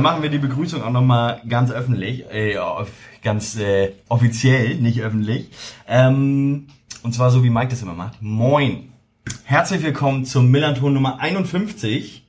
dann 0.00 0.14
machen 0.14 0.22
wir 0.22 0.30
die 0.30 0.38
Begrüßung 0.38 0.82
auch 0.82 0.90
nochmal 0.90 1.42
ganz 1.46 1.70
öffentlich, 1.70 2.24
äh, 2.32 2.56
ganz 3.22 3.58
äh, 3.58 3.92
offiziell, 4.08 4.76
nicht 4.76 5.02
öffentlich. 5.02 5.50
Ähm, 5.86 6.68
und 7.02 7.12
zwar 7.12 7.30
so, 7.30 7.44
wie 7.44 7.50
Mike 7.50 7.68
das 7.68 7.82
immer 7.82 7.92
macht. 7.92 8.22
Moin. 8.22 8.92
Herzlich 9.44 9.82
willkommen 9.82 10.24
zum 10.24 10.50
Millanton 10.50 10.94
Nummer 10.94 11.20
51. 11.20 12.26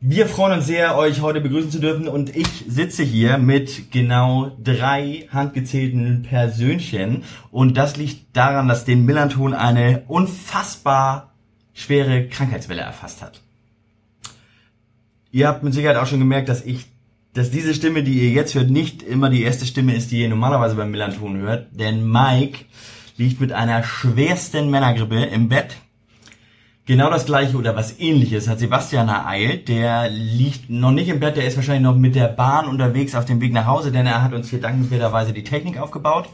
Wir 0.00 0.26
freuen 0.26 0.58
uns 0.58 0.66
sehr, 0.66 0.94
euch 0.98 1.22
heute 1.22 1.40
begrüßen 1.40 1.70
zu 1.70 1.80
dürfen 1.80 2.06
und 2.06 2.36
ich 2.36 2.66
sitze 2.68 3.02
hier 3.02 3.38
mit 3.38 3.90
genau 3.90 4.52
drei 4.62 5.26
handgezählten 5.32 6.24
Persönchen 6.24 7.24
und 7.50 7.78
das 7.78 7.96
liegt 7.96 8.36
daran, 8.36 8.68
dass 8.68 8.84
den 8.84 9.06
Millanton 9.06 9.54
eine 9.54 10.02
unfassbar 10.06 11.32
schwere 11.72 12.28
Krankheitswelle 12.28 12.82
erfasst 12.82 13.22
hat. 13.22 13.40
Ihr 15.32 15.46
habt 15.46 15.62
mit 15.62 15.74
Sicherheit 15.74 15.96
auch 15.96 16.06
schon 16.06 16.18
gemerkt, 16.18 16.48
dass 16.48 16.64
ich, 16.64 16.86
dass 17.34 17.50
diese 17.50 17.74
Stimme, 17.74 18.02
die 18.02 18.20
ihr 18.20 18.30
jetzt 18.30 18.54
hört, 18.54 18.70
nicht 18.70 19.02
immer 19.02 19.30
die 19.30 19.42
erste 19.42 19.64
Stimme 19.64 19.94
ist, 19.94 20.10
die 20.10 20.20
ihr 20.20 20.28
normalerweise 20.28 20.74
beim 20.74 20.90
Millanton 20.90 21.36
hört, 21.38 21.68
denn 21.70 22.10
Mike 22.10 22.64
liegt 23.16 23.40
mit 23.40 23.52
einer 23.52 23.82
schwersten 23.84 24.70
Männergrippe 24.70 25.24
im 25.24 25.48
Bett. 25.48 25.76
Genau 26.86 27.08
das 27.08 27.26
gleiche 27.26 27.56
oder 27.56 27.76
was 27.76 28.00
ähnliches 28.00 28.48
hat 28.48 28.58
Sebastian 28.58 29.08
ereilt. 29.08 29.68
Der 29.68 30.10
liegt 30.10 30.70
noch 30.70 30.90
nicht 30.90 31.08
im 31.08 31.20
Bett, 31.20 31.36
der 31.36 31.44
ist 31.44 31.54
wahrscheinlich 31.54 31.84
noch 31.84 31.94
mit 31.94 32.16
der 32.16 32.26
Bahn 32.26 32.66
unterwegs 32.66 33.14
auf 33.14 33.26
dem 33.26 33.40
Weg 33.40 33.52
nach 33.52 33.66
Hause, 33.66 33.92
denn 33.92 34.06
er 34.06 34.24
hat 34.24 34.32
uns 34.32 34.50
hier 34.50 34.60
dankenswerterweise 34.60 35.32
die 35.32 35.44
Technik 35.44 35.78
aufgebaut. 35.78 36.28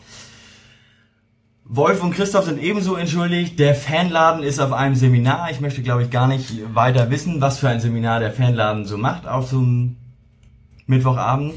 Wolf 1.69 2.01
und 2.01 2.13
Christoph 2.13 2.45
sind 2.45 2.63
ebenso 2.63 2.95
entschuldigt. 2.95 3.59
Der 3.59 3.75
Fanladen 3.75 4.45
ist 4.45 4.61
auf 4.61 4.73
einem 4.73 4.95
Seminar. 4.95 5.51
Ich 5.51 5.61
möchte, 5.61 5.83
glaube 5.83 6.05
ich, 6.05 6.11
gar 6.11 6.29
nicht 6.29 6.53
weiter 6.75 7.11
wissen, 7.11 7.41
was 7.41 7.59
für 7.59 7.69
ein 7.69 7.81
Seminar 7.81 8.21
der 8.21 8.33
Fanladen 8.33 8.85
so 8.85 8.97
macht 8.97 9.27
auf 9.27 9.49
so 9.49 9.59
einem 9.59 9.97
Mittwochabend. 10.87 11.55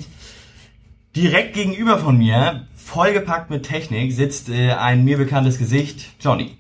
Direkt 1.16 1.54
gegenüber 1.54 2.00
von 2.00 2.18
mir, 2.18 2.66
vollgepackt 2.76 3.52
mit 3.52 3.64
Technik, 3.64 4.12
sitzt 4.12 4.50
äh, 4.50 4.72
ein 4.72 5.04
mir 5.04 5.18
bekanntes 5.18 5.60
Gesicht, 5.60 6.08
Johnny. 6.20 6.59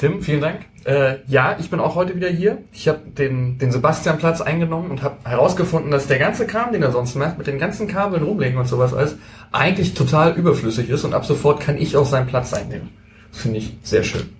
Tim, 0.00 0.22
vielen 0.22 0.40
Dank. 0.40 0.64
Äh, 0.84 1.18
ja, 1.26 1.58
ich 1.60 1.68
bin 1.68 1.78
auch 1.78 1.94
heute 1.94 2.16
wieder 2.16 2.30
hier. 2.30 2.64
Ich 2.72 2.88
habe 2.88 3.00
den, 3.10 3.58
den 3.58 3.70
Sebastian-Platz 3.70 4.40
eingenommen 4.40 4.90
und 4.90 5.02
habe 5.02 5.18
herausgefunden, 5.28 5.90
dass 5.90 6.06
der 6.06 6.18
ganze 6.18 6.46
Kram, 6.46 6.72
den 6.72 6.82
er 6.82 6.90
sonst 6.90 7.16
macht, 7.16 7.36
mit 7.36 7.46
den 7.46 7.58
ganzen 7.58 7.86
Kabeln 7.86 8.22
rumlegen 8.22 8.58
und 8.58 8.66
sowas 8.66 8.94
alles, 8.94 9.16
eigentlich 9.52 9.92
total 9.92 10.38
überflüssig 10.38 10.88
ist 10.88 11.04
und 11.04 11.12
ab 11.12 11.26
sofort 11.26 11.60
kann 11.60 11.76
ich 11.76 11.98
auch 11.98 12.06
seinen 12.06 12.28
Platz 12.28 12.54
einnehmen. 12.54 12.88
Das 13.30 13.42
finde 13.42 13.58
ich 13.58 13.76
sehr 13.82 14.02
schön. 14.02 14.30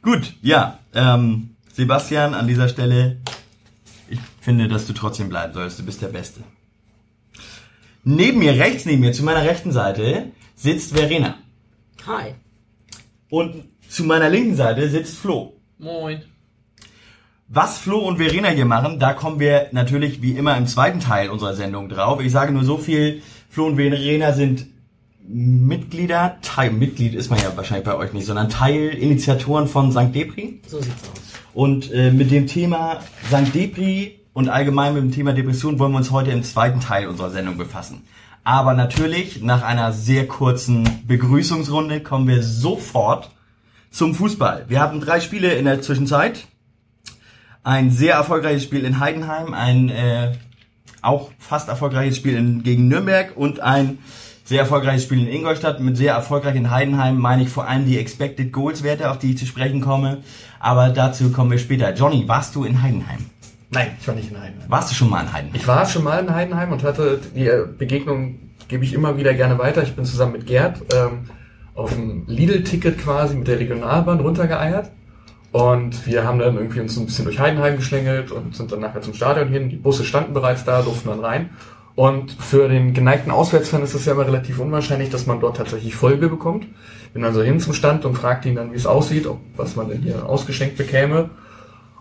Gut, 0.00 0.32
ja, 0.40 0.78
ähm, 0.94 1.50
Sebastian, 1.74 2.32
an 2.32 2.48
dieser 2.48 2.70
Stelle, 2.70 3.18
ich 4.08 4.18
finde, 4.40 4.66
dass 4.66 4.86
du 4.86 4.94
trotzdem 4.94 5.28
bleiben 5.28 5.52
sollst. 5.52 5.78
Du 5.78 5.84
bist 5.84 6.00
der 6.00 6.08
Beste. 6.08 6.40
Neben 8.02 8.38
mir, 8.38 8.52
rechts 8.52 8.86
neben 8.86 9.02
mir, 9.02 9.12
zu 9.12 9.22
meiner 9.24 9.42
rechten 9.42 9.72
Seite, 9.72 10.32
sitzt 10.56 10.96
Verena. 10.96 11.34
Hi. 12.06 12.34
Und 13.32 13.64
zu 13.88 14.04
meiner 14.04 14.28
linken 14.28 14.56
Seite 14.56 14.90
sitzt 14.90 15.16
Flo. 15.16 15.54
Moin. 15.78 16.20
Was 17.48 17.78
Flo 17.78 18.00
und 18.00 18.18
Verena 18.18 18.48
hier 18.48 18.66
machen, 18.66 18.98
da 18.98 19.14
kommen 19.14 19.40
wir 19.40 19.68
natürlich 19.72 20.20
wie 20.20 20.32
immer 20.32 20.54
im 20.54 20.66
zweiten 20.66 21.00
Teil 21.00 21.30
unserer 21.30 21.54
Sendung 21.54 21.88
drauf. 21.88 22.20
Ich 22.20 22.30
sage 22.30 22.52
nur 22.52 22.64
so 22.64 22.76
viel, 22.76 23.22
Flo 23.48 23.64
und 23.64 23.76
Verena 23.76 24.34
sind 24.34 24.66
Mitglieder, 25.26 26.36
Teil, 26.42 26.72
Mitglied 26.72 27.14
ist 27.14 27.30
man 27.30 27.38
ja 27.38 27.56
wahrscheinlich 27.56 27.86
bei 27.86 27.96
euch 27.96 28.12
nicht, 28.12 28.26
sondern 28.26 28.50
Teil, 28.50 28.90
Initiatoren 28.90 29.66
von 29.66 29.92
St. 29.92 30.14
Depri. 30.14 30.60
So 30.66 30.82
sieht's 30.82 31.02
aus. 31.10 31.20
Und 31.54 31.90
äh, 31.90 32.10
mit 32.10 32.30
dem 32.30 32.46
Thema 32.46 33.00
St. 33.28 33.54
Depri 33.54 34.20
und 34.34 34.50
allgemein 34.50 34.92
mit 34.92 35.04
dem 35.04 35.10
Thema 35.10 35.32
Depression 35.32 35.78
wollen 35.78 35.92
wir 35.92 35.98
uns 35.98 36.10
heute 36.10 36.32
im 36.32 36.42
zweiten 36.42 36.80
Teil 36.80 37.06
unserer 37.06 37.30
Sendung 37.30 37.56
befassen. 37.56 38.02
Aber 38.44 38.74
natürlich, 38.74 39.42
nach 39.42 39.62
einer 39.62 39.92
sehr 39.92 40.26
kurzen 40.26 41.06
Begrüßungsrunde 41.06 42.00
kommen 42.00 42.26
wir 42.26 42.42
sofort 42.42 43.30
zum 43.90 44.14
Fußball. 44.14 44.64
Wir 44.68 44.80
hatten 44.80 45.00
drei 45.00 45.20
Spiele 45.20 45.52
in 45.52 45.64
der 45.64 45.80
Zwischenzeit. 45.80 46.48
Ein 47.62 47.90
sehr 47.90 48.14
erfolgreiches 48.14 48.64
Spiel 48.64 48.84
in 48.84 48.98
Heidenheim, 48.98 49.54
ein 49.54 49.88
äh, 49.90 50.32
auch 51.02 51.30
fast 51.38 51.68
erfolgreiches 51.68 52.16
Spiel 52.16 52.36
in, 52.36 52.62
gegen 52.64 52.88
Nürnberg 52.88 53.36
und 53.36 53.60
ein 53.60 53.98
sehr 54.44 54.60
erfolgreiches 54.60 55.04
Spiel 55.04 55.20
in 55.20 55.28
Ingolstadt. 55.28 55.78
Mit 55.78 55.96
sehr 55.96 56.14
erfolgreich 56.14 56.56
in 56.56 56.70
Heidenheim 56.70 57.18
meine 57.18 57.42
ich 57.42 57.48
vor 57.48 57.68
allem 57.68 57.86
die 57.86 57.98
Expected 57.98 58.52
Goals 58.52 58.82
Werte, 58.82 59.10
auf 59.10 59.18
die 59.18 59.32
ich 59.32 59.38
zu 59.38 59.46
sprechen 59.46 59.80
komme. 59.80 60.18
Aber 60.58 60.88
dazu 60.88 61.30
kommen 61.30 61.52
wir 61.52 61.58
später. 61.58 61.94
Johnny, 61.94 62.26
warst 62.26 62.56
du 62.56 62.64
in 62.64 62.82
Heidenheim? 62.82 63.26
Nein, 63.72 63.92
ich 63.98 64.06
war 64.06 64.14
nicht 64.14 64.30
in 64.30 64.38
Heidenheim. 64.38 64.70
Warst 64.70 64.90
du 64.90 64.94
schon 64.94 65.08
mal 65.08 65.22
in 65.22 65.32
Heidenheim? 65.32 65.56
Ich 65.56 65.66
war 65.66 65.86
schon 65.86 66.04
mal 66.04 66.18
in 66.20 66.34
Heidenheim 66.34 66.72
und 66.72 66.82
hatte 66.82 67.18
die 67.34 67.46
äh, 67.46 67.64
Begegnung, 67.66 68.38
gebe 68.68 68.84
ich 68.84 68.92
immer 68.92 69.16
wieder 69.16 69.32
gerne 69.32 69.58
weiter. 69.58 69.82
Ich 69.82 69.96
bin 69.96 70.04
zusammen 70.04 70.32
mit 70.32 70.46
Gerd 70.46 70.82
ähm, 70.94 71.30
auf 71.74 71.90
ein 71.96 72.24
Lidl-Ticket 72.26 72.98
quasi 72.98 73.34
mit 73.34 73.48
der 73.48 73.58
Regionalbahn 73.58 74.20
runtergeeiert. 74.20 74.90
Und 75.52 76.06
wir 76.06 76.24
haben 76.24 76.38
dann 76.38 76.56
irgendwie 76.56 76.80
uns 76.80 76.98
ein 76.98 77.06
bisschen 77.06 77.24
durch 77.24 77.38
Heidenheim 77.38 77.76
geschlängelt 77.76 78.30
und 78.30 78.54
sind 78.54 78.72
dann 78.72 78.80
nachher 78.80 79.00
zum 79.00 79.14
Stadion 79.14 79.48
hin. 79.48 79.70
Die 79.70 79.76
Busse 79.76 80.04
standen 80.04 80.34
bereits 80.34 80.64
da, 80.64 80.82
durften 80.82 81.08
dann 81.08 81.20
rein. 81.20 81.50
Und 81.94 82.32
für 82.32 82.68
den 82.68 82.92
geneigten 82.92 83.30
Auswärtsfan 83.30 83.82
ist 83.82 83.94
es 83.94 84.04
ja 84.04 84.12
immer 84.12 84.26
relativ 84.26 84.58
unwahrscheinlich, 84.58 85.08
dass 85.08 85.26
man 85.26 85.40
dort 85.40 85.56
tatsächlich 85.56 85.94
Vollbier 85.94 86.28
bekommt. 86.28 86.66
Bin 87.14 87.24
also 87.24 87.42
hin 87.42 87.60
zum 87.60 87.72
Stand 87.72 88.04
und 88.04 88.14
fragte 88.14 88.50
ihn 88.50 88.56
dann, 88.56 88.72
wie 88.72 88.76
es 88.76 88.86
aussieht, 88.86 89.26
ob 89.26 89.40
was 89.56 89.76
man 89.76 89.88
denn 89.88 90.00
hier 90.00 90.26
ausgeschenkt 90.26 90.76
bekäme. 90.76 91.30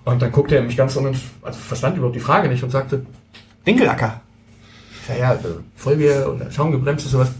Und 0.04 0.22
dann 0.22 0.32
guckte 0.32 0.56
er 0.56 0.64
mich 0.64 0.78
ganz 0.78 0.96
unent 0.96 1.18
also 1.42 1.60
verstand 1.60 1.98
überhaupt 1.98 2.16
die 2.16 2.22
Frage 2.22 2.50
nicht 2.50 2.64
und 2.64 2.72
sagte, 2.72 3.06
Dinkelacker. 3.66 4.22
Ich 5.02 5.08
sag, 5.08 5.20
ja, 5.20 5.34
äh, 5.34 5.38
Vollbier 5.76 6.32
oder 6.34 6.52
Schaumgebremst 6.52 7.06
ist 7.06 7.12
sowas. 7.12 7.32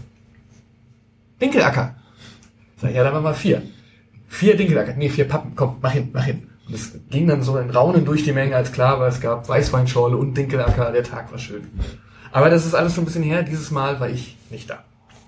Dinkelacker. 1.40 1.94
Ich 2.76 2.82
sag, 2.82 2.94
ja, 2.94 3.02
dann 3.02 3.14
machen 3.14 3.24
wir 3.24 3.34
vier. 3.34 3.62
Vier 4.28 4.56
Dinkelacker. 4.56 4.94
Nee, 4.96 5.08
vier 5.08 5.26
Pappen. 5.26 5.52
Komm, 5.56 5.76
mach 5.82 5.92
hin, 5.92 6.10
mach 6.12 6.24
hin. 6.24 6.46
Und 6.68 6.74
es 6.74 6.92
ging 7.10 7.26
dann 7.26 7.42
so 7.42 7.56
ein 7.56 7.70
Raunen 7.70 8.04
durch 8.04 8.24
die 8.24 8.32
Menge, 8.32 8.54
als 8.54 8.72
klar 8.72 9.00
war, 9.00 9.08
es 9.08 9.20
gab 9.20 9.48
Weißweinschorle 9.48 10.16
und 10.16 10.36
Dinkelacker. 10.36 10.92
Der 10.92 11.02
Tag 11.02 11.30
war 11.32 11.38
schön. 11.38 11.68
Aber 12.30 12.48
das 12.48 12.64
ist 12.64 12.74
alles 12.74 12.94
schon 12.94 13.02
ein 13.02 13.06
bisschen 13.06 13.24
her. 13.24 13.42
Dieses 13.42 13.70
Mal 13.70 14.00
war 14.00 14.08
ich 14.08 14.36
nicht 14.50 14.70
da. 14.70 14.84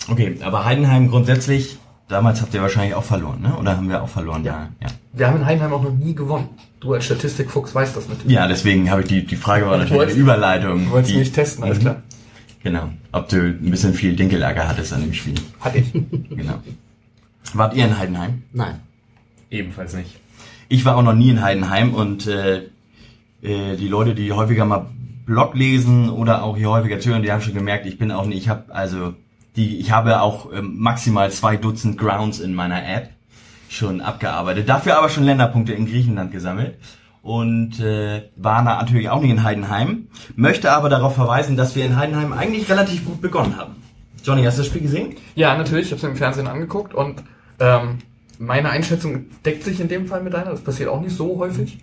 Okay, 0.08 0.38
aber 0.42 0.64
Heidenheim 0.64 1.08
grundsätzlich, 1.08 1.78
damals 2.08 2.40
habt 2.40 2.54
ihr 2.54 2.62
wahrscheinlich 2.62 2.94
auch 2.94 3.04
verloren, 3.04 3.40
ne? 3.42 3.56
Oder 3.56 3.76
haben 3.76 3.88
wir 3.88 4.02
auch 4.02 4.08
verloren? 4.08 4.44
Ja. 4.44 4.68
ja. 4.80 4.88
Wir 5.12 5.26
haben 5.26 5.38
in 5.38 5.46
Heidenheim 5.46 5.72
auch 5.72 5.82
noch 5.82 5.92
nie 5.92 6.14
gewonnen. 6.14 6.48
Du 6.84 6.92
als 6.92 7.06
Statistikfuchs 7.06 7.74
weißt 7.74 7.96
das 7.96 8.08
natürlich. 8.08 8.30
Ja, 8.32 8.46
deswegen 8.46 8.90
habe 8.90 9.00
ich 9.02 9.08
die, 9.08 9.24
die 9.24 9.36
Frage 9.36 9.66
war 9.66 9.78
natürlich 9.78 10.02
eine 10.02 10.12
Überleitung. 10.12 10.84
Du 10.84 10.90
wolltest 10.90 11.12
die, 11.14 11.18
mich 11.18 11.32
testen, 11.32 11.64
alles 11.64 11.78
Mhm. 11.78 11.82
klar. 11.82 12.02
Genau. 12.62 12.88
Ob 13.12 13.28
du 13.28 13.36
ein 13.40 13.70
bisschen 13.70 13.94
viel 13.94 14.14
Dinkelager 14.16 14.68
hattest 14.68 14.92
an 14.92 15.00
dem 15.02 15.12
Spiel. 15.14 15.34
Hatte 15.60 15.78
ich. 15.78 15.92
Genau. 16.30 16.54
Wart 17.54 17.74
ihr 17.74 17.84
in 17.86 17.98
Heidenheim? 17.98 18.42
Nein. 18.52 18.80
Ebenfalls 19.50 19.94
nicht. 19.94 20.18
Ich 20.68 20.84
war 20.84 20.96
auch 20.96 21.02
noch 21.02 21.14
nie 21.14 21.30
in 21.30 21.42
Heidenheim 21.42 21.94
und 21.94 22.26
äh, 22.26 22.62
äh, 23.42 23.76
die 23.76 23.88
Leute, 23.88 24.14
die 24.14 24.32
häufiger 24.32 24.64
mal 24.64 24.86
Blog 25.26 25.54
lesen 25.54 26.10
oder 26.10 26.42
auch 26.42 26.56
hier 26.56 26.70
häufiger 26.70 27.00
zuhören, 27.00 27.22
die 27.22 27.32
haben 27.32 27.40
schon 27.42 27.54
gemerkt, 27.54 27.87
ich 27.87 27.98
bin 27.98 28.10
auch 28.10 28.26
nicht, 28.26 28.38
ich 28.38 28.48
habe 28.48 28.75
also 28.75 29.14
die, 29.56 29.78
ich 29.78 29.90
habe 29.92 30.20
auch 30.20 30.52
ähm, 30.52 30.75
maximal 30.78 31.30
zwei 31.30 31.56
Dutzend 31.56 31.96
Grounds 31.96 32.40
in 32.40 32.54
meiner 32.54 32.87
App 32.87 33.10
schon 33.75 34.00
abgearbeitet. 34.00 34.69
Dafür 34.69 34.99
aber 34.99 35.09
schon 35.09 35.25
Länderpunkte 35.25 35.73
in 35.73 35.87
Griechenland 35.87 36.32
gesammelt 36.32 36.79
und 37.23 37.81
äh, 37.81 38.31
war 38.37 38.62
natürlich 38.62 39.09
auch 39.09 39.21
nicht 39.21 39.31
in 39.31 39.43
Heidenheim. 39.43 40.09
Möchte 40.37 40.73
aber 40.73 40.88
darauf 40.88 41.15
verweisen, 41.15 41.56
dass 41.56 41.75
wir 41.75 41.85
in 41.85 41.97
Heidenheim 41.97 42.32
eigentlich 42.32 42.69
relativ 42.71 43.05
gut 43.05 43.21
begonnen 43.21 43.56
haben. 43.56 43.76
Johnny, 44.23 44.44
hast 44.44 44.59
du 44.59 44.62
das 44.62 44.69
Spiel 44.69 44.82
gesehen? 44.82 45.17
Ja, 45.35 45.56
natürlich. 45.56 45.87
Ich 45.87 45.93
habe 45.93 45.99
es 45.99 46.05
im 46.05 46.17
Fernsehen 46.17 46.47
angeguckt 46.47 46.94
und 46.94 47.23
ähm, 47.61 47.99
meine 48.38 48.71
Einschätzung 48.71 49.26
deckt 49.44 49.65
sich 49.65 49.81
in 49.81 49.88
dem 49.88 50.06
Fall 50.06 50.23
mit 50.23 50.35
deiner. 50.35 50.50
Das 50.50 50.61
passiert 50.61 50.88
auch 50.88 51.00
nicht 51.00 51.17
so 51.17 51.38
häufig. 51.38 51.79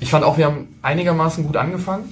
Ich 0.00 0.10
fand 0.10 0.24
auch, 0.24 0.36
wir 0.36 0.46
haben 0.46 0.68
einigermaßen 0.82 1.44
gut 1.44 1.56
angefangen. 1.56 2.04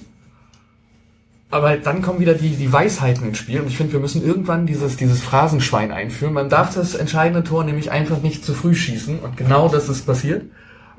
Aber 1.54 1.76
dann 1.76 2.02
kommen 2.02 2.18
wieder 2.18 2.34
die, 2.34 2.56
die 2.56 2.72
Weisheiten 2.72 3.28
ins 3.28 3.38
Spiel 3.38 3.60
und 3.60 3.68
ich 3.68 3.76
finde, 3.76 3.92
wir 3.92 4.00
müssen 4.00 4.24
irgendwann 4.26 4.66
dieses, 4.66 4.96
dieses 4.96 5.22
Phrasenschwein 5.22 5.92
einführen. 5.92 6.32
Man 6.32 6.48
darf 6.48 6.74
das 6.74 6.96
entscheidende 6.96 7.44
Tor 7.44 7.62
nämlich 7.62 7.92
einfach 7.92 8.20
nicht 8.22 8.44
zu 8.44 8.54
früh 8.54 8.74
schießen 8.74 9.20
und 9.20 9.36
genau 9.36 9.68
das 9.68 9.88
ist 9.88 10.04
passiert. 10.04 10.42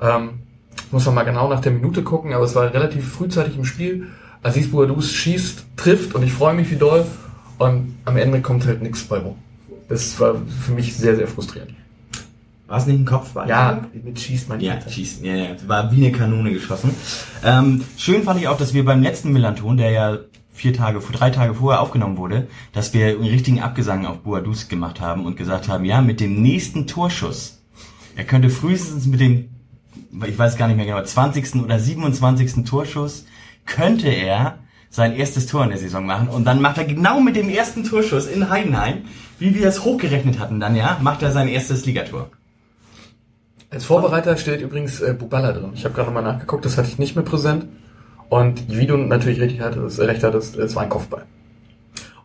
Ähm, 0.00 0.30
muss 0.90 1.04
man 1.04 1.14
mal 1.14 1.24
genau 1.24 1.50
nach 1.50 1.60
der 1.60 1.72
Minute 1.72 2.02
gucken, 2.02 2.32
aber 2.32 2.46
es 2.46 2.54
war 2.54 2.72
relativ 2.72 3.06
frühzeitig 3.06 3.58
im 3.58 3.66
Spiel. 3.66 4.06
Aziz 4.42 4.70
Bouadouz 4.70 5.10
schießt, 5.10 5.66
trifft 5.76 6.14
und 6.14 6.22
ich 6.22 6.32
freue 6.32 6.54
mich 6.54 6.70
wie 6.70 6.76
doll 6.76 7.04
und 7.58 7.94
am 8.06 8.16
Ende 8.16 8.40
kommt 8.40 8.64
halt 8.66 8.80
nichts 8.80 9.02
bei 9.02 9.18
rum. 9.18 9.36
Das 9.90 10.18
war 10.20 10.36
für 10.62 10.72
mich 10.72 10.96
sehr, 10.96 11.16
sehr 11.16 11.28
frustrierend. 11.28 11.74
War 12.66 12.78
es 12.78 12.86
nicht 12.86 12.98
ein 12.98 13.04
Kopfball? 13.04 13.46
Ja, 13.46 13.82
mit 13.92 14.18
schießt 14.18 14.48
man 14.48 14.58
Ja, 14.60 14.80
schießen. 14.80 15.22
Ja, 15.22 15.34
ja. 15.34 15.48
War 15.66 15.92
wie 15.92 16.06
eine 16.06 16.12
Kanone 16.12 16.50
geschossen. 16.50 16.92
Ähm, 17.44 17.84
schön 17.98 18.22
fand 18.22 18.40
ich 18.40 18.48
auch, 18.48 18.56
dass 18.56 18.72
wir 18.72 18.86
beim 18.86 19.02
letzten 19.02 19.34
Millanton, 19.34 19.76
der 19.76 19.90
ja 19.90 20.18
vier 20.56 20.72
Tage, 20.72 21.00
drei 21.12 21.30
Tage 21.30 21.54
vorher 21.54 21.82
aufgenommen 21.82 22.16
wurde, 22.16 22.48
dass 22.72 22.94
wir 22.94 23.08
einen 23.08 23.24
richtigen 23.24 23.60
Abgesang 23.60 24.06
auf 24.06 24.20
Boadus 24.20 24.68
gemacht 24.68 25.00
haben 25.00 25.26
und 25.26 25.36
gesagt 25.36 25.68
haben, 25.68 25.84
ja, 25.84 26.00
mit 26.00 26.18
dem 26.18 26.40
nächsten 26.40 26.86
Torschuss, 26.86 27.62
er 28.16 28.24
könnte 28.24 28.48
frühestens 28.48 29.06
mit 29.06 29.20
dem, 29.20 29.50
ich 30.26 30.38
weiß 30.38 30.56
gar 30.56 30.66
nicht 30.66 30.78
mehr 30.78 30.86
genau, 30.86 31.02
20. 31.02 31.56
oder 31.56 31.78
27. 31.78 32.64
Torschuss, 32.64 33.26
könnte 33.66 34.08
er 34.08 34.58
sein 34.88 35.14
erstes 35.14 35.46
Tor 35.46 35.62
in 35.64 35.70
der 35.70 35.78
Saison 35.78 36.06
machen 36.06 36.28
und 36.28 36.46
dann 36.46 36.62
macht 36.62 36.78
er 36.78 36.84
genau 36.84 37.20
mit 37.20 37.36
dem 37.36 37.50
ersten 37.50 37.84
Torschuss 37.84 38.26
in 38.26 38.48
Heidenheim, 38.48 39.02
wie 39.38 39.54
wir 39.54 39.68
es 39.68 39.84
hochgerechnet 39.84 40.38
hatten 40.38 40.58
dann, 40.58 40.74
ja, 40.74 40.98
macht 41.02 41.22
er 41.22 41.32
sein 41.32 41.48
erstes 41.48 41.84
Ligator. 41.84 42.30
Als 43.68 43.84
Vorbereiter 43.84 44.38
steht 44.38 44.62
übrigens 44.62 45.00
äh, 45.00 45.12
Buballa 45.12 45.52
drin. 45.52 45.72
Ich 45.74 45.84
habe 45.84 45.94
gerade 45.94 46.10
mal 46.10 46.22
nachgeguckt, 46.22 46.64
das 46.64 46.78
hatte 46.78 46.88
ich 46.88 46.98
nicht 46.98 47.14
mehr 47.14 47.24
präsent. 47.24 47.66
Und 48.28 48.76
wie 48.76 48.86
du 48.86 48.96
natürlich 48.96 49.40
richtig 49.40 49.60
hattest, 49.60 50.00
recht 50.00 50.22
hattest, 50.22 50.56
es 50.56 50.74
war 50.74 50.82
ein 50.82 50.88
Kopfball. 50.88 51.24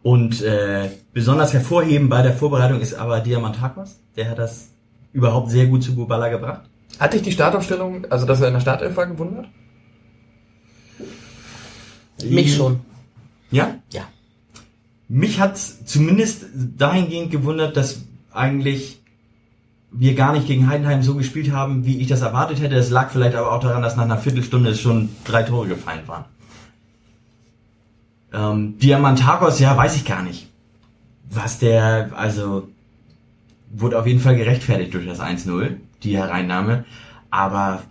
Und 0.03 0.41
äh, 0.41 0.89
besonders 1.13 1.53
hervorheben 1.53 2.09
bei 2.09 2.21
der 2.21 2.33
Vorbereitung 2.33 2.81
ist 2.81 2.95
aber 2.95 3.19
Diamantakos. 3.19 3.99
Der 4.15 4.29
hat 4.31 4.39
das 4.39 4.69
überhaupt 5.13 5.51
sehr 5.51 5.67
gut 5.67 5.83
zu 5.83 5.95
Bubala 5.95 6.29
gebracht. 6.29 6.61
Hatte 6.99 7.17
ich 7.17 7.23
die 7.23 7.31
Startaufstellung, 7.31 8.05
also 8.09 8.25
dass 8.25 8.41
er 8.41 8.47
in 8.47 8.55
der 8.55 8.61
Startelf 8.61 8.95
war, 8.97 9.05
gewundert? 9.05 9.47
Mich 12.23 12.55
schon. 12.55 12.81
Ja? 13.51 13.75
Ja. 13.91 14.07
Mich 15.07 15.39
hat's 15.39 15.85
zumindest 15.85 16.45
dahingehend 16.77 17.31
gewundert, 17.31 17.75
dass 17.77 18.03
eigentlich 18.31 19.00
wir 19.91 20.15
gar 20.15 20.31
nicht 20.33 20.47
gegen 20.47 20.69
Heidenheim 20.69 21.03
so 21.03 21.15
gespielt 21.15 21.51
haben, 21.51 21.85
wie 21.85 21.99
ich 21.99 22.07
das 22.07 22.21
erwartet 22.21 22.61
hätte. 22.61 22.75
Es 22.75 22.89
lag 22.89 23.11
vielleicht 23.11 23.35
aber 23.35 23.51
auch 23.51 23.59
daran, 23.59 23.81
dass 23.81 23.97
nach 23.97 24.05
einer 24.05 24.17
Viertelstunde 24.17 24.73
schon 24.75 25.09
drei 25.25 25.43
Tore 25.43 25.67
gefallen 25.67 26.07
waren. 26.07 26.25
Ähm, 28.33 28.77
Diamantakos, 28.79 29.59
ja, 29.59 29.75
weiß 29.75 29.97
ich 29.97 30.05
gar 30.05 30.23
nicht. 30.23 30.47
Was 31.29 31.59
der, 31.59 32.11
also, 32.15 32.69
wurde 33.69 33.99
auf 33.99 34.07
jeden 34.07 34.21
Fall 34.21 34.37
gerechtfertigt 34.37 34.93
durch 34.93 35.05
das 35.05 35.19
1-0, 35.19 35.75
die 36.03 36.17
Hereinnahme. 36.17 36.85
Aber, 37.29 37.83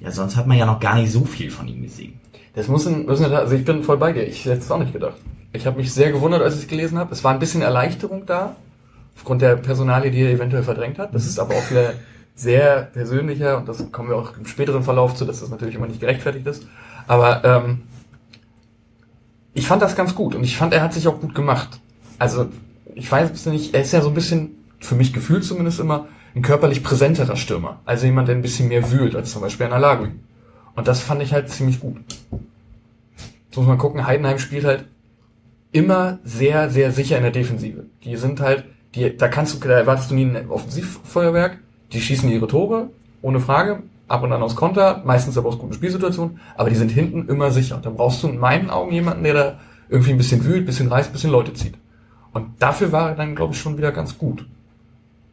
ja, 0.00 0.10
sonst 0.10 0.36
hat 0.36 0.46
man 0.46 0.58
ja 0.58 0.66
noch 0.66 0.80
gar 0.80 0.96
nicht 0.96 1.10
so 1.10 1.24
viel 1.24 1.50
von 1.50 1.66
ihm 1.68 1.82
gesehen. 1.82 2.20
Das 2.54 2.68
muss 2.68 2.86
ein, 2.86 3.06
muss 3.06 3.22
eine, 3.22 3.38
also 3.38 3.54
ich 3.54 3.64
bin 3.64 3.82
voll 3.82 3.96
bei 3.96 4.12
dir. 4.12 4.26
Ich 4.26 4.44
hätte 4.44 4.58
es 4.58 4.70
auch 4.70 4.78
nicht 4.78 4.92
gedacht. 4.92 5.16
Ich 5.52 5.66
habe 5.66 5.78
mich 5.78 5.92
sehr 5.92 6.12
gewundert, 6.12 6.42
als 6.42 6.56
ich 6.56 6.62
es 6.62 6.68
gelesen 6.68 6.98
habe. 6.98 7.12
Es 7.12 7.24
war 7.24 7.32
ein 7.32 7.38
bisschen 7.38 7.62
Erleichterung 7.62 8.26
da, 8.26 8.56
aufgrund 9.20 9.42
der 9.42 9.56
Personalie, 9.56 10.10
die 10.10 10.22
er 10.22 10.30
eventuell 10.30 10.62
verdrängt 10.62 10.98
hat. 10.98 11.14
Das 11.14 11.26
ist 11.26 11.38
aber 11.38 11.54
auch 11.54 11.70
wieder 11.70 11.92
sehr 12.34 12.84
persönlicher 12.84 13.58
und 13.58 13.68
das 13.68 13.92
kommen 13.92 14.08
wir 14.08 14.16
auch 14.16 14.34
im 14.38 14.46
späteren 14.46 14.82
Verlauf 14.82 15.14
zu, 15.14 15.26
dass 15.26 15.40
das 15.40 15.50
natürlich 15.50 15.74
immer 15.74 15.86
nicht 15.86 16.00
gerechtfertigt 16.00 16.46
ist. 16.46 16.66
Aber 17.06 17.44
ähm, 17.44 17.82
ich 19.52 19.66
fand 19.66 19.82
das 19.82 19.94
ganz 19.94 20.14
gut 20.14 20.34
und 20.34 20.42
ich 20.42 20.56
fand, 20.56 20.72
er 20.72 20.82
hat 20.82 20.94
sich 20.94 21.06
auch 21.06 21.20
gut 21.20 21.34
gemacht. 21.34 21.80
Also 22.18 22.48
ich 22.94 23.12
weiß 23.12 23.46
nicht, 23.46 23.74
er 23.74 23.82
ist 23.82 23.92
ja 23.92 24.00
so 24.00 24.08
ein 24.08 24.14
bisschen, 24.14 24.52
für 24.78 24.94
mich 24.94 25.12
gefühlt 25.12 25.44
zumindest 25.44 25.80
immer, 25.80 26.08
ein 26.34 26.40
körperlich 26.40 26.82
präsenterer 26.82 27.36
Stürmer. 27.36 27.80
Also 27.84 28.06
jemand, 28.06 28.28
der 28.28 28.36
ein 28.36 28.42
bisschen 28.42 28.68
mehr 28.68 28.90
wühlt 28.90 29.14
als 29.14 29.32
zum 29.32 29.42
Beispiel 29.42 29.66
ein 29.66 29.72
Alagui. 29.74 30.12
Und 30.76 30.88
das 30.88 31.00
fand 31.00 31.22
ich 31.22 31.34
halt 31.34 31.50
ziemlich 31.50 31.80
gut. 31.80 31.98
Jetzt 32.30 33.56
muss 33.56 33.66
man 33.66 33.76
gucken, 33.76 34.06
Heidenheim 34.06 34.38
spielt 34.38 34.64
halt 34.64 34.86
immer 35.72 36.20
sehr, 36.24 36.70
sehr 36.70 36.92
sicher 36.92 37.16
in 37.16 37.22
der 37.22 37.32
Defensive. 37.32 37.84
Die 38.04 38.16
sind 38.16 38.40
halt, 38.40 38.64
die, 38.94 39.16
da 39.16 39.28
kannst 39.28 39.54
du, 39.54 39.68
da 39.68 39.74
erwartest 39.74 40.10
du 40.10 40.14
nie 40.14 40.24
ein 40.24 40.50
Offensivfeuerwerk. 40.50 41.58
Die 41.92 42.00
schießen 42.00 42.28
ihre 42.30 42.46
Tore, 42.46 42.90
ohne 43.22 43.40
Frage, 43.40 43.82
ab 44.08 44.22
und 44.22 44.32
an 44.32 44.42
aus 44.42 44.56
Konter, 44.56 45.02
meistens 45.04 45.38
aber 45.38 45.48
aus 45.48 45.58
guten 45.58 45.72
Spielsituationen, 45.72 46.40
aber 46.56 46.70
die 46.70 46.76
sind 46.76 46.90
hinten 46.90 47.28
immer 47.28 47.50
sicher. 47.50 47.76
Und 47.76 47.86
da 47.86 47.90
brauchst 47.90 48.22
du 48.22 48.28
in 48.28 48.38
meinen 48.38 48.70
Augen 48.70 48.92
jemanden, 48.92 49.24
der 49.24 49.34
da 49.34 49.58
irgendwie 49.88 50.10
ein 50.10 50.18
bisschen 50.18 50.44
wühlt, 50.44 50.66
bisschen 50.66 50.88
reißt, 50.88 51.12
bisschen 51.12 51.30
Leute 51.30 51.52
zieht. 51.52 51.74
Und 52.32 52.50
dafür 52.60 52.92
war 52.92 53.10
er 53.10 53.16
dann, 53.16 53.34
glaube 53.34 53.54
ich, 53.54 53.60
schon 53.60 53.76
wieder 53.76 53.92
ganz 53.92 54.16
gut. 54.16 54.46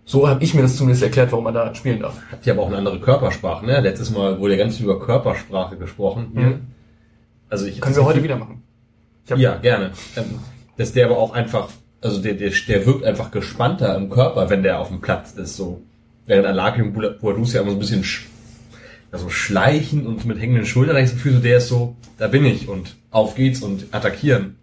So 0.06 0.28
habe 0.28 0.44
ich 0.44 0.54
mir 0.54 0.62
das 0.62 0.78
zumindest 0.78 1.04
erklärt, 1.04 1.32
warum 1.32 1.46
er 1.48 1.52
da 1.52 1.76
spielen 1.76 2.00
darf. 2.00 2.16
Habt 2.32 2.48
ihr 2.48 2.54
aber 2.54 2.64
auch 2.64 2.68
eine 2.68 2.78
andere 2.78 3.00
Körpersprache, 3.00 3.66
ne? 3.66 3.82
Letztes 3.82 4.10
Mal 4.10 4.40
wurde 4.40 4.54
ja 4.54 4.64
ganz 4.64 4.78
viel 4.78 4.86
über 4.86 5.00
Körpersprache 5.00 5.78
gesprochen. 5.78 6.30
Mhm. 6.34 6.60
Also 7.50 7.66
ich 7.66 7.82
Können 7.82 7.96
wir 7.96 8.06
heute 8.06 8.24
wieder 8.24 8.38
machen. 8.38 8.64
Ja, 9.36 9.58
gerne. 9.58 9.92
Ähm, 10.16 10.40
Dass 10.78 10.94
der 10.94 11.08
aber 11.08 11.18
auch 11.18 11.34
einfach, 11.34 11.70
also 12.02 12.22
der, 12.22 12.34
der, 12.34 12.52
der 12.68 12.86
wirkt 12.86 13.04
einfach 13.04 13.32
gespannter 13.32 13.96
im 13.96 14.10
Körper, 14.10 14.50
wenn 14.50 14.64
der 14.64 14.80
auf 14.80 14.90
dem 14.90 15.02
Platz 15.02 15.34
ist, 15.34 15.58
so. 15.58 15.82
Während 16.26 16.46
Alaki 16.46 16.82
und 16.82 16.94
Boadus 17.22 17.54
ja 17.54 17.62
immer 17.62 17.72
so 17.72 17.78
ein 17.78 17.80
bisschen 17.80 18.04
sch 18.04 18.28
also 19.10 19.30
schleichen 19.30 20.06
und 20.06 20.26
mit 20.26 20.40
hängenden 20.40 20.66
Schultern, 20.66 20.96
da 20.96 21.02
ich 21.02 21.08
das 21.08 21.16
Gefühl, 21.16 21.36
so 21.36 21.40
der 21.40 21.58
ist 21.58 21.70
so, 21.70 21.96
da 22.18 22.28
bin 22.28 22.46
ich 22.46 22.68
und 22.68 22.98
auf 23.10 23.36
geht's 23.36 23.62
und 23.62 23.86
attackieren. 23.92 24.58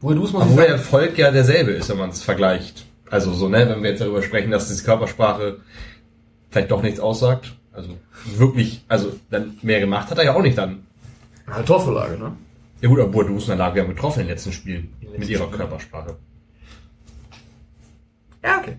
Boadus 0.00 0.32
muss 0.32 0.48
wo 0.48 0.56
der 0.56 0.68
Erfolg 0.68 1.18
ja 1.18 1.30
derselbe 1.30 1.72
ist, 1.72 1.88
wenn 1.90 1.98
man 1.98 2.10
es 2.10 2.22
vergleicht. 2.22 2.86
Also 3.10 3.32
so, 3.32 3.48
ne, 3.48 3.68
wenn 3.68 3.82
wir 3.82 3.90
jetzt 3.90 4.00
darüber 4.00 4.22
sprechen, 4.22 4.50
dass 4.50 4.68
diese 4.68 4.84
Körpersprache 4.84 5.58
vielleicht 6.50 6.70
doch 6.70 6.82
nichts 6.82 7.00
aussagt. 7.00 7.54
Also 7.72 7.90
wirklich, 8.36 8.84
also 8.88 9.12
dann 9.30 9.58
mehr 9.62 9.80
gemacht 9.80 10.10
hat 10.10 10.18
er 10.18 10.24
ja 10.24 10.34
auch 10.34 10.42
nicht 10.42 10.56
dann. 10.56 10.86
halt 11.46 11.66
Torvorlage, 11.66 12.18
ne? 12.18 12.32
Ja 12.80 12.88
gut, 12.88 13.00
aber 13.00 13.10
Boadus 13.10 13.48
und 13.48 13.52
Alaki 13.52 13.78
haben 13.78 13.88
getroffen 13.88 14.20
in 14.20 14.26
den 14.26 14.34
letzten 14.34 14.52
Spielen 14.52 14.90
letzten 15.00 15.20
mit 15.20 15.28
ihrer 15.28 15.44
Spielen. 15.44 15.58
Körpersprache. 15.58 16.16
Ja, 18.44 18.58
okay. 18.58 18.76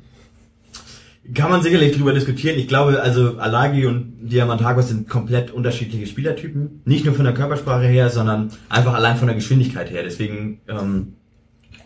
Kann 1.34 1.52
man 1.52 1.62
sicherlich 1.62 1.98
drüber 1.98 2.14
diskutieren. 2.14 2.58
Ich 2.58 2.70
glaube, 2.70 3.02
also 3.02 3.38
Alagi 3.38 3.86
und 3.86 4.14
Diamantagos 4.22 4.88
sind 4.88 5.10
komplett 5.10 5.52
unterschiedliche 5.52 6.08
Spielertypen. 6.08 6.82
Nicht 6.86 7.04
nur 7.04 7.16
von 7.16 7.26
der 7.26 7.34
Körpersprache 7.34 7.86
her, 7.86 8.10
sondern 8.10 8.52
einfach 8.70 8.94
allein 8.94 9.18
von 9.18 9.28
der 9.28 9.36
Geschwindigkeit 9.36 9.92
her. 9.92 10.04
Deswegen 10.04 10.62
ähm, 10.70 11.16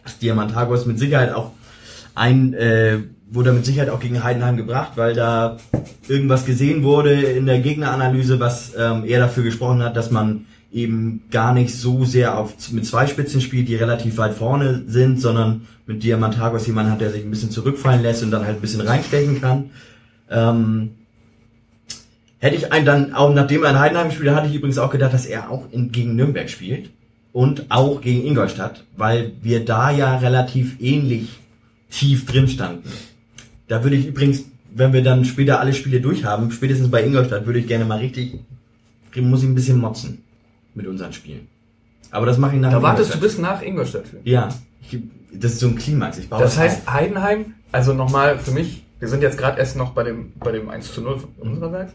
ist 0.06 0.22
Diamantagos 0.22 0.86
mit 0.86 1.00
Sicherheit 1.00 1.34
auch 1.34 1.52
ein, 2.14 2.54
äh, 2.54 3.00
wurde 3.32 3.50
er 3.50 3.54
mit 3.54 3.66
Sicherheit 3.66 3.90
auch 3.90 4.00
gegen 4.00 4.24
Heidenheim 4.24 4.58
gebracht, 4.58 4.92
weil 4.96 5.16
da 5.16 5.58
irgendwas 6.08 6.46
gesehen 6.46 6.84
wurde 6.84 7.14
in 7.14 7.48
der 7.48 7.62
Gegneranalyse, 7.62 8.40
was 8.40 8.74
ähm, 8.78 9.06
eher 9.06 9.20
dafür 9.20 9.44
gesprochen 9.44 9.82
hat, 9.82 9.96
dass 9.96 10.12
man 10.12 10.46
eben 10.72 11.24
gar 11.32 11.54
nicht 11.54 11.76
so 11.76 12.06
sehr 12.06 12.38
auf 12.38 12.54
mit 12.72 12.86
zwei 12.86 13.06
Spitzen 13.08 13.42
spielt, 13.42 13.68
die 13.68 13.76
relativ 13.76 14.18
weit 14.18 14.34
vorne 14.34 14.84
sind, 14.88 15.20
sondern 15.20 15.68
mit 15.86 16.04
Diamantagos 16.04 16.66
jemand 16.68 16.90
hat, 16.90 17.02
der 17.02 17.12
sich 17.12 17.24
ein 17.24 17.30
bisschen 17.30 17.52
zurückfallen 17.52 18.02
lässt 18.02 18.24
und 18.24 18.32
dann 18.32 18.46
halt 18.46 18.58
ein 18.58 18.62
bisschen 18.62 18.82
reinstechen 18.82 19.42
kann. 19.42 19.72
Ähm, 20.30 20.92
hätte 22.40 22.56
ich 22.56 22.72
einen 22.72 22.86
dann 22.86 23.14
auch 23.14 23.34
nachdem 23.34 23.64
er 23.64 23.72
in 23.72 23.80
Heidenheim 23.80 24.12
spielt, 24.12 24.34
hatte 24.34 24.48
ich 24.48 24.56
übrigens 24.56 24.78
auch 24.78 24.92
gedacht, 24.92 25.14
dass 25.14 25.26
er 25.26 25.52
auch 25.52 25.66
in, 25.72 25.92
gegen 25.92 26.16
Nürnberg 26.16 26.50
spielt 26.50 26.90
und 27.34 27.66
auch 27.70 28.00
gegen 28.00 28.26
Ingolstadt, 28.26 28.86
weil 28.96 29.34
wir 29.42 29.66
da 29.66 29.92
ja 29.92 30.18
relativ 30.18 30.78
ähnlich 30.80 31.40
tief 31.90 32.26
drin 32.26 32.48
standen. 32.48 32.90
Da 33.68 33.84
würde 33.84 33.98
ich 33.98 34.08
übrigens, 34.08 34.46
wenn 34.74 34.94
wir 34.94 35.04
dann 35.04 35.26
später 35.26 35.60
alle 35.60 35.74
Spiele 35.74 36.00
durchhaben, 36.00 36.50
spätestens 36.52 36.90
bei 36.90 37.04
Ingolstadt, 37.04 37.46
würde 37.46 37.60
ich 37.60 37.68
gerne 37.68 37.84
mal 37.84 38.00
richtig, 38.00 38.40
muss 39.18 39.44
ich 39.44 39.50
ein 39.50 39.56
bisschen 39.56 39.78
motzen 39.78 40.20
mit 40.74 40.88
unseren 40.88 41.14
Spielen. 41.14 41.48
Aber 42.12 42.26
das 42.26 42.38
mache 42.38 42.56
ich 42.56 42.62
nach 42.62 42.72
Da 42.72 42.82
wartest 42.82 43.16
du 43.16 43.20
bis 43.20 43.38
nach 43.38 43.62
Ingolstadt. 43.62 44.06
Ja, 44.24 44.50
ich, 44.82 45.00
das 45.34 45.54
ist 45.54 45.60
so 45.60 45.68
ein 45.68 45.76
Klimax. 45.76 46.18
Ich 46.18 46.30
baue 46.30 46.42
Das 46.42 46.58
heißt, 46.58 46.88
auf. 46.88 46.94
Heidenheim, 46.94 47.54
also 47.72 47.94
nochmal 47.94 48.38
für 48.38 48.52
mich, 48.52 48.84
wir 49.00 49.08
sind 49.08 49.22
jetzt 49.22 49.38
gerade 49.38 49.60
erst 49.60 49.78
noch 49.78 49.92
bei 49.92 50.04
dem, 50.04 50.34
bei 50.40 50.52
dem 50.52 50.70
1 50.70 50.94
zu 50.94 51.02
0 51.02 51.20
von 51.20 51.30
unsererseits. 51.40 51.94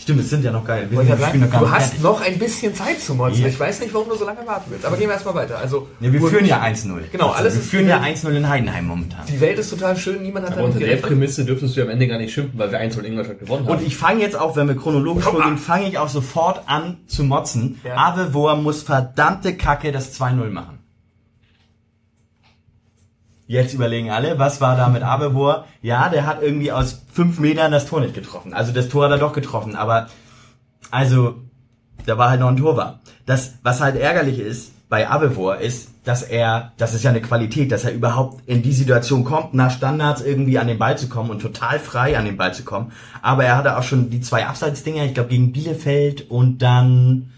Stimmt, 0.00 0.20
es 0.20 0.30
sind 0.30 0.42
ja 0.44 0.50
noch 0.50 0.64
geil. 0.64 0.88
Wir 0.90 0.98
sind- 0.98 1.06
spielen 1.10 1.20
sagen, 1.20 1.40
noch 1.40 1.50
du 1.60 1.64
nicht 1.66 1.74
hast 1.74 1.84
fertig. 1.84 2.02
noch 2.02 2.20
ein 2.22 2.38
bisschen 2.38 2.74
Zeit 2.74 3.00
zu 3.00 3.14
motzen. 3.14 3.42
Ja. 3.42 3.46
Ich 3.48 3.60
weiß 3.60 3.80
nicht, 3.80 3.94
warum 3.94 4.08
du 4.08 4.16
so 4.16 4.24
lange 4.24 4.44
warten 4.44 4.64
willst. 4.70 4.84
Aber 4.84 4.96
gehen 4.96 5.06
wir 5.06 5.12
erstmal 5.14 5.34
weiter. 5.36 5.58
Also, 5.58 5.86
Ja, 6.00 6.12
wir 6.12 6.20
führen 6.20 6.44
ja 6.44 6.60
1-0. 6.60 7.04
Genau, 7.12 7.26
Also, 7.26 7.36
alles 7.38 7.54
wir 7.54 7.60
ist- 7.60 7.70
führen 7.70 7.86
ja 7.88 8.00
1-0 8.00 8.34
in 8.34 8.48
Heidenheim 8.48 8.86
momentan. 8.86 9.20
Die 9.28 9.40
Welt 9.40 9.60
ist 9.60 9.70
total 9.70 9.96
schön, 9.96 10.22
niemand 10.22 10.46
hat 10.46 10.54
Aber 10.54 10.62
damit 10.62 10.74
unter 10.74 10.78
der 10.80 10.88
gerechnet. 10.96 11.08
Prämisse 11.08 11.44
dürftest 11.44 11.76
du 11.76 11.82
am 11.82 11.88
Ende 11.90 12.08
gar 12.08 12.18
nicht 12.18 12.32
schimpfen, 12.34 12.58
weil 12.58 12.72
wir 12.72 12.78
1 12.80 12.96
in 12.96 13.04
Ingolstadt 13.04 13.38
gewonnen 13.38 13.66
haben. 13.68 13.78
Und 13.78 13.86
ich 13.86 13.96
fange 13.96 14.22
jetzt 14.22 14.36
auch, 14.36 14.56
wenn 14.56 14.66
wir 14.66 14.74
chronologisch 14.76 15.24
vorgehen, 15.24 15.56
fange 15.58 15.86
ich 15.88 15.98
auch 15.98 16.08
sofort 16.08 16.62
an 16.66 16.96
zu 17.06 17.22
motzen. 17.22 17.80
Ja. 17.84 17.96
Avevor 17.96 18.56
muss 18.56 18.82
verdammte 18.82 19.56
Kacke 19.56 19.92
das 19.92 20.12
2-0 20.14 20.50
machen. 20.50 20.78
Jetzt 23.52 23.74
überlegen 23.74 24.10
alle, 24.10 24.38
was 24.38 24.62
war 24.62 24.78
da 24.78 24.88
mit 24.88 25.02
Avevor? 25.02 25.66
Ja, 25.82 26.08
der 26.08 26.24
hat 26.24 26.40
irgendwie 26.40 26.72
aus 26.72 27.02
fünf 27.12 27.38
Metern 27.38 27.70
das 27.70 27.84
Tor 27.84 28.00
nicht 28.00 28.14
getroffen. 28.14 28.54
Also 28.54 28.72
das 28.72 28.88
Tor 28.88 29.04
hat 29.04 29.10
er 29.10 29.18
doch 29.18 29.34
getroffen, 29.34 29.76
aber 29.76 30.08
also 30.90 31.34
da 32.06 32.16
war 32.16 32.30
halt 32.30 32.40
noch 32.40 32.48
ein 32.48 32.56
Torwart. 32.56 33.00
Das, 33.26 33.58
was 33.62 33.82
halt 33.82 33.96
ärgerlich 33.96 34.38
ist 34.38 34.72
bei 34.88 35.06
Avevor, 35.06 35.58
ist, 35.58 35.90
dass 36.02 36.22
er, 36.22 36.72
das 36.78 36.94
ist 36.94 37.02
ja 37.02 37.10
eine 37.10 37.20
Qualität, 37.20 37.72
dass 37.72 37.84
er 37.84 37.92
überhaupt 37.92 38.40
in 38.48 38.62
die 38.62 38.72
Situation 38.72 39.22
kommt, 39.22 39.52
nach 39.52 39.70
Standards 39.70 40.22
irgendwie 40.22 40.58
an 40.58 40.66
den 40.66 40.78
Ball 40.78 40.96
zu 40.96 41.10
kommen 41.10 41.28
und 41.28 41.42
total 41.42 41.78
frei 41.78 42.16
an 42.16 42.24
den 42.24 42.38
Ball 42.38 42.54
zu 42.54 42.64
kommen. 42.64 42.90
Aber 43.20 43.44
er 43.44 43.58
hatte 43.58 43.76
auch 43.76 43.82
schon 43.82 44.08
die 44.08 44.22
zwei 44.22 44.46
Abseitsdinger, 44.46 45.04
ich 45.04 45.12
glaube 45.12 45.28
gegen 45.28 45.52
Bielefeld 45.52 46.30
und 46.30 46.62
dann 46.62 47.32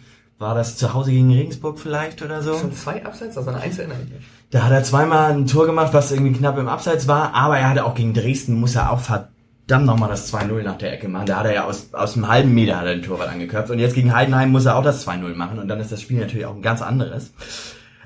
war 0.45 0.55
das 0.55 0.77
zu 0.77 0.93
Hause 0.93 1.11
gegen 1.11 1.33
Regensburg 1.33 1.79
vielleicht 1.79 2.21
oder 2.21 2.43
so. 2.43 2.59
Schon 2.59 2.75
zwei 2.75 3.05
Abseits, 3.05 3.39
also 3.39 3.49
an 3.49 3.57
eins 3.57 3.79
erinnere 3.79 3.99
ich 4.05 4.11
mich. 4.11 4.25
Da 4.51 4.65
hat 4.65 4.73
er 4.73 4.85
zweimal 4.85 5.33
ein 5.33 5.47
Tor 5.47 5.65
gemacht, 5.65 5.95
was 5.95 6.13
irgendwie 6.13 6.35
knapp 6.35 6.59
im 6.59 6.69
Abseits 6.69 7.09
war, 7.09 7.35
aber 7.35 7.59
er 7.59 7.71
hatte 7.71 7.85
auch 7.87 7.95
gegen 7.95 8.13
Dresden, 8.13 8.61
muss 8.61 8.75
er 8.75 8.93
auch 8.93 9.01
verdammt 9.01 9.87
nochmal 9.87 10.11
das 10.11 10.33
2-0 10.33 10.63
nach 10.63 10.77
der 10.77 10.93
Ecke 10.93 11.09
machen. 11.09 11.25
Da 11.25 11.39
hat 11.39 11.47
er 11.47 11.55
ja 11.55 11.65
aus, 11.65 11.95
aus 11.95 12.15
einem 12.15 12.29
halben 12.29 12.53
Meter 12.53 12.77
hat 12.77 12.85
er 12.85 12.95
den 12.95 13.03
Torwart 13.03 13.31
angeköpft 13.31 13.71
und 13.71 13.79
jetzt 13.79 13.95
gegen 13.95 14.15
Heidenheim 14.15 14.53
muss 14.53 14.67
er 14.67 14.77
auch 14.77 14.85
das 14.85 15.09
2-0 15.09 15.35
machen 15.35 15.59
und 15.59 15.67
dann 15.67 15.81
ist 15.81 15.91
das 15.91 16.03
Spiel 16.03 16.21
natürlich 16.21 16.45
auch 16.45 16.55
ein 16.55 16.63
ganz 16.63 16.83
anderes. 16.83 17.33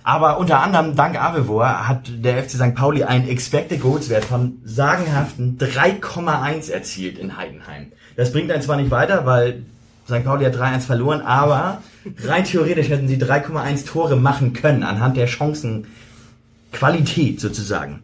Aber 0.04 0.38
unter 0.38 0.62
anderem 0.62 0.94
dank 0.94 1.20
Avevor 1.20 1.88
hat 1.88 2.08
der 2.24 2.42
FC 2.44 2.50
St. 2.52 2.74
Pauli 2.76 3.02
einen 3.02 3.28
Expected 3.28 3.80
Goals 3.82 4.08
Wert 4.08 4.24
von 4.24 4.58
sagenhaften 4.64 5.58
3,1 5.58 6.70
erzielt 6.70 7.18
in 7.18 7.36
Heidenheim. 7.36 7.92
Das 8.16 8.32
bringt 8.32 8.52
einen 8.52 8.62
zwar 8.62 8.76
nicht 8.76 8.92
weiter, 8.92 9.26
weil 9.26 9.64
St. 10.06 10.24
Pauli 10.24 10.44
hat 10.46 10.54
3-1 10.54 10.80
verloren, 10.80 11.20
aber 11.20 11.82
rein 12.24 12.44
theoretisch 12.44 12.88
hätten 12.88 13.08
sie 13.08 13.16
3,1 13.16 13.86
Tore 13.86 14.16
machen 14.16 14.52
können 14.52 14.82
anhand 14.82 15.16
der 15.16 15.26
Chancenqualität 15.26 17.40
sozusagen, 17.40 18.02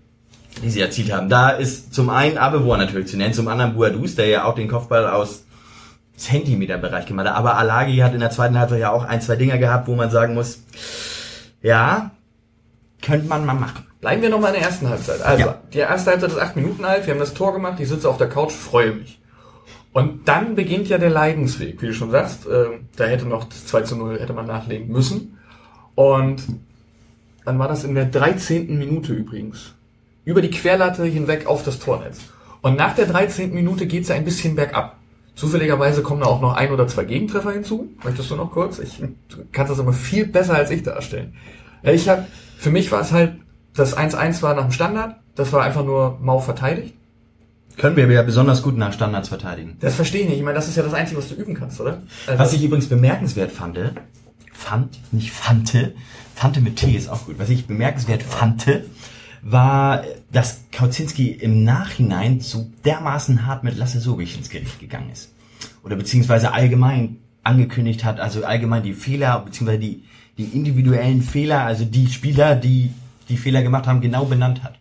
die 0.62 0.70
sie 0.70 0.80
erzielt 0.80 1.12
haben. 1.12 1.28
Da 1.28 1.50
ist 1.50 1.94
zum 1.94 2.10
einen 2.10 2.38
Avevor 2.38 2.76
natürlich 2.76 3.08
zu 3.08 3.16
nennen, 3.16 3.34
zum 3.34 3.48
anderen 3.48 3.74
Buadus, 3.74 4.14
der 4.14 4.26
ja 4.26 4.44
auch 4.44 4.54
den 4.54 4.68
Kopfball 4.68 5.08
aus 5.08 5.44
Zentimeterbereich 6.16 7.06
gemacht 7.06 7.28
hat. 7.28 7.36
Aber 7.36 7.56
Alagi 7.56 7.96
hat 7.98 8.14
in 8.14 8.20
der 8.20 8.30
zweiten 8.30 8.58
Halbzeit 8.58 8.80
ja 8.80 8.92
auch 8.92 9.04
ein, 9.04 9.20
zwei 9.20 9.36
Dinger 9.36 9.58
gehabt, 9.58 9.88
wo 9.88 9.94
man 9.96 10.10
sagen 10.10 10.34
muss, 10.34 10.60
ja, 11.62 12.10
könnte 13.02 13.26
man 13.26 13.44
mal 13.44 13.54
machen. 13.54 13.84
Bleiben 14.00 14.22
wir 14.22 14.28
nochmal 14.28 14.54
in 14.54 14.60
der 14.60 14.68
ersten 14.68 14.88
Halbzeit. 14.88 15.22
Also, 15.22 15.44
Ja. 15.46 15.58
die 15.72 15.78
erste 15.78 16.10
Halbzeit 16.10 16.30
ist 16.30 16.38
acht 16.38 16.56
Minuten 16.56 16.84
alt, 16.84 17.06
wir 17.06 17.14
haben 17.14 17.20
das 17.20 17.34
Tor 17.34 17.52
gemacht, 17.52 17.80
ich 17.80 17.88
sitze 17.88 18.08
auf 18.08 18.18
der 18.18 18.28
Couch, 18.28 18.52
freue 18.52 18.92
mich. 18.92 19.18
Und 19.94 20.26
dann 20.26 20.56
beginnt 20.56 20.88
ja 20.88 20.98
der 20.98 21.08
Leidensweg, 21.08 21.80
wie 21.80 21.86
du 21.86 21.94
schon 21.94 22.10
sagst. 22.10 22.48
Äh, 22.48 22.80
da 22.96 23.04
hätte 23.04 23.26
noch 23.26 23.44
das 23.44 23.64
2 23.66 23.82
zu 23.82 23.96
0 23.96 24.18
hätte 24.18 24.32
man 24.32 24.44
nachlegen 24.44 24.88
müssen. 24.88 25.38
Und 25.94 26.42
dann 27.44 27.60
war 27.60 27.68
das 27.68 27.84
in 27.84 27.94
der 27.94 28.06
13. 28.06 28.76
Minute 28.76 29.12
übrigens. 29.12 29.74
Über 30.24 30.42
die 30.42 30.50
Querlatte 30.50 31.04
hinweg 31.04 31.46
auf 31.46 31.62
das 31.62 31.78
Tornetz. 31.78 32.18
Und 32.60 32.76
nach 32.76 32.96
der 32.96 33.06
13. 33.06 33.54
Minute 33.54 33.86
geht's 33.86 34.08
ja 34.08 34.16
ein 34.16 34.24
bisschen 34.24 34.56
bergab. 34.56 34.96
Zufälligerweise 35.36 36.02
kommen 36.02 36.22
da 36.22 36.26
auch 36.26 36.40
noch 36.40 36.54
ein 36.54 36.72
oder 36.72 36.88
zwei 36.88 37.04
Gegentreffer 37.04 37.52
hinzu. 37.52 37.90
Möchtest 38.02 38.32
du 38.32 38.36
noch 38.36 38.50
kurz? 38.50 38.80
Ich 38.80 38.98
du 38.98 39.44
kannst 39.52 39.70
das 39.70 39.78
immer 39.78 39.92
viel 39.92 40.26
besser 40.26 40.54
als 40.54 40.72
ich 40.72 40.82
darstellen. 40.82 41.34
Ich 41.84 42.08
habe, 42.08 42.26
für 42.58 42.70
mich 42.70 42.90
war 42.90 43.00
es 43.00 43.12
halt, 43.12 43.34
das 43.76 43.96
1-1 43.96 44.42
war 44.42 44.54
nach 44.54 44.64
dem 44.64 44.72
Standard. 44.72 45.20
Das 45.36 45.52
war 45.52 45.62
einfach 45.62 45.84
nur 45.84 46.18
mau 46.20 46.40
verteidigt. 46.40 46.94
Können 47.76 47.96
wir 47.96 48.10
ja 48.10 48.22
besonders 48.22 48.62
gut 48.62 48.76
nach 48.76 48.92
Standards 48.92 49.28
verteidigen. 49.28 49.76
Das 49.80 49.94
verstehe 49.94 50.22
ich 50.22 50.28
nicht. 50.28 50.38
Ich 50.38 50.44
meine, 50.44 50.54
das 50.54 50.68
ist 50.68 50.76
ja 50.76 50.82
das 50.82 50.94
Einzige, 50.94 51.18
was 51.18 51.28
du 51.28 51.34
üben 51.34 51.54
kannst, 51.54 51.80
oder? 51.80 52.02
Also, 52.26 52.38
Was 52.38 52.52
ich 52.52 52.62
übrigens 52.62 52.88
bemerkenswert 52.88 53.50
fand, 53.50 53.78
fand, 54.52 54.98
nicht 55.12 55.32
fante, 55.32 55.94
fante 56.34 56.60
mit 56.60 56.76
T 56.76 56.92
ist 56.92 57.08
auch 57.08 57.26
gut. 57.26 57.38
Was 57.38 57.50
ich 57.50 57.66
bemerkenswert 57.66 58.22
fand, 58.22 58.66
war, 59.42 60.04
dass 60.32 60.62
Kauzinski 60.72 61.30
im 61.30 61.64
Nachhinein 61.64 62.40
so 62.40 62.70
dermaßen 62.84 63.46
hart 63.46 63.62
mit 63.64 63.76
Lasse 63.76 64.00
Sobich 64.00 64.36
ins 64.36 64.48
Gericht 64.48 64.80
gegangen 64.80 65.10
ist. 65.12 65.32
Oder 65.82 65.96
beziehungsweise 65.96 66.52
allgemein 66.52 67.18
angekündigt 67.42 68.04
hat, 68.04 68.20
also 68.20 68.44
allgemein 68.44 68.82
die 68.82 68.94
Fehler, 68.94 69.40
beziehungsweise 69.40 69.80
die, 69.80 70.04
die 70.38 70.44
individuellen 70.44 71.20
Fehler, 71.20 71.60
also 71.60 71.84
die 71.84 72.08
Spieler, 72.08 72.56
die 72.56 72.90
die 73.28 73.36
Fehler 73.36 73.62
gemacht 73.62 73.86
haben, 73.86 74.00
genau 74.00 74.24
benannt 74.24 74.62
hat. 74.62 74.78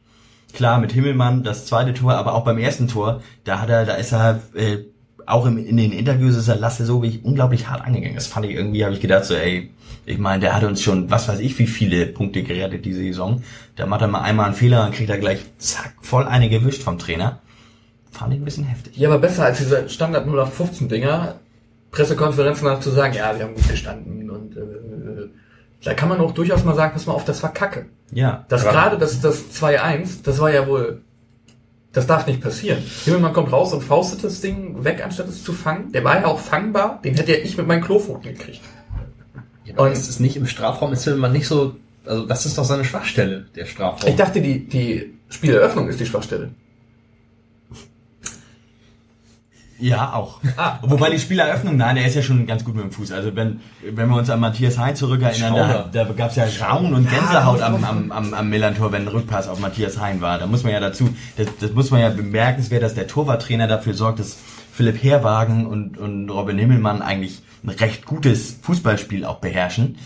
Klar, 0.54 0.80
mit 0.80 0.92
Himmelmann 0.92 1.44
das 1.44 1.66
zweite 1.66 1.94
Tor, 1.94 2.14
aber 2.14 2.34
auch 2.34 2.44
beim 2.44 2.58
ersten 2.58 2.88
Tor, 2.88 3.22
da 3.44 3.60
hat 3.60 3.70
er, 3.70 3.86
da 3.86 3.96
ist 3.96 4.14
er 4.14 4.40
äh, 4.54 4.78
auch 5.26 5.46
im, 5.46 5.58
in 5.58 5.78
den 5.78 5.92
Interviews 5.92 6.36
ist 6.36 6.48
er 6.48 6.56
Lasse 6.56 6.86
so 6.86 7.02
wie 7.02 7.20
unglaublich 7.24 7.68
hart 7.70 7.86
angegangen. 7.86 8.16
Das 8.16 8.28
fand 8.28 8.46
ich 8.46 8.54
irgendwie, 8.54 8.84
habe 8.84 8.94
ich 8.94 9.02
gedacht 9.02 9.26
so, 9.26 9.36
ey, 9.36 9.72
ich 10.06 10.18
meine, 10.18 10.42
der 10.42 10.56
hat 10.56 10.64
uns 10.64 10.82
schon, 10.82 11.10
was 11.10 11.28
weiß 11.28 11.40
ich, 11.40 11.58
wie 11.60 11.68
viele 11.68 12.06
Punkte 12.06 12.44
gerettet 12.44 12.86
diese 12.86 13.00
Saison. 13.00 13.42
Da 13.76 13.86
macht 13.86 14.02
er 14.02 14.08
mal 14.08 14.22
einmal 14.22 14.48
einen 14.48 14.56
Fehler 14.56 14.86
und 14.86 14.94
kriegt 14.94 15.10
er 15.10 15.18
gleich 15.18 15.40
zack 15.58 15.94
voll 16.02 16.26
eine 16.26 16.50
gewischt 16.50 16.84
vom 16.84 17.00
Trainer. 17.00 17.40
Fand 18.12 18.34
ich 18.34 18.40
ein 18.40 18.46
bisschen 18.46 18.66
heftig. 18.66 18.96
ja, 18.98 19.10
aber 19.10 19.20
besser 19.20 19.46
als 19.46 19.58
diese 19.58 19.90
Standard 19.90 20.26
0815 20.26 20.88
Dinger, 20.88 21.40
Pressekonferenzen 21.92 22.68
nach 22.68 22.80
zu 22.80 22.92
sagen, 22.92 23.14
ja, 23.14 23.36
wir 23.38 23.46
haben 23.46 23.56
gut 23.56 23.68
gestanden 23.68 24.30
und 24.30 24.58
äh, 24.58 24.62
da 25.84 25.94
kann 25.94 26.10
man 26.10 26.20
auch 26.22 26.32
durchaus 26.32 26.64
mal 26.64 26.76
sagen, 26.76 26.94
pass 26.94 27.06
mal 27.06 27.14
auf, 27.14 27.26
das 27.26 27.44
war 27.44 27.54
Kacke. 27.54 27.88
Ja. 28.12 28.46
Das 28.50 28.64
gerade, 28.64 28.98
das, 28.98 29.20
das 29.20 29.52
2-1, 29.54 30.24
das 30.24 30.40
war 30.40 30.52
ja 30.52 30.68
wohl, 30.68 31.02
das 31.92 32.08
darf 32.08 32.26
nicht 32.26 32.42
passieren. 32.42 32.82
Himmelmann 33.06 33.34
kommt 33.34 33.52
raus 33.52 33.74
und 33.74 33.84
faustet 33.84 34.24
das 34.24 34.42
Ding 34.42 34.84
weg, 34.84 35.02
anstatt 35.04 35.28
es 35.28 35.44
zu 35.44 35.54
fangen. 35.54 35.92
Der 35.92 36.04
war 36.04 36.20
ja 36.20 36.26
auch 36.26 36.40
fangbar, 36.40 37.00
den 37.04 37.16
hätte 37.16 37.34
ja 37.34 37.40
ich 37.40 37.58
mit 37.58 37.68
meinen 37.68 37.84
Klopfoten 37.84 38.34
gekriegt. 38.34 38.62
Und 39.76 39.92
es 39.92 40.10
ist 40.10 40.20
nicht 40.20 40.36
im 40.36 40.46
Strafraum, 40.46 40.94
ist 40.94 41.06
man 41.08 41.32
nicht 41.32 41.48
so, 41.48 41.76
also 42.06 42.26
das 42.26 42.46
ist 42.46 42.58
doch 42.58 42.66
seine 42.66 42.86
Schwachstelle, 42.86 43.46
der 43.56 43.66
Strafraum. 43.66 44.10
Ich 44.10 44.16
dachte, 44.16 44.42
die, 44.42 44.68
die 44.68 45.14
Spieleröffnung 45.30 45.88
ist 45.88 46.00
die 46.00 46.06
Schwachstelle. 46.06 46.52
Ja, 49.84 50.14
auch. 50.14 50.40
Ah. 50.56 50.80
Wobei 50.82 51.10
die 51.10 51.20
Spieleröffnung, 51.20 51.76
nein, 51.76 51.96
der 51.96 52.06
ist 52.06 52.16
ja 52.16 52.22
schon 52.22 52.46
ganz 52.48 52.64
gut 52.64 52.74
mit 52.74 52.86
dem 52.86 52.92
Fuß. 52.92 53.12
Also 53.12 53.36
wenn, 53.36 53.60
wenn 53.82 54.08
wir 54.08 54.16
uns 54.16 54.30
an 54.30 54.40
Matthias 54.40 54.78
Hein 54.78 54.96
zurückerinnern, 54.96 55.54
da, 55.54 55.90
da 55.92 56.04
gab's 56.14 56.38
ja 56.38 56.48
Schauen 56.48 56.94
und 56.94 57.10
Gänsehaut 57.10 57.62
am, 57.62 57.84
am, 57.84 58.12
am, 58.14 58.34
am 58.34 58.50
Millantor, 58.50 58.94
wenn 58.94 59.02
ein 59.02 59.08
Rückpass 59.10 59.50
auf 59.50 59.60
Matthias 59.60 60.00
Hein 60.00 60.22
war. 60.22 60.40
Da 60.40 60.48
muss 60.48 60.64
man 60.64 60.72
ja 60.72 60.80
dazu, 60.80 61.14
das, 61.36 61.48
das 61.60 61.74
muss 61.74 61.92
man 61.92 62.00
ja 62.00 62.10
bemerkenswert, 62.10 62.82
dass 62.82 62.94
der 62.94 63.08
Torwarttrainer 63.08 63.68
dafür 63.68 63.94
sorgt, 63.94 64.20
dass 64.20 64.38
Philipp 64.72 65.04
Herwagen 65.04 65.68
und, 65.68 65.98
und 65.98 66.30
Robin 66.30 66.58
Himmelmann 66.58 67.02
eigentlich 67.02 67.42
ein 67.66 67.70
recht 67.70 68.06
gutes 68.06 68.60
Fußballspiel 68.62 69.26
auch 69.26 69.40
beherrschen. 69.40 69.98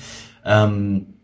Ähm, 0.43 1.16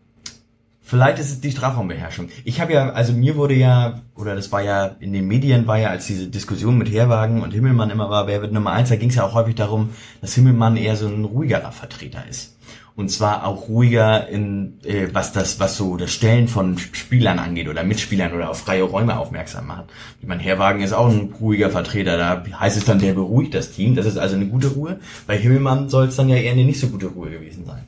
Vielleicht 0.86 1.18
ist 1.18 1.30
es 1.30 1.40
die 1.40 1.50
Strafraumbeherrschung. 1.50 2.28
Ich 2.44 2.60
habe 2.60 2.74
ja, 2.74 2.90
also 2.90 3.14
mir 3.14 3.36
wurde 3.36 3.54
ja, 3.54 4.02
oder 4.14 4.36
das 4.36 4.52
war 4.52 4.60
ja 4.60 4.84
in 5.00 5.14
den 5.14 5.26
Medien, 5.26 5.66
war 5.66 5.78
ja, 5.78 5.88
als 5.88 6.06
diese 6.06 6.26
Diskussion 6.26 6.76
mit 6.76 6.92
Herwagen 6.92 7.40
und 7.42 7.52
Himmelmann 7.52 7.88
immer 7.88 8.10
war, 8.10 8.26
wer 8.26 8.42
wird 8.42 8.52
Nummer 8.52 8.72
eins, 8.72 8.90
da 8.90 8.96
ging 8.96 9.08
es 9.08 9.14
ja 9.14 9.24
auch 9.24 9.32
häufig 9.32 9.54
darum, 9.54 9.88
dass 10.20 10.34
Himmelmann 10.34 10.76
eher 10.76 10.94
so 10.96 11.08
ein 11.08 11.24
ruhigerer 11.24 11.72
Vertreter 11.72 12.24
ist. 12.28 12.58
Und 12.96 13.10
zwar 13.10 13.46
auch 13.46 13.66
ruhiger 13.68 14.28
in, 14.28 14.78
äh, 14.84 15.08
was 15.12 15.32
das, 15.32 15.58
was 15.58 15.78
so 15.78 15.96
das 15.96 16.12
Stellen 16.12 16.48
von 16.48 16.76
Spielern 16.76 17.38
angeht 17.38 17.68
oder 17.68 17.82
Mitspielern 17.82 18.34
oder 18.34 18.50
auf 18.50 18.58
freie 18.58 18.82
Räume 18.82 19.18
aufmerksam 19.18 19.66
macht. 19.66 19.86
Ich 20.20 20.28
meine, 20.28 20.42
Herwagen 20.42 20.82
ist 20.82 20.92
auch 20.92 21.08
ein 21.08 21.32
ruhiger 21.40 21.70
Vertreter, 21.70 22.18
da 22.18 22.44
heißt 22.60 22.76
es 22.76 22.84
dann, 22.84 22.98
der 22.98 23.14
beruhigt 23.14 23.54
das 23.54 23.72
Team. 23.72 23.96
Das 23.96 24.04
ist 24.04 24.18
also 24.18 24.36
eine 24.36 24.46
gute 24.46 24.68
Ruhe. 24.68 25.00
Bei 25.26 25.38
Himmelmann 25.38 25.88
soll 25.88 26.08
es 26.08 26.16
dann 26.16 26.28
ja 26.28 26.36
eher 26.36 26.52
eine 26.52 26.64
nicht 26.64 26.78
so 26.78 26.88
gute 26.88 27.06
Ruhe 27.06 27.30
gewesen 27.30 27.64
sein. 27.64 27.84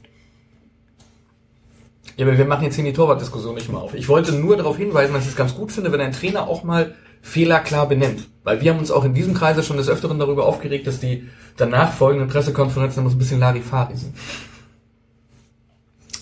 Ja, 2.17 2.27
aber 2.27 2.39
wir 2.39 2.47
machen 2.47 2.65
jetzt 2.65 2.77
hier 2.77 2.85
die 2.85 2.93
Torwartdiskussion 2.93 3.55
nicht 3.55 3.69
mehr 3.69 3.81
auf. 3.81 3.95
Ich 3.95 4.09
wollte 4.09 4.33
nur 4.33 4.57
darauf 4.57 4.79
hinweisen, 4.79 5.13
dass 5.13 5.25
ich 5.25 5.31
es 5.31 5.37
ganz 5.37 5.55
gut 5.55 5.71
finde, 5.71 5.93
wenn 5.93 6.01
ein 6.01 6.13
Trainer 6.13 6.49
auch 6.49 6.65
mal 6.65 6.95
Fehler 7.21 7.61
klar 7.61 7.89
benennt. 7.89 8.27
Weil 8.43 8.61
wir 8.61 8.73
haben 8.73 8.79
uns 8.79 8.91
auch 8.91 9.05
in 9.05 9.13
diesem 9.13 9.35
Kreise 9.35 9.63
schon 9.63 9.77
des 9.77 9.89
Öfteren 9.89 10.19
darüber 10.19 10.47
aufgeregt, 10.47 10.87
dass 10.87 11.01
die 11.01 11.29
danach 11.57 11.93
folgenden 11.93 12.29
Pressekonferenzen 12.29 13.01
immer 13.01 13.11
so 13.11 13.17
ein 13.17 13.19
bisschen 13.19 13.41
Larifari 13.41 13.97
sind. 13.97 14.15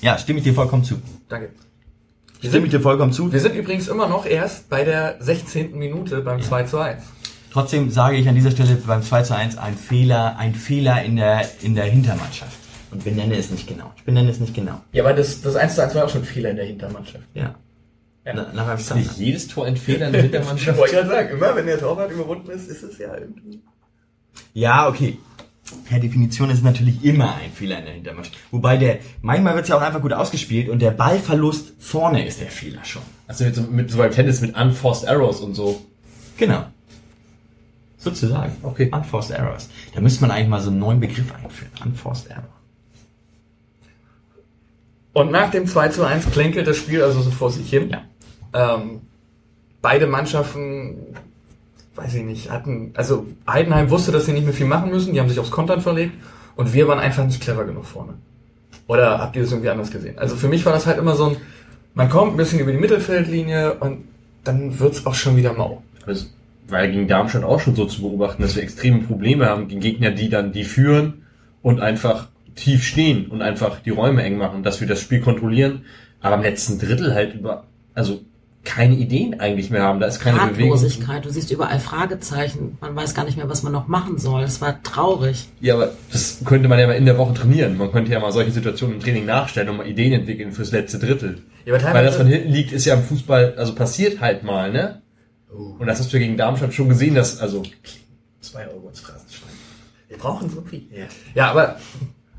Ja, 0.01 0.19
stimme 0.19 0.39
ich 0.39 0.45
dir 0.45 0.55
vollkommen 0.55 0.83
zu. 0.83 0.97
Danke. 1.29 1.51
Wir 2.41 2.51
Stimme 2.51 2.67
ich 2.67 2.73
dir 2.73 2.81
vollkommen 2.81 3.13
zu. 3.13 3.33
wir 3.33 3.41
sind 3.41 3.55
übrigens 3.55 3.89
immer 3.89 4.09
noch 4.09 4.27
erst 4.27 4.69
bei 4.69 4.85
der 4.85 5.17
16. 5.21 5.79
Minute 5.79 6.21
beim 6.21 6.43
2 6.43 6.65
zu 6.65 6.79
1. 6.79 7.03
Trotzdem 7.53 7.91
sage 7.91 8.17
ich 8.17 8.29
an 8.29 8.35
dieser 8.35 8.51
Stelle 8.51 8.75
beim 8.87 9.03
2 9.03 9.23
zu 9.23 9.37
1 9.37 9.57
ein 9.59 9.77
Fehler, 9.77 10.37
ein 10.39 10.55
Fehler 10.55 11.03
in 11.05 11.17
der, 11.17 11.49
in 11.63 11.75
der 11.75 11.85
Hintermannschaft. 11.85 12.64
Und 12.95 13.03
benenne 13.03 13.37
es 13.37 13.51
nicht 13.51 13.67
genau. 13.67 13.93
Ich 13.97 14.05
benenne 14.05 14.31
es 14.31 14.39
nicht 14.39 14.55
genau. 14.55 14.81
Ja, 14.93 15.03
aber 15.03 15.15
das, 15.15 15.43
das 15.43 15.57
1 15.57 15.75
zu 15.75 15.83
1 15.83 15.95
war 15.97 16.05
auch 16.05 16.09
schon 16.09 16.23
ein 16.23 16.27
Fehler 16.27 16.51
in 16.51 16.57
der 16.57 16.65
Hintermannschaft. 16.65 17.25
Ja. 17.35 17.57
Ja. 18.25 18.33
Na, 18.35 18.53
nach 18.55 18.79
ist 18.79 18.95
nicht 18.95 19.19
jedes 19.19 19.49
Tor 19.49 19.67
ein 19.67 19.77
Fehler 19.77 20.07
in 20.07 20.13
der 20.13 20.23
Hintermannschaft. 20.31 20.79
wollte 20.79 20.95
gerade 20.95 21.09
sagen, 21.09 21.29
immer 21.31 21.57
wenn 21.57 21.67
der 21.67 21.79
Torwart 21.79 22.13
überwunden 22.13 22.51
ist, 22.51 22.69
ist 22.69 22.85
es 22.85 22.99
ja 22.99 23.15
irgendwie... 23.19 23.61
Ja, 24.53 24.89
okay. 24.89 25.19
Per 25.89 25.99
Definition 25.99 26.51
ist 26.51 26.59
es 26.59 26.63
natürlich 26.63 27.05
immer 27.05 27.35
ein 27.35 27.51
Fehler 27.53 27.81
in 27.81 27.85
der 27.85 27.95
Hintermannschaft. 27.95 28.39
Wobei 28.53 28.77
der, 28.77 29.01
manchmal 29.23 29.55
wird 29.55 29.65
es 29.65 29.71
ja 29.71 29.77
auch 29.77 29.83
einfach 29.83 30.01
gut 30.01 30.13
ausgespielt 30.13 30.69
und 30.69 30.81
der 30.81 30.93
Ballverlust 30.93 31.73
vorne 31.81 32.25
ist 32.25 32.41
der 32.41 32.49
Fehler 32.49 32.85
schon. 32.85 33.03
Also 33.27 33.45
mit 33.45 33.55
so, 33.57 33.63
mit, 33.63 33.91
so 33.91 33.99
beim 33.99 34.13
Tennis 34.13 34.41
mit 34.41 34.57
Unforced 34.57 35.09
Arrows 35.09 35.41
und 35.41 35.55
so. 35.55 35.85
Genau. 36.39 36.65
Sozusagen. 37.99 38.53
Okay. 38.63 38.91
Unforced 38.93 39.37
Errors. 39.37 39.69
Da 39.95 40.01
müsste 40.01 40.21
man 40.21 40.31
eigentlich 40.31 40.49
mal 40.49 40.61
so 40.61 40.71
einen 40.71 40.79
neuen 40.79 41.01
Begriff 41.01 41.35
einführen. 41.35 41.73
Unforced 41.85 42.31
Error. 42.31 42.54
Und 45.15 45.31
nach 45.31 45.51
dem 45.51 45.67
2 45.67 45.89
zu 45.89 46.05
1 46.05 46.31
klänkelt 46.33 46.67
das 46.67 46.77
Spiel 46.77 47.03
also 47.03 47.23
so 47.23 47.31
vor 47.31 47.51
sich 47.51 47.71
hin. 47.71 47.89
Ja. 47.89 48.03
Ähm, 48.53 49.01
beide 49.81 50.07
Mannschaften, 50.07 50.97
weiß 51.95 52.15
ich 52.15 52.25
nicht, 52.25 52.51
hatten, 52.51 52.93
also 52.95 53.27
Heidenheim 53.49 53.91
wusste, 53.91 54.13
dass 54.13 54.27
sie 54.27 54.33
nicht 54.33 54.45
mehr 54.45 54.53
viel 54.53 54.67
machen 54.67 54.91
müssen, 54.91 55.15
die 55.15 55.21
haben 55.21 55.29
sich 55.29 55.39
aufs 55.39 55.53
Kontern 55.53 55.81
verlegt 55.81 56.15
und 56.57 56.75
wir 56.75 56.89
waren 56.89 56.99
einfach 56.99 57.25
nicht 57.25 57.41
clever 57.41 57.65
genug 57.65 57.87
vorne. 57.87 58.15
Oder 58.89 59.19
habt 59.19 59.37
ihr 59.37 59.43
das 59.43 59.53
irgendwie 59.53 59.71
anders 59.71 59.91
gesehen? 59.91 60.19
Also 60.19 60.35
für 60.37 60.49
mich 60.49 60.67
war 60.67 60.73
das 60.73 60.87
halt 60.87 60.99
immer 60.99 61.15
so 61.15 61.27
ein, 61.31 61.37
man 61.95 62.11
kommt 62.11 62.35
ein 62.35 62.37
bisschen 62.37 62.59
über 62.59 62.73
die 62.73 62.79
Mittelfeldlinie 62.79 63.75
und 63.75 64.05
dann 64.43 64.79
wird's 64.81 65.07
auch 65.07 65.15
schon 65.15 65.37
wieder 65.37 65.53
mau. 65.53 65.83
Das 66.07 66.29
war 66.69 66.85
ja 66.85 66.91
gegen 66.91 67.07
Darmstadt 67.07 67.45
auch 67.45 67.61
schon 67.61 67.77
so 67.77 67.87
zu 67.87 68.03
beobachten, 68.03 68.43
dass 68.43 68.57
wir 68.57 68.63
extreme 68.63 68.99
Probleme 69.01 69.47
haben 69.47 69.69
gegen 69.69 69.81
Gegner, 69.81 70.11
die 70.11 70.29
dann 70.29 70.53
die 70.53 70.65
führen 70.65 71.23
und 71.63 71.81
einfach 71.81 72.29
tief 72.55 72.85
stehen 72.85 73.27
und 73.27 73.43
einfach 73.43 73.81
die 73.81 73.91
Räume 73.91 74.23
eng 74.23 74.37
machen, 74.37 74.63
dass 74.63 74.81
wir 74.81 74.89
das 74.89 75.01
Spiel 75.01 75.21
kontrollieren, 75.21 75.85
aber 76.21 76.37
im 76.37 76.43
letzten 76.43 76.79
Drittel 76.79 77.15
halt 77.15 77.35
über, 77.35 77.67
also 77.95 78.21
keine 78.65 78.95
Ideen 78.95 79.41
eigentlich 79.41 79.71
mehr 79.71 79.83
haben. 79.83 80.01
Da 80.01 80.07
ist 80.07 80.21
keine 80.21 80.39
Bewegung. 80.39 80.71
Du 81.23 81.31
siehst 81.31 81.51
überall 81.51 81.79
Fragezeichen. 81.79 82.79
Man 82.81 82.97
weiß 82.97 83.15
gar 83.15 83.25
nicht 83.25 83.37
mehr, 83.37 83.49
was 83.49 83.63
man 83.63 83.73
noch 83.73 83.89
machen 83.89 84.19
soll. 84.19 84.43
Es 84.43 84.61
war 84.63 84.83
traurig. 84.83 85.49
Ja, 85.61 85.75
aber 85.75 85.93
das 86.11 86.39
könnte 86.45 86.69
man 86.69 86.79
ja 86.79 86.87
mal 86.87 86.95
in 86.95 87.05
der 87.05 87.19
Woche 87.19 87.35
trainieren. 87.35 87.77
Man 87.77 87.93
könnte 87.93 88.11
ja 88.11 88.21
mal 88.21 88.33
solche 88.33 88.53
Situationen 88.53 88.97
im 88.97 89.03
Training 89.03 89.27
nachstellen 89.27 89.69
und 89.69 89.77
mal 89.77 89.87
Ideen 89.87 90.15
entwickeln 90.15 90.53
fürs 90.53 90.73
letzte 90.73 90.99
Drittel. 90.99 91.43
Ja, 91.67 91.75
aber 91.75 91.95
Weil 91.95 92.05
das 92.05 92.17
von 92.17 92.27
hinten 92.27 92.51
liegt, 92.51 92.73
ist 92.73 92.87
ja 92.87 92.95
im 92.95 93.03
Fußball, 93.03 93.55
also 93.57 93.75
passiert 93.75 94.21
halt 94.21 94.45
mal, 94.45 94.73
ne? 94.73 95.03
Und 95.51 95.87
das 95.87 96.01
hast 96.01 96.13
du 96.13 96.17
ja 96.17 96.25
gegen 96.25 96.37
Darmstadt 96.37 96.75
schon 96.75 96.89
gesehen, 96.89 97.15
dass, 97.15 97.41
also, 97.41 97.63
Zwei 98.41 98.67
Euro 98.69 98.89
ins 98.89 99.01
Phrasenschwein. 99.01 99.51
Wir 100.09 100.19
brauchen 100.19 100.51
so 100.51 100.61
viel. 100.63 100.83
Ja. 100.93 101.07
Ja, 101.35 101.51
aber 101.51 101.79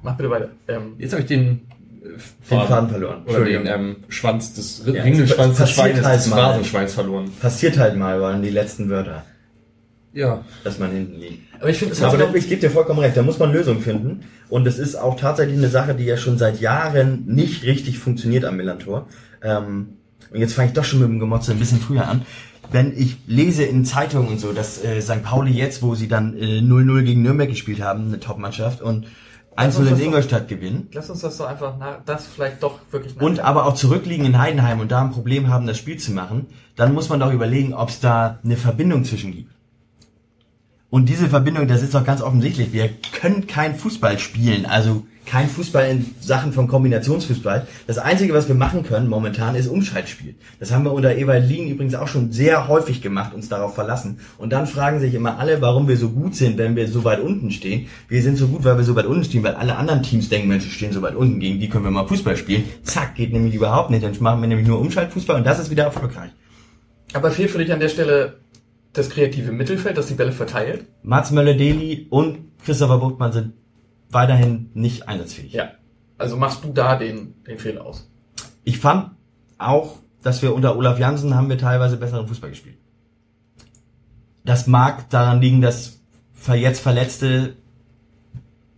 mach 0.06 0.16
bitte 0.16 0.30
weiter. 0.30 0.50
Ähm, 0.68 0.94
jetzt 0.98 1.12
habe 1.12 1.22
ich 1.24 1.28
den, 1.28 1.42
äh, 2.04 2.08
Den 2.50 2.62
Faden 2.68 2.90
verloren. 2.90 3.24
Oder 3.26 3.44
den 3.46 3.56
Entschuldigung. 3.58 3.68
ähm, 3.68 3.96
Schwanz 4.10 4.54
des, 4.54 4.84
Ja, 4.86 5.04
Ringelschwanz 5.04 5.58
des 5.58 5.60
passiert 5.60 5.76
Schweines, 5.90 6.06
halt 6.06 6.20
des. 6.20 6.28
Phrasenschweins 6.28 6.94
verloren. 6.94 7.32
Passiert 7.42 7.78
halt 7.78 7.98
mal, 7.98 8.22
waren 8.22 8.42
die 8.42 8.50
letzten 8.50 8.90
Wörter, 8.90 9.26
Ja. 10.14 10.44
dass 10.64 10.80
man 10.80 10.92
hinten 10.92 11.20
liegt. 11.20 11.54
aber 11.60 11.70
ich 11.70 11.78
finde, 11.78 11.94
es 11.94 12.02
hat 12.02 12.14
Aber 12.14 12.30
so 12.30 12.36
ich 12.36 12.48
gebe 12.48 12.62
dir 12.62 12.70
vollkommen 12.72 13.00
recht, 13.00 13.18
da 13.18 13.22
muss 13.24 13.40
man 13.40 13.52
Lösungen 13.52 13.82
finden. 13.82 14.22
Und 14.50 14.68
es 14.68 14.78
ist 14.80 14.96
auch 14.96 15.20
tatsächlich 15.20 15.58
eine 15.58 15.70
Sache, 15.70 15.96
die 15.96 16.06
ja 16.06 16.18
schon 16.18 16.38
seit 16.38 16.62
Jahren 16.62 17.24
nicht 17.26 17.64
richtig 17.64 17.98
funktioniert 18.00 18.46
am 18.46 18.56
Millantor. 18.58 19.08
Ähm, 19.44 19.90
und 20.32 20.40
jetzt 20.40 20.54
fange 20.54 20.68
ich 20.70 20.74
doch 20.74 20.84
schon 20.84 21.00
mit 21.00 21.10
dem 21.10 21.20
Gemotze 21.20 21.52
ein 21.52 21.60
bisschen 21.60 21.80
früher 21.80 22.08
an. 22.08 22.22
Wenn 22.72 22.98
ich 22.98 23.18
lese 23.28 23.64
in 23.64 23.86
Zeitungen 23.86 24.28
und 24.28 24.40
so, 24.40 24.52
dass 24.52 24.84
äh, 24.84 25.00
St. 25.02 25.22
Pauli 25.24 25.52
jetzt, 25.52 25.82
wo 25.84 25.94
sie 25.96 26.08
dann 26.08 26.36
äh, 26.38 26.60
0-0 26.60 27.04
gegen 27.04 27.22
Nürnberg 27.22 27.50
gespielt 27.50 27.82
haben, 27.82 28.08
eine 28.08 28.20
Top-Mannschaft, 28.20 28.82
und 28.82 29.06
1-0 29.58 29.66
uns 29.66 29.76
das 29.76 29.88
in 29.88 29.96
doch- 29.98 30.06
Ingolstadt 30.06 30.48
gewinnen, 30.48 30.88
Lass 30.94 31.10
uns 31.10 31.22
das 31.22 31.38
so 31.38 31.46
einfach, 31.46 31.76
na, 31.80 32.00
das 32.06 32.26
vielleicht 32.28 32.62
doch 32.64 32.80
wirklich 32.92 33.20
und 33.22 33.40
aber 33.40 33.66
auch 33.66 33.76
zurückliegen 33.76 34.26
in 34.26 34.38
Heidenheim 34.40 34.80
und 34.80 34.92
da 34.92 35.02
ein 35.02 35.12
Problem 35.12 35.48
haben, 35.50 35.66
das 35.68 35.78
Spiel 35.78 35.98
zu 35.98 36.12
machen, 36.12 36.48
dann 36.76 36.94
muss 36.94 37.10
man 37.10 37.20
doch 37.20 37.32
überlegen, 37.32 37.74
ob 37.74 37.90
es 37.90 38.00
da 38.00 38.40
eine 38.44 38.58
Verbindung 38.58 39.04
zwischen 39.06 39.32
gibt. 39.32 39.52
Und 40.90 41.10
diese 41.10 41.28
Verbindung, 41.30 41.68
das 41.68 41.82
ist 41.82 41.94
doch 41.94 42.06
ganz 42.06 42.22
offensichtlich. 42.22 42.72
Wir 42.72 42.90
können 43.20 43.48
kein 43.48 43.76
Fußball 43.76 44.18
spielen, 44.20 44.66
also 44.66 45.06
kein 45.26 45.50
Fußball 45.50 45.90
in 45.90 46.06
Sachen 46.20 46.54
von 46.54 46.68
Kombinationsfußball. 46.68 47.68
Das 47.88 47.98
Einzige, 47.98 48.34
was 48.34 48.48
wir 48.48 48.56
machen 48.56 48.84
können 48.84 49.08
momentan, 49.08 49.56
ist 49.56 49.68
Umschaltspiel. 49.68 50.36
Das 50.60 50.72
haben 50.72 50.84
wir 50.84 50.94
unter 50.94 51.16
Ewald 51.16 51.48
Lien 51.48 51.70
übrigens 51.70 51.96
auch 51.96 52.08
schon 52.08 52.32
sehr 52.32 52.68
häufig 52.68 53.02
gemacht, 53.02 53.34
uns 53.34 53.50
darauf 53.50 53.76
verlassen. 53.76 54.20
Und 54.38 54.54
dann 54.54 54.68
fragen 54.68 55.00
sich 55.00 55.14
immer 55.14 55.40
alle, 55.40 55.62
warum 55.62 55.88
wir 55.88 55.98
so 55.98 56.10
gut 56.10 56.36
sind, 56.36 56.58
wenn 56.58 56.76
wir 56.76 56.88
so 56.88 57.04
weit 57.04 57.20
unten 57.20 57.52
stehen. 57.52 57.88
Wir 58.08 58.22
sind 58.22 58.38
so 58.38 58.48
gut, 58.48 58.64
weil 58.64 58.78
wir 58.78 58.84
so 58.84 58.96
weit 58.96 59.06
unten 59.06 59.24
stehen, 59.24 59.44
weil 59.44 59.56
alle 59.56 59.76
anderen 59.76 60.04
Teams 60.04 60.30
denken, 60.30 60.48
Mensch, 60.48 60.64
die 60.64 60.72
stehen 60.72 60.94
so 60.94 61.02
weit 61.02 61.16
unten, 61.16 61.40
gegen 61.40 61.60
die 61.60 61.70
können 61.70 61.84
wir 61.84 61.92
mal 61.92 62.08
Fußball 62.08 62.38
spielen. 62.38 62.64
Zack, 62.84 63.16
geht 63.16 63.34
nämlich 63.34 63.56
überhaupt 63.56 63.90
nicht. 63.90 64.04
Dann 64.04 64.16
machen 64.20 64.42
wir 64.42 64.48
nämlich 64.48 64.68
nur 64.68 64.80
Umschaltfußball 64.80 65.38
und 65.38 65.46
das 65.46 65.60
ist 65.60 65.70
wieder 65.70 65.84
erfolgreich. 65.84 66.32
Aber 67.14 67.32
fehlt 67.32 67.50
für 67.50 67.60
dich 67.60 67.72
an 67.72 67.80
der 67.80 67.90
Stelle 67.90 68.38
das 68.94 69.10
kreative 69.10 69.52
Mittelfeld, 69.52 69.98
das 69.98 70.08
die 70.08 70.14
Bälle 70.14 70.32
verteilt? 70.32 70.86
Mats 71.04 71.32
Möller-Deli 71.32 72.08
und 72.10 72.40
Christopher 72.64 72.98
Buchtmann 72.98 73.32
sind 73.32 73.54
weiterhin 74.16 74.72
nicht 74.74 75.08
einsatzfähig. 75.08 75.54
Ja. 75.54 75.74
Also 76.18 76.38
machst 76.38 76.64
du 76.64 76.72
da 76.74 76.96
den, 76.96 77.44
den 77.44 77.60
Fehler 77.60 77.86
aus. 77.86 78.10
Ich 78.64 78.80
fand 78.80 79.12
auch, 79.60 79.98
dass 80.24 80.42
wir 80.42 80.56
unter 80.56 80.76
Olaf 80.76 80.98
Jansen 80.98 81.36
haben 81.36 81.50
wir 81.50 81.58
teilweise 81.60 81.98
besseren 81.98 82.28
Fußball 82.28 82.50
gespielt. 82.50 82.78
Das 84.44 84.66
mag 84.66 85.10
daran 85.10 85.42
liegen, 85.42 85.62
dass 85.62 86.00
jetzt 86.48 86.80
Verletzte 86.80 87.58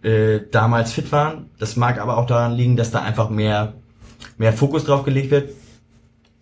äh, 0.01 0.41
damals 0.51 0.91
fit 0.91 1.11
waren. 1.11 1.49
Das 1.59 1.75
mag 1.75 1.99
aber 1.99 2.17
auch 2.17 2.25
daran 2.25 2.53
liegen, 2.53 2.75
dass 2.75 2.91
da 2.91 3.01
einfach 3.01 3.29
mehr, 3.29 3.73
mehr 4.37 4.53
Fokus 4.53 4.85
drauf 4.85 5.03
gelegt 5.03 5.31
wird. 5.31 5.51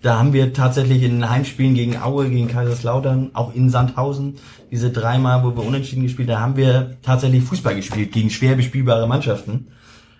Da 0.05 0.19
haben 0.19 0.33
wir 0.33 0.53
tatsächlich 0.53 1.01
in 1.01 1.27
Heimspielen 1.27 1.73
gegen 1.73 1.97
Aue, 1.97 2.29
gegen 2.29 2.47
Kaiserslautern, 2.47 3.31
auch 3.33 3.55
in 3.55 3.71
Sandhausen, 3.71 4.35
diese 4.69 4.91
dreimal, 4.91 5.43
wo 5.43 5.57
wir 5.57 5.65
unentschieden 5.65 6.03
gespielt 6.03 6.29
haben, 6.29 6.39
haben 6.39 6.57
wir 6.57 6.97
tatsächlich 7.01 7.43
Fußball 7.43 7.75
gespielt 7.75 8.11
gegen 8.11 8.29
schwer 8.29 8.53
bespielbare 8.53 9.07
Mannschaften. 9.07 9.69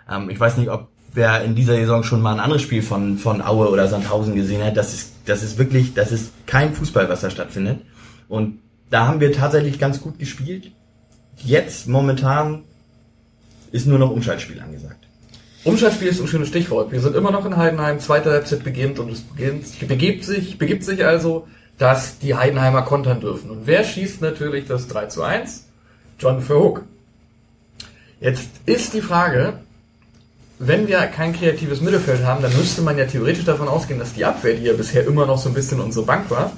Ähm, 0.10 0.32
ich 0.32 0.39
weiß 0.39 0.58
nicht, 0.58 0.71
ob 0.71 0.88
wer 1.13 1.43
in 1.43 1.54
dieser 1.54 1.76
Saison 1.76 2.02
schon 2.02 2.24
mal 2.24 2.34
ein 2.34 2.39
anderes 2.39 2.63
Spiel 2.63 2.82
von, 2.82 3.19
von 3.19 3.43
Aue 3.43 3.69
oder 3.69 3.88
Sandhausen 3.88 4.34
gesehen 4.34 4.63
hat. 4.63 4.76
Das 4.76 4.91
ist, 4.91 5.13
das 5.28 5.43
ist 5.43 5.60
wirklich, 5.60 5.93
das 5.93 6.12
ist 6.12 6.32
kein 6.48 6.74
Fußball, 6.74 7.08
was 7.08 7.21
da 7.21 7.30
stattfindet. 7.30 7.82
Und 8.28 8.62
da 8.89 9.06
haben 9.06 9.19
wir 9.19 9.34
tatsächlich 9.34 9.78
ganz 9.78 10.02
gut 10.02 10.17
gespielt. 10.17 10.71
Jetzt, 11.43 11.88
momentan, 11.88 12.63
ist 13.71 13.86
nur 13.86 14.00
noch 14.00 14.10
Umschaltspiel 14.10 14.60
angesagt. 14.60 15.05
Umschaltspiel 15.65 16.10
ist 16.10 16.21
ein 16.21 16.28
schönes 16.28 16.49
Stichwort. 16.49 16.91
Wir 16.91 17.01
sind 17.01 17.15
immer 17.15 17.32
noch 17.32 17.43
in 17.43 17.58
Heidenheim, 17.58 17.99
zweite 17.99 18.30
Halbzeit 18.30 18.63
beginnt 18.63 18.99
und 18.99 19.12
es 19.12 19.21
beginnt, 19.21 19.65
begibt 19.88 20.23
sich, 20.23 20.60
begibt 20.60 20.84
sich 20.84 21.04
also, 21.04 21.47
dass 21.80 22.19
die 22.19 22.36
Heidenheimer 22.36 22.84
kontern 22.84 23.19
dürfen. 23.19 23.49
Und 23.49 23.65
wer 23.65 23.84
schießt 23.84 24.21
natürlich 24.21 24.67
das 24.67 24.88
3 24.88 25.08
zu 25.08 25.23
1? 25.23 25.65
John 26.19 26.41
Verhoek. 26.41 26.84
Jetzt 28.21 28.47
ist 28.67 28.93
die 28.93 29.01
Frage, 29.01 29.54
wenn 30.60 30.88
wir 30.88 30.99
kein 31.08 31.34
kreatives 31.34 31.82
Mittelfeld 31.82 32.23
haben, 32.23 32.43
dann 32.43 32.56
müsste 32.56 32.84
man 32.84 32.95
ja 32.99 33.06
theoretisch 33.06 33.45
davon 33.45 33.67
ausgehen, 33.67 33.99
dass 33.99 34.13
die 34.13 34.23
Abwehr, 34.23 34.54
die 34.54 34.65
ja 34.65 34.73
bisher 34.73 35.06
immer 35.08 35.25
noch 35.25 35.39
so 35.39 35.49
ein 35.49 35.56
bisschen 35.56 35.80
unsere 35.80 36.06
Bank 36.06 36.30
war, 36.30 36.51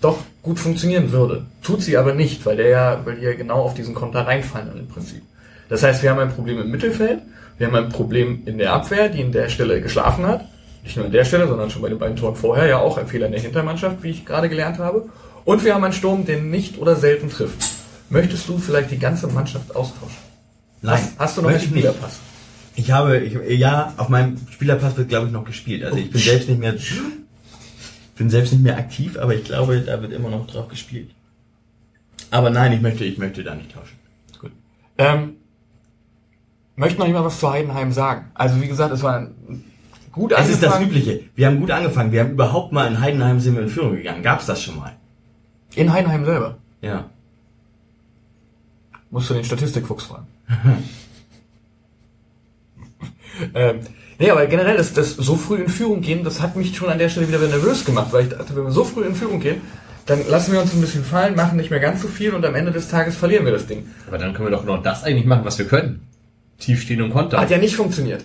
doch 0.00 0.16
gut 0.42 0.58
funktionieren 0.58 1.12
würde. 1.12 1.44
Tut 1.62 1.82
sie 1.82 1.98
aber 1.98 2.14
nicht, 2.14 2.46
weil 2.46 2.56
der 2.56 2.68
ja, 2.68 3.00
weil 3.04 3.16
die 3.16 3.24
ja 3.24 3.34
genau 3.34 3.60
auf 3.62 3.74
diesen 3.74 3.94
Konter 3.94 4.26
reinfallen 4.26 4.78
im 4.78 4.88
Prinzip. 4.88 5.20
Das 5.68 5.82
heißt, 5.82 6.02
wir 6.02 6.10
haben 6.10 6.20
ein 6.20 6.32
Problem 6.32 6.58
im 6.58 6.70
Mittelfeld, 6.70 7.20
wir 7.60 7.66
haben 7.66 7.74
ein 7.74 7.88
Problem 7.90 8.40
in 8.46 8.56
der 8.56 8.72
Abwehr, 8.72 9.10
die 9.10 9.20
in 9.20 9.32
der 9.32 9.50
Stelle 9.50 9.82
geschlafen 9.82 10.24
hat. 10.24 10.46
Nicht 10.82 10.96
nur 10.96 11.04
an 11.04 11.12
der 11.12 11.26
Stelle, 11.26 11.46
sondern 11.46 11.68
schon 11.68 11.82
bei 11.82 11.90
den 11.90 11.98
beiden 11.98 12.16
Toren 12.16 12.34
vorher 12.34 12.66
ja 12.66 12.78
auch 12.78 12.96
ein 12.96 13.06
Fehler 13.06 13.26
in 13.26 13.32
der 13.32 13.40
Hintermannschaft, 13.42 14.02
wie 14.02 14.08
ich 14.08 14.24
gerade 14.24 14.48
gelernt 14.48 14.78
habe. 14.78 15.10
Und 15.44 15.62
wir 15.62 15.74
haben 15.74 15.84
einen 15.84 15.92
Sturm, 15.92 16.24
der 16.24 16.40
nicht 16.40 16.78
oder 16.78 16.96
selten 16.96 17.28
trifft. 17.28 17.62
Möchtest 18.08 18.48
du 18.48 18.56
vielleicht 18.56 18.90
die 18.90 18.98
ganze 18.98 19.26
Mannschaft 19.26 19.76
austauschen? 19.76 20.16
Hast, 20.86 21.12
hast 21.18 21.36
du 21.36 21.42
noch 21.42 21.50
einen 21.50 21.58
nicht. 21.58 21.68
Spielerpass? 21.68 22.20
Ich 22.76 22.92
habe, 22.92 23.18
ich, 23.18 23.58
ja, 23.58 23.92
auf 23.98 24.08
meinem 24.08 24.38
Spielerpass 24.50 24.96
wird, 24.96 25.10
glaube 25.10 25.26
ich, 25.26 25.32
noch 25.32 25.44
gespielt. 25.44 25.84
Also 25.84 25.98
ich 25.98 26.10
bin 26.10 26.18
selbst 26.18 26.48
nicht 26.48 26.60
mehr, 26.60 26.74
bin 28.16 28.30
selbst 28.30 28.52
nicht 28.54 28.62
mehr 28.62 28.78
aktiv, 28.78 29.18
aber 29.18 29.34
ich 29.34 29.44
glaube, 29.44 29.78
da 29.82 30.00
wird 30.00 30.12
immer 30.12 30.30
noch 30.30 30.46
drauf 30.46 30.68
gespielt. 30.68 31.10
Aber 32.30 32.48
nein, 32.48 32.72
ich 32.72 32.80
möchte, 32.80 33.04
ich 33.04 33.18
möchte 33.18 33.44
da 33.44 33.54
nicht 33.54 33.70
tauschen. 33.70 33.98
Gut. 34.40 34.52
Ähm, 34.96 35.34
möchte 36.80 36.98
noch 36.98 37.06
jemand 37.06 37.26
was 37.26 37.38
zu 37.38 37.48
Heidenheim 37.50 37.92
sagen? 37.92 38.30
Also 38.34 38.60
wie 38.60 38.66
gesagt, 38.66 38.92
es 38.92 39.02
war 39.02 39.18
ein 39.18 39.64
gut 40.10 40.32
Das 40.32 40.48
ist 40.48 40.62
das 40.62 40.72
angefangen. 40.72 40.90
Übliche. 40.90 41.20
Wir 41.36 41.46
haben 41.46 41.60
gut 41.60 41.70
angefangen. 41.70 42.10
Wir 42.10 42.20
haben 42.20 42.32
überhaupt 42.32 42.72
mal 42.72 42.88
in 42.88 43.00
Heidenheim 43.00 43.38
sind 43.38 43.54
wir 43.54 43.62
in 43.62 43.68
Führung 43.68 43.94
gegangen. 43.96 44.22
Gab's 44.22 44.46
das 44.46 44.62
schon 44.62 44.76
mal? 44.76 44.96
In 45.74 45.92
Heidenheim 45.92 46.24
selber. 46.24 46.56
Ja. 46.80 47.10
Musst 49.10 49.28
du 49.30 49.34
den 49.34 49.44
Statistikfuchs 49.44 50.04
fragen. 50.04 50.26
ähm, 53.54 53.80
nee, 54.18 54.30
aber 54.30 54.46
generell 54.46 54.76
ist 54.76 54.96
das 54.96 55.16
so 55.16 55.36
früh 55.36 55.56
in 55.56 55.68
Führung 55.68 56.00
gehen, 56.00 56.24
das 56.24 56.40
hat 56.40 56.56
mich 56.56 56.74
schon 56.74 56.88
an 56.88 56.98
der 56.98 57.08
Stelle 57.08 57.28
wieder 57.28 57.38
nervös 57.40 57.84
gemacht, 57.84 58.12
weil 58.12 58.24
ich 58.24 58.30
dachte, 58.30 58.56
wenn 58.56 58.64
wir 58.64 58.72
so 58.72 58.84
früh 58.84 59.04
in 59.04 59.14
Führung 59.14 59.38
gehen, 59.40 59.60
dann 60.06 60.26
lassen 60.28 60.52
wir 60.52 60.60
uns 60.60 60.72
ein 60.72 60.80
bisschen 60.80 61.04
fallen, 61.04 61.36
machen 61.36 61.56
nicht 61.56 61.70
mehr 61.70 61.78
ganz 61.78 62.02
so 62.02 62.08
viel 62.08 62.34
und 62.34 62.44
am 62.44 62.54
Ende 62.54 62.72
des 62.72 62.88
Tages 62.88 63.16
verlieren 63.16 63.44
wir 63.44 63.52
das 63.52 63.66
Ding. 63.66 63.86
Aber 64.08 64.18
dann 64.18 64.32
können 64.32 64.48
wir 64.48 64.56
doch 64.56 64.64
noch 64.64 64.82
das 64.82 65.04
eigentlich 65.04 65.26
machen, 65.26 65.44
was 65.44 65.58
wir 65.58 65.66
können. 65.66 66.09
Tief 66.60 66.82
stehen 66.82 67.02
und 67.02 67.10
kontern. 67.10 67.40
Hat 67.40 67.50
ja 67.50 67.58
nicht 67.58 67.74
funktioniert. 67.74 68.24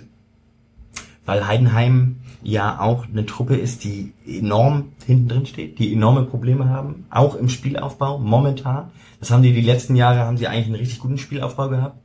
Weil 1.26 1.48
Heidenheim 1.48 2.18
ja 2.44 2.80
auch 2.80 3.08
eine 3.08 3.26
Truppe 3.26 3.56
ist, 3.56 3.84
die 3.84 4.14
enorm 4.28 4.92
hinten 5.06 5.28
drin 5.28 5.46
steht, 5.48 5.80
die 5.80 5.92
enorme 5.92 6.24
Probleme 6.24 6.70
haben, 6.70 7.06
auch 7.10 7.34
im 7.36 7.50
Spielaufbau 7.50 8.20
momentan. 8.20 8.92
Das 9.20 9.32
haben 9.32 9.42
die 9.42 9.54
die 9.54 9.62
letzten 9.62 9.96
Jahre, 9.96 10.20
haben 10.20 10.38
sie 10.38 10.48
eigentlich 10.48 10.68
einen 10.68 10.76
richtig 10.76 11.00
guten 11.00 11.18
Spielaufbau 11.18 11.70
gehabt. 11.70 11.98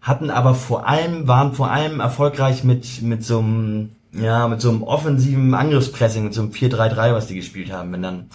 Hatten 0.00 0.30
aber 0.30 0.54
vor 0.54 0.88
allem, 0.88 1.28
waren 1.28 1.52
vor 1.52 1.70
allem 1.70 2.00
erfolgreich 2.00 2.64
mit, 2.64 3.02
mit 3.02 3.24
so 3.24 3.38
einem, 3.38 3.90
ja, 4.12 4.48
mit 4.48 4.60
so 4.60 4.70
einem 4.70 4.82
offensiven 4.82 5.54
Angriffspressing, 5.54 6.24
mit 6.24 6.34
so 6.34 6.42
einem 6.42 6.50
4-3-3, 6.50 7.12
was 7.12 7.28
die 7.28 7.36
gespielt 7.36 7.72
haben. 7.72 7.92
Wenn 7.92 8.02
dann 8.02 8.26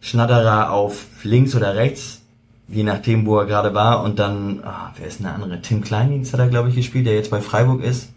Schnatterer 0.00 0.70
auf 0.70 1.06
links 1.24 1.56
oder 1.56 1.74
rechts, 1.74 2.22
je 2.68 2.82
nachdem, 2.82 3.26
wo 3.26 3.38
er 3.38 3.46
gerade 3.46 3.74
war, 3.74 4.02
und 4.02 4.18
dann, 4.18 4.60
ah, 4.64 4.92
wer 4.96 5.06
ist 5.06 5.18
denn 5.18 5.26
der 5.26 5.34
andere? 5.34 5.60
Tim 5.62 5.82
Kleindienst 5.82 6.32
hat 6.32 6.40
er, 6.40 6.48
glaube 6.48 6.68
ich, 6.68 6.74
gespielt, 6.74 7.06
der 7.06 7.14
jetzt 7.14 7.30
bei 7.30 7.40
Freiburg 7.40 7.82
ist. 7.82 8.12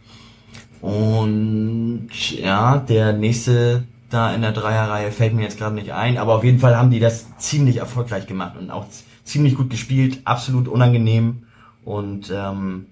Und 0.82 2.10
ja, 2.40 2.78
der 2.78 3.14
nächste 3.14 3.84
da 4.10 4.34
in 4.34 4.42
der 4.42 4.52
Dreierreihe 4.52 5.12
fällt 5.12 5.34
mir 5.34 5.44
jetzt 5.44 5.58
gerade 5.58 5.76
nicht 5.76 5.92
ein, 5.92 6.18
aber 6.18 6.36
auf 6.36 6.44
jeden 6.44 6.60
Fall 6.60 6.76
haben 6.76 6.90
die 6.90 7.00
das 7.00 7.28
ziemlich 7.38 7.78
erfolgreich 7.78 8.26
gemacht 8.28 8.58
und 8.60 8.72
auch 8.72 8.86
ziemlich 9.24 9.56
gut 9.56 9.70
gespielt, 9.70 10.22
absolut 10.26 10.68
unangenehm 10.68 11.44
und 11.86 12.32
ähm, 12.34 12.88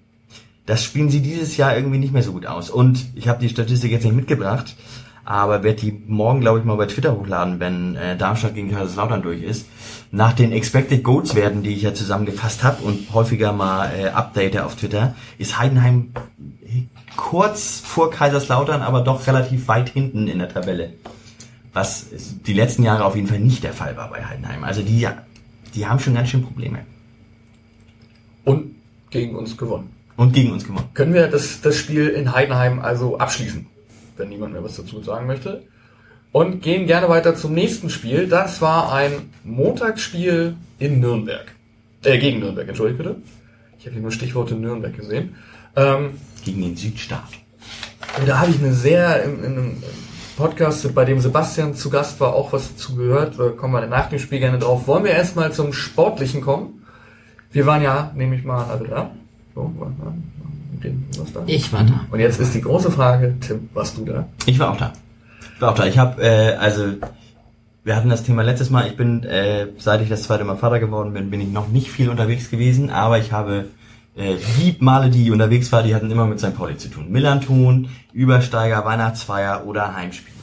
das 0.65 0.83
spielen 0.83 1.09
sie 1.09 1.21
dieses 1.21 1.57
Jahr 1.57 1.75
irgendwie 1.75 1.97
nicht 1.97 2.13
mehr 2.13 2.23
so 2.23 2.33
gut 2.33 2.45
aus. 2.45 2.69
Und 2.69 3.05
ich 3.15 3.27
habe 3.27 3.39
die 3.39 3.49
Statistik 3.49 3.91
jetzt 3.91 4.03
nicht 4.03 4.15
mitgebracht, 4.15 4.75
aber 5.23 5.63
werde 5.63 5.81
die 5.81 6.03
morgen, 6.07 6.41
glaube 6.41 6.59
ich, 6.59 6.65
mal 6.65 6.75
bei 6.75 6.85
Twitter 6.87 7.17
hochladen, 7.17 7.59
wenn 7.59 7.95
äh, 7.95 8.17
Darmstadt 8.17 8.53
gegen 8.53 8.71
Kaiserslautern 8.71 9.21
durch 9.21 9.41
ist. 9.41 9.65
Nach 10.17 10.33
den 10.33 10.51
Expected 10.51 11.03
Goals 11.03 11.35
Werten, 11.35 11.61
die 11.61 11.75
ich 11.75 11.83
ja 11.83 11.93
zusammengefasst 11.93 12.63
habe 12.63 12.83
und 12.83 13.13
häufiger 13.13 13.53
mal 13.53 13.91
äh, 13.95 14.07
update 14.07 14.57
auf 14.57 14.75
Twitter, 14.75 15.13
ist 15.37 15.59
Heidenheim 15.59 16.11
kurz 17.15 17.81
vor 17.81 18.09
Kaiserslautern, 18.09 18.81
aber 18.81 19.01
doch 19.01 19.27
relativ 19.27 19.67
weit 19.67 19.89
hinten 19.89 20.27
in 20.27 20.39
der 20.39 20.49
Tabelle. 20.49 20.93
Was 21.71 22.07
die 22.47 22.53
letzten 22.53 22.81
Jahre 22.81 23.05
auf 23.05 23.15
jeden 23.15 23.27
Fall 23.27 23.39
nicht 23.39 23.63
der 23.63 23.73
Fall 23.73 23.95
war 23.95 24.09
bei 24.09 24.25
Heidenheim. 24.25 24.63
Also 24.63 24.81
die, 24.81 25.07
die 25.75 25.85
haben 25.85 25.99
schon 25.99 26.15
ganz 26.15 26.29
schön 26.29 26.41
Probleme. 26.41 26.79
Und 28.43 28.73
gegen 29.11 29.35
uns 29.35 29.55
gewonnen. 29.55 29.91
Und 30.15 30.33
gegen 30.33 30.51
uns 30.51 30.65
gewonnen. 30.65 30.89
Können 30.95 31.13
wir 31.13 31.27
das, 31.27 31.61
das 31.61 31.77
Spiel 31.77 32.07
in 32.07 32.33
Heidenheim 32.33 32.79
also 32.79 33.19
abschließen, 33.19 33.67
wenn 34.17 34.29
niemand 34.29 34.53
mehr 34.53 34.63
was 34.63 34.77
dazu 34.77 34.99
sagen 35.03 35.27
möchte? 35.27 35.67
Und 36.37 36.61
gehen 36.61 36.85
gerne 36.85 37.09
weiter 37.09 37.33
zum 37.33 37.55
nächsten 37.55 37.89
Spiel. 37.89 38.27
Das 38.27 38.61
war 38.61 38.93
ein 38.93 39.31
Montagsspiel 39.43 40.55
in 40.77 40.99
Nürnberg. 40.99 41.51
Äh, 42.03 42.19
gegen 42.19 42.41
Nürnberg, 42.41 42.67
entschuldigt 42.67 42.99
bitte. 42.99 43.15
Ich 43.79 43.85
habe 43.87 43.93
hier 43.93 44.03
nur 44.03 44.11
Stichworte 44.11 44.53
Nürnberg 44.53 44.95
gesehen. 44.95 45.33
Ähm, 45.75 46.11
Gegen 46.45 46.61
den 46.61 46.75
Südstaat. 46.75 47.31
und 48.19 48.27
da 48.27 48.37
habe 48.37 48.51
ich 48.51 48.59
eine 48.59 48.71
sehr, 48.71 49.23
in, 49.23 49.43
in 49.43 49.45
einem 49.45 49.83
Podcast, 50.37 50.93
bei 50.93 51.05
dem 51.05 51.19
Sebastian 51.19 51.73
zu 51.73 51.89
Gast 51.89 52.19
war, 52.19 52.35
auch 52.35 52.53
was 52.53 52.77
zu 52.77 52.95
gehört. 52.95 53.39
Da 53.39 53.49
kommen 53.49 53.73
wir 53.73 53.87
nach 53.87 54.09
dem 54.09 54.19
Spiel 54.19 54.37
gerne 54.39 54.59
drauf. 54.59 54.85
Wollen 54.85 55.05
wir 55.05 55.13
erstmal 55.13 55.51
zum 55.53 55.73
Sportlichen 55.73 56.41
kommen? 56.41 56.85
Wir 57.51 57.65
waren 57.65 57.81
ja, 57.81 58.11
nehme 58.13 58.35
ich 58.35 58.43
mal, 58.43 58.63
alle 58.65 58.87
da. 58.87 59.11
So, 59.55 59.73
was 61.17 61.33
da? 61.33 61.41
Ich 61.47 61.73
war 61.73 61.83
da. 61.83 62.05
Und 62.11 62.19
jetzt 62.19 62.39
ist 62.39 62.53
die 62.53 62.61
große 62.61 62.91
Frage, 62.91 63.33
Tim, 63.39 63.69
warst 63.73 63.97
du 63.97 64.05
da? 64.05 64.27
Ich 64.45 64.59
war 64.59 64.73
auch 64.73 64.77
da. 64.77 64.93
Auch 65.59 65.73
da. 65.73 65.85
Ich 65.85 65.97
habe, 65.97 66.21
äh, 66.21 66.55
also, 66.55 66.93
wir 67.83 67.95
hatten 67.95 68.09
das 68.09 68.23
Thema 68.23 68.43
letztes 68.43 68.69
Mal. 68.69 68.87
Ich 68.87 68.97
bin, 68.97 69.23
äh, 69.23 69.67
seit 69.77 70.01
ich 70.01 70.09
das 70.09 70.23
zweite 70.23 70.43
Mal 70.43 70.57
Vater 70.57 70.79
geworden 70.79 71.13
bin, 71.13 71.29
bin 71.29 71.41
ich 71.41 71.49
noch 71.49 71.67
nicht 71.67 71.89
viel 71.89 72.09
unterwegs 72.09 72.49
gewesen, 72.49 72.89
aber 72.89 73.17
ich 73.17 73.31
habe 73.31 73.65
äh, 74.15 74.35
die 74.59 74.75
Male, 74.79 75.09
die 75.09 75.23
ich 75.23 75.31
unterwegs 75.31 75.71
war, 75.71 75.83
die 75.83 75.95
hatten 75.95 76.11
immer 76.11 76.25
mit 76.25 76.39
St. 76.39 76.55
Pauli 76.55 76.77
zu 76.77 76.89
tun. 76.89 77.11
Millanton, 77.11 77.89
Übersteiger, 78.13 78.85
Weihnachtsfeier 78.85 79.65
oder 79.65 79.95
Heimspiel. 79.95 80.33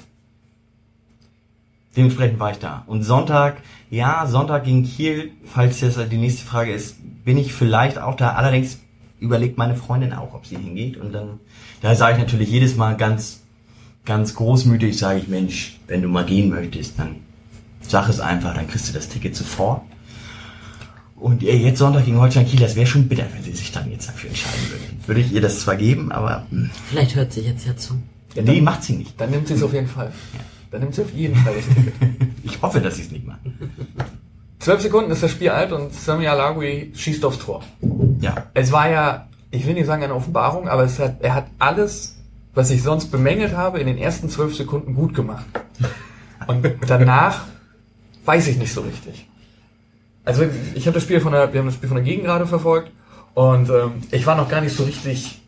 Dementsprechend 1.97 2.41
war 2.41 2.51
ich 2.51 2.59
da. 2.59 2.83
Und 2.87 3.05
Sonntag, 3.05 3.59
ja, 3.89 4.27
Sonntag 4.27 4.65
gegen 4.65 4.85
Kiel, 4.85 5.31
falls 5.45 5.79
das 5.79 5.97
die 6.09 6.17
nächste 6.17 6.45
Frage 6.45 6.73
ist, 6.73 6.97
bin 7.25 7.39
ich 7.39 7.55
vielleicht 7.55 7.99
auch 7.99 8.17
da. 8.17 8.31
Allerdings 8.31 8.81
überlegt 9.21 9.59
meine 9.59 9.77
Freundin 9.77 10.13
auch, 10.13 10.35
ob 10.35 10.45
sie 10.45 10.57
hingeht. 10.57 10.97
Und 10.97 11.13
dann, 11.13 11.39
da 11.83 11.95
sage 11.95 12.15
ich 12.15 12.19
natürlich 12.19 12.51
jedes 12.51 12.75
Mal 12.75 12.97
ganz, 12.97 13.44
ganz 14.05 14.35
großmütig, 14.35 14.97
sage 14.99 15.21
ich, 15.21 15.29
Mensch, 15.29 15.79
wenn 15.87 16.03
du 16.03 16.09
mal 16.09 16.25
gehen 16.25 16.51
möchtest, 16.51 16.99
dann 16.99 17.17
sag 17.81 18.09
es 18.09 18.21
einfach, 18.21 18.55
dann 18.55 18.69
kriegst 18.69 18.89
du 18.89 18.93
das 18.93 19.09
Ticket 19.09 19.35
sofort. 19.37 19.83
Und 21.17 21.43
äh, 21.43 21.57
jetzt 21.57 21.79
Sonntag 21.79 22.05
gegen 22.05 22.19
Holstein 22.19 22.47
Kiel, 22.47 22.61
das 22.61 22.77
wäre 22.77 22.87
schon 22.87 23.09
bitter, 23.09 23.25
wenn 23.35 23.43
sie 23.43 23.53
sich 23.53 23.73
dann 23.73 23.91
jetzt 23.91 24.09
dafür 24.09 24.31
entscheiden 24.31 24.71
würden. 24.71 25.01
Würde 25.07 25.21
ich 25.21 25.33
ihr 25.33 25.41
das 25.41 25.61
zwar 25.61 25.77
geben, 25.77 26.13
aber 26.13 26.47
hm, 26.51 26.71
Vielleicht 26.91 27.15
hört 27.15 27.33
sie 27.33 27.41
jetzt 27.43 27.67
ja 27.67 27.77
zu. 27.77 27.95
nee, 28.35 28.61
macht 28.61 28.83
sie 28.83 28.95
nicht. 28.95 29.19
Dann 29.21 29.31
nimmt 29.31 29.49
sie 29.49 29.55
es 29.55 29.63
auf 29.63 29.73
jeden 29.73 29.87
Fall. 29.87 30.13
Dann 30.71 30.81
nimmt 30.81 30.95
sie 30.95 31.03
auf 31.03 31.13
jeden 31.15 31.37
Fall 31.37 31.55
das 31.55 31.67
Ticket. 31.69 31.95
Ich 32.47 32.61
hoffe, 32.61 32.79
dass 32.81 32.97
sie 32.97 33.03
es 33.03 33.11
nicht 33.11 33.27
macht. 33.27 33.41
Zwölf 34.59 34.83
Sekunden 34.83 35.11
ist 35.11 35.23
das 35.23 35.31
Spiel 35.31 35.49
alt 35.49 35.73
und 35.73 35.95
Sami 35.95 36.27
Alagui 36.27 36.93
schießt 36.95 37.25
aufs 37.25 37.39
Tor. 37.39 37.63
Ja, 38.21 38.49
Es 38.53 38.71
war 38.71 38.91
ja, 38.91 39.29
ich 39.51 39.67
will 39.67 39.73
nicht 39.73 39.87
sagen 39.87 40.03
eine 40.03 40.15
Offenbarung, 40.15 40.69
aber 40.69 40.85
es 40.85 40.99
hat, 40.99 41.23
er 41.23 41.35
hat 41.35 41.47
alles, 41.59 42.14
was 42.55 42.71
ich 42.71 42.83
sonst 42.83 43.07
bemängelt 43.11 43.57
habe, 43.57 43.81
in 43.81 43.87
den 43.87 43.99
ersten 43.99 44.29
zwölf 44.29 44.57
Sekunden 44.57 44.95
gut 44.95 45.15
gemacht. 45.15 45.45
Und 46.47 46.65
danach 46.87 47.45
weiß 48.25 48.49
ich 48.49 48.57
nicht 48.57 48.73
so 48.73 48.83
richtig. 48.83 49.29
Also 50.25 50.45
ich 50.75 50.87
habe 50.87 50.95
das 50.95 51.03
Spiel 51.03 51.21
von 51.21 51.33
der, 51.33 51.53
wir 51.53 51.61
haben 51.61 51.67
das 51.67 51.75
Spiel 51.75 51.89
von 51.89 51.97
der 51.97 52.05
Gegend 52.05 52.25
gerade 52.25 52.47
verfolgt 52.47 52.91
und 53.35 53.69
ähm, 53.69 54.03
ich 54.11 54.27
war 54.27 54.37
noch 54.37 54.49
gar 54.49 54.61
nicht 54.61 54.75
so 54.75 54.85
richtig 54.85 55.43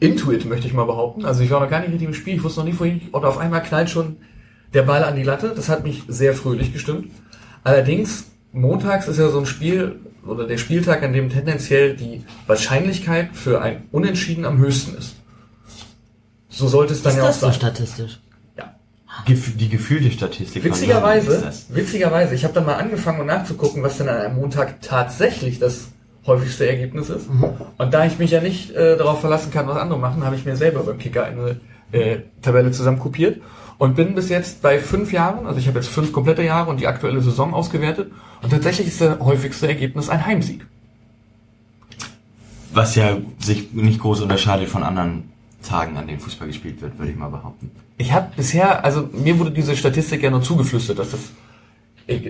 into 0.00 0.32
it, 0.32 0.46
möchte 0.46 0.66
ich 0.66 0.72
mal 0.72 0.86
behaupten. 0.86 1.24
Also 1.24 1.42
ich 1.42 1.50
war 1.50 1.60
noch 1.60 1.68
gar 1.68 1.80
nicht 1.80 1.90
richtig 1.90 2.08
im 2.08 2.14
Spiel, 2.14 2.36
ich 2.36 2.42
wusste 2.42 2.60
noch 2.60 2.66
nie 2.66 2.72
vorhin 2.72 3.02
und 3.12 3.24
auf 3.24 3.38
einmal 3.38 3.62
knallt 3.62 3.90
schon 3.90 4.16
der 4.72 4.82
Ball 4.82 5.04
an 5.04 5.16
die 5.16 5.22
Latte. 5.22 5.52
Das 5.54 5.68
hat 5.68 5.84
mich 5.84 6.04
sehr 6.08 6.34
fröhlich 6.34 6.72
gestimmt. 6.72 7.10
Allerdings, 7.64 8.30
montags 8.52 9.08
ist 9.08 9.18
ja 9.18 9.28
so 9.28 9.40
ein 9.40 9.46
Spiel 9.46 10.00
oder 10.26 10.46
der 10.46 10.58
Spieltag, 10.58 11.02
an 11.02 11.12
dem 11.12 11.28
tendenziell 11.28 11.94
die 11.94 12.24
Wahrscheinlichkeit 12.46 13.30
für 13.34 13.60
ein 13.60 13.88
Unentschieden 13.92 14.44
am 14.44 14.58
höchsten 14.58 14.96
ist. 14.96 15.16
So 16.54 16.68
sollte 16.68 16.92
es 16.92 17.02
dann 17.02 17.12
Ist 17.12 17.16
ja 17.16 17.22
auch 17.24 17.28
das 17.28 17.40
so 17.40 17.46
sein. 17.46 17.54
statistisch? 17.54 18.20
Ja. 18.58 18.74
Gef- 19.26 19.56
die 19.56 19.68
gefühlte 19.70 20.10
Statistik. 20.10 20.62
ist 20.64 20.70
Witzigerweise, 20.70 21.50
witzigerweise, 21.70 22.34
ich 22.34 22.44
habe 22.44 22.52
dann 22.54 22.66
mal 22.66 22.74
angefangen 22.76 23.20
um 23.20 23.26
nachzugucken, 23.26 23.82
was 23.82 23.96
denn 23.98 24.08
an 24.08 24.16
einem 24.18 24.36
Montag 24.36 24.82
tatsächlich 24.82 25.58
das 25.58 25.88
häufigste 26.26 26.68
Ergebnis 26.68 27.08
ist. 27.08 27.26
Und 27.78 27.94
da 27.94 28.04
ich 28.04 28.18
mich 28.18 28.30
ja 28.30 28.40
nicht 28.40 28.70
äh, 28.72 28.96
darauf 28.96 29.20
verlassen 29.20 29.50
kann, 29.50 29.66
was 29.66 29.76
andere 29.78 29.98
machen, 29.98 30.24
habe 30.24 30.36
ich 30.36 30.44
mir 30.44 30.54
selber 30.56 30.82
beim 30.84 30.98
Kicker 30.98 31.24
eine 31.24 31.58
äh, 31.90 32.18
Tabelle 32.42 32.70
zusammen 32.70 32.98
kopiert 33.00 33.40
und 33.78 33.96
bin 33.96 34.14
bis 34.14 34.28
jetzt 34.28 34.60
bei 34.62 34.78
fünf 34.78 35.10
Jahren, 35.12 35.46
also 35.46 35.58
ich 35.58 35.66
habe 35.66 35.78
jetzt 35.78 35.88
fünf 35.88 36.12
komplette 36.12 36.42
Jahre 36.42 36.70
und 36.70 36.80
die 36.80 36.86
aktuelle 36.86 37.20
Saison 37.22 37.54
ausgewertet 37.54 38.12
und 38.42 38.50
tatsächlich 38.50 38.88
ist 38.88 39.00
das 39.00 39.18
häufigste 39.20 39.66
Ergebnis 39.66 40.08
ein 40.10 40.24
Heimsieg. 40.24 40.64
Was 42.72 42.94
ja 42.94 43.16
sich 43.38 43.72
nicht 43.72 44.00
groß 44.00 44.20
unterscheidet 44.20 44.68
von 44.68 44.82
anderen 44.82 45.31
Tagen, 45.62 45.96
an 45.96 46.06
denen 46.06 46.20
Fußball 46.20 46.48
gespielt 46.48 46.80
wird, 46.80 46.98
würde 46.98 47.12
ich 47.12 47.16
mal 47.16 47.28
behaupten. 47.28 47.70
Ich 47.98 48.12
habe 48.12 48.28
bisher, 48.36 48.84
also 48.84 49.08
mir 49.12 49.38
wurde 49.38 49.50
diese 49.50 49.76
Statistik 49.76 50.22
ja 50.22 50.30
nur 50.30 50.42
zugeflüstert, 50.42 50.98
dass 50.98 51.12
das 51.12 51.20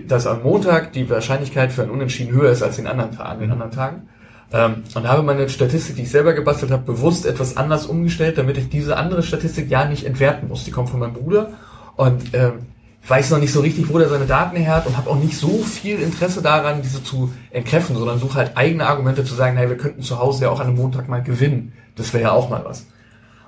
dass 0.07 0.27
am 0.27 0.43
Montag 0.43 0.93
die 0.93 1.09
Wahrscheinlichkeit 1.09 1.73
für 1.73 1.83
ein 1.83 1.91
Unentschieden 1.91 2.33
höher 2.33 2.51
ist 2.51 2.63
als 2.63 2.77
den 2.77 2.87
anderen 2.87 3.13
Tagen, 3.13 3.41
den 3.41 3.53
anderen 3.53 3.73
Tagen. 3.73 4.09
Ähm, 4.53 4.83
und 4.95 5.09
habe 5.09 5.23
meine 5.23 5.49
Statistik, 5.49 5.97
die 5.97 6.03
ich 6.03 6.11
selber 6.11 6.35
gebastelt 6.35 6.71
habe, 6.71 6.83
bewusst 6.83 7.25
etwas 7.25 7.57
anders 7.57 7.87
umgestellt, 7.87 8.37
damit 8.37 8.59
ich 8.59 8.69
diese 8.69 8.97
andere 8.97 9.23
Statistik 9.23 9.71
ja 9.71 9.87
nicht 9.87 10.05
entwerten 10.05 10.49
muss. 10.49 10.65
Die 10.65 10.71
kommt 10.71 10.91
von 10.91 11.01
meinem 11.01 11.15
Bruder 11.15 11.53
und 11.97 12.35
ähm, 12.35 12.67
weiß 13.09 13.31
noch 13.31 13.39
nicht 13.39 13.53
so 13.53 13.61
richtig, 13.61 13.89
wo 13.89 13.99
der 13.99 14.09
seine 14.09 14.27
Daten 14.27 14.57
her 14.57 14.77
hat 14.77 14.87
und 14.87 14.97
habe 14.97 15.11
auch 15.11 15.17
nicht 15.17 15.37
so 15.37 15.63
viel 15.63 16.01
Interesse 16.01 16.43
daran, 16.43 16.83
diese 16.83 17.03
zu 17.03 17.33
entkräften, 17.51 17.97
sondern 17.97 18.19
suche 18.19 18.35
halt 18.35 18.57
eigene 18.57 18.87
Argumente 18.87 19.25
zu 19.25 19.35
sagen, 19.35 19.57
naja, 19.57 19.71
wir 19.71 19.79
könnten 19.79 20.03
zu 20.03 20.19
Hause 20.19 20.45
ja 20.45 20.51
auch 20.51 20.61
an 20.61 20.69
einem 20.69 20.77
Montag 20.77 21.09
mal 21.09 21.23
gewinnen. 21.23 21.73
Das 21.97 22.13
wäre 22.13 22.25
ja 22.25 22.33
auch 22.33 22.51
mal 22.51 22.65
was. 22.65 22.87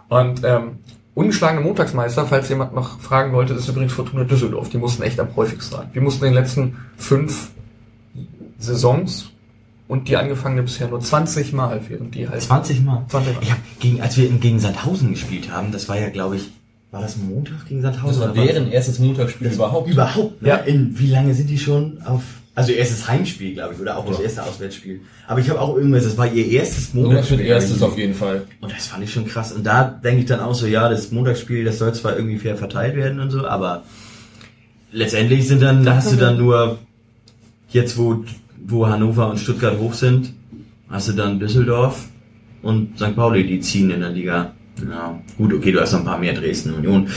Und 0.09 0.43
ähm, 0.45 0.79
ungeschlagene 1.15 1.63
Montagsmeister, 1.63 2.27
falls 2.27 2.49
jemand 2.49 2.75
noch 2.75 3.01
fragen 3.01 3.33
wollte, 3.33 3.55
ist 3.55 3.69
übrigens 3.69 3.93
Fortuna 3.93 4.25
Düsseldorf. 4.25 4.69
Die 4.69 4.79
mussten 4.79 5.03
echt 5.03 5.19
am 5.21 5.35
häufigsten 5.37 5.77
sein. 5.77 5.89
Wir 5.93 6.03
mussten 6.03 6.25
in 6.25 6.33
den 6.33 6.43
letzten 6.43 6.77
fünf 6.97 7.51
Saisons 8.59 9.31
und 9.89 10.09
die 10.09 10.17
angefangene 10.17 10.63
bisher 10.63 10.89
nur 10.89 11.01
20 11.01 11.53
Mal, 11.53 11.81
während 11.89 12.15
die 12.15 12.29
halt 12.29 12.43
20 12.43 12.83
Mal. 12.85 13.05
20 13.09 13.35
Mal. 13.35 13.43
Ich 13.43 13.51
hab 13.51 13.59
gegen, 13.81 14.01
als 14.01 14.17
wir 14.17 14.29
gegen 14.29 14.59
Sandhausen 14.59 15.11
gespielt 15.11 15.51
haben, 15.51 15.73
das 15.73 15.89
war 15.89 15.99
ja, 15.99 16.09
glaube 16.09 16.37
ich, 16.37 16.51
war 16.91 17.03
das 17.03 17.17
Montag 17.17 17.67
gegen 17.67 17.83
Sandhausen? 17.83 18.21
Das 18.21 18.37
war 18.37 18.45
deren 18.45 18.71
erstes 18.71 19.01
Montagsspiel 19.01 19.49
überhaupt. 19.49 19.91
Überhaupt, 19.91 20.43
ne? 20.43 20.49
Ja. 20.49 20.57
In, 20.59 20.97
wie 20.97 21.09
lange 21.09 21.35
sind 21.35 21.51
die 21.51 21.59
schon 21.59 22.01
auf, 22.05 22.23
also 22.55 22.73
erstes 22.73 23.09
Heimspiel, 23.09 23.55
glaube 23.55 23.75
ich, 23.75 23.81
oder 23.81 23.97
auch 23.97 24.07
das 24.07 24.21
erste 24.21 24.45
Auswärtsspiel. 24.45 25.01
Aber 25.27 25.41
ich 25.41 25.51
habe 25.51 25.61
auch 25.61 25.77
irgendwas, 25.77 26.05
das 26.05 26.17
war 26.17 26.33
ihr 26.33 26.47
erstes 26.47 26.95
Montagsspiel. 26.95 27.39
mit 27.39 27.47
erstes 27.47 27.83
auf 27.83 27.99
jeden 27.99 28.15
Fall. 28.15 28.47
Und 28.61 28.73
das 28.73 28.87
fand 28.87 29.03
ich 29.03 29.13
schon 29.13 29.27
krass. 29.27 29.51
Und 29.53 29.65
da 29.65 29.85
denke 29.85 30.21
ich 30.21 30.27
dann 30.27 30.41
auch 30.41 30.55
so, 30.55 30.67
ja, 30.67 30.89
das 30.89 31.11
Montagsspiel, 31.11 31.65
das 31.65 31.79
soll 31.79 31.93
zwar 31.95 32.17
irgendwie 32.17 32.39
fair 32.39 32.57
verteilt 32.57 32.95
werden 32.95 33.19
und 33.19 33.31
so, 33.31 33.47
aber 33.47 33.83
letztendlich 34.93 35.49
sind 35.49 35.63
dann, 35.63 35.85
da 35.85 35.97
hast 35.97 36.13
du 36.13 36.17
dann 36.17 36.39
nur, 36.39 36.79
jetzt 37.71 37.99
wo, 37.99 38.25
wo 38.65 38.87
Hannover 38.87 39.31
und 39.31 39.39
Stuttgart 39.39 39.79
hoch 39.79 39.95
sind, 39.95 40.33
hast 40.89 41.09
du 41.09 41.13
dann 41.13 41.41
Düsseldorf 41.41 42.07
und 42.63 42.97
St. 42.99 43.17
Pauli, 43.17 43.45
die 43.45 43.61
ziehen 43.61 43.91
in 43.91 44.01
der 44.01 44.11
Liga. 44.11 44.53
Ja, 44.89 45.21
gut, 45.37 45.53
okay, 45.53 45.73
du 45.73 45.81
hast 45.81 45.93
noch 45.93 46.01
ein 46.01 46.07
paar 46.07 46.19
mehr 46.19 46.35
Dresden, 46.35 46.73
Union. 46.73 47.09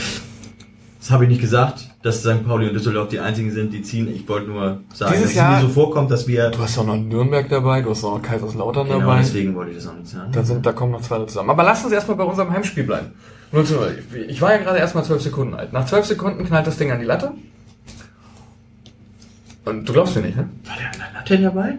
Das 0.98 1.10
habe 1.12 1.24
ich 1.24 1.30
nicht 1.30 1.40
gesagt, 1.40 1.87
dass 2.02 2.20
St. 2.20 2.46
Pauli 2.46 2.68
und 2.68 2.74
Düsseldorf 2.74 3.08
die 3.08 3.18
einzigen 3.18 3.50
sind, 3.50 3.72
die 3.72 3.82
ziehen. 3.82 4.08
Ich 4.14 4.28
wollte 4.28 4.48
nur 4.48 4.80
sagen, 4.94 5.12
Dieses 5.14 5.28
dass 5.30 5.34
Jahr- 5.34 5.56
es 5.56 5.62
mir 5.62 5.68
so 5.68 5.74
vorkommt, 5.74 6.10
dass 6.10 6.28
wir... 6.28 6.50
Du 6.50 6.58
hast 6.60 6.78
auch 6.78 6.86
noch 6.86 6.96
Nürnberg 6.96 7.48
dabei, 7.48 7.82
du 7.82 7.90
hast 7.90 8.04
auch 8.04 8.14
noch 8.18 8.22
Kaiserslautern 8.22 8.86
Genau, 8.86 9.00
dabei. 9.00 9.18
deswegen 9.18 9.54
wollte 9.54 9.72
ich 9.72 9.78
das 9.78 9.86
auch 9.88 9.94
nicht 9.96 10.08
sagen. 10.08 10.30
Da, 10.32 10.42
sind, 10.44 10.64
da 10.64 10.72
kommen 10.72 10.92
noch 10.92 11.02
zwei 11.02 11.24
zusammen. 11.24 11.50
Aber 11.50 11.64
lass 11.64 11.82
uns 11.84 11.92
erstmal 11.92 12.16
bei 12.16 12.24
unserem 12.24 12.50
Heimspiel 12.52 12.84
bleiben. 12.84 13.08
Nur 13.50 13.64
zu- 13.64 13.76
Ich 14.28 14.40
war 14.40 14.52
ja 14.52 14.58
gerade 14.58 14.78
erstmal 14.78 15.04
zwölf 15.04 15.22
Sekunden 15.22 15.54
alt. 15.54 15.72
Nach 15.72 15.86
zwölf 15.86 16.04
Sekunden 16.06 16.44
knallt 16.44 16.66
das 16.66 16.76
Ding 16.76 16.90
an 16.92 17.00
die 17.00 17.04
Latte. 17.06 17.32
Und 19.64 19.88
du 19.88 19.92
glaubst 19.92 20.14
mir 20.16 20.22
nicht, 20.22 20.36
ne? 20.36 20.48
War 20.66 20.76
der 20.76 20.86
an 20.86 20.92
der 20.98 21.20
Latte 21.20 21.38
dabei? 21.42 21.74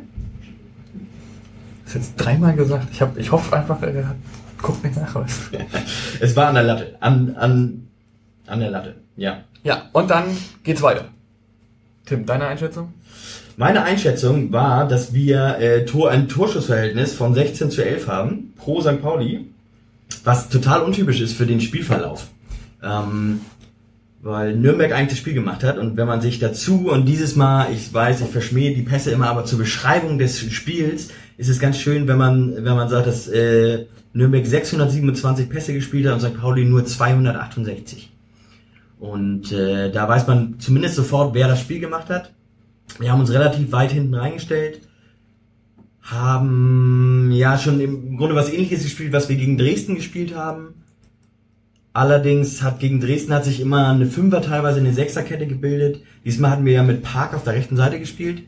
Das 1.85 1.95
ist 1.95 2.01
jetzt 2.01 2.15
dreimal 2.17 2.55
gesagt. 2.55 2.87
Ich, 2.91 3.01
hab, 3.01 3.17
ich 3.17 3.31
hoffe 3.31 3.55
einfach, 3.55 3.81
er 3.81 4.09
hat, 4.09 4.15
guckt 4.61 4.83
nicht 4.83 4.95
nach. 4.95 5.15
Was. 5.15 5.49
Es 6.19 6.35
war 6.35 6.47
an 6.47 6.55
der 6.55 6.63
Latte. 6.65 6.95
An, 6.99 7.35
an, 7.37 7.87
an 8.45 8.59
der 8.59 8.69
Latte. 8.69 8.95
Ja. 9.15 9.39
Ja, 9.63 9.89
und 9.93 10.09
dann 10.09 10.25
geht's 10.63 10.81
weiter. 10.81 11.05
Tim, 12.05 12.25
deine 12.25 12.47
Einschätzung? 12.47 12.93
Meine 13.57 13.83
Einschätzung 13.83 14.53
war, 14.53 14.87
dass 14.87 15.13
wir 15.13 15.57
äh, 15.59 15.85
Tor, 15.85 16.11
ein 16.11 16.29
Torschussverhältnis 16.29 17.13
von 17.13 17.33
16 17.33 17.71
zu 17.71 17.83
11 17.83 18.07
haben 18.07 18.53
pro 18.55 18.81
St. 18.81 19.01
Pauli, 19.01 19.47
was 20.23 20.47
total 20.47 20.81
untypisch 20.81 21.19
ist 21.19 21.33
für 21.33 21.45
den 21.45 21.59
Spielverlauf. 21.59 22.27
Ähm, 22.81 23.41
weil 24.21 24.55
Nürnberg 24.55 24.91
eigentlich 24.91 25.09
das 25.09 25.17
Spiel 25.17 25.33
gemacht 25.33 25.63
hat 25.63 25.77
und 25.77 25.97
wenn 25.97 26.07
man 26.07 26.21
sich 26.21 26.39
dazu 26.39 26.89
und 26.89 27.05
dieses 27.05 27.35
Mal, 27.35 27.71
ich 27.73 27.93
weiß, 27.93 28.21
ich 28.21 28.27
verschmähe 28.27 28.73
die 28.73 28.81
Pässe 28.81 29.11
immer, 29.11 29.29
aber 29.29 29.45
zur 29.45 29.59
Beschreibung 29.59 30.17
des 30.17 30.39
Spiels 30.39 31.09
ist 31.37 31.49
es 31.49 31.59
ganz 31.59 31.77
schön, 31.77 32.07
wenn 32.07 32.17
man 32.17 32.55
wenn 32.55 32.75
man 32.75 32.89
sagt, 32.89 33.07
dass 33.07 33.27
äh, 33.27 33.85
Nürnberg 34.13 34.45
627 34.45 35.49
Pässe 35.49 35.73
gespielt 35.73 36.07
hat 36.07 36.13
und 36.13 36.21
St. 36.21 36.39
Pauli 36.39 36.65
nur 36.65 36.85
268. 36.85 38.09
Und 38.99 39.51
äh, 39.53 39.91
da 39.91 40.07
weiß 40.07 40.27
man 40.27 40.59
zumindest 40.59 40.95
sofort, 40.95 41.33
wer 41.33 41.47
das 41.47 41.61
Spiel 41.61 41.79
gemacht 41.79 42.09
hat. 42.09 42.33
Wir 42.99 43.11
haben 43.11 43.21
uns 43.21 43.31
relativ 43.31 43.71
weit 43.71 43.91
hinten 43.91 44.13
reingestellt, 44.13 44.81
haben 46.01 47.31
ja 47.31 47.57
schon 47.57 47.79
im 47.79 48.17
Grunde 48.17 48.35
was 48.35 48.51
ähnliches 48.51 48.83
gespielt, 48.83 49.13
was 49.13 49.29
wir 49.29 49.37
gegen 49.37 49.57
Dresden 49.57 49.95
gespielt 49.95 50.35
haben. 50.35 50.73
Allerdings 51.93 52.61
hat 52.61 52.79
gegen 52.79 52.99
Dresden 52.99 53.33
hat 53.33 53.45
sich 53.45 53.59
immer 53.59 53.89
eine 53.89 54.05
Fünfer, 54.05 54.41
teilweise 54.41 54.79
eine 54.79 54.93
Sechserkette 54.93 55.47
gebildet. 55.47 56.01
Diesmal 56.25 56.51
hatten 56.51 56.65
wir 56.65 56.73
ja 56.73 56.83
mit 56.83 57.03
Park 57.03 57.33
auf 57.33 57.43
der 57.43 57.53
rechten 57.53 57.77
Seite 57.77 57.99
gespielt, 57.99 58.43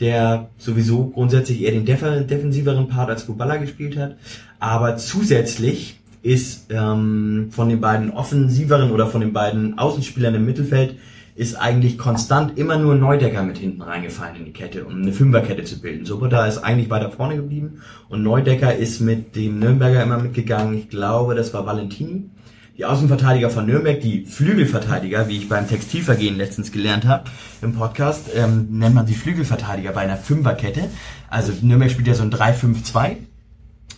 der 0.00 0.50
sowieso 0.58 1.06
grundsätzlich 1.08 1.62
eher 1.62 1.72
den 1.72 1.86
def 1.86 2.00
defensiveren 2.26 2.88
Part 2.88 3.10
als 3.10 3.26
Kubala 3.26 3.56
gespielt 3.56 3.96
hat. 3.96 4.16
Aber 4.58 4.96
zusätzlich 4.96 6.00
ist 6.24 6.66
ähm, 6.70 7.48
von 7.50 7.68
den 7.68 7.82
beiden 7.82 8.10
offensiveren 8.10 8.90
oder 8.90 9.06
von 9.06 9.20
den 9.20 9.34
beiden 9.34 9.78
Außenspielern 9.78 10.34
im 10.34 10.46
Mittelfeld 10.46 10.96
ist 11.36 11.56
eigentlich 11.56 11.98
konstant 11.98 12.56
immer 12.58 12.78
nur 12.78 12.94
Neudecker 12.94 13.42
mit 13.42 13.58
hinten 13.58 13.82
reingefallen 13.82 14.36
in 14.36 14.44
die 14.46 14.52
Kette, 14.52 14.84
um 14.86 15.02
eine 15.02 15.12
Fünferkette 15.12 15.64
zu 15.64 15.80
bilden. 15.80 16.06
Sobota 16.06 16.46
ist 16.46 16.58
eigentlich 16.58 16.88
weiter 16.88 17.10
vorne 17.10 17.36
geblieben 17.36 17.82
und 18.08 18.22
Neudecker 18.22 18.74
ist 18.74 19.00
mit 19.00 19.36
dem 19.36 19.58
Nürnberger 19.58 20.02
immer 20.02 20.18
mitgegangen. 20.18 20.78
Ich 20.78 20.88
glaube, 20.88 21.34
das 21.34 21.52
war 21.52 21.66
Valentini. 21.66 22.30
Die 22.78 22.86
Außenverteidiger 22.86 23.50
von 23.50 23.66
Nürnberg, 23.66 24.00
die 24.00 24.24
Flügelverteidiger, 24.24 25.28
wie 25.28 25.36
ich 25.36 25.48
beim 25.48 25.68
Textilvergehen 25.68 26.36
letztens 26.36 26.72
gelernt 26.72 27.04
habe 27.04 27.24
im 27.60 27.74
Podcast, 27.74 28.30
ähm, 28.34 28.68
nennt 28.70 28.94
man 28.94 29.06
sie 29.06 29.14
Flügelverteidiger 29.14 29.92
bei 29.92 30.00
einer 30.00 30.16
Fünferkette. 30.16 30.88
Also 31.28 31.52
Nürnberg 31.60 31.90
spielt 31.90 32.08
ja 32.08 32.14
so 32.14 32.22
ein 32.22 32.32
3-5-2, 32.32 33.16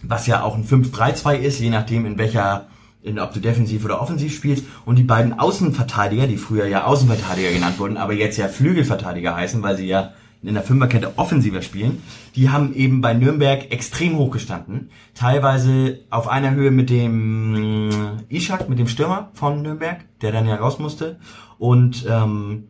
was 0.03 0.27
ja 0.27 0.43
auch 0.43 0.55
ein 0.55 0.65
5-3-2 0.65 1.37
ist, 1.37 1.61
je 1.61 1.71
nachdem 1.71 2.07
in 2.07 2.19
welcher 2.19 2.69
in, 3.03 3.21
ob 3.21 3.33
du 3.33 3.41
defensiv 3.41 3.85
oder 3.85 4.01
offensiv 4.01 4.35
spielst. 4.35 4.65
Und 4.85 4.97
die 4.97 5.05
beiden 5.05 5.39
Außenverteidiger, 5.39 6.27
die 6.27 6.37
früher 6.37 6.67
ja 6.67 6.85
Außenverteidiger 6.85 7.53
genannt 7.53 7.79
wurden, 7.79 7.97
aber 7.97 8.13
jetzt 8.13 8.37
ja 8.37 8.49
Flügelverteidiger 8.49 9.35
heißen, 9.37 9.63
weil 9.63 9.77
sie 9.77 9.87
ja 9.87 10.13
in 10.43 10.55
der 10.55 10.63
Fünferkette 10.63 11.13
offensiver 11.17 11.63
spielen, 11.63 12.03
die 12.35 12.51
haben 12.51 12.75
eben 12.75 13.01
bei 13.01 13.15
Nürnberg 13.15 13.73
extrem 13.73 14.17
hoch 14.17 14.31
gestanden. 14.31 14.91
Teilweise 15.15 16.01
auf 16.11 16.29
einer 16.29 16.53
Höhe 16.53 16.71
mit 16.71 16.91
dem 16.91 18.19
Ishak, 18.29 18.69
mit 18.69 18.79
dem 18.79 18.89
Stürmer 18.89 19.31
von 19.35 19.63
Nürnberg, 19.63 20.05
der 20.21 20.33
dann 20.33 20.47
ja 20.47 20.57
raus 20.57 20.79
musste. 20.79 21.19
Und 21.59 22.07
ähm, 22.09 22.69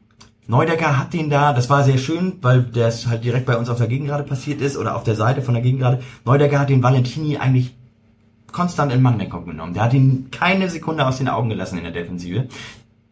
Neudecker 0.49 0.99
hat 0.99 1.13
den 1.13 1.29
da, 1.29 1.53
das 1.53 1.69
war 1.69 1.83
sehr 1.83 1.99
schön, 1.99 2.35
weil 2.41 2.63
das 2.63 3.09
halt 3.09 3.25
direkt 3.25 3.47
bei 3.47 3.57
uns 3.57 3.69
auf 3.69 3.79
der 3.79 3.89
Gegengrade 3.89 4.23
passiert 4.23 4.61
ist 4.61 4.77
oder 4.77 4.95
auf 4.95 5.03
der 5.03 5.17
Seite 5.17 5.43
von 5.43 5.55
der 5.55 5.63
Gegengrade. 5.63 6.03
Neudecker 6.25 6.61
hat 6.61 6.69
den 6.69 6.83
Valentini 6.83 7.37
eigentlich 7.37 7.75
konstant 8.53 8.93
in 8.93 9.03
Manndeckung 9.03 9.45
genommen. 9.45 9.75
Der 9.75 9.83
hat 9.83 9.93
ihn 9.93 10.29
keine 10.31 10.71
Sekunde 10.71 11.05
aus 11.07 11.19
den 11.19 11.29
Augen 11.29 11.49
gelassen 11.49 11.79
in 11.79 11.85
der 11.85 11.93
Defensive. 11.93 12.47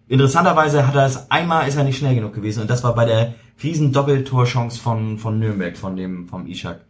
Interessanterweise 0.07 0.87
hat 0.87 0.95
er 0.95 1.07
es 1.07 1.31
einmal 1.31 1.67
ist 1.67 1.77
er 1.77 1.85
nicht 1.85 1.99
schnell 1.99 2.15
genug 2.15 2.35
gewesen 2.35 2.61
und 2.61 2.71
das 2.71 2.85
war 2.85 2.95
bei 2.95 3.05
der 3.05 3.35
riesen 3.63 3.93
Doppeltorchance 3.93 4.81
von 4.81 5.19
von 5.19 5.39
Nürnberg 5.39 5.77
von 5.77 5.97
dem 5.97 6.29
vom 6.29 6.47
Ishak. 6.47 6.83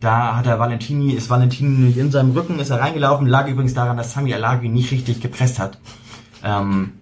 Da 0.00 0.36
hat 0.36 0.46
er 0.46 0.58
Valentini 0.58 1.12
ist 1.12 1.28
Valentini 1.28 1.86
nicht 1.86 1.98
in 1.98 2.10
seinem 2.10 2.30
Rücken 2.30 2.58
ist 2.58 2.70
er 2.70 2.80
reingelaufen, 2.80 3.26
lag 3.26 3.48
übrigens 3.48 3.74
daran, 3.74 3.96
dass 3.96 4.12
Sami 4.12 4.32
Alagi 4.32 4.68
nicht 4.68 4.92
richtig 4.92 5.20
gepresst 5.20 5.58
hat. 5.58 5.78
Ähm, 6.44 6.92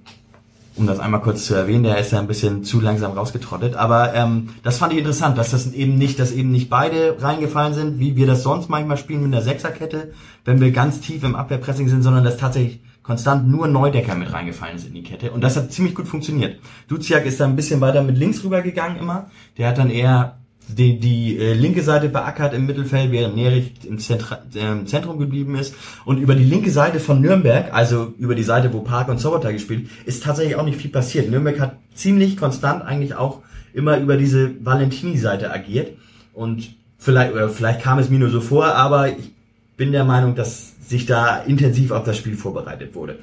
um 0.77 0.87
das 0.87 1.01
einmal 1.01 1.23
kurz 1.23 1.47
zu 1.47 1.55
erwähnen, 1.55 1.85
der 1.85 1.99
ist 1.99 2.13
ja 2.13 2.19
ein 2.19 2.27
bisschen 2.27 2.65
zu 2.65 2.81
langsam 2.81 3.13
rausgetrottet. 3.13 3.77
Aber 3.77 4.15
ähm, 4.15 4.51
das 4.63 4.79
fand 4.79 4.93
ich 4.93 4.99
interessant, 4.99 5.39
dass 5.39 5.51
das 5.51 5.73
eben 5.73 5.97
nicht, 5.97 6.19
dass 6.19 6.33
eben 6.33 6.51
nicht 6.51 6.69
beide 6.69 7.17
reingefallen 7.21 7.75
sind, 7.75 7.99
wie 7.99 8.17
wir 8.17 8.27
das 8.27 8.43
sonst 8.43 8.69
manchmal 8.69 8.97
spielen 8.97 9.23
mit 9.23 9.33
einer 9.33 9.43
Sechserkette, 9.43 10.13
wenn 10.45 10.61
wir 10.61 10.71
ganz 10.73 11.01
tief 11.01 11.25
im 11.25 11.35
Abwehrpressing 11.35 11.89
sind, 11.89 12.03
sondern 12.03 12.25
dass 12.25 12.37
tatsächlich 12.37 12.81
konstant 13.03 13.49
nur 13.49 13.69
Neudecker 13.69 14.17
mit 14.17 14.33
reingefallen 14.33 14.79
sind 14.79 14.89
in 14.89 14.95
die 14.97 15.03
Kette. 15.03 15.31
Und 15.31 15.43
das 15.43 15.57
hat 15.57 15.73
ziemlich 15.73 15.95
gut 15.95 16.09
funktioniert. 16.09 16.59
Duziak 16.89 17.25
ist 17.25 17.41
da 17.41 17.45
ein 17.45 17.57
bisschen 17.57 17.81
weiter 17.81 18.03
mit 18.03 18.19
links 18.19 18.43
rübergegangen 18.43 18.99
immer. 18.99 19.31
Der 19.59 19.69
hat 19.69 19.79
dann 19.79 19.91
eher 19.91 20.39
die, 20.69 20.99
die 20.99 21.39
äh, 21.39 21.55
linke 21.55 21.83
Seite 21.83 22.09
beackert 22.09 22.55
im 22.55 22.67
Mittelfeld, 22.67 23.13
während 23.13 23.37
Nerich 23.37 23.73
im, 23.85 23.99
Zentra 23.99 24.41
äh, 24.55 24.85
Zentrum 24.85 25.19
geblieben 25.19 25.57
ist. 25.57 25.75
Und 26.05 26.19
über 26.19 26.35
die 26.35 26.45
linke 26.45 26.71
Seite 26.71 27.01
von 27.01 27.21
Nürnberg, 27.21 27.73
also 27.73 28.13
über 28.19 28.35
die 28.35 28.43
Seite, 28.43 28.73
wo 28.73 28.81
Park 28.81 29.09
und 29.09 29.19
Sobota 29.19 29.51
gespielt, 29.53 29.89
ist 30.05 30.25
tatsächlich 30.25 30.57
auch 30.57 30.65
nicht 30.65 30.81
viel 30.81 30.91
passiert. 30.91 31.31
Nürnberg 31.31 31.61
hat 31.61 31.77
ziemlich 31.95 32.37
konstant 32.37 32.85
eigentlich 32.85 33.15
auch 33.15 33.43
immer 33.73 33.99
über 33.99 34.17
diese 34.17 34.53
Valentini-Seite 34.65 35.53
agiert. 35.53 35.93
Und 36.33 36.75
vielleicht, 36.99 37.33
oder 37.33 37.49
vielleicht 37.49 37.81
kam 37.81 37.99
es 37.99 38.11
mir 38.11 38.19
nur 38.19 38.31
so 38.31 38.41
vor, 38.41 38.67
aber 38.67 39.11
ich 39.11 39.33
bin 39.77 39.93
der 39.93 40.05
Meinung, 40.05 40.35
dass 40.35 40.75
sich 40.89 41.07
da 41.07 41.39
intensiv 41.39 41.91
auf 41.91 42.05
das 42.05 42.17
Spiel 42.17 42.37
vorbereitet 42.37 42.95
wurde. 42.95 43.19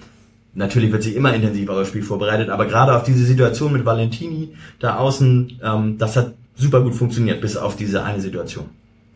Natürlich 0.55 0.91
wird 0.91 1.01
sich 1.01 1.15
immer 1.15 1.33
intensiv 1.33 1.69
auf 1.69 1.77
das 1.77 1.87
Spiel 1.87 2.03
vorbereitet, 2.03 2.49
aber 2.49 2.67
gerade 2.67 2.95
auf 2.95 3.03
diese 3.03 3.25
Situation 3.25 3.73
mit 3.73 3.85
Valentini 3.85 4.53
da 4.79 4.97
außen, 4.97 5.59
ähm, 5.63 5.97
das 5.97 6.15
hat 6.15 6.33
super 6.55 6.81
gut 6.81 6.95
funktioniert, 6.95 7.41
bis 7.41 7.57
auf 7.57 7.75
diese 7.75 8.03
eine 8.03 8.21
Situation. 8.21 8.65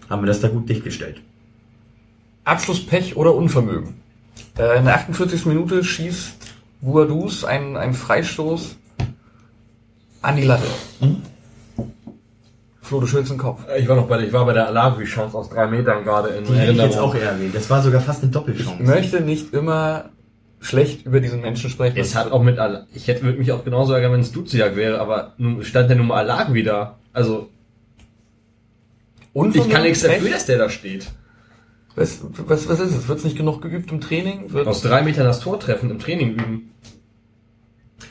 Haben 0.09 0.23
wir 0.23 0.27
das 0.27 0.41
da 0.41 0.47
gut 0.47 0.69
dichtgestellt. 0.69 1.21
Abschlusspech 2.43 3.17
oder 3.17 3.35
Unvermögen. 3.35 3.95
Äh, 4.57 4.79
in 4.79 4.85
der 4.85 4.95
48. 4.95 5.45
Minute 5.45 5.83
schießt 5.83 6.35
Guadus 6.81 7.43
einen, 7.43 7.75
einen 7.75 7.93
Freistoß 7.93 8.77
an 10.21 10.35
die 10.35 10.43
Latte. 10.43 10.67
Mhm. 11.01 11.21
Flo, 12.81 13.01
du 13.01 13.07
schüttelst 13.07 13.31
den 13.31 13.37
Kopf. 13.37 13.65
Ich 13.77 13.87
war 13.89 13.97
noch 13.97 14.07
bei 14.07 14.17
der, 14.17 14.27
ich 14.27 14.33
war 14.33 14.45
bei 14.45 14.53
der 14.53 14.67
Alagui-Chance 14.67 15.37
aus 15.37 15.49
drei 15.49 15.67
Metern 15.67 16.05
gerade 16.05 16.29
in 16.29 16.45
Die 16.45 16.53
hätte 16.53 16.71
ich 16.71 16.77
jetzt 16.77 16.97
auch 16.97 17.13
eher 17.13 17.31
erwähnt. 17.31 17.53
Das 17.53 17.69
war 17.69 17.81
sogar 17.81 17.99
fast 17.99 18.21
eine 18.21 18.29
Ich 18.29 18.33
Doppelchance. 18.33 18.81
möchte 18.81 19.19
nicht 19.19 19.53
immer 19.53 20.05
schlecht 20.61 21.05
über 21.05 21.19
diesen 21.19 21.41
Menschen 21.41 21.69
sprechen. 21.69 21.97
Es 21.97 22.15
hat 22.15 22.31
auch 22.31 22.41
mit 22.41 22.59
Al 22.59 22.87
ich 22.93 23.07
hätte 23.07 23.23
würde 23.23 23.39
mich 23.39 23.51
auch 23.51 23.65
genauso 23.65 23.91
ärgern, 23.93 24.13
wenn 24.13 24.21
es 24.21 24.31
Duziak 24.31 24.77
wäre, 24.77 24.99
aber 25.01 25.33
nun 25.37 25.63
stand 25.65 25.89
der 25.89 25.97
Nummer 25.97 26.15
Alagui 26.15 26.63
da. 26.63 26.97
Also 27.17 27.49
Unvermögen, 29.33 29.69
ich 29.69 29.75
kann 29.75 29.83
nichts 29.83 30.03
dafür, 30.03 30.29
dass 30.29 30.45
der 30.45 30.59
da 30.59 30.69
steht. 30.69 31.07
Was, 31.95 32.19
was, 32.21 32.69
was 32.69 32.79
ist 32.79 32.91
es? 32.91 33.07
Wird 33.07 33.17
es 33.17 33.25
nicht 33.25 33.35
genug 33.35 33.59
geübt 33.59 33.91
im 33.91 34.01
Training? 34.01 34.53
Wird 34.53 34.67
Aus 34.67 34.83
drei 34.83 35.01
Metern 35.01 35.25
das 35.25 35.39
Tor 35.39 35.59
treffen 35.59 35.89
im 35.89 35.97
Training 35.97 36.33
üben. 36.33 36.71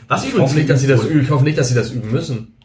Was 0.08 0.26
Ich 0.26 0.36
hoffe 0.36 0.56
nicht, 0.56 0.68
dass 0.68 0.80
sie 0.80 0.88
das 0.88 1.04
üben. 1.04 1.22
Ich 1.22 1.30
hoffe 1.30 1.44
nicht, 1.44 1.56
dass 1.56 1.68
sie 1.68 1.76
das 1.76 1.92
üben 1.92 2.10
müssen. 2.10 2.56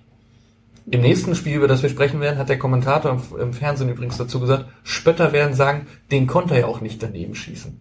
Im 0.89 1.01
nächsten 1.01 1.35
Spiel, 1.35 1.57
über 1.57 1.67
das 1.67 1.83
wir 1.83 1.91
sprechen 1.91 2.21
werden, 2.21 2.39
hat 2.39 2.49
der 2.49 2.57
Kommentator 2.57 3.21
im, 3.39 3.53
Fernsehen 3.53 3.89
übrigens 3.89 4.17
dazu 4.17 4.39
gesagt, 4.39 4.65
Spötter 4.81 5.33
werden 5.33 5.53
sagen, 5.53 5.85
den 6.09 6.25
konnte 6.25 6.55
er 6.55 6.61
ja 6.61 6.65
auch 6.65 6.81
nicht 6.81 7.03
daneben 7.03 7.35
schießen. 7.35 7.79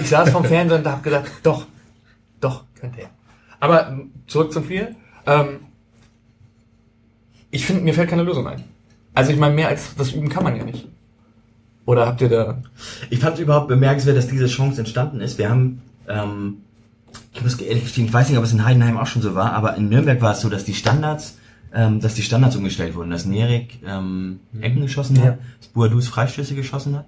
Ich 0.00 0.08
saß 0.08 0.30
vom 0.30 0.44
Fernsehen 0.44 0.82
und 0.82 0.86
habe 0.86 1.02
gesagt, 1.02 1.28
doch, 1.42 1.66
doch, 2.40 2.66
könnte 2.76 3.00
er. 3.00 3.10
Aber 3.58 3.98
zurück 4.28 4.52
zum 4.52 4.62
Spiel. 4.62 4.94
Ähm, 5.26 5.58
ich 7.50 7.64
finde, 7.66 7.82
mir 7.82 7.94
fällt 7.94 8.10
keine 8.10 8.22
Lösung 8.22 8.46
ein. 8.46 8.64
Also 9.14 9.32
ich 9.32 9.38
meine, 9.38 9.54
mehr 9.54 9.68
als 9.68 9.94
das 9.96 10.12
üben 10.12 10.28
kann 10.28 10.44
man 10.44 10.56
ja 10.56 10.64
nicht. 10.64 10.86
Oder 11.86 12.06
habt 12.06 12.20
ihr 12.20 12.28
da... 12.28 12.62
Ich 13.10 13.18
fand 13.18 13.34
es 13.34 13.40
überhaupt 13.40 13.68
bemerkenswert, 13.68 14.16
dass 14.16 14.28
diese 14.28 14.46
Chance 14.46 14.80
entstanden 14.80 15.20
ist. 15.20 15.38
Wir 15.38 15.48
haben, 15.48 15.80
ähm, 16.06 16.58
ich 17.32 17.42
muss 17.42 17.58
ehrlich 17.60 17.84
gestehen, 17.84 18.06
ich 18.06 18.12
weiß 18.12 18.28
nicht, 18.28 18.38
ob 18.38 18.44
es 18.44 18.52
in 18.52 18.64
Heidenheim 18.64 18.98
auch 18.98 19.06
schon 19.06 19.22
so 19.22 19.34
war, 19.34 19.52
aber 19.54 19.76
in 19.76 19.88
Nürnberg 19.88 20.20
war 20.20 20.32
es 20.32 20.40
so, 20.42 20.50
dass 20.50 20.64
die 20.64 20.74
Standards, 20.74 21.38
ähm, 21.72 22.00
dass 22.00 22.14
die 22.14 22.22
Standards 22.22 22.56
umgestellt 22.56 22.94
wurden, 22.94 23.10
dass 23.10 23.24
Nerik 23.24 23.78
ähm, 23.86 24.40
Ecken 24.60 24.82
geschossen 24.82 25.16
Ja. 25.16 25.22
hat, 25.22 25.38
dass 25.60 25.68
Boadus 25.68 26.08
Freistöße 26.08 26.54
geschossen 26.54 26.96
hat. 26.96 27.06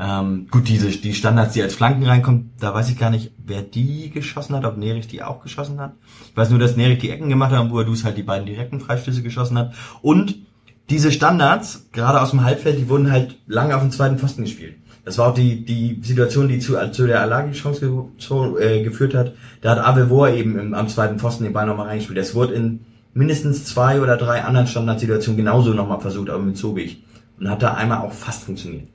Ähm, 0.00 0.46
gut, 0.48 0.68
diese 0.68 0.88
die 0.90 1.12
Standards, 1.12 1.54
die 1.54 1.62
als 1.62 1.74
Flanken 1.74 2.06
reinkommen, 2.06 2.52
da 2.60 2.72
weiß 2.72 2.88
ich 2.88 2.98
gar 2.98 3.10
nicht, 3.10 3.32
wer 3.44 3.62
die 3.62 4.10
geschossen 4.10 4.54
hat, 4.54 4.64
ob 4.64 4.76
Nerich 4.76 5.08
die 5.08 5.24
auch 5.24 5.42
geschossen 5.42 5.80
hat. 5.80 5.94
Ich 6.30 6.36
weiß 6.36 6.50
nur, 6.50 6.60
dass 6.60 6.76
Nerich 6.76 7.00
die 7.00 7.10
Ecken 7.10 7.28
gemacht 7.28 7.50
hat 7.50 7.60
und 7.60 7.70
Boadus 7.70 8.04
halt 8.04 8.16
die 8.16 8.22
beiden 8.22 8.46
direkten 8.46 8.78
Freistöße 8.78 9.22
geschossen 9.22 9.58
hat. 9.58 9.74
Und 10.00 10.36
diese 10.88 11.10
Standards, 11.10 11.88
gerade 11.92 12.20
aus 12.20 12.30
dem 12.30 12.44
Halbfeld, 12.44 12.78
die 12.78 12.88
wurden 12.88 13.10
halt 13.10 13.38
lange 13.46 13.74
auf 13.74 13.82
dem 13.82 13.90
zweiten 13.90 14.18
Pfosten 14.18 14.44
gespielt. 14.44 14.76
Das 15.04 15.18
war 15.18 15.30
auch 15.30 15.34
die, 15.34 15.64
die 15.64 15.98
Situation, 16.02 16.48
die 16.48 16.60
zu, 16.60 16.76
zu 16.92 17.06
der 17.06 17.20
Alagi-Chance 17.22 17.80
ge, 17.80 18.60
äh, 18.60 18.84
geführt 18.84 19.14
hat. 19.14 19.32
Da 19.62 19.70
hat 19.70 19.78
Avevor 19.78 20.28
eben 20.28 20.58
im, 20.58 20.74
am 20.74 20.88
zweiten 20.88 21.18
Pfosten 21.18 21.44
den 21.44 21.52
Ball 21.52 21.66
nochmal 21.66 21.88
reingespielt. 21.88 22.18
Das 22.18 22.34
wurde 22.34 22.54
in 22.54 22.84
mindestens 23.14 23.64
zwei 23.64 24.00
oder 24.00 24.16
drei 24.16 24.44
anderen 24.44 24.66
Standardsituationen 24.66 25.38
genauso 25.38 25.72
nochmal 25.72 26.00
versucht, 26.00 26.30
aber 26.30 26.42
mit 26.42 26.56
Sobich. 26.56 27.02
Und 27.40 27.50
hat 27.50 27.62
da 27.62 27.74
einmal 27.74 27.98
auch 27.98 28.12
fast 28.12 28.44
funktioniert. 28.44 28.88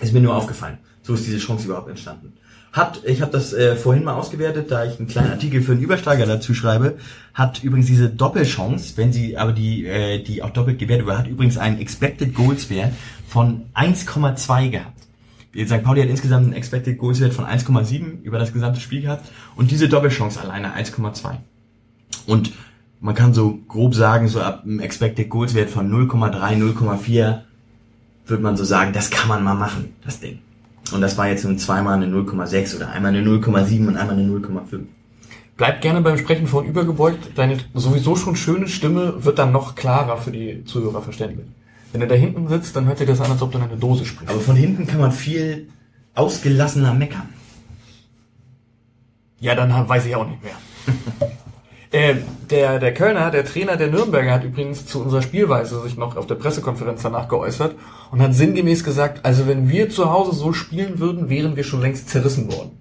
Ist 0.00 0.12
mir 0.12 0.20
nur 0.20 0.34
aufgefallen. 0.34 0.78
So 1.02 1.14
ist 1.14 1.26
diese 1.26 1.38
Chance 1.38 1.66
überhaupt 1.66 1.88
entstanden. 1.88 2.32
Hat, 2.72 3.02
ich 3.04 3.22
habe 3.22 3.30
das 3.30 3.52
äh, 3.52 3.76
vorhin 3.76 4.02
mal 4.02 4.14
ausgewertet, 4.14 4.70
da 4.70 4.84
ich 4.84 4.98
einen 4.98 5.06
kleinen 5.06 5.30
Artikel 5.30 5.62
für 5.62 5.72
einen 5.72 5.82
Übersteiger 5.82 6.26
dazu 6.26 6.54
schreibe, 6.54 6.96
hat 7.32 7.62
übrigens 7.62 7.86
diese 7.86 8.08
Doppelchance, 8.08 8.96
wenn 8.96 9.12
sie 9.12 9.36
aber 9.38 9.52
die, 9.52 9.86
äh, 9.86 10.20
die 10.22 10.42
auch 10.42 10.50
doppelt 10.50 10.80
gewertet 10.80 11.06
wurde, 11.06 11.18
hat 11.18 11.28
übrigens 11.28 11.56
einen 11.56 11.78
Expected 11.78 12.34
Goals 12.34 12.70
Wert 12.70 12.92
von 13.28 13.66
1,2 13.74 14.70
gehabt. 14.70 15.04
St. 15.56 15.84
Pauli 15.84 16.02
hat 16.02 16.08
insgesamt 16.08 16.46
einen 16.46 16.54
Expected 16.54 16.98
Goals 16.98 17.20
Wert 17.20 17.32
von 17.32 17.44
1,7 17.44 18.22
über 18.22 18.40
das 18.40 18.52
gesamte 18.52 18.80
Spiel 18.80 19.02
gehabt 19.02 19.30
und 19.54 19.70
diese 19.70 19.88
Doppelchance 19.88 20.40
alleine 20.40 20.74
1,2. 20.74 21.36
Und 22.26 22.52
man 23.00 23.14
kann 23.14 23.34
so 23.34 23.60
grob 23.68 23.94
sagen, 23.94 24.26
so 24.26 24.40
ab 24.40 24.62
einem 24.64 24.80
Expected 24.80 25.28
Goals 25.28 25.54
Wert 25.54 25.70
von 25.70 25.88
0,3, 25.92 26.56
0,4 26.56 27.42
würde 28.26 28.42
man 28.42 28.56
so 28.56 28.64
sagen, 28.64 28.92
das 28.92 29.10
kann 29.10 29.28
man 29.28 29.42
mal 29.42 29.54
machen, 29.54 29.94
das 30.04 30.20
Ding. 30.20 30.38
Und 30.92 31.00
das 31.00 31.16
war 31.16 31.28
jetzt 31.28 31.44
nun 31.44 31.58
zweimal 31.58 31.94
eine 31.94 32.06
0,6 32.06 32.76
oder 32.76 32.90
einmal 32.90 33.14
eine 33.14 33.26
0,7 33.26 33.88
und 33.88 33.96
einmal 33.96 34.16
eine 34.16 34.28
0,5. 34.28 34.80
Bleib 35.56 35.80
gerne 35.82 36.00
beim 36.00 36.18
Sprechen 36.18 36.46
von 36.46 36.66
übergebeugt. 36.66 37.30
Deine 37.36 37.58
sowieso 37.74 38.16
schon 38.16 38.36
schöne 38.36 38.68
Stimme 38.68 39.24
wird 39.24 39.38
dann 39.38 39.52
noch 39.52 39.76
klarer 39.76 40.16
für 40.16 40.30
die 40.30 40.64
Zuhörer 40.64 41.00
verständlich. 41.00 41.46
Wenn 41.92 42.00
du 42.00 42.08
da 42.08 42.14
hinten 42.16 42.48
sitzt, 42.48 42.74
dann 42.74 42.86
hört 42.86 42.98
sich 42.98 43.06
das 43.06 43.20
an, 43.20 43.30
als 43.30 43.40
ob 43.40 43.52
du 43.52 43.58
in 43.58 43.64
eine 43.64 43.76
Dose 43.76 44.04
sprichst. 44.04 44.32
Aber 44.32 44.40
von 44.40 44.56
hinten 44.56 44.86
kann 44.86 45.00
man 45.00 45.12
viel 45.12 45.68
ausgelassener 46.14 46.92
meckern. 46.92 47.28
Ja, 49.38 49.54
dann 49.54 49.88
weiß 49.88 50.06
ich 50.06 50.16
auch 50.16 50.26
nicht 50.26 50.42
mehr. 50.42 50.54
äh, 51.94 52.16
der, 52.50 52.80
der 52.80 52.92
Kölner, 52.92 53.30
der 53.30 53.44
Trainer 53.44 53.76
der 53.76 53.86
Nürnberger, 53.86 54.32
hat 54.32 54.42
übrigens 54.42 54.84
zu 54.84 55.00
unserer 55.00 55.22
Spielweise 55.22 55.80
sich 55.82 55.96
noch 55.96 56.16
auf 56.16 56.26
der 56.26 56.34
Pressekonferenz 56.34 57.02
danach 57.02 57.28
geäußert 57.28 57.76
und 58.10 58.20
hat 58.20 58.34
sinngemäß 58.34 58.82
gesagt, 58.82 59.24
also 59.24 59.46
wenn 59.46 59.68
wir 59.68 59.90
zu 59.90 60.10
Hause 60.10 60.34
so 60.34 60.52
spielen 60.52 60.98
würden, 60.98 61.30
wären 61.30 61.54
wir 61.54 61.62
schon 61.62 61.80
längst 61.80 62.08
zerrissen 62.08 62.52
worden. 62.52 62.72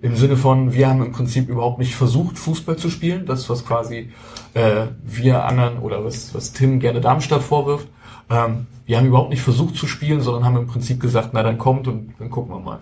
Im 0.00 0.14
Sinne 0.14 0.36
von, 0.36 0.72
wir 0.72 0.88
haben 0.88 1.04
im 1.04 1.10
Prinzip 1.10 1.48
überhaupt 1.48 1.80
nicht 1.80 1.96
versucht, 1.96 2.38
Fußball 2.38 2.76
zu 2.76 2.90
spielen. 2.90 3.26
Das, 3.26 3.50
was 3.50 3.66
quasi 3.66 4.12
äh, 4.54 4.86
wir 5.02 5.44
anderen 5.44 5.80
oder 5.80 6.04
was, 6.04 6.32
was 6.32 6.52
Tim 6.52 6.78
gerne 6.78 7.00
Darmstadt 7.00 7.42
vorwirft. 7.42 7.88
Ähm, 8.30 8.68
wir 8.86 8.98
haben 8.98 9.08
überhaupt 9.08 9.30
nicht 9.30 9.42
versucht 9.42 9.74
zu 9.74 9.88
spielen, 9.88 10.20
sondern 10.20 10.44
haben 10.44 10.56
im 10.56 10.68
Prinzip 10.68 11.00
gesagt, 11.00 11.30
na 11.32 11.42
dann 11.42 11.58
kommt 11.58 11.88
und 11.88 12.14
dann 12.20 12.30
gucken 12.30 12.54
wir 12.54 12.60
mal. 12.60 12.78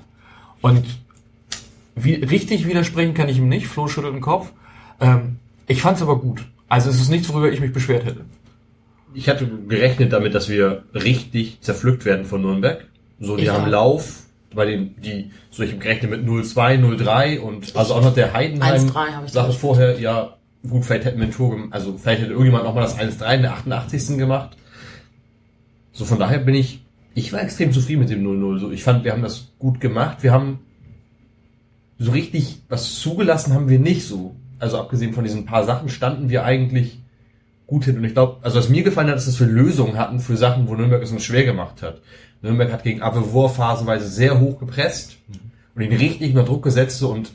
Und 0.60 0.84
wie, 1.94 2.16
richtig 2.16 2.68
widersprechen 2.68 3.14
kann 3.14 3.30
ich 3.30 3.38
ihm 3.38 3.48
nicht. 3.48 3.68
Flo 3.68 3.88
schüttelt 3.88 4.12
den 4.12 4.20
Kopf. 4.20 4.52
Ähm, 5.00 5.38
ich 5.66 5.80
fand's 5.82 6.02
aber 6.02 6.18
gut. 6.18 6.44
Also 6.68 6.90
es 6.90 7.00
ist 7.00 7.10
nichts, 7.10 7.28
worüber 7.28 7.50
ich 7.50 7.60
mich 7.60 7.72
beschwert 7.72 8.04
hätte. 8.04 8.24
Ich 9.14 9.28
hatte 9.28 9.48
gerechnet 9.68 10.12
damit, 10.12 10.34
dass 10.34 10.48
wir 10.48 10.84
richtig 10.94 11.60
zerpflückt 11.60 12.04
werden 12.04 12.24
von 12.24 12.42
Nürnberg. 12.42 12.86
So, 13.18 13.36
die 13.36 13.44
Ich 13.44 13.48
haben. 13.48 13.70
Lauf, 13.70 14.24
bei 14.54 14.66
den, 14.66 15.00
die, 15.00 15.30
so 15.50 15.62
ich 15.62 15.70
habe 15.70 15.80
gerechnet 15.80 16.10
mit 16.10 16.26
0-2, 16.26 16.80
0-3 16.80 17.38
und 17.38 17.76
also 17.76 17.94
auch 17.94 18.02
noch 18.02 18.14
der 18.14 18.32
Heidenheim 18.32 18.88
1-3 18.88 18.94
habe 18.94 19.26
ich 19.26 19.32
Sache 19.32 19.52
vorher, 19.52 19.98
ja, 20.00 20.36
gut, 20.68 20.84
vielleicht 20.84 21.04
hätten 21.04 21.18
wir 21.18 21.26
ein 21.26 21.32
Tor 21.32 21.50
gemacht, 21.50 21.72
also 21.72 21.96
vielleicht 21.96 22.22
hätte 22.22 22.32
irgendjemand 22.32 22.64
nochmal 22.64 22.82
das 22.82 22.98
1-3 22.98 23.36
in 23.36 23.42
der 23.42 23.52
88. 23.52 24.18
gemacht. 24.18 24.56
So, 25.92 26.04
von 26.04 26.18
daher 26.18 26.38
bin 26.38 26.54
ich, 26.54 26.84
ich 27.14 27.32
war 27.32 27.40
extrem 27.40 27.72
zufrieden 27.72 28.00
mit 28.00 28.10
dem 28.10 28.22
0-0. 28.22 28.58
So, 28.58 28.70
ich 28.70 28.82
fand, 28.82 29.04
wir 29.04 29.12
haben 29.12 29.22
das 29.22 29.52
gut 29.58 29.80
gemacht. 29.80 30.22
Wir 30.22 30.32
haben 30.32 30.58
so 31.98 32.10
richtig 32.10 32.60
was 32.68 33.00
zugelassen 33.00 33.54
haben 33.54 33.70
wir 33.70 33.78
nicht 33.78 34.06
so. 34.06 34.36
Also 34.58 34.78
abgesehen 34.78 35.12
von 35.12 35.24
diesen 35.24 35.44
paar 35.44 35.64
Sachen 35.64 35.88
standen 35.88 36.30
wir 36.30 36.44
eigentlich 36.44 37.00
gut 37.66 37.84
hin. 37.84 37.96
Und 37.96 38.04
ich 38.04 38.14
glaube, 38.14 38.38
also 38.42 38.58
was 38.58 38.68
mir 38.68 38.82
gefallen 38.82 39.08
hat, 39.08 39.16
ist, 39.16 39.28
dass 39.28 39.40
wir 39.40 39.46
Lösungen 39.46 39.98
hatten 39.98 40.20
für 40.20 40.36
Sachen, 40.36 40.68
wo 40.68 40.74
Nürnberg 40.74 41.02
es 41.02 41.12
uns 41.12 41.24
schwer 41.24 41.44
gemacht 41.44 41.82
hat. 41.82 42.00
Nürnberg 42.42 42.72
hat 42.72 42.84
gegen 42.84 43.02
Avevor 43.02 43.50
phasenweise 43.50 44.08
sehr 44.08 44.38
hoch 44.40 44.58
gepresst 44.58 45.16
und 45.74 45.82
ihn 45.82 45.92
richtig 45.92 46.30
unter 46.30 46.44
Druck 46.44 46.62
gesetzt 46.62 47.02
und 47.02 47.32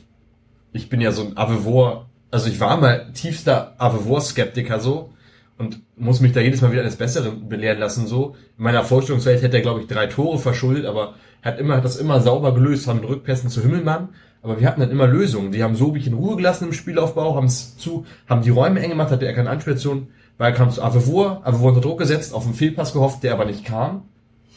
ich 0.72 0.88
bin 0.88 1.00
ja 1.00 1.12
so 1.12 1.22
ein 1.22 1.36
Avevor, 1.36 2.08
also 2.30 2.48
ich 2.48 2.60
war 2.60 2.78
mal 2.78 3.12
tiefster 3.12 3.74
Avevor-Skeptiker 3.78 4.80
so 4.80 5.10
und 5.58 5.80
muss 5.96 6.20
mich 6.20 6.32
da 6.32 6.40
jedes 6.40 6.62
Mal 6.62 6.72
wieder 6.72 6.80
eines 6.80 6.96
Besseren 6.96 7.48
belehren 7.48 7.78
lassen 7.78 8.06
so. 8.06 8.36
In 8.56 8.64
meiner 8.64 8.84
Vorstellungswelt 8.84 9.42
hätte 9.42 9.58
er, 9.58 9.62
glaube 9.62 9.80
ich, 9.80 9.86
drei 9.86 10.06
Tore 10.06 10.38
verschuldet, 10.38 10.86
aber 10.86 11.14
er 11.42 11.52
hat 11.52 11.60
immer, 11.60 11.76
hat 11.76 11.84
das 11.84 11.96
immer 11.96 12.20
sauber 12.20 12.54
gelöst, 12.54 12.86
mit 12.92 13.04
Rückpässen 13.04 13.50
zu 13.50 13.60
Himmelmann. 13.60 14.08
Aber 14.42 14.60
wir 14.60 14.66
hatten 14.66 14.80
dann 14.80 14.90
immer 14.90 15.06
Lösungen. 15.06 15.52
Die 15.52 15.62
haben 15.62 15.76
Sobich 15.76 16.06
in 16.06 16.14
Ruhe 16.14 16.36
gelassen 16.36 16.66
im 16.66 16.72
Spielaufbau, 16.72 17.36
haben 17.36 17.46
es 17.46 17.76
zu, 17.76 18.04
haben 18.28 18.42
die 18.42 18.50
Räume 18.50 18.80
eng 18.80 18.90
gemacht, 18.90 19.10
hatte 19.10 19.24
er 19.24 19.34
keine 19.34 19.50
Anspielstation, 19.50 20.08
weil 20.36 20.50
er 20.52 20.56
kam 20.56 20.70
zu 20.70 20.82
Avevor, 20.82 21.46
Avevor 21.46 21.68
unter 21.68 21.80
Druck 21.80 21.98
gesetzt, 21.98 22.34
auf 22.34 22.44
einen 22.44 22.54
Fehlpass 22.54 22.92
gehofft, 22.92 23.22
der 23.22 23.32
aber 23.32 23.44
nicht 23.44 23.64
kam. 23.64 24.02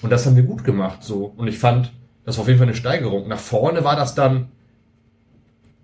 Und 0.01 0.09
das 0.11 0.25
haben 0.25 0.35
wir 0.35 0.43
gut 0.43 0.63
gemacht, 0.63 1.03
so. 1.03 1.33
Und 1.37 1.47
ich 1.47 1.59
fand, 1.59 1.93
das 2.25 2.37
war 2.37 2.41
auf 2.41 2.47
jeden 2.47 2.59
Fall 2.59 2.67
eine 2.67 2.75
Steigerung. 2.75 3.27
Nach 3.27 3.39
vorne 3.39 3.83
war 3.83 3.95
das 3.95 4.15
dann 4.15 4.47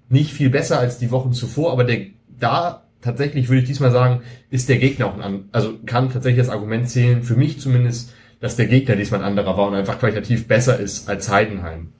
nicht 0.09 0.33
viel 0.33 0.49
besser 0.49 0.79
als 0.79 0.97
die 0.97 1.11
Wochen 1.11 1.33
zuvor, 1.33 1.71
aber 1.71 1.83
der, 1.83 2.07
da 2.39 2.83
tatsächlich 3.01 3.49
würde 3.49 3.61
ich 3.61 3.67
diesmal 3.67 3.91
sagen, 3.91 4.21
ist 4.49 4.67
der 4.67 4.77
Gegner 4.77 5.07
auch 5.07 5.19
ein, 5.19 5.45
also 5.51 5.73
kann 5.85 6.11
tatsächlich 6.11 6.45
das 6.45 6.53
Argument 6.53 6.89
zählen, 6.89 7.23
für 7.23 7.35
mich 7.35 7.59
zumindest, 7.59 8.13
dass 8.39 8.55
der 8.55 8.65
Gegner 8.65 8.95
diesmal 8.95 9.21
ein 9.21 9.27
anderer 9.27 9.57
war 9.57 9.67
und 9.67 9.75
einfach 9.75 9.99
qualitativ 9.99 10.47
besser 10.47 10.79
ist 10.79 11.07
als 11.07 11.29
Heidenheim. 11.29 11.93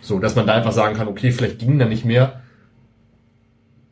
So, 0.00 0.18
dass 0.18 0.36
man 0.36 0.46
da 0.46 0.54
einfach 0.54 0.72
sagen 0.72 0.96
kann, 0.96 1.08
okay, 1.08 1.32
vielleicht 1.32 1.58
ging 1.58 1.78
da 1.78 1.84
nicht 1.84 2.04
mehr. 2.04 2.42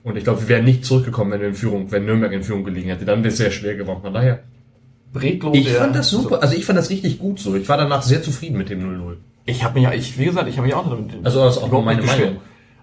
Und 0.02 0.16
ich 0.16 0.24
glaube, 0.24 0.40
wir 0.42 0.48
wären 0.48 0.64
nicht 0.64 0.84
zurückgekommen, 0.84 1.32
wenn 1.32 1.40
wir 1.40 1.48
in 1.48 1.54
Führung, 1.54 1.90
wenn 1.92 2.06
Nürnberg 2.06 2.32
in 2.32 2.42
Führung 2.42 2.64
gelegen 2.64 2.88
hätte. 2.88 3.04
Dann 3.04 3.18
wäre 3.18 3.28
es 3.28 3.36
sehr 3.36 3.50
schwer 3.50 3.74
geworden. 3.74 4.00
Von 4.02 4.14
daher. 4.14 4.40
Bredlo, 5.12 5.52
Ich 5.52 5.68
fand 5.70 5.94
das 5.94 6.08
super. 6.08 6.42
Also 6.42 6.54
ich 6.54 6.64
fand 6.64 6.78
das 6.78 6.88
richtig 6.88 7.18
gut 7.18 7.38
so. 7.40 7.54
Ich 7.54 7.68
war 7.68 7.76
danach 7.76 8.02
sehr 8.02 8.22
zufrieden 8.22 8.56
mit 8.56 8.70
dem 8.70 8.80
0-0. 8.80 9.16
Ich 9.44 9.64
habe 9.64 9.74
mich 9.74 9.82
ja, 9.82 9.92
ich, 9.92 10.18
wie 10.18 10.26
gesagt, 10.26 10.48
ich 10.48 10.56
habe 10.56 10.66
mich 10.66 10.74
auch 10.74 10.88
damit. 10.88 11.14
Also 11.24 11.44
das 11.44 11.56
ist 11.56 11.62
auch 11.62 11.70
nur 11.70 11.82
meine. 11.82 12.02
Meinung. 12.02 12.38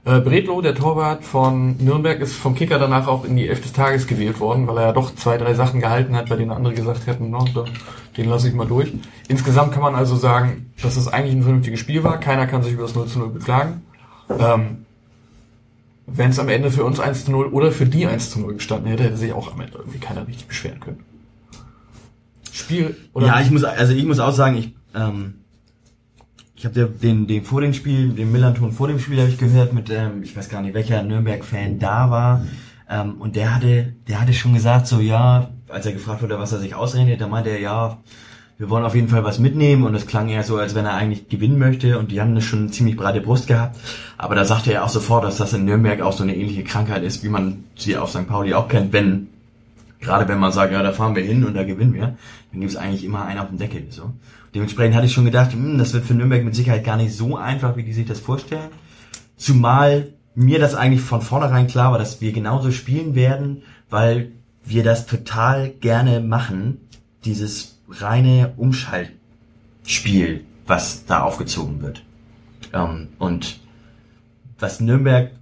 Äh, 0.07 0.21
Bredlo, 0.21 0.61
der 0.61 0.73
Torwart 0.73 1.25
von 1.25 1.75
Nürnberg, 1.83 2.21
ist 2.21 2.33
vom 2.33 2.55
Kicker 2.55 2.79
danach 2.79 3.07
auch 3.07 3.25
in 3.25 3.35
die 3.35 3.49
Elf 3.49 3.59
des 3.59 3.73
Tages 3.73 4.07
gewählt 4.07 4.39
worden, 4.39 4.65
weil 4.65 4.77
er 4.77 4.83
ja 4.83 4.91
doch 4.93 5.13
zwei, 5.13 5.37
drei 5.37 5.53
Sachen 5.53 5.81
gehalten 5.81 6.15
hat, 6.15 6.29
bei 6.29 6.37
denen 6.37 6.51
andere 6.51 6.73
gesagt 6.73 7.07
hätten, 7.07 7.29
no, 7.29 7.43
den 8.15 8.29
lasse 8.29 8.47
ich 8.47 8.53
mal 8.53 8.65
durch. 8.65 8.93
Insgesamt 9.27 9.73
kann 9.73 9.81
man 9.81 9.95
also 9.95 10.15
sagen, 10.15 10.71
dass 10.81 10.95
es 10.95 11.09
eigentlich 11.09 11.35
ein 11.35 11.43
vernünftiges 11.43 11.81
Spiel 11.81 12.05
war. 12.05 12.21
Keiner 12.21 12.47
kann 12.47 12.63
sich 12.63 12.71
über 12.71 12.83
das 12.83 12.95
0 12.95 13.07
zu 13.07 13.19
0 13.19 13.29
beklagen. 13.31 13.81
Ähm, 14.29 14.85
Wenn 16.05 16.29
es 16.29 16.39
am 16.39 16.47
Ende 16.47 16.71
für 16.71 16.85
uns 16.85 17.01
1 17.01 17.25
zu 17.25 17.31
0 17.31 17.47
oder 17.47 17.73
für 17.73 17.85
die 17.85 18.07
1 18.07 18.31
zu 18.31 18.39
0 18.39 18.53
gestanden 18.53 18.89
hätte, 18.89 19.03
hätte 19.03 19.17
sich 19.17 19.33
auch 19.33 19.51
am 19.51 19.59
Ende 19.59 19.77
irgendwie 19.77 19.99
keiner 19.99 20.25
richtig 20.25 20.47
beschweren 20.47 20.79
können. 20.79 21.03
Spiel, 22.53 22.95
oder? 23.11 23.27
Ja, 23.27 23.41
ich 23.41 23.51
muss, 23.51 23.65
also 23.65 23.91
ich 23.91 24.05
muss 24.05 24.19
auch 24.19 24.31
sagen, 24.31 24.55
ich, 24.55 24.73
ähm, 24.95 25.41
ich 26.57 26.65
habe 26.65 26.87
den, 26.87 27.27
den 27.27 27.43
vor 27.43 27.61
dem 27.61 27.73
Spiel, 27.73 28.09
den 28.09 28.31
Millanton 28.31 28.71
vor 28.71 28.87
dem 28.87 28.99
Spiel 28.99 29.19
habe 29.19 29.29
ich 29.29 29.37
gehört 29.37 29.73
mit, 29.73 29.91
ähm, 29.91 30.23
ich 30.23 30.35
weiß 30.35 30.49
gar 30.49 30.61
nicht, 30.61 30.73
welcher 30.73 31.03
Nürnberg-Fan 31.03 31.77
da 31.77 32.09
war. 32.09 32.45
Ähm, 32.89 33.15
und 33.19 33.35
der 33.35 33.53
hatte, 33.53 33.93
der 34.07 34.19
hatte 34.19 34.33
schon 34.33 34.55
gesagt, 34.55 34.87
so 34.87 34.99
ja, 34.99 35.51
als 35.69 35.85
er 35.85 35.93
gefragt 35.93 36.23
wurde, 36.23 36.39
was 36.39 36.53
er 36.53 36.59
sich 36.59 36.73
ausrechnet, 36.73 37.21
da 37.21 37.27
meinte 37.27 37.51
er, 37.51 37.59
ja, 37.59 37.97
wir 38.57 38.71
wollen 38.71 38.85
auf 38.85 38.95
jeden 38.95 39.07
Fall 39.07 39.23
was 39.23 39.37
mitnehmen 39.37 39.83
und 39.83 39.93
es 39.93 40.07
klang 40.07 40.29
eher 40.29 40.41
so, 40.41 40.57
als 40.57 40.73
wenn 40.73 40.85
er 40.85 40.95
eigentlich 40.95 41.29
gewinnen 41.29 41.59
möchte 41.59 41.99
und 41.99 42.11
die 42.11 42.19
haben 42.19 42.31
eine 42.31 42.41
schon 42.41 42.71
ziemlich 42.71 42.97
breite 42.97 43.21
Brust 43.21 43.45
gehabt. 43.45 43.77
Aber 44.17 44.33
da 44.33 44.43
sagte 44.43 44.73
er 44.73 44.83
auch 44.83 44.89
sofort, 44.89 45.25
dass 45.25 45.37
das 45.37 45.53
in 45.53 45.65
Nürnberg 45.65 46.01
auch 46.01 46.13
so 46.13 46.23
eine 46.23 46.35
ähnliche 46.35 46.63
Krankheit 46.63 47.03
ist, 47.03 47.23
wie 47.23 47.29
man 47.29 47.65
sie 47.75 47.97
auf 47.97 48.09
St. 48.09 48.27
Pauli 48.27 48.55
auch 48.55 48.67
kennt, 48.67 48.93
wenn 48.93 49.27
Gerade 49.99 50.27
wenn 50.27 50.39
man 50.39 50.51
sagt, 50.51 50.71
ja, 50.71 50.83
da 50.83 50.91
fahren 50.91 51.15
wir 51.15 51.23
hin 51.23 51.43
und 51.43 51.55
da 51.55 51.63
gewinnen 51.63 51.93
wir, 51.93 52.17
dann 52.51 52.59
gibt 52.59 52.71
es 52.71 52.77
eigentlich 52.77 53.03
immer 53.03 53.25
einen 53.25 53.39
auf 53.39 53.47
dem 53.47 53.57
Deckel. 53.57 53.87
So. 53.89 54.13
Dementsprechend 54.57 54.95
hatte 54.95 55.05
ich 55.05 55.13
schon 55.13 55.25
gedacht, 55.25 55.53
hm, 55.53 55.77
das 55.77 55.93
wird 55.93 56.03
für 56.03 56.15
Nürnberg 56.15 56.43
mit 56.43 56.55
Sicherheit 56.55 56.83
gar 56.83 56.97
nicht 56.97 57.15
so 57.15 57.37
einfach, 57.37 57.77
wie 57.77 57.83
die 57.83 57.93
sich 57.93 58.07
das 58.07 58.19
vorstellen. 58.19 58.71
Zumal 59.35 60.13
mir 60.33 60.57
das 60.57 60.73
eigentlich 60.73 61.01
von 61.01 61.21
vornherein 61.21 61.67
klar 61.67 61.91
war, 61.91 61.99
dass 61.99 62.21
wir 62.21 62.31
genauso 62.31 62.71
spielen 62.71 63.13
werden, 63.13 63.61
weil 63.91 64.31
wir 64.65 64.83
das 64.83 65.05
total 65.05 65.69
gerne 65.69 66.21
machen, 66.21 66.79
dieses 67.23 67.79
reine 67.87 68.55
Umschaltspiel, 68.57 70.43
was 70.65 71.05
da 71.05 71.21
aufgezogen 71.21 71.83
wird. 71.83 72.01
Ähm, 72.73 73.09
und 73.19 73.59
was 74.57 74.79
Nürnberg, 74.79 75.33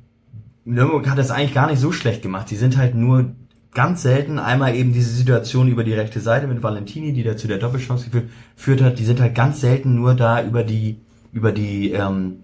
Nürnberg 0.65 1.09
hat 1.09 1.17
das 1.17 1.31
eigentlich 1.31 1.53
gar 1.53 1.67
nicht 1.67 1.79
so 1.79 1.93
schlecht 1.93 2.21
gemacht. 2.21 2.51
Die 2.51 2.57
sind 2.57 2.75
halt 2.75 2.95
nur 2.95 3.33
ganz 3.75 4.01
selten 4.01 4.39
einmal 4.39 4.75
eben 4.75 4.93
diese 4.93 5.11
Situation 5.11 5.67
über 5.67 5.83
die 5.83 5.93
rechte 5.93 6.19
Seite 6.19 6.47
mit 6.47 6.63
Valentini, 6.63 7.13
die 7.13 7.23
da 7.23 7.37
zu 7.37 7.47
der 7.47 7.59
Doppelchance 7.59 8.09
geführt 8.09 8.81
hat. 8.81 8.97
Die 8.97 9.05
sind 9.05 9.21
halt 9.21 9.35
ganz 9.35 9.61
selten 9.61 9.93
nur 9.93 10.15
da 10.15 10.43
über 10.43 10.63
die 10.63 10.97
über 11.31 11.51
die 11.51 11.91
ähm, 11.91 12.37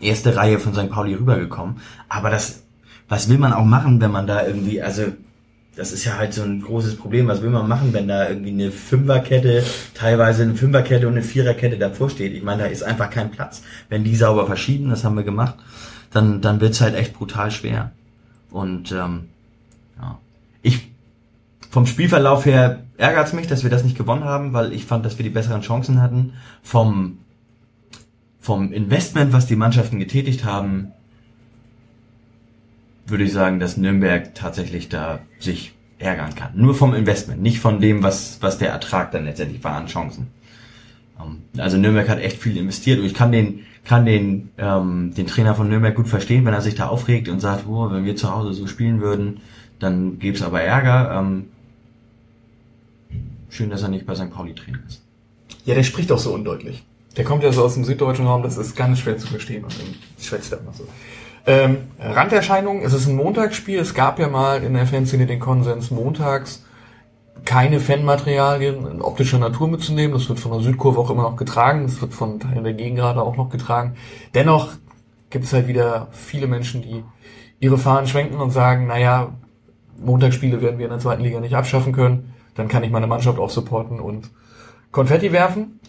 erste 0.00 0.36
Reihe 0.36 0.58
von 0.58 0.74
St. 0.74 0.90
Pauli 0.90 1.14
rübergekommen. 1.14 1.76
Aber 2.08 2.28
das, 2.30 2.64
was 3.08 3.28
will 3.28 3.38
man 3.38 3.52
auch 3.52 3.64
machen, 3.64 4.00
wenn 4.00 4.10
man 4.10 4.26
da 4.26 4.46
irgendwie, 4.46 4.82
also 4.82 5.04
das 5.76 5.92
ist 5.92 6.04
ja 6.04 6.16
halt 6.18 6.34
so 6.34 6.42
ein 6.42 6.60
großes 6.60 6.96
Problem. 6.96 7.28
Was 7.28 7.42
will 7.42 7.50
man 7.50 7.68
machen, 7.68 7.92
wenn 7.92 8.08
da 8.08 8.28
irgendwie 8.28 8.50
eine 8.50 8.70
Fünferkette, 8.70 9.64
teilweise 9.94 10.42
eine 10.42 10.54
Fünferkette 10.54 11.06
und 11.06 11.14
eine 11.14 11.22
Viererkette 11.22 11.78
davor 11.78 12.10
steht? 12.10 12.34
Ich 12.34 12.42
meine, 12.42 12.64
da 12.64 12.68
ist 12.68 12.82
einfach 12.82 13.10
kein 13.10 13.30
Platz. 13.30 13.62
Wenn 13.88 14.04
die 14.04 14.16
sauber 14.16 14.46
verschieben, 14.46 14.90
das 14.90 15.04
haben 15.04 15.16
wir 15.16 15.24
gemacht, 15.24 15.54
dann, 16.12 16.40
dann 16.40 16.60
wird's 16.60 16.80
halt 16.80 16.94
echt 16.94 17.14
brutal 17.14 17.50
schwer. 17.50 17.92
Und 18.50 18.92
ähm, 18.92 19.28
ja. 20.00 20.18
Ich 20.64 20.90
vom 21.70 21.86
Spielverlauf 21.86 22.44
her 22.44 22.82
ärgert's 22.96 23.32
mich, 23.32 23.46
dass 23.46 23.62
wir 23.62 23.70
das 23.70 23.84
nicht 23.84 23.96
gewonnen 23.96 24.24
haben, 24.24 24.52
weil 24.52 24.72
ich 24.72 24.84
fand, 24.84 25.04
dass 25.04 25.18
wir 25.18 25.22
die 25.24 25.30
besseren 25.30 25.60
Chancen 25.60 26.02
hatten. 26.02 26.32
Vom 26.62 27.18
vom 28.44 28.72
Investment, 28.74 29.32
was 29.32 29.46
die 29.46 29.56
Mannschaften 29.56 29.98
getätigt 29.98 30.44
haben, 30.44 30.92
würde 33.06 33.24
ich 33.24 33.32
sagen, 33.32 33.58
dass 33.58 33.78
Nürnberg 33.78 34.34
tatsächlich 34.34 34.90
da 34.90 35.20
sich 35.38 35.72
ärgern 35.98 36.34
kann. 36.34 36.50
Nur 36.54 36.74
vom 36.74 36.94
Investment, 36.94 37.40
nicht 37.40 37.58
von 37.58 37.80
dem, 37.80 38.02
was, 38.02 38.38
was 38.42 38.58
der 38.58 38.68
Ertrag 38.68 39.12
dann 39.12 39.24
letztendlich 39.24 39.64
war 39.64 39.76
an 39.76 39.86
Chancen. 39.86 40.26
Ähm, 41.18 41.38
Also 41.56 41.78
Nürnberg 41.78 42.06
hat 42.08 42.18
echt 42.18 42.36
viel 42.36 42.56
investiert 42.58 42.98
und 43.00 43.06
ich 43.06 43.14
kann 43.14 43.32
den, 43.32 43.60
kann 43.84 44.04
den, 44.04 44.50
ähm, 44.58 45.14
den 45.14 45.26
Trainer 45.26 45.54
von 45.54 45.70
Nürnberg 45.70 45.94
gut 45.94 46.08
verstehen, 46.08 46.44
wenn 46.44 46.52
er 46.52 46.60
sich 46.60 46.74
da 46.74 46.88
aufregt 46.88 47.30
und 47.30 47.40
sagt, 47.40 47.66
oh, 47.66 47.90
wenn 47.90 48.04
wir 48.04 48.14
zu 48.14 48.30
Hause 48.30 48.52
so 48.52 48.66
spielen 48.66 49.00
würden, 49.00 49.40
dann 49.84 50.18
gäbe 50.18 50.36
es 50.36 50.42
aber 50.42 50.62
Ärger. 50.62 51.18
Ähm, 51.18 51.50
schön, 53.48 53.70
dass 53.70 53.82
er 53.82 53.88
nicht 53.88 54.06
bei 54.06 54.14
St. 54.14 54.30
Pauli 54.30 54.54
Trainer 54.54 54.80
ist. 54.88 55.02
Ja, 55.64 55.74
der 55.74 55.82
spricht 55.82 56.10
auch 56.10 56.18
so 56.18 56.32
undeutlich. 56.32 56.84
Der 57.16 57.24
kommt 57.24 57.44
ja 57.44 57.52
so 57.52 57.64
aus 57.64 57.74
dem 57.74 57.84
süddeutschen 57.84 58.26
Raum, 58.26 58.42
das 58.42 58.56
ist 58.56 58.74
ganz 58.74 58.98
schwer 58.98 59.16
zu 59.16 59.28
verstehen 59.28 59.64
und 59.64 59.78
dann 59.78 59.94
schwätzt 60.20 60.52
er 60.52 60.58
immer 60.58 60.72
so. 60.72 60.84
Ähm, 61.46 61.76
Randerscheinung, 62.00 62.82
es 62.82 62.92
ist 62.92 63.06
ein 63.06 63.16
Montagsspiel. 63.16 63.78
Es 63.78 63.94
gab 63.94 64.18
ja 64.18 64.28
mal 64.28 64.62
in 64.64 64.74
der 64.74 64.86
Fanszene 64.86 65.26
den 65.26 65.40
Konsens, 65.40 65.90
montags 65.90 66.64
keine 67.44 67.80
Fanmaterialien 67.80 68.86
in 68.86 69.02
optischer 69.02 69.38
Natur 69.38 69.68
mitzunehmen. 69.68 70.14
Das 70.14 70.28
wird 70.28 70.40
von 70.40 70.52
der 70.52 70.60
Südkurve 70.62 70.98
auch 70.98 71.10
immer 71.10 71.22
noch 71.22 71.36
getragen. 71.36 71.86
Das 71.86 72.00
wird 72.00 72.14
von 72.14 72.40
Teilen 72.40 72.64
der 72.64 72.72
Gegengrade 72.72 73.20
auch 73.22 73.36
noch 73.36 73.50
getragen. 73.50 73.94
Dennoch 74.34 74.72
gibt 75.30 75.44
es 75.44 75.52
halt 75.52 75.68
wieder 75.68 76.08
viele 76.12 76.46
Menschen, 76.46 76.82
die 76.82 77.04
ihre 77.60 77.76
Fahnen 77.78 78.06
schwenken 78.06 78.36
und 78.36 78.50
sagen, 78.50 78.86
naja, 78.86 79.34
Montagsspiele 80.02 80.60
werden 80.60 80.78
wir 80.78 80.86
in 80.86 80.90
der 80.90 81.00
zweiten 81.00 81.22
Liga 81.22 81.40
nicht 81.40 81.54
abschaffen 81.54 81.92
können. 81.92 82.34
Dann 82.54 82.68
kann 82.68 82.84
ich 82.84 82.90
meine 82.90 83.06
Mannschaft 83.06 83.38
auch 83.38 83.50
supporten 83.50 84.00
und 84.00 84.30
Konfetti 84.92 85.32
werfen. 85.32 85.80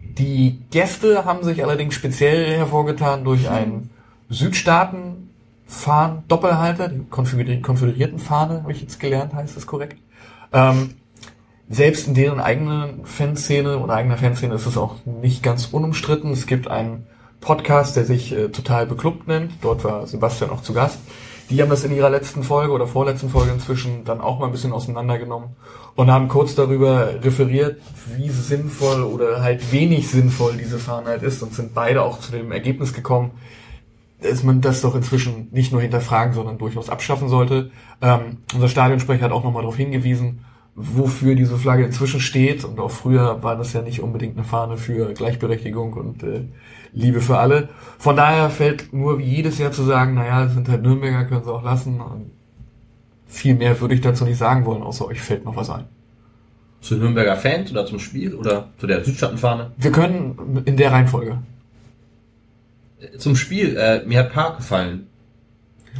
Die 0.00 0.58
Gäste 0.70 1.24
haben 1.24 1.44
sich 1.44 1.62
allerdings 1.62 1.94
speziell 1.94 2.56
hervorgetan 2.56 3.24
durch 3.24 3.48
einen 3.48 3.90
Südstaaten-Fahnen 4.28 6.24
Doppelhalter, 6.28 6.88
die 6.88 7.00
konföder- 7.10 7.60
konföderierten 7.62 8.18
Fahne, 8.18 8.62
habe 8.62 8.72
ich 8.72 8.80
jetzt 8.80 9.00
gelernt, 9.00 9.34
heißt 9.34 9.56
das 9.56 9.66
korrekt. 9.66 9.96
Ähm, 10.52 10.94
selbst 11.68 12.08
in 12.08 12.14
deren 12.14 12.40
eigenen 12.40 13.04
Fanszene 13.04 13.78
oder 13.78 13.94
eigener 13.94 14.16
Fanszene 14.16 14.54
ist 14.54 14.66
es 14.66 14.76
auch 14.76 14.96
nicht 15.04 15.42
ganz 15.42 15.66
unumstritten. 15.66 16.32
Es 16.32 16.46
gibt 16.46 16.68
einen 16.68 17.06
Podcast, 17.40 17.96
der 17.96 18.04
sich 18.04 18.32
äh, 18.32 18.48
total 18.48 18.86
beklubbt 18.86 19.28
nennt. 19.28 19.52
Dort 19.62 19.84
war 19.84 20.06
Sebastian 20.06 20.50
auch 20.50 20.62
zu 20.62 20.74
Gast. 20.74 20.98
Die 21.50 21.60
haben 21.60 21.68
das 21.68 21.82
in 21.82 21.92
ihrer 21.92 22.10
letzten 22.10 22.44
Folge 22.44 22.72
oder 22.72 22.86
vorletzten 22.86 23.28
Folge 23.28 23.50
inzwischen 23.50 24.04
dann 24.04 24.20
auch 24.20 24.38
mal 24.38 24.46
ein 24.46 24.52
bisschen 24.52 24.72
auseinandergenommen 24.72 25.50
und 25.96 26.10
haben 26.10 26.28
kurz 26.28 26.54
darüber 26.54 27.22
referiert, 27.24 27.80
wie 28.16 28.28
sinnvoll 28.28 29.02
oder 29.02 29.42
halt 29.42 29.72
wenig 29.72 30.08
sinnvoll 30.08 30.56
diese 30.56 30.78
Fahne 30.78 31.08
halt 31.08 31.24
ist 31.24 31.42
und 31.42 31.52
sind 31.52 31.74
beide 31.74 32.02
auch 32.02 32.20
zu 32.20 32.30
dem 32.30 32.52
Ergebnis 32.52 32.92
gekommen, 32.94 33.32
dass 34.22 34.44
man 34.44 34.60
das 34.60 34.80
doch 34.80 34.94
inzwischen 34.94 35.48
nicht 35.50 35.72
nur 35.72 35.80
hinterfragen, 35.80 36.34
sondern 36.34 36.58
durchaus 36.58 36.88
abschaffen 36.88 37.28
sollte. 37.28 37.72
Ähm, 38.00 38.38
unser 38.54 38.68
Stadionsprecher 38.68 39.24
hat 39.24 39.32
auch 39.32 39.42
nochmal 39.42 39.62
darauf 39.62 39.76
hingewiesen, 39.76 40.44
wofür 40.76 41.34
diese 41.34 41.56
Flagge 41.56 41.84
inzwischen 41.84 42.20
steht. 42.20 42.64
Und 42.64 42.78
auch 42.78 42.90
früher 42.90 43.42
war 43.42 43.56
das 43.56 43.72
ja 43.72 43.82
nicht 43.82 44.00
unbedingt 44.00 44.36
eine 44.36 44.46
Fahne 44.46 44.76
für 44.76 45.12
Gleichberechtigung 45.14 45.94
und 45.94 46.22
äh, 46.22 46.44
Liebe 46.92 47.20
für 47.20 47.38
alle. 47.38 47.68
Von 47.98 48.16
daher 48.16 48.50
fällt 48.50 48.92
nur 48.92 49.18
wie 49.18 49.24
jedes 49.24 49.58
Jahr 49.58 49.72
zu 49.72 49.82
sagen, 49.82 50.14
naja, 50.14 50.44
das 50.44 50.54
sind 50.54 50.68
halt 50.68 50.82
Nürnberger, 50.82 51.24
können 51.24 51.44
sie 51.44 51.52
auch 51.52 51.62
lassen. 51.62 52.00
Und 52.00 52.30
viel 53.26 53.54
mehr 53.54 53.80
würde 53.80 53.94
ich 53.94 54.00
dazu 54.00 54.24
nicht 54.24 54.38
sagen 54.38 54.64
wollen, 54.64 54.82
außer 54.82 55.06
euch 55.06 55.20
fällt 55.20 55.44
noch 55.44 55.56
was 55.56 55.70
ein. 55.70 55.84
Zu 56.80 56.96
Nürnberger 56.96 57.36
Fans 57.36 57.70
oder 57.70 57.86
zum 57.86 58.00
Spiel 58.00 58.34
oder 58.34 58.68
zu 58.78 58.86
der 58.86 59.04
Südstaatenfahne? 59.04 59.72
Wir 59.76 59.92
können 59.92 60.62
in 60.64 60.76
der 60.76 60.92
Reihenfolge. 60.92 61.38
Zum 63.18 63.36
Spiel, 63.36 63.76
äh, 63.76 64.02
mir 64.06 64.20
hat 64.20 64.32
Park 64.32 64.58
gefallen. 64.58 65.06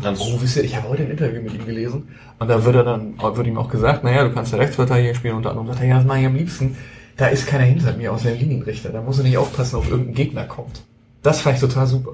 Ganz 0.03 0.21
Oh, 0.21 0.41
wisst 0.41 0.57
ihr, 0.57 0.65
ich 0.65 0.77
habe 0.77 0.89
heute 0.89 1.03
ein 1.03 1.11
Interview 1.11 1.43
mit 1.43 1.55
ihm 1.55 1.67
gelesen 1.67 2.09
und 2.39 2.49
da 2.49 2.65
wird 2.65 2.77
er 2.77 2.85
dann, 2.85 3.19
wird 3.21 3.47
ihm 3.47 3.59
auch 3.59 3.69
gesagt, 3.69 4.05
naja, 4.05 4.23
du 4.25 4.33
kannst 4.33 4.53
ja 4.53 4.59
Rechtsverteidiger 4.59 5.15
spielen, 5.15 5.35
unter 5.35 5.51
anderem 5.51 5.69
sagt 5.69 5.81
er, 5.81 5.89
ja, 5.89 5.97
das 5.97 6.07
mache 6.07 6.21
ich 6.21 6.27
am 6.27 6.37
liebsten. 6.37 6.77
Da 7.21 7.27
ist 7.27 7.47
keiner 7.47 7.65
hinter 7.65 7.95
mir 7.95 8.15
außer 8.15 8.31
dem 8.31 8.39
Linienrichter, 8.39 8.89
da 8.89 9.03
muss 9.03 9.19
er 9.19 9.25
nicht 9.25 9.37
aufpassen, 9.37 9.77
ob 9.77 9.91
irgendein 9.91 10.15
Gegner 10.15 10.45
kommt. 10.45 10.81
Das 11.23 11.43
fand 11.43 11.57
ich 11.57 11.61
total 11.61 11.87
super. 11.87 12.13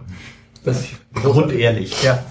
Das 0.65 0.85
Grundehrlich. 1.15 2.03
Ja. 2.03 2.25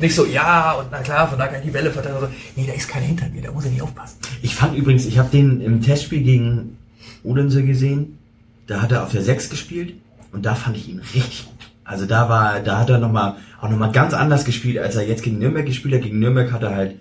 Nicht 0.00 0.12
so, 0.12 0.26
ja, 0.26 0.72
und 0.72 0.88
na 0.90 0.98
klar, 1.02 1.28
von 1.28 1.38
da 1.38 1.46
kann 1.46 1.60
ich 1.60 1.66
die 1.66 1.70
Bälle 1.70 1.92
verteidigen. 1.92 2.22
So, 2.22 2.28
nee, 2.56 2.66
da 2.66 2.72
ist 2.72 2.88
keiner 2.88 3.06
hinter 3.06 3.28
mir, 3.28 3.42
da 3.42 3.52
muss 3.52 3.64
er 3.64 3.70
nicht 3.70 3.80
aufpassen. 3.80 4.18
Ich 4.42 4.56
fand 4.56 4.76
übrigens, 4.76 5.06
ich 5.06 5.18
habe 5.18 5.28
den 5.30 5.60
im 5.60 5.80
Testspiel 5.80 6.24
gegen 6.24 6.78
Odense 7.22 7.62
gesehen. 7.62 8.18
Da 8.66 8.82
hat 8.82 8.90
er 8.90 9.04
auf 9.04 9.12
der 9.12 9.22
6 9.22 9.48
gespielt 9.48 9.94
und 10.32 10.44
da 10.44 10.56
fand 10.56 10.76
ich 10.76 10.88
ihn 10.88 10.98
richtig 10.98 11.46
gut. 11.46 11.70
Also 11.84 12.06
da 12.06 12.28
war, 12.28 12.58
da 12.58 12.80
hat 12.80 12.90
er 12.90 12.98
noch 12.98 13.12
mal, 13.12 13.36
auch 13.60 13.68
nochmal 13.68 13.92
ganz 13.92 14.14
anders 14.14 14.44
gespielt, 14.44 14.78
als 14.78 14.96
er 14.96 15.06
jetzt 15.06 15.22
gegen 15.22 15.38
Nürnberg 15.38 15.64
gespielt 15.64 15.94
hat. 15.94 16.02
Gegen 16.02 16.18
Nürnberg 16.18 16.50
hat 16.50 16.64
er 16.64 16.74
halt 16.74 16.96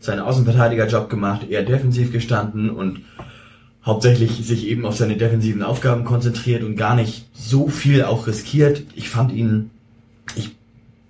seinen 0.00 0.20
Außenverteidigerjob 0.20 1.10
gemacht, 1.10 1.50
eher 1.50 1.64
defensiv 1.64 2.12
gestanden 2.12 2.70
und 2.70 3.02
hauptsächlich 3.84 4.46
sich 4.46 4.66
eben 4.66 4.84
auf 4.84 4.96
seine 4.96 5.16
defensiven 5.16 5.62
Aufgaben 5.62 6.04
konzentriert 6.04 6.62
und 6.62 6.76
gar 6.76 6.94
nicht 6.94 7.26
so 7.32 7.68
viel 7.68 8.04
auch 8.04 8.26
riskiert. 8.26 8.82
Ich 8.94 9.08
fand 9.08 9.32
ihn, 9.32 9.70
ich 10.36 10.50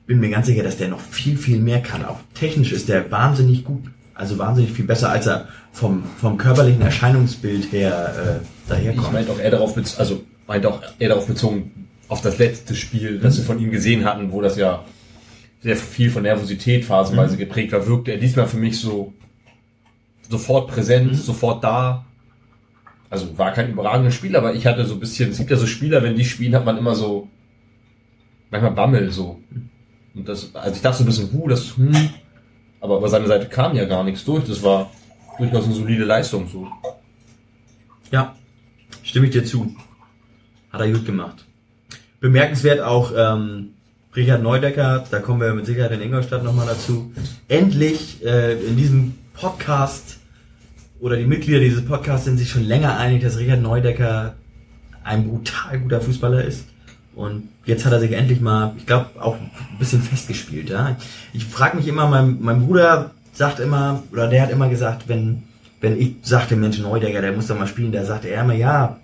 bin 0.06 0.20
mir 0.20 0.30
ganz 0.30 0.46
sicher, 0.46 0.62
dass 0.62 0.76
der 0.76 0.88
noch 0.88 1.00
viel, 1.00 1.36
viel 1.36 1.58
mehr 1.58 1.80
kann. 1.80 2.04
Auch 2.04 2.20
technisch 2.34 2.72
ist 2.72 2.88
der 2.88 3.10
wahnsinnig 3.10 3.64
gut. 3.64 3.84
Also 4.14 4.38
wahnsinnig 4.38 4.72
viel 4.72 4.84
besser, 4.84 5.10
als 5.10 5.26
er 5.26 5.48
vom, 5.72 6.02
vom 6.20 6.36
körperlichen 6.36 6.82
Erscheinungsbild 6.82 7.72
her 7.72 8.14
äh, 8.16 8.42
Ich 8.42 8.68
daherkommt. 8.68 9.12
meinte 9.14 9.32
auch 9.32 9.38
eher 9.40 9.50
darauf 9.50 9.74
bezogen, 9.74 9.98
also 9.98 10.22
meinte 10.46 10.68
auch 10.68 10.82
eher 10.98 11.08
darauf 11.08 11.26
bezogen, 11.26 11.88
auf 12.08 12.20
das 12.20 12.38
letzte 12.38 12.74
Spiel, 12.74 13.18
das 13.18 13.38
wir 13.38 13.44
von 13.44 13.58
ihm 13.58 13.70
gesehen 13.70 14.04
hatten, 14.04 14.30
wo 14.32 14.42
das 14.42 14.56
ja 14.56 14.84
sehr 15.62 15.76
viel 15.76 16.10
von 16.10 16.22
Nervosität 16.22 16.84
phasenweise 16.84 17.36
geprägt 17.36 17.72
war, 17.72 17.86
wirkte 17.86 18.10
er 18.12 18.18
diesmal 18.18 18.46
für 18.46 18.56
mich 18.56 18.78
so 18.78 19.12
sofort 20.28 20.68
präsent, 20.68 21.16
sofort 21.16 21.62
da. 21.64 22.04
Also 23.10 23.36
war 23.36 23.52
kein 23.52 23.72
überragendes 23.72 24.14
Spiel, 24.14 24.36
aber 24.36 24.54
ich 24.54 24.66
hatte 24.66 24.86
so 24.86 24.94
ein 24.94 25.00
bisschen, 25.00 25.30
es 25.30 25.38
gibt 25.38 25.50
ja 25.50 25.56
so 25.56 25.66
Spieler, 25.66 26.02
wenn 26.02 26.14
die 26.14 26.24
spielen, 26.24 26.54
hat 26.54 26.64
man 26.64 26.78
immer 26.78 26.94
so 26.94 27.28
manchmal 28.50 28.72
Bammel 28.72 29.10
so. 29.10 29.40
Und 30.14 30.28
das, 30.28 30.54
also 30.54 30.76
ich 30.76 30.80
dachte 30.80 30.98
so 30.98 31.04
ein 31.04 31.06
bisschen, 31.06 31.32
hu, 31.32 31.48
das, 31.48 31.76
hm, 31.76 32.10
aber 32.80 32.98
über 32.98 33.08
seine 33.08 33.26
Seite 33.26 33.48
kam 33.48 33.74
ja 33.74 33.84
gar 33.84 34.04
nichts 34.04 34.24
durch. 34.24 34.44
Das 34.44 34.62
war 34.62 34.90
durchaus 35.38 35.64
eine 35.64 35.74
solide 35.74 36.04
Leistung 36.04 36.48
so. 36.48 36.68
Ja, 38.12 38.36
stimme 39.02 39.26
ich 39.26 39.32
dir 39.32 39.44
zu. 39.44 39.74
Hat 40.72 40.80
er 40.80 40.90
gut 40.90 41.04
gemacht. 41.04 41.44
Bemerkenswert 42.20 42.80
auch 42.80 43.12
ähm, 43.16 43.70
Richard 44.14 44.42
Neudecker, 44.42 45.04
da 45.10 45.20
kommen 45.20 45.40
wir 45.40 45.54
mit 45.54 45.66
Sicherheit 45.66 45.92
in 45.92 46.00
Ingolstadt 46.00 46.44
nochmal 46.44 46.66
dazu. 46.66 47.12
Endlich 47.48 48.24
äh, 48.24 48.54
in 48.60 48.76
diesem 48.76 49.14
Podcast 49.34 50.19
oder 51.00 51.16
die 51.16 51.24
Mitglieder 51.24 51.60
dieses 51.60 51.84
Podcasts 51.84 52.26
sind 52.26 52.38
sich 52.38 52.50
schon 52.50 52.64
länger 52.64 52.96
einig, 52.98 53.22
dass 53.22 53.38
Richard 53.38 53.62
Neudecker 53.62 54.34
ein 55.02 55.26
brutal 55.28 55.78
guter 55.80 56.00
Fußballer 56.00 56.44
ist. 56.44 56.66
Und 57.14 57.48
jetzt 57.64 57.84
hat 57.84 57.92
er 57.92 58.00
sich 58.00 58.12
endlich 58.12 58.40
mal, 58.40 58.74
ich 58.76 58.86
glaube, 58.86 59.06
auch 59.18 59.36
ein 59.36 59.78
bisschen 59.78 60.02
festgespielt. 60.02 60.70
Ja? 60.70 60.96
Ich 61.32 61.44
frage 61.44 61.76
mich 61.76 61.88
immer, 61.88 62.06
mein, 62.06 62.38
mein 62.40 62.66
Bruder 62.66 63.10
sagt 63.32 63.60
immer, 63.60 64.02
oder 64.12 64.28
der 64.28 64.42
hat 64.42 64.50
immer 64.50 64.68
gesagt, 64.68 65.08
wenn, 65.08 65.42
wenn 65.80 65.98
ich 65.98 66.16
sagte, 66.22 66.56
Mensch, 66.56 66.78
Neudecker, 66.78 67.22
der 67.22 67.32
muss 67.32 67.46
doch 67.46 67.58
mal 67.58 67.66
spielen, 67.66 67.92
da 67.92 68.04
sagte 68.04 68.28
er 68.28 68.42
immer, 68.42 68.54
ja, 68.54 68.98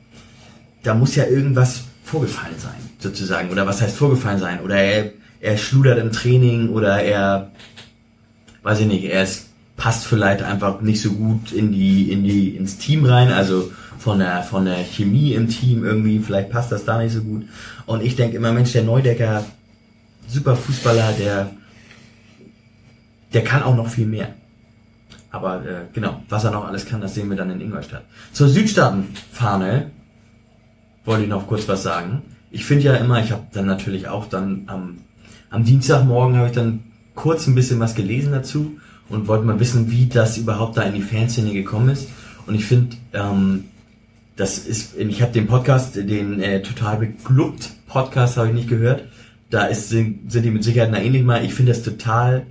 da 0.82 0.94
muss 0.94 1.16
ja 1.16 1.24
irgendwas 1.24 1.84
vorgefallen 2.04 2.58
sein, 2.58 2.74
sozusagen. 2.98 3.50
Oder 3.50 3.66
was 3.66 3.80
heißt 3.80 3.96
vorgefallen 3.96 4.38
sein? 4.38 4.60
Oder 4.60 4.76
er, 4.76 5.12
er 5.40 5.56
schludert 5.56 5.98
im 5.98 6.12
Training 6.12 6.68
oder 6.68 7.02
er, 7.02 7.50
weiß 8.62 8.80
ich 8.80 8.86
nicht, 8.86 9.04
er 9.04 9.22
ist, 9.22 9.45
passt 9.76 10.06
vielleicht 10.06 10.42
einfach 10.42 10.80
nicht 10.80 11.00
so 11.00 11.12
gut 11.12 11.52
in 11.52 11.72
die, 11.72 12.10
in 12.10 12.24
die, 12.24 12.56
ins 12.56 12.78
Team 12.78 13.04
rein, 13.04 13.30
also 13.30 13.70
von 13.98 14.18
der, 14.18 14.42
von 14.42 14.64
der 14.64 14.84
Chemie 14.84 15.32
im 15.32 15.48
Team 15.48 15.84
irgendwie, 15.84 16.18
vielleicht 16.18 16.50
passt 16.50 16.72
das 16.72 16.84
da 16.84 16.98
nicht 16.98 17.12
so 17.12 17.22
gut. 17.22 17.44
Und 17.86 18.02
ich 18.02 18.16
denke 18.16 18.36
immer, 18.36 18.52
Mensch, 18.52 18.72
der 18.72 18.84
Neudecker, 18.84 19.44
super 20.28 20.56
Fußballer, 20.56 21.12
der, 21.18 21.50
der 23.32 23.44
kann 23.44 23.62
auch 23.62 23.76
noch 23.76 23.88
viel 23.88 24.06
mehr. 24.06 24.28
Aber 25.30 25.66
äh, 25.66 25.82
genau, 25.92 26.22
was 26.28 26.44
er 26.44 26.50
noch 26.50 26.66
alles 26.66 26.86
kann, 26.86 27.00
das 27.00 27.14
sehen 27.14 27.28
wir 27.28 27.36
dann 27.36 27.50
in 27.50 27.60
Ingolstadt. 27.60 28.04
Zur 28.32 28.48
Südstaatenfahne 28.48 29.90
wollte 31.04 31.24
ich 31.24 31.28
noch 31.28 31.46
kurz 31.46 31.68
was 31.68 31.82
sagen. 31.82 32.22
Ich 32.50 32.64
finde 32.64 32.84
ja 32.84 32.94
immer, 32.94 33.22
ich 33.22 33.32
habe 33.32 33.42
dann 33.52 33.66
natürlich 33.66 34.08
auch 34.08 34.26
dann 34.26 34.62
am, 34.66 34.98
am 35.50 35.64
Dienstagmorgen 35.64 36.36
habe 36.36 36.46
ich 36.48 36.54
dann 36.54 36.84
kurz 37.14 37.46
ein 37.46 37.54
bisschen 37.54 37.80
was 37.80 37.94
gelesen 37.94 38.32
dazu 38.32 38.78
und 39.08 39.28
wollte 39.28 39.44
mal 39.44 39.60
wissen, 39.60 39.90
wie 39.90 40.06
das 40.06 40.38
überhaupt 40.38 40.76
da 40.76 40.82
in 40.82 40.94
die 40.94 41.02
Fanszene 41.02 41.52
gekommen 41.52 41.90
ist. 41.90 42.08
Und 42.46 42.54
ich 42.54 42.64
finde, 42.64 42.96
ähm, 43.12 43.64
das 44.36 44.58
ist, 44.58 44.96
ich 44.96 45.22
habe 45.22 45.32
den 45.32 45.46
Podcast, 45.46 45.96
den 45.96 46.40
äh, 46.40 46.62
total 46.62 46.98
beglückt 46.98 47.70
Podcast 47.86 48.36
habe 48.36 48.48
ich 48.48 48.54
nicht 48.54 48.68
gehört. 48.68 49.04
Da 49.48 49.66
ist, 49.66 49.88
sind, 49.88 50.30
sind 50.30 50.44
die 50.44 50.50
mit 50.50 50.64
Sicherheit 50.64 50.88
einer 50.88 51.02
ähnlich 51.02 51.22
mal. 51.22 51.44
Ich 51.44 51.54
finde 51.54 51.72
das 51.72 51.82
total 51.82 52.46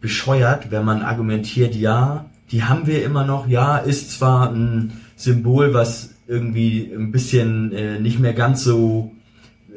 bescheuert, 0.00 0.70
wenn 0.70 0.84
man 0.84 1.02
argumentiert, 1.02 1.76
ja, 1.76 2.30
die 2.50 2.64
haben 2.64 2.86
wir 2.86 3.04
immer 3.04 3.24
noch, 3.24 3.46
ja, 3.46 3.78
ist 3.78 4.10
zwar 4.10 4.50
ein 4.50 4.92
Symbol, 5.16 5.74
was 5.74 6.14
irgendwie 6.26 6.92
ein 6.92 7.12
bisschen 7.12 7.72
äh, 7.72 8.00
nicht 8.00 8.18
mehr 8.18 8.32
ganz 8.32 8.64
so 8.64 9.12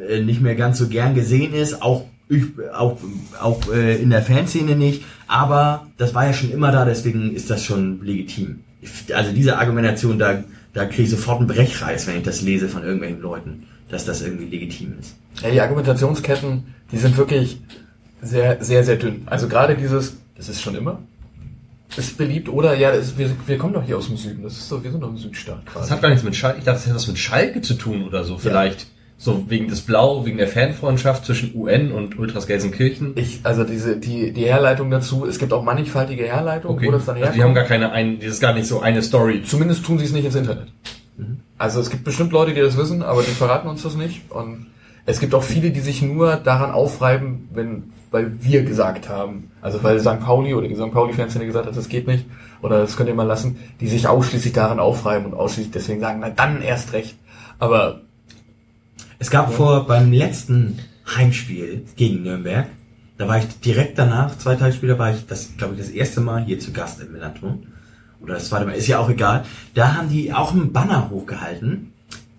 äh, 0.09 0.21
nicht 0.21 0.41
mehr 0.41 0.55
ganz 0.55 0.77
so 0.77 0.87
gern 0.87 1.15
gesehen 1.15 1.53
ist, 1.53 1.81
auch 1.81 2.05
ich, 2.29 2.43
auch, 2.73 2.97
auch 3.41 3.71
äh, 3.73 4.01
in 4.01 4.09
der 4.09 4.21
Fanszene 4.23 4.75
nicht, 4.75 5.03
aber 5.27 5.87
das 5.97 6.13
war 6.15 6.25
ja 6.25 6.33
schon 6.33 6.51
immer 6.51 6.71
da, 6.71 6.85
deswegen 6.85 7.33
ist 7.35 7.49
das 7.49 7.63
schon 7.63 8.01
legitim. 8.03 8.61
Ich- 8.81 9.15
Also 9.15 9.31
diese 9.31 9.57
Argumentation, 9.57 10.17
da, 10.19 10.43
da 10.73 10.85
kriege 10.85 11.03
ich 11.03 11.09
sofort 11.11 11.39
einen 11.39 11.47
Brechreiz, 11.47 12.07
wenn 12.07 12.17
ich 12.17 12.23
das 12.23 12.41
lese 12.41 12.67
von 12.69 12.83
irgendwelchen 12.83 13.21
Leuten, 13.21 13.63
dass 13.89 14.05
das 14.05 14.21
irgendwie 14.21 14.45
legitim 14.45 14.95
ist. 14.99 15.15
Ja, 15.43 15.51
die 15.51 15.61
Argumentationsketten, 15.61 16.63
die 16.91 16.97
sind 16.97 17.17
wirklich 17.17 17.61
sehr, 18.21 18.63
sehr, 18.63 18.83
sehr 18.83 18.95
dünn. 18.95 19.23
Also 19.27 19.47
gerade 19.47 19.75
dieses, 19.75 20.17
das 20.35 20.49
ist 20.49 20.61
schon 20.61 20.75
immer, 20.75 20.99
ist 21.97 22.17
beliebt 22.17 22.49
oder 22.49 22.73
ja, 22.75 22.91
das, 22.95 23.17
wir, 23.17 23.29
wir 23.45 23.57
kommen 23.57 23.73
doch 23.73 23.83
hier 23.83 23.97
aus 23.97 24.07
dem 24.07 24.17
Süden. 24.17 24.43
Das 24.43 24.53
ist 24.57 24.71
doch, 24.71 24.83
wir 24.83 24.91
sind 24.91 25.01
doch 25.01 25.09
im 25.09 25.17
Südstaat 25.17 25.61
Das 25.65 25.73
quasi. 25.73 25.89
hat 25.91 26.01
gar 26.01 26.09
nichts 26.09 26.23
mit 26.23 26.35
Schalke, 26.35 26.57
ich 26.59 26.63
dachte, 26.65 26.77
das 26.77 26.85
hätte 26.87 26.95
was 26.95 27.07
mit 27.07 27.17
Schalke 27.19 27.61
zu 27.61 27.75
tun 27.75 28.03
oder 28.03 28.23
so, 28.23 28.37
vielleicht. 28.37 28.87
So 29.17 29.45
wegen 29.49 29.69
des 29.69 29.81
Blau, 29.81 30.25
wegen 30.25 30.37
der 30.37 30.47
Fanfreundschaft 30.49 31.25
zwischen 31.25 31.55
UN 31.55 31.91
und 31.93 32.19
Ultras 32.19 32.47
Gelsenkirchen. 32.47 33.13
Ich, 33.15 33.39
also 33.43 33.63
diese, 33.63 33.95
die, 33.97 34.33
die 34.33 34.43
Herleitung 34.45 34.91
dazu, 34.91 35.25
es 35.25 35.39
gibt 35.39 35.53
auch 35.53 35.63
mannigfaltige 35.63 36.23
Herleitungen, 36.25 36.77
Okay. 36.77 36.87
wo 36.87 36.91
das 36.91 37.05
dann 37.05 37.15
Also 37.15 37.23
herkommt. 37.27 37.37
die 37.39 37.43
haben 37.43 37.53
gar 37.55 37.63
keine, 37.63 37.91
ein, 37.93 38.19
das 38.19 38.27
ist 38.29 38.39
gar 38.41 38.53
nicht 38.53 38.67
so 38.67 38.81
eine 38.81 39.01
Story. 39.01 39.41
Zumindest 39.43 39.85
tun 39.85 39.97
sie 39.99 40.05
es 40.05 40.11
nicht 40.11 40.25
ins 40.25 40.35
Internet. 40.35 40.67
Also 41.57 41.79
es 41.79 41.89
gibt 41.89 42.03
bestimmt 42.03 42.33
Leute, 42.33 42.53
die 42.53 42.59
das 42.59 42.75
wissen, 42.77 43.01
aber 43.03 43.21
die 43.21 43.31
verraten 43.31 43.69
uns 43.69 43.83
das 43.83 43.95
nicht. 43.95 44.29
Und 44.31 44.65
es 45.05 45.21
gibt 45.21 45.33
auch 45.33 45.43
viele, 45.43 45.71
die 45.71 45.79
sich 45.79 46.01
nur 46.01 46.35
daran 46.35 46.71
aufreiben, 46.71 47.47
wenn, 47.53 47.83
weil 48.11 48.33
wir 48.43 48.63
gesagt 48.65 49.07
haben. 49.07 49.49
Also 49.61 49.81
weil 49.81 49.97
St. 50.01 50.19
Pauli 50.19 50.53
oder 50.53 50.67
die 50.67 50.75
St. 50.75 50.91
Pauli-Fanszene 50.91 51.45
gesagt 51.45 51.67
hat, 51.67 51.77
das 51.77 51.87
geht 51.87 52.05
nicht 52.07 52.25
oder 52.61 52.79
das 52.79 52.97
könnt 52.97 53.07
ihr 53.07 53.15
mal 53.15 53.23
lassen, 53.23 53.57
die 53.79 53.87
sich 53.87 54.09
ausschließlich 54.09 54.51
daran 54.51 54.79
aufreiben 54.81 55.25
und 55.27 55.33
ausschließlich 55.35 55.71
deswegen 55.71 56.01
sagen, 56.01 56.19
na 56.21 56.29
dann 56.31 56.61
erst 56.61 56.91
recht. 56.91 57.15
Aber 57.59 58.01
Es 59.17 59.29
gab 59.29 59.53
vor 59.53 59.87
beim 59.87 60.11
letzten 60.11 60.79
Heimspiel 61.15 61.85
gegen 61.95 62.23
Nürnberg, 62.23 62.67
da 63.17 63.27
war 63.27 63.37
ich 63.37 63.45
direkt 63.61 63.97
danach, 63.97 64.37
zwei 64.37 64.55
Tage 64.55 64.73
später 64.73 64.99
war 64.99 65.13
ich 65.13 65.25
das, 65.25 65.51
glaube 65.57 65.75
ich, 65.75 65.79
das 65.79 65.89
erste 65.89 66.19
Mal 66.19 66.43
hier 66.43 66.59
zu 66.59 66.71
Gast 66.73 67.01
im 67.01 67.13
Millanton. 67.13 67.67
Oder 68.21 68.33
das 68.35 68.49
zweite 68.49 68.65
Mal, 68.65 68.73
ist 68.73 68.87
ja 68.87 68.99
auch 68.99 69.09
egal. 69.09 69.45
Da 69.73 69.95
haben 69.95 70.09
die 70.09 70.33
auch 70.33 70.51
einen 70.51 70.73
Banner 70.73 71.09
hochgehalten. 71.09 71.93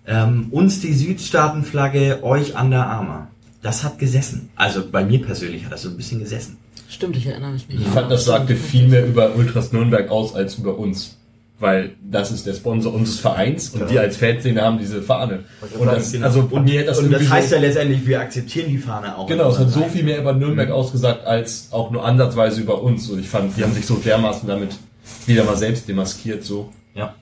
Ähm, 0.05 0.47
uns 0.51 0.81
die 0.81 0.93
Südstaatenflagge, 0.93 2.19
euch 2.23 2.59
Under 2.59 2.85
Armour. 2.85 3.27
Das 3.61 3.83
hat 3.83 3.97
gesessen. 3.97 4.49
Also 4.55 4.87
bei 4.89 5.03
mir 5.03 5.21
persönlich 5.21 5.65
hat 5.65 5.71
das 5.71 5.81
so 5.81 5.89
ein 5.89 5.97
bisschen 5.97 6.19
gesessen. 6.19 6.57
Stimmt, 6.89 7.17
ich 7.17 7.25
erinnere 7.25 7.53
mich. 7.53 7.65
Ich 7.69 7.87
fand, 7.87 8.11
das 8.11 8.25
sagte 8.25 8.55
viel 8.55 8.87
mehr 8.87 9.05
über 9.05 9.35
Ultras 9.35 9.73
Nürnberg 9.73 10.09
aus 10.09 10.35
als 10.35 10.55
über 10.55 10.77
uns. 10.77 11.16
Weil 11.59 11.95
das 12.03 12.31
ist 12.31 12.45
der 12.45 12.53
Sponsor 12.53 12.93
unseres 12.93 13.19
Vereins 13.19 13.69
und 13.71 13.79
Ja. 13.81 13.85
die 13.87 13.97
als 13.99 14.17
Fanszene 14.17 14.61
haben 14.61 14.77
diese 14.77 15.01
Fahne. 15.01 15.43
Und 15.79 15.87
das, 15.87 16.11
Genau. 16.11 16.27
also, 16.27 16.47
und 16.51 16.65
mir 16.65 16.81
hat 16.81 16.87
das 16.87 16.99
und 16.99 17.11
das 17.11 17.27
heißt 17.27 17.49
so, 17.49 17.55
ja 17.55 17.61
letztendlich, 17.61 18.05
wir 18.05 18.19
akzeptieren 18.21 18.69
die 18.69 18.77
Fahne 18.77 19.17
auch. 19.17 19.25
Genau, 19.25 19.49
es 19.49 19.57
hat 19.57 19.71
so 19.71 19.83
viel 19.85 20.03
mehr 20.03 20.19
über 20.19 20.33
Mhm. 20.33 20.39
Nürnberg 20.39 20.69
ausgesagt, 20.69 21.25
als 21.25 21.69
auch 21.71 21.89
nur 21.89 22.05
ansatzweise 22.05 22.61
über 22.61 22.83
uns. 22.83 23.09
Und 23.09 23.19
ich 23.19 23.27
fand, 23.27 23.57
die 23.57 23.63
haben 23.63 23.73
sich 23.73 23.87
so 23.87 23.95
dermaßen 23.95 24.47
damit 24.47 24.77
wieder 25.25 25.43
mal 25.45 25.57
selbst 25.57 25.87
demaskiert, 25.89 26.43
so. 26.43 26.69
Ja. 26.93 27.15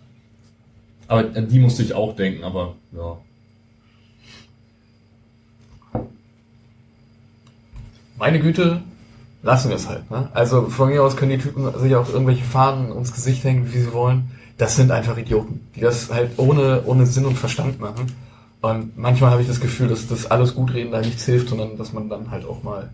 Aber 1.07 1.19
an 1.33 1.47
die 1.47 1.59
musste 1.59 1.83
ich 1.83 1.93
auch 1.93 2.13
denken, 2.15 2.43
aber, 2.43 2.75
ja. 2.91 3.17
meine 8.17 8.39
Güte, 8.39 8.81
lassen 9.45 9.69
wir 9.69 9.75
es 9.75 9.87
halt. 9.87 10.09
Ne? 10.09 10.27
Also 10.33 10.69
von 10.69 10.89
mir 10.89 11.03
aus 11.03 11.15
können 11.15 11.31
die 11.31 11.37
Typen 11.37 11.71
sich 11.79 11.95
auch 11.95 12.09
irgendwelche 12.09 12.43
Fahnen 12.43 12.91
ins 12.91 13.13
Gesicht 13.13 13.43
hängen, 13.43 13.71
wie 13.71 13.79
sie 13.79 13.93
wollen. 13.93 14.31
Das 14.57 14.75
sind 14.75 14.91
einfach 14.91 15.17
Idioten, 15.17 15.67
die 15.75 15.81
das 15.81 16.11
halt 16.11 16.31
ohne, 16.37 16.83
ohne 16.85 17.05
Sinn 17.05 17.25
und 17.25 17.37
Verstand 17.37 17.79
machen. 17.79 18.07
Und 18.61 18.97
manchmal 18.97 19.29
habe 19.29 19.43
ich 19.43 19.47
das 19.47 19.59
Gefühl, 19.59 19.87
dass 19.87 20.07
das 20.07 20.31
alles 20.31 20.55
Gutreden 20.55 20.91
da 20.91 20.99
nichts 20.99 21.25
hilft, 21.25 21.49
sondern 21.49 21.77
dass 21.77 21.93
man 21.93 22.09
dann 22.09 22.31
halt 22.31 22.45
auch 22.45 22.63
mal 22.63 22.89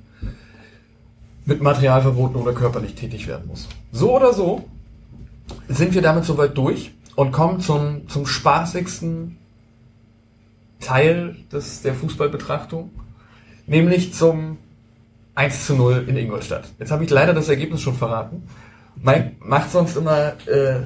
mit 1.45 1.62
Materialverboten 1.62 2.36
oder 2.36 2.54
körperlich 2.54 2.95
tätig 2.95 3.28
werden 3.28 3.47
muss. 3.47 3.70
So 3.93 4.14
oder 4.14 4.34
so 4.34 4.66
sind 5.70 5.93
wir 5.93 6.02
damit 6.02 6.26
soweit 6.26 6.58
durch 6.58 6.91
und 7.16 7.32
kommen 7.32 7.62
zum, 7.62 8.10
zum 8.10 8.26
spaßigsten 8.26 9.38
Teil 10.82 11.38
des, 11.52 11.82
der 11.82 11.93
Fußballbetrachtung, 11.93 12.89
nämlich 13.68 14.14
zum 14.14 14.58
1 15.36 15.65
zu 15.65 15.75
0 15.75 16.05
in 16.07 16.17
Ingolstadt. 16.17 16.65
Jetzt 16.79 16.91
habe 16.91 17.03
ich 17.03 17.09
leider 17.09 17.34
das 17.34 17.49
Ergebnis 17.49 17.82
schon 17.82 17.95
verraten. 17.95 18.43
Mike 18.95 19.34
macht 19.39 19.71
sonst 19.71 19.95
immer 19.95 20.34
äh, 20.47 20.82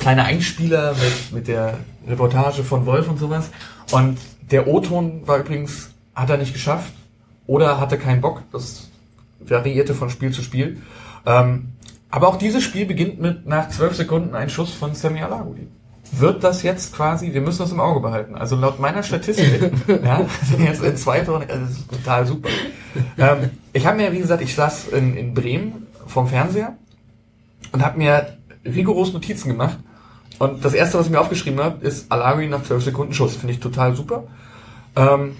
kleine 0.00 0.24
Einspieler 0.24 0.92
mit, 0.94 1.32
mit 1.32 1.48
der 1.48 1.74
Reportage 2.06 2.62
von 2.62 2.86
Wolf 2.86 3.08
und 3.08 3.18
sowas. 3.18 3.50
Und 3.90 4.18
der 4.50 4.68
O-Ton 4.68 5.26
war 5.26 5.38
übrigens, 5.38 5.90
hat 6.14 6.30
er 6.30 6.36
nicht 6.36 6.52
geschafft 6.52 6.92
oder 7.46 7.80
hatte 7.80 7.98
keinen 7.98 8.20
Bock. 8.20 8.42
Das 8.52 8.88
variierte 9.40 9.94
von 9.94 10.10
Spiel 10.10 10.32
zu 10.32 10.42
Spiel. 10.42 10.82
Ähm, 11.26 11.72
aber 12.10 12.28
auch 12.28 12.36
dieses 12.36 12.62
Spiel 12.62 12.86
beginnt 12.86 13.20
mit 13.20 13.46
nach 13.46 13.68
zwölf 13.68 13.94
Sekunden 13.94 14.34
ein 14.34 14.48
Schuss 14.48 14.72
von 14.72 14.94
Sammy 14.94 15.22
Alagui. 15.22 15.68
Wird 16.10 16.42
das 16.42 16.62
jetzt 16.62 16.94
quasi, 16.94 17.34
wir 17.34 17.42
müssen 17.42 17.58
das 17.58 17.70
im 17.70 17.80
Auge 17.80 18.00
behalten. 18.00 18.34
Also 18.34 18.56
laut 18.56 18.80
meiner 18.80 19.02
Statistik, 19.02 19.70
ja, 19.88 20.24
sind 20.42 20.64
jetzt 20.64 20.82
in 20.82 20.96
zwei 20.96 21.20
Toren, 21.20 21.42
also 21.42 21.60
das 21.60 21.70
ist 21.70 21.90
total 21.90 22.26
super. 22.26 22.48
Ähm, 23.18 23.50
ich 23.72 23.86
habe 23.86 23.96
mir, 23.96 24.12
wie 24.12 24.18
gesagt, 24.18 24.42
ich 24.42 24.54
saß 24.54 24.88
in, 24.88 25.16
in 25.16 25.34
Bremen 25.34 25.86
vom 26.06 26.28
Fernseher 26.28 26.76
und 27.72 27.84
habe 27.84 27.98
mir 27.98 28.38
rigoros 28.64 29.12
Notizen 29.12 29.48
gemacht. 29.50 29.78
Und 30.38 30.64
das 30.64 30.74
erste, 30.74 30.98
was 30.98 31.06
ich 31.06 31.12
mir 31.12 31.20
aufgeschrieben 31.20 31.60
habe, 31.60 31.84
ist 31.84 32.10
Alagui 32.10 32.46
nach 32.46 32.62
zwölf 32.62 32.84
Sekunden 32.84 33.12
Schuss. 33.12 33.36
Finde 33.36 33.54
ich 33.54 33.60
total 33.60 33.94
super. 33.94 34.24
Ähm, 34.96 35.36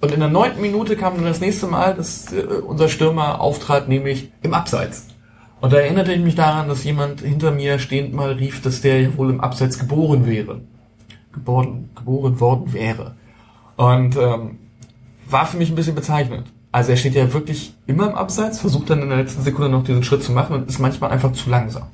und 0.00 0.12
in 0.12 0.20
der 0.20 0.28
neunten 0.28 0.60
Minute 0.60 0.96
kam 0.96 1.16
dann 1.16 1.24
das 1.24 1.40
nächste 1.40 1.66
Mal, 1.66 1.94
dass 1.94 2.32
äh, 2.32 2.42
unser 2.42 2.88
Stürmer 2.88 3.40
auftrat, 3.40 3.88
nämlich 3.88 4.30
im 4.42 4.54
Abseits. 4.54 5.06
Und 5.60 5.72
da 5.72 5.78
erinnerte 5.78 6.12
ich 6.12 6.20
mich 6.20 6.34
daran, 6.34 6.68
dass 6.68 6.84
jemand 6.84 7.22
hinter 7.22 7.50
mir 7.50 7.78
stehend 7.78 8.12
mal 8.12 8.32
rief, 8.32 8.60
dass 8.60 8.82
der 8.82 9.00
ja 9.00 9.16
wohl 9.16 9.30
im 9.30 9.40
Abseits 9.40 9.78
geboren 9.78 10.26
wäre. 10.26 10.60
Geboren, 11.32 11.88
geboren 11.94 12.38
worden 12.38 12.72
wäre. 12.72 13.14
Und 13.76 14.16
ähm, 14.16 14.58
war 15.28 15.46
für 15.46 15.56
mich 15.56 15.70
ein 15.70 15.74
bisschen 15.74 15.94
bezeichnend. 15.94 16.52
Also 16.72 16.90
er 16.90 16.96
steht 16.96 17.14
ja 17.14 17.32
wirklich 17.32 17.74
immer 17.86 18.08
im 18.08 18.16
Abseits, 18.16 18.58
versucht 18.58 18.90
dann 18.90 19.00
in 19.00 19.08
der 19.08 19.18
letzten 19.18 19.42
Sekunde 19.42 19.70
noch 19.70 19.84
diesen 19.84 20.02
Schritt 20.02 20.24
zu 20.24 20.32
machen 20.32 20.56
und 20.56 20.68
ist 20.68 20.80
manchmal 20.80 21.10
einfach 21.10 21.32
zu 21.32 21.48
langsam. 21.48 21.84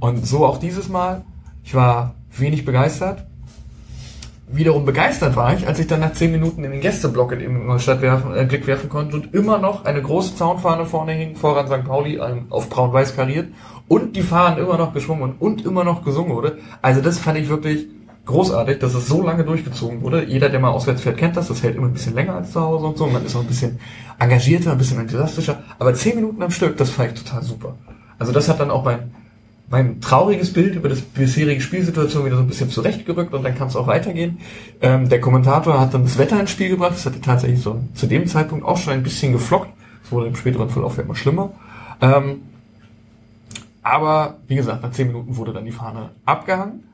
Und 0.00 0.26
so 0.26 0.44
auch 0.44 0.58
dieses 0.58 0.88
Mal. 0.88 1.24
Ich 1.62 1.74
war 1.74 2.14
wenig 2.36 2.64
begeistert. 2.64 3.24
Wiederum 4.46 4.84
begeistert 4.84 5.36
war 5.36 5.54
ich, 5.54 5.66
als 5.66 5.78
ich 5.78 5.86
dann 5.86 6.00
nach 6.00 6.12
10 6.12 6.30
Minuten 6.30 6.62
in 6.64 6.72
den 6.72 6.80
Gästeblock 6.80 7.32
in 7.32 7.40
Ingolstadt 7.40 8.02
werfen, 8.02 8.36
äh, 8.36 8.44
Blick 8.44 8.66
werfen 8.66 8.90
konnte 8.90 9.16
und 9.16 9.32
immer 9.32 9.58
noch 9.58 9.84
eine 9.86 10.02
große 10.02 10.36
Zaunfahne 10.36 10.84
vorne 10.84 11.12
hing, 11.12 11.36
voran 11.36 11.66
St. 11.66 11.84
Pauli, 11.84 12.20
auf 12.50 12.68
braun-weiß 12.68 13.16
kariert 13.16 13.48
und 13.88 14.16
die 14.16 14.22
Fahnen 14.22 14.58
immer 14.58 14.76
noch 14.76 14.92
geschwungen 14.92 15.36
und 15.38 15.64
immer 15.64 15.84
noch 15.84 16.04
gesungen 16.04 16.34
wurde. 16.34 16.58
Also 16.82 17.00
das 17.00 17.18
fand 17.18 17.38
ich 17.38 17.48
wirklich 17.48 17.86
großartig, 18.26 18.78
dass 18.78 18.94
es 18.94 19.06
so 19.06 19.22
lange 19.22 19.44
durchgezogen 19.44 20.02
wurde. 20.02 20.24
Jeder, 20.24 20.48
der 20.48 20.60
mal 20.60 20.70
auswärts 20.70 21.02
fährt, 21.02 21.18
kennt 21.18 21.36
das. 21.36 21.48
Das 21.48 21.62
hält 21.62 21.76
immer 21.76 21.86
ein 21.86 21.92
bisschen 21.92 22.14
länger 22.14 22.34
als 22.34 22.52
zu 22.52 22.60
Hause 22.60 22.86
und 22.86 22.98
so. 22.98 23.06
Man 23.06 23.24
ist 23.24 23.36
auch 23.36 23.40
ein 23.40 23.46
bisschen 23.46 23.78
engagierter, 24.18 24.72
ein 24.72 24.78
bisschen 24.78 25.00
enthusiastischer. 25.00 25.62
Aber 25.78 25.94
10 25.94 26.16
Minuten 26.16 26.42
am 26.42 26.50
Stück, 26.50 26.76
das 26.76 26.90
fand 26.90 27.12
ich 27.12 27.22
total 27.22 27.42
super. 27.42 27.74
Also 28.18 28.32
das 28.32 28.48
hat 28.48 28.60
dann 28.60 28.70
auch 28.70 28.84
mein, 28.84 29.10
mein 29.68 30.00
trauriges 30.00 30.52
Bild 30.52 30.74
über 30.74 30.88
das 30.88 31.00
bisherige 31.02 31.60
Spielsituation 31.60 32.24
wieder 32.24 32.36
so 32.36 32.42
ein 32.42 32.48
bisschen 32.48 32.70
zurechtgerückt 32.70 33.34
und 33.34 33.42
dann 33.42 33.54
kann 33.54 33.68
es 33.68 33.76
auch 33.76 33.86
weitergehen. 33.86 34.38
Ähm, 34.80 35.08
der 35.08 35.20
Kommentator 35.20 35.78
hat 35.78 35.92
dann 35.92 36.04
das 36.04 36.16
Wetter 36.16 36.40
ins 36.40 36.50
Spiel 36.50 36.70
gebracht. 36.70 36.92
Das 36.94 37.06
hatte 37.06 37.20
tatsächlich 37.20 37.60
so 37.60 37.80
zu 37.94 38.06
dem 38.06 38.26
Zeitpunkt 38.26 38.64
auch 38.64 38.78
schon 38.78 38.94
ein 38.94 39.02
bisschen 39.02 39.32
geflockt. 39.32 39.68
Es 40.02 40.12
wurde 40.12 40.28
im 40.28 40.36
späteren 40.36 40.70
Verlauf 40.70 40.96
ja 40.96 41.02
immer 41.02 41.14
schlimmer. 41.14 41.50
Ähm, 42.00 42.42
aber 43.82 44.38
wie 44.48 44.56
gesagt, 44.56 44.82
nach 44.82 44.92
10 44.92 45.08
Minuten 45.08 45.36
wurde 45.36 45.52
dann 45.52 45.66
die 45.66 45.72
Fahne 45.72 46.10
abgehangen. 46.24 46.93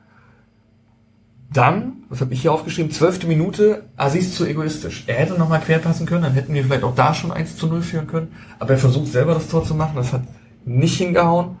Dann, 1.53 2.03
was 2.09 2.21
habe 2.21 2.33
ich 2.33 2.41
hier 2.41 2.53
aufgeschrieben, 2.53 2.91
zwölfte 2.91 3.27
Minute, 3.27 3.83
Aziz 3.97 4.33
zu 4.35 4.45
egoistisch. 4.45 5.03
Er 5.07 5.15
hätte 5.15 5.33
nochmal 5.33 5.59
querpassen 5.59 6.05
können, 6.05 6.23
dann 6.23 6.33
hätten 6.33 6.53
wir 6.53 6.63
vielleicht 6.63 6.83
auch 6.83 6.95
da 6.95 7.13
schon 7.13 7.31
1 7.31 7.57
zu 7.57 7.67
0 7.67 7.81
führen 7.81 8.07
können. 8.07 8.29
Aber 8.59 8.71
er 8.71 8.77
versucht 8.77 9.11
selber 9.11 9.33
das 9.33 9.47
Tor 9.49 9.65
zu 9.65 9.75
machen, 9.75 9.93
das 9.95 10.13
hat 10.13 10.21
nicht 10.63 10.97
hingehauen. 10.97 11.57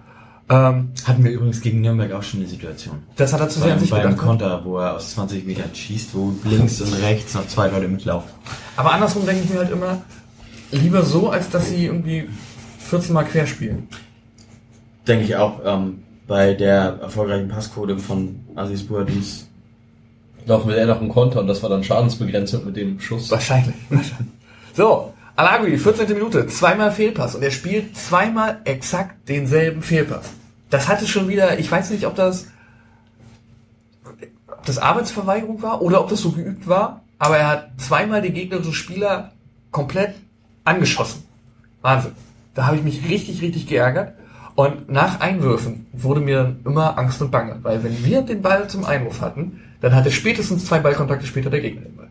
Ähm, 0.49 0.91
Hatten 1.05 1.23
wir 1.23 1.31
übrigens 1.31 1.61
gegen 1.61 1.81
Nürnberg 1.81 2.11
auch 2.13 2.23
schon 2.23 2.39
die 2.41 2.45
Situation. 2.45 3.03
das 3.15 3.33
hat 3.33 3.41
er 3.41 3.49
zu 3.49 3.59
sehr 3.59 3.73
an 3.73 3.79
sich 3.79 3.89
beim 3.89 4.01
gedacht. 4.01 4.17
ne? 4.17 4.23
Konter, 4.23 4.61
wo 4.65 4.77
er 4.77 4.95
aus 4.95 5.11
20 5.13 5.45
Metern 5.45 5.73
schießt, 5.73 6.13
wo 6.13 6.33
links 6.45 6.81
und 6.81 6.93
rechts 6.93 7.33
noch 7.33 7.47
zwei 7.47 7.67
Leute 7.67 7.87
mitlaufen. 7.87 8.29
Aber 8.77 8.93
andersrum 8.93 9.25
denke 9.25 9.43
ich 9.43 9.49
mir 9.49 9.59
halt 9.59 9.71
immer, 9.71 10.01
lieber 10.71 11.03
so, 11.03 11.29
als 11.29 11.49
dass 11.49 11.69
sie 11.69 11.85
irgendwie 11.85 12.27
14 12.79 13.13
Mal 13.13 13.23
quer 13.23 13.45
spielen. 13.47 13.87
Denke 15.07 15.25
ich 15.25 15.35
auch, 15.35 15.61
ähm, 15.65 16.03
bei 16.27 16.53
der 16.53 16.99
erfolgreichen 17.01 17.47
Passquote 17.49 17.97
von 17.97 18.39
Aziz 18.55 18.83
Bouadouz. 18.83 19.47
Laufen 20.45 20.69
wir 20.69 20.77
eher 20.77 20.87
noch 20.87 20.99
einen 20.99 21.09
Konter 21.09 21.41
und 21.41 21.47
das 21.47 21.61
war 21.61 21.69
dann 21.69 21.83
Schadensbegrenzung 21.83 22.65
mit 22.65 22.75
dem 22.75 22.99
Schuss. 22.99 23.29
Wahrscheinlich. 23.31 23.75
wahrscheinlich. 23.89 24.33
So, 24.73 25.13
Alagui, 25.35 25.77
14. 25.77 26.07
Minute, 26.13 26.47
zweimal 26.47 26.91
Fehlpass 26.91 27.35
und 27.35 27.43
er 27.43 27.51
spielt 27.51 27.97
zweimal 27.97 28.61
exakt 28.65 29.27
denselben 29.29 29.81
Fehlpass. 29.81 30.31
Das 30.69 30.87
hatte 30.87 31.07
schon 31.07 31.27
wieder, 31.27 31.59
ich 31.59 31.71
weiß 31.71 31.91
nicht, 31.91 32.05
ob 32.05 32.15
das, 32.15 32.47
ob 34.47 34.65
das 34.65 34.77
Arbeitsverweigerung 34.77 35.61
war 35.61 35.81
oder 35.81 36.01
ob 36.01 36.09
das 36.09 36.21
so 36.21 36.31
geübt 36.31 36.67
war, 36.67 37.03
aber 37.19 37.37
er 37.37 37.47
hat 37.47 37.69
zweimal 37.77 38.21
den 38.21 38.33
gegnerischen 38.33 38.73
Spieler 38.73 39.31
komplett 39.71 40.15
angeschossen. 40.63 41.23
Wahnsinn. 41.81 42.13
Da 42.53 42.67
habe 42.67 42.77
ich 42.77 42.83
mich 42.83 43.09
richtig, 43.09 43.41
richtig 43.41 43.67
geärgert. 43.67 44.13
Und 44.55 44.89
nach 44.91 45.21
Einwürfen 45.21 45.87
wurde 45.93 46.19
mir 46.19 46.43
dann 46.43 46.59
immer 46.65 46.97
Angst 46.97 47.21
und 47.21 47.31
Bange, 47.31 47.59
weil 47.63 47.83
wenn 47.83 48.03
wir 48.05 48.21
den 48.21 48.41
Ball 48.41 48.67
zum 48.67 48.85
Einwurf 48.85 49.21
hatten, 49.21 49.61
dann 49.81 49.95
hatte 49.95 50.11
spätestens 50.11 50.65
zwei 50.65 50.79
Ballkontakte 50.79 51.25
später 51.25 51.49
der 51.49 51.61
Gegner 51.61 51.81
den 51.81 51.95
Ball. 51.95 52.07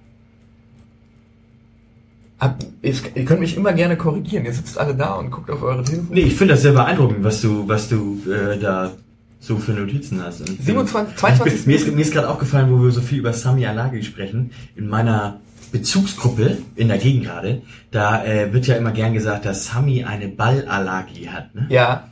Hab, 2.38 2.58
ich, 2.82 3.02
ihr 3.14 3.24
könnt 3.24 3.40
mich 3.40 3.56
immer 3.56 3.72
gerne 3.72 3.96
korrigieren. 3.96 4.44
Ihr 4.44 4.52
sitzt 4.52 4.78
alle 4.78 4.94
da 4.94 5.14
und 5.14 5.30
guckt 5.30 5.50
auf 5.50 5.62
eure 5.62 5.84
Telefone. 5.84 6.14
Nee, 6.14 6.22
ich 6.26 6.34
finde 6.36 6.54
das 6.54 6.62
sehr 6.62 6.72
beeindruckend, 6.72 7.22
was 7.22 7.40
du, 7.40 7.68
was 7.68 7.88
du 7.88 8.18
äh, 8.30 8.58
da 8.58 8.92
so 9.40 9.58
für 9.58 9.72
Notizen 9.72 10.22
hast. 10.22 10.40
Und 10.40 10.62
27, 10.62 11.14
Ich 11.14 11.20
22. 11.20 11.64
bin, 11.64 11.72
mir 11.72 11.76
ist, 11.76 11.94
mir 11.94 12.02
ist 12.02 12.12
gerade 12.12 12.28
aufgefallen, 12.28 12.70
wo 12.70 12.82
wir 12.82 12.90
so 12.90 13.02
viel 13.02 13.18
über 13.18 13.32
Sami 13.32 13.66
Alagi 13.66 14.02
sprechen, 14.02 14.52
in 14.74 14.88
meiner 14.88 15.40
Bezugsgruppe 15.70 16.58
in 16.76 16.88
der 16.88 16.98
Gegend 16.98 17.24
gerade, 17.24 17.62
da 17.90 18.24
äh, 18.24 18.52
wird 18.52 18.66
ja 18.66 18.76
immer 18.76 18.90
gern 18.92 19.14
gesagt, 19.14 19.44
dass 19.44 19.66
Sami 19.66 20.04
eine 20.04 20.28
Ballallergie 20.28 21.28
hat. 21.28 21.54
Ne? 21.54 21.66
Ja. 21.68 22.08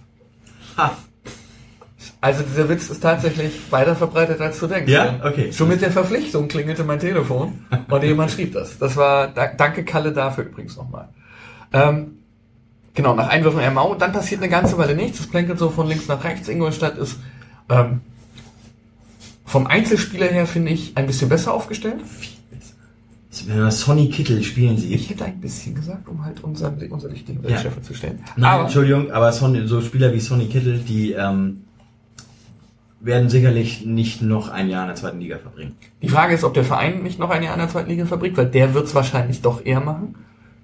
Ha. 0.76 0.96
Also 2.20 2.42
dieser 2.42 2.68
Witz 2.68 2.90
ist 2.90 3.00
tatsächlich 3.00 3.52
weiter 3.70 3.94
verbreitet, 3.94 4.40
als 4.40 4.58
du 4.58 4.66
denkst. 4.66 4.90
Ja? 4.90 5.20
Okay. 5.24 5.52
Schon 5.52 5.68
mit 5.68 5.80
der 5.82 5.92
Verpflichtung 5.92 6.48
klingelte 6.48 6.82
mein 6.82 6.98
Telefon 6.98 7.64
und 7.88 8.02
jemand 8.02 8.32
schrieb 8.32 8.54
das. 8.54 8.76
Das 8.78 8.96
war, 8.96 9.28
da, 9.28 9.46
danke 9.46 9.84
Kalle 9.84 10.12
dafür 10.12 10.44
übrigens 10.44 10.76
nochmal. 10.76 11.08
Ähm, 11.72 12.18
genau, 12.94 13.14
nach 13.14 13.28
Einwürfen 13.28 13.60
MAU, 13.72 13.94
dann 13.94 14.10
passiert 14.12 14.40
eine 14.42 14.50
ganze 14.50 14.76
Weile 14.78 14.96
nichts. 14.96 15.18
Das 15.18 15.26
plänkelt 15.28 15.60
so 15.60 15.70
von 15.70 15.86
links 15.86 16.08
nach 16.08 16.24
rechts. 16.24 16.48
Ingolstadt 16.48 16.98
ist 16.98 17.20
ähm, 17.68 18.00
vom 19.44 19.68
Einzelspieler 19.68 20.26
her, 20.26 20.46
finde 20.46 20.72
ich, 20.72 20.96
ein 20.96 21.06
bisschen 21.06 21.28
besser 21.28 21.54
aufgestellt. 21.54 22.00
Sonny 23.70 24.08
Kittel 24.10 24.42
spielen 24.42 24.74
Ich 24.76 24.82
sieht. 24.82 25.10
hätte 25.10 25.24
ein 25.26 25.40
bisschen 25.40 25.74
gesagt, 25.74 26.08
um 26.08 26.24
halt 26.24 26.42
unseren, 26.42 26.76
unser 26.90 27.10
richtigen 27.10 27.46
Ja. 27.48 27.58
Chef 27.58 27.80
zu 27.82 27.94
stellen. 27.94 28.24
Nein, 28.36 28.50
Aber 28.50 28.62
Entschuldigung, 28.64 29.12
aber 29.12 29.30
Son, 29.32 29.66
so 29.68 29.80
Spieler 29.80 30.12
wie 30.12 30.18
Sonny 30.18 30.46
Kittel, 30.46 30.78
die 30.80 31.12
ähm, 31.12 31.62
werden 33.00 33.28
sicherlich 33.28 33.86
nicht 33.86 34.22
noch 34.22 34.48
ein 34.48 34.68
Jahr 34.68 34.82
in 34.82 34.88
der 34.88 34.96
zweiten 34.96 35.20
Liga 35.20 35.38
verbringen. 35.38 35.76
Die 36.02 36.08
Frage 36.08 36.34
ist, 36.34 36.44
ob 36.44 36.54
der 36.54 36.64
Verein 36.64 37.02
nicht 37.02 37.18
noch 37.18 37.30
ein 37.30 37.42
Jahr 37.42 37.54
in 37.54 37.60
der 37.60 37.68
zweiten 37.68 37.88
Liga 37.90 38.06
verbringt, 38.06 38.36
weil 38.36 38.46
der 38.46 38.74
wird 38.74 38.86
es 38.86 38.94
wahrscheinlich 38.94 39.40
doch 39.40 39.64
eher 39.64 39.80
machen, 39.80 40.16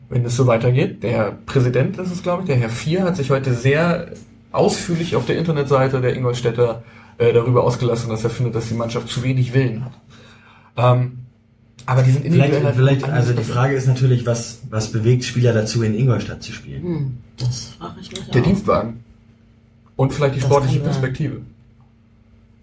wenn 0.08 0.24
es 0.24 0.36
so 0.36 0.46
weitergeht. 0.46 1.02
Der 1.02 1.36
Präsident 1.46 1.96
ist 1.98 2.10
es, 2.10 2.22
glaube 2.22 2.42
ich, 2.42 2.46
der 2.46 2.56
Herr 2.56 2.70
Vier, 2.70 3.04
hat 3.04 3.16
sich 3.16 3.30
heute 3.30 3.54
sehr 3.54 4.08
ausführlich 4.50 5.16
auf 5.16 5.26
der 5.26 5.38
Internetseite 5.38 6.00
der 6.00 6.16
Ingolstädter 6.16 6.82
äh, 7.18 7.32
darüber 7.32 7.64
ausgelassen, 7.64 8.10
dass 8.10 8.24
er 8.24 8.30
findet, 8.30 8.54
dass 8.56 8.68
die 8.68 8.74
Mannschaft 8.74 9.08
zu 9.08 9.22
wenig 9.22 9.54
Willen 9.54 9.84
hat. 9.84 9.92
Ähm, 10.76 11.18
aber 11.86 12.02
die 12.02 12.10
sind 12.12 12.24
individuell 12.24 12.50
Vielleicht, 12.50 12.64
halt 12.64 12.76
vielleicht 12.76 13.04
anders 13.04 13.28
also 13.28 13.32
die. 13.34 13.44
Frage 13.44 13.74
ist 13.74 13.86
natürlich, 13.86 14.26
was, 14.26 14.62
was 14.70 14.90
bewegt 14.90 15.24
Spieler 15.24 15.52
dazu, 15.52 15.82
in 15.82 15.94
Ingolstadt 15.94 16.42
zu 16.42 16.52
spielen? 16.52 16.82
Hm, 16.82 17.18
das 17.36 17.74
frage 17.78 18.00
ich 18.00 18.10
mich 18.10 18.30
Der 18.30 18.40
auch. 18.40 18.46
Dienstwagen. 18.46 19.04
Und 19.96 20.12
vielleicht 20.12 20.36
die 20.36 20.40
Das 20.40 20.48
sportliche 20.48 20.80
kann 20.80 20.92
sein. 20.92 21.46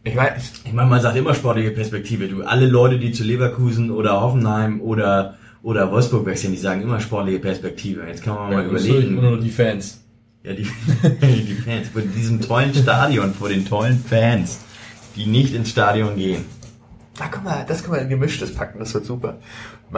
Ich 0.03 0.15
weiß, 0.15 0.53
Ich 0.65 0.73
meine, 0.73 0.89
man 0.89 1.01
sagt 1.01 1.15
immer 1.17 1.33
sportliche 1.35 1.71
Perspektive. 1.71 2.27
Du, 2.27 2.43
alle 2.43 2.65
Leute, 2.67 2.97
die 2.97 3.11
zu 3.11 3.23
Leverkusen 3.23 3.91
oder 3.91 4.19
Hoffenheim 4.21 4.81
oder, 4.81 5.35
oder 5.61 5.91
Wolfsburg 5.91 6.25
wechseln, 6.25 6.53
die 6.53 6.57
sagen 6.59 6.81
immer 6.81 6.99
sportliche 6.99 7.39
Perspektive. 7.39 8.01
Jetzt 8.07 8.23
kann 8.23 8.35
man 8.35 8.51
mal 8.53 8.65
Ja, 8.65 8.71
das 8.71 8.81
sind 8.83 8.91
überlegen. 8.95 9.17
immer 9.17 9.29
nur 9.29 9.39
die 9.39 9.51
Fans. 9.51 10.03
Ja, 10.43 10.53
die, 10.53 10.63
die 11.21 11.53
Fans. 11.53 11.89
Vor 11.89 12.01
diesem 12.01 12.41
tollen 12.41 12.73
Stadion, 12.73 13.33
vor 13.33 13.49
den 13.49 13.63
tollen 13.65 14.03
Fans, 14.03 14.59
die 15.15 15.27
nicht 15.27 15.53
ins 15.53 15.69
Stadion 15.69 16.15
gehen. 16.15 16.45
Da 17.19 17.27
können 17.27 17.45
wir, 17.45 17.63
das 17.67 17.83
können 17.83 17.95
wir 17.97 18.01
in 18.01 18.09
gemischtes 18.09 18.55
packen, 18.55 18.79
das 18.79 18.93
wird 18.95 19.05
super. 19.05 19.37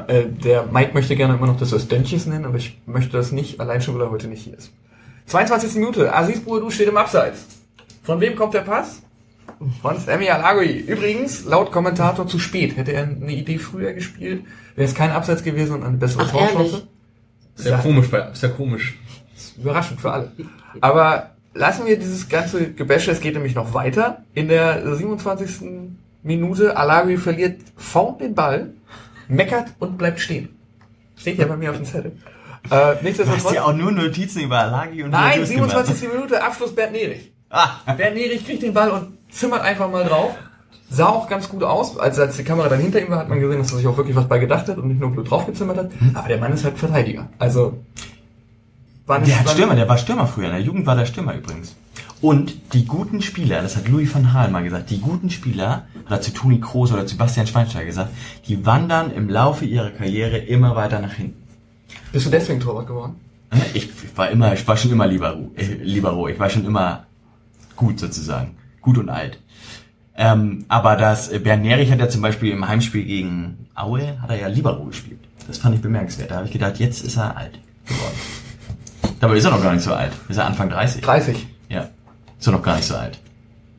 Äh, 0.07 0.25
Der 0.43 0.63
Mike 0.65 0.93
möchte 0.93 1.15
gerne 1.15 1.35
immer 1.35 1.47
noch 1.47 1.57
das 1.57 1.71
was 1.71 1.87
Dönches 1.87 2.25
nennen, 2.25 2.43
aber 2.43 2.57
ich 2.57 2.77
möchte 2.85 3.15
das 3.15 3.31
nicht, 3.31 3.61
allein 3.61 3.81
schon, 3.81 3.95
weil 3.95 4.01
er 4.01 4.11
heute 4.11 4.27
nicht 4.27 4.43
hier 4.43 4.57
ist. 4.57 4.73
22. 5.27 5.75
Minute, 5.75 6.13
Aziz 6.13 6.41
Bouadou 6.41 6.69
steht 6.69 6.89
im 6.89 6.97
Abseits. 6.97 7.45
Von 8.01 8.19
wem 8.19 8.35
kommt 8.35 8.53
der 8.55 8.61
Pass? 8.61 9.01
Von 9.81 9.97
Sammy 9.99 10.29
Alagui. 10.29 10.79
Übrigens, 10.79 11.45
laut 11.45 11.71
Kommentator 11.71 12.27
zu 12.27 12.39
spät. 12.39 12.75
Hätte 12.75 12.91
er 12.93 13.03
eine 13.03 13.31
Idee 13.31 13.57
früher 13.57 13.93
gespielt, 13.93 14.43
wäre 14.75 14.87
es 14.87 14.95
kein 14.95 15.11
Abseits 15.11 15.43
gewesen 15.43 15.75
und 15.75 15.83
eine 15.83 15.97
bessere 15.97 16.23
Ach, 16.23 16.31
Torchance. 16.31 16.87
Ist 17.55 17.67
ja 17.67 17.77
komisch, 17.77 18.09
bei, 18.09 18.19
ist 18.31 18.43
ja 18.43 18.49
komisch. 18.49 18.97
Überraschend 19.57 20.01
für 20.01 20.11
alle. 20.11 20.31
Aber 20.81 21.31
lassen 21.53 21.85
wir 21.85 21.97
dieses 21.97 22.27
ganze 22.27 22.71
Gebäsche, 22.71 23.11
es 23.11 23.19
geht 23.21 23.35
nämlich 23.35 23.55
noch 23.55 23.73
weiter. 23.73 24.23
In 24.33 24.47
der 24.47 24.95
27. 24.95 25.69
Minute, 26.23 26.75
Alagui 26.75 27.17
verliert 27.17 27.61
vorn 27.75 28.17
den 28.17 28.33
Ball, 28.33 28.71
meckert 29.27 29.67
und 29.79 29.97
bleibt 29.97 30.19
stehen. 30.19 30.49
Steht 31.15 31.37
ja 31.37 31.45
bei 31.45 31.55
mir 31.57 31.69
auf 31.69 31.77
dem 31.77 31.85
Zettel. 31.85 32.11
Äh, 32.65 32.69
Du 32.69 32.75
hast 32.75 33.03
nichtsdestotrotz. 33.03 33.53
ja 33.53 33.63
auch 33.65 33.73
nur 33.73 33.91
Notizen 33.91 34.41
über 34.43 34.57
Alagi 34.59 35.03
und 35.03 35.11
Nein, 35.11 35.41
Reviews 35.41 35.49
gemacht. 35.49 35.85
27. 35.85 36.09
Minute, 36.13 36.43
Abschluss 36.43 36.73
Bernd 36.73 36.93
Nerich. 36.93 37.31
Ah, 37.49 37.69
Bernd 37.95 38.15
Nerich 38.15 38.45
kriegt 38.45 38.63
den 38.63 38.73
Ball 38.73 38.89
und 38.89 39.17
zimmert 39.33 39.61
einfach 39.61 39.89
mal 39.91 40.05
drauf. 40.05 40.35
Sah 40.89 41.07
auch 41.07 41.27
ganz 41.27 41.49
gut 41.49 41.63
aus. 41.63 41.97
Als, 41.97 42.19
als 42.19 42.37
die 42.37 42.43
Kamera 42.43 42.69
dann 42.69 42.79
hinter 42.79 43.01
ihm 43.01 43.09
war, 43.09 43.17
hat 43.17 43.29
man 43.29 43.39
gesehen, 43.39 43.57
dass 43.57 43.71
er 43.71 43.77
sich 43.77 43.87
auch 43.87 43.97
wirklich 43.97 44.15
was 44.15 44.27
bei 44.27 44.37
gedacht 44.37 44.67
hat 44.67 44.77
und 44.77 44.87
nicht 44.87 44.99
nur 44.99 45.11
blöd 45.11 45.29
draufgezimmert 45.29 45.77
hat. 45.77 45.91
Aber 46.13 46.27
der 46.27 46.37
Mann 46.37 46.53
ist 46.53 46.63
halt 46.63 46.77
Verteidiger. 46.77 47.29
Also, 47.39 47.79
war 49.07 49.19
nicht, 49.19 49.31
der 49.31 49.39
hat 49.39 49.49
Stürmer, 49.49 49.75
der 49.75 49.89
war 49.89 49.97
Stürmer 49.97 50.27
früher. 50.27 50.45
In 50.45 50.51
der 50.51 50.61
Jugend 50.61 50.85
war 50.85 50.95
der 50.95 51.05
Stürmer 51.05 51.35
übrigens. 51.35 51.75
Und 52.21 52.73
die 52.73 52.85
guten 52.85 53.21
Spieler, 53.21 53.61
das 53.61 53.75
hat 53.75 53.89
Louis 53.89 54.13
van 54.13 54.23
Gaal 54.23 54.49
mal 54.49 54.63
gesagt, 54.63 54.89
die 54.91 55.01
guten 55.01 55.29
Spieler, 55.29 55.87
hat 56.05 56.19
er 56.19 56.21
zu 56.21 56.31
Toni 56.31 56.59
Kroos 56.61 56.93
oder 56.93 57.05
zu 57.05 57.17
Bastian 57.17 57.47
Schweinsteiger 57.47 57.85
gesagt, 57.85 58.11
die 58.47 58.65
wandern 58.65 59.11
im 59.11 59.29
Laufe 59.29 59.65
ihrer 59.65 59.89
Karriere 59.89 60.37
immer 60.37 60.75
weiter 60.75 60.99
nach 60.99 61.13
hinten. 61.13 61.43
Bist 62.13 62.25
du 62.25 62.29
deswegen 62.29 62.61
Torwart 62.61 62.87
geworden? 62.87 63.15
Ich 63.73 63.89
war 64.15 64.29
immer, 64.29 64.53
ich 64.53 64.65
war 64.67 64.77
schon 64.77 64.91
immer 64.91 65.05
Libero, 65.05 65.51
äh, 65.55 65.65
Libero. 65.83 66.27
Ich 66.27 66.39
war 66.39 66.49
schon 66.49 66.65
immer 66.65 67.05
gut 67.75 67.99
sozusagen. 67.99 68.55
Gut 68.83 68.99
und 68.99 69.09
alt. 69.09 69.39
Ähm, 70.15 70.65
aber 70.67 70.95
das, 70.95 71.31
äh, 71.31 71.39
Bernd 71.39 71.63
Nerich 71.63 71.91
hat 71.91 71.99
ja 71.99 72.07
zum 72.07 72.21
Beispiel 72.21 72.51
im 72.51 72.67
Heimspiel 72.67 73.03
gegen 73.03 73.67
Aue, 73.73 74.21
hat 74.21 74.29
er 74.29 74.39
ja 74.39 74.47
Libero 74.47 74.83
gespielt. 74.85 75.19
Das 75.47 75.57
fand 75.57 75.75
ich 75.75 75.81
bemerkenswert. 75.81 76.29
Da 76.29 76.35
habe 76.35 76.45
ich 76.45 76.53
gedacht, 76.53 76.77
jetzt 76.77 77.03
ist 77.03 77.17
er 77.17 77.35
alt 77.35 77.59
geworden. 77.85 78.15
Dabei 79.19 79.37
ist 79.37 79.45
er 79.45 79.51
noch 79.51 79.63
gar 79.63 79.73
nicht 79.73 79.83
so 79.83 79.93
alt. 79.93 80.11
Ist 80.29 80.37
er 80.37 80.45
Anfang 80.45 80.69
30. 80.69 81.01
30. 81.01 81.47
Ja. 81.69 81.89
Ist 82.39 82.47
er 82.47 82.53
noch 82.53 82.61
gar 82.61 82.75
nicht 82.75 82.85
so 82.85 82.95
alt. 82.95 83.19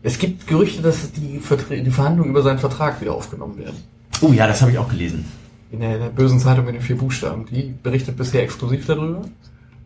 Es 0.03 0.19
gibt 0.19 0.47
Gerüchte, 0.47 0.83
dass 0.83 1.13
die, 1.13 1.41
die 1.71 1.91
Verhandlungen 1.91 2.31
über 2.31 2.43
seinen 2.43 2.59
Vertrag 2.59 3.01
wieder 3.01 3.15
aufgenommen 3.15 3.57
werden. 3.59 3.77
Oh 4.21 4.33
ja, 4.33 4.47
das 4.47 4.61
habe 4.61 4.73
ich 4.73 4.79
auch 4.79 4.89
gelesen. 4.89 5.25
In 5.71 5.81
der, 5.81 5.95
in 5.95 6.01
der 6.01 6.09
bösen 6.09 6.41
Zeitung 6.41 6.67
mit 6.67 6.75
den 6.75 6.83
vier 6.83 6.99
Buchstaben. 6.99 7.47
Die 7.47 7.75
berichtet 7.83 8.17
bisher 8.17 8.43
exklusiv 8.43 8.87
darüber, 8.87 9.23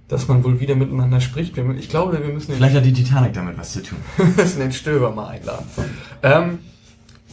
dass 0.08 0.26
man 0.26 0.42
wohl 0.42 0.58
wieder 0.58 0.74
miteinander 0.74 1.20
spricht. 1.20 1.56
Ich 1.56 1.88
glaube, 1.88 2.18
wir 2.18 2.32
müssen 2.32 2.54
Vielleicht 2.54 2.74
hat 2.74 2.84
die 2.84 2.92
Titanic 2.92 3.34
damit 3.34 3.58
was 3.58 3.72
zu 3.72 3.82
tun. 3.82 3.98
wir 4.16 4.26
müssen 4.26 4.60
den 4.60 4.72
Stöber 4.72 5.10
mal 5.10 5.28
einladen. 5.28 5.66
Ähm, 6.22 6.58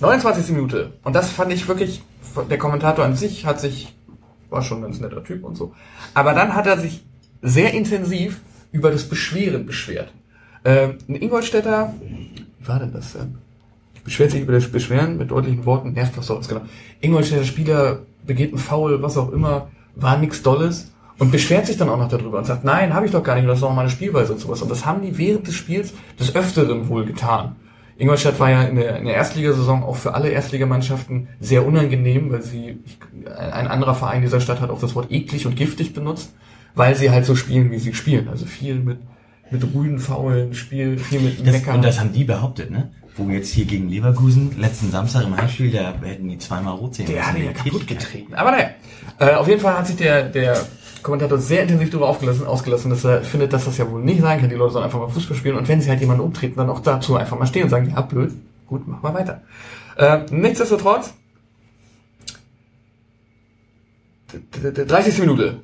29. 0.02 0.50
Minute. 0.50 0.94
Und 1.04 1.16
das 1.16 1.30
fand 1.30 1.54
ich 1.54 1.68
wirklich, 1.70 2.04
der 2.50 2.58
Kommentator 2.58 3.06
an 3.06 3.16
sich 3.16 3.46
hat 3.46 3.62
sich, 3.62 3.96
war 4.50 4.62
schon 4.62 4.80
ein 4.80 4.84
ganz 4.84 5.00
netter 5.00 5.24
Typ 5.24 5.46
und 5.46 5.56
so. 5.56 5.74
Aber 6.14 6.34
dann 6.34 6.54
hat 6.54 6.68
er 6.68 6.78
sich 6.78 7.06
sehr 7.42 7.74
intensiv 7.74 8.42
über 8.74 8.92
das 8.92 9.08
Beschweren 9.08 9.66
beschwert. 9.66 10.12
Ähm, 10.66 10.98
ein 11.08 11.16
Ingolstädter, 11.16 11.94
wie 12.02 12.68
war 12.68 12.80
denn 12.80 12.92
das 12.92 13.14
denn? 13.14 13.38
Beschwert 14.04 14.32
sich 14.32 14.42
über 14.42 14.54
das 14.54 14.70
Beschweren 14.70 15.18
mit 15.18 15.32
deutlichen 15.32 15.66
Worten, 15.66 15.94
nervt 15.94 16.18
was 16.18 16.28
soll's, 16.28 16.48
genau. 16.48 16.62
Ingolstädter 17.00 17.46
Spieler 17.46 18.00
begeht 18.26 18.50
einen 18.50 18.58
Foul, 18.58 19.02
was 19.02 19.18
auch 19.18 19.32
immer, 19.32 19.70
war 19.96 20.18
nix 20.18 20.44
Dolles 20.44 20.92
und 21.18 21.32
beschwert 21.32 21.66
sich 21.68 21.78
dann 21.78 21.90
auch 21.90 21.98
noch 21.98 22.10
darüber 22.10 22.38
und 22.38 22.46
sagt, 22.46 22.64
nein, 22.64 22.94
habe 22.94 23.06
ich 23.06 23.12
doch 23.12 23.24
gar 23.24 23.36
nicht, 23.36 23.48
das 23.48 23.58
ist 23.58 23.64
doch 23.64 23.74
meine 23.74 23.90
Spielweise 23.90 24.34
und 24.34 24.40
sowas. 24.40 24.62
Und 24.62 24.70
das 24.70 24.86
haben 24.86 25.02
die 25.02 25.18
während 25.18 25.48
des 25.48 25.56
Spiels 25.56 25.94
des 26.20 26.36
Öfteren 26.36 26.90
wohl 26.90 27.06
getan. 27.06 27.56
Ingolstadt 27.98 28.40
war 28.42 28.50
ja 28.50 28.64
in 28.64 28.76
der, 28.76 28.98
in 28.98 29.06
der 29.06 29.16
Erstligasaison 29.16 29.84
auch 29.84 29.96
für 29.96 30.14
alle 30.14 30.30
Erstligamannschaften 30.30 31.30
sehr 31.40 31.66
unangenehm, 31.66 32.30
weil 32.32 32.42
sie, 32.42 32.80
ein 33.38 33.68
anderer 33.68 33.96
Verein 33.96 34.22
dieser 34.22 34.42
Stadt 34.42 34.60
hat 34.60 34.70
auch 34.70 34.80
das 34.82 34.96
Wort 34.96 35.12
eklig 35.12 35.46
und 35.46 35.56
giftig 35.56 35.94
benutzt, 35.94 36.34
weil 36.74 36.96
sie 36.96 37.10
halt 37.10 37.26
so 37.26 37.36
spielen, 37.36 37.72
wie 37.72 37.80
sie 37.80 37.94
spielen. 37.94 38.28
Also 38.28 38.46
viel 38.46 38.76
mit, 38.76 38.98
mit 39.50 39.64
Rüden, 39.74 40.00
Faulen, 40.00 40.54
Spiel, 40.54 40.98
viel 40.98 41.22
mit 41.22 41.48
Das, 41.48 41.54
Meckern. 41.54 41.76
und 41.78 41.86
das 41.86 41.98
haben 42.00 42.12
die 42.12 42.26
behauptet, 42.26 42.70
ne? 42.70 42.92
Wo 43.16 43.30
jetzt 43.30 43.54
hier 43.54 43.64
gegen 43.64 43.88
Leverkusen, 43.88 44.60
letzten 44.60 44.92
Samstag 44.92 45.24
im 45.24 45.38
Heimspiel, 45.38 45.72
da 45.72 45.94
hätten 46.04 46.28
die 46.28 46.38
zweimal 46.38 46.74
rot 46.76 46.96
sehen 46.96 47.06
Der 47.06 47.26
hat 47.26 47.38
ja 47.40 47.54
kaputt 47.54 47.88
getreten. 47.88 48.34
Aber 48.34 48.52
naja, 48.52 48.72
äh, 49.20 49.36
auf 49.36 49.48
jeden 49.48 49.62
Fall 49.62 49.78
hat 49.78 49.88
sich 49.88 49.96
der, 49.96 50.24
der 50.24 50.58
Kommentator 51.06 51.38
sehr 51.38 51.62
intensiv 51.62 51.92
darüber 51.92 52.10
aufgelassen, 52.10 52.46
ausgelassen, 52.48 52.90
dass 52.90 53.06
er 53.06 53.22
findet, 53.22 53.54
dass 53.54 53.66
das 53.66 53.78
ja 53.78 53.90
wohl 53.90 54.02
nicht 54.04 54.22
sein 54.22 54.40
kann. 54.42 54.50
Die 54.50 54.56
Leute 54.56 54.74
sollen 54.74 54.86
einfach 54.86 55.00
mal 55.00 55.08
Fußball 55.10 55.38
spielen 55.38 55.56
und 55.56 55.68
wenn 55.68 55.80
sie 55.80 55.90
halt 55.90 56.00
jemanden 56.02 56.24
umtreten, 56.24 56.58
dann 56.58 56.70
auch 56.70 56.80
dazu 56.80 57.16
einfach 57.16 57.38
mal 57.38 57.46
stehen 57.46 57.64
und 57.64 57.70
sagen, 57.70 57.92
ja, 57.96 58.02
blöd, 58.02 58.34
gut, 58.68 58.88
mach 58.88 59.02
mal 59.02 59.14
weiter. 59.14 59.42
Äh, 59.98 60.26
nichtsdestotrotz, 60.32 61.14
d- 64.34 64.72
d- 64.72 64.86
30. 64.86 65.20
Minute. 65.20 65.60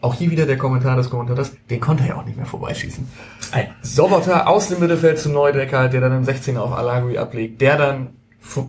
Auch 0.00 0.14
hier 0.14 0.30
wieder 0.30 0.46
der 0.46 0.56
Kommentar 0.56 0.96
des 0.96 1.10
Kommentators, 1.10 1.52
den 1.68 1.80
konnte 1.80 2.04
er 2.04 2.10
ja 2.10 2.16
auch 2.16 2.24
nicht 2.24 2.36
mehr 2.36 2.46
vorbeischießen. 2.46 3.08
Ein 3.50 3.66
Sobotter 3.82 4.46
aus 4.46 4.68
dem 4.68 4.78
Mittelfeld 4.78 5.18
zu 5.18 5.28
Neudecker, 5.30 5.88
der 5.88 6.00
dann 6.00 6.12
im 6.12 6.22
16er 6.24 6.58
auf 6.58 6.72
Alagui 6.72 7.18
ablegt, 7.18 7.60
der 7.60 7.76
dann 7.76 8.10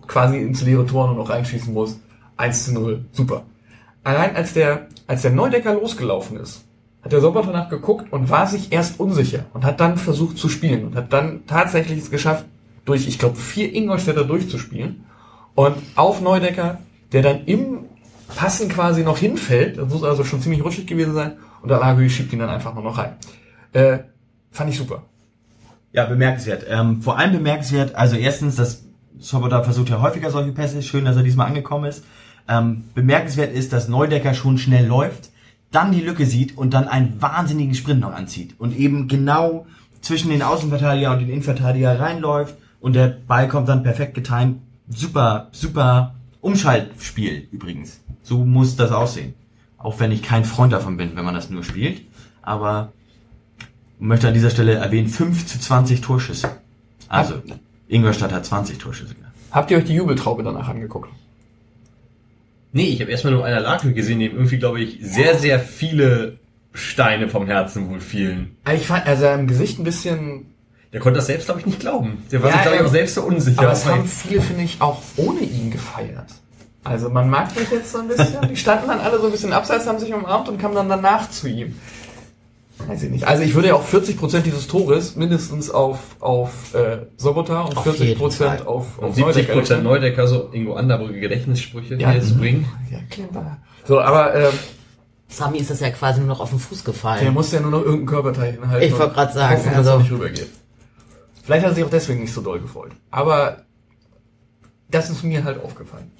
quasi 0.07 0.39
ins 0.39 0.63
leere 0.63 0.87
Tor 0.87 1.05
nur 1.07 1.15
noch 1.17 1.29
reinschießen 1.29 1.71
muss. 1.71 1.99
1 2.37 2.65
zu 2.65 2.73
0, 2.73 3.05
super. 3.11 3.43
Allein 4.03 4.35
als 4.35 4.53
der, 4.53 4.87
als 5.09 5.23
der 5.23 5.31
Neudecker 5.31 5.73
losgelaufen 5.73 6.37
ist, 6.37 6.65
hat 7.01 7.11
der 7.11 7.19
Sobotter 7.19 7.51
nachgeguckt 7.51 8.13
und 8.13 8.29
war 8.29 8.45
sich 8.45 8.71
erst 8.71 8.99
unsicher 8.99 9.45
und 9.53 9.65
hat 9.65 9.79
dann 9.79 9.97
versucht 9.97 10.37
zu 10.37 10.49
spielen 10.49 10.85
und 10.85 10.95
hat 10.95 11.11
dann 11.11 11.47
tatsächlich 11.47 11.97
es 11.97 12.11
geschafft, 12.11 12.45
durch, 12.85 13.07
ich 13.07 13.17
glaube, 13.17 13.35
vier 13.35 13.73
Ingolstädter 13.73 14.23
durchzuspielen 14.23 15.05
und 15.55 15.75
auf 15.95 16.21
Neudecker, 16.21 16.77
der 17.11 17.23
dann 17.23 17.45
im 17.45 17.85
Passen 18.35 18.69
quasi 18.69 19.03
noch 19.03 19.17
hinfällt, 19.17 19.79
das 19.79 19.89
muss 19.91 20.03
also 20.03 20.23
schon 20.23 20.41
ziemlich 20.41 20.63
rutschig 20.63 20.85
gewesen 20.85 21.15
sein 21.15 21.37
und 21.63 21.71
Alagui 21.71 22.07
schiebt 22.07 22.31
ihn 22.31 22.39
dann 22.39 22.49
einfach 22.49 22.75
nur 22.75 22.83
noch 22.83 22.99
rein. 22.99 23.15
Äh, 23.73 23.99
fand 24.51 24.69
ich 24.69 24.77
super. 24.77 25.01
Ja, 25.91 26.05
bemerkenswert. 26.05 26.67
Ähm, 26.69 27.01
vor 27.01 27.17
allem 27.17 27.31
bemerkenswert, 27.31 27.95
also 27.95 28.15
erstens, 28.15 28.57
dass 28.57 28.83
Soboda 29.17 29.63
versucht 29.63 29.89
ja 29.89 30.01
häufiger 30.01 30.29
solche 30.29 30.51
Pässe, 30.51 30.83
schön, 30.83 31.05
dass 31.05 31.17
er 31.17 31.23
diesmal 31.23 31.47
angekommen 31.47 31.85
ist. 31.85 32.03
Ähm, 32.49 32.85
bemerkenswert 32.95 33.53
ist, 33.53 33.71
dass 33.73 33.87
Neudecker 33.87 34.33
schon 34.33 34.57
schnell 34.57 34.87
läuft, 34.87 35.29
dann 35.71 35.91
die 35.91 36.01
Lücke 36.01 36.25
sieht 36.25 36.57
und 36.57 36.73
dann 36.73 36.87
einen 36.87 37.21
wahnsinnigen 37.21 37.75
Sprint 37.75 38.01
noch 38.01 38.13
anzieht 38.13 38.55
und 38.57 38.75
eben 38.75 39.07
genau 39.07 39.67
zwischen 40.01 40.31
den 40.31 40.41
Außenverteidiger 40.41 41.11
und 41.11 41.19
den 41.19 41.29
Innenverteidiger 41.29 41.99
reinläuft 41.99 42.55
und 42.79 42.93
der 42.93 43.07
Ball 43.07 43.47
kommt 43.47 43.69
dann 43.69 43.83
perfekt 43.83 44.15
getimt. 44.15 44.61
Super, 44.89 45.49
super 45.51 46.15
Umschaltspiel 46.41 47.47
übrigens. 47.51 47.99
So 48.23 48.45
muss 48.45 48.75
das 48.75 48.91
aussehen. 48.91 49.35
Auch 49.77 49.99
wenn 49.99 50.11
ich 50.11 50.23
kein 50.23 50.43
Freund 50.43 50.73
davon 50.73 50.97
bin, 50.97 51.15
wenn 51.15 51.25
man 51.25 51.35
das 51.35 51.49
nur 51.49 51.63
spielt. 51.63 52.01
Aber 52.41 52.91
möchte 53.99 54.27
an 54.27 54.33
dieser 54.33 54.49
Stelle 54.49 54.73
erwähnen, 54.73 55.07
5 55.07 55.45
zu 55.45 55.59
20 55.59 56.01
Torschüsse. 56.01 56.49
Also, 57.07 57.35
Ingolstadt 57.87 58.31
hat 58.31 58.45
20 58.45 58.77
Torschüsse. 58.77 59.15
gehabt. 59.15 59.33
Habt 59.51 59.71
ihr 59.71 59.77
euch 59.77 59.85
die 59.85 59.95
Jubeltraube 59.95 60.43
danach 60.43 60.69
angeguckt? 60.69 61.09
Nee, 62.71 62.85
ich 62.85 63.01
habe 63.01 63.09
erstmal 63.11 63.33
nur 63.33 63.45
einer 63.45 63.59
Lake 63.59 63.93
gesehen, 63.93 64.19
dem 64.19 64.33
irgendwie, 64.33 64.59
glaube 64.59 64.79
ich, 64.81 64.99
sehr, 65.01 65.37
sehr 65.37 65.59
viele 65.59 66.37
Steine 66.73 67.27
vom 67.27 67.47
Herzen 67.47 67.89
wohl 67.89 67.99
fielen. 67.99 68.55
Ich 68.73 68.87
fand, 68.87 69.07
er 69.07 69.17
sah 69.17 69.33
im 69.33 69.47
Gesicht 69.47 69.79
ein 69.79 69.83
bisschen 69.83 70.53
Der 70.93 70.99
konnte 70.99 71.17
das 71.17 71.25
selbst, 71.27 71.45
glaube 71.45 71.61
ich, 71.61 71.65
nicht 71.65 71.79
glauben. 71.79 72.23
Der 72.31 72.41
war 72.43 72.49
Ja, 72.49 72.55
sich, 72.55 72.61
glaube 72.63 72.77
ich, 72.77 72.83
auch 72.83 72.91
selbst 72.91 73.15
so 73.15 73.23
unsicher. 73.23 73.61
Aber 73.61 73.71
es 73.71 73.85
haben 73.85 74.05
viele, 74.05 74.41
finde 74.41 74.63
ich, 74.63 74.79
auch 74.81 75.01
ohne 75.17 75.39
ihn 75.39 75.71
gefeiert. 75.71 76.27
Also 76.83 77.09
man 77.09 77.29
mag 77.29 77.55
mich 77.55 77.69
jetzt 77.71 77.91
so 77.91 77.99
ein 77.99 78.07
bisschen. 78.07 78.47
Die 78.47 78.55
standen 78.55 78.87
dann 78.87 78.99
alle 78.99 79.19
so 79.19 79.25
ein 79.25 79.31
bisschen 79.31 79.51
abseits, 79.51 79.85
haben 79.85 79.99
sich 79.99 80.13
umarmt 80.13 80.47
und 80.47 80.59
kamen 80.59 80.75
dann 80.75 80.89
danach 80.89 81.29
zu 81.29 81.47
ihm. 81.47 81.75
Weiß 82.87 83.03
ich 83.03 83.09
nicht. 83.11 83.27
Also 83.27 83.43
ich 83.43 83.53
würde 83.55 83.67
ja 83.69 83.73
auch 83.75 83.85
40% 83.85 84.39
dieses 84.41 84.67
Tores 84.67 85.15
mindestens 85.15 85.69
auf, 85.69 85.99
auf 86.21 86.73
äh, 86.73 87.07
Sobota 87.17 87.61
und 87.61 87.75
Auf 87.77 87.85
40% 87.85 88.03
jeden 88.03 88.31
Fall. 88.31 88.61
auf, 88.65 88.97
Und 88.97 89.09
auf 89.09 89.15
70 89.15 89.47
Prozent 89.49 89.69
rechnen. 89.69 89.83
Neudecker, 89.83 90.27
so 90.27 90.49
Ingo 90.53 90.73
Anderbrücke 90.75 91.19
Gedächtnissprüche, 91.19 91.95
Ja. 91.95 92.13
jetzt 92.13 92.37
bringt. 92.37 92.65
Ja, 92.89 92.99
clever. 93.09 93.57
So, 93.85 93.99
aber 93.99 94.33
ähm, 94.35 94.53
Sami 95.27 95.57
ist 95.59 95.69
das 95.69 95.79
ja 95.81 95.89
quasi 95.91 96.19
nur 96.19 96.29
noch 96.29 96.39
auf 96.39 96.49
den 96.51 96.59
Fuß 96.59 96.83
der 96.83 96.93
gefallen. 96.93 97.33
muss 97.33 97.51
ja 97.51 97.59
nur 97.59 97.71
noch 97.71 97.81
irgendein 97.83 98.05
Körperteil 98.07 98.53
hinhalten. 98.53 98.87
Ich 98.87 98.97
wollte 98.97 99.13
grad 99.13 99.33
sagen, 99.33 99.57
hoffen, 99.57 99.73
dass 99.73 99.85
er 99.85 99.91
also- 99.93 99.99
nicht 100.03 100.11
rübergeht. 100.11 100.47
Vielleicht 101.43 101.65
hat 101.65 101.71
er 101.71 101.75
sich 101.75 101.83
auch 101.83 101.89
deswegen 101.89 102.21
nicht 102.21 102.33
so 102.33 102.41
doll 102.41 102.59
gefreut. 102.59 102.91
Aber 103.11 103.63
das 104.89 105.09
ist 105.09 105.23
mir 105.23 105.43
halt 105.43 105.63
aufgefallen. 105.63 106.11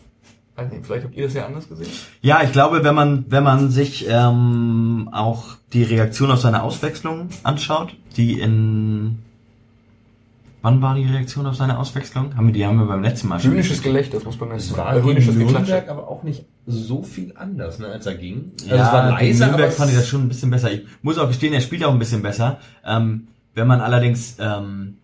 Also, 0.59 0.75
vielleicht 0.83 1.05
habt 1.05 1.15
ihr 1.15 1.25
das 1.25 1.33
ja 1.33 1.45
anders 1.45 1.67
gesehen. 1.67 1.89
Ja, 2.21 2.41
ich 2.43 2.51
glaube, 2.51 2.83
wenn 2.83 2.95
man, 2.95 3.25
wenn 3.29 3.43
man 3.43 3.69
sich 3.71 4.07
ähm, 4.09 5.09
auch 5.11 5.55
die 5.73 5.83
Reaktion 5.83 6.31
auf 6.31 6.39
seine 6.39 6.63
Auswechslung 6.63 7.29
anschaut, 7.43 7.95
die 8.17 8.39
in 8.39 9.19
Wann 10.61 10.81
war 10.81 10.93
die 10.95 11.05
Reaktion 11.05 11.45
auf 11.45 11.55
seine 11.55 11.79
Auswechslung? 11.79 12.35
Haben 12.35 12.47
wir 12.47 12.53
die 12.53 12.65
haben 12.65 12.77
wir 12.77 12.85
beim 12.85 13.01
letzten 13.01 13.29
Mal 13.29 13.39
schon. 13.39 13.51
Höhnisches 13.51 13.81
Gelächter, 13.81 14.17
das 14.17 14.25
muss 14.25 14.39
man 14.39 14.51
jetzt 14.51 14.75
war 14.75 14.93
äh, 14.93 15.01
höhnisches 15.01 15.35
Nürnberg 15.35 15.87
aber 15.87 16.09
auch 16.09 16.23
nicht 16.23 16.43
so 16.67 17.01
viel 17.01 17.33
anders, 17.37 17.79
ne, 17.79 17.87
als 17.87 18.05
er 18.05 18.15
ging. 18.15 18.51
Also 18.63 18.75
Ja, 18.75 18.87
es 18.87 18.93
war 18.93 19.03
gegen 19.03 19.31
leise, 19.31 19.45
Nürnberg 19.45 19.71
fand 19.71 19.91
ich 19.91 19.97
das 19.97 20.07
schon 20.07 20.23
ein 20.23 20.27
bisschen 20.27 20.51
besser. 20.51 20.71
Ich 20.71 20.81
muss 21.01 21.17
auch 21.17 21.29
gestehen, 21.29 21.53
er 21.53 21.61
spielt 21.61 21.85
auch 21.85 21.93
ein 21.93 21.99
bisschen 21.99 22.21
besser. 22.21 22.59
Ähm, 22.85 23.27
wenn 23.55 23.67
man 23.67 23.79
allerdings, 23.79 24.35
ähm, 24.39 24.97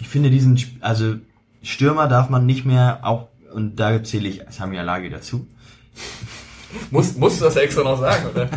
ich 0.00 0.08
finde 0.08 0.30
diesen, 0.30 0.60
also 0.80 1.14
Stürmer 1.62 2.08
darf 2.08 2.28
man 2.28 2.44
nicht 2.44 2.66
mehr 2.66 2.98
auch, 3.02 3.28
und 3.56 3.76
da 3.76 4.04
zähle 4.04 4.28
ich 4.28 4.42
Samia 4.50 4.82
Lagi 4.82 5.10
dazu, 5.10 5.46
Muss, 6.90 7.16
musst 7.16 7.40
du 7.40 7.44
das 7.44 7.56
extra 7.56 7.82
noch 7.82 7.98
sagen, 7.98 8.26
oder? 8.30 8.48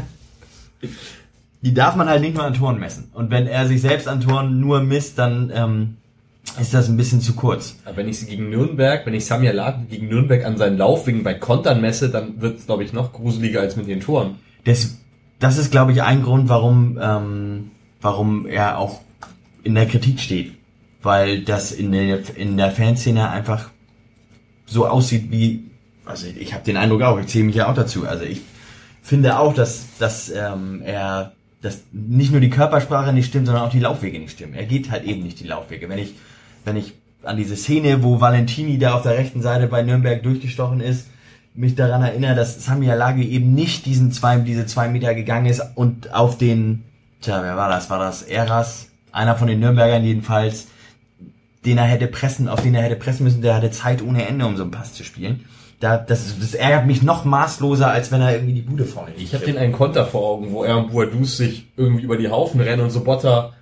die 1.62 1.74
darf 1.74 1.96
man 1.96 2.08
halt 2.08 2.22
nicht 2.22 2.36
nur 2.36 2.44
an 2.44 2.54
Toren 2.54 2.80
messen. 2.80 3.10
Und 3.14 3.32
wenn 3.32 3.48
er 3.48 3.68
sich 3.68 3.82
selbst 3.82 4.08
an 4.08 4.22
Toren 4.22 4.60
nur 4.60 4.82
misst, 4.82 5.18
dann 5.18 5.52
ähm, 5.54 5.98
ist 6.60 6.74
das 6.74 6.90
ein 6.90 6.98
bisschen 6.98 7.22
zu 7.22 7.34
kurz. 7.34 7.78
Aber 7.86 7.98
wenn 7.98 8.10
ich 8.10 8.20
sie 8.20 8.28
gegen 8.28 8.50
Nürnberg, 8.50 9.06
wenn 9.06 9.14
ich 9.14 9.26
Samia 9.26 9.52
Laden 9.52 9.88
gegen 9.90 10.08
Nürnberg 10.08 10.46
an 10.46 10.58
seinen 10.58 10.78
Laufwegen 10.78 11.24
bei 11.24 11.34
Kontern 11.34 11.82
messe, 11.82 12.10
dann 12.10 12.42
wird 12.42 12.60
es, 12.60 12.66
glaube 12.66 12.84
ich, 12.84 12.94
noch 12.94 13.14
gruseliger 13.14 13.62
als 13.62 13.76
mit 13.76 13.88
den 13.88 14.00
Toren. 14.00 14.36
Das, 14.64 14.98
das 15.40 15.58
ist, 15.58 15.72
glaube 15.72 15.92
ich, 15.92 16.02
ein 16.02 16.24
Grund, 16.24 16.50
warum, 16.50 16.98
ähm, 17.02 17.72
warum 18.02 18.46
er 18.46 18.78
auch 18.78 19.02
in 19.64 19.76
der 19.76 19.86
Kritik 19.86 20.20
steht. 20.20 20.54
Weil 21.02 21.44
das 21.44 21.72
in 21.72 21.92
der, 21.92 22.20
in 22.36 22.58
der 22.58 22.72
Fanszene 22.72 23.30
einfach 23.30 23.70
so 24.70 24.88
aussieht 24.88 25.32
wie, 25.32 25.66
also 26.06 26.28
ich 26.28 26.54
habe 26.54 26.64
den 26.64 26.78
Eindruck 26.78 27.02
auch, 27.02 27.20
ich 27.20 27.28
zähle 27.28 27.46
mich 27.46 27.56
ja 27.56 27.70
auch 27.70 27.76
dazu. 27.76 28.08
Also 28.08 28.24
ich 28.24 28.42
finde 29.02 29.40
auch, 29.40 29.54
dass, 29.54 29.86
dass 29.98 30.30
ähm, 30.30 30.82
er, 30.84 31.34
dass 31.62 31.80
nicht 31.92 32.32
nur 32.32 32.42
die 32.42 32.50
Körpersprache 32.50 33.14
nicht 33.14 33.28
stimmt, 33.28 33.48
sondern 33.48 33.66
auch 33.66 33.72
die 33.72 33.80
Laufwege 33.80 34.20
nicht 34.20 34.32
stimmen. 34.32 34.54
Er 34.54 34.66
geht 34.66 34.92
halt 34.92 35.04
eben 35.04 35.24
nicht 35.24 35.40
die 35.40 35.48
Laufwege. 35.48 35.90
Wenn 35.90 36.00
ich, 36.00 36.14
wenn 36.66 36.78
ich 36.78 36.94
an 37.24 37.38
diese 37.38 37.56
Szene, 37.56 38.04
wo 38.04 38.22
Valentini 38.22 38.78
da 38.78 38.94
auf 38.94 39.04
der 39.04 39.18
rechten 39.18 39.42
Seite 39.42 39.68
bei 39.68 39.82
Nürnberg 39.82 40.24
durchgestochen 40.24 40.80
ist, 40.80 41.08
mich 41.54 41.76
daran 41.76 42.04
erinnere, 42.04 42.36
dass 42.36 42.64
Sami 42.64 42.90
Alagi 42.90 43.28
eben 43.28 43.54
nicht 43.54 43.86
diesen 43.86 44.12
zwei, 44.12 44.38
diese 44.38 44.66
zwei 44.66 44.88
Meter 44.88 45.14
gegangen 45.14 45.48
ist 45.48 45.62
und 45.76 46.14
auf 46.14 46.38
den, 46.38 46.86
tja, 47.22 47.42
wer 47.44 47.58
war 47.58 47.70
das? 47.70 47.90
War 47.90 48.00
das 48.00 48.24
Eras? 48.24 48.88
Einer 49.12 49.36
von 49.36 49.48
den 49.48 49.60
Nürnbergern 49.60 50.04
jedenfalls, 50.04 50.68
den 51.66 51.78
er 51.78 51.86
hätte 51.86 52.08
pressen, 52.08 52.48
auf 52.48 52.62
den 52.62 52.76
er 52.76 52.84
hätte 52.84 52.96
pressen 52.96 53.24
müssen, 53.24 53.42
der 53.42 53.56
hatte 53.56 53.72
Zeit 53.72 54.02
ohne 54.02 54.26
Ende, 54.26 54.46
um 54.46 54.56
so 54.56 54.64
einen 54.64 54.72
Pass 54.72 54.94
zu 54.94 55.04
spielen. 55.04 55.46
Da, 55.80 55.98
das, 55.98 56.38
das 56.40 56.56
ärgert 56.56 56.88
mich 56.88 57.04
noch 57.04 57.24
maßloser, 57.24 57.90
als 57.90 58.12
wenn 58.12 58.22
er 58.22 58.34
irgendwie 58.34 58.54
die 58.54 58.62
Bude 58.62 58.84
vorne 58.84 59.12
Ich 59.16 59.34
habe 59.34 59.46
den 59.46 59.58
einen 59.58 59.72
Konter 59.72 60.06
vor 60.06 60.30
Augen, 60.30 60.52
wo 60.52 60.64
er 60.64 60.78
und 60.78 60.92
Boadus 60.92 61.38
sich 61.38 61.68
irgendwie 61.78 62.04
über 62.04 62.18
die 62.18 62.30
Haufen 62.30 62.60
rennen 62.60 62.82
und 62.82 62.90
Sobotta, 62.90 63.54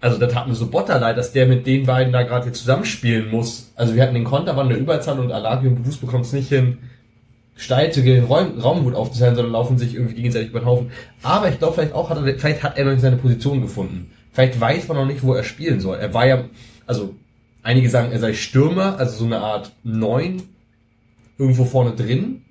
also 0.00 0.18
da 0.18 0.28
tat 0.28 0.46
mir 0.46 0.54
Sobotta 0.54 0.98
leid, 0.98 1.18
dass 1.18 1.32
der 1.32 1.46
mit 1.46 1.66
den 1.66 1.84
beiden 1.84 2.12
da 2.12 2.22
gerade 2.22 2.46
jetzt 2.46 2.60
zusammenspielen 2.60 3.30
muss. 3.30 3.72
Also 3.74 3.96
wir 3.96 4.02
hatten 4.02 4.14
den 4.14 4.24
Konter, 4.24 4.56
waren 4.56 4.68
der 4.68 4.78
Überzahl 4.78 5.18
und 5.18 5.32
Alagi 5.32 5.66
und 5.66 5.76
Boadus 5.76 5.96
bekommen 5.96 6.22
es 6.22 6.32
nicht 6.32 6.48
hin, 6.48 6.78
steil 7.56 7.92
zu 7.92 8.02
den 8.02 8.24
Raum, 8.24 8.60
Raum 8.60 8.84
gut 8.84 8.94
aufzuteilen, 8.94 9.34
sondern 9.34 9.52
laufen 9.52 9.78
sich 9.78 9.94
irgendwie 9.94 10.14
gegenseitig 10.14 10.50
über 10.50 10.60
den 10.60 10.66
Haufen. 10.66 10.92
Aber 11.24 11.48
ich 11.48 11.58
glaube 11.58 11.74
vielleicht 11.74 11.92
auch, 11.92 12.08
hat 12.08 12.18
er, 12.18 12.38
vielleicht 12.38 12.62
hat 12.62 12.78
er 12.78 12.84
noch 12.84 12.92
nicht 12.92 13.00
seine 13.00 13.16
Position 13.16 13.60
gefunden. 13.60 14.12
Vielleicht 14.32 14.60
weiß 14.60 14.86
man 14.86 14.96
noch 14.96 15.06
nicht, 15.06 15.24
wo 15.24 15.34
er 15.34 15.42
spielen 15.42 15.80
soll. 15.80 15.98
Er 15.98 16.14
war 16.14 16.24
ja, 16.24 16.44
also 16.86 17.16
einige 17.68 17.90
sagen, 17.90 18.12
er 18.12 18.18
sei 18.18 18.32
Stürmer, 18.32 18.98
also 18.98 19.18
so 19.18 19.24
eine 19.26 19.40
Art 19.40 19.72
Neun, 19.84 20.42
irgendwo 21.36 21.66
vorne 21.66 21.94
drin. 21.94 22.42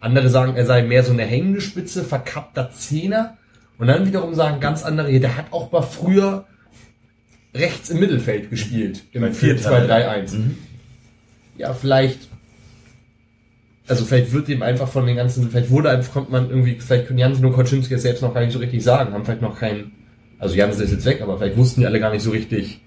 Andere 0.00 0.30
sagen, 0.30 0.56
er 0.56 0.64
sei 0.64 0.82
mehr 0.82 1.02
so 1.02 1.12
eine 1.12 1.24
hängende 1.24 1.60
Spitze, 1.60 2.02
verkappter 2.04 2.70
Zehner. 2.70 3.36
Und 3.76 3.88
dann 3.88 4.06
wiederum 4.06 4.34
sagen 4.34 4.58
ganz 4.58 4.82
andere, 4.82 5.20
der 5.20 5.36
hat 5.36 5.52
auch 5.52 5.70
mal 5.72 5.82
früher 5.82 6.46
rechts 7.54 7.90
im 7.90 8.00
Mittelfeld 8.00 8.48
gespielt. 8.48 9.02
Im 9.12 9.20
Bei 9.20 9.30
4-2-3-1. 9.30 10.34
Mhm. 10.34 10.58
Ja, 11.58 11.74
vielleicht, 11.74 12.20
also 13.86 14.06
vielleicht 14.06 14.32
wird 14.32 14.48
dem 14.48 14.62
einfach 14.62 14.88
von 14.88 15.06
den 15.06 15.16
ganzen, 15.16 15.50
vielleicht 15.50 15.68
wurde 15.68 15.90
einfach, 15.90 16.14
kommt 16.14 16.30
man 16.30 16.48
irgendwie, 16.48 16.80
vielleicht 16.80 17.08
können 17.08 17.18
Jansen 17.18 17.44
und 17.44 17.52
Koczynski 17.52 17.92
es 17.92 18.02
selbst 18.02 18.22
noch 18.22 18.32
gar 18.32 18.40
nicht 18.40 18.52
so 18.52 18.58
richtig 18.58 18.82
sagen, 18.82 19.12
haben 19.12 19.24
vielleicht 19.26 19.42
noch 19.42 19.58
keinen, 19.58 19.92
also 20.38 20.54
Jansen 20.54 20.82
ist 20.82 20.92
jetzt 20.92 21.04
weg, 21.04 21.20
aber 21.20 21.36
vielleicht 21.36 21.58
wussten 21.58 21.80
die 21.80 21.86
alle 21.86 22.00
gar 22.00 22.12
nicht 22.12 22.22
so 22.22 22.30
richtig, 22.30 22.80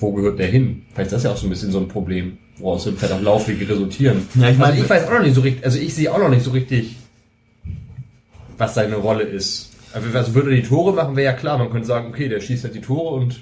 wo 0.00 0.12
gehört 0.12 0.38
der 0.38 0.46
hin. 0.48 0.82
Vielleicht 0.92 1.08
ist 1.08 1.12
das 1.12 1.22
ja 1.24 1.30
auch 1.32 1.36
so 1.36 1.46
ein 1.46 1.50
bisschen 1.50 1.70
so 1.70 1.78
ein 1.78 1.88
Problem, 1.88 2.38
woraus 2.58 2.84
dann 2.84 2.96
vielleicht 2.96 3.14
auch 3.14 3.20
Laufwege 3.20 3.68
resultieren. 3.68 4.26
Ja, 4.34 4.50
ich 4.50 4.58
meine- 4.58 4.72
also 4.72 4.82
ich 4.84 4.90
weiß 4.90 5.06
auch 5.06 5.12
noch 5.12 5.22
nicht 5.22 5.34
so 5.34 5.40
richtig, 5.42 5.64
also 5.64 5.78
ich 5.78 5.94
sehe 5.94 6.12
auch 6.12 6.18
noch 6.18 6.30
nicht 6.30 6.42
so 6.42 6.50
richtig, 6.50 6.96
was 8.58 8.74
seine 8.74 8.96
Rolle 8.96 9.22
ist. 9.24 9.72
Also 9.92 10.16
also 10.16 10.34
würde 10.34 10.50
er 10.50 10.56
die 10.56 10.62
Tore 10.68 10.92
machen, 10.92 11.16
wäre 11.16 11.32
ja 11.32 11.36
klar, 11.38 11.58
man 11.58 11.70
könnte 11.70 11.86
sagen, 11.86 12.08
okay, 12.08 12.28
der 12.28 12.40
schießt 12.40 12.64
halt 12.64 12.74
die 12.74 12.80
Tore 12.80 13.14
und 13.16 13.40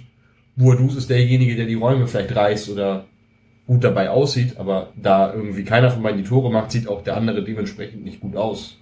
Boadus 0.56 0.96
ist 0.96 1.11
derjenige, 1.11 1.54
der 1.56 1.66
die 1.66 1.74
Räume 1.74 2.06
vielleicht 2.06 2.34
reißt 2.34 2.70
oder 2.70 3.04
gut 3.66 3.84
dabei 3.84 4.11
aussieht, 4.11 4.56
aber 4.56 4.88
da 4.96 5.32
irgendwie 5.32 5.62
keiner 5.64 5.90
von 5.90 6.02
beiden 6.02 6.22
die 6.22 6.28
Tore 6.28 6.50
macht, 6.50 6.72
sieht 6.72 6.88
auch 6.88 7.02
der 7.04 7.16
andere 7.16 7.44
dementsprechend 7.44 8.02
nicht 8.04 8.20
gut 8.20 8.34
aus. 8.34 8.78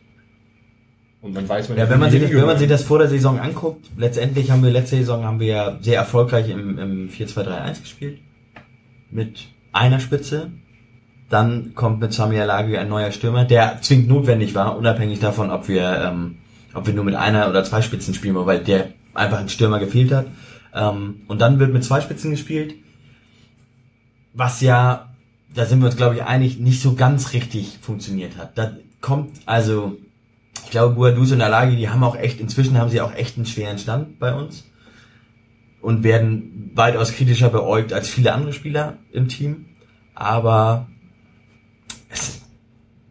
Und 1.26 1.34
man 1.34 1.48
weiß 1.48 1.68
man 1.68 1.78
Ja, 1.78 1.90
wenn 1.90 1.98
man, 1.98 2.10
sich 2.10 2.22
das, 2.22 2.30
wenn 2.30 2.46
man 2.46 2.58
sich 2.58 2.68
das 2.68 2.84
vor 2.84 3.00
der 3.00 3.08
Saison 3.08 3.40
anguckt, 3.40 3.86
letztendlich 3.96 4.50
haben 4.50 4.62
wir 4.62 4.70
letzte 4.70 4.96
Saison 4.96 5.24
haben 5.24 5.40
wir 5.40 5.46
ja 5.46 5.78
sehr 5.80 5.96
erfolgreich 5.96 6.48
im, 6.48 6.78
im 6.78 7.08
4-2-3-1 7.08 7.80
gespielt. 7.82 8.20
Mit 9.10 9.48
einer 9.72 9.98
Spitze. 9.98 10.52
Dann 11.28 11.74
kommt 11.74 12.00
mit 12.00 12.12
Sami 12.12 12.38
Alagi 12.38 12.76
ein 12.76 12.88
neuer 12.88 13.10
Stürmer, 13.10 13.44
der 13.44 13.82
zwingend 13.82 14.08
notwendig 14.08 14.54
war, 14.54 14.78
unabhängig 14.78 15.18
davon, 15.18 15.50
ob 15.50 15.66
wir, 15.66 16.00
ähm, 16.00 16.36
ob 16.72 16.86
wir 16.86 16.94
nur 16.94 17.02
mit 17.02 17.16
einer 17.16 17.50
oder 17.50 17.64
zwei 17.64 17.82
Spitzen 17.82 18.14
spielen, 18.14 18.36
weil 18.36 18.60
der 18.60 18.90
einfach 19.12 19.38
ein 19.38 19.48
Stürmer 19.48 19.80
gefehlt 19.80 20.12
hat. 20.12 20.26
Ähm, 20.72 21.22
und 21.26 21.40
dann 21.40 21.58
wird 21.58 21.72
mit 21.72 21.82
zwei 21.82 22.00
Spitzen 22.00 22.30
gespielt. 22.30 22.76
Was 24.34 24.60
ja, 24.60 25.08
da 25.52 25.64
sind 25.64 25.80
wir 25.80 25.86
uns 25.86 25.96
glaube 25.96 26.14
ich 26.14 26.22
einig, 26.22 26.60
nicht 26.60 26.80
so 26.80 26.94
ganz 26.94 27.32
richtig 27.32 27.78
funktioniert 27.82 28.36
hat. 28.36 28.56
Da 28.56 28.76
kommt 29.00 29.40
also 29.46 29.96
ich 30.64 30.70
glaube, 30.70 30.94
Boadus 30.94 31.32
und 31.32 31.42
Alagi, 31.42 31.76
die 31.76 31.88
haben 31.88 32.02
auch 32.02 32.16
echt, 32.16 32.40
inzwischen 32.40 32.78
haben 32.78 32.90
sie 32.90 33.00
auch 33.00 33.14
echt 33.14 33.36
einen 33.36 33.46
schweren 33.46 33.78
Stand 33.78 34.18
bei 34.18 34.34
uns 34.34 34.64
und 35.80 36.02
werden 36.02 36.72
weitaus 36.74 37.12
kritischer 37.12 37.48
beäugt 37.48 37.92
als 37.92 38.08
viele 38.08 38.32
andere 38.32 38.52
Spieler 38.52 38.98
im 39.12 39.28
Team. 39.28 39.66
Aber 40.14 40.88
es, 42.08 42.42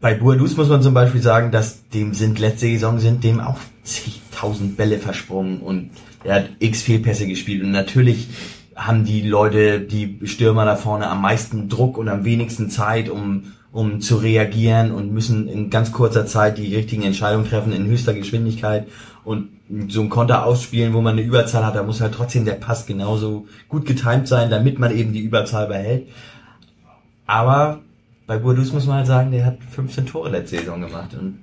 bei 0.02 0.14
Boadus 0.14 0.58
muss 0.58 0.70
man 0.70 0.82
zum 0.82 0.94
Beispiel 0.94 1.22
sagen, 1.22 1.52
dass 1.52 1.88
dem 1.90 2.14
sind 2.14 2.40
letzte 2.40 2.68
Saison 2.68 3.00
sind 3.00 3.24
dem 3.24 3.40
auch 3.40 3.60
zigtausend 3.84 4.78
Bälle 4.78 5.00
versprungen 5.00 5.62
und 5.62 5.92
er 6.24 6.36
hat 6.36 6.50
x 6.60 6.82
Fehlpässe 6.82 7.28
gespielt 7.28 7.64
und 7.64 7.72
natürlich 7.72 8.28
haben 8.76 9.06
die 9.06 9.22
Leute, 9.22 9.80
die 9.80 10.20
Stürmer 10.26 10.66
da 10.66 10.76
vorne 10.76 11.08
am 11.08 11.22
meisten 11.22 11.70
Druck 11.70 11.98
und 11.98 12.10
am 12.10 12.26
wenigsten 12.26 12.70
Zeit, 12.70 13.10
um, 13.10 13.54
um 13.76 14.00
zu 14.00 14.16
reagieren 14.16 14.94
und 14.94 15.12
müssen 15.12 15.50
in 15.50 15.70
ganz 15.70 15.92
kurzer 15.92 16.26
Zeit 16.26 16.58
die 16.58 16.74
richtigen 16.74 17.04
Entscheidungen 17.04 17.46
treffen 17.46 17.74
in 17.74 17.86
höchster 17.88 18.14
Geschwindigkeit 18.14 18.88
und 19.26 19.50
so 19.90 20.00
ein 20.02 20.08
Konter 20.08 20.46
ausspielen, 20.46 20.94
wo 20.94 21.02
man 21.02 21.12
eine 21.18 21.24
Überzahl 21.28 21.66
hat, 21.66 21.76
da 21.76 21.84
muss 21.84 22.00
halt 22.00 22.14
trotzdem 22.14 22.46
der 22.46 22.54
Pass 22.54 22.86
genauso 22.86 23.48
gut 23.68 23.86
getimt 23.86 24.30
sein, 24.30 24.50
damit 24.50 24.80
man 24.80 24.96
eben 24.96 25.12
die 25.12 25.20
Überzahl 25.20 25.68
behält. 25.68 26.08
Aber 27.26 27.82
bei 28.28 28.38
Bourdous 28.38 28.72
muss 28.72 28.86
man 28.86 28.98
halt 29.00 29.08
sagen, 29.08 29.32
der 29.32 29.46
hat 29.46 29.58
15 29.70 30.06
Tore 30.06 30.30
letzte 30.30 30.58
Saison 30.60 30.80
gemacht 30.80 31.14
und 31.20 31.40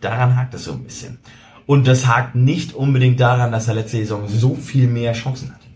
daran 0.00 0.36
hakt 0.36 0.54
es 0.54 0.64
so 0.64 0.72
ein 0.72 0.84
bisschen. 0.84 1.18
Und 1.66 1.86
das 1.86 2.06
hakt 2.06 2.34
nicht 2.34 2.72
unbedingt 2.72 3.20
daran, 3.20 3.52
dass 3.52 3.68
er 3.68 3.74
letzte 3.74 3.98
Saison 3.98 4.26
so 4.26 4.54
viel 4.54 4.86
mehr 4.88 5.12
Chancen 5.12 5.50
hatte. 5.52 5.66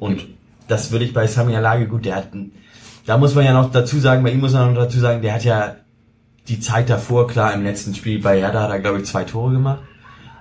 Und 0.00 0.26
das 0.66 0.90
würde 0.90 1.04
ich 1.04 1.12
bei 1.12 1.28
Sami 1.28 1.54
Alage 1.54 1.86
gut, 1.86 2.04
der 2.06 2.16
hat, 2.16 2.34
ein- 2.34 2.50
da 3.06 3.18
muss 3.18 3.34
man 3.34 3.44
ja 3.44 3.52
noch 3.52 3.70
dazu 3.70 3.98
sagen, 3.98 4.22
bei 4.22 4.30
ihm 4.30 4.40
muss 4.40 4.52
man 4.52 4.74
noch 4.74 4.82
dazu 4.82 4.98
sagen, 4.98 5.22
der 5.22 5.34
hat 5.34 5.44
ja 5.44 5.76
die 6.48 6.60
Zeit 6.60 6.90
davor, 6.90 7.26
klar, 7.28 7.54
im 7.54 7.62
letzten 7.64 7.94
Spiel 7.94 8.20
bei 8.20 8.40
Hertha 8.40 8.62
hat 8.62 8.70
er, 8.70 8.80
glaube 8.80 8.98
ich, 8.98 9.06
zwei 9.06 9.24
Tore 9.24 9.52
gemacht. 9.52 9.80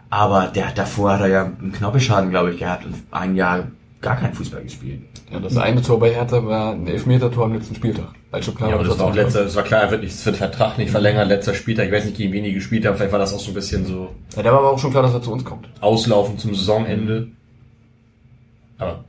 Aber 0.09 0.47
der 0.47 0.67
hat 0.67 0.77
davor 0.77 1.13
hat 1.13 1.21
er 1.21 1.27
ja 1.27 1.43
einen 1.45 1.71
Knorpelschaden, 1.71 2.31
glaube 2.31 2.51
ich, 2.51 2.59
gehabt 2.59 2.85
und 2.85 2.95
ein 3.11 3.35
Jahr 3.35 3.67
gar 4.01 4.17
kein 4.17 4.33
Fußball 4.33 4.63
gespielt. 4.63 5.03
Ja, 5.31 5.39
das 5.39 5.55
eine 5.55 5.81
Tor 5.81 5.99
bei 5.99 6.11
Hertha 6.13 6.43
war 6.45 6.73
ein 6.73 6.87
Elfmeter-Tor 6.87 7.45
am 7.45 7.53
letzten 7.53 7.75
Spieltag. 7.75 8.09
Als 8.31 8.45
schon 8.45 8.55
klar 8.55 8.69
Ja, 8.69 8.75
war, 8.75 8.79
aber 8.81 8.87
das 8.89 8.97
dass 8.97 8.99
war 8.99 9.11
auch 9.11 9.15
das 9.15 9.23
letzter, 9.25 9.43
das 9.43 9.55
war 9.55 9.63
klar, 9.63 9.83
er 9.83 9.91
wird 9.91 10.01
nicht, 10.01 10.13
es 10.13 10.25
wird 10.25 10.35
Vertrag 10.37 10.77
nicht 10.77 10.91
verlängert, 10.91 11.27
letzter 11.27 11.53
Spieltag, 11.53 11.85
ich 11.85 11.91
weiß 11.93 12.05
nicht, 12.05 12.17
gegen 12.17 12.33
wen 12.33 12.43
die 12.43 12.53
gespielt 12.53 12.85
haben, 12.85 12.97
vielleicht 12.97 13.11
war 13.11 13.19
das 13.19 13.33
auch 13.33 13.39
so 13.39 13.51
ein 13.51 13.53
bisschen 13.53 13.85
so 13.85 14.13
Ja, 14.35 14.43
da 14.43 14.51
war 14.51 14.59
aber 14.59 14.71
auch 14.71 14.79
schon 14.79 14.91
klar, 14.91 15.03
dass 15.03 15.13
er 15.13 15.21
zu 15.21 15.31
uns 15.31 15.45
kommt. 15.45 15.69
Auslaufen 15.79 16.37
zum 16.37 16.53
Saisonende. 16.55 17.27
Aber 18.77 19.05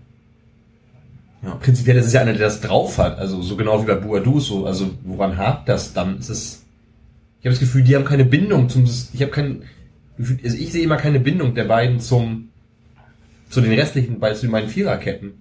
Ja. 1.43 1.57
prinzipiell 1.57 1.97
ist 1.97 2.07
es 2.07 2.12
ja 2.12 2.20
einer, 2.20 2.34
der 2.34 2.47
das 2.47 2.61
drauf 2.61 2.99
hat, 2.99 3.18
also 3.18 3.43
so 3.43 3.57
genau 3.57 3.82
wie 3.82 3.86
bei 3.86 3.97
Boadu, 3.97 4.38
so, 4.38 4.64
also 4.64 4.90
woran 5.03 5.36
hakt 5.36 5.68
das 5.68 5.93
dann? 5.93 6.18
Ist 6.18 6.28
es, 6.28 6.64
ich 7.40 7.47
habe 7.47 7.51
das 7.51 7.59
Gefühl, 7.59 7.82
die 7.82 7.97
haben 7.97 8.05
keine 8.05 8.24
Bindung 8.24 8.68
zum, 8.68 8.84
ich 8.84 9.20
habe 9.20 9.32
kein 9.32 9.64
Gefühl, 10.16 10.38
also 10.45 10.57
ich 10.57 10.70
sehe 10.70 10.84
immer 10.84 10.99
keine 10.99 11.18
Bindung 11.18 11.55
der 11.55 11.64
beiden 11.64 11.99
zum, 11.99 12.51
zu 13.51 13.61
den 13.61 13.72
restlichen, 13.72 14.20
bei 14.20 14.32
zu 14.34 14.47
meinen 14.47 14.68
Viererketten. 14.68 15.32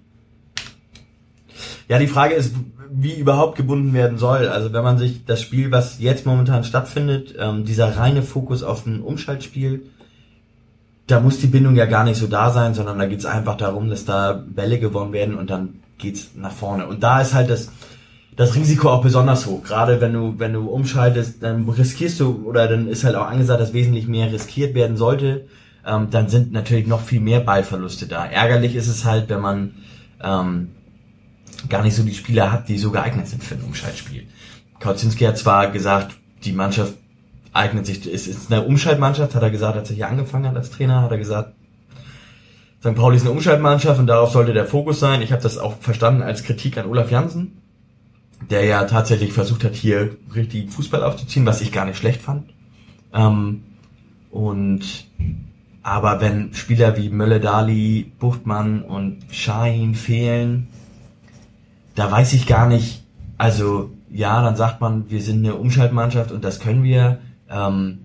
Ja, 1.88 1.98
die 1.98 2.08
Frage 2.08 2.34
ist, 2.34 2.54
wie 2.90 3.14
überhaupt 3.14 3.56
gebunden 3.56 3.94
werden 3.94 4.18
soll. 4.18 4.48
Also 4.48 4.72
wenn 4.72 4.82
man 4.82 4.98
sich 4.98 5.24
das 5.24 5.40
Spiel, 5.40 5.70
was 5.70 6.00
jetzt 6.00 6.26
momentan 6.26 6.64
stattfindet, 6.64 7.34
ähm, 7.38 7.64
dieser 7.64 7.96
reine 7.96 8.22
Fokus 8.22 8.62
auf 8.62 8.86
ein 8.86 9.00
Umschaltspiel, 9.00 9.82
da 11.06 11.20
muss 11.20 11.38
die 11.38 11.46
Bindung 11.46 11.76
ja 11.76 11.86
gar 11.86 12.04
nicht 12.04 12.18
so 12.18 12.26
da 12.26 12.50
sein, 12.50 12.74
sondern 12.74 12.98
da 12.98 13.06
geht's 13.06 13.26
einfach 13.26 13.56
darum, 13.56 13.88
dass 13.88 14.04
da 14.04 14.32
Bälle 14.32 14.78
gewonnen 14.78 15.12
werden 15.12 15.36
und 15.36 15.50
dann 15.50 15.81
geht's 15.98 16.30
nach 16.34 16.52
vorne. 16.52 16.86
Und 16.86 17.02
da 17.02 17.20
ist 17.20 17.34
halt 17.34 17.50
das, 17.50 17.70
das 18.36 18.54
Risiko 18.54 18.90
auch 18.90 19.02
besonders 19.02 19.46
hoch. 19.46 19.62
Gerade 19.62 20.00
wenn 20.00 20.12
du, 20.12 20.34
wenn 20.38 20.52
du 20.52 20.68
umschaltest, 20.68 21.42
dann 21.42 21.68
riskierst 21.68 22.20
du, 22.20 22.44
oder 22.46 22.68
dann 22.68 22.88
ist 22.88 23.04
halt 23.04 23.16
auch 23.16 23.26
angesagt, 23.26 23.60
dass 23.60 23.72
wesentlich 23.72 24.08
mehr 24.08 24.32
riskiert 24.32 24.74
werden 24.74 24.96
sollte. 24.96 25.46
Ähm, 25.86 26.08
dann 26.10 26.28
sind 26.28 26.52
natürlich 26.52 26.86
noch 26.86 27.00
viel 27.00 27.20
mehr 27.20 27.40
Ballverluste 27.40 28.06
da. 28.06 28.24
Ärgerlich 28.24 28.74
ist 28.74 28.88
es 28.88 29.04
halt, 29.04 29.28
wenn 29.28 29.40
man 29.40 29.74
ähm, 30.22 30.70
gar 31.68 31.82
nicht 31.82 31.96
so 31.96 32.02
die 32.02 32.14
Spieler 32.14 32.52
hat, 32.52 32.68
die 32.68 32.78
so 32.78 32.90
geeignet 32.90 33.28
sind 33.28 33.42
für 33.42 33.54
ein 33.54 33.62
Umschaltspiel. 33.62 34.26
Kautzinski 34.80 35.24
hat 35.24 35.38
zwar 35.38 35.70
gesagt, 35.70 36.14
die 36.44 36.52
Mannschaft 36.52 36.94
eignet 37.52 37.86
sich, 37.86 38.06
es 38.06 38.26
ist 38.26 38.52
eine 38.52 38.62
Umschaltmannschaft, 38.64 39.34
hat 39.34 39.42
er 39.42 39.50
gesagt, 39.50 39.76
als 39.76 39.90
er 39.90 39.96
hier 39.96 40.08
angefangen 40.08 40.46
hat 40.48 40.56
als 40.56 40.70
Trainer, 40.70 41.02
hat 41.02 41.10
er 41.10 41.18
gesagt, 41.18 41.54
St. 42.82 42.96
Pauli 42.96 43.16
ist 43.16 43.22
eine 43.22 43.30
Umschaltmannschaft 43.30 44.00
und 44.00 44.08
darauf 44.08 44.32
sollte 44.32 44.52
der 44.52 44.66
Fokus 44.66 44.98
sein. 44.98 45.22
Ich 45.22 45.30
habe 45.30 45.40
das 45.40 45.56
auch 45.56 45.78
verstanden 45.78 46.22
als 46.22 46.42
Kritik 46.42 46.76
an 46.78 46.86
Olaf 46.86 47.12
Jansen, 47.12 47.62
der 48.50 48.64
ja 48.64 48.84
tatsächlich 48.84 49.32
versucht 49.32 49.62
hat, 49.62 49.76
hier 49.76 50.16
richtig 50.34 50.68
Fußball 50.70 51.04
aufzuziehen, 51.04 51.46
was 51.46 51.60
ich 51.60 51.70
gar 51.70 51.84
nicht 51.84 51.96
schlecht 51.96 52.20
fand. 52.20 52.52
Ähm, 53.14 53.62
und 54.32 55.06
aber 55.84 56.20
wenn 56.20 56.54
Spieler 56.54 56.96
wie 56.96 57.08
Mölle 57.08 57.38
Dali, 57.38 58.10
Buchtmann 58.18 58.82
und 58.82 59.18
Schein 59.30 59.94
fehlen, 59.94 60.66
da 61.94 62.10
weiß 62.10 62.32
ich 62.32 62.48
gar 62.48 62.66
nicht, 62.66 63.04
also 63.38 63.90
ja, 64.10 64.42
dann 64.42 64.56
sagt 64.56 64.80
man, 64.80 65.08
wir 65.08 65.22
sind 65.22 65.38
eine 65.38 65.54
Umschaltmannschaft 65.54 66.32
und 66.32 66.42
das 66.42 66.58
können 66.58 66.82
wir. 66.82 67.20
Ähm, 67.48 68.01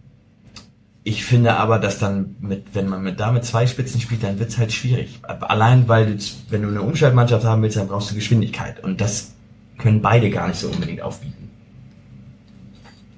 ich 1.07 1.23
finde 1.23 1.55
aber, 1.55 1.79
dass 1.79 1.99
dann 1.99 2.35
mit, 2.41 2.75
wenn 2.75 2.89
man 2.89 3.01
mit 3.01 3.21
damit 3.21 3.45
zwei 3.45 3.65
Spitzen 3.65 4.01
spielt, 4.01 4.23
dann 4.23 4.39
wird's 4.39 4.57
halt 4.57 4.73
schwierig. 4.73 5.21
Allein 5.23 5.87
weil 5.87 6.05
du, 6.05 6.23
wenn 6.49 6.63
du 6.63 6.67
eine 6.67 6.81
Umschaltmannschaft 6.81 7.45
haben 7.45 7.61
willst, 7.61 7.77
dann 7.77 7.87
brauchst 7.87 8.11
du 8.11 8.15
Geschwindigkeit 8.15 8.83
und 8.83 8.99
das 8.99 9.31
können 9.77 10.01
beide 10.01 10.29
gar 10.29 10.49
nicht 10.49 10.59
so 10.59 10.67
unbedingt 10.67 11.01
aufbieten. 11.01 11.49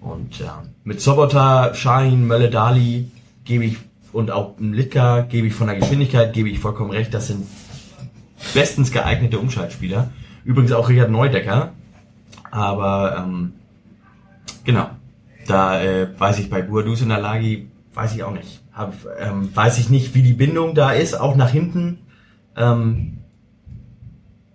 Und 0.01 0.37
ja, 0.37 0.63
mit 0.83 1.01
Sobota, 1.01 1.73
Schein, 1.73 2.27
Mölle 2.27 2.51
Dali 2.51 3.09
gebe 3.43 3.65
ich 3.65 3.77
und 4.11 4.29
auch 4.29 4.53
Litka 4.59 5.21
gebe 5.21 5.47
ich 5.47 5.55
von 5.55 5.65
der 5.65 5.77
Geschwindigkeit 5.77 6.31
gebe 6.31 6.49
ich 6.49 6.59
vollkommen 6.59 6.91
recht. 6.91 7.11
Das 7.11 7.25
sind 7.25 7.47
bestens 8.53 8.91
geeignete 8.91 9.39
Umschaltspieler. 9.39 10.11
Übrigens 10.43 10.73
auch 10.73 10.89
Richard 10.89 11.09
Neudecker. 11.09 11.71
Aber 12.51 13.17
ähm, 13.17 13.53
genau, 14.63 14.91
da 15.47 15.81
äh, 15.81 16.07
weiß 16.19 16.37
ich 16.37 16.51
bei 16.51 16.61
Buadus 16.61 17.01
in 17.01 17.09
der 17.09 17.19
Lage, 17.19 17.65
weiß 17.93 18.15
ich 18.15 18.23
auch 18.23 18.33
nicht. 18.33 18.61
Hab, 18.73 18.93
ähm, 19.19 19.49
weiß 19.53 19.79
ich 19.79 19.89
nicht, 19.89 20.15
wie 20.15 20.21
die 20.21 20.33
Bindung 20.33 20.75
da 20.75 20.91
ist, 20.91 21.19
auch 21.19 21.35
nach 21.35 21.49
hinten. 21.49 21.99
Ähm, 22.55 23.19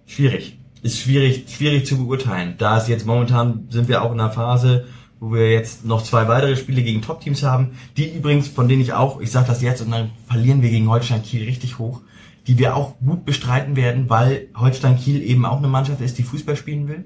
schwierig. 0.06 0.58
Ist 0.82 0.98
schwierig, 0.98 1.46
schwierig 1.48 1.86
zu 1.86 1.98
beurteilen. 1.98 2.54
Da 2.58 2.76
ist 2.76 2.88
jetzt 2.88 3.06
momentan 3.06 3.66
sind 3.70 3.88
wir 3.88 4.02
auch 4.02 4.12
in 4.12 4.20
einer 4.20 4.30
Phase, 4.30 4.86
wo 5.20 5.32
wir 5.32 5.50
jetzt 5.50 5.84
noch 5.84 6.02
zwei 6.02 6.28
weitere 6.28 6.56
Spiele 6.56 6.82
gegen 6.82 7.00
Top-Teams 7.00 7.42
haben, 7.42 7.72
die 7.96 8.14
übrigens, 8.14 8.48
von 8.48 8.68
denen 8.68 8.82
ich 8.82 8.92
auch, 8.92 9.20
ich 9.20 9.30
sage 9.30 9.46
das 9.46 9.62
jetzt 9.62 9.80
und 9.80 9.90
dann 9.90 10.10
verlieren 10.26 10.60
wir 10.60 10.70
gegen 10.70 10.88
Holstein 10.90 11.22
Kiel 11.22 11.44
richtig 11.44 11.78
hoch, 11.78 12.02
die 12.46 12.58
wir 12.58 12.76
auch 12.76 12.98
gut 12.98 13.24
bestreiten 13.24 13.76
werden, 13.76 14.10
weil 14.10 14.48
Holstein 14.54 14.98
Kiel 14.98 15.22
eben 15.22 15.46
auch 15.46 15.58
eine 15.58 15.68
Mannschaft 15.68 16.02
ist, 16.02 16.18
die 16.18 16.22
Fußball 16.22 16.56
spielen 16.56 16.88
will. 16.88 17.04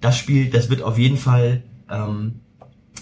Das 0.00 0.16
Spiel, 0.16 0.48
das 0.48 0.70
wird 0.70 0.82
auf 0.82 0.98
jeden 0.98 1.18
Fall, 1.18 1.62
ähm, 1.90 2.40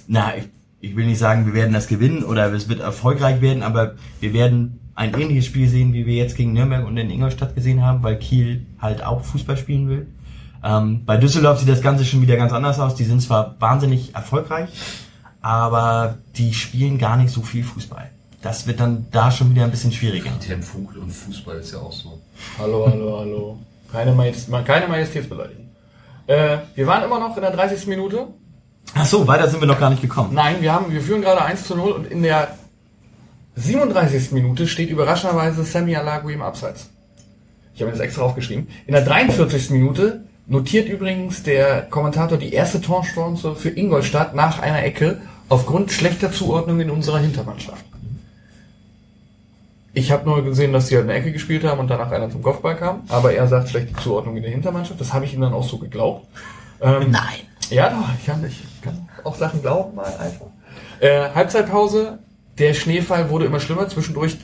na, 0.09 0.37
ich, 0.37 0.49
ich 0.81 0.97
will 0.97 1.07
nicht 1.07 1.19
sagen, 1.19 1.47
wir 1.47 1.55
werden 1.55 1.73
das 1.73 1.89
gewinnen 1.89 2.23
oder 2.25 2.53
es 2.53 2.69
wird 2.69 2.81
erfolgreich 2.81 3.41
werden, 3.41 3.63
aber 3.63 3.95
wir 4.21 4.33
werden 4.33 4.81
ein 4.95 5.15
ähnliches 5.15 5.47
Spiel 5.47 5.69
sehen, 5.69 5.93
wie 5.93 6.07
wir 6.07 6.15
jetzt 6.15 6.37
gegen 6.37 6.53
Nürnberg 6.53 6.87
und 6.87 6.97
in 6.97 7.11
Ingolstadt 7.11 7.55
gesehen 7.55 7.85
haben, 7.85 8.03
weil 8.03 8.19
Kiel 8.19 8.67
halt 8.81 9.05
auch 9.05 9.25
Fußball 9.25 9.57
spielen 9.57 9.89
will. 9.89 10.09
Ähm, 10.63 11.05
bei 11.05 11.17
Düsseldorf 11.17 11.61
sieht 11.61 11.69
das 11.69 11.83
Ganze 11.83 12.05
schon 12.05 12.21
wieder 12.21 12.37
ganz 12.37 12.53
anders 12.53 12.81
aus. 12.81 12.95
Die 12.95 13.05
sind 13.05 13.23
zwar 13.23 13.57
wahnsinnig 13.61 14.15
erfolgreich, 14.15 14.71
aber 15.41 16.19
die 16.37 16.53
spielen 16.53 16.99
gar 16.99 17.17
nicht 17.17 17.31
so 17.31 17.43
viel 17.43 17.63
Fußball. 17.63 18.11
Das 18.43 18.67
wird 18.67 18.81
dann 18.81 19.07
da 19.11 19.31
schon 19.31 19.51
wieder 19.51 19.65
ein 19.65 19.71
bisschen 19.71 19.93
schwieriger. 19.93 20.31
Tim 20.41 20.63
Funkel 20.63 20.99
und 20.99 21.11
Fußball 21.11 21.59
ist 21.59 21.73
ja 21.73 21.79
auch 21.79 21.93
so. 21.93 22.21
Hallo, 22.59 22.89
hallo, 22.89 23.19
hallo. 23.19 23.59
Keine, 23.91 24.13
Majest 24.13 24.51
keine 24.65 24.87
Majestätsbeleidigung. 24.87 25.69
Äh, 26.27 26.59
wir 26.75 26.87
waren 26.87 27.03
immer 27.05 27.19
noch 27.19 27.37
in 27.37 27.43
der 27.43 27.51
30. 27.51 27.87
Minute. 27.87 28.29
Ach 28.95 29.07
so, 29.07 29.27
weiter 29.27 29.49
sind 29.49 29.61
wir 29.61 29.69
noch 29.69 29.81
gar 29.81 29.91
nicht 29.91 30.03
gekommen. 30.03 30.31
Nein, 30.35 30.57
wir 30.61 30.73
haben, 30.73 30.93
wir 30.93 31.01
führen 31.01 31.23
gerade 31.23 31.43
1 31.43 31.65
zu 31.65 31.77
0 31.77 31.93
und 31.93 32.07
in 32.07 32.23
der 32.23 32.57
37. 33.57 34.33
Minute 34.33 34.67
steht 34.67 34.91
überraschenderweise 34.91 35.65
Sammy 35.65 35.97
Alagui 35.97 36.35
im 36.35 36.43
Abseits. 36.43 36.91
Ich 37.75 37.81
habe 37.81 37.91
mir 37.91 37.97
das 37.97 38.05
extra 38.05 38.23
aufgeschrieben. 38.23 38.69
In 38.87 38.93
der 38.93 39.05
43. 39.05 39.71
Minute 39.71 40.25
notiert 40.47 40.89
übrigens 40.89 41.43
der 41.43 41.83
Kommentator 41.83 42.39
die 42.39 42.53
erste 42.53 42.81
Torchance 42.81 43.55
für 43.55 43.71
Ingolstadt 43.71 44.35
nach 44.35 44.61
einer 44.61 44.83
Ecke 44.83 45.21
aufgrund 45.49 45.93
schlechter 45.93 46.33
Zuordnung 46.33 46.81
in 46.81 46.91
unserer 46.91 47.19
Hintermannschaft. 47.19 47.85
Ich 49.93 50.13
habe 50.13 50.29
nur 50.29 50.45
gesehen, 50.45 50.73
dass 50.73 50.89
sie 50.89 50.97
halt 50.97 51.05
eine 51.05 51.15
Ecke 51.15 51.33
gespielt 51.33 51.65
haben 51.65 51.81
und 51.81 51.89
danach 51.89 52.11
einer 52.11 52.31
zum 52.31 52.43
Kopfball 52.43 52.77
kam, 52.77 53.03
aber 53.09 53.33
er 53.33 53.49
sagt 53.49 53.71
schlechte 53.71 53.95
Zuordnung 54.01 54.37
in 54.37 54.43
der 54.43 54.53
Hintermannschaft. 54.53 55.01
Das 55.01 55.13
habe 55.13 55.25
ich 55.25 55.35
ihm 55.35 55.41
dann 55.41 55.53
auch 55.53 55.69
so 55.69 55.79
geglaubt. 55.79 56.27
Ähm, 56.81 57.11
Nein. 57.11 57.48
Ja, 57.71 57.91
doch, 57.91 58.09
ich 58.19 58.27
kann, 58.27 58.45
ich 58.45 58.83
kann 58.83 59.09
auch 59.25 59.35
Sachen 59.35 59.63
glauben, 59.63 59.95
mal 59.95 60.05
einfach. 60.05 60.47
Äh, 61.01 61.31
Halbzeitpause, 61.35 62.19
der 62.59 62.75
Schneefall 62.75 63.31
wurde 63.31 63.47
immer 63.47 63.61
schlimmer. 63.61 63.89
Zwischendurch, 63.89 64.37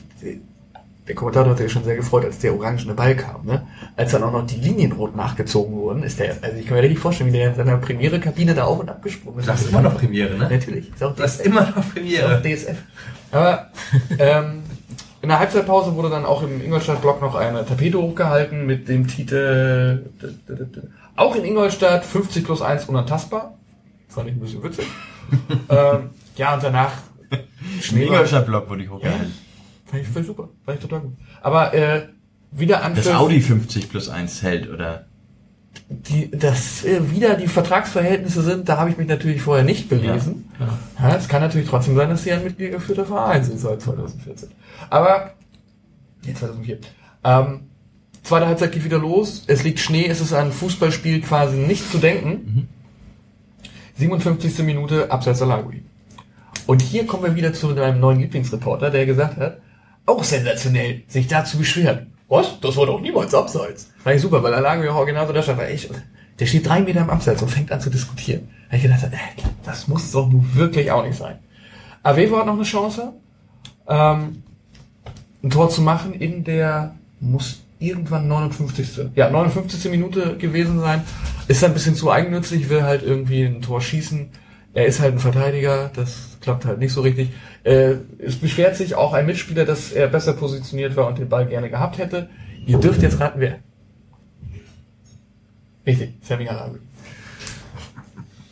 der 1.07 1.15
Kommentator 1.15 1.51
hat 1.51 1.57
sich 1.57 1.71
schon 1.71 1.83
sehr 1.83 1.95
gefreut, 1.95 2.25
als 2.25 2.39
der 2.39 2.53
orangene 2.53 2.93
Ball 2.93 3.15
kam. 3.15 3.45
Ne? 3.45 3.67
Als 3.95 4.11
dann 4.11 4.23
auch 4.23 4.31
noch 4.31 4.45
die 4.45 4.55
Linien 4.55 4.91
rot 4.93 5.15
nachgezogen 5.15 5.75
wurden, 5.75 6.03
ist 6.03 6.19
der, 6.19 6.35
also 6.41 6.57
ich 6.57 6.65
kann 6.65 6.77
mir 6.77 6.83
richtig 6.83 6.99
vorstellen, 6.99 7.31
wie 7.31 7.37
der 7.37 7.49
in 7.49 7.55
seiner 7.55 7.77
Premiere-Kabine 7.77 8.55
da 8.55 8.65
auf 8.65 8.79
und 8.79 8.89
abgesprungen 8.89 9.39
ist. 9.39 9.47
Das 9.47 9.61
ist 9.61 9.69
immer 9.69 9.81
noch 9.81 9.97
Premiere, 9.97 10.35
ne? 10.37 10.49
Natürlich. 10.49 10.91
Ist 10.91 11.03
auch 11.03 11.15
Das 11.15 11.35
ist 11.35 11.45
immer 11.45 11.61
noch 11.61 11.69
ist 11.69 11.77
auch 11.77 11.93
Premiere. 11.93 12.41
DSF. 12.41 12.77
Aber 13.31 13.69
ähm, 14.17 14.63
in 15.21 15.29
der 15.29 15.39
Halbzeitpause 15.39 15.95
wurde 15.95 16.09
dann 16.09 16.25
auch 16.25 16.43
im 16.43 16.63
Ingolstadt-Blog 16.63 17.21
noch 17.21 17.35
eine 17.35 17.65
Tapete 17.65 17.99
hochgehalten 17.99 18.65
mit 18.65 18.87
dem 18.87 19.07
Titel 19.07 20.05
Auch 21.15 21.35
in 21.35 21.45
Ingolstadt 21.45 22.05
50 22.05 22.43
plus 22.43 22.61
1 22.61 22.85
unantastbar. 22.85 23.57
Fand 24.07 24.29
ich 24.29 24.35
ein 24.35 24.39
bisschen 24.39 24.63
witzig. 24.63 24.85
ähm, 25.69 26.09
ja, 26.35 26.53
und 26.53 26.63
danach 26.63 26.91
Im 27.91 28.01
Ingolstadt-Block 28.01 28.69
wurde 28.69 28.83
ich 28.83 28.89
Ja, 28.89 28.95
hochgehalten. 28.95 29.33
fand 29.85 30.03
ich, 30.03 30.15
ich 30.15 30.25
super. 30.25 30.49
Fand 30.65 30.77
ich 30.77 30.83
total 30.83 31.01
gut. 31.01 31.13
Aber 31.41 31.73
äh, 31.73 32.07
wieder 32.51 32.77
Das 32.77 32.85
Anpfiff. 32.85 33.13
Audi 33.15 33.41
50 33.41 33.89
plus 33.89 34.09
1 34.09 34.43
hält, 34.43 34.69
oder? 34.69 35.05
die, 35.89 36.31
dass 36.31 36.83
äh, 36.83 37.11
wieder 37.11 37.35
die 37.35 37.47
Vertragsverhältnisse 37.47 38.41
sind, 38.41 38.67
da 38.67 38.77
habe 38.77 38.89
ich 38.89 38.97
mich 38.97 39.07
natürlich 39.07 39.41
vorher 39.41 39.63
nicht 39.63 39.89
belesen. 39.89 40.49
Ja. 40.99 41.15
es 41.15 41.27
kann 41.27 41.41
natürlich 41.41 41.69
trotzdem 41.69 41.95
sein, 41.95 42.09
dass 42.09 42.23
sie 42.23 42.31
ein 42.31 42.43
mitgliedergeführter 42.43 43.05
Verein 43.05 43.43
sind 43.43 43.59
seit 43.59 43.81
2014. 43.81 44.49
Aber, 44.89 45.31
nee, 46.25 46.33
2004. 46.33 46.79
Ähm, 47.23 47.61
zweite 48.25 48.47
Halbzeit 48.47 48.71
geht 48.71 48.83
wieder 48.83 48.97
los, 48.97 49.43
es 49.47 49.63
liegt 49.63 49.79
Schnee, 49.79 50.07
es 50.07 50.19
ist 50.19 50.33
an 50.33 50.51
Fußballspiel 50.51 51.21
quasi 51.21 51.57
nicht 51.57 51.89
zu 51.89 51.99
denken. 51.99 52.67
57. 53.97 54.59
Minute, 54.59 55.11
Abseits 55.11 55.41
Alagui. 55.41 55.83
Und 56.67 56.81
hier 56.81 57.05
kommen 57.05 57.23
wir 57.23 57.35
wieder 57.35 57.53
zu 57.53 57.73
deinem 57.73 57.99
neuen 57.99 58.19
Lieblingsreporter, 58.19 58.89
der 58.89 59.05
gesagt 59.05 59.37
hat, 59.37 59.59
auch 60.05 60.23
sensationell, 60.23 61.03
sich 61.07 61.27
dazu 61.27 61.57
beschweren. 61.57 62.13
Was? 62.27 62.59
Das 62.59 62.75
war 62.75 62.87
doch 62.87 62.99
niemals 62.99 63.33
Abseits. 63.33 63.91
Fand 64.03 64.15
ich 64.15 64.21
super, 64.21 64.41
weil 64.41 64.53
Alagui 64.53 64.89
auch 64.89 64.95
original 64.95 65.27
so 65.27 65.33
da 65.33 65.41
stand, 65.41 65.59
war 65.59 65.67
echt, 65.67 65.89
der 66.39 66.45
steht 66.45 66.67
drei 66.67 66.81
Meter 66.81 67.01
im 67.01 67.09
Abseits 67.09 67.41
und 67.41 67.49
fängt 67.49 67.71
an 67.71 67.79
zu 67.79 67.89
diskutieren. 67.89 68.49
Da 68.69 68.77
ich 68.77 68.83
gedacht, 68.83 69.03
äh, 69.03 69.41
das 69.63 69.87
muss 69.87 70.11
doch 70.11 70.27
nun 70.27 70.55
wirklich 70.55 70.91
auch 70.91 71.05
nicht 71.05 71.17
sein. 71.17 71.37
Avevo 72.03 72.37
hat 72.37 72.47
noch 72.47 72.55
eine 72.55 72.63
Chance, 72.63 73.13
ähm, 73.87 74.43
ein 75.43 75.49
Tor 75.49 75.69
zu 75.69 75.81
machen 75.81 76.13
in 76.13 76.43
der, 76.43 76.95
muss 77.19 77.64
irgendwann 77.79 78.27
59. 78.27 79.11
Ja, 79.15 79.29
59. 79.29 79.91
Minute 79.91 80.37
gewesen 80.37 80.79
sein. 80.79 81.03
Ist 81.47 81.63
ein 81.63 81.73
bisschen 81.73 81.95
zu 81.95 82.11
eigennützig, 82.11 82.69
will 82.69 82.83
halt 82.83 83.03
irgendwie 83.03 83.43
ein 83.43 83.61
Tor 83.61 83.81
schießen. 83.81 84.29
Er 84.73 84.85
ist 84.85 84.99
halt 84.99 85.13
ein 85.13 85.19
Verteidiger, 85.19 85.89
das 85.95 86.37
klappt 86.41 86.65
halt 86.65 86.79
nicht 86.79 86.91
so 86.91 87.01
richtig. 87.01 87.29
Äh, 87.63 87.95
es 88.19 88.35
beschwert 88.35 88.75
sich 88.75 88.95
auch 88.95 89.13
ein 89.13 89.25
Mitspieler, 89.25 89.65
dass 89.65 89.91
er 89.91 90.07
besser 90.07 90.33
positioniert 90.33 90.95
war 90.95 91.07
und 91.07 91.17
den 91.17 91.29
Ball 91.29 91.45
gerne 91.45 91.69
gehabt 91.69 91.97
hätte. 91.97 92.29
Ihr 92.65 92.77
dürft 92.77 93.01
jetzt 93.01 93.19
raten, 93.19 93.39
wer. 93.39 93.59
Richtig, 95.85 96.15
Sammy 96.21 96.45
Harabi. 96.45 96.79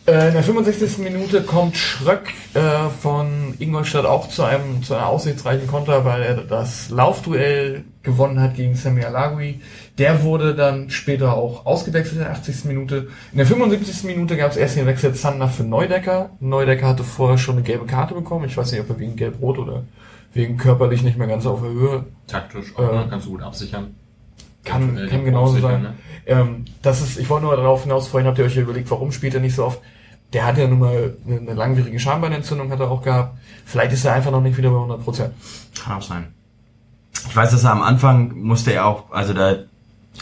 Äh, 0.06 0.28
in 0.28 0.34
der 0.34 0.43
65. 0.43 0.97
Minute 0.97 1.43
kommt 1.43 1.78
Schröck 1.78 2.34
äh, 2.56 2.89
von 3.01 3.54
Ingolstadt 3.60 4.06
auch 4.06 4.28
zu 4.28 4.43
einem 4.43 4.84
zu 4.84 4.95
einer 4.95 5.08
aussichtsreichen 5.08 5.66
Konter, 5.66 6.04
weil 6.04 6.22
er 6.24 6.36
das 6.43 6.89
Laufduell 6.89 7.86
gewonnen 8.04 8.41
hat 8.41 8.56
gegen 8.56 8.76
Sammy 8.76 9.04
Alagui. 9.06 9.62
Der 9.97 10.24
wurde 10.24 10.56
dann 10.56 10.89
später 10.89 11.34
auch 11.38 11.66
ausgewechselt 11.66 12.16
in 12.18 12.24
der 12.24 12.32
80. 12.32 12.66
Minute. 12.66 13.08
In 13.32 13.38
der 13.38 13.45
75. 13.47 14.04
Minute 14.04 14.36
gab 14.36 14.51
es 14.51 14.58
erst 14.58 14.76
den 14.76 14.88
Wechsel 14.88 15.14
Zander 15.14 15.47
für 15.47 15.64
Neudecker. 15.64 16.32
Neudecker 16.41 16.88
hatte 16.88 17.06
vorher 17.06 17.38
schon 17.38 17.56
eine 17.56 17.64
gelbe 17.64 17.86
Karte 17.86 18.14
bekommen. 18.14 18.43
Ich 18.45 18.58
weiß 18.58 18.74
nicht, 18.74 18.82
ob 18.82 18.89
er 18.89 18.99
wegen 18.99 19.16
Gelb-Rot 19.16 19.58
oder 19.58 19.84
wegen 20.34 20.58
körperlich 20.58 21.04
nicht 21.04 21.18
mehr 21.18 21.28
ganz 21.28 21.45
auf 21.45 21.62
der 21.62 21.70
Höhe 21.70 22.06
Taktisch, 22.28 22.74
Äh, 22.78 22.82
ne? 22.82 23.08
kannst 23.10 23.28
du 23.28 23.32
gut 23.32 23.41
absichern. 23.43 23.95
kann, 24.66 24.99
kann 25.10 25.24
genauso 25.24 25.60
sein. 25.60 25.82
ne? 25.84 25.93
Ähm, 26.26 26.65
das 26.82 27.01
ist, 27.01 27.17
ich 27.17 27.30
wollte 27.30 27.45
nur 27.45 27.55
darauf 27.55 27.84
hinaus, 27.84 28.07
vorhin 28.07 28.28
habt 28.28 28.39
ihr 28.39 28.45
euch 28.45 28.55
ja 28.55 28.61
überlegt, 28.61 28.89
warum 28.91 29.11
spielt 29.11 29.34
er 29.34 29.41
nicht 29.41 29.55
so 29.55 29.65
oft. 29.65 29.80
Der 30.32 30.45
hat 30.45 30.57
ja 30.57 30.67
nun 30.67 30.80
mal 30.80 31.15
eine, 31.26 31.38
eine 31.38 31.53
langwierige 31.53 31.99
Schambeinentzündung, 31.99 32.71
hat 32.71 32.80
er 32.80 32.89
auch 32.89 33.03
gehabt. 33.03 33.38
Vielleicht 33.65 33.93
ist 33.93 34.05
er 34.05 34.13
einfach 34.13 34.32
noch 34.32 34.41
nicht 34.41 34.57
wieder 34.57 34.69
bei 34.69 34.78
100 34.78 35.03
Prozent. 35.03 35.34
Kann 35.84 35.97
auch 35.97 36.01
sein. 36.01 36.34
Ich 37.28 37.36
weiß, 37.36 37.51
dass 37.51 37.63
er 37.63 37.71
am 37.71 37.82
Anfang 37.82 38.36
musste 38.36 38.74
er 38.74 38.86
auch, 38.86 39.11
also 39.11 39.34
da 39.34 39.57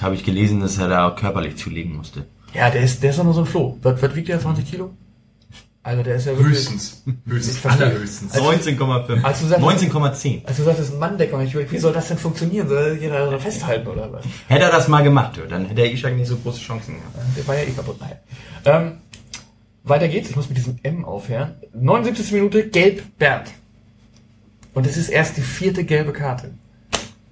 habe 0.02 0.16
ich 0.16 0.24
gelesen, 0.24 0.60
dass 0.60 0.78
er 0.78 0.88
da 0.88 1.08
auch 1.08 1.16
körperlich 1.16 1.58
zulegen 1.58 1.96
musste. 1.96 2.26
Ja, 2.54 2.70
der 2.70 2.82
ist, 2.82 3.02
der 3.02 3.12
ist 3.12 3.20
doch 3.20 3.24
nur 3.24 3.34
so 3.34 3.42
ein 3.42 3.46
Floh. 3.46 3.78
Was, 3.82 4.02
was 4.02 4.16
wiegt 4.16 4.28
der? 4.28 4.40
20 4.40 4.70
Kilo? 4.70 4.92
Also 5.84 6.04
der 6.04 6.16
ist 6.16 6.26
ja 6.28 6.38
wirklich... 6.38 6.58
Höchstens. 6.60 7.04
Höchstens. 7.26 7.66
Allerhöchstens. 7.66 8.32
Also- 8.34 8.52
19,5. 8.52 9.24
als 9.24 9.40
du 9.42 9.48
sagst- 9.48 9.64
19,10. 9.66 10.46
Als 10.46 10.58
du 10.58 10.64
sagst, 10.64 10.80
das 10.80 10.88
ist 10.90 10.94
ein 10.94 11.00
Manndecker, 11.00 11.38
und 11.38 11.44
ich 11.44 11.52
überlege, 11.54 11.72
wie 11.72 11.78
soll 11.80 11.92
das 11.94 12.08
denn 12.08 12.18
funktionieren? 12.20 12.68
Soll 12.68 12.78
er 12.78 12.94
jeder 12.96 13.32
da 13.32 13.40
festhalten 13.40 13.88
oder 13.88 14.12
was? 14.14 14.24
Hätte 14.48 14.66
er 14.66 14.72
das 14.72 14.88
mal 14.88 15.02
gemacht, 15.02 15.40
dann 15.50 15.66
hätte 15.66 15.82
er 15.82 15.92
Ishak 15.92 16.16
nicht 16.16 16.28
so 16.28 16.38
große 16.38 16.60
Chancen 16.60 16.96
gehabt. 16.96 17.16
Der 17.36 17.48
war 17.48 17.56
ja 17.56 17.64
eh 17.64 17.72
kaputt. 17.72 18.00
Naja. 18.00 18.16
Ähm, 18.66 18.98
weiter 19.84 20.08
geht's. 20.08 20.30
Ich 20.30 20.36
muss 20.36 20.50
mit 20.50 20.58
diesem 20.60 20.78
M 20.84 21.04
aufhören. 21.04 21.56
79. 21.74 22.32
Minute, 22.34 22.68
gelb 22.70 23.02
Bernd. 23.18 23.48
Und 24.76 24.86
es 24.86 24.98
ist 24.98 25.10
erst 25.10 25.36
die 25.38 25.42
vierte 25.42 25.84
gelbe 25.84 26.14
Karte. 26.14 26.52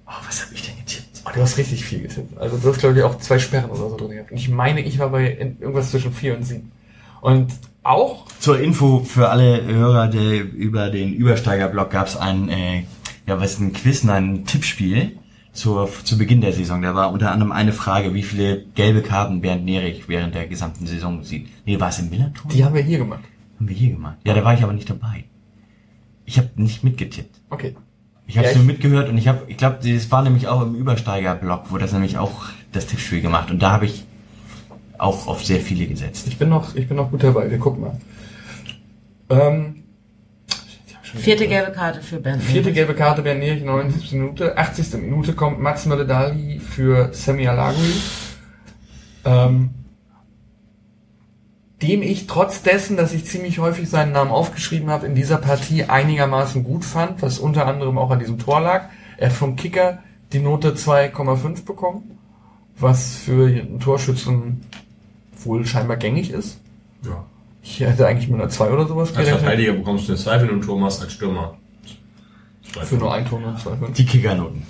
Oh, 0.08 0.12
was 0.26 0.42
habe 0.44 0.54
ich 0.54 0.62
denn 0.66 0.76
getippt? 0.76 1.22
Oh, 1.24 1.30
du 1.32 1.40
hast 1.40 1.56
richtig 1.56 1.84
viel 1.84 2.00
getippt. 2.02 2.36
Also 2.36 2.58
du 2.58 2.68
hast, 2.68 2.80
glaube 2.80 2.98
ich, 2.98 3.04
auch 3.04 3.16
zwei 3.20 3.38
Sperren 3.38 3.70
oder 3.70 3.90
so 3.90 3.96
drin 3.96 4.10
gehabt. 4.10 4.32
Und 4.32 4.38
ich 4.38 4.48
meine, 4.48 4.80
ich 4.80 4.98
war 4.98 5.10
bei 5.10 5.36
irgendwas 5.38 5.92
zwischen 5.92 6.12
vier 6.12 6.36
und 6.36 6.42
sieben. 6.42 6.72
Und 7.20 7.52
auch, 7.82 8.26
Zur 8.40 8.60
Info 8.60 9.00
für 9.00 9.30
alle 9.30 9.64
Hörer, 9.64 10.08
der 10.08 10.42
über 10.52 10.90
den 10.90 11.12
Übersteiger-Blog 11.14 11.90
gab 11.90 12.06
es 12.06 12.16
ein, 12.16 12.48
äh, 12.48 12.84
ja, 13.26 13.40
was 13.40 13.52
ist 13.52 13.60
ein 13.60 13.72
Quiz, 13.72 14.04
nein, 14.04 14.34
ein 14.34 14.44
Tippspiel 14.44 15.18
zur, 15.52 15.88
zu 16.04 16.18
Beginn 16.18 16.40
der 16.40 16.52
Saison. 16.52 16.82
Da 16.82 16.94
war 16.94 17.12
unter 17.12 17.30
anderem 17.32 17.52
eine 17.52 17.72
Frage, 17.72 18.14
wie 18.14 18.22
viele 18.22 18.64
gelbe 18.74 19.02
Karten 19.02 19.40
Bernd 19.40 19.64
Nerich 19.64 20.08
während 20.08 20.34
der 20.34 20.46
gesamten 20.46 20.86
Saison 20.86 21.22
sieht. 21.24 21.48
Nee, 21.66 21.80
war 21.80 21.88
es 21.88 21.98
im 21.98 22.10
Millerton? 22.10 22.50
die 22.50 22.64
haben 22.64 22.74
wir 22.74 22.82
hier 22.82 22.98
gemacht. 22.98 23.24
haben 23.58 23.68
wir 23.68 23.76
hier 23.76 23.92
gemacht. 23.92 24.16
Ja, 24.24 24.34
da 24.34 24.44
war 24.44 24.54
ich 24.54 24.62
aber 24.62 24.72
nicht 24.72 24.88
dabei. 24.90 25.24
Ich 26.24 26.38
habe 26.38 26.50
nicht 26.56 26.84
mitgetippt. 26.84 27.40
Okay. 27.50 27.74
Ich 28.26 28.36
habe 28.36 28.44
Ja, 28.46 28.52
es 28.52 28.56
nur 28.58 28.66
mitgehört 28.66 29.08
und 29.08 29.18
ich 29.18 29.26
habe, 29.26 29.42
ich 29.48 29.56
glaube, 29.56 29.78
das 29.82 30.10
war 30.12 30.22
nämlich 30.22 30.46
auch 30.46 30.62
im 30.62 30.76
Übersteiger-Blog, 30.76 31.64
wo 31.70 31.78
das 31.78 31.92
nämlich 31.92 32.16
auch 32.18 32.44
das 32.72 32.86
Tippspiel 32.86 33.20
gemacht 33.20 33.50
und 33.50 33.60
da 33.60 33.72
habe 33.72 33.86
ich 33.86 34.04
auch 35.00 35.26
auf 35.26 35.44
sehr 35.44 35.60
viele 35.60 35.86
gesetzt. 35.86 36.26
Ich 36.28 36.38
bin 36.38 36.48
noch, 36.48 36.74
ich 36.74 36.88
bin 36.88 36.96
noch 36.96 37.10
gut 37.10 37.22
dabei. 37.22 37.50
Wir 37.50 37.58
gucken 37.58 37.82
mal. 37.82 37.98
Ähm, 39.30 39.80
Vierte 41.02 41.48
gelbe 41.48 41.72
Karte 41.72 42.00
für 42.02 42.20
Ben. 42.20 42.40
Vierte 42.40 42.72
gelbe 42.72 42.94
Karte 42.94 43.22
Bernd 43.22 43.40
Nerich, 43.40 43.64
79. 43.64 44.12
Minute. 44.12 44.56
80. 44.56 44.92
Minute 45.00 45.32
kommt 45.32 45.60
Mats 45.60 45.86
Mölle-Dali 45.86 46.60
für 46.60 47.12
Semi 47.12 47.48
Alagui. 47.48 47.94
Ähm, 49.24 49.70
dem 51.82 52.02
ich 52.02 52.26
trotz 52.26 52.62
dessen, 52.62 52.96
dass 52.96 53.12
ich 53.12 53.24
ziemlich 53.24 53.58
häufig 53.58 53.88
seinen 53.88 54.12
Namen 54.12 54.30
aufgeschrieben 54.30 54.90
habe, 54.90 55.06
in 55.06 55.14
dieser 55.14 55.38
Partie 55.38 55.84
einigermaßen 55.84 56.62
gut 56.62 56.84
fand, 56.84 57.22
was 57.22 57.38
unter 57.38 57.66
anderem 57.66 57.98
auch 57.98 58.10
an 58.10 58.18
diesem 58.18 58.38
Tor 58.38 58.60
lag. 58.60 58.88
Er 59.16 59.30
hat 59.30 59.36
vom 59.36 59.56
Kicker 59.56 60.02
die 60.32 60.38
Note 60.38 60.74
2,5 60.74 61.64
bekommen, 61.64 62.18
was 62.78 63.16
für 63.16 63.48
einen 63.48 63.80
Torschützen 63.80 64.60
wohl 65.44 65.66
scheinbar 65.66 65.96
gängig 65.96 66.30
ist. 66.30 66.60
Ja. 67.04 67.24
Ich 67.62 67.80
hätte 67.80 68.06
eigentlich 68.06 68.28
mit 68.28 68.40
einer 68.40 68.48
2 68.48 68.70
oder 68.70 68.86
sowas 68.86 69.08
Als 69.08 69.18
gerechnet. 69.18 69.40
Verteidiger 69.40 69.72
bekommst 69.72 70.08
du 70.08 70.12
eine 70.12 70.20
2, 70.20 70.40
wenn 70.40 70.48
du 70.48 70.54
ein 70.54 70.62
Tor 70.62 70.78
machst, 70.78 71.02
als 71.02 71.12
Stürmer. 71.12 71.56
Zwei 72.72 72.84
Für 72.84 72.96
nur 72.96 73.12
ein 73.12 73.26
Tor 73.26 73.42
und 73.42 73.58
2,5. 73.58 73.92
Die 73.92 74.06
Kickernoten. 74.06 74.62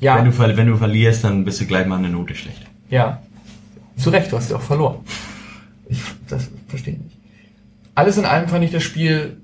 Ja. 0.00 0.18
Wenn, 0.18 0.30
du, 0.30 0.38
wenn 0.38 0.66
du 0.66 0.76
verlierst, 0.76 1.24
dann 1.24 1.44
bist 1.44 1.60
du 1.60 1.66
gleich 1.66 1.86
mal 1.86 1.98
eine 1.98 2.10
Note 2.10 2.34
schlechter. 2.34 2.66
Ja. 2.90 3.22
Zu 3.96 4.10
Recht, 4.10 4.32
du 4.32 4.36
hast 4.36 4.50
ja 4.50 4.56
auch 4.56 4.62
verloren. 4.62 4.98
Ich 5.88 6.00
das 6.28 6.50
verstehe 6.68 6.94
ich 6.94 7.00
nicht. 7.00 7.16
Alles 7.94 8.18
in 8.18 8.24
allem 8.24 8.48
fand 8.48 8.64
ich 8.64 8.72
das 8.72 8.82
Spiel, 8.82 9.36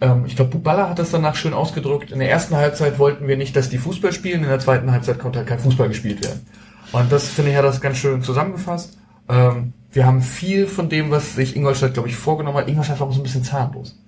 ähm, 0.00 0.24
ich 0.26 0.36
glaube, 0.36 0.52
Buballa 0.52 0.88
hat 0.88 0.98
das 0.98 1.10
danach 1.10 1.34
schön 1.34 1.52
ausgedrückt. 1.52 2.12
In 2.12 2.20
der 2.20 2.30
ersten 2.30 2.54
Halbzeit 2.54 2.98
wollten 2.98 3.26
wir 3.26 3.36
nicht, 3.36 3.56
dass 3.56 3.68
die 3.68 3.78
Fußball 3.78 4.12
spielen, 4.12 4.42
in 4.42 4.48
der 4.48 4.60
zweiten 4.60 4.90
Halbzeit 4.92 5.18
konnte 5.18 5.40
halt 5.40 5.48
kein 5.48 5.58
Fußball 5.58 5.88
gespielt 5.88 6.22
werden. 6.22 6.46
Und 6.92 7.10
das, 7.10 7.28
finde 7.28 7.50
ich, 7.50 7.56
hat 7.56 7.64
das 7.64 7.80
ganz 7.80 7.96
schön 7.98 8.22
zusammengefasst. 8.22 8.96
Ähm, 9.28 9.72
wir 9.92 10.06
haben 10.06 10.20
viel 10.22 10.66
von 10.66 10.88
dem, 10.88 11.10
was 11.10 11.34
sich 11.36 11.56
Ingolstadt, 11.56 11.94
glaube 11.94 12.08
ich, 12.08 12.16
vorgenommen 12.16 12.58
hat. 12.58 12.68
Ingolstadt 12.68 13.00
war 13.00 13.06
auch 13.08 13.12
so 13.12 13.20
ein 13.20 13.22
bisschen 13.22 13.44
zahnlos. 13.44 13.98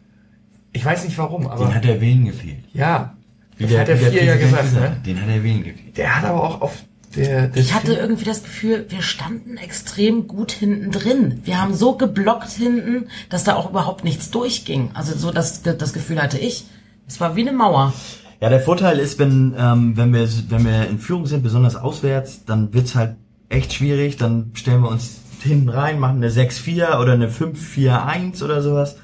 Ich 0.72 0.84
weiß 0.84 1.04
nicht 1.04 1.16
warum, 1.18 1.46
aber 1.46 1.64
Den 1.66 1.74
hat 1.74 1.84
der 1.84 2.00
Willen 2.00 2.24
gefehlt. 2.26 2.64
ja. 2.72 3.14
Wie 3.56 3.66
Das 3.66 3.76
hat 3.78 3.88
der 3.88 3.96
vier 3.96 4.24
ja 4.24 4.34
Präsident 4.34 4.40
gesagt, 4.40 4.72
ne? 4.74 4.80
hat. 4.82 5.06
Den 5.06 5.20
hat 5.20 5.28
der 5.28 5.42
Willen 5.42 5.64
gefehlt. 5.64 5.96
Der 5.96 6.16
hat 6.16 6.24
aber 6.24 6.44
auch 6.44 6.60
auf 6.60 6.76
der, 7.16 7.48
der 7.48 7.60
Ich 7.60 7.74
hatte 7.74 7.94
irgendwie 7.94 8.24
das 8.24 8.44
Gefühl, 8.44 8.86
wir 8.88 9.02
standen 9.02 9.56
extrem 9.56 10.28
gut 10.28 10.52
hinten 10.52 10.92
drin. 10.92 11.40
Wir 11.44 11.60
haben 11.60 11.74
so 11.74 11.96
geblockt 11.96 12.50
hinten, 12.50 13.08
dass 13.30 13.42
da 13.42 13.56
auch 13.56 13.70
überhaupt 13.70 14.04
nichts 14.04 14.30
durchging. 14.30 14.90
Also 14.94 15.16
so 15.18 15.32
das, 15.32 15.62
das 15.62 15.92
Gefühl 15.92 16.22
hatte 16.22 16.38
ich. 16.38 16.66
Es 17.08 17.20
war 17.20 17.34
wie 17.34 17.40
eine 17.40 17.52
Mauer. 17.52 17.92
Ja, 18.40 18.48
der 18.48 18.60
Vorteil 18.60 19.00
ist, 19.00 19.18
wenn, 19.18 19.56
ähm, 19.58 19.96
wenn, 19.96 20.12
wir, 20.12 20.28
wenn 20.50 20.64
wir 20.64 20.88
in 20.88 21.00
Führung 21.00 21.26
sind, 21.26 21.42
besonders 21.42 21.74
auswärts, 21.74 22.44
dann 22.44 22.72
wird's 22.72 22.94
halt 22.94 23.16
echt 23.48 23.72
schwierig. 23.72 24.16
Dann 24.16 24.52
stellen 24.54 24.82
wir 24.82 24.90
uns 24.90 25.20
hinten 25.42 25.68
rein, 25.68 25.98
machen 25.98 26.16
eine 26.16 26.30
6-4 26.30 27.00
oder 27.00 27.12
eine 27.12 27.28
5-4-1 27.28 28.42
oder 28.42 28.62
sowas. 28.62 28.96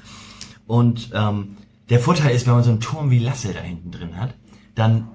Und 0.67 1.11
ähm, 1.13 1.57
der 1.89 1.99
Vorteil 1.99 2.35
ist, 2.35 2.47
wenn 2.47 2.53
man 2.53 2.63
so 2.63 2.71
einen 2.71 2.79
Turm 2.79 3.11
wie 3.11 3.19
Lasse 3.19 3.53
da 3.53 3.59
hinten 3.59 3.91
drin 3.91 4.19
hat, 4.19 4.33
dann 4.73 5.07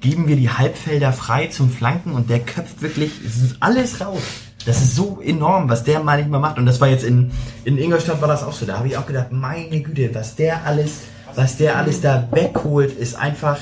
geben 0.00 0.28
wir 0.28 0.36
die 0.36 0.50
Halbfelder 0.50 1.12
frei 1.12 1.46
zum 1.46 1.70
Flanken 1.70 2.12
und 2.12 2.28
der 2.28 2.40
köpft 2.40 2.82
wirklich 2.82 3.12
alles 3.60 4.00
raus. 4.00 4.22
Das 4.66 4.80
ist 4.80 4.94
so 4.94 5.20
enorm, 5.20 5.68
was 5.68 5.84
der 5.84 6.00
manchmal 6.00 6.40
macht. 6.40 6.58
Und 6.58 6.66
das 6.66 6.80
war 6.80 6.88
jetzt 6.88 7.04
in, 7.04 7.30
in 7.64 7.78
Ingolstadt 7.78 8.20
war 8.20 8.28
das 8.28 8.42
auch 8.42 8.52
so. 8.52 8.66
Da 8.66 8.78
habe 8.78 8.88
ich 8.88 8.96
auch 8.96 9.06
gedacht, 9.06 9.32
meine 9.32 9.80
Güte, 9.80 10.14
was 10.14 10.36
der 10.36 10.64
alles, 10.66 11.00
was 11.34 11.56
der 11.56 11.76
alles 11.76 12.00
da 12.00 12.28
wegholt, 12.30 12.92
ist 12.92 13.14
einfach, 13.14 13.58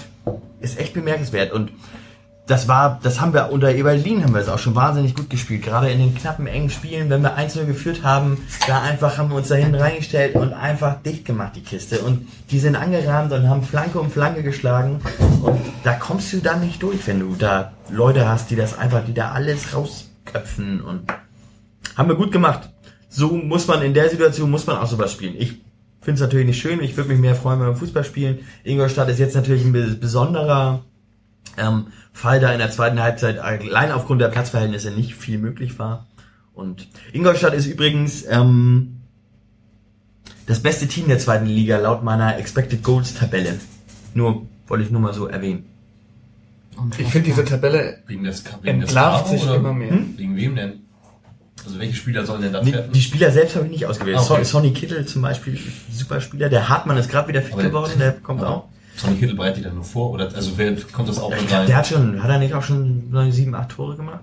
ist 0.60 0.78
echt 0.78 0.92
bemerkenswert. 0.92 1.52
Und 1.52 1.72
das 2.50 2.66
war, 2.68 2.98
das 3.02 3.20
haben 3.20 3.32
wir 3.32 3.52
unter 3.52 3.72
Eberlin 3.74 4.24
haben 4.24 4.34
wir 4.34 4.40
es 4.40 4.48
auch 4.48 4.58
schon 4.58 4.74
wahnsinnig 4.74 5.14
gut 5.14 5.30
gespielt. 5.30 5.62
Gerade 5.62 5.90
in 5.90 5.98
den 6.00 6.14
knappen, 6.14 6.46
engen 6.46 6.68
Spielen, 6.70 7.08
wenn 7.08 7.22
wir 7.22 7.34
1 7.34 7.54
geführt 7.54 8.02
haben, 8.02 8.38
da 8.66 8.80
einfach 8.82 9.18
haben 9.18 9.30
wir 9.30 9.36
uns 9.36 9.48
da 9.48 9.54
hinten 9.54 9.76
reingestellt 9.76 10.34
und 10.34 10.52
einfach 10.52 11.00
dicht 11.02 11.24
gemacht, 11.24 11.52
die 11.56 11.62
Kiste. 11.62 12.00
Und 12.00 12.26
die 12.50 12.58
sind 12.58 12.74
angerannt 12.76 13.32
und 13.32 13.48
haben 13.48 13.62
Flanke 13.62 14.00
um 14.00 14.10
Flanke 14.10 14.42
geschlagen. 14.42 15.00
Und 15.42 15.60
da 15.84 15.92
kommst 15.94 16.32
du 16.32 16.38
dann 16.38 16.60
nicht 16.60 16.82
durch, 16.82 17.06
wenn 17.06 17.20
du 17.20 17.34
da 17.36 17.72
Leute 17.90 18.28
hast, 18.28 18.50
die 18.50 18.56
das 18.56 18.76
einfach, 18.76 19.04
die 19.06 19.14
da 19.14 19.30
alles 19.30 19.74
rausköpfen 19.74 20.80
und 20.80 21.02
haben 21.96 22.08
wir 22.08 22.16
gut 22.16 22.32
gemacht. 22.32 22.68
So 23.08 23.28
muss 23.36 23.66
man 23.66 23.82
in 23.82 23.94
der 23.94 24.08
Situation, 24.08 24.50
muss 24.50 24.66
man 24.66 24.76
auch 24.76 24.86
sowas 24.86 25.12
spielen. 25.12 25.34
Ich 25.38 25.60
finde 26.00 26.14
es 26.14 26.20
natürlich 26.20 26.46
nicht 26.46 26.60
schön. 26.60 26.80
Ich 26.82 26.96
würde 26.96 27.10
mich 27.10 27.18
mehr 27.18 27.34
freuen, 27.34 27.60
wenn 27.60 27.68
wir 27.68 27.76
Fußball 27.76 28.04
spielen. 28.04 28.38
Ingolstadt 28.64 29.08
ist 29.08 29.18
jetzt 29.18 29.34
natürlich 29.34 29.64
ein 29.64 29.72
be- 29.72 29.96
besonderer 30.00 30.80
ähm, 31.58 31.88
Fall, 32.12 32.40
da 32.40 32.52
in 32.52 32.58
der 32.58 32.70
zweiten 32.70 33.00
Halbzeit 33.02 33.38
allein 33.38 33.92
aufgrund 33.92 34.20
der 34.20 34.28
Platzverhältnisse 34.28 34.90
nicht 34.90 35.14
viel 35.14 35.38
möglich 35.38 35.78
war. 35.78 36.06
Und 36.54 36.88
Ingolstadt 37.12 37.54
ist 37.54 37.66
übrigens 37.66 38.24
ähm, 38.28 38.96
das 40.46 40.60
beste 40.60 40.86
Team 40.88 41.08
der 41.08 41.18
zweiten 41.18 41.46
Liga 41.46 41.78
laut 41.78 42.02
meiner 42.02 42.36
Expected 42.36 42.82
Goals 42.82 43.14
Tabelle. 43.14 43.58
Nur 44.14 44.46
wollte 44.66 44.84
ich 44.84 44.90
nur 44.90 45.00
mal 45.00 45.14
so 45.14 45.26
erwähnen. 45.26 45.64
Ich 46.98 47.08
finde 47.08 47.28
diese 47.28 47.44
Tabelle 47.44 47.98
Wegen 48.06 48.24
des, 48.24 48.42
wegen 48.62 48.80
des 48.80 48.90
entlarvt 48.90 49.24
Karo 49.26 49.36
sich 49.36 49.42
oder 49.46 49.56
immer 49.56 49.72
mehr. 49.72 49.92
Wegen 50.16 50.36
wem 50.36 50.56
denn? 50.56 50.72
Also 51.64 51.78
welche 51.78 51.94
Spieler 51.94 52.24
sollen 52.24 52.40
denn 52.42 52.52
da 52.54 52.62
Die, 52.62 52.72
treffen? 52.72 52.92
die 52.92 53.02
Spieler 53.02 53.30
selbst 53.30 53.54
habe 53.54 53.66
ich 53.66 53.70
nicht 53.72 53.86
ausgewählt. 53.86 54.16
Ah, 54.16 54.20
okay. 54.22 54.28
Son- 54.36 54.44
Sonny 54.44 54.72
Kittel 54.72 55.04
zum 55.04 55.20
Beispiel, 55.20 55.58
super 55.92 56.20
Spieler. 56.22 56.48
Der 56.48 56.70
Hartmann 56.70 56.96
ist 56.96 57.10
gerade 57.10 57.28
wieder 57.28 57.42
fit 57.42 57.52
Aber- 57.52 57.62
geworden, 57.64 57.92
der 57.98 58.12
kommt 58.12 58.40
aber 58.40 58.50
auch. 58.50 58.68
Sonny 59.00 59.16
Kittel 59.16 59.34
bereitet 59.34 59.58
die 59.58 59.62
dann 59.62 59.74
nur 59.74 59.84
vor? 59.84 60.10
Oder 60.10 60.34
also 60.34 60.52
wer 60.56 60.74
kommt 60.76 61.08
das 61.08 61.18
auch 61.18 61.30
mit 61.30 61.46
glaub, 61.46 61.60
rein? 61.60 61.66
der 61.66 61.76
hat 61.76 61.86
schon, 61.86 62.22
hat 62.22 62.30
er 62.30 62.38
nicht 62.38 62.54
auch 62.54 62.62
schon 62.62 63.10
neun, 63.10 63.32
sieben, 63.32 63.54
acht 63.54 63.70
Tore 63.70 63.96
gemacht? 63.96 64.20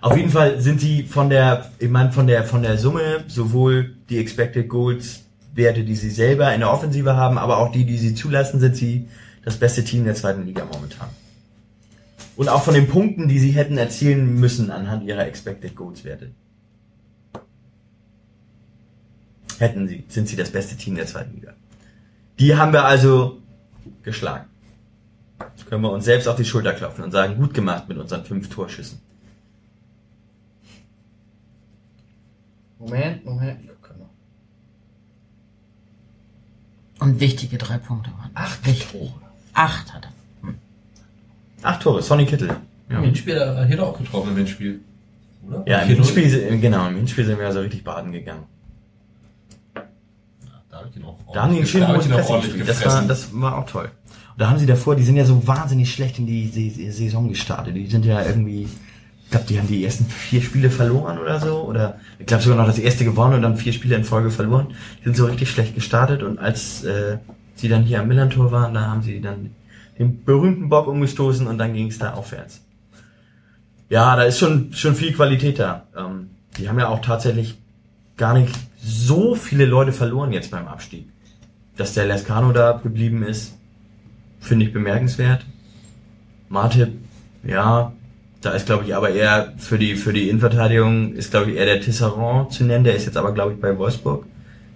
Auf 0.00 0.16
jeden 0.16 0.30
Fall 0.30 0.60
sind 0.60 0.82
die 0.82 1.04
von 1.04 1.30
der, 1.30 1.70
ich 1.78 1.88
meine, 1.88 2.12
von 2.12 2.26
der, 2.26 2.44
von 2.44 2.62
der 2.62 2.76
Summe, 2.76 3.24
sowohl 3.28 3.94
die 4.10 4.18
Expected 4.18 4.68
Goals 4.68 5.20
Werte, 5.54 5.84
die 5.84 5.96
sie 5.96 6.10
selber 6.10 6.52
in 6.52 6.60
der 6.60 6.72
Offensive 6.72 7.16
haben, 7.16 7.38
aber 7.38 7.58
auch 7.58 7.72
die, 7.72 7.84
die 7.84 7.98
sie 7.98 8.14
zulassen, 8.14 8.60
sind 8.60 8.76
sie 8.76 9.08
das 9.44 9.56
beste 9.56 9.84
Team 9.84 10.04
der 10.04 10.14
zweiten 10.14 10.44
Liga 10.46 10.64
momentan. 10.64 11.08
Und 12.36 12.48
auch 12.48 12.62
von 12.62 12.74
den 12.74 12.88
Punkten, 12.88 13.28
die 13.28 13.38
sie 13.38 13.50
hätten 13.50 13.76
erzielen 13.76 14.40
müssen 14.40 14.70
anhand 14.70 15.04
ihrer 15.04 15.26
Expected 15.26 15.76
Goals 15.76 16.04
Werte. 16.04 16.30
Hätten 19.58 19.88
sie, 19.88 20.04
sind 20.08 20.28
sie 20.28 20.36
das 20.36 20.50
beste 20.50 20.76
Team 20.76 20.96
der 20.96 21.06
zweiten 21.06 21.34
Liga. 21.34 21.52
Die 22.38 22.56
haben 22.56 22.72
wir 22.72 22.84
also 22.84 23.41
geschlagen 24.02 24.46
können 25.72 25.84
wir 25.84 25.90
uns 25.90 26.04
selbst 26.04 26.28
auf 26.28 26.36
die 26.36 26.44
Schulter 26.44 26.74
klopfen 26.74 27.02
und 27.02 27.12
sagen, 27.12 27.34
gut 27.36 27.54
gemacht 27.54 27.88
mit 27.88 27.96
unseren 27.96 28.26
fünf 28.26 28.50
Torschüssen. 28.50 29.00
Moment, 32.78 33.24
Moment. 33.24 33.60
Und 37.00 37.20
wichtige 37.20 37.56
drei 37.56 37.78
Punkte 37.78 38.10
waren. 38.18 38.30
Acht 38.34 38.66
Wichtig. 38.66 38.92
Tore. 38.92 39.14
Acht 39.54 39.94
hat 39.94 40.04
er. 40.42 40.52
Acht 41.62 41.80
Tore, 41.82 42.02
Sonny 42.02 42.26
Kittel. 42.26 42.54
Ja, 42.90 42.98
Im 42.98 43.04
Hinspiel 43.04 43.40
hat 43.40 43.70
er 43.70 43.82
auch 43.82 43.96
getroffen 43.96 44.32
im 44.32 44.36
Hinspiel. 44.36 44.80
Oder? 45.48 45.64
ja 45.66 45.78
im 45.80 45.88
4-0? 45.88 45.94
Hinspiel, 45.94 46.28
sind- 46.28 46.60
genau, 46.60 46.86
im 46.88 46.96
Hinspiel 46.96 47.24
sind 47.24 47.38
wir 47.38 47.46
also 47.46 47.60
richtig 47.60 47.82
baden 47.82 48.12
gegangen. 48.12 48.44
Da 50.82 50.88
habe 50.88 50.90
ich 50.90 50.96
ihn 50.96 51.04
auch 51.04 51.32
Da 51.32 51.42
haben 51.42 51.52
die 51.52 51.58
einen 51.58 51.66
schönen 51.66 51.86
auch 51.86 52.08
Pressing. 52.08 52.66
Das 52.66 52.84
war, 52.84 53.02
das 53.02 53.28
war 53.32 53.58
auch 53.58 53.66
toll. 53.66 53.90
Und 54.32 54.40
da 54.40 54.48
haben 54.48 54.58
sie 54.58 54.66
davor, 54.66 54.96
die 54.96 55.04
sind 55.04 55.16
ja 55.16 55.24
so 55.24 55.46
wahnsinnig 55.46 55.92
schlecht 55.92 56.18
in 56.18 56.26
die, 56.26 56.50
die 56.50 56.90
Saison 56.90 57.28
gestartet. 57.28 57.76
Die 57.76 57.86
sind 57.86 58.04
ja 58.04 58.24
irgendwie, 58.24 58.62
ich 58.62 59.30
glaube, 59.30 59.46
die 59.48 59.58
haben 59.58 59.68
die 59.68 59.84
ersten 59.84 60.06
vier 60.06 60.42
Spiele 60.42 60.70
verloren 60.70 61.18
oder 61.18 61.38
so. 61.40 61.62
Oder 61.62 61.98
ich 62.18 62.26
glaube 62.26 62.42
sogar 62.42 62.58
noch 62.58 62.66
das 62.66 62.78
erste 62.78 63.04
gewonnen 63.04 63.34
und 63.34 63.42
dann 63.42 63.56
vier 63.56 63.72
Spiele 63.72 63.96
in 63.96 64.04
Folge 64.04 64.30
verloren. 64.30 64.68
Die 65.00 65.04
sind 65.04 65.16
so 65.16 65.26
richtig 65.26 65.50
schlecht 65.50 65.74
gestartet 65.74 66.22
und 66.22 66.38
als 66.38 66.82
äh, 66.84 67.18
sie 67.54 67.68
dann 67.68 67.82
hier 67.82 68.00
am 68.00 68.08
Millantor 68.08 68.50
waren, 68.52 68.74
da 68.74 68.82
haben 68.82 69.02
sie 69.02 69.20
dann 69.20 69.50
den 69.98 70.24
berühmten 70.24 70.68
Bock 70.68 70.86
umgestoßen 70.86 71.46
und 71.46 71.58
dann 71.58 71.74
ging 71.74 71.88
es 71.88 71.98
da 71.98 72.14
aufwärts. 72.14 72.62
Ja, 73.88 74.16
da 74.16 74.22
ist 74.22 74.38
schon, 74.38 74.72
schon 74.72 74.94
viel 74.94 75.12
Qualität 75.12 75.58
da. 75.58 75.82
Ähm, 75.94 76.30
die 76.56 76.68
haben 76.68 76.78
ja 76.78 76.88
auch 76.88 77.02
tatsächlich 77.02 77.58
gar 78.16 78.32
nicht 78.32 78.54
so 78.82 79.34
viele 79.34 79.64
Leute 79.64 79.92
verloren 79.92 80.32
jetzt 80.32 80.50
beim 80.50 80.66
Abstieg. 80.66 81.08
Dass 81.76 81.94
der 81.94 82.06
Lescano 82.06 82.52
da 82.52 82.80
geblieben 82.82 83.22
ist, 83.22 83.56
finde 84.40 84.66
ich 84.66 84.72
bemerkenswert. 84.72 85.46
Martip, 86.48 86.88
ja, 87.44 87.92
da 88.40 88.50
ist 88.50 88.66
glaube 88.66 88.84
ich 88.84 88.94
aber 88.94 89.10
eher 89.10 89.54
für 89.56 89.78
die, 89.78 89.94
für 89.94 90.12
die 90.12 90.28
Innenverteidigung 90.28 91.14
ist 91.14 91.30
glaube 91.30 91.52
ich 91.52 91.56
eher 91.56 91.64
der 91.64 91.80
Tisserand 91.80 92.52
zu 92.52 92.64
nennen, 92.64 92.84
der 92.84 92.96
ist 92.96 93.06
jetzt 93.06 93.16
aber 93.16 93.32
glaube 93.32 93.52
ich 93.52 93.60
bei 93.60 93.76
Wolfsburg. 93.78 94.26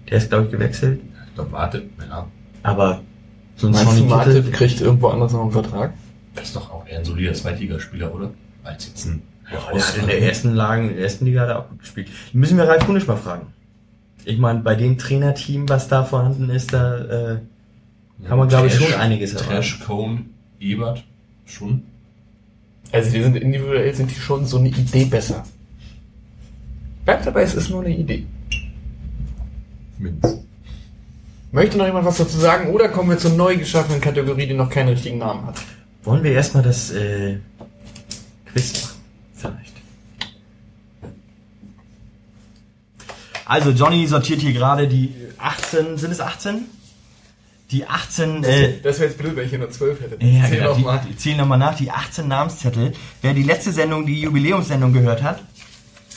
Der 0.08 0.18
ist 0.18 0.30
glaube 0.30 0.44
ich 0.46 0.50
gewechselt. 0.52 1.00
Ich 1.28 1.34
glaube, 1.34 1.52
warte, 1.52 1.82
ja. 2.08 2.26
Aber 2.62 3.02
so 3.56 3.66
ein 3.66 3.72
Meinst 3.72 3.86
du, 3.86 3.96
Sonny 3.96 4.08
Martin 4.08 4.32
Kittel, 4.34 4.52
kriegt 4.52 4.80
irgendwo 4.80 5.08
anders 5.08 5.32
noch 5.32 5.42
einen 5.42 5.52
Vertrag? 5.52 5.92
Das 6.34 6.44
ist 6.44 6.56
doch 6.56 6.70
auch 6.70 6.86
eher 6.86 6.98
ein 6.98 7.04
solider 7.04 7.34
Zweitligaspieler, 7.34 8.14
oder? 8.14 8.30
Als 8.62 8.86
jetzt 8.86 9.06
ein 9.06 9.22
der 9.50 9.64
hat 9.64 9.98
in 9.98 10.06
der 10.06 10.22
ersten 10.22 10.54
Lagen, 10.54 10.88
in 10.88 10.96
der 10.96 11.04
ersten 11.04 11.24
Liga 11.24 11.42
hat 11.42 11.48
er 11.48 11.58
auch 11.60 11.68
gut 11.68 11.80
gespielt. 11.80 12.08
Müssen 12.32 12.58
wir 12.58 12.66
Ralf 12.66 12.84
Kunisch 12.84 13.06
mal 13.06 13.16
fragen. 13.16 13.46
Ich 14.26 14.38
meine, 14.38 14.58
bei 14.58 14.74
dem 14.74 14.98
Trainerteam, 14.98 15.68
was 15.68 15.86
da 15.86 16.02
vorhanden 16.02 16.50
ist, 16.50 16.72
da 16.72 16.98
äh, 16.98 17.38
kann 18.26 18.38
man, 18.38 18.48
glaube 18.48 18.66
ich, 18.66 18.74
schon 18.74 18.92
einiges 18.94 19.34
erwarten. 19.34 19.50
Trash, 19.50 19.80
Cone, 19.86 20.24
Ebert, 20.58 21.04
schon. 21.44 21.84
Also 22.90 23.10
die 23.12 23.22
sind 23.22 23.36
individuell 23.36 23.94
sind 23.94 24.10
die 24.10 24.16
schon 24.16 24.44
so 24.44 24.58
eine 24.58 24.70
Idee 24.70 25.04
besser. 25.04 25.44
Bleibt 27.04 27.24
dabei, 27.24 27.42
es 27.42 27.54
ist 27.54 27.70
nur 27.70 27.84
eine 27.84 27.96
Idee. 27.96 28.26
Mindestens. 29.98 30.44
Möchte 31.52 31.78
noch 31.78 31.86
jemand 31.86 32.04
was 32.04 32.16
dazu 32.16 32.36
sagen 32.36 32.70
oder 32.70 32.88
kommen 32.88 33.10
wir 33.10 33.18
zur 33.18 33.30
neu 33.30 33.56
geschaffenen 33.56 34.00
Kategorie, 34.00 34.48
die 34.48 34.54
noch 34.54 34.70
keinen 34.70 34.88
richtigen 34.88 35.18
Namen 35.18 35.46
hat? 35.46 35.62
Wollen 36.02 36.24
wir 36.24 36.32
erstmal 36.32 36.64
das 36.64 36.90
äh, 36.90 37.38
Quiz 38.46 38.82
machen? 38.82 39.00
Vielleicht. 39.34 39.75
Also 43.46 43.70
Johnny 43.70 44.06
sortiert 44.06 44.40
hier 44.40 44.52
gerade 44.52 44.88
die 44.88 45.14
18, 45.38 45.96
sind 45.96 46.10
es 46.10 46.20
18? 46.20 46.64
Die 47.70 47.86
18, 47.86 48.44
äh, 48.44 48.80
Das 48.82 48.98
wäre 49.00 49.08
jetzt 49.10 49.18
blöd, 49.18 49.34
wenn 49.36 49.44
ich 49.44 49.50
hier 49.50 49.58
nur 49.58 49.70
zwölf 49.70 50.00
hätte. 50.00 50.24
ja, 50.24 50.44
Zähl 50.44 50.58
genau, 50.58 50.74
doch 50.74 50.78
mal. 50.78 50.98
die, 51.04 51.10
die 51.12 51.16
zählen 51.16 51.38
nochmal 51.38 51.58
nach, 51.58 51.74
die 51.74 51.90
18 51.90 52.28
Namenszettel. 52.28 52.92
Wer 53.22 53.34
die 53.34 53.42
letzte 53.42 53.72
Sendung, 53.72 54.06
die 54.06 54.20
Jubiläumssendung 54.20 54.92
gehört 54.92 55.22
hat, 55.22 55.42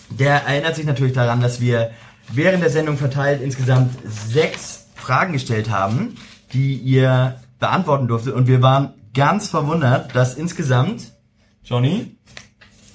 der 0.10 0.44
erinnert 0.46 0.76
sich 0.76 0.86
natürlich 0.86 1.14
daran, 1.14 1.40
dass 1.42 1.60
wir 1.62 1.92
während 2.32 2.62
der 2.64 2.70
Sendung 2.70 2.98
verteilt 2.98 3.42
insgesamt 3.42 3.96
sechs 4.06 4.88
Fragen 4.96 5.34
gestellt 5.34 5.70
haben, 5.70 6.16
die 6.54 6.76
ihr 6.76 7.40
beantworten 7.60 8.08
durftet. 8.08 8.34
Und 8.34 8.48
wir 8.48 8.62
waren 8.62 8.94
ganz 9.14 9.50
verwundert, 9.50 10.16
dass 10.16 10.36
insgesamt, 10.36 11.14
Johnny, 11.64 12.16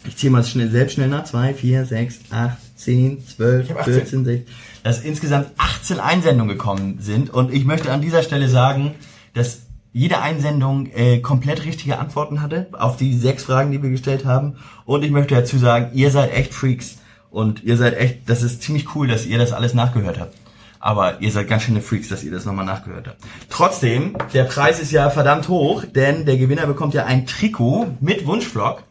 ich 0.07 0.17
zähle 0.17 0.33
mal 0.33 0.45
schnell, 0.45 0.71
selbst 0.71 0.95
schnell 0.95 1.09
nach, 1.09 1.25
2, 1.25 1.55
4, 1.55 1.87
6, 1.87 2.19
8, 2.31 2.57
10, 2.85 3.27
12, 3.27 3.65
Ich 3.65 3.71
hab 3.71 3.81
18. 3.81 3.95
14, 3.95 4.25
16, 4.25 4.55
dass 4.83 5.01
insgesamt 5.01 5.49
18 5.57 6.01
Einsendungen 6.01 6.57
gekommen 6.57 6.99
sind. 7.01 7.31
Und 7.31 7.53
ich 7.53 7.65
möchte 7.65 7.91
an 7.91 8.01
dieser 8.01 8.23
Stelle 8.23 8.49
sagen, 8.49 8.95
dass 9.33 9.63
jede 9.93 10.21
Einsendung 10.21 10.87
äh, 10.87 11.21
komplett 11.21 11.65
richtige 11.65 11.99
Antworten 11.99 12.43
hatte 12.43 12.67
auf 12.73 12.97
die 12.97 13.17
sechs 13.17 13.45
Fragen, 13.45 13.71
die 13.71 13.83
wir 13.83 13.91
gestellt 13.91 14.25
haben. 14.25 14.57
Und 14.85 15.05
ich 15.05 15.11
möchte 15.11 15.35
dazu 15.35 15.57
sagen, 15.57 15.91
ihr 15.95 16.11
seid 16.11 16.33
echt 16.33 16.53
Freaks. 16.53 16.99
Und 17.31 17.65
ihr 17.65 17.77
seid 17.77 17.97
echt, 17.97 18.29
das 18.29 18.43
ist 18.43 18.63
ziemlich 18.63 18.95
cool, 18.95 19.09
dass 19.09 19.27
ihr 19.27 19.39
das 19.39 19.53
alles 19.53 19.75
nachgehört 19.75 20.21
habt. 20.21 20.37
Aber 20.79 21.21
ihr 21.23 21.33
seid 21.33 21.49
ganz 21.49 21.63
schöne 21.63 21.81
Freaks, 21.81 22.09
dass 22.09 22.23
ihr 22.23 22.31
das 22.31 22.45
nochmal 22.45 22.67
nachgehört 22.67 23.09
habt. 23.09 23.19
Trotzdem, 23.49 24.17
der 24.35 24.45
Preis 24.45 24.81
ist 24.81 24.93
ja 24.93 25.09
verdammt 25.11 25.49
hoch, 25.49 25.85
denn 25.85 26.27
der 26.27 26.37
Gewinner 26.37 26.67
bekommt 26.67 26.93
ja 26.93 27.07
ein 27.07 27.27
Trikot 27.27 27.97
mit 28.01 28.27
Wunschvlog. 28.27 28.83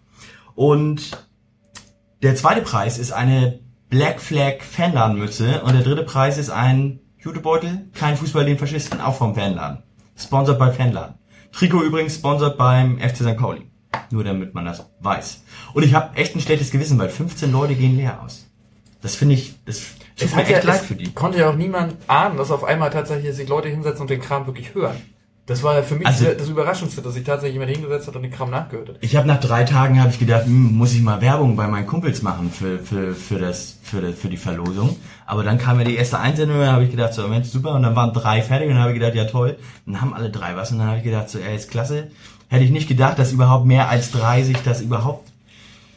Und 0.55 1.11
der 2.23 2.35
zweite 2.35 2.61
Preis 2.61 2.97
ist 2.97 3.11
eine 3.11 3.59
Black 3.93 4.21
Flag 4.21 4.63
Fanladenmütze 4.63 5.61
und 5.61 5.73
der 5.73 5.83
dritte 5.83 6.01
Preis 6.01 6.39
ist 6.39 6.49
ein 6.49 6.99
Jutebeutel, 7.19 7.91
kein 7.93 8.17
Fußball 8.17 8.43
den 8.43 8.57
Faschisten, 8.57 8.99
auch 8.99 9.13
vom 9.13 9.35
Fanladen. 9.35 9.83
Sponsored 10.17 10.57
bei 10.57 10.71
Fanladen. 10.71 11.19
Trikot 11.51 11.83
übrigens 11.83 12.15
sponsored 12.15 12.57
beim 12.57 12.97
FC 12.97 13.17
St. 13.17 13.37
Pauli. 13.37 13.69
Nur 14.09 14.23
damit 14.23 14.55
man 14.55 14.65
das 14.65 14.89
weiß. 14.99 15.43
Und 15.75 15.83
ich 15.83 15.93
habe 15.93 16.17
echt 16.17 16.35
ein 16.35 16.41
schlechtes 16.41 16.71
Gewissen, 16.71 16.97
weil 16.97 17.09
15 17.09 17.51
Leute 17.51 17.75
gehen 17.75 17.95
leer 17.95 18.19
aus. 18.23 18.47
Das 19.03 19.13
finde 19.13 19.35
ich, 19.35 19.63
das 19.65 19.77
tut 19.77 20.25
Es 20.25 20.31
mir 20.31 20.41
hat 20.41 20.49
ja, 20.49 20.57
echt 20.57 20.65
leid 20.65 20.81
für 20.81 20.95
die. 20.95 21.13
konnte 21.13 21.37
ja 21.37 21.51
auch 21.51 21.55
niemand 21.55 21.95
ahnen, 22.07 22.37
dass 22.37 22.49
auf 22.49 22.63
einmal 22.63 22.89
tatsächlich 22.89 23.35
sich 23.35 23.47
Leute 23.47 23.69
hinsetzen 23.69 24.01
und 24.01 24.09
den 24.09 24.21
Kram 24.21 24.47
wirklich 24.47 24.73
hören. 24.73 24.99
Das 25.45 25.61
war 25.61 25.83
für 25.83 25.95
mich 25.95 26.07
Also- 26.07 26.25
das 26.25 26.47
Überraschendste, 26.47 27.01
dass 27.01 27.15
sich 27.15 27.23
tatsächlich 27.25 27.55
jemand 27.55 27.71
hingesetzt 27.75 28.07
hat 28.07 28.15
und 28.15 28.21
den 28.23 28.31
Kram 28.31 28.49
nachgehört 28.49 28.89
hat. 28.89 28.95
Ich 29.01 29.17
habe 29.17 29.27
nach 29.27 29.41
drei 29.41 29.65
Tagen 29.65 29.99
habe 29.99 30.09
ich 30.09 30.19
gedacht, 30.19 30.45
hm, 30.45 30.77
muss 30.77 30.93
ich 30.93 31.01
mal 31.01 31.19
Werbung 31.19 31.57
bei 31.57 31.67
meinen 31.67 31.85
Kumpels 31.85 32.21
machen 32.21 32.49
für 32.49 32.79
für 32.79 33.13
für 33.13 33.39
das 33.39 33.77
für 33.83 33.99
das, 33.99 34.15
für 34.15 34.29
die 34.29 34.37
Verlosung. 34.37 34.95
Aber 35.25 35.43
dann 35.43 35.57
kam 35.57 35.79
ja 35.79 35.85
die 35.85 35.95
erste 35.95 36.17
Einsendung, 36.19 36.57
und 36.57 36.63
dann 36.63 36.73
habe 36.73 36.85
ich 36.85 36.91
gedacht, 36.91 37.13
so 37.13 37.27
Mensch 37.27 37.49
super, 37.49 37.73
und 37.75 37.83
dann 37.83 37.95
waren 37.95 38.13
drei 38.13 38.41
fertig 38.41 38.67
und 38.69 38.75
dann 38.75 38.83
habe 38.83 38.93
ich 38.93 38.99
gedacht, 38.99 39.15
ja 39.15 39.25
toll, 39.25 39.57
dann 39.85 39.99
haben 39.99 40.13
alle 40.13 40.29
drei 40.29 40.55
was 40.55 40.71
und 40.71 40.79
dann 40.79 40.87
habe 40.87 40.97
ich 40.99 41.03
gedacht, 41.03 41.29
so 41.29 41.39
ey, 41.39 41.55
ist 41.55 41.69
klasse, 41.69 42.07
Hätte 42.49 42.65
ich 42.65 42.71
nicht 42.71 42.87
gedacht, 42.87 43.17
dass 43.17 43.31
überhaupt 43.31 43.65
mehr 43.65 43.89
als 43.89 44.11
drei 44.11 44.43
sich 44.43 44.57
das 44.63 44.79
überhaupt 44.79 45.27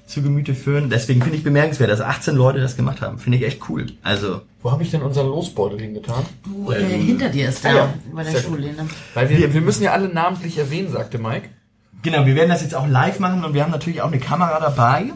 zu 0.07 0.23
Gemüte 0.23 0.55
führen. 0.55 0.89
Deswegen 0.89 1.20
finde 1.20 1.37
ich 1.37 1.45
bemerkenswert, 1.45 1.91
dass 1.91 2.01
18 2.01 2.35
Leute 2.37 2.61
das 2.61 2.77
gemacht 2.77 3.01
haben. 3.01 3.19
Finde 3.19 3.39
ich 3.39 3.45
echt 3.45 3.69
cool. 3.69 3.87
Also, 4.03 4.43
Wo 4.62 4.70
habe 4.70 4.83
ich 4.83 4.91
denn 4.91 5.03
unseren 5.03 5.27
Losbeutel 5.27 5.81
hingetan? 5.81 6.24
Du, 6.45 6.70
äh, 6.70 6.85
hinter 6.85 7.28
dir 7.28 7.49
ist 7.49 7.65
der, 7.65 7.70
Ah 7.73 7.74
ja, 7.77 7.95
über 8.11 8.23
der. 8.24 8.41
Schullehne. 8.41 8.87
Weil 9.15 9.28
wir, 9.28 9.53
wir 9.53 9.61
müssen 9.61 9.83
ja 9.83 9.93
alle 9.93 10.09
namentlich 10.09 10.57
erwähnen, 10.59 10.91
sagte 10.91 11.19
Mike. 11.19 11.49
genau, 12.03 12.24
wir 12.24 12.35
werden 12.37 12.51
das 12.51 12.62
jetzt 12.62 12.74
auch 12.74 12.87
live 12.87 13.19
machen 13.19 13.45
und 13.45 13.53
wir 13.55 13.65
haben 13.65 13.73
natürlich 13.73 14.01
auch 14.01 14.12
eine 14.12 14.20
Kamera 14.20 14.61
dabei. 14.61 15.07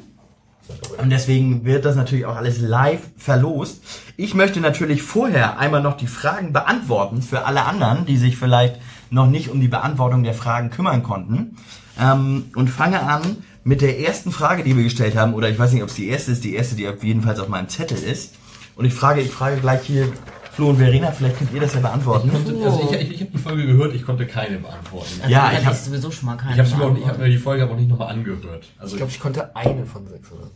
Und 0.98 1.10
deswegen 1.10 1.64
wird 1.64 1.84
das 1.84 1.96
natürlich 1.96 2.26
auch 2.26 2.36
alles 2.36 2.60
live 2.60 3.00
verlost. 3.16 3.82
Ich 4.16 4.34
möchte 4.34 4.60
natürlich 4.60 5.02
vorher 5.02 5.58
einmal 5.58 5.82
noch 5.82 5.96
die 5.96 6.06
Fragen 6.06 6.52
beantworten 6.52 7.22
für 7.22 7.44
alle 7.44 7.64
anderen, 7.64 8.06
die 8.06 8.16
sich 8.16 8.36
vielleicht 8.36 8.76
noch 9.10 9.26
nicht 9.26 9.48
um 9.50 9.60
die 9.60 9.66
Beantwortung 9.68 10.22
der 10.22 10.34
Fragen 10.34 10.70
kümmern 10.70 11.02
konnten. 11.02 11.56
Ähm, 12.00 12.46
und 12.54 12.68
fange 12.68 13.02
an 13.02 13.38
mit 13.64 13.80
der 13.82 14.00
ersten 14.00 14.32
Frage, 14.32 14.62
die 14.64 14.76
wir 14.76 14.84
gestellt 14.84 15.16
haben. 15.16 15.34
Oder 15.34 15.48
ich 15.50 15.58
weiß 15.58 15.72
nicht, 15.72 15.82
ob 15.82 15.88
es 15.90 15.94
die 15.94 16.08
erste 16.08 16.32
ist, 16.32 16.44
die 16.44 16.54
erste, 16.54 16.74
die 16.76 16.88
auf 16.88 17.02
jeden 17.04 17.22
Fall 17.22 17.38
auf 17.40 17.48
meinem 17.48 17.68
Zettel 17.68 17.98
ist. 17.98 18.34
Und 18.76 18.84
ich 18.84 18.94
frage, 18.94 19.20
ich 19.20 19.30
frage 19.30 19.56
gleich 19.60 19.82
hier 19.82 20.08
Flo 20.52 20.70
und 20.70 20.78
Verena, 20.78 21.12
vielleicht 21.12 21.38
könnt 21.38 21.52
ihr 21.52 21.60
das 21.60 21.74
ja 21.74 21.80
beantworten. 21.80 22.30
Also 22.64 22.88
ich, 22.90 23.00
ich, 23.00 23.10
ich 23.12 23.20
habe 23.20 23.30
die 23.32 23.38
Folge 23.38 23.66
gehört, 23.66 23.94
ich 23.94 24.04
konnte 24.04 24.26
keine 24.26 24.58
beantworten. 24.58 25.10
Also 25.22 25.32
Ja, 25.32 25.52
ich 25.52 25.64
hab- 25.64 25.74
sowieso 25.74 26.10
schon 26.10 26.26
mal 26.26 26.36
keine 26.36 26.62
Ich 26.62 26.72
habe 26.72 26.98
ich 26.98 27.06
hab 27.06 27.18
mir 27.18 27.28
die 27.28 27.38
Folge 27.38 27.62
aber 27.62 27.72
auch 27.72 27.76
nicht 27.76 27.88
nochmal 27.88 28.08
angehört. 28.08 28.68
Also 28.78 28.94
Ich 28.94 28.96
glaube, 28.98 29.12
ich 29.12 29.20
konnte 29.20 29.54
eine 29.54 29.86
von 29.86 30.06
sechs 30.08 30.30
oder 30.32 30.44
so. 30.44 30.50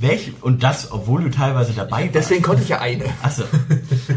Welche? 0.00 0.32
Und 0.42 0.62
das, 0.62 0.92
obwohl 0.92 1.22
du 1.24 1.30
teilweise 1.30 1.72
dabei 1.72 2.02
warst. 2.02 2.14
Deswegen 2.14 2.42
konnte 2.42 2.62
ich 2.62 2.68
ja 2.68 2.80
eine. 2.80 3.04
Achso. 3.20 3.42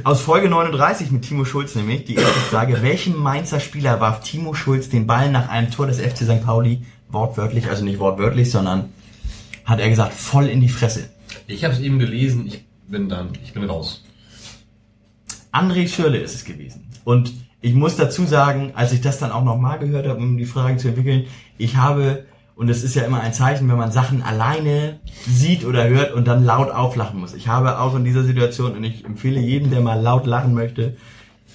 Aus 0.04 0.22
Folge 0.22 0.48
39 0.48 1.10
mit 1.12 1.24
Timo 1.24 1.44
Schulz 1.44 1.74
nämlich, 1.76 2.06
die 2.06 2.16
erste 2.16 2.40
Frage. 2.40 2.82
Welchem 2.84 3.18
Mainzer 3.18 3.60
Spieler 3.60 4.00
warf 4.00 4.22
Timo 4.22 4.54
Schulz 4.54 4.90
den 4.90 5.08
Ball 5.08 5.32
nach 5.32 5.50
einem 5.50 5.72
Tor 5.72 5.88
des 5.88 6.00
FC 6.00 6.18
St. 6.18 6.44
Pauli 6.46 6.84
wortwörtlich, 7.12 7.70
also 7.70 7.84
nicht 7.84 8.00
wortwörtlich, 8.00 8.52
sondern 8.52 8.90
hat 9.66 9.80
er 9.80 9.90
gesagt, 9.90 10.14
voll 10.14 10.48
in 10.48 10.62
die 10.62 10.70
Fresse. 10.70 11.10
ich 11.48 11.64
habe 11.64 11.74
es 11.74 11.80
eben 11.80 12.00
gelesen, 12.00 12.48
ich 12.48 12.66
bin 12.88 13.10
dann, 13.10 13.30
ich 13.44 13.54
bin 13.54 13.64
raus. 13.64 14.04
André 15.52 15.88
Schürle 15.88 16.18
ist 16.18 16.36
es 16.36 16.46
gewesen. 16.46 16.88
Und 17.04 17.34
ich 17.62 17.74
muss 17.74 17.96
dazu 17.96 18.26
sagen, 18.26 18.72
als 18.74 18.92
ich 18.92 19.02
das 19.02 19.20
dann 19.20 19.32
auch 19.32 19.44
nochmal 19.44 19.80
gehört 19.80 20.08
habe, 20.08 20.20
um 20.20 20.38
die 20.38 20.46
Fragen 20.46 20.80
zu 20.80 20.88
entwickeln, 20.88 21.26
ich 21.58 21.76
habe, 21.76 22.26
und 22.56 22.70
es 22.70 22.84
ist 22.84 22.96
ja 22.96 23.04
immer 23.04 23.22
ein 23.22 23.34
Zeichen, 23.34 23.70
wenn 23.70 23.78
man 23.78 23.92
Sachen 23.92 24.24
alleine 24.24 25.00
sieht 25.28 25.66
oder 25.66 25.88
hört 25.88 26.14
und 26.14 26.28
dann 26.28 26.44
laut 26.44 26.72
auflachen 26.72 27.20
muss. 27.20 27.34
Ich 27.34 27.48
habe 27.48 27.80
auch 27.80 27.96
in 27.96 28.04
dieser 28.04 28.24
Situation, 28.24 28.74
und 28.76 28.84
ich 28.84 29.06
empfehle 29.06 29.40
jedem, 29.40 29.70
der 29.72 29.82
mal 29.82 30.02
laut 30.02 30.26
lachen 30.26 30.54
möchte, 30.54 30.98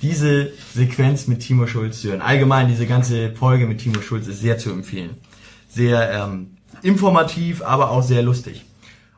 diese 0.03 0.51
Sequenz 0.75 1.27
mit 1.27 1.41
Timo 1.41 1.67
Schulz 1.67 2.03
zu 2.03 2.11
hören. 2.11 2.21
Allgemein 2.21 2.69
diese 2.69 2.87
ganze 2.87 3.33
Folge 3.33 3.67
mit 3.67 3.79
Timo 3.79 4.01
Schulz 4.03 4.27
ist 4.27 4.41
sehr 4.41 4.59
zu 4.59 4.71
empfehlen. 4.71 5.11
Sehr 5.77 6.11
ähm, 6.11 6.57
informativ, 6.83 7.61
aber 7.61 7.91
auch 7.91 8.03
sehr 8.03 8.23
lustig. 8.23 8.65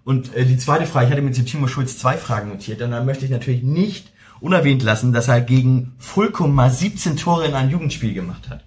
Und 0.02 0.34
äh, 0.34 0.44
die 0.44 0.56
zweite 0.56 0.86
Frage, 0.86 1.06
ich 1.06 1.12
hatte 1.12 1.22
mir 1.22 1.30
zu 1.30 1.44
Timo 1.44 1.68
Schulz 1.68 1.98
zwei 1.98 2.16
Fragen 2.16 2.48
notiert 2.48 2.82
und 2.82 2.90
dann 2.90 3.06
möchte 3.06 3.24
ich 3.24 3.30
natürlich 3.30 3.62
nicht 3.62 4.12
unerwähnt 4.40 4.82
lassen, 4.82 5.12
dass 5.12 5.28
er 5.28 5.40
gegen 5.40 5.94
Fulkum 5.98 6.52
mal 6.52 6.68
17 6.68 7.16
Tore 7.16 7.46
in 7.46 7.54
einem 7.54 7.70
Jugendspiel 7.70 8.12
gemacht 8.12 8.50
hat. 8.50 8.64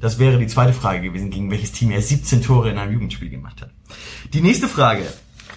Das 0.00 0.18
wäre 0.18 0.36
die 0.36 0.48
zweite 0.48 0.72
Frage 0.72 1.00
gewesen, 1.00 1.30
gegen 1.30 1.48
welches 1.52 1.70
Team 1.70 1.92
er 1.92 2.02
17 2.02 2.42
Tore 2.42 2.70
in 2.70 2.78
einem 2.78 2.92
Jugendspiel 2.92 3.30
gemacht 3.30 3.62
hat. 3.62 3.70
Die 4.32 4.40
nächste 4.40 4.66
Frage 4.66 5.04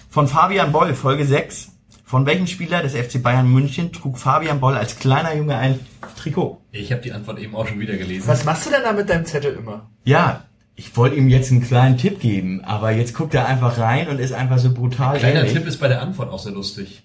von 0.08 0.28
Fabian 0.28 0.70
Boll, 0.70 0.94
Folge 0.94 1.26
6. 1.26 1.72
Von 2.04 2.26
welchem 2.26 2.46
Spieler 2.46 2.80
des 2.84 2.94
FC 2.94 3.20
Bayern 3.20 3.52
München 3.52 3.92
trug 3.92 4.18
Fabian 4.18 4.60
Boll 4.60 4.76
als 4.76 5.00
kleiner 5.00 5.34
Junge 5.34 5.56
ein 5.56 5.80
Trikot? 6.16 6.62
Ich 6.70 6.92
habe 6.92 7.02
die 7.02 7.10
Antwort 7.10 7.40
eben 7.40 7.56
auch 7.56 7.66
schon 7.66 7.80
wieder 7.80 7.96
gelesen. 7.96 8.28
Was 8.28 8.44
machst 8.44 8.66
du 8.66 8.70
denn 8.70 8.84
da 8.84 8.92
mit 8.92 9.08
deinem 9.08 9.24
Zettel 9.24 9.54
immer? 9.54 9.90
Ja, 10.04 10.44
ich 10.76 10.96
wollte 10.96 11.16
ihm 11.16 11.28
jetzt 11.28 11.50
einen 11.50 11.62
kleinen 11.62 11.96
Tipp 11.96 12.20
geben, 12.20 12.62
aber 12.64 12.90
jetzt 12.90 13.14
guckt 13.14 13.34
er 13.34 13.46
einfach 13.46 13.78
rein 13.78 14.08
und 14.08 14.18
ist 14.20 14.32
einfach 14.32 14.58
so 14.58 14.72
brutal 14.72 15.18
Kleiner 15.18 15.40
ehrlich. 15.40 15.52
Tipp 15.54 15.66
ist 15.66 15.78
bei 15.78 15.88
der 15.88 16.02
Antwort 16.02 16.30
auch 16.30 16.38
sehr 16.38 16.52
lustig. 16.52 17.02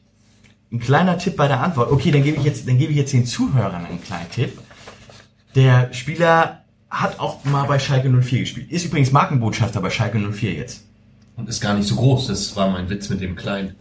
Ein 0.71 0.79
kleiner 0.79 1.17
Tipp 1.17 1.35
bei 1.37 1.47
der 1.47 1.61
Antwort. 1.61 1.91
Okay, 1.91 2.11
dann 2.11 2.23
gebe 2.23 2.37
ich 2.37 2.43
jetzt, 2.43 2.67
dann 2.67 2.77
gebe 2.77 2.91
ich 2.91 2.97
jetzt 2.97 3.13
den 3.13 3.25
Zuhörern 3.25 3.85
einen 3.85 4.01
kleinen 4.03 4.29
Tipp. 4.29 4.57
Der 5.55 5.91
Spieler 5.93 6.63
hat 6.89 7.19
auch 7.19 7.43
mal 7.45 7.63
bei 7.65 7.79
Schalke 7.79 8.09
04 8.09 8.39
gespielt. 8.41 8.71
Ist 8.71 8.85
übrigens 8.85 9.11
Markenbotschafter 9.11 9.81
bei 9.81 9.89
Schalke 9.89 10.19
04 10.19 10.53
jetzt. 10.53 10.85
Und 11.37 11.47
ist 11.49 11.61
gar 11.61 11.73
nicht 11.73 11.87
so 11.87 11.95
groß. 11.95 12.27
Das 12.27 12.55
war 12.55 12.69
mein 12.69 12.89
Witz 12.89 13.09
mit 13.09 13.21
dem 13.21 13.35
Kleinen. 13.35 13.75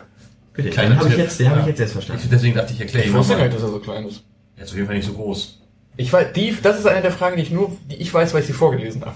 Bitte, 0.52 0.70
Kleiner 0.70 0.90
den 0.90 0.98
habe 1.00 1.08
ich 1.10 1.16
jetzt, 1.16 1.38
den 1.40 1.48
habe 1.50 1.60
ich 1.60 1.64
Ja. 1.66 1.70
jetzt 1.70 1.80
erst 1.80 1.92
verstanden. 1.92 2.22
Ich, 2.24 2.30
deswegen 2.30 2.54
dachte 2.54 2.72
ich, 2.72 2.80
erkläre 2.80 3.06
Ich 3.06 3.12
wusste 3.12 3.36
gar 3.36 3.42
nicht, 3.44 3.54
dass 3.54 3.62
er 3.62 3.68
so 3.70 3.78
klein 3.80 4.06
ist. 4.06 4.22
Er 4.56 4.64
ist 4.64 4.70
auf 4.70 4.76
jeden 4.76 4.86
Fall 4.86 4.96
nicht 4.96 5.06
so 5.06 5.12
groß. 5.14 5.60
Ich 5.96 6.12
weiß, 6.12 6.32
die, 6.34 6.56
das 6.62 6.78
ist 6.78 6.86
eine 6.86 7.02
der 7.02 7.12
Fragen, 7.12 7.36
die 7.36 7.42
ich 7.42 7.50
nur, 7.50 7.76
die 7.90 7.96
ich 7.96 8.12
weiß, 8.12 8.32
weil 8.34 8.40
ich 8.40 8.46
sie 8.46 8.52
vorgelesen 8.52 9.02
habe. 9.02 9.14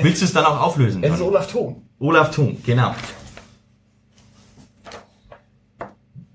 Willst 0.00 0.22
du 0.22 0.26
es 0.26 0.32
dann 0.32 0.44
auch 0.44 0.60
auflösen? 0.60 1.02
Es 1.02 1.14
ist? 1.14 1.20
Olaf 1.20 1.50
Thon. 1.50 1.82
Olaf 1.98 2.30
Thun, 2.34 2.56
genau. 2.64 2.94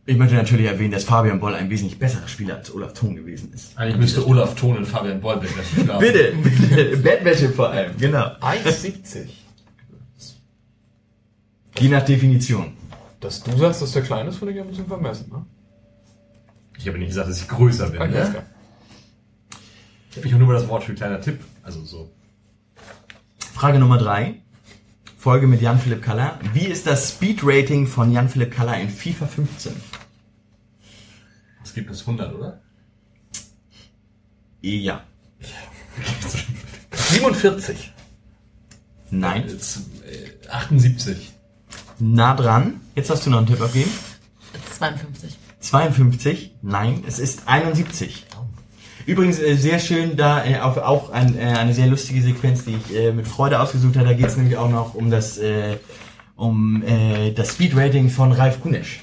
Ich 0.05 0.15
möchte 0.15 0.35
natürlich 0.35 0.67
erwähnen, 0.67 0.91
dass 0.91 1.03
Fabian 1.03 1.39
Boll 1.39 1.53
ein 1.53 1.69
wesentlich 1.69 1.99
besserer 1.99 2.27
Spieler 2.29 2.55
als 2.55 2.73
Olaf 2.73 2.93
Thun 2.93 3.15
gewesen 3.15 3.51
ist. 3.53 3.77
Eigentlich 3.77 3.97
müsste 3.97 4.25
Olaf 4.25 4.55
Thon 4.55 4.77
und 4.77 4.85
Fabian 4.85 5.19
Bollbeck 5.19 5.49
das 5.57 5.67
schlafen. 5.67 5.99
Bitte, 5.99 6.33
bitte, 6.41 6.97
Bettwäsche 6.97 7.49
vor 7.49 7.69
allem, 7.69 7.91
genau. 7.97 8.27
1,70. 8.39 9.27
Je 11.79 11.89
nach 11.89 12.03
Definition. 12.03 12.73
Dass 13.19 13.43
du 13.43 13.57
sagst, 13.57 13.81
dass 13.81 13.91
der 13.91 14.03
klein 14.03 14.27
ist, 14.27 14.37
finde 14.37 14.53
ich 14.53 14.61
ein 14.61 14.67
bisschen 14.67 14.87
vermessen, 14.87 15.29
ne? 15.29 15.45
Ich 16.77 16.87
habe 16.87 16.97
nicht 16.99 17.09
gesagt, 17.09 17.29
dass 17.29 17.41
ich 17.41 17.47
größer 17.47 17.89
bin. 17.89 18.01
Okay, 18.01 18.11
ne? 18.11 18.45
Ich 20.11 20.17
habe 20.17 20.25
mich 20.25 20.33
auch 20.33 20.39
nur 20.39 20.47
über 20.49 20.53
das 20.53 20.69
Wort 20.69 20.83
für 20.83 20.93
kleiner 20.93 21.19
Tipp. 21.19 21.39
Also 21.63 21.83
so. 21.83 22.11
Frage 23.57 23.79
Nummer 23.79 23.97
drei. 23.97 24.35
Folge 25.17 25.47
mit 25.47 25.63
Jan-Philipp 25.63 26.03
Kaller. 26.03 26.39
Wie 26.53 26.67
ist 26.67 26.85
das 26.85 27.09
Speed-Rating 27.09 27.87
von 27.87 28.11
Jan-Philipp 28.11 28.51
Kaller 28.51 28.79
in 28.79 28.87
FIFA 28.87 29.25
15? 29.25 29.73
Es 31.63 31.73
gibt 31.73 31.89
es 31.89 32.01
100, 32.01 32.35
oder? 32.35 32.61
Ja. 34.61 35.03
47. 36.91 37.93
Nein. 39.09 39.45
Jetzt, 39.47 39.79
äh, 40.05 40.47
78. 40.49 41.33
Nah 41.97 42.35
dran. 42.35 42.79
Jetzt 42.93 43.09
hast 43.09 43.25
du 43.25 43.31
noch 43.31 43.39
einen 43.39 43.47
Tipp 43.47 43.59
abgeben. 43.59 43.89
52. 44.77 45.35
52. 45.61 46.51
Nein, 46.61 47.03
es 47.07 47.17
ist 47.17 47.47
71. 47.47 48.26
Übrigens 49.07 49.39
äh, 49.39 49.55
sehr 49.55 49.79
schön, 49.79 50.17
da 50.17 50.45
äh, 50.45 50.59
auf, 50.59 50.77
auch 50.77 51.11
ein, 51.11 51.39
äh, 51.39 51.41
eine 51.41 51.73
sehr 51.73 51.87
lustige 51.87 52.21
Sequenz, 52.21 52.65
die 52.65 52.75
ich 52.75 52.93
äh, 52.93 53.13
mit 53.13 53.25
Freude 53.25 53.61
ausgesucht 53.61 53.95
habe. 53.95 54.09
Da 54.09 54.13
geht 54.13 54.27
es 54.27 54.35
nämlich 54.35 54.57
auch 54.57 54.69
noch 54.69 54.95
um 54.95 55.09
das 55.09 55.37
äh, 55.37 55.77
um 56.35 56.83
äh, 56.83 57.31
das 57.31 57.53
Speed-Rating 57.53 58.09
von 58.09 58.33
Ralf 58.33 58.61
Gunesch. 58.61 58.99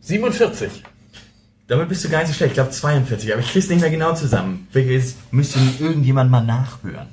47. 0.00 0.84
Damit 1.66 1.88
bist 1.88 2.04
du 2.04 2.08
gar 2.08 2.20
nicht 2.20 2.28
so 2.28 2.34
schlecht. 2.34 2.52
Ich 2.52 2.54
glaube 2.54 2.70
42, 2.70 3.32
aber 3.32 3.42
ich 3.42 3.50
krieg's 3.50 3.68
nicht 3.68 3.80
mehr 3.80 3.90
genau 3.90 4.14
zusammen. 4.14 4.68
Welches 4.72 5.16
müsste 5.32 5.58
irgendjemand 5.80 6.30
mal 6.30 6.44
nachhören. 6.44 7.08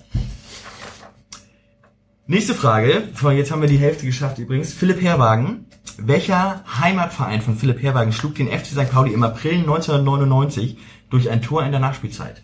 Nächste 2.28 2.54
Frage. 2.54 3.10
Jetzt 3.32 3.52
haben 3.52 3.62
wir 3.62 3.68
die 3.68 3.78
Hälfte 3.78 4.06
geschafft 4.06 4.38
übrigens. 4.38 4.72
Philipp 4.72 5.02
Herwagen. 5.02 5.66
Welcher 5.98 6.64
Heimatverein 6.80 7.42
von 7.42 7.58
Philipp 7.58 7.82
Herwagen 7.82 8.14
schlug 8.14 8.36
den 8.36 8.48
FC 8.48 8.68
St. 8.68 8.92
Pauli 8.92 9.14
im 9.14 9.24
April 9.24 9.56
1999 9.56 10.78
durch 11.14 11.30
ein 11.30 11.44
Tor 11.44 11.64
in 11.64 11.70
der 11.72 11.80
Nachspielzeit? 11.80 12.42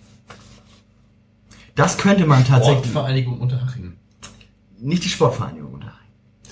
Das 1.76 1.98
könnte 1.98 2.28
man 2.28 2.46
tatsächlich. 2.46 2.86
Sportvereinigung 2.86 3.40
Unterhaching. 3.40 3.94
Nicht 4.80 5.04
die 5.04 5.10
Sportvereinigung 5.10 5.74
Unterhaching. 5.74 5.98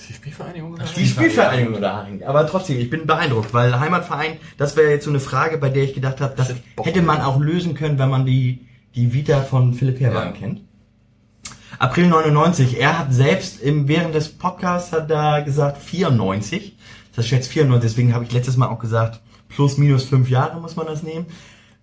Die 0.08 0.12
Spielvereinigung? 0.14 0.72
oder? 0.74 0.84
Die 0.84 1.06
Spielvereinigung 1.06 1.74
Unterhaching. 1.76 2.24
Aber 2.24 2.44
trotzdem, 2.48 2.78
ich 2.78 2.90
bin 2.90 3.06
beeindruckt, 3.06 3.54
weil 3.54 3.78
Heimatverein, 3.78 4.38
das 4.56 4.74
wäre 4.74 4.90
jetzt 4.90 5.04
so 5.04 5.10
eine 5.10 5.20
Frage, 5.20 5.58
bei 5.58 5.68
der 5.68 5.84
ich 5.84 5.94
gedacht 5.94 6.20
habe, 6.20 6.34
das 6.36 6.54
hätte 6.82 7.02
man 7.02 7.20
auch 7.20 7.38
lösen 7.38 7.74
können, 7.74 8.00
wenn 8.00 8.08
man 8.08 8.26
die, 8.26 8.66
die 8.96 9.12
Vita 9.12 9.42
von 9.42 9.74
Philipp 9.74 10.00
Herrmann 10.00 10.28
Ja. 10.28 10.32
kennt. 10.32 10.62
April 11.78 12.08
99. 12.08 12.80
Er 12.80 12.98
hat 12.98 13.12
selbst 13.12 13.60
im, 13.62 13.86
während 13.86 14.14
des 14.16 14.30
Podcasts 14.30 14.92
hat 14.92 15.08
er 15.08 15.42
gesagt 15.42 15.78
94. 15.78 16.76
Das 17.14 17.26
ist 17.26 17.30
jetzt 17.30 17.48
94, 17.52 17.88
deswegen 17.88 18.12
habe 18.12 18.24
ich 18.24 18.32
letztes 18.32 18.56
Mal 18.56 18.66
auch 18.66 18.80
gesagt, 18.80 19.20
plus 19.48 19.76
minus 19.78 20.04
fünf 20.04 20.28
Jahre 20.28 20.60
muss 20.60 20.74
man 20.74 20.86
das 20.86 21.04
nehmen. 21.04 21.26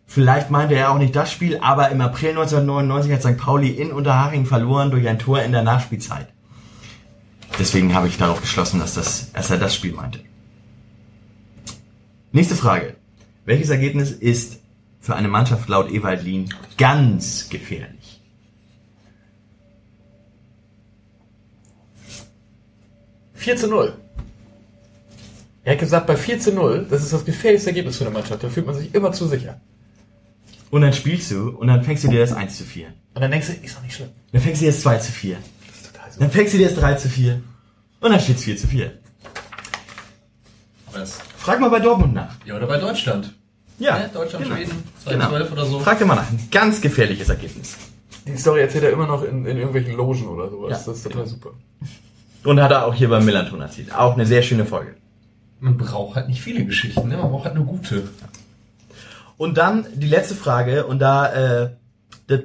Vielleicht 0.07 0.51
meinte 0.51 0.75
er 0.75 0.91
auch 0.91 0.97
nicht 0.97 1.15
das 1.15 1.31
Spiel, 1.31 1.57
aber 1.57 1.89
im 1.89 1.99
April 2.01 2.29
1999 2.31 3.11
hat 3.11 3.21
St. 3.21 3.37
Pauli 3.37 3.69
in 3.69 3.91
Unterhaching 3.91 4.45
verloren 4.45 4.91
durch 4.91 5.07
ein 5.07 5.19
Tor 5.19 5.41
in 5.41 5.51
der 5.51 5.63
Nachspielzeit. 5.63 6.27
Deswegen 7.57 7.93
habe 7.93 8.07
ich 8.07 8.17
darauf 8.17 8.41
geschlossen, 8.41 8.79
dass, 8.79 8.93
das, 8.93 9.31
dass 9.31 9.49
er 9.49 9.57
das 9.57 9.73
Spiel 9.73 9.93
meinte. 9.93 10.19
Nächste 12.31 12.55
Frage. 12.55 12.97
Welches 13.45 13.69
Ergebnis 13.69 14.11
ist 14.11 14.59
für 14.99 15.15
eine 15.15 15.27
Mannschaft 15.27 15.69
laut 15.69 15.89
Ewald 15.91 16.23
Lien 16.23 16.53
ganz 16.77 17.49
gefährlich? 17.49 18.21
Vier 23.33 23.55
zu 23.55 23.67
0. 23.67 23.93
Er 25.63 25.73
hat 25.73 25.79
gesagt, 25.79 26.07
bei 26.07 26.15
4 26.15 26.39
zu 26.39 26.53
0, 26.53 26.87
das 26.89 27.03
ist 27.03 27.13
das 27.13 27.25
gefährlichste 27.25 27.69
Ergebnis 27.69 27.97
für 27.97 28.05
eine 28.05 28.13
Mannschaft. 28.13 28.43
Da 28.43 28.49
fühlt 28.49 28.65
man 28.65 28.75
sich 28.75 28.93
immer 28.93 29.11
zu 29.11 29.27
sicher. 29.27 29.61
Und 30.75 30.81
dann 30.81 30.91
spielst 30.91 31.31
du 31.31 31.51
und 31.51 31.67
dann 31.67 31.83
fängst 31.83 32.03
du 32.03 32.09
dir 32.09 32.19
das 32.19 32.33
1 32.33 32.57
zu 32.57 32.65
4. 32.65 32.87
Und 33.13 33.21
dann 33.21 33.31
denkst 33.31 33.47
du, 33.47 33.53
ist 33.65 33.77
doch 33.77 33.81
nicht 33.81 33.95
schlimm. 33.95 34.09
Dann 34.33 34.41
fängst 34.41 34.59
du 34.61 34.65
dir 34.65 34.71
das 34.73 34.81
2 34.81 34.97
zu 34.97 35.11
4. 35.13 35.37
Das 35.67 35.75
ist 35.77 35.93
total 35.93 36.11
so. 36.11 36.19
Dann 36.19 36.31
fängst 36.31 36.53
du 36.53 36.57
dir 36.57 36.67
das 36.67 36.75
3 36.77 36.93
zu 36.95 37.07
4. 37.07 37.41
Und 38.01 38.11
dann 38.11 38.19
steht's 38.19 38.43
4 38.43 38.57
zu 38.57 38.67
4. 38.67 38.91
Was? 40.91 41.19
Frag 41.37 41.61
mal 41.61 41.69
bei 41.69 41.79
Dortmund 41.79 42.13
nach. 42.13 42.35
Ja, 42.45 42.57
oder 42.57 42.67
bei 42.67 42.77
Deutschland. 42.77 43.33
Ja, 43.79 43.99
Ja, 43.99 44.07
Deutschland, 44.09 44.43
genau. 44.43 44.57
Schweden, 44.57 44.83
Genau. 45.05 45.29
2012 45.29 45.51
oder 45.53 45.65
so. 45.65 45.79
Frag 45.79 45.97
dir 45.97 46.05
mal 46.07 46.15
nach. 46.15 46.29
Ein 46.29 46.45
ganz 46.51 46.81
gefährliches 46.81 47.29
Ergebnis. 47.29 47.77
Die 48.27 48.35
Story 48.35 48.59
erzählt 48.59 48.83
er 48.83 48.91
immer 48.91 49.07
noch 49.07 49.23
in, 49.23 49.45
in 49.45 49.55
irgendwelchen 49.55 49.95
Logen 49.95 50.27
oder 50.27 50.49
sowas. 50.49 50.71
Ja, 50.71 50.77
das 50.91 50.97
ist 50.97 51.03
total 51.03 51.25
super. 51.25 51.51
Und 52.43 52.61
hat 52.61 52.71
er 52.71 52.85
auch 52.85 52.93
hier 52.93 53.07
beim 53.07 53.23
Millanton 53.23 53.61
erzählt. 53.61 53.95
Auch 53.95 54.15
eine 54.15 54.25
sehr 54.25 54.41
schöne 54.41 54.65
Folge. 54.65 54.95
Man 55.61 55.77
braucht 55.77 56.17
halt 56.17 56.27
nicht 56.27 56.41
viele 56.41 56.65
Geschichten, 56.65 57.07
ne? 57.07 57.15
man 57.15 57.31
braucht 57.31 57.45
halt 57.45 57.55
nur 57.55 57.65
gute. 57.65 58.09
Und 59.37 59.57
dann 59.57 59.85
die 59.93 60.07
letzte 60.07 60.35
Frage, 60.35 60.85
und 60.85 60.99
da 60.99 61.63
äh, 61.63 61.69
das 62.27 62.41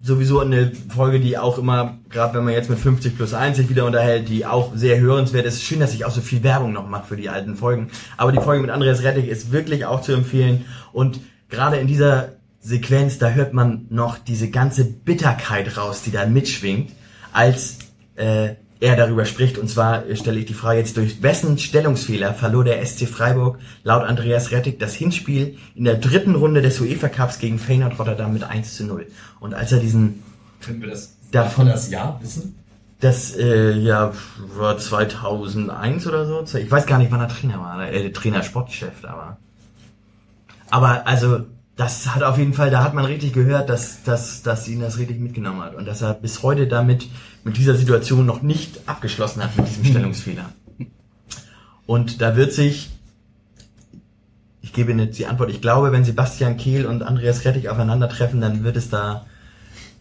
sowieso 0.00 0.40
eine 0.40 0.70
Folge, 0.94 1.18
die 1.18 1.36
auch 1.38 1.58
immer, 1.58 1.98
gerade 2.08 2.34
wenn 2.34 2.44
man 2.44 2.54
jetzt 2.54 2.70
mit 2.70 2.78
50 2.78 3.16
plus 3.16 3.34
1 3.34 3.56
sich 3.56 3.68
wieder 3.68 3.84
unterhält, 3.84 4.28
die 4.28 4.46
auch 4.46 4.72
sehr 4.74 5.00
hörenswert 5.00 5.44
ist. 5.44 5.62
Schön, 5.62 5.80
dass 5.80 5.92
ich 5.92 6.04
auch 6.04 6.12
so 6.12 6.20
viel 6.20 6.42
Werbung 6.44 6.72
noch 6.72 6.88
mache 6.88 7.08
für 7.08 7.16
die 7.16 7.28
alten 7.28 7.56
Folgen. 7.56 7.90
Aber 8.16 8.30
die 8.30 8.40
Folge 8.40 8.62
mit 8.62 8.70
Andreas 8.70 9.02
Rettig 9.02 9.28
ist 9.28 9.50
wirklich 9.50 9.86
auch 9.86 10.00
zu 10.00 10.12
empfehlen. 10.12 10.66
Und 10.92 11.20
gerade 11.48 11.78
in 11.78 11.88
dieser 11.88 12.36
Sequenz, 12.60 13.18
da 13.18 13.30
hört 13.30 13.54
man 13.54 13.86
noch 13.90 14.18
diese 14.18 14.50
ganze 14.50 14.84
Bitterkeit 14.84 15.76
raus, 15.76 16.02
die 16.02 16.12
da 16.12 16.26
mitschwingt, 16.26 16.92
als 17.32 17.78
äh, 18.14 18.50
er 18.80 18.96
darüber 18.96 19.24
spricht. 19.24 19.58
Und 19.58 19.68
zwar 19.68 20.06
äh, 20.06 20.16
stelle 20.16 20.38
ich 20.40 20.46
die 20.46 20.54
Frage 20.54 20.78
jetzt, 20.80 20.96
durch 20.96 21.22
wessen 21.22 21.58
Stellungsfehler 21.58 22.34
verlor 22.34 22.64
der 22.64 22.84
SC 22.84 23.06
Freiburg 23.08 23.58
laut 23.84 24.04
Andreas 24.04 24.50
Rettig 24.50 24.78
das 24.78 24.94
Hinspiel 24.94 25.56
in 25.74 25.84
der 25.84 25.96
dritten 25.96 26.34
Runde 26.34 26.62
des 26.62 26.80
UEFA 26.80 27.08
Cups 27.08 27.38
gegen 27.38 27.58
Feyenoord 27.58 27.98
Rotterdam 27.98 28.32
mit 28.32 28.44
1 28.44 28.76
zu 28.76 28.84
0. 28.84 29.06
Und 29.40 29.54
als 29.54 29.72
er 29.72 29.80
diesen, 29.80 30.22
Können 30.64 30.80
wir 30.80 30.88
das 30.90 31.14
Davon- 31.32 31.66
das 31.66 31.90
Jahr 31.90 32.18
wissen? 32.22 32.54
das 33.00 33.36
äh, 33.36 33.72
ja 33.78 34.12
war 34.56 34.76
2001 34.76 36.06
oder 36.08 36.26
so, 36.26 36.58
ich 36.58 36.68
weiß 36.70 36.84
gar 36.86 36.98
nicht, 36.98 37.12
wann 37.12 37.20
er 37.20 37.28
Trainer 37.28 37.60
war, 37.60 37.88
äh, 37.88 38.10
Trainer 38.10 38.42
Sportchef, 38.42 38.90
aber 39.04 39.36
aber 40.70 41.06
also 41.06 41.42
das 41.78 42.12
hat 42.12 42.24
auf 42.24 42.36
jeden 42.38 42.54
Fall, 42.54 42.70
da 42.70 42.82
hat 42.82 42.92
man 42.92 43.04
richtig 43.04 43.32
gehört, 43.32 43.70
dass, 43.70 44.02
dass, 44.02 44.42
dass 44.42 44.66
ihn 44.66 44.80
das 44.80 44.98
richtig 44.98 45.20
mitgenommen 45.20 45.62
hat 45.62 45.76
und 45.76 45.86
dass 45.86 46.02
er 46.02 46.12
bis 46.12 46.42
heute 46.42 46.66
damit 46.66 47.06
mit 47.44 47.56
dieser 47.56 47.76
Situation 47.76 48.26
noch 48.26 48.42
nicht 48.42 48.80
abgeschlossen 48.86 49.44
hat 49.44 49.56
mit 49.56 49.68
diesem 49.68 49.84
Stellungsfehler. 49.92 50.46
Und 51.86 52.20
da 52.20 52.34
wird 52.34 52.52
sich, 52.52 52.90
ich 54.60 54.72
gebe 54.72 54.90
Ihnen 54.90 55.06
jetzt 55.06 55.20
die 55.20 55.26
Antwort, 55.26 55.50
ich 55.50 55.60
glaube, 55.60 55.92
wenn 55.92 56.04
Sebastian 56.04 56.56
Kehl 56.56 56.84
und 56.84 57.04
Andreas 57.04 57.44
Rettig 57.44 57.68
aufeinandertreffen, 57.68 58.40
dann 58.40 58.64
wird 58.64 58.76
es 58.76 58.90
da 58.90 59.24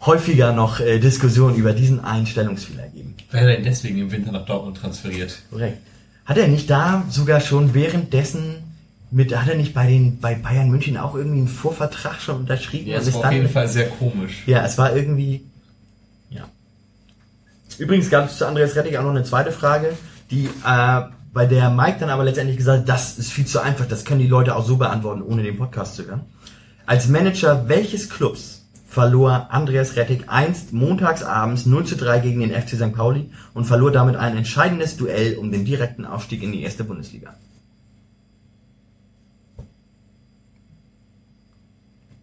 häufiger 0.03 0.53
noch 0.53 0.79
äh, 0.79 0.97
Diskussionen 0.97 1.55
über 1.55 1.73
diesen 1.73 2.03
einen 2.03 2.25
Stellungsfehler 2.25 2.87
geben. 2.87 3.13
Wer 3.29 3.41
hat 3.41 3.49
denn 3.49 3.63
deswegen 3.63 3.99
im 3.99 4.11
Winter 4.11 4.31
nach 4.31 4.45
Dortmund 4.45 4.77
transferiert? 4.77 5.43
Korrekt. 5.51 5.77
Hat 6.25 6.37
er 6.37 6.47
nicht 6.47 6.71
da 6.71 7.05
sogar 7.07 7.39
schon 7.39 7.75
währenddessen 7.75 8.66
mit, 9.09 9.35
hat 9.35 9.47
er 9.47 9.55
nicht 9.55 9.73
bei 9.73 9.87
den, 9.87 10.19
bei 10.19 10.35
Bayern 10.35 10.69
München 10.69 10.97
auch 10.97 11.15
irgendwie 11.15 11.39
einen 11.39 11.47
Vorvertrag 11.47 12.21
schon 12.21 12.37
unterschrieben? 12.37 12.87
Ja, 12.87 12.97
das 12.97 13.07
ist 13.07 13.15
war 13.15 13.25
auf 13.25 13.31
jeden 13.31 13.49
Fall 13.49 13.67
sehr 13.67 13.89
komisch. 13.89 14.43
Ja, 14.45 14.65
es 14.65 14.77
war 14.77 14.95
irgendwie, 14.95 15.45
ja. 16.29 16.47
Übrigens 17.77 18.09
gab 18.09 18.27
es 18.27 18.37
zu 18.37 18.47
Andreas 18.47 18.75
Rettig 18.75 18.97
auch 18.97 19.03
noch 19.03 19.11
eine 19.11 19.23
zweite 19.23 19.51
Frage, 19.51 19.93
die, 20.29 20.45
äh, 20.65 21.01
bei 21.33 21.45
der 21.45 21.69
Mike 21.69 21.97
dann 21.99 22.09
aber 22.09 22.23
letztendlich 22.23 22.57
gesagt 22.57 22.79
hat, 22.79 22.89
das 22.89 23.17
ist 23.17 23.31
viel 23.31 23.45
zu 23.45 23.61
einfach, 23.61 23.85
das 23.85 24.05
können 24.05 24.19
die 24.19 24.27
Leute 24.27 24.55
auch 24.55 24.65
so 24.65 24.77
beantworten, 24.77 25.21
ohne 25.21 25.43
den 25.43 25.57
Podcast 25.57 25.95
zu 25.95 26.05
hören. 26.05 26.21
Als 26.85 27.07
Manager 27.07 27.69
welches 27.69 28.09
Clubs 28.09 28.65
verlor 28.87 29.47
Andreas 29.51 29.95
Rettig 29.95 30.23
einst 30.27 30.73
montags 30.73 31.21
abends 31.21 31.65
0 31.65 31.85
zu 31.85 31.95
3 31.97 32.19
gegen 32.19 32.39
den 32.39 32.51
FC 32.51 32.69
St. 32.69 32.93
Pauli 32.93 33.29
und 33.53 33.65
verlor 33.65 33.91
damit 33.91 34.15
ein 34.15 34.35
entscheidendes 34.35 34.97
Duell 34.97 35.37
um 35.37 35.51
den 35.51 35.65
direkten 35.65 36.05
Aufstieg 36.05 36.41
in 36.41 36.51
die 36.51 36.63
erste 36.63 36.83
Bundesliga? 36.83 37.35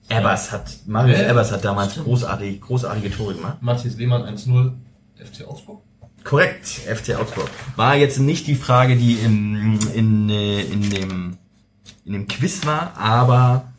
Ebers 0.08 0.52
hat, 0.52 0.70
Marius 0.86 1.18
Wer? 1.18 1.30
Ebers 1.30 1.52
hat 1.52 1.64
damals 1.64 1.94
großartig, 1.94 2.60
großartige 2.60 3.10
Tore 3.10 3.34
gemacht. 3.34 3.58
Matthias 3.60 3.96
Lehmann 3.96 4.22
1-0, 4.22 4.72
FC 5.16 5.46
Augsburg. 5.48 5.82
Korrekt, 6.24 6.66
FC 6.66 7.16
Augsburg. 7.18 7.50
War 7.76 7.96
jetzt 7.96 8.18
nicht 8.18 8.46
die 8.46 8.54
Frage, 8.54 8.96
die 8.96 9.14
im, 9.14 9.78
in, 9.94 10.30
äh, 10.30 10.62
in, 10.62 10.90
dem, 10.90 11.36
in 12.04 12.12
dem 12.12 12.28
Quiz 12.28 12.64
war, 12.64 12.96
aber 12.96 13.72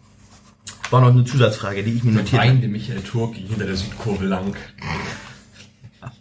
war 0.92 1.02
noch 1.02 1.10
eine 1.10 1.26
Zusatzfrage, 1.26 1.84
die 1.84 1.94
ich 1.94 2.04
mir 2.04 2.12
notiert 2.12 2.42
habe. 2.42 2.52
Weinde 2.52 2.68
Michael 2.68 3.02
Turki 3.02 3.42
hinter 3.48 3.66
der 3.66 3.76
Südkurve 3.76 4.26
lang. 4.26 4.56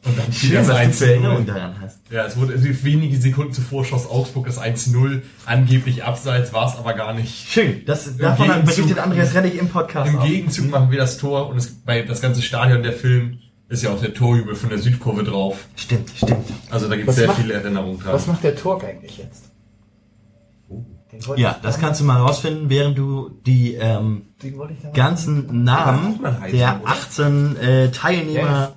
Und 0.05 0.19
dann 0.19 0.33
Schön, 0.33 0.55
das 0.55 0.69
was 0.69 0.87
du 0.87 0.93
für 0.93 1.11
Erinnerung 1.13 1.43
1-0. 1.43 1.47
daran 1.47 1.75
hast. 1.81 1.99
Ja, 2.11 2.25
es 2.27 2.37
wurde 2.37 2.53
also 2.55 2.67
wenige 2.85 3.17
Sekunden 3.17 3.53
zuvor 3.53 3.85
schoss 3.85 4.07
Augsburg 4.09 4.47
das 4.47 4.61
1-0. 4.61 5.23
Angeblich 5.47 6.05
abseits, 6.05 6.53
war 6.53 6.69
es 6.69 6.77
aber 6.77 6.93
gar 6.95 7.13
nicht. 7.15 7.49
Schön, 7.51 7.83
das, 7.87 8.17
davon 8.17 8.49
hat 8.49 8.63
Gegenzug- 8.63 8.67
berichtet 8.77 8.99
Andreas 8.99 9.35
Rennig 9.35 9.59
im 9.59 9.69
Podcast 9.69 10.11
Im 10.11 10.19
auch. 10.19 10.25
Gegenzug 10.27 10.71
machen 10.71 10.91
wir 10.91 10.99
das 10.99 11.19
Tor 11.19 11.49
und 11.49 11.57
es, 11.57 11.71
bei 11.85 12.03
das 12.03 12.21
ganze 12.21 12.43
Stadion, 12.43 12.83
der 12.83 12.93
Film, 12.93 13.39
ist 13.69 13.83
ja 13.83 13.91
auch 13.91 14.01
der 14.01 14.13
Torjubel 14.15 14.55
von 14.55 14.69
der 14.69 14.79
Südkurve 14.79 15.25
drauf. 15.25 15.67
Stimmt, 15.77 16.11
stimmt. 16.15 16.47
Also 16.71 16.89
da 16.89 16.97
gibt 16.97 17.09
es 17.09 17.17
sehr 17.17 17.29
macht- 17.29 17.39
viele 17.41 17.55
Erinnerungen 17.55 17.99
dran. 17.99 18.13
Was 18.13 18.27
macht 18.27 18.45
der 18.45 18.55
Torg 18.57 18.85
eigentlich 18.85 19.19
jetzt? 19.19 19.51
Wollte 21.27 21.41
Ja, 21.43 21.57
das 21.63 21.79
kannst 21.79 22.01
du 22.01 22.05
mal 22.05 22.17
rausfinden, 22.21 22.69
während 22.71 22.99
du 22.99 23.31
die 23.47 23.75
ähm, 23.75 24.23
ganzen 24.95 25.63
Namen 25.63 26.19
auch 26.25 26.41
reichen, 26.43 26.57
der 26.57 26.81
oder? 26.83 26.91
18 26.91 27.57
äh, 27.57 27.91
Teilnehmer 27.93 28.73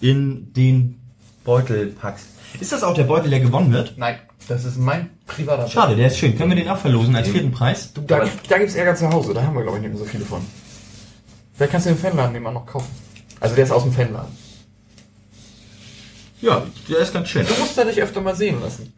in 0.00 0.52
den 0.52 1.00
Beutel 1.44 1.88
packst. 1.88 2.26
Ist 2.60 2.72
das 2.72 2.82
auch 2.82 2.94
der 2.94 3.04
Beutel, 3.04 3.30
der 3.30 3.40
gewonnen 3.40 3.72
wird? 3.72 3.94
Nein, 3.96 4.18
das 4.48 4.64
ist 4.64 4.78
mein 4.78 5.10
privater 5.26 5.68
Schade, 5.68 5.96
der 5.96 6.08
ist 6.08 6.18
schön. 6.18 6.36
Können 6.36 6.50
wir 6.50 6.56
den 6.56 6.68
auch 6.68 6.78
verlosen 6.78 7.16
als 7.16 7.28
vierten 7.28 7.52
Preis? 7.52 7.92
Du, 7.92 8.02
da, 8.02 8.24
da 8.48 8.58
gibt's 8.58 8.74
Ärger 8.74 8.94
zu 8.94 9.08
Hause, 9.10 9.34
da 9.34 9.42
haben 9.42 9.54
wir 9.54 9.62
glaube 9.62 9.78
ich 9.78 9.82
nicht 9.82 9.92
mehr 9.92 9.98
so 9.98 10.04
viele 10.04 10.24
von. 10.24 10.42
Vielleicht 11.54 11.72
kannst 11.72 11.86
du 11.86 11.90
den 11.90 11.98
Fanladen 11.98 12.32
nebenan 12.32 12.54
noch 12.54 12.66
kaufen. 12.66 12.90
Also 13.40 13.54
der 13.54 13.64
ist 13.64 13.70
aus 13.70 13.82
dem 13.82 13.92
Fanladen. 13.92 14.36
Ja, 16.40 16.66
der 16.88 16.98
ist 16.98 17.12
ganz 17.12 17.28
schön. 17.28 17.46
Du 17.46 17.54
musst 17.60 17.78
da 17.78 17.84
dich 17.84 18.02
öfter 18.02 18.20
mal 18.20 18.34
sehen 18.34 18.60
lassen. 18.60 18.92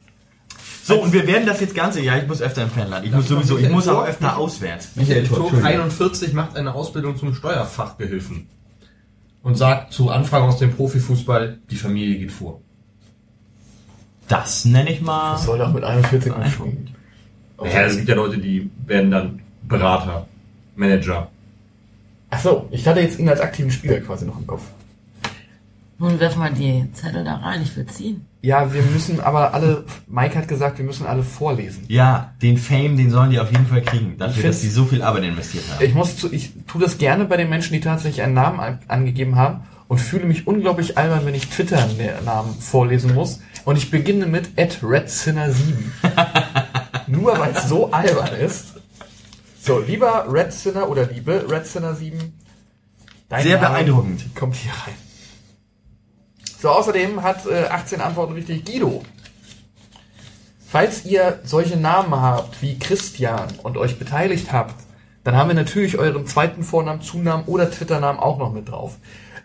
So, 0.82 1.00
und 1.00 1.12
wir 1.14 1.26
werden 1.26 1.46
das 1.46 1.60
jetzt 1.60 1.74
Ganze, 1.74 2.02
ja, 2.02 2.18
ich 2.18 2.26
muss 2.26 2.42
öfter 2.42 2.62
im 2.62 2.70
Fanland. 2.70 3.06
Ich 3.06 3.12
muss 3.12 3.26
sowieso, 3.28 3.56
ich 3.56 3.70
muss 3.70 3.88
auch 3.88 4.04
öfter 4.04 4.36
auswärts. 4.36 4.90
Michael 4.96 5.26
Tor, 5.26 5.38
Turk, 5.38 5.52
Entschuldigung. 5.54 5.82
41, 5.82 6.32
macht 6.34 6.56
eine 6.56 6.74
Ausbildung 6.74 7.16
zum 7.16 7.34
Steuerfachgehilfen. 7.34 8.48
Und 9.44 9.56
sagt 9.56 9.92
zu 9.92 10.10
Anfragen 10.10 10.46
aus 10.46 10.58
dem 10.58 10.74
Profifußball, 10.74 11.58
die 11.70 11.76
Familie 11.76 12.18
geht 12.18 12.32
vor. 12.32 12.60
Das 14.26 14.64
nenne 14.64 14.90
ich 14.90 15.00
mal. 15.00 15.34
Das 15.34 15.44
soll 15.44 15.58
doch 15.58 15.72
mit 15.72 15.84
41 15.84 16.36
nicht 16.36 16.52
schwingen. 16.54 16.90
Naja, 17.62 17.82
es 17.82 17.96
gibt 17.96 18.08
ja 18.08 18.14
Leute, 18.14 18.38
die 18.38 18.70
werden 18.86 19.10
dann 19.10 19.40
Berater, 19.62 20.26
Manager. 20.74 21.30
Ach 22.30 22.40
so, 22.40 22.68
ich 22.70 22.88
hatte 22.88 23.00
jetzt 23.00 23.18
ihn 23.18 23.28
als 23.28 23.40
aktiven 23.40 23.70
Spieler 23.70 24.00
quasi 24.00 24.24
noch 24.24 24.38
im 24.38 24.46
Kopf. 24.46 24.62
Nun 25.98 26.18
wirf 26.18 26.36
mal 26.36 26.52
die 26.52 26.90
Zettel 26.92 27.22
da 27.22 27.36
rein, 27.36 27.62
ich 27.62 27.76
will 27.76 27.86
ziehen. 27.86 28.26
Ja, 28.44 28.74
wir 28.74 28.82
müssen 28.82 29.20
aber 29.20 29.54
alle, 29.54 29.84
Mike 30.06 30.36
hat 30.36 30.48
gesagt, 30.48 30.76
wir 30.76 30.84
müssen 30.84 31.06
alle 31.06 31.22
vorlesen. 31.22 31.86
Ja, 31.88 32.34
den 32.42 32.58
Fame, 32.58 32.94
den 32.98 33.10
sollen 33.10 33.30
die 33.30 33.40
auf 33.40 33.50
jeden 33.50 33.66
Fall 33.66 33.80
kriegen, 33.80 34.18
dafür, 34.18 34.42
dass 34.42 34.60
sie 34.60 34.68
so 34.68 34.84
viel 34.84 35.00
Arbeit 35.00 35.24
investiert 35.24 35.64
haben. 35.70 35.82
Ich 35.82 35.94
muss 35.94 36.18
zu, 36.18 36.30
ich 36.30 36.52
tue 36.66 36.82
das 36.82 36.98
gerne 36.98 37.24
bei 37.24 37.38
den 37.38 37.48
Menschen, 37.48 37.72
die 37.72 37.80
tatsächlich 37.80 38.20
einen 38.20 38.34
Namen 38.34 38.60
an, 38.60 38.80
angegeben 38.86 39.36
haben 39.36 39.62
und 39.88 39.96
fühle 39.96 40.26
mich 40.26 40.46
unglaublich 40.46 40.98
albern, 40.98 41.24
wenn 41.24 41.34
ich 41.34 41.48
Twitter-Namen 41.48 42.54
vorlesen 42.60 43.14
muss. 43.14 43.40
Und 43.64 43.78
ich 43.78 43.90
beginne 43.90 44.26
mit 44.26 44.50
redsinner7. 44.58 45.54
Nur 47.06 47.38
weil 47.38 47.52
es 47.52 47.66
so 47.66 47.92
albern 47.92 48.34
ist. 48.34 48.74
So, 49.62 49.78
lieber 49.78 50.26
Redsinner 50.30 50.90
oder 50.90 51.06
liebe 51.06 51.46
Redsinner7. 51.48 52.12
dein 53.30 53.42
Sehr 53.42 53.58
Name 53.58 53.68
beeindruckend. 53.68 54.34
Kommt 54.34 54.56
hier 54.56 54.72
rein. 54.72 55.03
So, 56.64 56.70
außerdem 56.70 57.22
hat 57.22 57.44
äh, 57.44 57.66
18 57.66 58.00
Antworten 58.00 58.32
richtig 58.32 58.64
Guido. 58.64 59.02
Falls 60.66 61.04
ihr 61.04 61.40
solche 61.44 61.76
Namen 61.76 62.18
habt 62.18 62.62
wie 62.62 62.78
Christian 62.78 63.48
und 63.62 63.76
euch 63.76 63.98
beteiligt 63.98 64.50
habt, 64.50 64.74
dann 65.24 65.36
haben 65.36 65.48
wir 65.48 65.54
natürlich 65.56 65.98
euren 65.98 66.26
zweiten 66.26 66.62
Vornamen, 66.62 67.02
Zunamen 67.02 67.44
oder 67.44 67.70
Twitter-Namen 67.70 68.18
auch 68.18 68.38
noch 68.38 68.50
mit 68.50 68.70
drauf. 68.70 68.96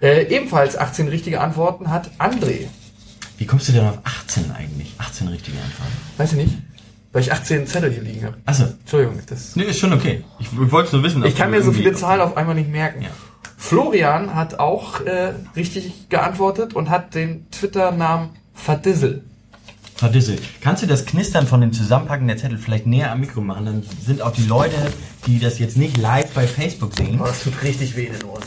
Äh, 0.02 0.34
ebenfalls 0.34 0.78
18 0.78 1.10
richtige 1.10 1.42
Antworten 1.42 1.92
hat 1.92 2.10
André. 2.20 2.68
Wie 3.38 3.46
kommst 3.46 3.68
du 3.68 3.74
denn 3.74 3.86
auf 3.86 4.00
18 4.06 4.52
eigentlich? 4.52 4.94
18 4.98 5.28
richtige 5.28 5.58
Antworten. 5.58 5.92
Weiß 6.16 6.32
ich 6.32 6.38
nicht, 6.38 6.58
weil 7.12 7.22
ich 7.22 7.34
18 7.34 7.68
Zettel 7.68 7.92
hier 7.92 8.04
liegen 8.04 8.28
habe. 8.28 8.38
Achso. 8.46 8.64
Entschuldigung, 8.64 9.20
das. 9.28 9.58
Nee, 9.58 9.64
ist 9.64 9.80
schon 9.80 9.92
okay. 9.92 10.24
Ich, 10.40 10.48
ich 10.54 10.72
wollte 10.72 10.88
es 10.88 10.94
nur 10.94 11.04
wissen. 11.04 11.26
Ich 11.26 11.36
kann 11.36 11.52
mir 11.52 11.62
so 11.62 11.74
viele 11.74 11.92
Zahlen 11.92 12.22
auf 12.22 12.38
einmal 12.38 12.56
nicht 12.56 12.70
merken. 12.70 13.02
Ja. 13.02 13.10
Florian 13.64 14.34
hat 14.36 14.58
auch 14.58 15.02
äh, 15.02 15.34
richtig 15.56 16.08
geantwortet 16.08 16.74
und 16.74 16.90
hat 16.90 17.14
den 17.14 17.46
Twitter-Namen 17.52 18.30
Verdissel. 18.54 19.24
Frau 19.96 20.08
Dissel, 20.08 20.38
kannst 20.62 20.82
du 20.82 20.88
das 20.88 21.06
Knistern 21.06 21.46
von 21.46 21.60
dem 21.60 21.74
Zusammenpacken 21.74 22.26
der 22.26 22.38
Zettel 22.38 22.58
vielleicht 22.58 22.86
näher 22.88 23.12
am 23.12 23.20
Mikro 23.20 23.42
machen? 23.42 23.66
Dann 23.66 23.84
sind 24.02 24.22
auch 24.22 24.32
die 24.32 24.46
Leute, 24.46 24.78
die 25.28 25.40
das 25.40 25.60
jetzt 25.60 25.76
nicht 25.76 25.98
live 25.98 26.32
bei 26.34 26.48
Facebook 26.48 26.96
sehen, 26.96 27.20
Oh, 27.22 27.26
das 27.26 27.44
tut 27.44 27.62
richtig 27.62 27.98
weh 27.98 28.06
in 28.06 28.14
den 28.14 28.24
Ohren. 28.24 28.44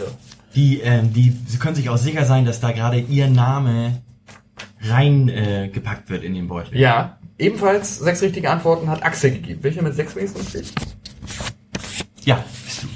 die, 0.54 0.80
ähm, 0.80 1.12
die 1.12 1.36
sie 1.46 1.58
können 1.58 1.76
sich 1.76 1.90
auch 1.90 1.98
sicher 1.98 2.24
sein, 2.24 2.46
dass 2.46 2.60
da 2.60 2.72
gerade 2.72 2.98
ihr 2.98 3.28
Name 3.28 4.00
rein 4.80 5.28
äh, 5.28 5.68
gepackt 5.68 6.08
wird 6.08 6.24
in 6.24 6.32
den 6.32 6.48
Beutel. 6.48 6.74
Ja, 6.78 7.18
ebenfalls 7.38 7.98
sechs 7.98 8.22
richtige 8.22 8.50
Antworten 8.50 8.88
hat 8.88 9.02
Axel 9.02 9.32
gegeben. 9.32 9.62
Welcher 9.62 9.82
mit 9.82 9.94
sechs 9.94 10.16
wenigstens 10.16 10.54
richtig? 10.54 10.74
Ja, 12.24 12.42
bist 12.64 12.84
du. 12.84 12.86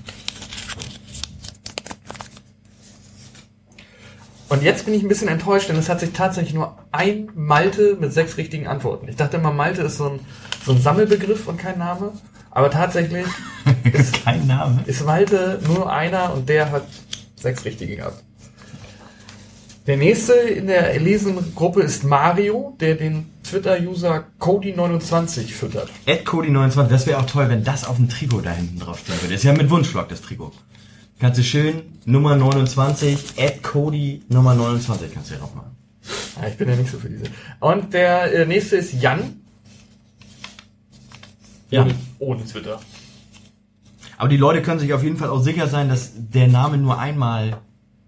Und 4.48 4.62
jetzt 4.62 4.85
bin 4.85 4.94
ich 4.94 5.02
ein 5.02 5.09
bisschen 5.09 5.28
enttäuscht, 5.28 5.68
denn 5.68 5.77
es 5.77 5.89
hat 5.89 5.98
sich 6.01 6.12
tatsächlich 6.12 6.55
nur 6.55 6.77
ein 6.93 7.31
Malte 7.35 7.97
mit 7.98 8.12
sechs 8.12 8.36
richtigen 8.36 8.68
Antworten. 8.68 9.09
Ich 9.09 9.16
dachte 9.16 9.39
immer, 9.39 9.52
Malte 9.52 9.82
ist 9.82 9.97
so 9.97 10.10
ein, 10.10 10.20
so 10.64 10.73
ein 10.73 10.81
Sammelbegriff 10.81 11.48
und 11.48 11.59
kein 11.59 11.78
Name. 11.78 12.12
Aber 12.52 12.70
tatsächlich 12.70 13.27
ist, 13.93 14.24
Kein 14.24 14.47
Name. 14.47 14.82
ist 14.86 15.05
Malte 15.05 15.60
nur 15.66 15.93
einer 15.93 16.32
und 16.32 16.48
der 16.48 16.70
hat 16.70 16.86
sechs 17.40 17.64
richtige 17.64 17.97
gehabt. 17.97 18.23
Der 19.86 19.97
nächste 19.97 20.32
in 20.32 20.66
der 20.66 20.93
erlesenen 20.94 21.55
Gruppe 21.55 21.82
ist 21.82 22.02
Mario, 22.02 22.77
der 22.81 22.94
den 22.97 23.27
Twitter-User 23.44 24.24
Cody29 24.40 25.52
füttert. 25.52 25.90
Ed 26.06 26.27
Cody29, 26.27 26.89
das 26.89 27.06
wäre 27.06 27.18
auch 27.20 27.27
toll, 27.27 27.48
wenn 27.48 27.62
das 27.62 27.85
auf 27.86 27.97
dem 27.97 28.09
Trikot 28.09 28.40
da 28.40 28.51
hinten 28.51 28.81
drauf 28.81 29.06
würde. 29.06 29.20
Das 29.24 29.31
ist 29.32 29.44
ja 29.44 29.52
mit 29.52 29.70
Wunschlock, 29.70 30.09
das 30.09 30.23
Trikot. 30.23 30.52
Kannst 31.18 31.38
du 31.38 31.43
schön 31.43 31.82
Nummer 32.05 32.36
29, 32.36 33.34
Ed 33.36 33.62
Cody 33.62 34.22
Nummer 34.28 34.55
29 34.55 35.12
kannst 35.12 35.30
du 35.30 35.34
ja 35.34 35.40
drauf 35.40 35.55
machen. 35.55 35.76
Ja, 36.40 36.48
ich 36.48 36.56
bin 36.56 36.68
ja 36.68 36.76
nicht 36.76 36.90
so 36.90 36.98
für 36.98 37.09
diese. 37.09 37.24
Und 37.60 37.94
der 37.94 38.32
äh, 38.32 38.47
nächste 38.47 38.76
ist 38.76 38.93
Jan. 38.93 39.40
Ja. 41.70 41.82
Ohne, 41.82 41.94
ohne 42.18 42.44
Twitter. 42.44 42.80
Aber 44.18 44.28
die 44.28 44.36
Leute 44.36 44.62
können 44.62 44.78
sich 44.78 44.93
auf 44.93 45.02
jeden 45.02 45.16
Fall 45.16 45.30
auch 45.30 45.40
sicher 45.40 45.66
sein, 45.66 45.88
dass 45.88 46.12
der 46.14 46.48
Name 46.48 46.78
nur 46.78 46.98
einmal, 46.98 47.59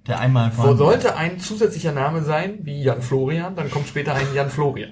der 0.07 0.21
einmal 0.21 0.51
ist. 0.51 0.57
sollte 0.57 1.17
ein 1.17 1.39
zusätzlicher 1.41 1.93
Name 1.93 2.23
sein, 2.23 2.61
wie 2.63 2.83
Jan 2.83 3.03
Florian, 3.03 3.57
dann 3.57 3.71
kommt 3.71 3.89
später 3.89 4.15
ein 4.15 4.27
Jan 4.35 4.51
Florian. 4.51 4.91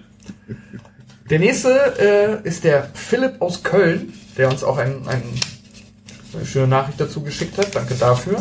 Der 1.30 1.38
nächste 1.38 2.42
äh, 2.44 2.46
ist 2.48 2.64
der 2.64 2.90
Philipp 2.94 3.40
aus 3.40 3.62
Köln, 3.62 4.12
der 4.36 4.48
uns 4.50 4.62
auch 4.62 4.78
ein, 4.78 5.06
ein, 5.08 5.22
eine 6.36 6.46
schöne 6.46 6.68
Nachricht 6.68 7.00
dazu 7.00 7.22
geschickt 7.22 7.56
hat. 7.58 7.74
Danke 7.74 7.94
dafür. 7.94 8.36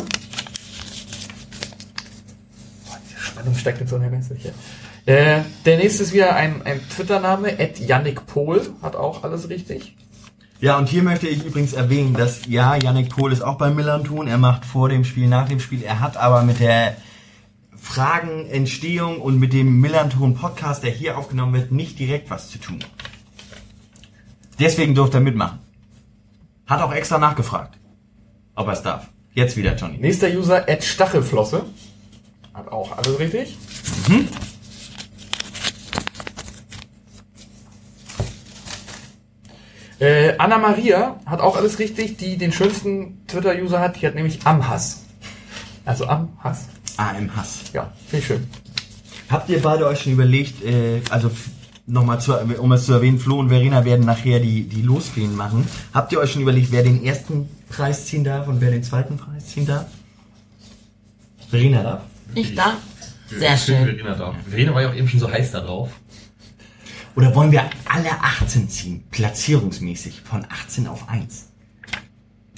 Boah, 2.84 2.98
diese 3.08 3.20
Spannung 3.20 3.54
so 3.86 3.96
einer 3.96 4.10
Messe 4.10 4.34
hier. 4.34 4.52
Äh, 5.06 5.42
der 5.64 5.78
nächste 5.78 6.02
ist 6.02 6.12
wieder 6.12 6.34
ein, 6.34 6.62
ein 6.62 6.80
Twitter-Name, 6.88 7.56
Yannick 7.78 8.26
Pohl, 8.26 8.60
hat 8.82 8.96
auch 8.96 9.22
alles 9.22 9.48
richtig. 9.48 9.96
Ja, 10.58 10.78
und 10.78 10.88
hier 10.88 11.02
möchte 11.02 11.28
ich 11.28 11.44
übrigens 11.44 11.74
erwähnen, 11.74 12.14
dass 12.14 12.46
ja, 12.46 12.76
Yannick 12.76 13.10
Pohl 13.10 13.32
ist 13.32 13.42
auch 13.42 13.58
beim 13.58 13.76
Millanton. 13.76 14.26
Er 14.26 14.38
macht 14.38 14.64
vor 14.64 14.88
dem 14.88 15.04
Spiel, 15.04 15.28
nach 15.28 15.48
dem 15.48 15.60
Spiel. 15.60 15.82
Er 15.82 16.00
hat 16.00 16.16
aber 16.16 16.42
mit 16.42 16.60
der 16.60 16.96
Fragenentstehung 17.76 19.20
und 19.20 19.38
mit 19.38 19.52
dem 19.52 19.80
Millanton 19.80 20.34
Podcast, 20.34 20.82
der 20.82 20.90
hier 20.90 21.18
aufgenommen 21.18 21.52
wird, 21.52 21.72
nicht 21.72 21.98
direkt 21.98 22.30
was 22.30 22.50
zu 22.50 22.58
tun. 22.58 22.78
Deswegen 24.58 24.94
durfte 24.94 25.18
er 25.18 25.20
mitmachen. 25.20 25.58
Hat 26.66 26.80
auch 26.80 26.92
extra 26.92 27.18
nachgefragt, 27.18 27.78
ob 28.56 28.66
er 28.66 28.72
es 28.72 28.82
darf. 28.82 29.08
Jetzt 29.34 29.56
wieder, 29.56 29.76
Johnny. 29.76 29.98
Nächster 29.98 30.28
User, 30.28 30.68
Ed 30.68 30.82
Stachelflosse, 30.82 31.64
hat 32.54 32.68
auch 32.72 32.96
alles 32.96 33.18
richtig. 33.18 33.56
Äh, 39.98 40.34
Anna 40.38 40.58
Maria 40.58 41.20
hat 41.24 41.40
auch 41.40 41.56
alles 41.56 41.78
richtig, 41.78 42.18
die 42.18 42.36
den 42.36 42.52
schönsten 42.52 43.26
Twitter-User 43.28 43.80
hat. 43.80 44.00
Die 44.00 44.06
hat 44.06 44.14
nämlich 44.14 44.40
Amhass. 44.44 45.04
Also 45.84 46.06
Amhass. 46.06 46.66
Ah, 46.98 47.12
im 47.12 47.34
Hass. 47.34 47.60
Ja, 47.72 47.92
ich 48.12 48.26
schön. 48.26 48.46
Habt 49.30 49.48
ihr 49.48 49.60
beide 49.60 49.86
euch 49.86 50.02
schon 50.02 50.12
überlegt, 50.12 50.62
äh, 50.64 51.00
also 51.10 51.30
nochmal 51.86 52.20
zu, 52.20 52.36
um 52.36 52.72
es 52.72 52.86
zu 52.86 52.92
erwähnen, 52.92 53.18
Flo 53.18 53.38
und 53.38 53.48
Verena 53.48 53.84
werden 53.84 54.04
nachher 54.04 54.40
die, 54.40 54.64
die 54.64 54.82
Losfeen 54.82 55.34
machen. 55.34 55.66
Habt 55.94 56.12
ihr 56.12 56.18
euch 56.18 56.32
schon 56.32 56.42
überlegt, 56.42 56.72
wer 56.72 56.82
den 56.82 57.04
ersten 57.04 57.48
Preis 57.68 58.06
ziehen 58.06 58.24
darf 58.24 58.48
und 58.48 58.60
wer 58.60 58.70
den 58.70 58.82
zweiten 58.82 59.16
Preis 59.16 59.46
ziehen 59.48 59.66
darf? 59.66 59.86
Verena 61.48 61.82
darf. 61.82 62.02
Ich 62.34 62.54
da? 62.54 62.76
Sehr 63.28 63.56
schön. 63.56 63.84
Verena 63.84 64.14
da. 64.14 64.34
Verena 64.48 64.74
war 64.74 64.82
ja 64.82 64.90
auch 64.90 64.94
eben 64.94 65.08
schon 65.08 65.20
so 65.20 65.30
heiß 65.30 65.52
da 65.52 65.60
drauf. 65.60 65.90
Oder 67.14 67.34
wollen 67.34 67.50
wir 67.50 67.64
alle 67.86 68.10
18 68.10 68.68
ziehen, 68.68 69.04
platzierungsmäßig, 69.10 70.20
von 70.20 70.44
18 70.44 70.86
auf 70.86 71.08
1? 71.08 71.48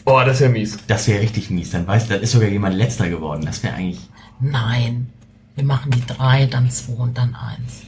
Boah, 0.05 0.25
das 0.25 0.41
ja 0.41 0.49
mies. 0.49 0.79
Das 0.89 1.07
wäre 1.07 1.21
richtig 1.21 1.51
mies, 1.51 1.71
dann 1.71 1.87
weiß, 1.87 2.09
dann 2.09 2.23
ist 2.23 2.33
sogar 2.33 2.49
jemand 2.49 2.75
letzter 2.75 3.09
geworden. 3.09 3.45
Das 3.45 3.63
wäre 3.63 3.75
eigentlich... 3.75 4.01
Nein. 4.41 5.13
Wir 5.55 5.65
machen 5.65 5.91
die 5.91 6.05
drei, 6.07 6.47
dann 6.47 6.71
zwei 6.71 7.03
und 7.03 7.19
dann 7.19 7.35
eins. 7.35 7.83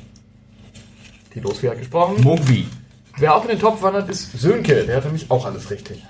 Die 1.40 1.46
Losfee 1.46 1.70
hat 1.70 1.78
gesprochen. 1.78 2.22
Mogwi. 2.22 2.66
Wer 3.16 3.34
auch 3.34 3.42
in 3.44 3.48
den 3.48 3.58
Topf 3.58 3.80
wandert, 3.82 4.10
ist 4.10 4.38
Sönke. 4.38 4.84
Der 4.84 4.98
hat 4.98 5.04
nämlich 5.04 5.30
auch 5.30 5.46
alles 5.46 5.70
richtig. 5.70 6.04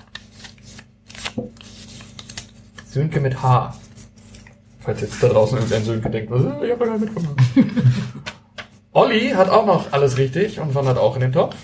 Sönke 2.89 3.21
mit 3.21 3.41
H. 3.41 3.75
Falls 4.81 5.01
jetzt 5.01 5.23
da 5.23 5.29
draußen 5.29 5.57
irgendein 5.57 5.85
Sönke 5.85 6.11
denkt, 6.11 6.31
was, 6.33 6.41
ich 6.41 6.73
hab 6.73 6.81
ja 6.81 6.87
gar 6.87 6.99
nicht 6.99 7.15
mitgemacht. 7.15 7.37
Olli 8.93 9.31
hat 9.31 9.51
auch 9.51 9.67
noch 9.67 9.93
alles 9.93 10.19
richtig 10.19 10.59
und 10.59 10.75
wandert 10.75 10.99
auch 10.99 11.15
in 11.15 11.21
den 11.21 11.33
Topf. 11.33 11.55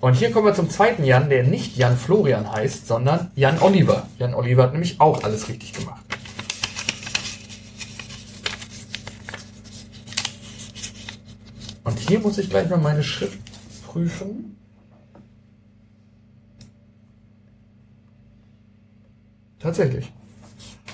Und 0.00 0.14
hier 0.14 0.32
kommen 0.32 0.46
wir 0.46 0.54
zum 0.54 0.68
zweiten 0.68 1.04
Jan, 1.04 1.30
der 1.30 1.44
nicht 1.44 1.76
Jan 1.76 1.96
Florian 1.96 2.50
heißt, 2.50 2.88
sondern 2.88 3.30
Jan 3.36 3.60
Oliver. 3.60 4.08
Jan 4.18 4.34
Oliver 4.34 4.64
hat 4.64 4.72
nämlich 4.72 5.00
auch 5.00 5.22
alles 5.22 5.48
richtig 5.48 5.72
gemacht. 5.72 6.03
Hier 12.08 12.20
muss 12.20 12.38
ich 12.38 12.50
gleich 12.50 12.68
mal 12.68 12.78
meine 12.78 13.02
Schrift 13.02 13.38
prüfen. 13.86 14.56
Tatsächlich. 19.58 20.12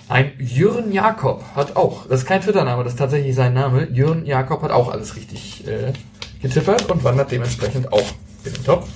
Ein 0.09 0.33
Jürgen 0.39 0.93
Jakob 0.93 1.45
hat 1.55 1.77
auch, 1.77 2.07
das 2.07 2.21
ist 2.21 2.27
kein 2.27 2.41
Twitter-Name, 2.41 2.83
das 2.85 2.95
ist 2.95 2.99
tatsächlich 2.99 3.35
sein 3.35 3.55
Name. 3.55 3.89
Jürgen 3.91 4.27
Jakob 4.27 4.63
hat 4.63 4.71
auch 4.71 4.89
alles 4.89 5.17
richtig 5.17 5.67
äh, 5.67 5.93
getippert 6.41 6.91
und 6.91 7.05
wandert 7.05 7.31
dementsprechend 7.31 7.93
auch 7.93 8.07
in 8.45 8.53
den 8.53 8.65
Topf. 8.65 8.89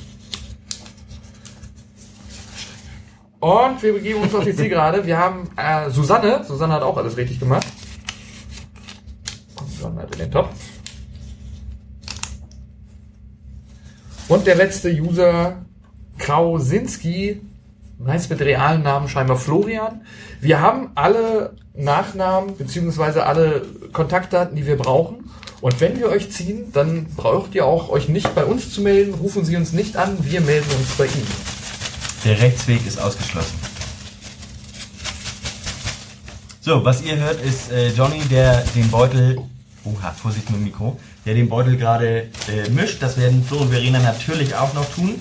Und 3.40 3.82
wir 3.82 3.92
begeben 3.92 4.22
uns 4.22 4.34
auf 4.34 4.44
die 4.44 4.56
Zielgerade. 4.56 5.04
Wir 5.04 5.18
haben 5.18 5.50
äh, 5.56 5.90
Susanne. 5.90 6.44
Susanne 6.44 6.72
hat 6.74 6.82
auch 6.82 6.96
alles 6.96 7.16
richtig 7.16 7.38
gemacht. 7.38 7.66
Und 9.60 9.82
wandert 9.82 10.14
in 10.14 10.20
den 10.20 10.30
Topf. 10.30 10.73
Und 14.28 14.46
der 14.46 14.54
letzte 14.54 14.90
User, 14.90 15.64
Krausinski, 16.18 17.40
heißt 18.06 18.30
mit 18.30 18.40
realen 18.40 18.82
Namen 18.82 19.08
scheinbar 19.08 19.36
Florian. 19.36 20.02
Wir 20.40 20.60
haben 20.60 20.90
alle 20.94 21.54
Nachnamen 21.74 22.56
beziehungsweise 22.56 23.26
alle 23.26 23.62
Kontaktdaten, 23.92 24.56
die 24.56 24.66
wir 24.66 24.76
brauchen. 24.76 25.30
Und 25.60 25.80
wenn 25.80 25.98
wir 25.98 26.08
euch 26.08 26.30
ziehen, 26.30 26.72
dann 26.72 27.06
braucht 27.16 27.54
ihr 27.54 27.64
auch 27.64 27.88
euch 27.88 28.08
nicht 28.08 28.34
bei 28.34 28.44
uns 28.44 28.70
zu 28.72 28.82
melden, 28.82 29.14
rufen 29.14 29.44
Sie 29.44 29.56
uns 29.56 29.72
nicht 29.72 29.96
an, 29.96 30.18
wir 30.20 30.40
melden 30.40 30.70
uns 30.78 30.88
bei 30.98 31.06
Ihnen. 31.06 31.26
Der 32.24 32.40
Rechtsweg 32.40 32.86
ist 32.86 33.00
ausgeschlossen. 33.00 33.58
So, 36.60 36.84
was 36.84 37.02
ihr 37.02 37.16
hört, 37.16 37.40
ist 37.42 37.70
äh, 37.70 37.90
Johnny, 37.90 38.20
der 38.30 38.62
den 38.74 38.90
Beutel, 38.90 39.38
oha, 39.84 40.12
Vorsicht 40.12 40.48
mit 40.50 40.60
dem 40.60 40.64
Mikro, 40.64 40.98
der 41.24 41.34
den 41.34 41.48
Beutel 41.48 41.76
gerade 41.76 42.28
äh, 42.48 42.70
mischt. 42.70 43.02
Das 43.02 43.16
werden 43.16 43.44
Flo 43.44 43.58
und 43.58 43.70
Verena 43.70 43.98
natürlich 43.98 44.54
auch 44.54 44.74
noch 44.74 44.88
tun. 44.94 45.16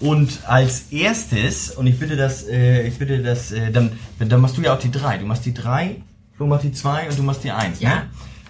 Und 0.00 0.40
als 0.46 0.90
erstes, 0.90 1.70
und 1.72 1.86
ich 1.86 1.98
bitte 1.98 2.16
das, 2.16 2.48
äh, 2.48 2.86
ich 2.86 2.98
bitte 2.98 3.22
das, 3.22 3.52
äh, 3.52 3.70
dann, 3.70 3.92
dann 4.18 4.40
machst 4.40 4.56
du 4.56 4.62
ja 4.62 4.74
auch 4.74 4.78
die 4.78 4.90
drei. 4.90 5.18
Du 5.18 5.26
machst 5.26 5.44
die 5.44 5.52
drei, 5.52 5.96
Flo 6.36 6.46
macht 6.46 6.62
die 6.62 6.72
zwei 6.72 7.08
und 7.08 7.18
du 7.18 7.22
machst 7.22 7.44
die 7.44 7.50
eins. 7.50 7.80
Ja. 7.80 7.90
Ne? 7.90 8.02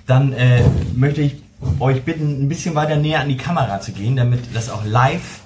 Dann 0.07 0.33
äh, 0.33 0.63
möchte 0.95 1.23
ich 1.23 1.43
euch 1.79 2.03
bitten, 2.05 2.45
ein 2.45 2.49
bisschen 2.49 2.75
weiter 2.75 2.97
näher 2.97 3.21
an 3.21 3.29
die 3.29 3.37
Kamera 3.37 3.81
zu 3.81 3.93
gehen, 3.93 4.17
damit 4.17 4.41
das 4.55 4.71
auch 4.71 4.85
live 4.85 5.41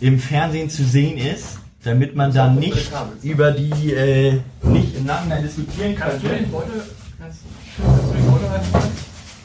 im 0.00 0.18
Fernsehen 0.18 0.70
zu 0.70 0.84
sehen 0.84 1.18
ist, 1.18 1.58
damit 1.84 2.16
man 2.16 2.32
dann 2.32 2.56
nicht 2.56 2.90
über 3.22 3.52
die 3.52 3.92
äh, 3.92 4.40
nicht 4.62 4.96
im 4.96 5.06
Nachhinein 5.06 5.42
diskutieren 5.42 5.94
kann. 5.94 6.10
Beutel, 6.10 6.84
kannst, 7.18 7.38
kannst 7.76 8.10
du 8.10 8.14
den 8.14 8.26
Beutel? 8.26 8.87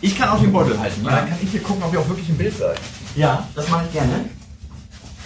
Ich 0.03 0.17
kann 0.17 0.27
auch 0.27 0.41
den 0.41 0.51
Beutel 0.51 0.77
halten. 0.77 1.01
Ja, 1.05 1.11
dann 1.11 1.29
kann 1.29 1.37
ich 1.41 1.49
hier 1.49 1.61
gucken, 1.61 1.81
ob 1.81 1.93
ihr 1.93 1.99
auch 2.01 2.09
wirklich 2.09 2.27
im 2.27 2.37
Bild 2.37 2.57
seid. 2.57 2.77
ja 3.15 3.47
das 3.55 3.69
mache 3.69 3.85
ich 3.87 3.93
gerne. 3.93 4.25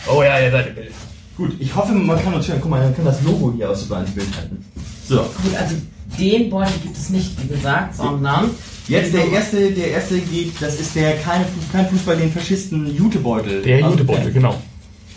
Oh 0.07 0.21
ja, 0.21 0.39
ihr 0.39 0.51
seid 0.51 0.67
im 0.67 0.75
Bild. 0.75 0.91
Gut, 1.35 1.55
ich 1.59 1.75
hoffe, 1.75 1.93
man 1.93 2.23
kann 2.23 2.35
uns 2.35 2.47
hören. 2.47 2.59
Guck 2.61 2.69
mal, 2.69 2.83
man 2.83 2.95
kann 2.95 3.05
das 3.05 3.23
Logo 3.23 3.51
hier 3.55 3.71
aus 3.71 3.87
dem 3.87 4.05
Bild 4.13 4.27
halten. 4.37 4.63
So, 5.07 5.17
Gut, 5.41 5.55
also 5.59 5.75
den 6.19 6.49
Beutel 6.51 6.73
gibt 6.83 6.95
es 6.95 7.09
nicht, 7.09 7.41
wie 7.41 7.47
gesagt, 7.47 7.95
sondern 7.95 8.51
jetzt 8.87 9.15
der 9.15 9.27
erste, 9.31 9.71
der 9.71 9.87
erste 9.89 10.19
geht, 10.19 10.61
das 10.61 10.79
ist 10.79 10.95
der 10.95 11.17
keine, 11.17 11.45
kein 11.71 11.89
Fußball, 11.89 12.17
den 12.17 12.31
Faschisten 12.31 12.95
Jutebeutel. 12.95 13.63
Der 13.63 13.83
Aus 13.83 13.93
Jutebeutel, 13.93 14.31
genau. 14.31 14.61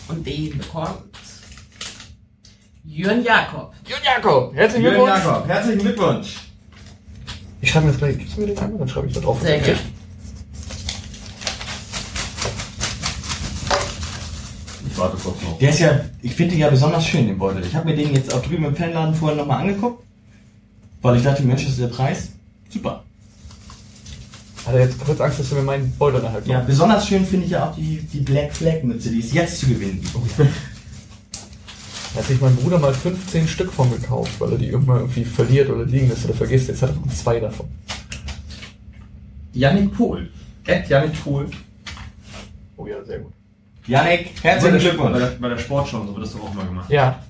und 0.08 0.26
den 0.26 0.56
bekommt 0.56 1.02
Jürgen 2.84 3.22
Jakob. 3.22 3.74
Jürgen 3.86 4.04
Jakob, 4.04 4.54
herzlichen 4.54 4.84
Jürgen 4.84 5.04
Glückwunsch. 5.04 5.24
Jakob, 5.24 5.48
herzlichen 5.48 5.80
Glückwunsch. 5.80 6.36
Ich 7.60 7.70
schreibe 7.70 7.86
mir 7.86 7.92
jetzt 7.92 7.98
gleich, 7.98 8.18
gibst 8.18 8.36
du 8.36 8.40
mir 8.40 8.46
den 8.48 8.58
einmal, 8.58 8.78
dann 8.78 8.88
schreibe 8.88 9.06
ich 9.08 9.12
da 9.14 9.20
drauf. 9.20 9.40
Sehr 9.40 9.56
Okay. 9.56 9.64
gerne. 9.66 9.80
Ich 14.90 14.98
warte 14.98 15.16
kurz 15.16 15.42
noch. 15.42 15.58
Der 15.58 15.70
ist 15.70 15.78
ja, 15.80 16.00
ich 16.22 16.34
finde 16.34 16.52
den 16.52 16.60
ja 16.60 16.70
besonders 16.70 17.06
schön, 17.06 17.26
den 17.26 17.38
Beutel. 17.38 17.64
Ich 17.64 17.74
habe 17.74 17.88
mir 17.90 17.96
den 17.96 18.14
jetzt 18.14 18.32
auch 18.34 18.42
drüben 18.42 18.64
im 18.64 18.76
Fanladen 18.76 19.14
vorher 19.14 19.36
nochmal 19.36 19.60
angeguckt, 19.62 20.04
weil 21.02 21.16
ich 21.16 21.22
dachte, 21.22 21.42
Mensch, 21.42 21.62
das 21.62 21.72
ist 21.72 21.80
der 21.80 21.88
Preis. 21.88 22.30
Super. 22.68 23.04
Hat 24.66 24.74
er 24.74 24.80
jetzt 24.80 24.98
kurz 25.04 25.20
Angst, 25.20 25.38
dass 25.40 25.48
du 25.48 25.54
mir 25.56 25.62
meinen 25.62 25.90
Beutel 25.98 26.20
nachher 26.22 26.42
Ja, 26.44 26.60
besonders 26.60 27.06
schön 27.06 27.24
finde 27.24 27.46
ich 27.46 27.52
ja 27.52 27.70
auch 27.70 27.74
die, 27.74 27.98
die 28.12 28.20
Black 28.20 28.54
Flag 28.54 28.82
Mütze, 28.82 29.10
die 29.10 29.20
es 29.20 29.32
jetzt 29.32 29.58
zu 29.60 29.66
gewinnen 29.66 30.00
gibt. 30.02 30.50
Da 32.12 32.20
hat 32.20 32.26
sich 32.26 32.40
mein 32.40 32.56
Bruder 32.56 32.78
mal 32.78 32.92
15 32.92 33.46
Stück 33.46 33.72
von 33.72 33.90
gekauft, 33.90 34.32
weil 34.40 34.52
er 34.52 34.58
die 34.58 34.66
irgendwann 34.68 34.98
irgendwie 35.00 35.24
verliert 35.24 35.70
oder 35.70 35.84
liegen 35.84 36.08
lässt 36.08 36.24
oder 36.24 36.34
vergisst. 36.34 36.68
Jetzt 36.68 36.82
hat 36.82 36.90
er 36.90 36.96
noch 36.96 37.14
zwei 37.14 37.38
davon. 37.38 37.68
Yannick 39.52 39.96
Pohl. 39.96 40.28
Ed 40.66 40.88
Yannick 40.88 41.22
Pohl. 41.22 41.46
Oh 42.76 42.86
ja, 42.86 43.02
sehr 43.04 43.20
gut. 43.20 43.32
Janik, 43.86 44.30
herzlichen 44.42 44.74
Bei 44.74 44.80
Glückwunsch. 44.80 45.18
der, 45.18 45.26
bei 45.40 45.48
der 45.48 45.58
Sportschau, 45.58 46.04
so 46.06 46.14
wird 46.14 46.26
das 46.26 46.32
doch 46.32 46.42
auch 46.42 46.54
mal 46.54 46.66
gemacht. 46.66 46.90
Ja. 46.90 47.22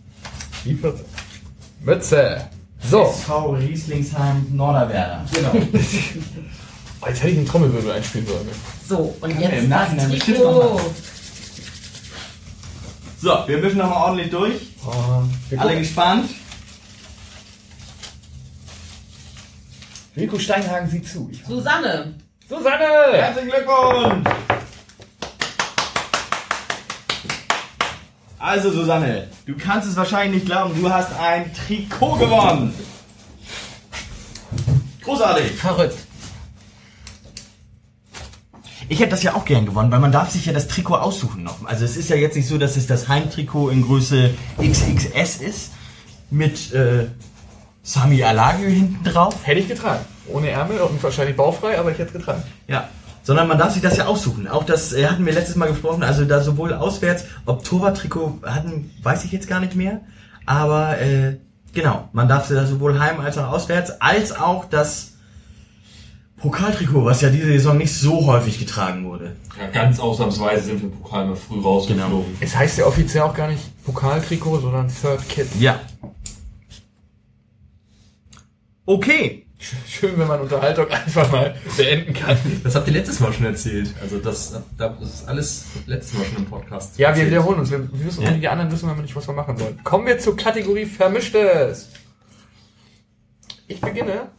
Wie 0.65 0.75
14. 0.75 1.05
Mütze. 1.83 2.45
So. 2.83 3.05
SV 3.05 3.51
Rieslingsheim 3.53 4.47
Norderwerder. 4.51 5.25
Genau. 5.33 5.53
Oh, 7.03 7.07
jetzt 7.09 7.23
hätte 7.23 7.31
ich 7.31 7.39
einen 7.39 7.47
Trommelwirbel 7.47 7.93
einspielen 7.93 8.27
sollen. 8.27 8.47
So, 8.87 8.97
und 9.23 9.31
Kann 9.31 9.41
man 9.41 9.41
im 9.41 9.55
jetzt 9.55 9.69
Nachhinein 9.71 10.11
bestimmt 10.11 10.41
noch. 10.41 10.81
So, 13.23 13.39
wir 13.47 13.63
wischen 13.63 13.79
nochmal 13.79 14.03
ordentlich 14.03 14.29
durch. 14.31 14.70
Wir 15.49 15.61
Alle 15.61 15.71
gucken. 15.71 15.79
gespannt. 15.83 16.31
Rico 20.17 20.39
Steinhagen 20.39 20.89
sieht 20.91 21.09
zu. 21.09 21.29
Ich 21.33 21.45
Susanne. 21.45 22.15
Susanne! 22.49 22.85
Herzlichen 23.13 23.51
Glückwunsch! 23.51 24.29
Also 28.39 28.71
Susanne, 28.73 29.29
du 29.47 29.55
kannst 29.57 29.87
es 29.87 29.97
wahrscheinlich 29.97 30.43
nicht 30.43 30.47
glauben, 30.47 30.75
du 30.81 30.91
hast 30.91 31.13
ein 31.21 31.53
Trikot 31.55 32.17
gewonnen. 32.17 32.75
Großartig. 35.05 35.53
Verrückt. 35.53 35.99
Ich 38.91 38.99
hätte 38.99 39.11
das 39.11 39.23
ja 39.23 39.37
auch 39.37 39.45
gern 39.45 39.67
gewonnen, 39.67 39.93
weil 39.93 40.01
man 40.01 40.11
darf 40.11 40.31
sich 40.31 40.47
ja 40.47 40.53
das 40.53 40.67
Trikot 40.67 40.97
aussuchen 40.97 41.45
noch. 41.45 41.65
Also 41.65 41.85
es 41.85 41.97
ist 41.97 42.11
ja 42.11 42.17
jetzt 42.17 42.35
nicht 42.35 42.49
so, 42.49 42.59
dass 42.59 42.77
es 42.77 42.89
das 42.89 43.07
Heimtrikot 43.07 43.71
in 43.71 43.83
Größe 43.83 44.31
XXS 44.61 45.37
ist 45.37 45.71
mit 46.29 46.73
äh, 46.75 47.07
Sami 47.85 48.25
Alagü 48.25 48.69
hinten 48.69 49.05
drauf. 49.05 49.37
Hätte 49.45 49.61
ich 49.61 49.69
getragen. 49.69 50.05
Ohne 50.27 50.51
Ärmel 50.51 50.81
und 50.81 51.01
wahrscheinlich 51.05 51.37
baufrei, 51.37 51.79
aber 51.79 51.93
ich 51.93 51.99
hätte 51.99 52.09
es 52.09 52.13
getragen. 52.15 52.43
Ja. 52.67 52.89
Sondern 53.23 53.47
man 53.47 53.59
darf 53.59 53.75
sich 53.75 53.83
das 53.83 53.97
ja 53.97 54.07
aussuchen. 54.07 54.49
Auch 54.49 54.65
das 54.65 54.93
äh, 54.93 55.07
hatten 55.07 55.25
wir 55.25 55.35
letztes 55.35 55.55
Mal 55.55 55.69
gesprochen, 55.69 56.03
also 56.03 56.25
da 56.25 56.41
sowohl 56.41 56.75
auswärts, 56.75 57.27
ob 57.47 57.63
Torwarttrikot 57.63 58.41
hatten, 58.45 58.91
weiß 59.05 59.25
ich 59.25 59.31
jetzt 59.31 59.47
gar 59.47 59.61
nicht 59.61 59.77
mehr. 59.77 60.01
Aber 60.47 60.99
äh, 60.99 61.37
genau, 61.73 62.09
man 62.13 62.27
darf 62.27 62.47
sich 62.47 62.57
da 62.57 62.67
sowohl 62.67 62.99
heim 62.99 63.21
als 63.21 63.39
auch 63.39 63.53
auswärts, 63.53 64.01
als 64.01 64.37
auch 64.37 64.65
das 64.65 65.10
Pokaltrikot, 66.41 67.05
was 67.05 67.21
ja 67.21 67.29
diese 67.31 67.47
Saison 67.47 67.77
nicht 67.77 67.93
so 67.95 68.27
häufig 68.27 68.59
getragen 68.59 69.05
wurde. 69.05 69.37
Ja, 69.59 69.67
ganz 69.69 70.01
ausnahmsweise 70.01 70.65
sind 70.65 70.83
wir 70.83 70.89
im 70.91 70.99
Pokal 71.01 71.27
mal 71.27 71.37
früh 71.37 71.61
rausgeflogen. 71.61 72.37
Es 72.41 72.57
heißt 72.57 72.79
ja 72.79 72.87
offiziell 72.87 73.23
auch 73.25 73.35
gar 73.35 73.49
nicht 73.49 73.63
Pokaltrikot, 73.85 74.61
sondern 74.61 74.89
Third 74.89 75.29
Kit. 75.29 75.49
Ja. 75.59 75.81
Okay. 78.87 79.47
Schön, 79.87 80.19
wenn 80.19 80.27
man 80.27 80.41
Unterhaltung 80.41 80.89
einfach 80.89 81.31
mal 81.31 81.55
beenden 81.77 82.15
kann. 82.15 82.39
Das 82.65 82.75
habt 82.75 82.87
ihr 82.87 82.95
letztes 82.95 83.21
Mal 83.21 83.31
schon 83.31 83.45
erzählt. 83.45 83.95
Also 84.01 84.17
das, 84.19 84.59
das 84.79 85.01
ist 85.03 85.29
alles 85.29 85.65
letztes 85.85 86.19
Mal 86.19 86.25
schon 86.25 86.37
im 86.39 86.47
Podcast. 86.47 86.99
Ja, 86.99 87.09
wir 87.09 87.09
erzählt. 87.09 87.27
wiederholen 87.31 87.61
uns. 87.61 87.71
Wir 87.71 87.93
wir 87.93 88.07
wissen, 88.07 88.23
Ja. 88.23 88.31
die 88.31 88.49
anderen 88.49 88.73
wissen 88.73 88.89
wir 88.89 88.95
nicht, 89.03 89.15
was 89.15 89.29
wir 89.29 89.35
machen 89.35 89.59
sollen. 89.59 89.79
Kommen 89.85 90.07
wir 90.07 90.19
zur 90.19 90.35
Kategorie 90.35 90.87
Vermischtes. 90.87 91.91
Ich 93.69 93.81
beginne. 93.83 94.31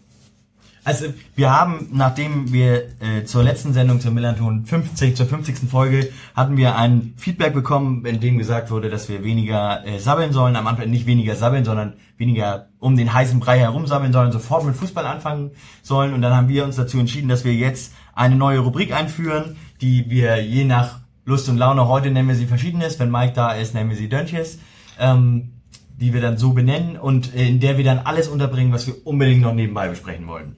Also 0.84 1.06
wir 1.36 1.52
haben, 1.52 1.90
nachdem 1.92 2.52
wir 2.52 2.86
äh, 3.02 3.24
zur 3.24 3.44
letzten 3.44 3.72
Sendung 3.74 4.00
zur 4.00 4.12
Millanton 4.12 4.66
50, 4.66 5.16
zur 5.16 5.28
50. 5.28 5.70
Folge, 5.70 6.10
hatten 6.36 6.58
wir 6.58 6.76
ein 6.76 7.14
Feedback 7.18 7.54
bekommen, 7.54 8.04
in 8.06 8.20
dem 8.20 8.40
gesagt 8.40 8.72
wurde, 8.72 8.90
dass 8.90 9.08
wir 9.08 9.24
weniger 9.24 9.86
äh, 9.86 10.00
sabbeln 10.00 10.34
sollen, 10.34 10.56
am 10.56 10.66
Anfang 10.66 10.90
nicht 10.90 11.06
weniger 11.06 11.36
sabbeln, 11.36 11.66
sondern 11.66 11.94
weniger 12.18 12.70
um 12.80 12.98
den 12.98 13.14
heißen 13.14 13.40
Brei 13.40 13.60
herum 13.60 13.86
sabbeln 13.86 14.12
sollen, 14.12 14.32
sofort 14.32 14.66
mit 14.66 14.76
Fußball 14.76 15.06
anfangen 15.06 15.52
sollen. 15.84 16.14
Und 16.14 16.24
dann 16.24 16.36
haben 16.36 16.50
wir 16.50 16.64
uns 16.64 16.78
dazu 16.78 16.98
entschieden, 16.98 17.30
dass 17.30 17.46
wir 17.46 17.54
jetzt 17.54 17.94
eine 18.16 18.36
neue 18.36 18.60
Rubrik 18.60 18.92
einführen, 18.92 19.58
die 19.82 20.10
wir 20.10 20.44
je 20.44 20.64
nach 20.64 21.00
Lust 21.26 21.48
und 21.48 21.58
Laune, 21.58 21.88
heute 21.88 22.10
nennen 22.10 22.28
wir 22.28 22.36
sie 22.36 22.48
Verschiedenes, 22.48 23.00
wenn 23.00 23.12
Mike 23.12 23.34
da 23.36 23.52
ist, 23.52 23.76
nennen 23.76 23.92
wir 23.92 23.98
sie 23.98 24.10
Dönches. 24.10 24.58
Ähm, 25.00 25.61
die 26.02 26.14
wir 26.14 26.22
dann 26.22 26.38
so 26.38 26.54
benennen 26.54 26.98
und 26.98 27.34
äh, 27.36 27.48
in 27.48 27.60
der 27.60 27.78
wir 27.78 27.86
dann 27.86 28.00
alles 28.00 28.28
unterbringen, 28.28 28.74
was 28.74 28.88
wir 28.88 28.96
unbedingt 29.06 29.42
noch 29.42 29.54
nebenbei 29.54 29.88
besprechen 29.88 30.28
wollten. 30.28 30.56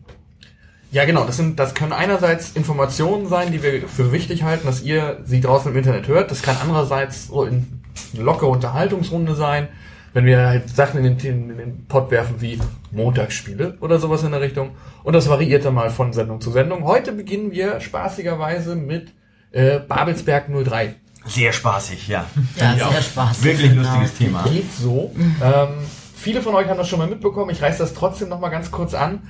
Ja, 0.91 1.05
genau. 1.05 1.25
Das, 1.25 1.37
sind, 1.37 1.59
das 1.59 1.73
können 1.73 1.91
einerseits 1.91 2.51
Informationen 2.51 3.27
sein, 3.27 3.51
die 3.51 3.61
wir 3.61 3.87
für 3.87 4.11
wichtig 4.11 4.43
halten, 4.43 4.67
dass 4.67 4.83
ihr 4.83 5.19
sie 5.25 5.41
draußen 5.41 5.71
im 5.71 5.77
Internet 5.77 6.07
hört. 6.07 6.31
Das 6.31 6.41
kann 6.43 6.55
andererseits 6.61 7.27
so 7.27 7.45
in 7.45 7.81
lockere 8.15 8.49
Unterhaltungsrunde 8.49 9.35
sein, 9.35 9.67
wenn 10.13 10.25
wir 10.25 10.45
halt 10.45 10.69
Sachen 10.69 11.03
in 11.03 11.17
den, 11.17 11.49
in 11.49 11.57
den 11.57 11.85
Pott 11.87 12.11
werfen 12.11 12.35
wie 12.41 12.59
Montagsspiele 12.91 13.77
oder 13.81 13.97
sowas 13.97 14.23
in 14.23 14.31
der 14.31 14.41
Richtung. 14.41 14.71
Und 15.03 15.13
das 15.13 15.27
variiert 15.27 15.65
dann 15.65 15.73
mal 15.73 15.89
von 15.89 16.13
Sendung 16.13 16.39
zu 16.39 16.51
Sendung. 16.51 16.83
Heute 16.83 17.11
beginnen 17.11 17.51
wir 17.51 17.81
spaßigerweise 17.81 18.75
mit 18.75 19.11
äh, 19.51 19.79
Babelsberg 19.79 20.45
03. 20.47 20.95
Sehr 21.25 21.53
spaßig, 21.53 22.07
ja. 22.07 22.25
Ja, 22.57 22.75
sehr 22.75 23.01
spaßig. 23.01 23.43
Wirklich 23.43 23.69
genau. 23.69 23.83
lustiges 23.83 24.13
Thema. 24.15 24.43
Geht 24.43 24.73
so. 24.73 25.13
Ähm, 25.41 25.69
viele 26.15 26.41
von 26.41 26.53
euch 26.55 26.67
haben 26.67 26.77
das 26.77 26.89
schon 26.89 26.99
mal 26.99 27.07
mitbekommen. 27.07 27.49
Ich 27.51 27.61
reiße 27.61 27.79
das 27.79 27.93
trotzdem 27.93 28.29
noch 28.29 28.39
mal 28.39 28.49
ganz 28.49 28.71
kurz 28.71 28.93
an. 28.93 29.21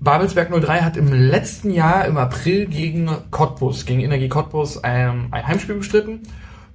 Babelsberg 0.00 0.50
03 0.50 0.80
hat 0.80 0.96
im 0.96 1.12
letzten 1.12 1.70
Jahr 1.70 2.04
im 2.04 2.16
April 2.16 2.66
gegen 2.66 3.08
Cottbus, 3.30 3.86
gegen 3.86 4.00
Energie 4.00 4.28
Cottbus 4.28 4.82
ein, 4.82 5.28
ein 5.30 5.46
Heimspiel 5.46 5.76
bestritten. 5.76 6.22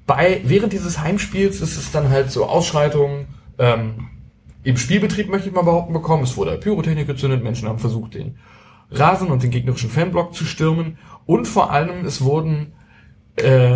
Bei, 0.07 0.41
während 0.43 0.73
dieses 0.73 0.99
Heimspiels 0.99 1.61
ist 1.61 1.77
es 1.77 1.91
dann 1.91 2.09
halt 2.09 2.31
so 2.31 2.45
Ausschreitungen 2.45 3.27
ähm, 3.59 4.07
im 4.63 4.77
Spielbetrieb, 4.77 5.29
möchte 5.29 5.49
ich 5.49 5.55
mal 5.55 5.63
behaupten, 5.63 5.93
bekommen. 5.93 6.23
Es 6.23 6.35
wurde 6.35 6.57
Pyrotechnik 6.57 7.07
gezündet, 7.07 7.43
Menschen 7.43 7.67
haben 7.67 7.79
versucht, 7.79 8.15
den 8.15 8.37
Rasen 8.89 9.29
und 9.29 9.43
den 9.43 9.51
gegnerischen 9.51 9.89
Fanblock 9.89 10.35
zu 10.35 10.45
stürmen. 10.45 10.97
Und 11.25 11.47
vor 11.47 11.71
allem, 11.71 12.05
es 12.05 12.21
wurden 12.21 12.73
äh, 13.37 13.73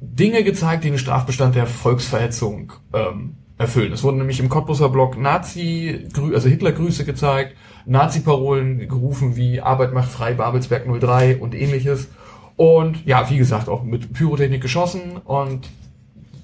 Dinge 0.00 0.42
gezeigt, 0.42 0.84
die 0.84 0.90
den 0.90 0.98
Strafbestand 0.98 1.54
der 1.54 1.66
Volksverhetzung 1.66 2.72
ähm, 2.94 3.36
erfüllen. 3.58 3.92
Es 3.92 4.02
wurden 4.02 4.16
nämlich 4.16 4.40
im 4.40 4.48
Cottbuser 4.48 4.88
Block 4.88 5.18
Nazi, 5.18 6.08
also 6.32 6.48
Hitlergrüße 6.48 7.04
gezeigt, 7.04 7.56
Nazi-Parolen 7.84 8.88
gerufen 8.88 9.36
wie 9.36 9.60
Arbeit 9.60 9.92
macht 9.92 10.10
frei, 10.10 10.32
Babelsberg 10.32 10.86
03 11.00 11.36
und 11.36 11.54
ähnliches. 11.54 12.08
Und 12.56 13.06
ja, 13.06 13.28
wie 13.28 13.36
gesagt, 13.36 13.68
auch 13.68 13.82
mit 13.82 14.12
Pyrotechnik 14.14 14.62
geschossen 14.62 15.18
und 15.24 15.68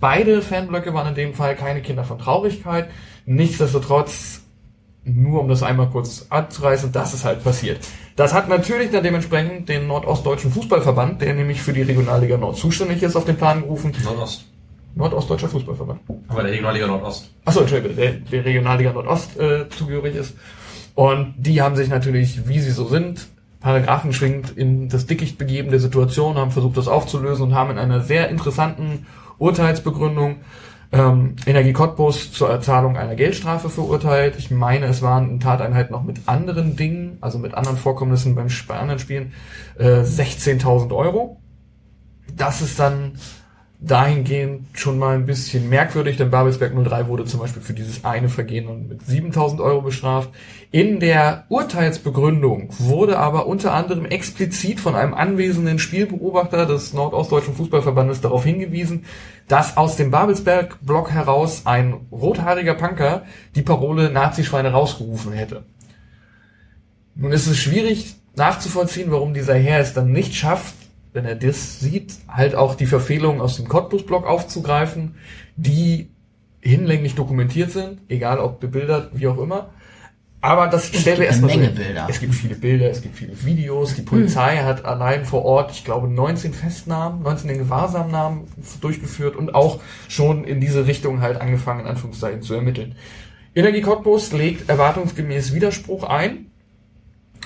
beide 0.01 0.43
Fanblöcke 0.43 0.93
waren 0.93 1.09
in 1.09 1.15
dem 1.15 1.35
Fall 1.35 1.57
keine 1.57 1.81
Kinder 1.81 2.05
von 2.05 2.19
Traurigkeit. 2.19 2.91
Nichtsdestotrotz, 3.25 4.43
nur 5.05 5.41
um 5.41 5.49
das 5.49 5.63
einmal 5.63 5.89
kurz 5.89 6.27
anzureißen, 6.29 6.93
das 6.93 7.15
ist 7.15 7.25
halt 7.25 7.43
passiert. 7.43 7.81
Das 8.17 8.33
hat 8.33 8.49
natürlich 8.49 8.91
dann 8.91 9.03
dementsprechend 9.03 9.69
den 9.69 9.87
Nordostdeutschen 9.87 10.51
Fußballverband, 10.51 11.21
der 11.21 11.35
nämlich 11.35 11.61
für 11.61 11.75
die 11.75 11.83
Regionalliga 11.83 12.39
Nord 12.39 12.57
zuständig 12.57 13.03
ist, 13.03 13.15
auf 13.15 13.27
den 13.27 13.37
Plan 13.37 13.61
gerufen. 13.61 13.93
Nordost. 14.03 14.47
Nordostdeutscher 14.95 15.49
Fußballverband. 15.49 16.01
Aber 16.29 16.43
der 16.43 16.53
Regionalliga 16.53 16.87
Nordost. 16.87 17.31
Achso, 17.45 17.61
Entschuldigung, 17.61 17.95
der, 17.97 18.13
der 18.13 18.45
Regionalliga 18.45 18.93
Nordost 18.93 19.39
äh, 19.39 19.69
zugehörig 19.69 20.17
ist. 20.17 20.35
Und 20.95 21.35
die 21.37 21.61
haben 21.61 21.77
sich 21.77 21.91
natürlich, 21.91 22.49
wie 22.49 22.59
sie 22.59 22.71
so 22.71 22.89
sind, 22.89 23.29
Paragraphen 23.61 24.15
schwingend 24.15 24.57
in 24.57 24.89
das 24.89 25.05
Dickicht 25.05 25.37
begeben 25.37 25.71
der 25.71 25.81
Situation, 25.81 26.37
haben 26.37 26.53
versucht, 26.53 26.79
das 26.79 26.89
aufzulösen 26.89 27.49
und 27.49 27.55
haben 27.55 27.73
in 27.73 27.79
einer 27.79 28.01
sehr 28.01 28.31
interessanten 28.31 29.07
Urteilsbegründung 29.39 30.37
ähm, 30.93 31.37
Energie 31.47 31.73
Cottbus 31.73 32.33
zur 32.33 32.51
Erzahlung 32.51 32.97
einer 32.97 33.17
Geldstrafe 33.17 33.69
verurteilt. 33.69 34.37
Ich 34.39 34.51
meine, 34.51 34.87
es 34.87 35.03
waren 35.03 35.31
in 35.31 35.41
Tateinheit 35.41 35.91
noch 35.91 36.05
mit 36.05 36.21
anderen 36.27 36.77
Dingen, 36.77 37.19
also 37.21 37.39
mit 37.39 37.55
anderen 37.55 37.77
Vorkommnissen 37.77 38.35
beim 38.35 38.49
bei 38.69 38.77
anderen 38.77 38.99
Spielen, 38.99 39.33
äh, 39.79 40.03
16.000 40.03 40.95
Euro. 40.95 41.41
Das 42.35 42.61
ist 42.63 42.79
dann 42.79 43.13
dahingehend 43.79 44.67
schon 44.73 44.99
mal 44.99 45.15
ein 45.15 45.27
bisschen 45.27 45.69
merkwürdig, 45.69 46.17
denn 46.17 46.31
Babelsberg 46.31 46.73
03 46.73 47.09
wurde 47.09 47.25
zum 47.27 47.41
Beispiel 47.41 47.63
für 47.63 47.75
dieses 47.75 48.05
eine 48.05 48.29
Vergehen 48.29 48.89
mit 48.89 49.05
7000 49.05 49.61
Euro 49.61 49.83
bestraft. 49.83 50.31
In 50.71 50.99
der 50.99 51.45
Urteilsbegründung 51.49 52.71
wurde 52.79 53.19
aber 53.19 53.47
unter 53.47 53.75
anderem 53.75 54.07
explizit 54.07 54.81
von 54.81 54.95
einem 54.95 55.13
anwesenden 55.13 55.79
Spielbeobachter 55.79 56.65
des 56.65 56.95
Nordostdeutschen 56.95 57.55
Fußballverbandes 57.55 58.23
darauf 58.23 58.45
hingewiesen, 58.45 59.05
dass 59.47 59.77
aus 59.77 59.97
dem 59.97 60.11
Babelsberg-Block 60.11 61.11
heraus 61.11 61.63
ein 61.67 61.95
rothaariger 62.11 62.75
Punker 62.75 63.25
die 63.55 63.63
Parole 63.63 64.11
Nazischweine 64.11 64.73
rausgerufen 64.73 65.33
hätte. 65.33 65.65
Nun 67.15 67.33
ist 67.33 67.47
es 67.47 67.59
schwierig 67.59 68.17
nachzuvollziehen, 68.37 69.11
warum 69.11 69.35
dieser 69.35 69.55
Herr 69.55 69.81
es 69.81 69.95
dann 69.95 70.13
nicht 70.13 70.35
schafft, 70.35 70.75
wenn 71.17 71.25
er 71.25 71.35
das 71.35 71.81
sieht, 71.81 72.15
halt 72.29 72.55
auch 72.55 72.77
die 72.77 72.87
Verfehlungen 72.87 73.41
aus 73.41 73.57
dem 73.57 73.67
Cottbus-Blog 73.67 74.27
aufzugreifen, 74.27 75.17
die 75.57 76.11
hinlänglich 76.61 77.15
dokumentiert 77.15 77.71
sind, 77.73 78.01
egal 78.09 78.39
ob 78.39 78.61
bebildert, 78.61 79.11
wie 79.15 79.27
auch 79.27 79.39
immer. 79.39 79.71
Aber 80.43 80.69
das 80.69 80.89
stellen 80.89 81.19
wir 81.19 81.27
erstmal 81.27 81.57
Menge 81.57 81.71
so. 81.71 81.83
Bilder. 81.83 82.07
Es 82.09 82.21
gibt 82.21 82.35
viele 82.35 82.55
Bilder, 82.55 82.91
es 82.91 83.03
gibt 83.03 83.17
viele 83.17 83.45
Videos. 83.45 83.95
Die 83.95 84.03
Polizei 84.03 84.59
Hm. 84.59 84.65
hat 84.65 84.85
allein 84.85 85.25
vor 85.25 85.45
Ort, 85.45 85.73
ich 85.73 85.85
glaube, 85.85 86.07
19 86.07 86.53
Festnahmen, 86.53 87.23
19 87.23 87.51
in 87.51 87.59
Gewahrsamnahmen 87.59 88.43
durchgeführt 88.81 89.35
und 89.35 89.55
auch 89.55 89.81
schon 90.09 90.45
in 90.45 90.61
diese 90.61 90.87
Richtung 90.87 91.21
halt 91.23 91.41
angefangen, 91.41 91.81
in 91.81 91.87
Anführungszeichen, 91.87 92.43
zu 92.43 92.55
ermitteln. 92.55 92.95
Energie 93.55 93.81
Cottbus 93.81 94.33
legt 94.33 94.69
erwartungsgemäß 94.69 95.55
Widerspruch 95.55 96.05
ein. 96.05 96.51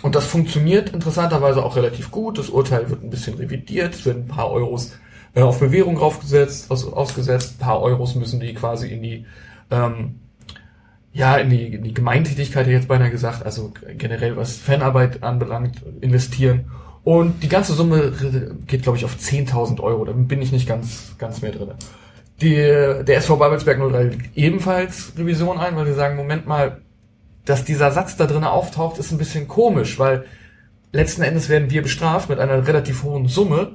Und 0.03 0.15
das 0.15 0.27
funktioniert 0.27 0.91
interessanterweise 0.91 1.63
auch 1.63 1.77
relativ 1.77 2.11
gut. 2.11 2.39
Das 2.39 2.49
Urteil 2.49 2.89
wird 2.89 3.03
ein 3.03 3.11
bisschen 3.11 3.37
revidiert, 3.37 3.95
es 3.95 4.07
werden 4.07 4.25
ein 4.25 4.29
paar 4.29 4.51
Euros 4.51 4.93
äh, 5.35 5.43
auf 5.43 5.61
Bewährung 5.61 5.97
draufgesetzt, 5.97 6.71
aus, 6.71 6.91
ausgesetzt, 6.91 7.57
ein 7.57 7.65
paar 7.65 7.81
Euros 7.81 8.15
müssen 8.15 8.41
die 8.41 8.55
quasi 8.55 8.89
in 8.89 9.03
die, 9.03 9.27
ähm, 9.71 10.21
ja, 11.13 11.37
in 11.37 11.51
die, 11.51 11.75
in 11.75 11.83
die 11.83 11.95
Gemeintätigkeit 11.95 12.67
jetzt 12.67 12.89
beinahe 12.89 13.11
gesagt, 13.11 13.45
also 13.45 13.73
generell 13.97 14.37
was 14.37 14.57
Fanarbeit 14.57 15.23
anbelangt, 15.23 15.83
investieren. 16.01 16.71
Und 17.03 17.43
die 17.43 17.49
ganze 17.49 17.73
Summe 17.73 18.13
geht, 18.67 18.83
glaube 18.83 18.99
ich, 18.99 19.05
auf 19.05 19.17
10.000 19.17 19.81
Euro. 19.81 20.05
Da 20.05 20.13
bin 20.13 20.43
ich 20.43 20.53
nicht 20.53 20.69
ganz, 20.69 21.15
ganz 21.19 21.41
mehr 21.41 21.53
drin. 21.53 21.71
Die, 22.41 22.55
der 22.55 23.17
SV 23.17 23.37
Babelsberg 23.37 23.79
03 23.79 24.03
legt 24.05 24.37
ebenfalls 24.37 25.13
Revision 25.17 25.59
ein, 25.59 25.77
weil 25.77 25.87
sie 25.87 25.95
sagen, 25.95 26.17
Moment 26.17 26.47
mal, 26.47 26.81
dass 27.45 27.65
dieser 27.65 27.91
Satz 27.91 28.17
da 28.17 28.27
drin 28.27 28.45
auftaucht, 28.45 28.99
ist 28.99 29.13
ein 29.13 29.19
bisschen 29.19 29.49
komisch, 29.49 29.99
weil 29.99 30.25
letzten 30.93 31.23
Endes 31.23 31.49
werden 31.49 31.71
wir 31.71 31.83
bestraft 31.83 32.29
mit 32.29 32.39
einer 32.39 32.67
relativ 32.67 33.03
hohen 33.03 33.29
Summe 33.29 33.73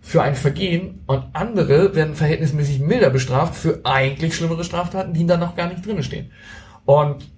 für 0.00 0.22
ein 0.22 0.36
Vergehen 0.36 1.02
und 1.06 1.24
andere 1.32 1.94
werden 1.94 2.14
verhältnismäßig 2.14 2.78
milder 2.80 3.10
bestraft 3.10 3.56
für 3.56 3.80
eigentlich 3.84 4.36
schlimmere 4.36 4.64
Straftaten, 4.64 5.14
die 5.14 5.26
da 5.26 5.36
noch 5.36 5.56
gar 5.56 5.68
nicht 5.68 5.84
drin 5.84 6.02
stehen. 6.02 6.30
Und 6.84 7.28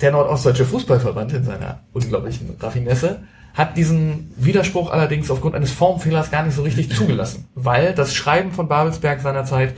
der 0.00 0.12
Nordostdeutsche 0.12 0.64
Fußballverband 0.64 1.32
in 1.32 1.44
seiner 1.44 1.80
unglaublichen 1.92 2.54
Raffinesse 2.60 3.22
hat 3.54 3.76
diesen 3.76 4.32
Widerspruch 4.36 4.92
allerdings 4.92 5.30
aufgrund 5.30 5.56
eines 5.56 5.72
Formfehlers 5.72 6.30
gar 6.30 6.44
nicht 6.44 6.54
so 6.54 6.62
richtig 6.62 6.94
zugelassen, 6.94 7.48
weil 7.56 7.94
das 7.94 8.14
Schreiben 8.14 8.52
von 8.52 8.68
Babelsberg 8.68 9.20
seinerzeit 9.20 9.74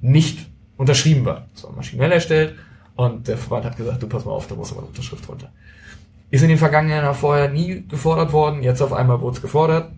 nicht 0.00 0.48
unterschrieben 0.76 1.24
war. 1.24 1.46
Es 1.54 1.62
war 1.62 1.72
maschinell 1.72 2.10
erstellt 2.10 2.54
und 3.00 3.28
der 3.28 3.38
Verband 3.38 3.64
hat 3.64 3.78
gesagt, 3.78 4.02
du 4.02 4.06
pass 4.06 4.26
mal 4.26 4.32
auf, 4.32 4.46
da 4.46 4.54
muss 4.54 4.72
aber 4.72 4.80
eine 4.80 4.88
Unterschrift 4.88 5.26
runter. 5.26 5.50
Ist 6.30 6.42
in 6.42 6.50
den 6.50 6.58
vergangenen 6.58 7.02
Jahren 7.02 7.14
vorher 7.14 7.48
nie 7.48 7.82
gefordert 7.88 8.30
worden, 8.34 8.62
jetzt 8.62 8.82
auf 8.82 8.92
einmal 8.92 9.22
wurde 9.22 9.36
es 9.36 9.42
gefordert. 9.42 9.90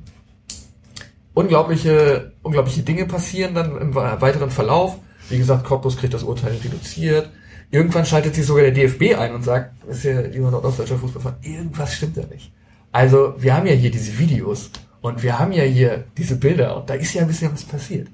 Unglaubliche, 1.35 2.33
unglaubliche 2.43 2.83
Dinge 2.83 3.07
passieren 3.07 3.57
dann 3.57 3.77
im 3.77 3.95
weiteren 3.95 4.51
Verlauf. 4.51 4.99
Wie 5.29 5.39
gesagt, 5.39 5.65
Cottbus 5.65 5.97
kriegt 5.97 6.15
das 6.15 6.23
Urteil 6.23 6.55
reduziert. 6.63 7.29
Irgendwann 7.73 8.07
schaltet 8.07 8.37
sich 8.37 8.47
sogar 8.47 8.63
der 8.63 8.73
DFB 8.73 9.19
ein 9.19 9.35
und 9.35 9.43
sagt, 9.43 9.85
ist 9.89 10.05
ja 10.05 10.21
lieber 10.21 10.53
Nordostdeutscher 10.53 10.99
Fußballverband, 10.99 11.45
irgendwas 11.45 11.95
stimmt 11.95 12.19
da 12.19 12.23
nicht. 12.31 12.53
Also, 12.93 13.35
wir 13.39 13.57
haben 13.57 13.67
ja 13.67 13.73
hier 13.73 13.91
diese 13.91 14.17
Videos 14.17 14.71
und 15.01 15.25
wir 15.25 15.41
haben 15.41 15.51
ja 15.51 15.65
hier 15.65 16.05
diese 16.17 16.37
Bilder 16.37 16.77
und 16.77 16.89
da 16.89 16.95
ist 16.95 17.15
ja 17.15 17.23
ein 17.23 17.29
bisschen 17.29 17.53
was 17.53 17.65
passiert. 17.65 18.07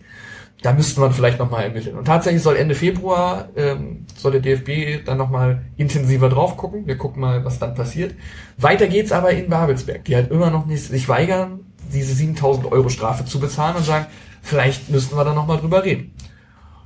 Da 0.62 0.72
müsste 0.72 1.00
man 1.00 1.12
vielleicht 1.12 1.38
nochmal 1.38 1.64
ermitteln. 1.64 1.96
Und 1.96 2.06
tatsächlich 2.06 2.42
soll 2.42 2.56
Ende 2.56 2.74
Februar, 2.74 3.48
ähm, 3.54 4.06
soll 4.16 4.32
der 4.32 4.40
DFB 4.40 5.04
dann 5.04 5.16
nochmal 5.16 5.62
intensiver 5.76 6.28
drauf 6.28 6.56
gucken. 6.56 6.86
Wir 6.86 6.98
gucken 6.98 7.20
mal, 7.20 7.44
was 7.44 7.60
dann 7.60 7.74
passiert. 7.74 8.14
Weiter 8.56 8.88
geht's 8.88 9.12
aber 9.12 9.30
in 9.30 9.48
Babelsberg, 9.48 10.04
die 10.04 10.16
halt 10.16 10.32
immer 10.32 10.50
noch 10.50 10.66
nicht 10.66 10.82
sich 10.82 11.08
weigern, 11.08 11.60
diese 11.92 12.12
7000 12.12 12.72
Euro 12.72 12.88
Strafe 12.88 13.24
zu 13.24 13.38
bezahlen 13.38 13.76
und 13.76 13.84
sagen, 13.84 14.06
vielleicht 14.42 14.90
müssten 14.90 15.16
wir 15.16 15.24
da 15.24 15.32
nochmal 15.32 15.58
drüber 15.58 15.84
reden. 15.84 16.12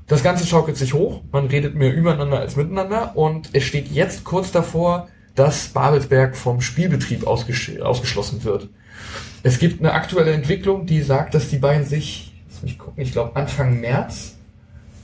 Das 0.07 0.23
Ganze 0.23 0.47
schaukelt 0.47 0.77
sich 0.77 0.93
hoch, 0.93 1.23
man 1.33 1.47
redet 1.47 1.75
mehr 1.75 1.95
übereinander 1.95 2.41
als 2.41 2.57
miteinander 2.57 3.17
und 3.17 3.51
es 3.55 3.65
steht 3.65 3.91
jetzt 3.91 4.25
kurz 4.25 4.53
davor, 4.53 5.09
dass 5.35 5.69
Babelsberg 5.69 6.37
vom 6.37 6.61
Spielbetrieb 6.61 7.27
ausgesch 7.27 7.81
ausgeschlossen 7.81 8.45
wird. 8.45 8.69
Es 9.43 9.59
gibt 9.59 9.81
eine 9.81 9.93
aktuelle 9.93 10.33
Entwicklung, 10.33 10.87
die 10.87 11.03
sagt, 11.03 11.35
dass 11.35 11.49
die 11.49 11.59
beiden 11.59 11.87
sich, 11.87 12.32
mich 12.63 12.79
gucken, 12.79 13.03
ich 13.03 13.13
glaube 13.13 13.37
Anfang 13.37 13.81
März 13.81 14.37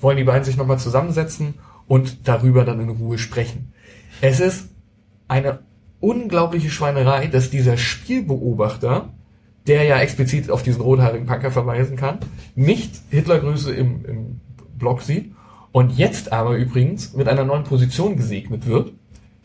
wollen 0.00 0.16
die 0.16 0.24
beiden 0.24 0.44
sich 0.44 0.56
nochmal 0.56 0.78
zusammensetzen 0.78 1.54
und 1.86 2.28
darüber 2.28 2.64
dann 2.64 2.80
in 2.80 2.90
Ruhe 2.90 3.18
sprechen. 3.18 3.72
Es 4.20 4.40
ist 4.40 4.68
eine 5.26 5.60
unglaubliche 6.00 6.70
Schweinerei, 6.70 7.26
dass 7.26 7.50
dieser 7.50 7.76
Spielbeobachter, 7.76 9.08
der 9.66 9.84
ja 9.84 9.98
explizit 9.98 10.50
auf 10.50 10.62
diesen 10.62 10.80
rothaarigen 10.80 11.26
Punker 11.26 11.50
verweisen 11.50 11.96
kann, 11.96 12.18
nicht 12.54 13.00
Hitlergrüße 13.10 13.72
im, 13.72 14.04
im 14.04 14.40
Blog 14.78 15.02
sieht 15.02 15.32
und 15.72 15.98
jetzt 15.98 16.32
aber 16.32 16.56
übrigens 16.56 17.14
mit 17.14 17.28
einer 17.28 17.44
neuen 17.44 17.64
Position 17.64 18.16
gesegnet 18.16 18.66
wird. 18.66 18.92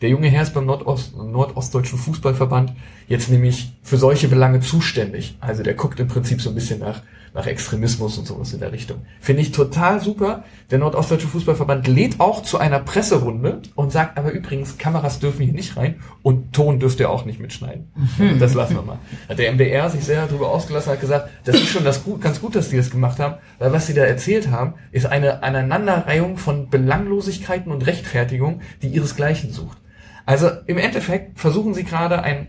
Der 0.00 0.08
junge 0.08 0.28
Herr 0.28 0.42
ist 0.42 0.54
beim 0.54 0.66
Nordost, 0.66 1.16
Nordostdeutschen 1.16 1.98
Fußballverband 1.98 2.72
jetzt 3.08 3.30
nämlich 3.30 3.72
für 3.82 3.96
solche 3.96 4.28
Belange 4.28 4.60
zuständig. 4.60 5.36
Also 5.40 5.62
der 5.62 5.74
guckt 5.74 6.00
im 6.00 6.08
Prinzip 6.08 6.40
so 6.40 6.50
ein 6.50 6.54
bisschen 6.54 6.80
nach, 6.80 7.02
nach 7.34 7.48
Extremismus 7.48 8.16
und 8.16 8.26
sowas 8.26 8.52
in 8.52 8.60
der 8.60 8.70
Richtung. 8.70 8.98
Finde 9.20 9.42
ich 9.42 9.50
total 9.50 10.00
super. 10.00 10.44
Der 10.70 10.78
Nordostdeutsche 10.78 11.26
Fußballverband 11.26 11.88
lädt 11.88 12.20
auch 12.20 12.44
zu 12.44 12.58
einer 12.58 12.78
Presserunde 12.78 13.60
und 13.74 13.90
sagt 13.90 14.16
aber 14.16 14.30
übrigens, 14.30 14.78
Kameras 14.78 15.18
dürfen 15.18 15.42
hier 15.44 15.52
nicht 15.52 15.76
rein 15.76 15.96
und 16.22 16.52
Ton 16.52 16.78
dürft 16.78 17.00
ihr 17.00 17.10
auch 17.10 17.24
nicht 17.24 17.40
mitschneiden. 17.40 17.90
Das 18.38 18.54
lassen 18.54 18.76
wir 18.76 18.82
mal. 18.82 18.98
Hat 19.28 19.40
der 19.40 19.52
MDR 19.52 19.90
sich 19.90 20.04
sehr 20.04 20.26
darüber 20.26 20.50
ausgelassen, 20.50 20.92
hat 20.92 21.00
gesagt, 21.00 21.28
das 21.44 21.56
ist 21.56 21.68
schon 21.68 21.84
das 21.84 22.04
gut, 22.04 22.20
ganz 22.20 22.40
gut, 22.40 22.54
dass 22.54 22.68
die 22.68 22.76
das 22.76 22.90
gemacht 22.90 23.18
haben, 23.18 23.34
weil 23.58 23.72
was 23.72 23.88
sie 23.88 23.94
da 23.94 24.04
erzählt 24.04 24.52
haben, 24.52 24.74
ist 24.92 25.06
eine 25.06 25.42
Aneinanderreihung 25.42 26.36
von 26.36 26.70
Belanglosigkeiten 26.70 27.72
und 27.72 27.84
Rechtfertigung, 27.84 28.60
die 28.80 28.88
ihresgleichen 28.88 29.52
sucht. 29.52 29.78
Also 30.24 30.50
im 30.66 30.78
Endeffekt 30.78 31.40
versuchen 31.40 31.74
sie 31.74 31.82
gerade 31.82 32.22
ein, 32.22 32.46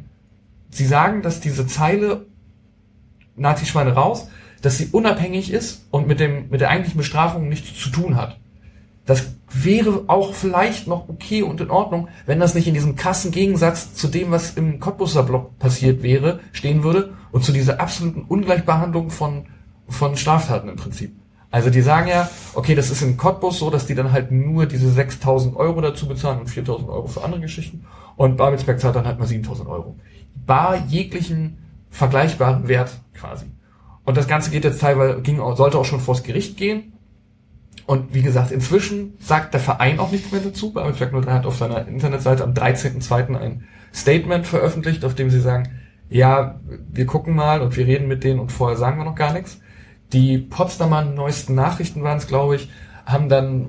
sie 0.70 0.86
sagen, 0.86 1.24
dass 1.24 1.42
diese 1.42 1.66
Zeile 1.66 2.28
Nazi-Schweine 3.36 3.94
raus, 3.94 4.30
dass 4.66 4.80
sie 4.80 4.88
unabhängig 4.92 5.54
ist 5.54 5.86
und 5.92 6.08
mit 6.08 6.20
dem, 6.20 6.50
mit 6.50 6.60
der 6.60 6.72
eigentlichen 6.72 6.98
Bestrafung 6.98 7.50
nichts 7.50 7.80
zu 7.80 7.90
tun 7.90 8.16
hat. 8.16 8.40
Das 9.06 9.36
wäre 9.54 10.06
auch 10.08 10.34
vielleicht 10.34 10.88
noch 10.88 11.08
okay 11.08 11.44
und 11.44 11.62
in 11.62 11.70
Ordnung, 11.70 12.08
wenn 12.26 12.40
das 12.40 12.56
nicht 12.56 12.68
in 12.68 12.74
diesem 12.74 12.96
krassen 12.96 13.30
Gegensatz 13.30 13.94
zu 13.94 14.08
dem, 14.08 14.32
was 14.32 14.56
im 14.56 14.80
Cottbusser 14.80 15.22
Block 15.22 15.60
passiert 15.60 16.02
wäre, 16.02 16.40
stehen 16.52 16.84
würde 16.84 17.14
und 17.32 17.44
zu 17.44 17.52
dieser 17.52 17.80
absoluten 17.80 18.24
Ungleichbehandlung 18.24 19.12
von, 19.12 19.46
von 19.88 20.18
Straftaten 20.18 20.68
im 20.68 20.78
Prinzip. 20.78 21.16
Also 21.52 21.70
die 21.70 21.82
sagen 21.82 22.08
ja, 22.08 22.28
okay, 22.56 22.74
das 22.74 22.90
ist 22.90 23.04
in 23.04 23.18
Cottbus 23.18 23.60
so, 23.60 23.70
dass 23.70 23.86
die 23.86 23.94
dann 23.94 24.12
halt 24.12 24.32
nur 24.32 24.66
diese 24.66 24.88
6.000 25.00 25.56
Euro 25.56 25.80
dazu 25.80 26.08
bezahlen 26.08 26.40
und 26.40 26.50
4.000 26.50 26.90
Euro 26.90 27.06
für 27.06 27.24
andere 27.24 27.42
Geschichten 27.42 27.86
und 28.16 28.36
Babelsberg 28.36 28.80
zahlt 28.80 28.96
dann 28.96 29.06
halt 29.06 29.20
mal 29.20 29.28
7.000 29.28 29.68
Euro. 29.68 29.96
Bar 30.48 30.88
jeglichen 30.88 31.60
vergleichbaren 31.92 32.68
Wert 32.68 33.00
quasi. 33.14 33.46
Und 34.06 34.18
das 34.18 34.28
Ganze 34.28 34.52
geht 34.52 34.64
jetzt 34.64 34.82
teilweise, 34.82 35.22
ging, 35.22 35.38
sollte 35.56 35.78
auch 35.78 35.86
schon 35.86 36.00
vors 36.00 36.24
Gericht 36.24 36.58
gehen. 36.58 36.94
Und 37.88 38.14
wie 38.14 38.22
gesagt, 38.22 38.52
inzwischen 38.52 39.14
sagt 39.20 39.54
der 39.54 39.62
Verein 39.62 40.00
auch 40.00 40.12
nichts 40.12 40.32
mehr 40.32 40.42
dazu. 40.42 40.72
Babelsberg 40.72 41.12
03 41.12 41.32
hat 41.32 41.46
auf 41.46 41.58
seiner 41.58 41.88
Internetseite 41.88 42.44
am 42.44 42.54
13.02. 42.54 43.38
ein 43.38 43.64
Statement 43.94 44.48
veröffentlicht, 44.48 45.06
auf 45.06 45.16
dem 45.16 45.30
sie 45.30 45.40
sagen, 45.40 45.70
ja, 46.10 46.60
wir 46.92 47.06
gucken 47.06 47.36
mal 47.36 47.62
und 47.62 47.76
wir 47.78 47.86
reden 47.86 48.08
mit 48.08 48.24
denen 48.24 48.40
und 48.40 48.52
vorher 48.52 48.78
sagen 48.78 48.98
wir 48.98 49.06
noch 49.06 49.16
gar 49.16 49.34
nichts. 49.34 49.60
Die 50.14 50.38
Potsdamer 50.38 51.04
neuesten 51.04 51.56
Nachrichten 51.56 52.04
waren 52.04 52.18
es, 52.18 52.28
glaube 52.28 52.56
ich, 52.56 52.70
haben 53.06 53.30
dann 53.30 53.68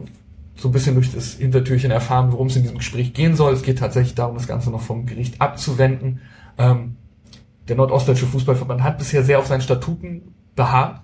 so 0.55 0.69
ein 0.69 0.73
bisschen 0.73 0.95
durch 0.95 1.13
das 1.13 1.35
Hintertürchen 1.35 1.91
erfahren, 1.91 2.33
worum 2.33 2.47
es 2.47 2.57
in 2.57 2.63
diesem 2.63 2.79
Gespräch 2.79 3.13
gehen 3.13 3.37
soll. 3.37 3.53
Es 3.53 3.63
geht 3.63 3.79
tatsächlich 3.79 4.15
darum, 4.15 4.37
das 4.37 4.49
Ganze 4.49 4.71
noch 4.71 4.81
vom 4.81 5.07
Gericht 5.07 5.41
abzuwenden. 5.41 6.21
Ähm, 6.57 6.97
der 7.69 7.77
Nordostdeutsche 7.77 8.27
Fußballverband 8.27 8.83
hat 8.83 8.99
bisher 8.99 9.23
sehr 9.23 9.39
auf 9.39 9.47
seinen 9.47 9.61
Statuten 9.61 10.35
beharrt 10.55 11.01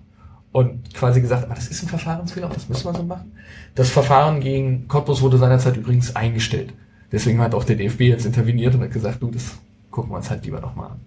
und 0.52 0.94
quasi 0.94 1.20
gesagt, 1.20 1.44
aber 1.44 1.54
das 1.54 1.68
ist 1.68 1.82
ein 1.82 1.88
Verfahrensfehler, 1.88 2.48
das 2.48 2.68
müssen 2.68 2.84
wir 2.84 2.94
so 2.94 3.02
machen. 3.02 3.32
Das 3.74 3.90
Verfahren 3.90 4.40
gegen 4.40 4.86
Cottbus 4.88 5.22
wurde 5.22 5.38
seinerzeit 5.38 5.76
übrigens 5.76 6.14
eingestellt. 6.14 6.74
Deswegen 7.10 7.40
hat 7.40 7.54
auch 7.54 7.64
der 7.64 7.76
DFB 7.76 8.02
jetzt 8.02 8.26
interveniert 8.26 8.74
und 8.74 8.82
hat 8.82 8.92
gesagt, 8.92 9.22
du, 9.22 9.30
das 9.30 9.58
gucken 9.90 10.12
wir 10.12 10.16
uns 10.16 10.30
halt 10.30 10.44
lieber 10.44 10.60
nochmal 10.60 10.92
an. 10.92 11.00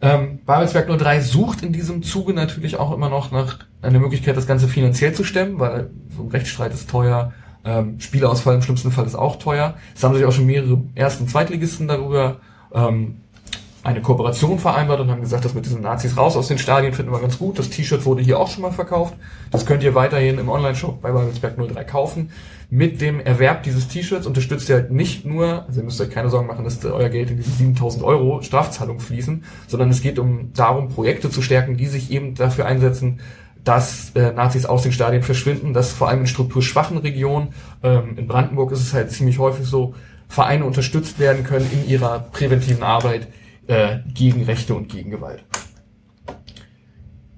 Ähm, 0.00 0.40
Babelsberg 0.44 0.88
03 0.98 1.20
sucht 1.20 1.62
in 1.62 1.72
diesem 1.72 2.02
Zuge 2.02 2.34
natürlich 2.34 2.76
auch 2.76 2.92
immer 2.92 3.08
noch 3.08 3.30
nach 3.30 3.60
einer 3.82 4.00
Möglichkeit, 4.00 4.36
das 4.36 4.48
Ganze 4.48 4.66
finanziell 4.66 5.12
zu 5.12 5.22
stemmen, 5.22 5.60
weil 5.60 5.90
so 6.10 6.22
ein 6.24 6.28
Rechtsstreit 6.28 6.74
ist 6.74 6.90
teuer, 6.90 7.32
ähm, 7.64 8.00
Spielerausfall 8.00 8.56
im 8.56 8.62
schlimmsten 8.62 8.90
Fall 8.90 9.06
ist 9.06 9.14
auch 9.14 9.36
teuer. 9.36 9.74
Es 9.94 10.02
haben 10.02 10.14
sich 10.16 10.24
auch 10.24 10.32
schon 10.32 10.46
mehrere 10.46 10.82
Erst- 10.96 11.20
und 11.20 11.30
Zweitligisten 11.30 11.86
darüber 11.86 12.38
ähm, 12.74 13.18
eine 13.84 14.00
Kooperation 14.00 14.60
vereinbart 14.60 15.00
und 15.00 15.10
haben 15.10 15.20
gesagt, 15.20 15.44
dass 15.44 15.54
mit 15.54 15.66
diesen 15.66 15.82
Nazis 15.82 16.16
raus 16.16 16.36
aus 16.36 16.46
den 16.46 16.58
Stadien 16.58 16.92
finden 16.92 17.10
wir 17.10 17.18
ganz 17.18 17.38
gut. 17.38 17.58
Das 17.58 17.68
T-Shirt 17.68 18.04
wurde 18.04 18.22
hier 18.22 18.38
auch 18.38 18.48
schon 18.48 18.62
mal 18.62 18.70
verkauft. 18.70 19.14
Das 19.50 19.66
könnt 19.66 19.82
ihr 19.82 19.94
weiterhin 19.96 20.38
im 20.38 20.48
Online-Shop 20.48 21.02
bei 21.02 21.10
Babelsberg 21.10 21.56
03 21.56 21.84
kaufen. 21.84 22.30
Mit 22.70 23.00
dem 23.00 23.18
Erwerb 23.18 23.64
dieses 23.64 23.88
T-Shirts 23.88 24.26
unterstützt 24.26 24.68
ihr 24.68 24.76
halt 24.76 24.92
nicht 24.92 25.26
nur, 25.26 25.66
also 25.66 25.80
ihr 25.80 25.84
müsst 25.84 26.00
euch 26.00 26.10
keine 26.10 26.30
Sorgen 26.30 26.46
machen, 26.46 26.64
dass 26.64 26.84
euer 26.84 27.08
Geld 27.08 27.30
in 27.30 27.36
diese 27.36 27.50
7000 27.50 28.04
Euro 28.04 28.40
Strafzahlung 28.42 29.00
fließen, 29.00 29.44
sondern 29.66 29.90
es 29.90 30.00
geht 30.00 30.18
um 30.20 30.52
darum, 30.54 30.88
Projekte 30.88 31.28
zu 31.28 31.42
stärken, 31.42 31.76
die 31.76 31.86
sich 31.86 32.12
eben 32.12 32.34
dafür 32.34 32.66
einsetzen, 32.66 33.20
dass 33.64 34.10
äh, 34.14 34.32
Nazis 34.32 34.64
aus 34.64 34.84
den 34.84 34.92
Stadien 34.92 35.22
verschwinden, 35.22 35.74
dass 35.74 35.92
vor 35.92 36.08
allem 36.08 36.20
in 36.20 36.26
strukturschwachen 36.26 36.98
Regionen, 36.98 37.48
ähm, 37.82 38.16
in 38.16 38.26
Brandenburg 38.26 38.72
ist 38.72 38.80
es 38.80 38.92
halt 38.94 39.10
ziemlich 39.10 39.38
häufig 39.38 39.66
so, 39.66 39.94
Vereine 40.28 40.64
unterstützt 40.64 41.18
werden 41.18 41.44
können 41.44 41.68
in 41.70 41.86
ihrer 41.86 42.20
präventiven 42.20 42.82
Arbeit 42.82 43.28
äh, 43.66 43.98
gegen 44.12 44.44
Rechte 44.44 44.74
und 44.74 44.88
gegen 44.88 45.10
Gewalt. 45.10 45.44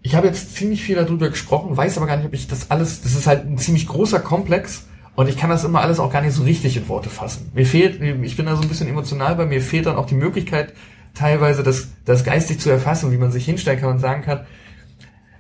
Ich 0.03 0.15
habe 0.15 0.27
jetzt 0.27 0.55
ziemlich 0.55 0.83
viel 0.83 0.97
darüber 0.97 1.31
gesprochen, 1.31 1.77
weiß 1.77 1.97
aber 1.97 2.07
gar 2.07 2.17
nicht, 2.17 2.27
ob 2.27 2.35
ich 2.35 2.47
das 2.47 2.71
alles, 2.71 3.03
das 3.03 3.15
ist 3.15 3.27
halt 3.27 3.47
ein 3.47 3.57
ziemlich 3.59 3.87
großer 3.87 4.21
Komplex 4.21 4.87
und 5.15 5.29
ich 5.29 5.37
kann 5.37 5.49
das 5.49 5.65
immer 5.65 5.81
alles 5.81 5.99
auch 5.99 6.13
gar 6.13 6.21
nicht 6.21 6.35
so 6.35 6.43
richtig 6.43 6.77
in 6.77 6.89
Worte 6.89 7.09
fassen. 7.09 7.51
Mir 7.55 7.65
fehlt, 7.65 8.03
ich 8.03 8.37
bin 8.37 8.47
da 8.47 8.57
so 8.57 8.63
ein 8.63 8.69
bisschen 8.69 8.89
emotional, 8.89 9.35
bei 9.37 9.47
mir 9.47 9.63
fehlt 9.63 9.87
dann 9.87 9.97
auch 9.97 10.07
die 10.07 10.15
Möglichkeit, 10.15 10.75
teilweise 11.15 11.63
das, 11.63 11.89
das 12.05 12.25
geistig 12.25 12.61
zu 12.61 12.71
erfassen, 12.71 13.13
wie 13.13 13.17
man 13.17 13.31
sich 13.31 13.45
hinstellen 13.45 13.81
kann 13.81 13.91
und 13.91 13.99
sagen 14.01 14.23
kann, 14.23 14.41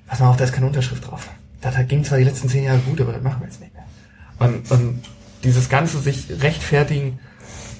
pass 0.06 0.20
mal 0.20 0.30
auf, 0.30 0.36
da 0.36 0.44
ist 0.44 0.52
keine 0.52 0.66
Unterschrift 0.66 1.10
drauf. 1.10 1.28
Das 1.60 1.74
ging 1.88 2.04
zwar 2.04 2.18
die 2.18 2.24
letzten 2.24 2.48
zehn 2.48 2.64
Jahre 2.64 2.78
gut, 2.78 3.00
aber 3.00 3.12
das 3.12 3.22
machen 3.22 3.40
wir 3.40 3.46
jetzt 3.46 3.60
nicht 3.60 3.74
mehr. 3.74 3.84
Und, 4.38 4.70
und 4.70 5.02
dieses 5.42 5.68
ganze 5.68 5.98
sich 5.98 6.26
rechtfertigen, 6.40 7.18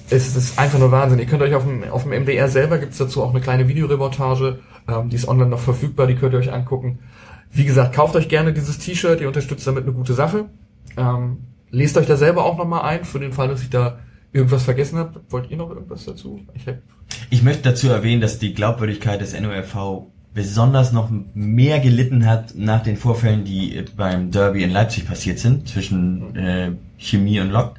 ist, 0.09 0.35
ist 0.35 0.59
einfach 0.59 0.79
nur 0.79 0.91
Wahnsinn. 0.91 1.19
Ihr 1.19 1.25
könnt 1.25 1.41
euch 1.41 1.55
auf 1.55 1.63
dem, 1.63 1.83
auf 1.89 2.03
dem 2.03 2.11
MDR 2.11 2.47
selber 2.47 2.77
gibt's 2.77 2.97
dazu 2.97 3.23
auch 3.23 3.31
eine 3.31 3.41
kleine 3.41 3.67
Videoreportage, 3.67 4.59
ähm, 4.87 5.09
die 5.09 5.15
ist 5.15 5.27
online 5.27 5.49
noch 5.49 5.59
verfügbar, 5.59 6.07
die 6.07 6.15
könnt 6.15 6.33
ihr 6.33 6.39
euch 6.39 6.53
angucken. 6.53 6.99
Wie 7.51 7.65
gesagt, 7.65 7.95
kauft 7.95 8.15
euch 8.15 8.27
gerne 8.27 8.53
dieses 8.53 8.79
T-Shirt, 8.79 9.21
ihr 9.21 9.27
unterstützt 9.27 9.65
damit 9.65 9.83
eine 9.83 9.93
gute 9.93 10.13
Sache. 10.13 10.45
Ähm, 10.97 11.37
lest 11.71 11.97
euch 11.97 12.05
da 12.05 12.17
selber 12.17 12.45
auch 12.45 12.57
nochmal 12.57 12.81
ein, 12.81 13.05
für 13.05 13.19
den 13.19 13.33
Fall, 13.33 13.47
dass 13.47 13.61
ich 13.61 13.69
da 13.69 13.99
irgendwas 14.33 14.63
vergessen 14.63 14.97
habe. 14.97 15.21
Wollt 15.29 15.49
ihr 15.49 15.57
noch 15.57 15.69
irgendwas 15.69 16.05
dazu? 16.05 16.41
Ich 16.53 16.67
hab, 16.67 16.75
Ich 17.29 17.43
möchte 17.43 17.63
dazu 17.63 17.89
erwähnen, 17.89 18.21
dass 18.21 18.39
die 18.39 18.53
Glaubwürdigkeit 18.53 19.21
des 19.21 19.39
NORV 19.39 20.07
besonders 20.33 20.91
noch 20.91 21.09
mehr 21.33 21.79
gelitten 21.79 22.25
hat 22.25 22.53
nach 22.55 22.83
den 22.83 22.97
Vorfällen, 22.97 23.45
die 23.45 23.83
beim 23.95 24.31
Derby 24.31 24.63
in 24.63 24.71
Leipzig 24.71 25.07
passiert 25.07 25.39
sind, 25.39 25.69
zwischen 25.69 26.35
äh, 26.35 26.71
Chemie 26.97 27.39
und 27.39 27.51
Lok, 27.51 27.75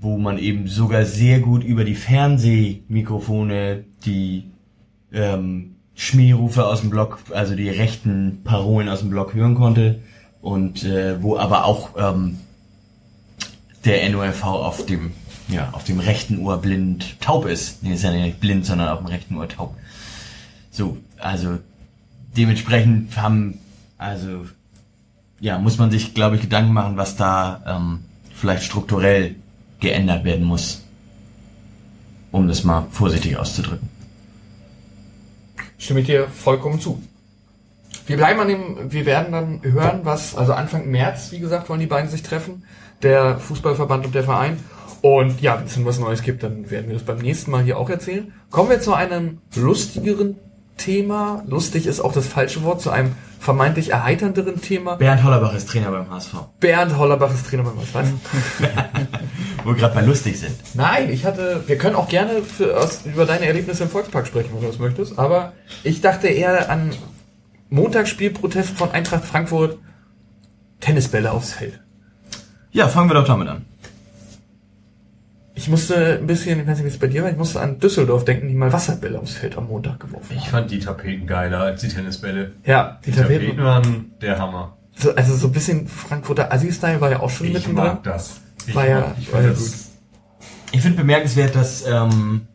wo 0.00 0.16
man 0.16 0.38
eben 0.38 0.68
sogar 0.68 1.04
sehr 1.04 1.40
gut 1.40 1.64
über 1.64 1.84
die 1.84 1.94
Fernsehmikrofone 1.94 3.84
die 4.04 4.44
ähm, 5.12 5.76
Schmährufe 5.94 6.66
aus 6.66 6.82
dem 6.82 6.90
Blog, 6.90 7.18
also 7.32 7.56
die 7.56 7.68
rechten 7.68 8.42
Parolen 8.44 8.88
aus 8.88 9.00
dem 9.00 9.10
Blog 9.10 9.34
hören 9.34 9.56
konnte 9.56 10.00
und 10.40 10.84
äh, 10.84 11.20
wo 11.20 11.36
aber 11.36 11.64
auch 11.64 11.90
ähm, 11.98 12.38
der 13.84 14.08
NORV 14.08 14.44
auf 14.44 14.86
dem 14.86 15.12
ja 15.48 15.70
auf 15.72 15.82
dem 15.82 15.98
rechten 15.98 16.38
Ohr 16.40 16.58
blind 16.58 17.20
taub 17.20 17.46
ist. 17.46 17.82
Nee, 17.82 17.94
ist 17.94 18.04
ja 18.04 18.12
nicht 18.12 18.38
blind, 18.38 18.66
sondern 18.66 18.88
auf 18.88 18.98
dem 18.98 19.06
rechten 19.06 19.36
Ohr 19.36 19.48
taub. 19.48 19.74
So, 20.70 20.98
also 21.18 21.58
dementsprechend 22.36 23.16
haben 23.16 23.58
also 23.96 24.46
ja 25.40 25.58
muss 25.58 25.78
man 25.78 25.90
sich 25.90 26.14
glaube 26.14 26.36
ich 26.36 26.42
Gedanken 26.42 26.72
machen, 26.72 26.96
was 26.96 27.16
da 27.16 27.62
ähm, 27.66 28.00
vielleicht 28.32 28.62
strukturell 28.62 29.34
geändert 29.80 30.24
werden 30.24 30.44
muss, 30.44 30.82
um 32.32 32.48
das 32.48 32.64
mal 32.64 32.86
vorsichtig 32.90 33.36
auszudrücken. 33.36 33.88
stimme 35.78 36.00
ich 36.00 36.06
dir 36.06 36.28
vollkommen 36.28 36.80
zu. 36.80 37.02
Wir 38.06 38.16
bleiben 38.16 38.40
an 38.40 38.48
dem, 38.48 38.92
wir 38.92 39.06
werden 39.06 39.32
dann 39.32 39.60
hören, 39.62 40.00
was, 40.04 40.34
also 40.34 40.52
Anfang 40.54 40.90
März, 40.90 41.30
wie 41.30 41.40
gesagt, 41.40 41.68
wollen 41.68 41.80
die 41.80 41.86
beiden 41.86 42.10
sich 42.10 42.22
treffen, 42.22 42.64
der 43.02 43.38
Fußballverband 43.38 44.06
und 44.06 44.14
der 44.14 44.24
Verein. 44.24 44.58
Und 45.02 45.40
ja, 45.40 45.58
wenn 45.58 45.66
es 45.66 45.84
was 45.84 46.00
Neues 46.00 46.22
gibt, 46.22 46.42
dann 46.42 46.70
werden 46.70 46.88
wir 46.88 46.94
das 46.94 47.04
beim 47.04 47.18
nächsten 47.18 47.50
Mal 47.50 47.62
hier 47.62 47.78
auch 47.78 47.88
erzählen. 47.88 48.32
Kommen 48.50 48.70
wir 48.70 48.80
zu 48.80 48.94
einem 48.94 49.38
lustigeren 49.54 50.36
Thema. 50.76 51.44
Lustig 51.46 51.86
ist 51.86 52.00
auch 52.00 52.12
das 52.12 52.26
falsche 52.26 52.62
Wort, 52.64 52.80
zu 52.80 52.90
einem 52.90 53.14
vermeintlich 53.38 53.90
erheiternderen 53.90 54.60
Thema. 54.60 54.96
Bernd 54.96 55.22
Hollerbach 55.22 55.54
ist 55.54 55.68
Trainer 55.68 55.90
beim 55.90 56.10
HSV. 56.10 56.34
Bernd 56.60 56.96
Hollerbach 56.96 57.32
ist 57.32 57.46
Trainer 57.46 57.62
beim 57.62 57.74
was? 57.76 57.88
Wo 59.64 59.70
wir 59.70 59.76
gerade 59.76 59.94
bei 59.94 60.02
lustig 60.02 60.38
sind. 60.38 60.56
Nein, 60.74 61.10
ich 61.10 61.24
hatte, 61.24 61.62
wir 61.66 61.78
können 61.78 61.96
auch 61.96 62.08
gerne 62.08 62.42
für, 62.42 62.76
aus, 62.76 63.00
über 63.04 63.26
deine 63.26 63.46
Erlebnisse 63.46 63.84
im 63.84 63.90
Volkspark 63.90 64.26
sprechen, 64.26 64.50
wenn 64.54 64.62
du 64.62 64.66
das 64.66 64.78
möchtest, 64.78 65.18
aber 65.18 65.52
ich 65.84 66.00
dachte 66.00 66.28
eher 66.28 66.70
an 66.70 66.90
Montagsspielprotest 67.70 68.76
von 68.76 68.90
Eintracht 68.90 69.24
Frankfurt, 69.24 69.78
Tennisbälle 70.80 71.32
aufs 71.32 71.52
Feld. 71.52 71.80
Ja, 72.70 72.88
fangen 72.88 73.10
wir 73.10 73.14
doch 73.14 73.26
damit 73.26 73.48
an. 73.48 73.66
Ich 75.58 75.68
musste 75.68 76.18
ein 76.20 76.26
bisschen, 76.28 76.60
ich 76.60 76.66
weiß 76.68 76.76
nicht, 76.78 76.84
wie 76.84 76.90
es 76.90 76.98
bei 76.98 77.08
dir 77.08 77.24
war, 77.24 77.30
ich 77.30 77.36
musste 77.36 77.60
an 77.60 77.80
Düsseldorf 77.80 78.24
denken, 78.24 78.46
die 78.48 78.54
mal 78.54 78.72
Wasserbälle 78.72 79.18
aufs 79.18 79.32
Feld 79.34 79.58
am 79.58 79.66
Montag 79.66 79.98
geworfen 79.98 80.32
Ich 80.36 80.42
haben. 80.44 80.50
fand 80.50 80.70
die 80.70 80.78
Tapeten 80.78 81.26
geiler 81.26 81.58
als 81.60 81.80
die 81.80 81.88
Tennisbälle. 81.88 82.52
Ja, 82.64 83.00
die 83.04 83.10
Die 83.10 83.16
Tapeten 83.16 83.46
Tapeten. 83.46 83.64
waren 83.64 84.12
der 84.22 84.38
Hammer. 84.38 84.76
So, 84.94 85.12
also 85.16 85.34
so 85.34 85.48
ein 85.48 85.52
bisschen 85.52 85.88
Frankfurter 85.88 86.52
Assi-Style 86.52 87.00
war 87.00 87.10
ja 87.10 87.20
auch 87.20 87.30
schon 87.30 87.48
Ich 87.48 87.54
mittendrin. 87.54 87.84
mag 87.86 88.04
das. 88.04 88.40
Ich 88.68 88.74
War 88.74 88.86
ja- 88.86 89.00
mag- 89.00 89.14
ich 89.20 89.32
war 89.32 89.42
ja 89.42 89.48
das 89.50 89.90
Ich 90.70 90.80
finde 90.80 90.98
bemerkenswert, 90.98 91.54
dass 91.56 91.84
ähm, 91.86 92.46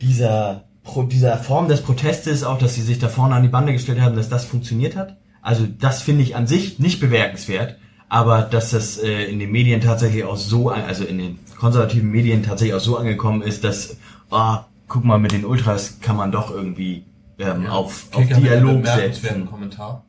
dieser, 0.00 0.64
Pro, 0.82 1.04
dieser 1.04 1.36
Form 1.38 1.68
des 1.68 1.82
Protestes, 1.82 2.42
auch 2.42 2.58
dass 2.58 2.74
sie 2.74 2.82
sich 2.82 2.98
da 2.98 3.08
vorne 3.08 3.34
an 3.36 3.42
die 3.42 3.48
Bande 3.48 3.72
gestellt 3.72 4.00
haben, 4.00 4.16
dass 4.16 4.28
das 4.28 4.44
funktioniert 4.44 4.96
hat. 4.96 5.16
Also 5.40 5.66
das 5.66 6.02
finde 6.02 6.22
ich 6.22 6.34
an 6.36 6.46
sich 6.48 6.78
nicht 6.78 7.00
bemerkenswert, 7.00 7.76
aber 8.12 8.42
dass 8.42 8.72
das 8.72 8.98
äh, 8.98 9.24
in 9.24 9.38
den 9.38 9.50
Medien 9.50 9.80
tatsächlich 9.80 10.22
auch 10.24 10.36
so, 10.36 10.68
also 10.68 11.02
in 11.02 11.16
den 11.16 11.38
konservativen 11.58 12.10
Medien 12.10 12.42
tatsächlich 12.42 12.74
auch 12.74 12.80
so 12.80 12.98
angekommen 12.98 13.40
ist, 13.40 13.64
dass, 13.64 13.96
oh, 14.30 14.56
guck 14.86 15.02
mal, 15.02 15.18
mit 15.18 15.32
den 15.32 15.46
Ultras 15.46 15.98
kann 16.02 16.16
man 16.16 16.30
doch 16.30 16.50
irgendwie 16.54 17.06
ähm, 17.38 17.64
auf, 17.68 18.08
auf 18.12 18.20
Kicker 18.20 18.34
einem 18.36 18.44
Dialog 18.82 18.86
setzen. 18.86 19.46
Kommentar. 19.46 20.04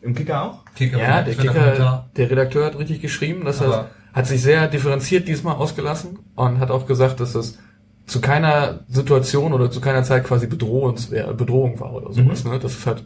Im 0.00 0.14
Kicker 0.14 0.44
auch? 0.44 0.64
Kicker 0.76 0.98
Ja, 1.00 1.22
der 1.22 1.34
Kicker, 1.34 1.52
Kommentar. 1.54 2.08
der 2.16 2.30
Redakteur 2.30 2.66
hat 2.66 2.78
richtig 2.78 3.00
geschrieben, 3.02 3.44
dass 3.44 3.60
er 3.60 3.66
Aber- 3.66 3.90
hat 4.12 4.28
sich 4.28 4.40
sehr 4.40 4.68
differenziert 4.68 5.26
diesmal 5.26 5.56
ausgelassen 5.56 6.20
und 6.36 6.60
hat 6.60 6.70
auch 6.70 6.86
gesagt, 6.86 7.18
dass 7.18 7.34
es 7.34 7.58
zu 8.06 8.20
keiner 8.20 8.84
Situation 8.86 9.52
oder 9.52 9.72
zu 9.72 9.80
keiner 9.80 10.04
Zeit 10.04 10.22
quasi 10.22 10.46
Bedrohungs 10.46 11.06
Bedrohung 11.36 11.80
war 11.80 11.94
oder 11.94 12.12
sowas. 12.12 12.44
Ne? 12.44 12.60
Das 12.60 12.74
ist 12.74 12.86
halt, 12.86 13.02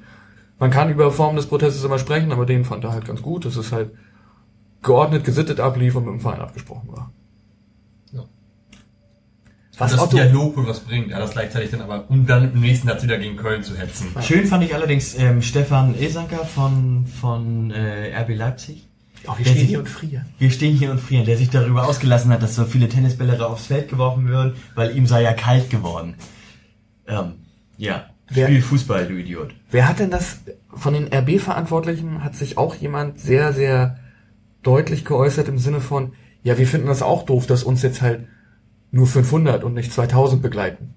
man 0.59 0.71
kann 0.71 0.91
über 0.91 1.11
Formen 1.13 1.37
des 1.37 1.47
Protestes 1.47 1.83
immer 1.83 1.99
sprechen, 1.99 2.31
aber 2.31 2.45
den 2.45 2.67
fand 2.67 2.85
er 2.85 2.93
halt 2.93 3.07
ganz 3.07 3.23
gut, 3.23 3.47
dass 3.47 3.57
es 3.57 3.73
halt 3.73 3.93
geordnet, 4.83 5.25
gesittet 5.25 5.61
ablief 5.61 5.95
und 5.97 6.05
mit 6.05 6.15
dem 6.15 6.21
Verein 6.21 6.41
abgesprochen 6.41 6.89
war. 6.89 7.13
Ja. 8.13 8.25
Was 9.79 9.93
das 9.93 10.01
Otto, 10.01 10.17
Dialog 10.17 10.57
wohl 10.57 10.67
was 10.67 10.81
bringt, 10.81 11.09
ja, 11.11 11.19
das 11.19 11.31
gleichzeitig 11.33 11.71
dann 11.71 11.83
aber, 11.83 12.11
und 12.11 12.27
dann 12.27 12.53
im 12.53 12.61
nächsten 12.61 12.89
Satz 12.89 13.03
wieder 13.03 13.19
gegen 13.19 13.37
Köln 13.37 13.63
zu 13.63 13.77
hetzen. 13.77 14.09
Schön 14.23 14.47
fand 14.47 14.65
ich 14.65 14.75
allerdings 14.75 15.17
ähm, 15.19 15.41
Stefan 15.43 15.95
Ilsanker 15.99 16.45
von, 16.45 17.07
von 17.07 17.71
äh, 17.71 18.13
RB 18.23 18.35
Leipzig. 18.35 18.89
oh, 19.27 19.33
wir 19.37 19.45
der 19.45 19.51
stehen 19.53 19.61
sich- 19.61 19.69
hier 19.69 19.79
und 19.81 19.89
frieren. 19.89 20.27
Wir 20.39 20.51
stehen 20.51 20.77
hier 20.77 20.91
und 20.91 21.01
frieren, 21.01 21.27
der 21.27 21.37
sich 21.37 21.51
darüber 21.51 21.87
ausgelassen 21.87 22.33
hat, 22.33 22.43
dass 22.43 22.57
so 22.57 22.65
viele 22.65 22.89
Tennisbälle 22.89 23.45
aufs 23.47 23.67
Feld 23.67 23.89
geworfen 23.89 24.27
würden, 24.27 24.55
weil 24.75 24.97
ihm 24.97 25.07
sei 25.07 25.23
ja 25.23 25.33
kalt 25.33 25.71
geworden. 25.71 26.15
Ähm, 27.07 27.35
ja, 27.77 28.11
Wer- 28.31 28.47
spiel 28.49 28.61
Fußball, 28.63 29.07
du 29.07 29.15
Idiot. 29.15 29.55
Wer 29.71 29.89
hat 29.89 30.01
denn 30.01 30.11
das, 30.11 30.41
von 30.75 30.93
den 30.93 31.07
RB-Verantwortlichen 31.13 32.25
hat 32.25 32.35
sich 32.35 32.59
auch 32.59 32.75
jemand 32.75 33.21
sehr, 33.21 33.53
sehr 33.53 33.97
deutlich 34.69 35.07
geäußert 35.07 35.49
im 35.49 35.59
Sinne 35.59 35.81
von, 35.81 36.13
ja, 36.43 36.59
wir 36.59 36.67
finden 36.67 36.89
das 36.89 37.01
auch 37.01 37.25
doof, 37.25 37.47
dass 37.47 37.63
uns 37.63 37.83
jetzt 37.83 38.03
halt 38.03 38.27
nur 38.91 39.07
500 39.07 39.65
und 39.65 39.73
nicht 39.73 39.91
2000 39.91 40.43
begleiten. 40.43 40.95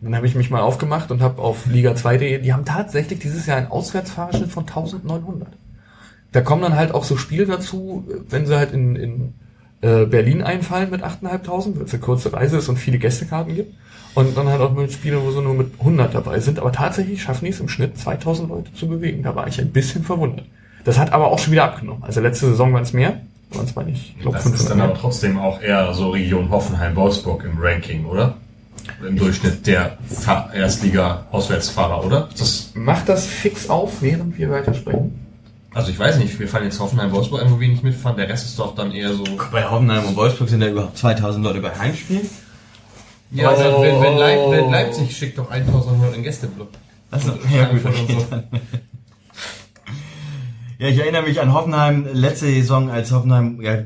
Und 0.00 0.06
dann 0.06 0.16
habe 0.16 0.26
ich 0.26 0.34
mich 0.34 0.48
mal 0.48 0.62
aufgemacht 0.62 1.10
und 1.10 1.20
habe 1.20 1.42
auf 1.42 1.66
liga2.de, 1.66 2.40
die 2.40 2.52
haben 2.54 2.64
tatsächlich 2.64 3.18
dieses 3.18 3.44
Jahr 3.44 3.58
einen 3.58 3.66
Auswärtsfahrerschnitt 3.66 4.50
von 4.50 4.64
1900. 4.66 5.48
Da 6.32 6.40
kommen 6.40 6.62
dann 6.62 6.76
halt 6.76 6.94
auch 6.94 7.04
so 7.04 7.18
Spiele 7.18 7.44
dazu, 7.44 8.08
wenn 8.30 8.46
sie 8.46 8.56
halt 8.56 8.72
in, 8.72 8.96
in 8.96 9.34
äh, 9.82 10.06
Berlin 10.06 10.42
einfallen 10.42 10.88
mit 10.88 11.04
8.500, 11.04 11.76
weil 11.76 11.84
es 11.84 11.92
eine 11.92 12.00
kurze 12.00 12.32
Reise 12.32 12.56
ist 12.56 12.70
und 12.70 12.78
viele 12.78 12.98
Gästekarten 12.98 13.54
gibt. 13.54 13.74
Und 14.14 14.36
dann 14.36 14.48
halt 14.48 14.62
auch 14.62 14.72
mit 14.72 14.90
Spielen, 14.90 15.22
wo 15.22 15.30
sie 15.30 15.42
nur 15.42 15.54
mit 15.54 15.78
100 15.78 16.14
dabei 16.14 16.40
sind. 16.40 16.58
Aber 16.58 16.72
tatsächlich 16.72 17.22
schaffen 17.22 17.44
die 17.44 17.50
es 17.50 17.60
im 17.60 17.68
Schnitt 17.68 17.98
2000 17.98 18.48
Leute 18.48 18.72
zu 18.72 18.88
bewegen. 18.88 19.22
Da 19.22 19.36
war 19.36 19.46
ich 19.46 19.60
ein 19.60 19.70
bisschen 19.70 20.04
verwundert. 20.04 20.46
Das 20.84 20.98
hat 20.98 21.12
aber 21.12 21.28
auch 21.28 21.38
schon 21.38 21.52
wieder 21.52 21.64
abgenommen. 21.64 22.02
Also 22.04 22.20
letzte 22.20 22.46
Saison 22.46 22.72
waren 22.72 22.82
es 22.82 22.92
mehr. 22.92 23.20
Waren 23.52 23.64
es 23.66 23.74
mal 23.74 23.84
nicht, 23.84 24.14
ich 24.16 24.20
glaube 24.22 24.36
Das 24.36 24.46
ist 24.46 24.50
500 24.52 24.70
dann 24.72 24.80
aber 24.80 24.92
mehr. 24.92 25.00
trotzdem 25.00 25.38
auch 25.38 25.60
eher 25.60 25.92
so 25.92 26.10
Region 26.10 26.50
Hoffenheim-Wolfsburg 26.50 27.44
im 27.44 27.58
Ranking, 27.60 28.04
oder? 28.06 28.34
im 29.06 29.16
Durchschnitt 29.16 29.66
der 29.66 29.98
Fa- 30.08 30.50
Erstliga-Auswärtsfahrer, 30.54 32.04
oder? 32.04 32.28
Das, 32.38 32.70
Macht 32.74 33.08
das 33.08 33.26
fix 33.26 33.68
auf, 33.68 34.02
während 34.02 34.36
wir 34.38 34.50
weitersprechen. 34.50 35.18
also 35.74 35.90
ich 35.90 35.98
weiß 35.98 36.18
nicht, 36.18 36.38
wir 36.38 36.48
fallen 36.48 36.64
jetzt 36.64 36.80
Hoffenheim, 36.80 37.10
Wolfsburg 37.12 37.42
wir 37.60 37.68
nicht 37.68 37.82
mitfahren. 37.84 38.16
Der 38.16 38.28
Rest 38.28 38.46
ist 38.46 38.58
doch 38.58 38.74
dann 38.74 38.92
eher 38.92 39.12
so. 39.14 39.24
Bei 39.52 39.64
Hoffenheim 39.64 40.04
und 40.06 40.16
Wolfsburg 40.16 40.48
sind 40.48 40.62
ja 40.62 40.68
überhaupt 40.68 40.96
2000 40.98 41.44
Leute 41.44 41.60
bei 41.60 41.70
Heimspielen. 41.78 42.28
Ja, 43.32 43.50
Oh. 43.52 43.82
wenn, 43.82 44.00
wenn, 44.02 44.16
Leip, 44.16 44.38
wenn 44.50 44.70
Leipzig 44.70 45.16
schickt 45.16 45.38
doch 45.38 45.50
1100 45.50 46.16
in 46.16 46.22
Gästeblock. 46.22 46.68
Also, 47.10 47.32
ja, 47.54 47.66
gut, 47.66 47.84
okay. 47.86 48.16
so. 48.30 48.36
Ja, 50.80 50.88
ich 50.88 50.96
erinnere 50.96 51.24
mich 51.24 51.42
an 51.42 51.52
Hoffenheim 51.52 52.06
letzte 52.10 52.46
Saison, 52.46 52.88
als 52.88 53.12
Hoffenheim 53.12 53.60
ja, 53.60 53.80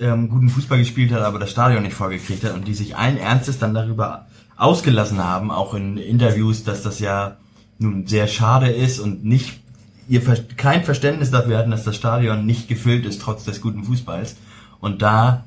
ähm, 0.00 0.30
guten 0.30 0.48
Fußball 0.48 0.78
gespielt 0.78 1.12
hat, 1.12 1.20
aber 1.20 1.38
das 1.38 1.50
Stadion 1.50 1.82
nicht 1.82 1.92
vorgekriegt 1.92 2.42
hat 2.42 2.54
und 2.54 2.66
die 2.66 2.72
sich 2.72 2.96
allen 2.96 3.18
Ernstes 3.18 3.58
dann 3.58 3.74
darüber 3.74 4.24
ausgelassen 4.56 5.22
haben, 5.22 5.50
auch 5.50 5.74
in 5.74 5.98
Interviews, 5.98 6.64
dass 6.64 6.82
das 6.82 7.00
ja 7.00 7.36
nun 7.78 8.06
sehr 8.06 8.28
schade 8.28 8.70
ist 8.70 8.98
und 8.98 9.26
nicht 9.26 9.60
ihr 10.08 10.22
kein 10.56 10.84
Verständnis 10.84 11.30
dafür 11.30 11.58
hatten, 11.58 11.70
dass 11.70 11.84
das 11.84 11.96
Stadion 11.96 12.46
nicht 12.46 12.66
gefüllt 12.66 13.04
ist, 13.04 13.20
trotz 13.20 13.44
des 13.44 13.60
guten 13.60 13.84
Fußballs. 13.84 14.36
Und 14.80 15.02
da 15.02 15.44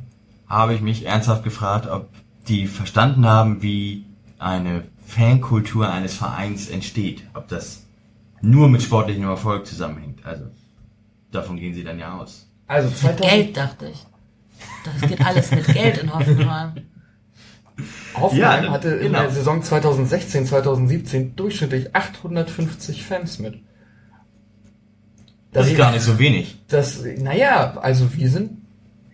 habe 0.47 0.75
ich 0.75 0.81
mich 0.81 1.03
ernsthaft 1.03 1.43
gefragt, 1.43 1.89
ob 1.89 2.09
die 2.47 2.67
verstanden 2.67 3.25
haben, 3.25 3.63
wie 3.63 4.05
eine 4.37 4.83
Fankultur 5.03 5.89
eines 5.89 6.13
Vereins 6.13 6.69
entsteht. 6.69 7.23
Ob 7.33 7.47
das 7.47 7.87
nur 8.41 8.69
mit 8.69 8.83
sportlichem 8.83 9.23
Erfolg 9.23 9.65
zusammenhängt. 9.65 10.23
Also 10.23 10.45
davon 11.31 11.57
gehen 11.57 11.73
sie 11.73 11.83
dann 11.83 11.99
ja 11.99 12.17
aus. 12.17 12.47
Also 12.67 12.89
2000, 12.89 13.21
Geld, 13.21 13.57
dachte 13.57 13.89
ich. 13.89 14.05
Das 14.83 15.09
geht 15.09 15.25
alles 15.25 15.51
mit 15.51 15.65
Geld 15.67 15.97
in 15.99 16.13
Hoffenheim. 16.13 16.73
Hoffenheim 18.15 18.65
Ja, 18.65 18.71
hatte 18.71 18.89
in 18.89 19.07
genau. 19.07 19.21
der 19.21 19.31
Saison 19.31 19.63
2016, 19.63 20.45
2017 20.45 21.35
durchschnittlich 21.35 21.95
850 21.95 23.03
Fans 23.03 23.39
mit. 23.39 23.61
Das 25.51 25.67
ist 25.67 25.77
gar 25.77 25.91
nicht 25.91 26.03
so 26.03 26.19
wenig. 26.19 26.59
Das, 26.67 27.03
naja, 27.17 27.77
also 27.81 28.13
wir 28.15 28.29
sind 28.29 28.61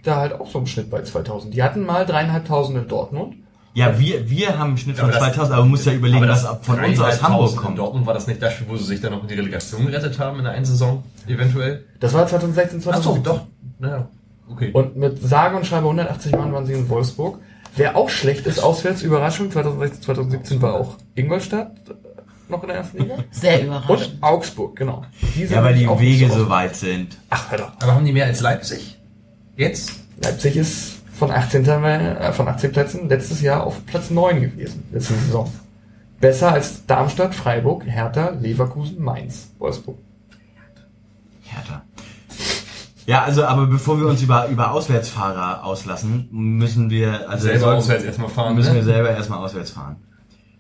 da 0.04 0.18
halt 0.18 0.34
auch 0.34 0.50
so 0.50 0.60
im 0.60 0.68
Schnitt 0.68 0.90
bei 0.90 1.02
2000. 1.02 1.54
Die 1.54 1.64
hatten 1.64 1.86
mal 1.86 2.06
dreieinhalbtausend 2.06 2.78
in 2.78 2.88
Dortmund. 2.88 3.36
Ja, 3.76 4.00
wir, 4.00 4.30
wir 4.30 4.58
haben 4.58 4.70
einen 4.70 4.78
Schnitt 4.78 4.96
von 4.98 5.10
Aber 5.10 5.14
das- 5.20 5.24
2000, 5.34 5.54
aber 5.54 5.62
man 5.64 5.70
muss 5.72 5.86
ja 5.86 5.92
überlegen, 5.94 6.24
Aber 6.24 6.30
was 6.32 6.44
von 6.62 6.80
uns 6.84 7.00
aus 7.00 7.20
3.500 7.20 7.22
Hamburg 7.22 7.52
In 7.52 7.58
kommt. 7.58 7.78
Dortmund 7.78 8.06
war 8.08 8.14
das 8.14 8.26
nicht 8.28 8.42
das 8.42 8.54
Spiel, 8.54 8.68
wo 8.70 8.78
sie 8.78 8.86
sich 8.86 9.02
dann 9.02 9.12
noch 9.12 9.22
in 9.22 9.28
die 9.28 9.34
Relegation 9.36 9.86
gerettet 9.86 10.18
haben 10.18 10.38
in 10.40 10.46
der 10.46 10.54
einen 10.54 10.66
Saison, 10.66 11.04
eventuell? 11.28 11.84
Das 12.00 12.14
war 12.14 12.26
2016, 12.26 12.80
Ach 12.80 12.96
so, 12.96 13.14
2017. 13.14 13.24
doch. 13.24 13.42
Naja, 13.80 14.08
okay. 14.50 14.72
Und 14.72 14.96
mit 14.96 15.22
sage 15.22 15.58
und 15.58 15.66
schreibe 15.68 15.84
180 15.88 16.32
Mann 16.32 16.54
waren 16.54 16.66
sie 16.66 16.74
in 16.74 16.88
Wolfsburg. 16.90 17.40
Wer 17.76 17.98
auch 17.98 18.10
schlecht 18.10 18.48
ist, 18.48 18.60
auswärts, 18.64 19.02
Überraschung, 19.02 19.52
2016, 19.52 20.02
2017 20.04 20.62
war 20.62 20.76
auch 20.76 20.96
Ingolstadt 21.14 21.74
äh, 21.90 21.94
noch 22.50 22.62
in 22.64 22.70
der 22.70 22.78
ersten 22.78 22.98
Liga. 23.00 23.16
Sehr 23.32 23.60
Und 23.60 23.66
überraschend. 23.66 24.18
Augsburg, 24.22 24.78
genau. 24.78 25.04
Die 25.36 25.44
Ja, 25.44 25.62
weil 25.62 25.76
die 25.76 25.90
Wege 26.00 26.30
so 26.30 26.40
so 26.46 26.50
weit 26.50 26.78
sind. 26.78 27.18
Ach, 27.30 27.52
hör 27.52 27.58
doch. 27.58 27.72
Aber 27.82 27.96
haben 27.96 28.06
die 28.06 28.14
mehr 28.14 28.28
als 28.28 28.40
Leipzig? 28.40 28.98
Jetzt? 29.58 29.92
Leipzig 30.24 30.56
ist 30.56 30.95
von 31.18 31.32
18, 31.32 31.66
äh, 31.66 32.34
von 32.34 32.48
18 32.48 32.72
Plätzen 32.72 33.10
letztes 33.10 33.42
Jahr 33.42 33.64
auf 33.64 33.86
Platz 33.86 34.10
9 34.10 34.42
gewesen, 34.42 34.84
letzte 34.92 35.14
Saison. 35.14 35.52
Besser 36.20 36.52
als 36.54 36.86
Darmstadt, 36.86 37.36
Freiburg, 37.36 37.86
Hertha, 37.86 38.30
Leverkusen, 38.30 39.02
Mainz, 39.02 39.52
Wolfsburg. 39.60 39.98
Hertha. 41.44 41.84
Ja, 43.06 43.24
also, 43.24 43.46
aber 43.46 43.68
bevor 43.68 44.00
wir 44.00 44.08
uns 44.08 44.22
über, 44.24 44.48
über 44.48 44.72
Auswärtsfahrer 44.72 45.64
auslassen, 45.64 46.28
müssen 46.32 46.90
wir, 46.90 47.30
also, 47.30 47.44
Selber 47.46 47.60
sollten- 47.60 47.78
auswärts 47.78 48.04
erstmal 48.04 48.30
fahren, 48.30 48.56
müssen 48.56 48.74
ne? 48.74 48.80
wir 48.80 48.84
selber 48.84 49.12
erstmal 49.12 49.40
auswärts 49.40 49.72
fahren. 49.72 49.98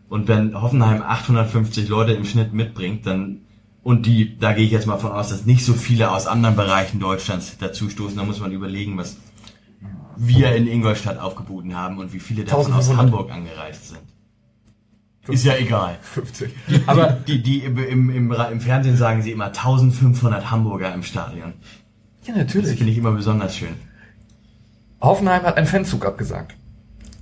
Und 0.09 0.27
wenn 0.27 0.59
Hoffenheim 0.61 1.01
850 1.01 1.89
Leute 1.89 2.13
im 2.13 2.25
Schnitt 2.25 2.53
mitbringt, 2.53 3.07
dann, 3.07 3.41
und 3.81 4.05
die, 4.05 4.37
da 4.37 4.53
gehe 4.53 4.65
ich 4.65 4.71
jetzt 4.71 4.85
mal 4.85 4.97
von 4.97 5.11
aus, 5.11 5.29
dass 5.29 5.45
nicht 5.45 5.65
so 5.65 5.73
viele 5.73 6.11
aus 6.11 6.27
anderen 6.27 6.55
Bereichen 6.55 6.99
Deutschlands 6.99 7.57
dazu 7.59 7.89
stoßen, 7.89 8.15
da 8.15 8.23
muss 8.23 8.39
man 8.39 8.51
überlegen, 8.51 8.97
was 8.97 9.17
wir 10.17 10.55
in 10.55 10.67
Ingolstadt 10.67 11.19
aufgeboten 11.19 11.75
haben 11.75 11.97
und 11.97 12.13
wie 12.13 12.19
viele 12.19 12.43
davon 12.43 12.71
aus 12.73 12.89
1500. 12.89 12.97
Hamburg 12.97 13.31
angereist 13.31 13.89
sind. 13.89 14.01
Ist 15.27 15.43
ja 15.43 15.55
egal. 15.55 15.97
50. 16.01 16.51
Aber 16.85 17.07
die, 17.11 17.41
die 17.41 17.59
im, 17.59 17.77
im, 17.77 18.09
im, 18.09 18.31
im 18.31 18.61
Fernsehen 18.61 18.95
sagen 18.95 19.21
sie 19.21 19.31
immer 19.31 19.45
1500 19.47 20.51
Hamburger 20.51 20.93
im 20.93 21.03
Stadion. 21.03 21.53
Ja, 22.23 22.33
Das 22.33 22.37
natürlich. 22.37 22.77
finde 22.77 22.91
ich 22.91 22.97
immer 22.97 23.11
besonders 23.11 23.55
schön. 23.55 23.75
Hoffenheim 25.01 25.43
hat 25.43 25.57
einen 25.57 25.67
Fanzug 25.67 26.05
abgesagt. 26.05 26.55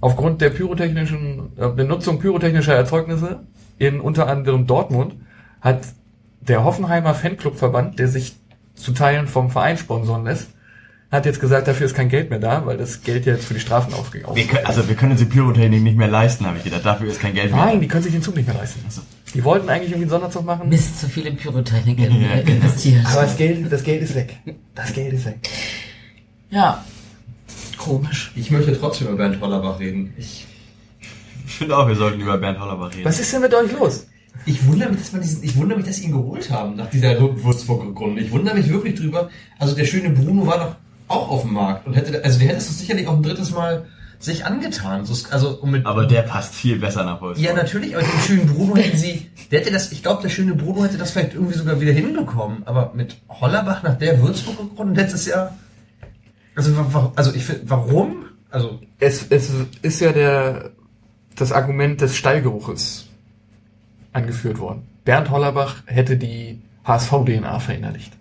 Aufgrund 0.01 0.41
der 0.41 0.49
pyrotechnischen 0.49 1.53
äh, 1.57 1.69
Benutzung 1.69 2.19
pyrotechnischer 2.19 2.75
Erzeugnisse 2.75 3.43
in 3.77 4.01
unter 4.01 4.27
anderem 4.27 4.67
Dortmund 4.67 5.15
hat 5.61 5.85
der 6.41 6.65
Hoffenheimer 6.65 7.13
Fanclubverband, 7.13 7.99
der 7.99 8.09
sich 8.09 8.35
zu 8.75 8.91
Teilen 8.91 9.27
vom 9.27 9.49
Verein 9.49 9.77
sponsoren 9.77 10.25
lässt, 10.25 10.51
hat 11.13 11.25
jetzt 11.25 11.39
gesagt, 11.39 11.67
dafür 11.67 11.85
ist 11.85 11.95
kein 11.95 12.09
Geld 12.09 12.29
mehr 12.29 12.39
da, 12.39 12.65
weil 12.65 12.75
das 12.77 13.01
Geld 13.03 13.25
jetzt 13.25 13.45
für 13.45 13.53
die 13.53 13.59
Strafen 13.59 13.93
ausgegangen 13.93 14.35
können, 14.47 14.65
also 14.65 14.87
wir 14.89 14.95
können 14.95 15.11
uns 15.11 15.21
die 15.21 15.27
Pyrotechnik 15.27 15.81
nicht 15.81 15.95
mehr 15.97 16.07
leisten, 16.07 16.45
habe 16.45 16.57
ich 16.57 16.63
gedacht. 16.63 16.85
Dafür 16.85 17.07
ist 17.09 17.19
kein 17.19 17.33
Geld 17.33 17.51
mehr. 17.51 17.65
Nein, 17.65 17.79
die 17.81 17.87
können 17.87 18.03
sich 18.03 18.11
den 18.11 18.21
Zug 18.21 18.35
nicht 18.35 18.47
mehr 18.47 18.55
leisten. 18.57 18.83
Die 19.33 19.43
wollten 19.43 19.69
eigentlich 19.69 19.91
irgendwie 19.91 20.03
einen 20.03 20.09
Sonderzug 20.09 20.45
machen. 20.45 20.69
Mist, 20.69 20.99
zu 20.99 21.07
viel 21.07 21.25
in 21.25 21.35
Pyrotechnik 21.37 21.97
in- 21.99 22.21
investiert. 22.47 23.05
Aber 23.05 23.21
das 23.23 23.37
Geld, 23.37 23.71
das 23.71 23.83
Geld 23.83 24.01
ist 24.03 24.15
weg. 24.15 24.37
Das 24.75 24.91
Geld 24.93 25.13
ist 25.13 25.25
weg. 25.25 25.37
Ja. 26.49 26.83
Komisch. 27.77 28.31
Ich 28.35 28.51
möchte 28.51 28.77
trotzdem 28.79 29.07
über 29.07 29.17
Bernd 29.17 29.39
Hollerbach 29.41 29.79
reden. 29.79 30.13
Ich, 30.17 30.45
Ich 31.45 31.53
finde 31.55 31.77
auch, 31.77 31.87
wir 31.87 31.95
sollten 31.95 32.21
über 32.21 32.37
Bernd 32.37 32.59
Hollerbach 32.59 32.91
reden. 32.93 33.05
Was 33.05 33.19
ist 33.19 33.31
denn 33.33 33.41
mit 33.41 33.53
euch 33.53 33.71
los? 33.71 34.07
ich 34.47 34.65
wundere 34.65 34.89
mich, 34.89 34.99
dass 34.99 35.11
man 35.11 35.21
diesen, 35.21 35.43
ich 35.43 35.55
wundere 35.55 35.77
mich, 35.77 35.87
dass 35.87 35.97
sie 35.97 36.05
ihn 36.05 36.11
geholt 36.11 36.49
haben 36.49 36.75
nach 36.75 36.89
dieser 36.89 37.19
Würzburg-Runde. 37.19 38.21
Ich 38.21 38.31
wundere 38.31 38.55
mich 38.55 38.67
wirklich 38.67 38.95
drüber. 38.95 39.29
Also 39.59 39.75
der 39.75 39.85
schöne 39.85 40.09
Bruno 40.09 40.45
war 40.47 40.57
doch 40.57 40.75
auch 41.07 41.29
auf 41.29 41.41
dem 41.41 41.53
Markt 41.53 41.87
und 41.87 41.93
hätte, 41.93 42.23
also 42.23 42.39
der 42.39 42.49
hätte 42.49 42.57
es 42.57 42.79
sicherlich 42.79 43.07
auch 43.07 43.15
ein 43.15 43.23
drittes 43.23 43.51
Mal 43.51 43.85
sich 44.19 44.45
angetan. 44.45 45.05
So, 45.05 45.15
also 45.31 45.59
um 45.59 45.71
mit, 45.71 45.85
Aber 45.85 46.05
der 46.05 46.21
passt 46.21 46.55
viel 46.55 46.79
besser 46.79 47.03
nach 47.03 47.21
Wolfsburg. 47.21 47.45
Ja, 47.45 47.53
natürlich, 47.53 47.95
aber 47.95 48.05
den 48.05 48.19
schönen 48.25 48.47
Bruno 48.47 48.75
hätten 48.77 48.97
sie, 48.97 49.29
der 49.51 49.59
hätte 49.59 49.71
das, 49.71 49.91
ich 49.91 50.01
glaube, 50.01 50.21
der 50.21 50.29
schöne 50.29 50.55
Bruno 50.55 50.83
hätte 50.83 50.97
das 50.97 51.11
vielleicht 51.11 51.33
irgendwie 51.33 51.57
sogar 51.57 51.79
wieder 51.81 51.91
hinbekommen, 51.91 52.63
aber 52.65 52.93
mit 52.95 53.17
Hollerbach 53.29 53.83
nach 53.83 53.97
der 53.97 54.21
Würzburg-Runde 54.21 54.99
letztes 54.99 55.25
Jahr, 55.25 55.57
also, 56.55 57.11
also 57.15 57.33
ich 57.33 57.43
finde, 57.45 57.61
warum? 57.69 58.25
Also, 58.49 58.79
Es, 58.99 59.25
es 59.29 59.51
ist 59.81 59.99
ja 59.99 60.11
der, 60.11 60.71
das 61.35 61.51
Argument 61.51 61.99
des 61.99 62.15
Stallgeruches 62.15 63.07
angeführt 64.11 64.59
worden. 64.59 64.83
Bernd 65.03 65.31
Hollerbach 65.31 65.77
hätte 65.85 66.15
die 66.15 66.61
HSV-DNA 66.85 67.59
verinnerlicht. 67.59 68.13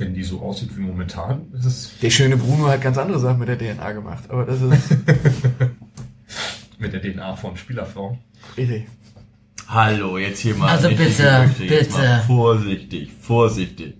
Wenn 0.00 0.14
die 0.14 0.24
so 0.24 0.40
aussieht 0.40 0.76
wie 0.76 0.80
momentan, 0.80 1.42
ist 1.52 1.64
es 1.66 1.98
Der 2.02 2.10
schöne 2.10 2.36
Bruno 2.36 2.66
hat 2.66 2.80
ganz 2.80 2.98
andere 2.98 3.20
Sachen 3.20 3.38
mit 3.38 3.48
der 3.48 3.58
DNA 3.58 3.92
gemacht, 3.92 4.24
aber 4.28 4.46
das 4.46 4.60
ist 4.62 4.90
mit 6.78 6.92
der 6.92 7.02
DNA 7.02 7.36
von 7.36 7.56
Spielerform. 7.56 8.18
richtig. 8.56 8.86
Hallo, 9.68 10.18
jetzt 10.18 10.40
hier 10.40 10.56
mal. 10.56 10.70
Also 10.70 10.88
bitte, 10.88 11.48
bitte. 11.56 11.90
Mal 11.92 12.22
vorsichtig, 12.26 13.10
vorsichtig. 13.20 13.94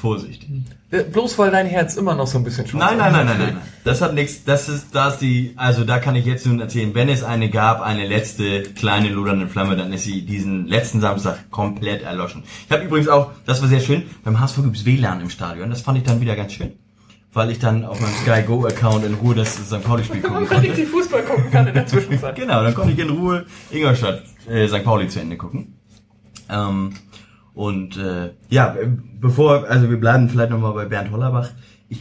Vorsichtig. 0.00 0.48
Äh, 0.92 1.02
Bloß 1.02 1.36
weil 1.38 1.50
dein 1.50 1.66
Herz 1.66 1.96
immer 1.96 2.14
noch 2.14 2.28
so 2.28 2.38
ein 2.38 2.44
bisschen 2.44 2.66
schwarz 2.68 2.84
Nein, 2.84 2.98
nein, 2.98 3.12
nein, 3.12 3.26
nein, 3.26 3.38
nein. 3.38 3.54
nein. 3.54 3.62
Das 3.84 4.00
hat 4.00 4.14
nichts, 4.14 4.44
das 4.44 4.68
ist, 4.68 4.94
da 4.94 5.08
ist 5.08 5.18
die, 5.18 5.54
also 5.56 5.84
da 5.84 5.98
kann 5.98 6.14
ich 6.14 6.24
jetzt 6.24 6.46
nun 6.46 6.60
erzählen, 6.60 6.94
wenn 6.94 7.08
es 7.08 7.24
eine 7.24 7.50
gab, 7.50 7.80
eine 7.80 8.06
letzte 8.06 8.62
kleine 8.62 9.08
lodernde 9.08 9.48
Flamme, 9.48 9.76
dann 9.76 9.92
ist 9.92 10.04
sie 10.04 10.22
diesen 10.22 10.66
letzten 10.68 11.00
Samstag 11.00 11.50
komplett 11.50 12.02
erloschen. 12.02 12.44
Ich 12.66 12.70
habe 12.72 12.84
übrigens 12.84 13.08
auch, 13.08 13.32
das 13.44 13.60
war 13.60 13.68
sehr 13.68 13.80
schön, 13.80 14.04
beim 14.22 14.38
HSV 14.38 14.62
gibt's 14.62 14.84
WLAN 14.84 15.20
im 15.20 15.30
Stadion, 15.30 15.68
das 15.68 15.80
fand 15.80 15.98
ich 15.98 16.04
dann 16.04 16.20
wieder 16.20 16.36
ganz 16.36 16.52
schön. 16.52 16.72
Weil 17.32 17.50
ich 17.50 17.58
dann 17.58 17.84
auf 17.84 18.00
meinem 18.00 18.14
Sky 18.22 18.42
Go 18.46 18.64
Account 18.64 19.04
in 19.04 19.14
Ruhe 19.14 19.34
das 19.34 19.56
St. 19.56 19.82
Pauli-Spiel 19.82 20.22
gucken 20.22 20.40
Man 20.40 20.48
konnte. 20.48 20.62
richtig 20.68 20.88
Fußball 20.88 21.22
gucken 21.24 21.50
kann 21.50 21.66
in 21.66 21.74
der 21.74 21.86
Zwischenzeit. 21.86 22.34
Genau, 22.40 22.62
dann 22.62 22.74
konnte 22.74 22.92
ich 22.92 22.98
in 22.98 23.10
Ruhe 23.10 23.44
Ingolstadt, 23.70 24.22
äh, 24.48 24.66
St. 24.68 24.82
Pauli 24.84 25.08
zu 25.08 25.20
Ende 25.20 25.36
gucken. 25.36 25.74
Ähm, 26.48 26.94
und 27.58 27.96
äh, 27.96 28.34
ja, 28.50 28.76
bevor, 29.20 29.68
also 29.68 29.90
wir 29.90 29.98
bleiben 29.98 30.28
vielleicht 30.28 30.50
nochmal 30.50 30.74
bei 30.74 30.84
Bernd 30.84 31.10
Hollerbach. 31.10 31.50
Ich 31.88 31.98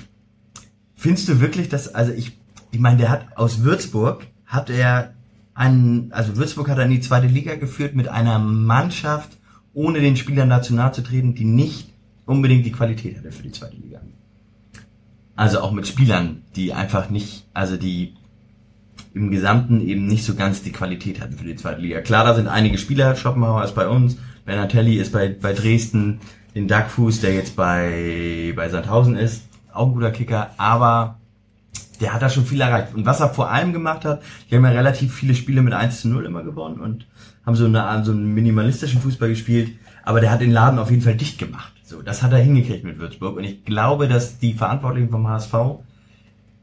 findest 0.93 1.29
du 1.29 1.41
wirklich, 1.41 1.67
dass, 1.67 1.95
also 1.95 2.11
ich, 2.11 2.37
ich 2.69 2.79
meine, 2.79 2.97
der 2.97 3.09
hat 3.09 3.25
aus 3.35 3.63
Würzburg 3.63 4.27
hat 4.45 4.69
er 4.69 5.15
einen, 5.55 6.11
also 6.11 6.37
Würzburg 6.37 6.69
hat 6.69 6.77
er 6.77 6.85
in 6.85 6.91
die 6.91 6.99
zweite 6.99 7.25
Liga 7.25 7.55
geführt 7.55 7.95
mit 7.95 8.07
einer 8.07 8.37
Mannschaft, 8.37 9.39
ohne 9.73 9.99
den 9.99 10.15
Spielern 10.15 10.47
nahe 10.47 10.91
zu 10.91 11.01
treten, 11.01 11.33
die 11.33 11.45
nicht 11.45 11.89
unbedingt 12.27 12.63
die 12.63 12.71
Qualität 12.71 13.17
hatte 13.17 13.31
für 13.31 13.41
die 13.41 13.51
zweite 13.51 13.77
Liga. 13.77 13.99
Also 15.35 15.61
auch 15.61 15.71
mit 15.71 15.87
Spielern, 15.87 16.43
die 16.55 16.73
einfach 16.73 17.09
nicht, 17.09 17.47
also 17.55 17.77
die 17.77 18.13
im 19.15 19.31
Gesamten 19.31 19.81
eben 19.81 20.05
nicht 20.05 20.23
so 20.23 20.35
ganz 20.35 20.61
die 20.61 20.71
Qualität 20.71 21.19
hatten 21.19 21.35
für 21.35 21.45
die 21.45 21.55
zweite 21.55 21.81
Liga. 21.81 22.01
Klar, 22.01 22.25
da 22.25 22.35
sind 22.35 22.47
einige 22.47 22.77
Spieler, 22.77 23.15
Schopenhauer 23.15 23.63
ist 23.63 23.73
bei 23.73 23.87
uns, 23.87 24.17
Bernatelli 24.47 24.95
ist 24.95 25.11
bei, 25.11 25.27
bei 25.27 25.51
Dresden, 25.51 26.21
den 26.55 26.69
Duckfuß, 26.69 27.19
der 27.19 27.33
jetzt 27.33 27.57
bei, 27.57 28.53
bei 28.55 28.69
Sandhausen 28.69 29.17
ist, 29.17 29.43
auch 29.73 29.87
ein 29.87 29.93
guter 29.93 30.09
Kicker, 30.09 30.51
aber 30.57 31.19
der 31.99 32.13
hat 32.13 32.21
da 32.21 32.29
schon 32.29 32.45
viel 32.45 32.61
erreicht. 32.61 32.95
Und 32.95 33.05
was 33.05 33.19
er 33.19 33.29
vor 33.29 33.51
allem 33.51 33.73
gemacht 33.73 34.05
hat, 34.05 34.23
die 34.49 34.55
haben 34.55 34.63
ja 34.63 34.71
relativ 34.71 35.13
viele 35.13 35.35
Spiele 35.35 35.61
mit 35.61 35.73
1 35.73 36.01
zu 36.01 36.07
0 36.07 36.25
immer 36.25 36.43
gewonnen 36.43 36.79
und 36.79 37.05
haben 37.45 37.55
so, 37.55 37.65
eine, 37.65 38.03
so 38.05 38.13
einen 38.13 38.33
minimalistischen 38.33 39.01
Fußball 39.01 39.27
gespielt, 39.29 39.71
aber 40.03 40.21
der 40.21 40.31
hat 40.31 40.39
den 40.39 40.51
Laden 40.51 40.79
auf 40.79 40.91
jeden 40.91 41.03
Fall 41.03 41.15
dicht 41.15 41.37
gemacht. 41.37 41.73
So, 41.83 42.01
das 42.01 42.23
hat 42.23 42.31
er 42.31 42.39
hingekriegt 42.39 42.85
mit 42.85 42.99
Würzburg 42.99 43.35
und 43.35 43.43
ich 43.43 43.65
glaube, 43.65 44.07
dass 44.07 44.39
die 44.39 44.53
Verantwortlichen 44.53 45.09
vom 45.09 45.27
HSV, 45.27 45.53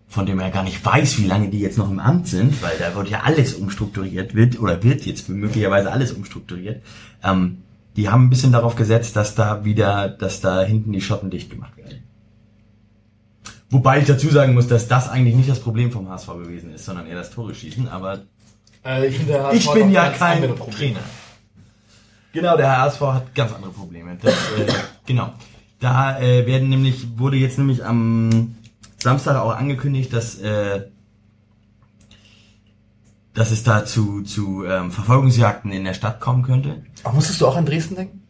von 0.09 0.25
dem 0.25 0.41
er 0.41 0.51
gar 0.51 0.65
nicht 0.65 0.83
weiß, 0.83 1.19
wie 1.19 1.27
lange 1.27 1.51
die 1.51 1.61
jetzt 1.61 1.77
noch 1.77 1.91
im 1.91 1.99
Amt 1.99 2.29
sind, 2.29 2.63
weil 2.63 2.79
da 2.79 2.95
wird 2.95 3.11
ja 3.11 3.25
alles 3.25 3.53
umstrukturiert, 3.53 4.35
wird 4.35 4.59
oder 4.59 4.83
wird 4.83 5.05
jetzt 5.05 5.29
möglicherweise 5.29 5.93
alles 5.93 6.13
umstrukturiert, 6.13 6.83
ähm, 7.23 7.59
die 7.97 8.09
haben 8.09 8.25
ein 8.25 8.31
bisschen 8.31 8.53
darauf 8.53 8.77
gesetzt, 8.77 9.17
dass 9.17 9.35
da 9.35 9.65
wieder, 9.65 10.09
dass 10.09 10.41
da 10.41 10.63
hinten 10.63 10.93
die 10.93 11.01
Schotten 11.01 11.31
dicht 11.31 11.51
gemacht 11.51 11.77
werden. 11.77 12.03
Wobei 13.71 14.01
ich 14.01 14.07
dazu 14.07 14.29
sagen 14.29 14.55
muss, 14.55 14.69
dass 14.69 14.89
das 14.89 15.09
eigentlich 15.09 15.35
nicht 15.35 15.49
das 15.49 15.61
Problem 15.61 15.91
vom 15.91 16.09
HSV 16.09 16.29
gewesen 16.29 16.73
ist, 16.73 16.85
sondern 16.85 17.07
eher 17.07 17.17
das 17.17 17.31
Tore 17.31 17.55
schießen, 17.55 17.89
aber 17.89 18.21
Also 18.83 19.07
ich, 19.07 19.17
finde, 19.17 19.51
Ich 19.53 19.71
bin 19.71 19.91
ja 19.91 20.11
kein. 20.11 20.43
Trainer. 20.57 21.01
Genau, 22.33 22.57
der 22.57 22.79
HSV 22.79 23.01
hat 23.01 23.35
ganz 23.35 23.53
andere 23.53 23.71
Probleme. 23.71 24.17
Das, 24.21 24.33
äh, 24.33 24.73
genau. 25.07 25.33
Da 25.81 26.19
äh, 26.21 26.47
werden 26.47 26.69
nämlich, 26.69 27.19
wurde 27.19 27.37
jetzt 27.37 27.59
nämlich 27.59 27.85
am 27.85 28.57
Samstag 28.99 29.37
auch 29.37 29.55
angekündigt, 29.55 30.13
dass, 30.13 30.39
äh, 30.41 30.89
dass 33.35 33.51
es 33.51 33.63
da 33.65 33.85
zu, 33.85 34.23
zu 34.23 34.65
ähm, 34.65 34.91
Verfolgungsjagden 34.91 35.73
in 35.73 35.85
der 35.85 35.95
Stadt 35.95 36.21
kommen 36.21 36.43
könnte. 36.43 36.83
Aber 37.03 37.15
musstest 37.15 37.41
du 37.41 37.47
auch 37.47 37.57
an 37.57 37.67
Dresden 37.67 37.97
denken? 37.97 38.23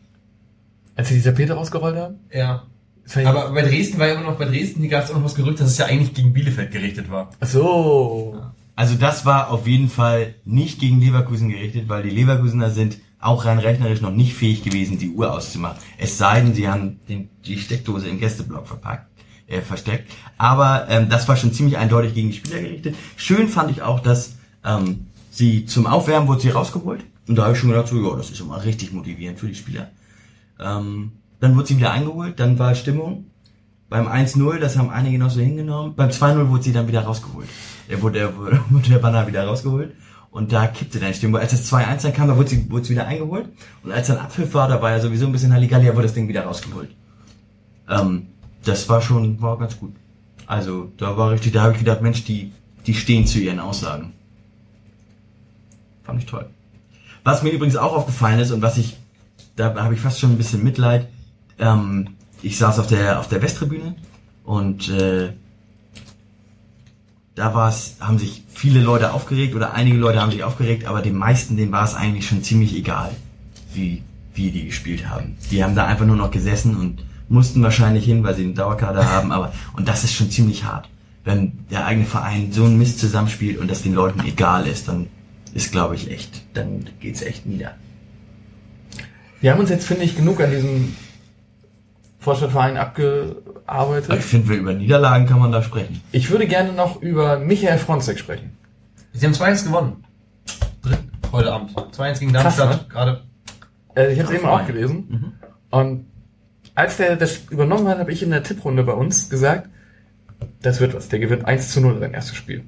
Als 0.97 1.09
sie 1.09 1.17
die 1.17 1.23
Tapete 1.23 1.53
rausgerollt 1.55 1.97
haben? 1.97 2.17
Ja. 2.33 2.65
Das 3.05 3.17
ja- 3.17 3.29
Aber 3.29 3.53
bei 3.53 3.63
Dresden 3.63 3.99
war 3.99 4.07
ja 4.09 4.15
immer 4.15 4.31
noch, 4.31 4.39
bei 4.39 4.47
Dresden, 4.47 4.81
hier 4.81 4.91
gab 4.91 5.05
es 5.05 5.11
auch 5.11 5.17
noch 5.17 5.25
was 5.25 5.35
Gerücht, 5.35 5.61
dass 5.61 5.69
es 5.71 5.79
ja 5.79 5.87
eigentlich 5.87 6.15
gegen 6.15 6.33
Bielefeld 6.33 6.71
gerichtet 6.73 7.11
war. 7.11 7.31
Ach 7.41 7.47
so. 7.47 8.41
Also 8.77 8.95
das 8.95 9.25
war 9.27 9.51
auf 9.51 9.67
jeden 9.69 9.89
Fall 9.89 10.35
nicht 10.45 10.81
gegen 10.81 11.01
Leverkusen 11.01 11.49
gerichtet, 11.49 11.89
weil 11.89 12.03
die 12.03 12.11
Leverkusener 12.11 12.71
sind 12.71 12.99
auch 13.21 13.45
rein 13.45 13.59
rechnerisch 13.59 14.01
noch 14.01 14.11
nicht 14.11 14.35
fähig 14.35 14.63
gewesen, 14.65 14.99
die 14.99 15.11
Uhr 15.11 15.33
auszumachen. 15.33 15.79
Es 15.99 16.19
sei 16.19 16.41
denn, 16.41 16.55
sie 16.55 16.69
haben 16.69 16.99
den, 17.09 17.31
die 17.47 17.59
Steckdose 17.59 18.09
im 18.09 18.19
Gästeblock 18.19 18.67
verpackt, 18.67 19.09
äh, 19.47 19.61
versteckt. 19.61 20.11
Aber 20.39 20.87
ähm, 20.91 21.09
das 21.09 21.29
war 21.29 21.37
schon 21.37 21.53
ziemlich 21.53 21.79
eindeutig 21.79 22.15
gegen 22.15 22.31
die 22.31 22.37
Spieler 22.37 22.61
gerichtet. 22.61 22.97
Schön 23.17 23.49
fand 23.49 23.71
ich 23.71 23.83
auch, 23.83 24.01
dass 24.01 24.35
ähm, 24.65 25.07
sie 25.31 25.67
zum 25.67 25.87
Aufwärmen 25.87 26.29
wurde 26.29 26.41
sie 26.41 26.51
rausgeholt. 26.51 27.05
Und 27.29 27.37
da 27.37 27.45
habe 27.45 27.55
ich 27.55 27.59
schon 27.59 27.71
gedacht, 27.71 27.89
so, 27.89 27.97
ja, 27.97 28.17
das 28.17 28.31
ist 28.31 28.45
mal 28.47 28.61
richtig 28.61 28.93
motivierend 28.93 29.39
für 29.39 29.49
die 29.49 29.55
Spieler. 29.55 29.91
Ähm, 30.61 31.13
dann 31.41 31.57
wurde 31.57 31.69
sie 31.69 31.77
wieder 31.79 31.93
eingeholt, 31.93 32.39
dann 32.39 32.59
war 32.59 32.75
Stimmung. 32.75 33.27
Beim 33.89 34.09
1-0, 34.09 34.59
das 34.59 34.77
haben 34.77 34.91
einige 34.91 35.19
noch 35.19 35.31
so 35.31 35.41
hingenommen. 35.41 35.95
Beim 35.95 36.11
2-0 36.11 36.49
wurde 36.49 36.63
sie 36.63 36.73
dann 36.73 36.89
wieder 36.89 37.03
rausgeholt. 37.03 37.49
Er 37.89 38.03
wurde, 38.03 38.19
er 38.19 38.37
wurde, 38.37 38.61
wurde 38.71 38.89
der 38.89 38.99
Banner 38.99 39.27
wieder 39.27 39.47
rausgeholt. 39.47 39.95
Und 40.31 40.53
da 40.53 40.67
kippte 40.67 40.99
dann 40.99 41.15
Stimmung. 41.15 41.41
Als 41.41 41.53
das 41.53 41.73
2-1 41.73 42.03
dann 42.03 42.13
kam, 42.13 42.29
da 42.29 42.37
wurde 42.37 42.51
sie, 42.51 42.71
wurde 42.71 42.85
sie 42.85 42.91
wieder 42.91 43.07
eingeholt. 43.07 43.49
Und 43.85 43.93
als 43.93 44.09
dann 44.09 44.19
Abpfiff 44.19 44.53
war, 44.55 44.69
da 44.69 44.83
war 44.83 44.91
ja 44.91 45.01
sowieso 45.01 45.27
ein 45.27 45.33
bisschen 45.33 45.53
Halligalli, 45.53 45.87
da 45.87 45.95
wurde 45.95 46.05
das 46.05 46.15
Ding 46.15 46.27
wieder 46.27 46.45
rausgeholt. 46.45 46.91
Ähm, 47.89 48.27
das 48.65 48.89
war 48.89 49.01
schon, 49.01 49.41
war 49.41 49.59
ganz 49.59 49.79
gut. 49.79 49.95
Also, 50.47 50.91
da 50.97 51.17
war 51.17 51.31
richtig, 51.31 51.53
da 51.53 51.63
habe 51.63 51.75
ich 51.75 51.79
gedacht, 51.79 52.03
Mensch, 52.03 52.25
die, 52.25 52.53
die 52.87 52.95
stehen 52.95 53.27
zu 53.27 53.39
ihren 53.39 53.61
Aussagen. 53.61 54.13
Fand 56.05 56.21
ich 56.21 56.27
toll. 56.27 56.47
Was 57.25 57.43
mir 57.43 57.51
übrigens 57.51 57.77
auch 57.77 57.95
aufgefallen 57.95 58.39
ist 58.39 58.51
und 58.51 58.63
was 58.63 58.77
ich, 58.77 58.97
da 59.57 59.75
habe 59.75 59.95
ich 59.95 60.01
fast 60.01 60.21
schon 60.21 60.33
ein 60.33 60.37
bisschen 60.37 60.63
Mitleid. 60.63 61.09
Ähm, 61.59 62.11
ich 62.43 62.59
saß 62.59 62.79
auf 62.79 62.87
der 62.87 63.19
auf 63.19 63.29
der 63.29 63.41
Westtribüne 63.41 63.95
und 64.45 64.91
äh, 64.91 65.33
da 67.35 67.55
war 67.55 67.69
es, 67.69 67.97
haben 68.01 68.19
sich 68.19 68.45
viele 68.49 68.81
Leute 68.81 69.13
aufgeregt 69.13 69.55
oder 69.55 69.73
einige 69.73 69.97
Leute 69.97 70.21
haben 70.21 70.31
sich 70.31 70.45
aufgeregt, 70.45 70.87
aber 70.87 71.01
den 71.01 71.17
meisten, 71.17 71.57
denen 71.57 71.73
war 71.73 71.85
es 71.85 71.95
eigentlich 71.95 72.29
schon 72.29 72.43
ziemlich 72.43 72.77
egal, 72.77 73.11
wie 73.73 74.03
wie 74.35 74.51
die 74.51 74.67
gespielt 74.67 75.09
haben. 75.09 75.37
Die 75.51 75.65
haben 75.65 75.75
da 75.75 75.87
einfach 75.87 76.05
nur 76.05 76.17
noch 76.17 76.31
gesessen 76.31 76.77
und 76.77 77.05
mussten 77.29 77.63
wahrscheinlich 77.63 78.05
hin, 78.05 78.23
weil 78.23 78.35
sie 78.35 78.45
einen 78.45 78.55
Dauerkader 78.55 79.11
haben, 79.11 79.33
aber 79.33 79.53
und 79.77 79.89
das 79.89 80.05
ist 80.05 80.15
schon 80.15 80.31
ziemlich 80.31 80.65
hart. 80.65 80.89
Wenn 81.25 81.65
der 81.71 81.87
eigene 81.87 82.05
Verein 82.05 82.53
so 82.53 82.65
einen 82.65 82.77
Mist 82.77 82.99
zusammenspielt 82.99 83.59
und 83.59 83.71
das 83.71 83.83
den 83.83 83.95
Leuten 83.95 84.21
egal 84.27 84.67
ist, 84.67 84.89
dann 84.89 85.07
ist, 85.55 85.73
glaube 85.73 85.95
ich, 85.95 86.11
echt, 86.11 86.43
dann 86.55 86.85
geht's 87.01 87.23
echt 87.23 87.47
nieder. 87.47 87.75
Wir 89.41 89.53
haben 89.53 89.61
uns 89.61 89.71
jetzt, 89.71 89.87
finde 89.87 90.05
ich, 90.05 90.17
genug 90.17 90.41
an 90.41 90.51
diesem 90.51 90.95
Vorstadtverein 92.19 92.77
abgearbeitet. 92.77 94.11
Aber 94.11 94.19
ich 94.19 94.25
finde, 94.25 94.55
über 94.55 94.73
Niederlagen 94.73 95.27
kann 95.27 95.39
man 95.39 95.53
da 95.53 95.63
sprechen. 95.63 96.01
Ich 96.13 96.31
würde 96.31 96.47
gerne 96.47 96.73
noch 96.73 97.01
über 97.03 97.39
Michael 97.39 97.79
Fronzek 97.79 98.19
sprechen. 98.19 98.57
Sie 99.13 99.25
haben 99.27 99.35
2-1 99.35 99.65
gewonnen. 99.65 100.05
Dritt, 100.83 100.99
heute 101.31 101.53
Abend. 101.53 101.71
2-1 101.71 102.19
gegen 102.21 102.33
Krass, 102.33 102.57
Darmstadt. 102.57 102.83
ne? 102.83 102.89
Gerade. 102.89 103.23
Äh, 103.95 104.13
ich 104.13 104.19
habe 104.19 104.33
es 104.33 104.41
eben 104.41 104.49
auch 104.49 104.67
gelesen. 104.67 105.39
Und 105.71 106.07
als 106.75 106.97
der 106.97 107.17
das 107.17 107.43
übernommen 107.51 107.87
hat, 107.87 107.99
habe 107.99 108.11
ich 108.13 108.23
in 108.23 108.31
der 108.31 108.43
Tipprunde 108.43 108.83
bei 108.83 108.93
uns 108.93 109.29
gesagt, 109.29 109.69
das 110.63 110.81
wird 110.81 110.95
was. 110.95 111.09
Der 111.09 111.19
gewinnt 111.21 111.45
1 111.45 111.71
zu 111.71 111.81
0 111.81 112.01
sein 112.01 112.15
erstes 112.15 112.37
Spiel. 112.37 112.65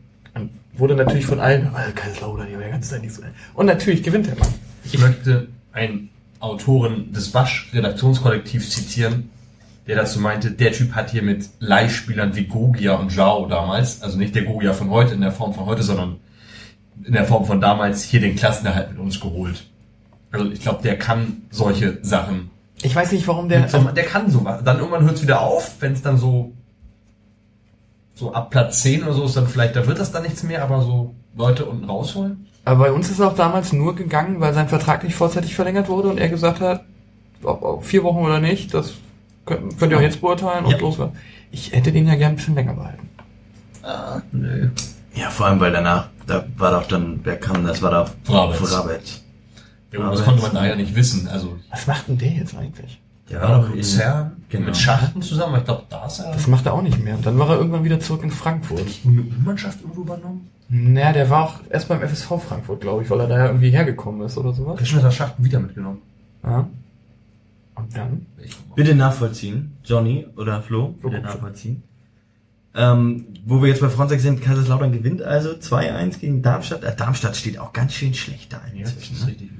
Wurde 0.77 0.95
natürlich 0.95 1.27
von 1.27 1.41
allen, 1.41 1.71
oh, 1.73 1.93
Kaiserslautern, 1.95 2.49
die 2.49 2.55
haben 2.55 2.63
ja 2.63 2.69
ganz 2.69 2.89
Zeit 2.89 3.03
nicht 3.03 3.15
so. 3.15 3.23
Und 3.55 3.67
natürlich 3.67 4.03
gewinnt 4.03 4.27
der 4.27 4.37
Mann. 4.37 4.53
Ich 4.85 4.99
möchte 4.99 5.49
einen 5.73 6.11
Autoren 6.41 7.13
des 7.13 7.31
Basch-Redaktionskollektivs 7.33 8.71
zitieren, 8.71 9.31
der 9.87 9.97
dazu 9.97 10.21
meinte, 10.21 10.51
der 10.51 10.73
Typ 10.73 10.95
hat 10.95 11.11
hier 11.11 11.23
mit 11.23 11.49
Leihspielern 11.61 12.35
wie 12.37 12.45
Gogia 12.45 12.95
und 12.95 13.11
Zhao 13.11 13.47
damals, 13.47 14.03
also 14.03 14.19
nicht 14.19 14.35
der 14.35 14.45
Gogia 14.45 14.73
von 14.73 14.91
heute 14.91 15.15
in 15.15 15.21
der 15.21 15.33
Form 15.33 15.55
von 15.55 15.67
heute, 15.67 15.83
sondern 15.83 16.17
in 17.05 17.13
der 17.13 17.25
Form 17.25 17.45
von 17.45 17.61
damals 17.61 18.03
hier 18.03 18.21
den 18.21 18.37
Klassenerhalt 18.37 18.91
mit 18.91 18.99
uns 18.99 19.21
geholt. 19.21 19.65
Also 20.33 20.51
ich 20.51 20.61
glaube, 20.61 20.83
der 20.83 20.99
kann 20.99 21.43
solche 21.51 21.99
Sachen. 22.03 22.51
Ich 22.83 22.95
weiß 22.95 23.13
nicht, 23.13 23.27
warum 23.27 23.49
der. 23.49 23.69
So, 23.69 23.79
der 23.79 24.05
kann 24.05 24.31
sowas. 24.31 24.63
Dann 24.65 24.79
irgendwann 24.79 25.05
hört 25.05 25.17
es 25.17 25.23
wieder 25.23 25.41
auf, 25.41 25.77
wenn 25.81 25.93
es 25.93 26.03
dann 26.03 26.19
so 26.19 26.53
so 28.17 28.33
ab 28.33 28.51
Platz 28.51 28.83
10 28.83 29.05
oder 29.05 29.13
so 29.13 29.25
ist, 29.27 29.37
dann 29.37 29.47
vielleicht, 29.47 29.77
da 29.77 29.87
wird 29.87 29.99
das 30.01 30.11
dann 30.11 30.23
nichts 30.25 30.43
mehr, 30.43 30.63
aber 30.65 30.81
so 30.83 31.15
Leute 31.37 31.67
unten 31.67 31.85
rausholen. 31.85 32.47
Aber 32.65 32.85
bei 32.87 32.91
uns 32.93 33.11
ist 33.11 33.21
er 33.21 33.29
auch 33.29 33.37
damals 33.37 33.73
nur 33.73 33.95
gegangen, 33.95 34.41
weil 34.41 34.53
sein 34.55 34.69
Vertrag 34.69 35.05
nicht 35.05 35.15
vorzeitig 35.15 35.55
verlängert 35.55 35.89
wurde 35.89 36.09
und 36.09 36.19
er 36.19 36.29
gesagt 36.29 36.61
hat, 36.61 36.85
ob, 37.45 37.63
ob 37.63 37.85
vier 37.85 38.03
Wochen 38.03 38.25
oder 38.25 38.41
nicht, 38.41 38.75
das 38.75 38.95
könnt, 39.45 39.79
könnt 39.79 39.93
ihr 39.93 39.99
auch 39.99 40.03
jetzt 40.03 40.21
beurteilen 40.21 40.65
und 40.65 40.73
Ja. 40.73 40.79
los 40.79 40.99
war. 40.99 41.13
Ich 41.53 41.73
hätte 41.73 41.93
den 41.93 42.09
ja 42.09 42.17
gern 42.17 42.33
ein 42.33 42.37
bisschen 42.37 42.55
länger 42.57 42.75
behalten. 42.75 43.09
Ah, 43.83 44.21
nö. 44.33 44.71
Ja, 45.15 45.31
vor 45.31 45.47
allem, 45.47 45.61
weil 45.61 45.71
danach, 45.73 46.09
da 46.27 46.45
war 46.57 46.73
doch 46.73 46.89
dann, 46.89 47.21
wer 47.23 47.37
kam, 47.39 47.65
das 47.67 47.81
war 47.83 47.91
doch 47.93 48.11
Vorarlberg. 48.25 48.61
Vorarlberg. 48.67 49.03
Ja, 49.93 50.11
das 50.11 50.25
konnte 50.25 50.43
man 50.43 50.55
da 50.55 50.67
ja 50.67 50.75
nicht 50.75 50.95
wissen. 50.97 51.29
Also 51.29 51.57
Was 51.71 51.87
macht 51.87 52.09
denn 52.09 52.19
der 52.19 52.31
jetzt 52.33 52.57
eigentlich? 52.57 53.01
Der 53.31 53.43
war 53.43 53.61
doch 53.61 53.75
Luzern 53.75 54.37
genau. 54.49 54.67
mit 54.67 54.77
Schachten 54.77 55.21
zusammen. 55.21 55.57
Ich 55.59 55.65
glaube, 55.65 55.83
da 55.89 56.07
ist 56.07 56.21
er 56.21 56.33
Das 56.33 56.47
macht 56.47 56.67
er 56.67 56.75
auch 56.75 56.83
nicht 56.83 57.03
mehr. 57.03 57.17
Und 57.17 57.27
dann 57.27 57.39
war 57.39 57.51
er 57.51 57.57
irgendwann 57.57 57.85
wieder 57.85 57.99
zurück 57.99 58.23
in 58.23 58.31
Frankfurt. 58.31 58.85
eine 59.05 59.23
U-Mannschaft 59.23 59.81
irgendwo 59.81 60.03
übernommen. 60.03 60.49
Naja, 60.69 61.13
der 61.13 61.31
war 61.31 61.45
auch 61.45 61.61
erst 61.71 61.89
beim 61.89 62.01
FSV 62.01 62.27
Frankfurt, 62.41 62.81
glaube 62.81 63.03
ich, 63.03 63.11
weil 63.11 63.21
er 63.21 63.29
da 63.29 63.39
ja 63.39 63.47
irgendwie 63.47 63.71
hergekommen 63.71 64.27
ist 64.27 64.37
oder 64.37 64.53
sowas. 64.53 64.79
Christian 64.79 65.03
hat 65.03 65.15
Schachten 65.15 65.45
wieder 65.45 65.61
mitgenommen. 65.61 66.03
Ja. 66.45 66.69
Und 67.77 67.97
dann? 67.97 68.27
Bitte 68.75 68.95
nachvollziehen, 68.95 69.77
Johnny 69.85 70.27
oder 70.37 70.63
Flo, 70.63 70.95
Flo, 70.99 71.11
bitte 71.11 71.23
nachvollziehen. 71.23 71.83
Ähm, 72.75 73.27
wo 73.45 73.63
wir 73.63 73.69
jetzt 73.69 73.81
bei 73.81 73.89
Frontex 73.89 74.23
sind, 74.23 74.43
Kaiserslautern 74.43 74.93
gewinnt 74.93 75.23
also 75.23 75.51
2-1 75.51 76.19
gegen 76.19 76.43
Darmstadt. 76.43 76.85
Äh, 76.85 76.95
Darmstadt 76.95 77.37
steht 77.37 77.59
auch 77.59 77.73
ganz 77.73 77.93
schön 77.95 78.13
schlecht 78.13 78.53
da 78.53 78.61
ja, 78.75 78.83
das 78.83 78.93
inzwischen. 78.93 79.15
ist 79.15 79.23
Ne? 79.23 79.29
richtig. 79.29 79.51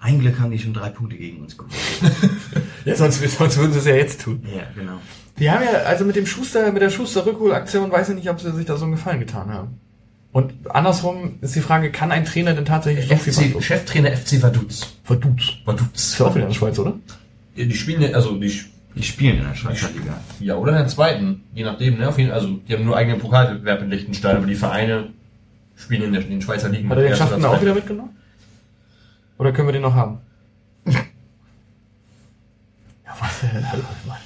Ein 0.00 0.20
Glück 0.20 0.38
haben 0.40 0.50
die 0.50 0.58
schon 0.58 0.72
drei 0.72 0.88
Punkte 0.88 1.16
gegen 1.16 1.40
uns 1.42 1.56
geholt. 1.56 1.72
Ja, 2.86 2.96
sonst, 2.96 3.20
sonst 3.36 3.58
würden 3.58 3.72
sie 3.74 3.78
es 3.80 3.84
ja 3.84 3.94
jetzt 3.94 4.22
tun. 4.22 4.42
ja, 4.56 4.62
genau. 4.74 4.94
Die 5.38 5.50
haben 5.50 5.62
ja, 5.62 5.80
also 5.80 6.04
mit 6.06 6.16
dem 6.16 6.24
Schuster, 6.26 6.72
mit 6.72 6.80
der 6.80 6.88
Schuster-Rückholaktion, 6.90 7.92
weiß 7.92 8.08
ich 8.10 8.14
nicht, 8.14 8.30
ob 8.30 8.40
sie 8.40 8.50
sich 8.52 8.64
da 8.64 8.76
so 8.78 8.84
einen 8.84 8.92
Gefallen 8.92 9.20
getan 9.20 9.50
haben. 9.52 9.78
Und 10.32 10.52
andersrum 10.70 11.38
ist 11.42 11.54
die 11.54 11.60
Frage, 11.60 11.90
kann 11.92 12.10
ein 12.12 12.24
Trainer 12.24 12.54
denn 12.54 12.64
tatsächlich 12.64 13.06
so 13.08 13.16
viel 13.16 13.32
FC, 13.32 13.38
beeinflussen? 13.40 13.66
Cheftrainer 13.66 14.16
FC 14.16 14.42
Vaduz. 14.42 14.96
Verdutzt. 15.04 15.58
Vaduz. 15.66 15.86
Ist 15.94 16.18
ja 16.18 16.26
auch 16.26 16.34
wieder 16.34 16.44
in 16.44 16.50
der 16.50 16.54
Schweiz, 16.54 16.78
oder? 16.78 16.94
Ja, 17.56 17.64
Die 17.66 17.74
spielen, 17.74 18.00
ja- 18.02 18.10
also 18.12 18.36
die, 18.38 18.60
Die 18.96 19.02
spielen 19.02 19.38
in 19.38 19.44
der 19.44 19.54
Schweizer 19.54 19.88
Liga. 19.90 20.18
ja, 20.40 20.56
oder 20.56 20.72
in 20.72 20.78
der 20.78 20.86
zweiten, 20.88 21.42
je 21.54 21.64
nachdem, 21.64 21.98
ne? 21.98 22.08
Auf 22.08 22.18
jeden, 22.18 22.30
also 22.32 22.48
die 22.66 22.72
haben 22.74 22.84
nur 22.84 22.96
eigenen 22.96 23.18
Pokalwettbewerb 23.20 23.82
in 23.82 23.90
Liechtenstein, 23.90 24.36
aber 24.36 24.46
die 24.46 24.54
Vereine 24.54 25.08
spielen 25.76 26.02
in, 26.04 26.12
der, 26.14 26.22
in 26.22 26.30
den 26.30 26.42
Schweizer 26.42 26.68
Ligen. 26.70 26.88
Hat 26.88 26.98
er 26.98 27.14
den 27.14 27.34
oder 27.38 27.50
auch 27.50 27.60
wieder 27.60 27.74
mitgenommen? 27.74 28.10
Oder 29.40 29.52
können 29.52 29.68
wir 29.68 29.72
den 29.72 29.80
noch 29.80 29.94
haben? 29.94 30.18
ja, 30.84 31.00
was 33.18 33.40
denn? 33.40 33.72
Hallo, 33.72 33.82
Mann. 34.06 34.18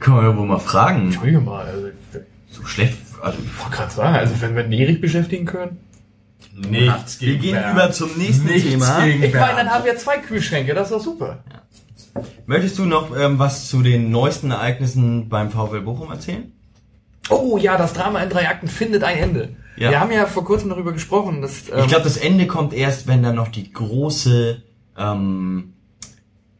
Können 0.00 0.16
wir 0.16 0.22
ja 0.24 0.36
wohl 0.36 0.46
mal 0.46 0.58
fragen. 0.58 1.04
Entschuldige 1.04 1.38
mal, 1.38 1.64
also, 1.66 1.86
ich 1.86 1.94
So 2.50 2.64
schlecht, 2.64 2.98
also 3.22 3.38
wollte 3.38 3.76
gerade 3.76 3.92
sagen, 3.92 4.16
also 4.16 4.40
wenn 4.40 4.56
wir 4.56 4.64
den 4.64 4.72
Erich 4.72 5.00
beschäftigen 5.00 5.46
können. 5.46 5.78
Nichts 6.52 7.20
wir 7.20 7.28
gegen 7.28 7.42
gehen 7.42 7.54
Bern. 7.54 7.76
über 7.76 7.92
zum 7.92 8.10
nächsten 8.18 8.46
Nichts 8.46 8.68
Thema. 8.68 9.04
gegen 9.04 9.22
Ich 9.22 9.32
meine, 9.32 9.56
dann 9.56 9.70
haben 9.70 9.84
wir 9.84 9.96
zwei 9.96 10.18
Kühlschränke, 10.18 10.74
das 10.74 10.90
ist 10.90 10.96
doch 10.96 11.04
super. 11.04 11.44
Möchtest 12.46 12.80
du 12.80 12.86
noch 12.86 13.16
ähm, 13.16 13.38
was 13.38 13.68
zu 13.68 13.82
den 13.82 14.10
neuesten 14.10 14.50
Ereignissen 14.50 15.28
beim 15.28 15.52
VfL 15.52 15.82
Bochum 15.82 16.10
erzählen? 16.10 16.52
Oh 17.30 17.56
ja, 17.58 17.76
das 17.76 17.92
Drama 17.92 18.22
in 18.22 18.30
drei 18.30 18.48
Akten 18.48 18.68
findet 18.68 19.02
ein 19.04 19.18
Ende. 19.18 19.48
Ja. 19.76 19.90
Wir 19.90 20.00
haben 20.00 20.10
ja 20.12 20.26
vor 20.26 20.44
kurzem 20.44 20.70
darüber 20.70 20.92
gesprochen, 20.92 21.42
dass 21.42 21.68
ähm, 21.68 21.80
Ich 21.80 21.88
glaube, 21.88 22.04
das 22.04 22.16
Ende 22.16 22.46
kommt 22.46 22.72
erst, 22.72 23.06
wenn 23.06 23.22
dann 23.22 23.34
noch 23.36 23.48
die 23.48 23.72
große 23.72 24.62
ähm, 24.96 25.74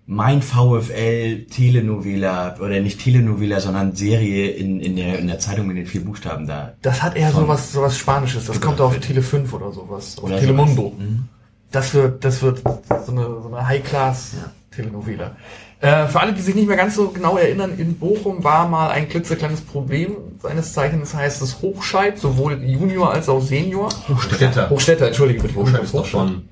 Mein 0.06 0.42
VfL 0.42 1.44
Telenovela 1.46 2.56
oder 2.60 2.80
nicht 2.80 3.00
Telenovela, 3.00 3.60
sondern 3.60 3.96
Serie 3.96 4.50
in, 4.50 4.80
in, 4.80 4.96
der, 4.96 5.18
in 5.18 5.26
der 5.28 5.38
Zeitung 5.38 5.66
mit 5.66 5.76
den 5.78 5.86
vier 5.86 6.04
Buchstaben 6.04 6.46
da. 6.46 6.74
das 6.82 7.02
hat 7.02 7.16
eher 7.16 7.32
sowas 7.32 7.72
sowas 7.72 7.96
Spanisches. 7.98 8.44
Das 8.46 8.60
kommt 8.60 8.80
auf 8.80 8.98
Tele 8.98 9.22
5 9.22 9.52
oder 9.52 9.72
sowas, 9.72 10.18
auf 10.18 10.24
Oder 10.24 10.38
Telemundo. 10.38 10.92
sowas. 10.96 10.98
Mhm. 10.98 11.28
Das 11.72 11.94
wird 11.94 12.24
das 12.24 12.42
wird 12.42 12.62
so 13.06 13.12
eine, 13.12 13.22
so 13.42 13.50
eine 13.52 13.66
High 13.66 13.82
Class 13.82 14.36
Telenovela. 14.70 15.36
Äh, 15.80 16.06
für 16.06 16.20
alle, 16.20 16.32
die 16.32 16.40
sich 16.40 16.54
nicht 16.54 16.66
mehr 16.66 16.76
ganz 16.76 16.94
so 16.94 17.08
genau 17.08 17.36
erinnern, 17.36 17.78
in 17.78 17.98
Bochum 17.98 18.42
war 18.42 18.66
mal 18.68 18.90
ein 18.90 19.08
klitzekleines 19.08 19.60
Problem 19.60 20.16
seines 20.40 20.72
Zeichens 20.72 21.14
heißt 21.14 21.42
es 21.42 21.60
Hochscheid, 21.60 22.18
sowohl 22.18 22.62
Junior 22.62 23.12
als 23.12 23.28
auch 23.28 23.42
Senior. 23.42 23.90
Hochstädter. 24.08 24.70
Hochstädter, 24.70 25.08
entschuldige 25.08 25.42
bitte. 25.42 25.54
Hochscheid 25.54 25.82
ist 25.82 25.94
doch 25.94 26.06
schon 26.06 26.48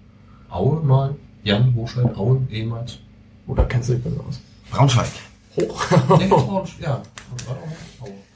Aue 0.50 0.82
mal. 0.82 1.14
Jan 1.42 1.74
Hochscheid, 1.74 2.16
Aue 2.16 2.42
ehemals. 2.50 2.98
Oder 3.46 3.64
kennst 3.64 3.88
du 3.88 3.94
dich 3.94 4.04
besser 4.04 4.20
aus? 4.28 4.40
Braunschweig. 4.70 5.06
Hoch. 5.56 5.84
Ja. 6.80 7.02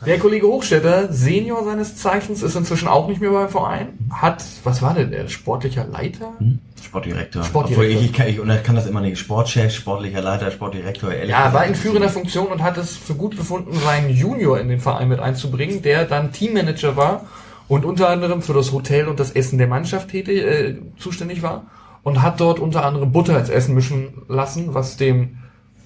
Der 0.07 0.19
Kollege 0.19 0.47
Hochstädter, 0.47 1.13
Senior 1.13 1.65
seines 1.65 1.97
Zeichens, 1.97 2.43
ist 2.43 2.55
inzwischen 2.55 2.89
auch 2.89 3.09
nicht 3.09 3.21
mehr 3.21 3.31
beim 3.31 3.49
Verein. 3.49 3.99
Hat, 4.11 4.45
was 4.63 4.81
war 4.81 4.95
denn 4.95 5.11
der? 5.11 5.29
Sportlicher 5.29 5.85
Leiter? 5.85 6.35
Sportdirektor. 6.83 7.43
Sportdirektor. 7.43 7.83
Obwohl 7.83 7.85
ich, 7.87 8.05
ich, 8.07 8.13
kann, 8.13 8.29
ich, 8.29 8.39
und 8.39 8.49
ich 8.49 8.63
kann 8.63 8.77
das 8.77 8.87
immer 8.87 9.01
nicht. 9.01 9.19
Sportchef, 9.19 9.75
sportlicher 9.75 10.23
Leiter, 10.23 10.51
Sportdirektor. 10.51 11.13
Ehrlich 11.13 11.31
Ja, 11.31 11.53
war 11.53 11.67
in 11.67 11.75
führender 11.75 12.09
Funktion 12.09 12.47
und 12.47 12.63
hat 12.63 12.79
es 12.79 12.97
für 12.97 13.15
gut 13.15 13.37
befunden, 13.37 13.77
seinen 13.81 14.11
Junior 14.11 14.61
in 14.61 14.69
den 14.69 14.81
Verein 14.81 15.09
mit 15.09 15.19
einzubringen, 15.19 15.83
der 15.83 16.05
dann 16.05 16.33
Teammanager 16.33 16.97
war 16.97 17.27
und 17.67 17.85
unter 17.85 18.09
anderem 18.09 18.41
für 18.41 18.55
das 18.55 18.73
Hotel 18.73 19.09
und 19.09 19.19
das 19.19 19.33
Essen 19.33 19.59
der 19.59 19.67
Mannschaft 19.67 20.11
tätig, 20.11 20.43
äh, 20.45 20.77
zuständig 20.99 21.43
war 21.43 21.67
und 22.05 22.23
hat 22.23 22.41
dort 22.41 22.61
unter 22.61 22.85
anderem 22.85 23.13
Butter 23.13 23.39
ins 23.39 23.49
Essen 23.49 23.75
mischen 23.75 24.23
lassen, 24.29 24.75
was 24.75 24.97
dem 24.97 25.38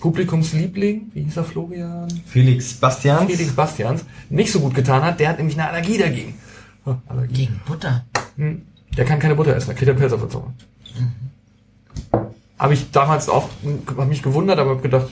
Publikumsliebling, 0.03 1.13
wie 1.15 1.23
hieß 1.23 1.37
er 1.37 1.45
Florian? 1.45 2.09
Felix 2.27 2.75
Bastians. 2.75 3.31
Felix 3.31 3.53
Bastians, 3.53 4.05
nicht 4.31 4.51
so 4.51 4.59
gut 4.59 4.75
getan 4.75 5.01
hat. 5.01 5.21
Der 5.21 5.29
hat 5.29 5.39
nämlich 5.39 5.57
eine 5.57 5.69
Allergie 5.69 5.97
dagegen. 5.97 6.35
Oh, 6.85 6.97
Allergie. 7.07 7.47
Gegen 7.47 7.61
Butter. 7.65 8.05
Hm. 8.37 8.63
Der 8.97 9.05
kann 9.05 9.21
keine 9.21 9.37
Butter 9.37 9.55
essen, 9.55 9.69
der 9.69 9.77
kriegt 9.77 9.89
einen 9.89 9.99
Pelz 10.01 10.13
auf 10.13 10.21
der 10.21 10.29
Zunge. 10.29 10.55
Habe 12.59 12.75
ich 12.75 12.91
damals 12.91 13.29
auch, 13.29 13.49
habe 13.97 14.07
mich 14.07 14.25
gewundert, 14.25 14.59
aber 14.59 14.71
hab 14.71 14.83
gedacht, 14.83 15.09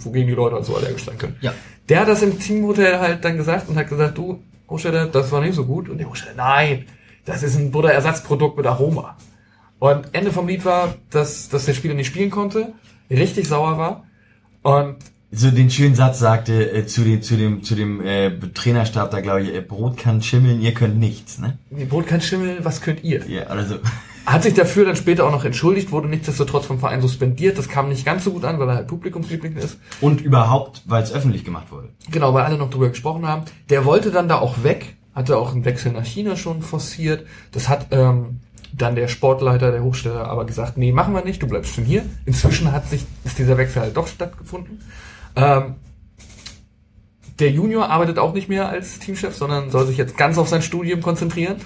wogegen 0.00 0.28
die 0.28 0.34
Leute 0.34 0.62
so 0.62 0.76
allergisch 0.76 1.04
sein 1.04 1.16
können. 1.16 1.36
Ja. 1.40 1.54
Der 1.88 2.00
hat 2.00 2.08
das 2.08 2.20
im 2.20 2.38
Teamhotel 2.38 2.98
halt 2.98 3.24
dann 3.24 3.38
gesagt 3.38 3.70
und 3.70 3.76
hat 3.76 3.88
gesagt, 3.88 4.18
du, 4.18 4.42
Hochstädter, 4.68 5.06
das 5.06 5.32
war 5.32 5.40
nicht 5.40 5.54
so 5.54 5.64
gut. 5.64 5.88
Und 5.88 5.96
der 5.96 6.10
Hochstädter, 6.10 6.34
nein, 6.36 6.84
das 7.24 7.42
ist 7.42 7.56
ein 7.56 7.70
Butterersatzprodukt 7.70 8.58
mit 8.58 8.66
Aroma. 8.66 9.16
Und 9.78 10.08
Ende 10.12 10.30
vom 10.30 10.46
Lied 10.46 10.66
war, 10.66 10.94
dass, 11.08 11.48
dass 11.48 11.64
der 11.64 11.72
Spieler 11.72 11.94
nicht 11.94 12.08
spielen 12.08 12.30
konnte, 12.30 12.74
richtig 13.08 13.48
sauer 13.48 13.78
war. 13.78 14.02
Und 14.66 14.96
so 15.30 15.50
den 15.50 15.70
schönen 15.70 15.94
Satz 15.94 16.18
sagte 16.18 16.72
äh, 16.72 16.86
zu 16.86 17.02
dem 17.02 17.22
zu 17.22 17.36
dem 17.36 17.62
zu 17.62 17.74
dem 17.74 18.00
äh, 18.00 18.30
Trainerstab 18.54 19.10
da 19.10 19.20
glaube 19.20 19.42
ich 19.42 19.54
äh, 19.54 19.60
Brot 19.60 19.96
kann 19.96 20.22
schimmeln 20.22 20.60
ihr 20.60 20.72
könnt 20.72 20.98
nichts 20.98 21.38
ne 21.38 21.58
die 21.70 21.84
Brot 21.84 22.06
kann 22.06 22.20
schimmeln, 22.20 22.58
was 22.62 22.80
könnt 22.80 23.04
ihr? 23.04 23.26
ja 23.26 23.44
also 23.44 23.76
Hat 24.26 24.42
sich 24.42 24.54
dafür 24.54 24.84
dann 24.84 24.96
später 24.96 25.24
auch 25.24 25.30
noch 25.30 25.44
entschuldigt, 25.44 25.92
wurde 25.92 26.08
nichtsdestotrotz 26.08 26.66
vom 26.66 26.80
Verein 26.80 27.00
suspendiert. 27.00 27.56
Das 27.58 27.68
kam 27.68 27.88
nicht 27.88 28.04
ganz 28.04 28.24
so 28.24 28.32
gut 28.32 28.44
an, 28.44 28.58
weil 28.58 28.68
er 28.68 28.74
halt 28.74 28.88
Publikumsliebling 28.88 29.54
ist. 29.56 29.78
und 30.00 30.20
überhaupt 30.20 30.82
weil 30.84 31.00
es 31.04 31.12
öffentlich 31.12 31.44
gemacht 31.44 31.70
wurde 31.70 31.90
Genau, 32.10 32.34
weil 32.34 32.42
alle 32.42 32.58
noch 32.58 32.68
drüber 32.68 32.88
gesprochen 32.88 33.24
haben. 33.28 33.44
Der 33.70 33.84
wollte 33.84 34.10
dann 34.10 34.28
da 34.28 34.38
auch 34.38 34.64
weg, 34.64 34.96
hatte 35.14 35.38
auch 35.38 35.52
einen 35.52 35.64
Wechsel 35.64 35.92
nach 35.92 36.04
China 36.04 36.34
schon 36.34 36.60
forciert. 36.60 37.24
Das 37.52 37.68
hat 37.68 37.86
ähm, 37.92 38.40
dann 38.76 38.94
der 38.94 39.08
Sportleiter 39.08 39.72
der 39.72 39.82
Hochstelle 39.82 40.26
aber 40.26 40.44
gesagt, 40.44 40.76
nee, 40.76 40.92
machen 40.92 41.14
wir 41.14 41.24
nicht, 41.24 41.42
du 41.42 41.46
bleibst 41.48 41.74
schon 41.74 41.84
hier. 41.84 42.04
Inzwischen 42.26 42.72
hat 42.72 42.88
sich, 42.88 43.04
ist 43.24 43.38
dieser 43.38 43.56
Wechsel 43.56 43.82
halt 43.82 43.96
doch 43.96 44.06
stattgefunden. 44.06 44.80
Ähm, 45.34 45.76
der 47.38 47.50
Junior 47.50 47.88
arbeitet 47.90 48.18
auch 48.18 48.32
nicht 48.32 48.48
mehr 48.48 48.68
als 48.68 48.98
Teamchef, 48.98 49.34
sondern 49.34 49.70
soll 49.70 49.86
sich 49.86 49.96
jetzt 49.96 50.16
ganz 50.16 50.38
auf 50.38 50.48
sein 50.48 50.62
Studium 50.62 51.00
konzentrieren. 51.00 51.56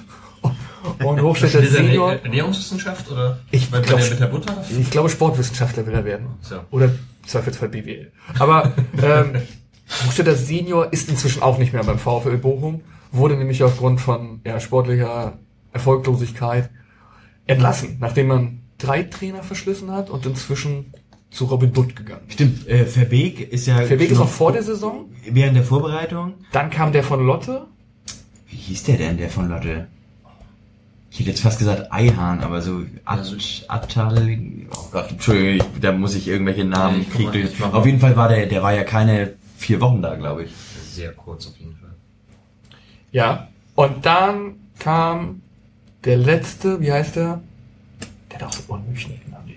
Und 1.05 1.20
Hochstädter 1.20 1.61
er 1.61 1.69
Senior, 1.69 2.12
Ernährungswissenschaft 2.12 3.11
oder? 3.11 3.41
Ich 3.51 3.70
Weil- 3.70 3.82
glaub- 3.82 4.01
ich 4.01 4.91
glaube 4.91 5.11
Sportwissenschaftler 5.11 5.87
will 5.87 5.95
er 5.95 6.05
werden. 6.05 6.27
So. 6.41 6.57
Oder 6.70 6.91
Zweifelsfall 7.27 7.69
BWL. 7.69 8.11
Aber 8.39 8.73
ähm, 9.03 9.43
Hochstädter 10.07 10.35
Senior 10.35 10.93
ist 10.93 11.09
inzwischen 11.11 11.43
auch 11.43 11.59
nicht 11.59 11.73
mehr 11.73 11.85
beim 11.85 11.99
VfL 11.99 12.39
Bochum, 12.39 12.81
wurde 13.12 13.37
nämlich 13.37 13.62
aufgrund 13.62 14.01
von 14.01 14.41
ja, 14.45 14.59
sportlicher 14.59 15.39
Erfolglosigkeit 15.73 16.70
entlassen, 17.51 17.97
nachdem 18.01 18.29
man 18.29 18.59
drei 18.79 19.03
Trainer 19.03 19.43
verschlissen 19.43 19.91
hat 19.91 20.11
und 20.11 20.25
inzwischen 20.27 20.93
zu 21.31 21.45
Robin 21.45 21.71
Butt 21.73 21.95
gegangen. 21.95 22.23
stimmt 22.29 22.67
äh, 22.69 22.85
Verbeek 22.87 23.53
ist 23.53 23.67
ja 23.67 23.77
Verbeek 23.83 24.11
ist 24.11 24.19
noch 24.19 24.29
vor 24.29 24.53
der 24.53 24.63
Saison, 24.63 25.07
während 25.29 25.57
der 25.57 25.65
Vorbereitung 25.65 26.35
dann 26.53 26.71
kam 26.71 26.93
der 26.93 27.05
von 27.05 27.25
Lotte, 27.25 27.67
wie 28.49 28.57
hieß 28.57 28.85
der 28.85 28.97
denn 28.97 29.17
der 29.17 29.31
von 29.31 29.49
Lotte 29.49 29.87
ich 31.13 31.19
hätte 31.21 31.31
jetzt 31.31 31.41
fast 31.41 31.59
gesagt 31.59 31.93
Eihahn 31.93 32.41
aber 32.41 32.63
so 32.63 32.83
At, 33.05 33.21
Attal 33.69 34.39
oh 34.73 34.89
Gott 34.93 35.11
Entschuldigung 35.11 35.67
ich, 35.75 35.81
da 35.81 35.93
muss 35.93 36.15
ich 36.15 36.27
irgendwelche 36.29 36.65
Namen 36.65 36.99
Nee, 36.99 37.03
ich 37.03 37.09
guck 37.09 37.17
krieg 37.17 37.27
mal, 37.27 37.33
durch 37.33 37.53
ich 37.53 37.59
mach 37.61 37.73
mal. 37.73 37.79
auf 37.79 37.87
jeden 37.87 38.01
Fall 38.01 38.17
war 38.17 38.29
der 38.29 38.47
der 38.47 38.63
war 38.63 38.75
ja 38.75 38.85
keine 38.85 39.35
vier 39.57 39.81
Wochen 39.81 40.03
da 40.03 40.15
glaube 40.17 40.45
ich 40.45 40.51
Sehr 40.91 41.13
kurz 41.13 41.47
auf 41.47 41.57
jeden 41.59 41.77
Fall. 41.77 41.91
ja, 43.13 43.49
und 43.77 44.05
dann 44.07 44.55
kam 44.79 45.43
der 46.05 46.17
letzte, 46.17 46.81
wie 46.81 46.93
heißt 46.93 47.17
der? 47.17 47.41
Der 48.31 48.39
hat 48.41 48.47
auch 48.49 48.53
so 48.53 48.63
unmöglichen 48.69 49.31
Namen, 49.31 49.47
den 49.49 49.57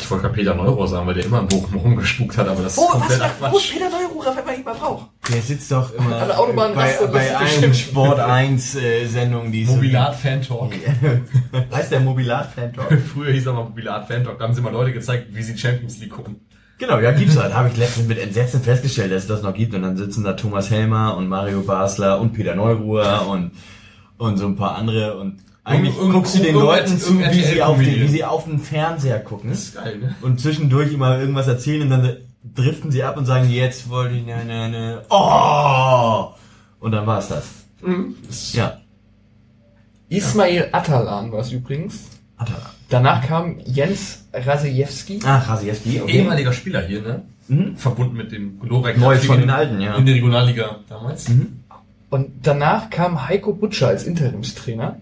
ich 0.00 0.10
wollte 0.10 0.22
gerade 0.22 0.34
Peter 0.36 0.54
Neurohr 0.54 0.88
sagen, 0.88 1.06
weil 1.06 1.14
der 1.14 1.26
immer 1.26 1.40
in 1.40 1.48
Bochum 1.48 1.76
rumgespuckt 1.76 2.38
hat, 2.38 2.48
aber 2.48 2.62
das 2.62 2.78
Oh, 2.78 2.84
ist 2.84 2.90
kompletter 2.92 3.30
was? 3.40 3.52
Wo 3.52 3.58
ist. 3.58 3.70
Peter 3.70 3.90
Neururer, 3.90 4.34
wenn 4.36 4.44
man 4.46 4.54
ihn 4.54 4.64
mal 4.64 4.74
braucht? 4.74 5.10
Der 5.30 5.42
sitzt 5.42 5.70
doch 5.70 5.92
immer 5.94 6.16
An 6.16 6.28
der 6.28 6.38
Autobahn 6.38 6.74
bei, 6.74 6.94
bei 7.12 7.36
allen 7.36 7.46
bestimmt- 7.48 7.76
Sport 7.76 8.18
1 8.18 8.76
äh, 8.76 9.04
Sendungen, 9.06 9.52
die 9.52 9.64
Mobilat 9.66 10.16
Fan 10.16 10.40
Talk. 10.40 10.72
Heißt 11.74 11.92
der 11.92 12.00
Mobilat 12.00 12.50
Fan 12.54 12.72
Talk? 12.72 12.90
Früher 13.14 13.32
hieß 13.32 13.44
er 13.46 13.52
mal 13.52 13.64
Mobilat 13.64 14.06
Fan 14.08 14.24
Talk, 14.24 14.38
da 14.38 14.44
haben 14.44 14.54
sie 14.54 14.62
mal 14.62 14.72
Leute 14.72 14.92
gezeigt, 14.92 15.26
wie 15.32 15.42
sie 15.42 15.58
Champions 15.58 15.98
League 15.98 16.10
gucken. 16.12 16.36
Genau, 16.78 16.98
ja, 17.00 17.10
gibt's 17.10 17.36
halt. 17.36 17.52
Habe 17.52 17.68
ich 17.68 17.76
letztens 17.76 18.06
mit 18.08 18.18
Entsetzen 18.18 18.62
festgestellt, 18.62 19.12
dass 19.12 19.22
es 19.24 19.28
das 19.28 19.42
noch 19.42 19.52
gibt. 19.52 19.74
Und 19.74 19.82
dann 19.82 19.96
sitzen 19.98 20.24
da 20.24 20.32
Thomas 20.34 20.70
Helmer 20.70 21.16
und 21.16 21.28
Mario 21.28 21.60
Basler 21.60 22.20
und 22.20 22.32
Peter 22.32 22.54
Neuruhr 22.54 23.26
und, 23.28 23.50
und 24.18 24.36
so 24.36 24.46
ein 24.46 24.56
paar 24.56 24.76
andere. 24.76 25.18
Und 25.18 25.38
eigentlich 25.64 25.96
Irgend- 25.96 26.12
guckst 26.12 26.34
du 26.34 26.38
den 26.38 26.46
irgend- 26.54 26.62
Leuten 26.62 26.98
zu, 26.98 27.18
wie 27.18 27.42
sie, 27.42 27.62
auf 27.62 27.78
den, 27.78 27.86
wie 28.02 28.08
sie 28.08 28.24
auf 28.24 28.44
den 28.44 28.58
Fernseher 28.58 29.20
gucken. 29.20 29.50
Das 29.50 29.60
ist 29.60 29.74
geil, 29.76 29.98
ne? 29.98 30.14
Und 30.22 30.40
zwischendurch 30.40 30.92
immer 30.92 31.18
irgendwas 31.18 31.46
erzählen 31.46 31.82
und 31.82 31.90
dann 31.90 32.16
driften 32.54 32.90
sie 32.90 33.02
ab 33.02 33.16
und 33.16 33.26
sagen, 33.26 33.50
jetzt 33.50 33.88
wollte 33.90 34.14
ich 34.16 34.24
ne, 34.26 34.44
ne, 34.44 34.68
ne. 34.70 35.02
Oh! 35.10 36.28
Und 36.80 36.92
dann 36.92 37.06
war's 37.06 37.28
das. 37.28 37.46
Ja. 38.52 38.78
Ismail 40.08 40.68
Atalan 40.72 41.32
war 41.32 41.40
es 41.40 41.52
übrigens. 41.52 42.06
Atala. 42.36 42.70
Danach 42.88 43.26
kam 43.26 43.56
Jens 43.64 44.26
Rasiewski. 44.32 45.20
Ah, 45.24 45.38
Rasiewski, 45.38 46.00
okay. 46.00 46.18
Ehemaliger 46.20 46.52
Spieler 46.52 46.80
hier, 46.82 47.02
ne? 47.02 47.22
Mhm. 47.48 47.76
Verbunden 47.76 48.16
mit 48.16 48.32
dem 48.32 48.58
Glorek. 48.60 48.96
Neues 48.96 49.26
von 49.26 49.40
den 49.40 49.50
Alten, 49.50 49.80
ja. 49.80 49.96
In 49.96 50.06
der 50.06 50.14
Regionalliga 50.14 50.76
damals. 50.88 51.26
Und 52.10 52.46
danach 52.46 52.90
kam 52.90 53.28
Heiko 53.28 53.52
Butscher 53.52 53.88
als 53.88 54.04
Interimstrainer. 54.04 55.00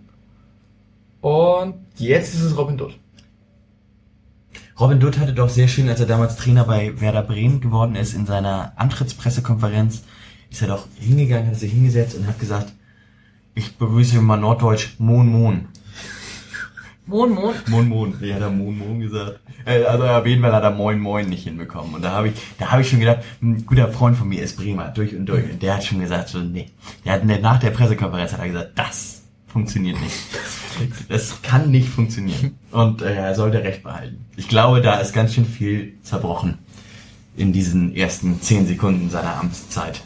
Und 1.20 1.74
jetzt 1.96 2.34
ist 2.34 2.42
es 2.42 2.56
Robin 2.56 2.76
Dutt. 2.76 2.98
Robin 4.78 5.00
Dutt 5.00 5.18
hatte 5.18 5.32
doch 5.32 5.48
sehr 5.48 5.68
schön, 5.68 5.88
als 5.88 6.00
er 6.00 6.06
damals 6.06 6.36
Trainer 6.36 6.64
bei 6.64 7.00
Werder 7.00 7.22
Bremen 7.22 7.60
geworden 7.60 7.94
ist, 7.94 8.14
in 8.14 8.26
seiner 8.26 8.72
Antrittspressekonferenz, 8.76 10.02
ist 10.50 10.62
er 10.62 10.68
doch 10.68 10.86
hingegangen, 10.98 11.48
hat 11.48 11.56
sich 11.56 11.72
hingesetzt 11.72 12.14
und 12.14 12.26
hat 12.26 12.38
gesagt, 12.38 12.72
ich 13.54 13.76
begrüße 13.78 14.20
mal 14.20 14.36
Norddeutsch 14.36 14.96
Mon 14.98 15.28
Mon. 15.28 15.68
Mon, 17.06 17.28
Mon. 17.28 17.54
Mon 17.68 17.88
Mon. 17.88 18.20
Wie 18.20 18.34
hat 18.34 18.40
er 18.40 18.50
Mon 18.50 18.76
Mon 18.76 19.00
gesagt? 19.00 19.38
Also 19.64 20.04
auf 20.04 20.26
jeden 20.26 20.42
Fall 20.42 20.52
hat 20.52 20.64
er 20.64 20.72
Moin 20.72 20.98
Moin 20.98 21.28
nicht 21.28 21.44
hinbekommen. 21.44 21.94
Und 21.94 22.02
da 22.02 22.10
habe 22.10 22.28
ich, 22.28 22.34
da 22.58 22.72
habe 22.72 22.82
ich 22.82 22.90
schon 22.90 22.98
gedacht, 22.98 23.20
ein 23.40 23.64
guter 23.64 23.88
Freund 23.88 24.16
von 24.16 24.28
mir 24.28 24.42
ist 24.42 24.56
Bremer, 24.56 24.88
durch 24.88 25.14
und 25.14 25.26
durch. 25.26 25.50
Und 25.50 25.62
der 25.62 25.76
hat 25.76 25.84
schon 25.84 26.00
gesagt, 26.00 26.28
so, 26.28 26.38
nee. 26.38 26.70
Der 27.04 27.12
hat 27.12 27.24
nach 27.24 27.60
der 27.60 27.70
Pressekonferenz 27.70 28.32
hat 28.32 28.40
er 28.40 28.48
gesagt, 28.48 28.72
das 28.74 29.22
funktioniert 29.46 30.00
nicht. 30.00 30.16
Das 31.08 31.40
kann 31.42 31.70
nicht 31.70 31.88
funktionieren. 31.88 32.58
Und 32.70 33.02
äh, 33.02 33.14
er 33.14 33.34
sollte 33.34 33.62
recht 33.62 33.82
behalten. 33.82 34.26
Ich 34.36 34.48
glaube, 34.48 34.82
da 34.82 34.98
ist 34.98 35.12
ganz 35.12 35.32
schön 35.32 35.46
viel 35.46 35.94
zerbrochen 36.02 36.58
in 37.36 37.52
diesen 37.52 37.94
ersten 37.94 38.40
zehn 38.42 38.66
Sekunden 38.66 39.10
seiner 39.10 39.36
Amtszeit. 39.36 40.02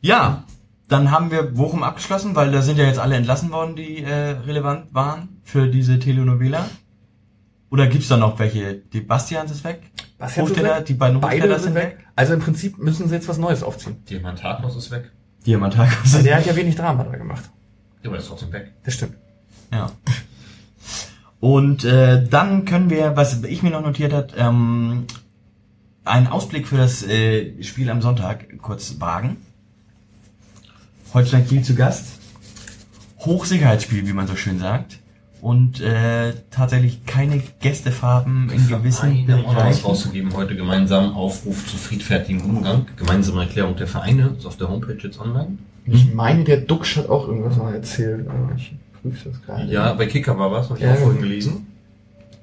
Ja, 0.00 0.45
dann 0.88 1.10
haben 1.10 1.30
wir 1.30 1.42
Bochum 1.42 1.82
abgeschlossen, 1.82 2.36
weil 2.36 2.52
da 2.52 2.62
sind 2.62 2.78
ja 2.78 2.84
jetzt 2.84 2.98
alle 2.98 3.16
entlassen 3.16 3.50
worden, 3.50 3.76
die 3.76 4.02
äh, 4.02 4.30
relevant 4.46 4.94
waren 4.94 5.40
für 5.42 5.68
diese 5.68 5.98
Telenovela. 5.98 6.66
Oder 7.70 7.88
gibt's 7.88 8.08
da 8.08 8.16
noch 8.16 8.38
welche? 8.38 8.74
Die 8.74 9.00
Bastians 9.00 9.50
ist 9.50 9.64
weg? 9.64 9.82
Was 10.18 10.36
jetzt 10.36 10.48
Hochstädter, 10.48 10.80
die 10.82 10.94
beiden 10.94 11.20
Beide 11.20 11.42
Hochstädter 11.42 11.58
sind 11.58 11.74
weg. 11.74 11.98
Also 12.14 12.34
im 12.34 12.40
Prinzip 12.40 12.78
müssen 12.78 13.08
sie 13.08 13.14
jetzt 13.14 13.28
was 13.28 13.38
Neues 13.38 13.62
aufziehen. 13.62 14.04
Diamantakos 14.08 14.76
ist 14.76 14.90
weg. 14.90 15.10
Diamantakos. 15.44 16.14
Also 16.14 16.22
der 16.22 16.36
hat 16.36 16.46
ja 16.46 16.54
wenig 16.54 16.76
Drama 16.76 17.04
da 17.04 17.16
gemacht. 17.16 17.50
Ja, 18.02 18.10
aber 18.10 18.18
ist 18.18 18.28
trotzdem 18.28 18.52
weg. 18.52 18.72
Das 18.84 18.94
stimmt. 18.94 19.16
Ja. 19.72 19.90
Und 21.40 21.84
äh, 21.84 22.24
dann 22.24 22.64
können 22.64 22.88
wir, 22.88 23.16
was 23.16 23.42
ich 23.42 23.62
mir 23.62 23.70
noch 23.70 23.82
notiert 23.82 24.12
hat, 24.12 24.34
ähm, 24.36 25.06
einen 26.04 26.28
Ausblick 26.28 26.66
für 26.66 26.76
das 26.76 27.02
äh, 27.02 27.62
Spiel 27.62 27.90
am 27.90 28.00
Sonntag 28.00 28.58
kurz 28.58 29.00
wagen. 29.00 29.36
Holstein 31.14 31.46
Kiel 31.46 31.62
zu 31.62 31.74
Gast. 31.74 32.06
Hochsicherheitsspiel, 33.20 34.06
wie 34.06 34.12
man 34.12 34.26
so 34.26 34.36
schön 34.36 34.58
sagt. 34.58 34.98
Und 35.40 35.80
äh, 35.80 36.32
tatsächlich 36.50 37.04
keine 37.06 37.42
Gästefarben 37.60 38.50
in 38.50 38.68
gewissen 38.68 39.26
Vereine 39.26 39.36
auch 39.36 39.42
noch 39.42 39.48
was 39.48 39.54
Bereichen. 39.62 39.86
rauszugeben 39.86 40.34
heute. 40.34 40.56
Gemeinsam 40.56 41.14
Aufruf 41.14 41.66
zu 41.66 41.76
friedfertigen 41.76 42.40
Umgang. 42.40 42.86
Gemeinsame 42.96 43.42
Erklärung 43.42 43.76
der 43.76 43.86
Vereine. 43.86 44.34
Ist 44.38 44.46
auf 44.46 44.56
der 44.56 44.68
Homepage 44.68 44.98
jetzt 45.00 45.20
online. 45.20 45.58
Ich 45.84 46.12
meine, 46.14 46.42
der 46.44 46.58
Duxch 46.62 46.96
hat 46.96 47.08
auch 47.08 47.28
irgendwas 47.28 47.56
mal 47.56 47.74
erzählt. 47.74 48.26
aber 48.28 48.50
Ich 48.56 48.72
prüfe 49.00 49.28
das 49.28 49.42
gerade. 49.42 49.70
Ja, 49.70 49.92
bei 49.92 50.06
Kicker 50.06 50.36
war 50.38 50.50
was, 50.50 50.68
habe 50.70 50.78
ich 50.80 50.84
Ja, 50.84 50.94
auch 50.94 50.98
vorhin 50.98 51.22
gelesen. 51.22 51.66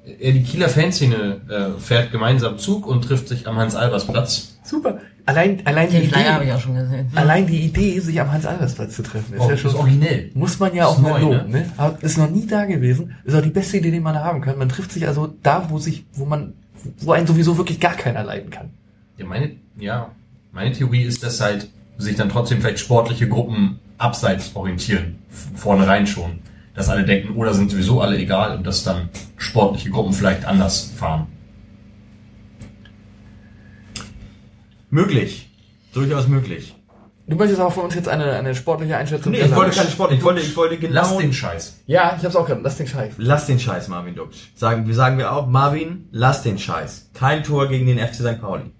Die 0.06 0.42
Kieler 0.42 0.68
Fanszene 0.68 1.40
äh, 1.48 1.80
fährt 1.80 2.10
gemeinsam 2.12 2.58
Zug 2.58 2.86
und 2.86 3.02
trifft 3.02 3.28
sich 3.28 3.46
am 3.46 3.56
Hans-Albers-Platz. 3.56 4.56
Super. 4.62 4.98
Allein, 5.26 5.62
allein 5.64 5.88
die 5.90 6.00
Den 6.00 6.12
habe 6.14 6.42
Idee, 6.44 6.50
ich 6.50 6.52
auch 6.54 6.60
schon 6.60 6.74
gesehen. 6.74 7.08
allein 7.14 7.46
die 7.46 7.60
Idee, 7.60 7.98
sich 8.00 8.20
am 8.20 8.30
Hans-Albers-Platz 8.30 8.94
zu 8.96 9.02
treffen, 9.02 9.34
ist 9.34 9.40
Oh, 9.40 9.48
ja 9.50 9.56
schon 9.56 9.70
ist 9.70 9.76
originell. 9.76 10.30
Muss 10.34 10.58
man 10.58 10.74
ja 10.74 10.84
Ist 10.84 10.90
auch 10.90 10.98
mal 10.98 11.20
neu, 11.20 11.36
loben, 11.38 11.50
ne? 11.50 11.64
Aber 11.78 12.02
ist 12.02 12.18
noch 12.18 12.28
nie 12.30 12.46
da 12.46 12.66
gewesen. 12.66 13.14
Ist 13.24 13.34
auch 13.34 13.40
die 13.42 13.48
beste 13.50 13.78
Idee, 13.78 13.90
die 13.90 14.00
man 14.00 14.16
haben 14.16 14.42
kann. 14.42 14.58
Man 14.58 14.68
trifft 14.68 14.92
sich 14.92 15.06
also 15.08 15.32
da, 15.42 15.66
wo 15.70 15.78
sich, 15.78 16.04
wo 16.12 16.26
man, 16.26 16.52
wo 16.98 17.12
einen 17.12 17.26
sowieso 17.26 17.56
wirklich 17.56 17.80
gar 17.80 17.94
keiner 17.94 18.22
leiden 18.22 18.50
kann. 18.50 18.70
Ja, 19.16 19.24
meine, 19.24 19.52
ja, 19.78 20.10
meine 20.52 20.72
Theorie 20.72 21.02
ist, 21.04 21.22
dass 21.22 21.40
halt 21.40 21.68
sich 21.96 22.16
dann 22.16 22.28
trotzdem 22.28 22.60
vielleicht 22.60 22.80
sportliche 22.80 23.26
Gruppen 23.28 23.78
abseits 23.96 24.54
orientieren. 24.54 25.16
Vornherein 25.54 26.06
schon. 26.06 26.40
Dass 26.74 26.88
alle 26.88 27.04
denken, 27.04 27.34
oder 27.36 27.54
sind 27.54 27.70
sowieso 27.70 28.00
alle 28.00 28.18
egal 28.18 28.58
und 28.58 28.66
dass 28.66 28.82
dann 28.84 29.08
sportliche 29.36 29.90
Gruppen 29.90 30.12
vielleicht 30.12 30.44
anders 30.44 30.92
fahren. 30.96 31.28
Möglich. 34.94 35.50
Durchaus 35.92 36.28
möglich. 36.28 36.72
Du 37.26 37.34
möchtest 37.34 37.60
aber 37.60 37.72
von 37.72 37.84
uns 37.86 37.96
jetzt 37.96 38.06
eine, 38.06 38.30
eine 38.30 38.54
sportliche 38.54 38.96
Einschätzung. 38.96 39.32
Nee, 39.32 39.40
ich 39.40 39.56
wollte 39.56 39.74
keine 39.74 39.90
Sport, 39.90 40.12
ich 40.12 40.22
wollte, 40.22 40.40
ich 40.40 40.56
wollte 40.56 40.78
genau. 40.78 40.94
Lass 40.94 41.16
den 41.16 41.32
Scheiß. 41.32 41.80
Ja, 41.86 42.14
ich 42.16 42.24
hab's 42.24 42.36
auch 42.36 42.46
gerade. 42.46 42.60
Lass 42.62 42.76
den 42.76 42.86
Scheiß. 42.86 43.14
Lass 43.16 43.46
den 43.46 43.58
Scheiß, 43.58 43.88
Marvin 43.88 44.14
Duksch. 44.14 44.52
Sagen, 44.54 44.86
wir 44.86 44.94
sagen 44.94 45.18
wir 45.18 45.32
auch, 45.32 45.48
Marvin, 45.48 46.06
lass 46.12 46.44
den 46.44 46.60
Scheiß. 46.60 47.10
Kein 47.12 47.42
Tor 47.42 47.66
gegen 47.66 47.86
den 47.86 47.98
FC 47.98 48.14
St. 48.14 48.40
Pauli. 48.40 48.70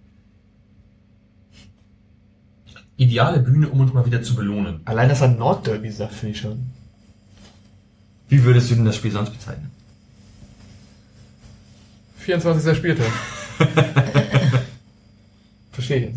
Ideale 2.97 3.41
Bühne, 3.41 3.69
um 3.71 3.81
uns 3.81 3.93
mal 3.93 4.07
wieder 4.07 4.23
zu 4.23 4.37
belohnen. 4.37 4.83
Allein, 4.85 5.09
dass 5.09 5.21
er 5.21 5.29
Nordderby 5.29 5.91
sagt, 5.91 6.15
finde 6.15 6.35
ich 6.35 6.41
schon. 6.41 6.71
Wie 8.29 8.45
würdest 8.45 8.71
du 8.71 8.77
denn 8.77 8.85
das 8.85 8.95
Spiel 8.95 9.11
sonst 9.11 9.31
bezeichnen? 9.31 9.73
24. 12.19 12.77
Spieltag. 12.77 13.07
Verstehe 15.75 15.97
ich 15.99 16.03
jetzt. 16.05 16.17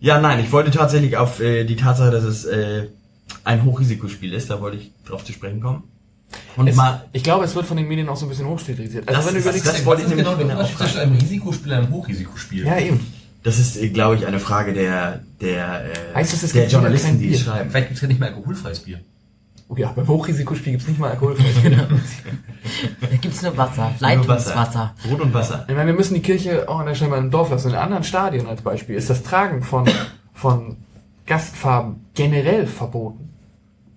Ja, 0.00 0.20
nein, 0.20 0.40
ich 0.40 0.52
wollte 0.52 0.70
tatsächlich 0.70 1.16
auf 1.16 1.40
äh, 1.40 1.64
die 1.64 1.76
Tatsache, 1.76 2.10
dass 2.10 2.22
es 2.24 2.44
äh, 2.44 2.88
ein 3.44 3.64
Hochrisikospiel 3.64 4.32
ist, 4.32 4.48
da 4.50 4.60
wollte 4.60 4.76
ich 4.76 4.92
drauf 5.06 5.24
zu 5.24 5.32
sprechen 5.32 5.60
kommen. 5.60 5.82
Und 6.56 6.68
Es, 6.68 6.76
mal, 6.76 7.04
ich 7.12 7.22
glaube, 7.24 7.44
es 7.44 7.54
wird 7.54 7.66
von 7.66 7.76
den 7.76 7.88
Medien 7.88 8.08
auch 8.08 8.16
so 8.16 8.26
ein 8.26 8.28
bisschen 8.28 8.46
hochstilisiert. 8.46 9.08
Also 9.08 9.18
Das 9.18 9.26
wenn 9.26 9.32
du 9.34 9.38
ist- 9.40 9.44
überlegst, 9.46 9.66
das 9.66 9.84
wollte 9.84 10.02
ich 10.02 10.08
nämlich 10.08 10.26
genau 10.26 10.38
Unterschied 10.40 10.76
fragen. 10.76 10.90
zwischen 10.90 11.00
einem 11.00 11.12
Risikospiel 11.18 11.72
und 11.72 11.78
einem 11.78 11.90
Hochrisikospiel? 11.92 12.64
ja 12.66 12.78
eben. 12.78 13.00
das 13.42 13.58
ist, 13.58 13.76
äh, 13.76 13.88
glaube 13.88 14.16
ich, 14.16 14.26
eine 14.26 14.38
Frage 14.38 14.72
der 14.72 15.20
der 15.40 15.84
äh, 15.86 16.14
Heißt 16.14 16.32
das, 16.32 16.42
es 16.44 16.52
der 16.52 16.62
gibt 16.62 16.72
Journalisten, 16.72 17.18
die 17.18 17.32
es 17.34 17.40
schreiben. 17.40 17.70
Vielleicht 17.70 17.88
gibt's 17.88 18.02
ja 18.02 18.08
nicht 18.08 18.20
mehr 18.20 18.28
alkoholfreies 18.34 18.80
Bier. 18.80 19.00
Oh 19.70 19.76
ja, 19.76 19.92
beim 19.94 20.08
Hochrisikospiel 20.08 20.72
gibt's 20.72 20.88
nicht 20.88 20.98
mal 20.98 21.10
alkoholfrei. 21.10 21.44
Da 23.00 23.16
gibt's 23.16 23.42
nur 23.42 23.56
Wasser, 23.56 23.92
Leitungswasser. 23.98 24.94
Brot 25.06 25.20
und 25.20 25.34
Wasser. 25.34 25.64
Ich 25.68 25.74
meine, 25.74 25.88
wir 25.88 25.94
müssen 25.94 26.14
die 26.14 26.22
Kirche 26.22 26.68
auch 26.68 26.80
an 26.80 26.86
der 26.86 26.94
Stelle 26.94 27.10
mal 27.10 27.18
im 27.18 27.30
Dorf 27.30 27.50
lassen. 27.50 27.70
In 27.70 27.76
anderen 27.76 28.04
Stadien 28.04 28.46
als 28.46 28.62
Beispiel 28.62 28.94
ist 28.94 29.10
das 29.10 29.22
Tragen 29.22 29.62
von, 29.62 29.88
von 30.32 30.76
Gastfarben 31.26 32.06
generell 32.14 32.66
verboten. 32.66 33.28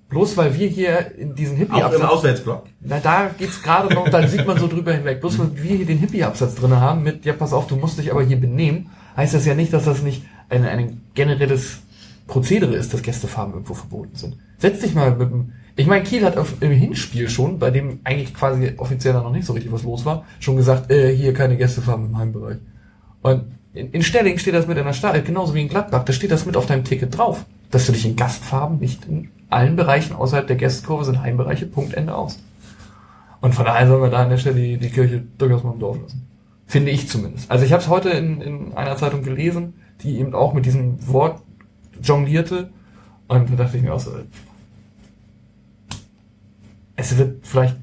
Bloß 0.10 0.36
weil 0.36 0.58
wir 0.58 0.68
hier 0.68 1.16
in 1.16 1.36
diesen 1.36 1.56
Auch 1.56 1.62
im 1.62 1.68
Hippie-Absatz... 1.68 2.10
Auswärtsblock. 2.10 2.64
Na, 2.82 3.00
da 3.00 3.30
geht's 3.38 3.62
gerade 3.62 3.94
noch, 3.94 4.10
da 4.10 4.28
sieht 4.28 4.46
man 4.46 4.58
so 4.58 4.68
drüber 4.68 4.94
hinweg. 4.94 5.22
Bloß 5.22 5.40
weil 5.40 5.52
wir 5.56 5.78
hier 5.78 5.86
den 5.86 6.00
Hippie-Absatz 6.00 6.56
drin 6.56 6.76
haben 6.76 7.04
mit, 7.04 7.24
ja 7.26 7.34
pass 7.34 7.54
auf, 7.54 7.68
du 7.68 7.78
musst 7.78 7.98
dich 7.98 8.12
aber 8.12 8.24
hier 8.24 8.40
benehmen, 8.40 8.90
heißt 9.16 9.34
das 9.34 9.46
ja 9.46 9.56
nicht, 9.56 9.72
dass 9.72 9.86
das 9.86 10.02
nicht 10.02 10.24
ein, 10.50 10.66
ein 10.66 11.02
generelles 11.14 11.80
Prozedere 12.28 12.76
ist, 12.76 12.94
dass 12.94 13.04
Gästefarben 13.04 13.54
irgendwo 13.54 13.74
verboten 13.74 14.16
sind. 14.16 14.38
Setz 14.58 14.82
dich 14.82 14.94
mal 14.94 15.12
mit 15.12 15.32
dem, 15.32 15.54
ich 15.76 15.88
meine, 15.88 16.04
Kiel 16.04 16.26
hat 16.26 16.38
auf, 16.38 16.62
im 16.62 16.72
Hinspiel 16.72 17.30
schon, 17.30 17.60
bei 17.60 17.72
dem 17.72 18.00
eigentlich 18.04 18.34
quasi 18.34 18.74
offiziell 18.78 19.14
noch 19.14 19.32
nicht 19.32 19.46
so 19.46 19.54
richtig 19.54 19.72
was 19.72 19.84
los 19.84 20.06
war, 20.06 20.26
schon 20.40 20.58
gesagt, 20.58 20.92
äh, 20.92 21.16
hier 21.16 21.34
keine 21.34 21.58
Gästefarben 21.58 22.08
im 22.08 22.18
Heimbereich. 22.18 22.58
Und 23.22 23.46
in, 23.74 23.92
in 23.92 24.04
Stelling 24.04 24.38
steht 24.38 24.54
das 24.54 24.68
mit 24.68 24.78
in 24.78 24.86
der 24.86 24.94
Stadt, 24.94 25.24
genauso 25.26 25.54
wie 25.54 25.62
in 25.62 25.70
Gladbach, 25.70 26.04
da 26.04 26.14
steht 26.14 26.32
das 26.32 26.46
mit 26.46 26.58
auf 26.58 26.66
deinem 26.66 26.84
Ticket 26.84 27.18
drauf, 27.18 27.46
dass 27.70 27.86
du 27.86 27.94
dich 27.94 28.06
in 28.06 28.16
Gastfarben 28.16 28.80
nicht 28.80 29.06
in 29.06 29.30
allen 29.50 29.76
Bereichen 29.76 30.16
außerhalb 30.16 30.48
der 30.48 30.56
Gästkurve 30.56 31.06
sind 31.06 31.22
Heimbereiche, 31.22 31.66
Punkt, 31.66 31.94
Ende 31.94 32.16
aus. 32.16 32.40
Und 33.42 33.56
von 33.56 33.66
daher 33.66 33.88
sollen 33.88 34.02
wir 34.02 34.10
da 34.10 34.24
an 34.24 34.30
der 34.30 34.38
Stelle 34.38 34.56
die, 34.56 34.78
die 34.78 34.90
Kirche 34.90 35.24
durchaus 35.38 35.64
mal 35.64 35.74
im 35.74 35.80
Dorf 35.80 36.00
lassen. 36.02 36.28
Finde 36.68 36.92
ich 36.92 37.10
zumindest. 37.10 37.50
Also 37.50 37.66
ich 37.66 37.74
habe 37.74 37.82
es 37.82 37.90
heute 37.90 38.10
in, 38.10 38.40
in 38.42 38.74
einer 38.74 38.96
Zeitung 38.96 39.24
gelesen, 39.24 39.74
die 40.04 40.20
eben 40.20 40.34
auch 40.34 40.54
mit 40.54 40.66
diesem 40.66 41.06
Wort 41.08 41.42
jonglierte. 42.02 42.70
Und 43.28 43.52
da 43.52 43.56
dachte 43.64 43.78
ich 43.78 43.84
mir 43.84 43.94
auch 43.94 44.00
so, 44.00 44.12
es 47.02 47.18
wird 47.18 47.46
vielleicht 47.46 47.78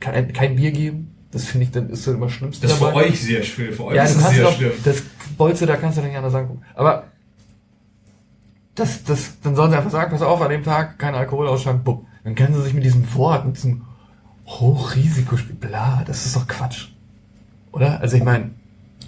kein, 0.00 0.32
kein 0.32 0.56
Bier 0.56 0.70
geben. 0.70 1.14
Das 1.30 1.44
finde 1.44 1.64
ich 1.66 1.72
dann 1.72 1.90
ist 1.90 2.04
so 2.04 2.12
immer 2.12 2.26
das 2.26 2.34
Schlimmste 2.34 2.66
Das 2.66 2.72
ist 2.72 2.78
für 2.78 2.94
euch 2.94 3.20
sehr 3.20 3.42
schwer. 3.42 3.72
Für 3.72 3.84
euch 3.86 3.96
Ja, 3.96 4.04
ist 4.04 4.22
hast 4.22 4.34
sehr 4.34 4.44
doch, 4.44 4.56
schlimm. 4.56 4.72
das 4.84 5.02
Bolze, 5.36 5.66
da 5.66 5.76
kannst 5.76 5.98
du 5.98 6.02
dann 6.02 6.10
gerne 6.10 6.30
sagen. 6.30 6.62
Aber 6.74 7.04
das, 8.74 9.04
das, 9.04 9.40
dann 9.42 9.54
sollen 9.54 9.70
sie 9.70 9.76
einfach 9.76 9.90
sagen, 9.90 10.10
pass 10.10 10.22
auf, 10.22 10.40
an 10.40 10.50
dem 10.50 10.62
Tag 10.64 10.98
kein 10.98 11.14
Alkoholausschank, 11.14 11.84
bumm. 11.84 12.06
Dann 12.24 12.34
können 12.34 12.54
sie 12.54 12.62
sich 12.62 12.74
mit 12.74 12.84
diesem 12.84 13.12
Wort, 13.14 13.44
mit 13.44 13.56
diesem 13.56 13.82
Hochrisikospiel, 14.46 15.56
bla, 15.56 16.02
das 16.06 16.24
ist 16.26 16.36
doch 16.36 16.46
Quatsch. 16.46 16.88
Oder? 17.72 18.00
Also 18.00 18.16
ich 18.16 18.24
meine, 18.24 18.50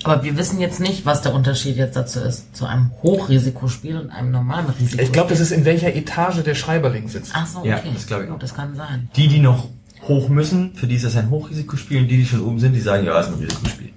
Aber 0.02 0.22
wir 0.24 0.36
wissen 0.36 0.60
jetzt 0.60 0.80
nicht, 0.80 1.04
was 1.04 1.22
der 1.22 1.34
Unterschied 1.34 1.76
jetzt 1.76 1.94
dazu 1.94 2.20
ist, 2.20 2.56
zu 2.56 2.64
einem 2.64 2.90
Hochrisikospiel 3.02 3.98
und 3.98 4.10
einem 4.10 4.30
normalen 4.30 4.66
Risikospiel. 4.66 5.04
ich 5.04 5.12
glaube, 5.12 5.28
das 5.28 5.40
ist 5.40 5.50
in 5.50 5.64
welcher 5.64 5.94
Etage 5.94 6.42
der 6.42 6.54
Schreiberling 6.54 7.08
sitzt. 7.08 7.32
Ach 7.34 7.46
so, 7.46 7.58
okay. 7.58 7.68
Ja, 7.68 7.82
das 7.92 8.06
glaube 8.06 8.24
ich 8.24 8.30
auch. 8.30 8.38
Das 8.38 8.54
kann 8.54 8.74
sein. 8.74 9.10
Die, 9.16 9.28
die 9.28 9.40
noch 9.40 9.68
hoch 10.08 10.28
müssen, 10.28 10.74
für 10.74 10.86
die 10.86 10.94
ist 10.94 11.04
das 11.04 11.16
ein 11.16 11.28
Hochrisikospiel 11.28 12.00
und 12.00 12.08
die, 12.08 12.16
die 12.16 12.26
schon 12.26 12.40
oben 12.40 12.58
sind, 12.58 12.72
die 12.72 12.80
sagen, 12.80 13.04
ja, 13.04 13.20
ist 13.20 13.28
ein 13.28 13.34
Risikospiel. 13.34 13.90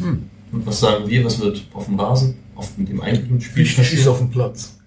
Und 0.00 0.66
was 0.66 0.80
sagen 0.80 1.08
wir? 1.08 1.24
Was 1.24 1.40
wird 1.40 1.62
auf 1.72 1.86
dem 1.86 1.98
Rasen, 1.98 2.36
auf 2.54 2.76
mit 2.76 2.88
dem 2.88 3.00
eigentlichen 3.00 3.40
Spiel 3.40 3.64
dem 4.18 4.30
Platz. 4.30 4.78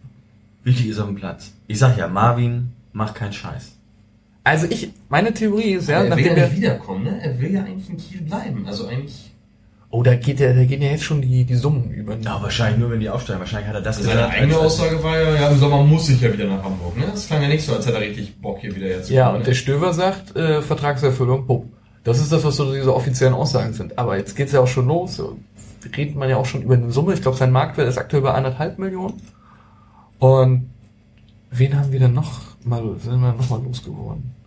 Wichtig 0.64 0.88
ist 0.88 1.00
auf 1.00 1.08
dem 1.08 1.16
Platz. 1.16 1.52
Ich 1.68 1.80
sag 1.80 1.98
ja, 1.98 2.08
Marvin, 2.08 2.72
mach 2.94 3.14
keinen 3.14 3.34
Scheiß. 3.34 3.74
Also 4.44 4.68
ich, 4.70 4.92
meine 5.10 5.34
Theorie 5.34 5.74
ist 5.74 5.90
ja, 5.90 5.98
er 5.98 6.04
will 6.04 6.10
nachdem 6.10 6.26
ja 6.26 6.36
wir, 6.36 6.48
nicht 6.48 6.58
wiederkommen, 6.58 7.04
ne? 7.04 7.22
Er 7.22 7.40
will 7.40 7.54
ja 7.54 7.64
eigentlich 7.64 7.90
in 7.90 7.98
Kiel 7.98 8.22
bleiben. 8.22 8.66
Also 8.68 8.88
eigentlich. 8.88 9.29
Oh, 9.92 10.04
da 10.04 10.16
geht 10.16 10.40
ja, 10.40 10.54
da 10.54 10.64
gehen 10.66 10.82
ja 10.82 10.92
jetzt 10.92 11.04
schon 11.04 11.22
die, 11.22 11.46
die 11.46 11.56
Summen 11.56 11.92
über. 11.92 12.16
Ja, 12.18 12.42
wahrscheinlich 12.42 12.80
nur, 12.80 12.92
wenn 12.92 13.00
die 13.00 13.10
aufsteigen. 13.10 13.40
Wahrscheinlich 13.40 13.70
hat 13.70 13.76
er 13.76 13.82
das 13.82 13.98
Seine 13.98 14.28
eigene 14.28 14.58
Aussage 14.58 15.04
war 15.04 15.20
ja, 15.20 15.36
ja, 15.36 15.50
im 15.50 15.58
Sommer 15.58 15.84
muss 15.84 16.10
ich 16.10 16.22
ja 16.22 16.32
wieder 16.32 16.46
nach 16.46 16.64
Hamburg, 16.64 16.98
ne? 16.98 17.06
Das 17.12 17.28
klang 17.28 17.42
ja 17.42 17.48
nicht 17.48 17.66
so, 17.66 17.74
als 17.74 17.86
hätte 17.86 17.98
er 17.98 18.04
richtig 18.04 18.40
Bock 18.40 18.60
hier 18.60 18.76
wieder 18.76 18.88
herzukommen. 18.88 19.18
Ja, 19.18 19.30
und 19.30 19.40
ne? 19.40 19.46
der 19.46 19.54
Stöver 19.54 19.94
sagt, 19.94 20.36
äh, 20.36 20.62
Vertragserfüllung, 20.62 21.48
bumm. 21.48 21.74
Das 22.04 22.20
ist 22.20 22.32
das, 22.32 22.44
was 22.44 22.56
so 22.56 22.74
diese 22.74 22.96
offiziellen 22.96 23.34
Aussagen 23.34 23.74
sind. 23.74 23.98
Aber 23.98 24.18
jetzt 24.18 24.36
geht's 24.36 24.52
ja 24.52 24.62
auch 24.62 24.68
schon 24.68 24.88
los. 24.88 25.16
So, 25.16 25.38
redet 25.96 26.16
man 26.16 26.30
ja 26.30 26.38
auch 26.38 26.46
schon 26.46 26.62
über 26.62 26.76
eine 26.76 26.92
Summe. 26.92 27.14
Ich 27.14 27.22
glaube, 27.22 27.38
sein 27.38 27.52
Marktwert 27.52 27.88
ist 27.88 27.98
aktuell 27.98 28.22
bei 28.24 28.32
anderthalb 28.32 28.80
Millionen. 28.80 29.22
Und 30.20 30.70
wen 31.52 31.78
haben 31.78 31.92
wir 31.92 32.00
denn 32.00 32.14
noch 32.14 32.42
mal, 32.64 32.84
sind 33.00 33.20
wir 33.20 33.34
noch 33.34 33.50
mal 33.50 33.62
losgeworden? 33.62 34.39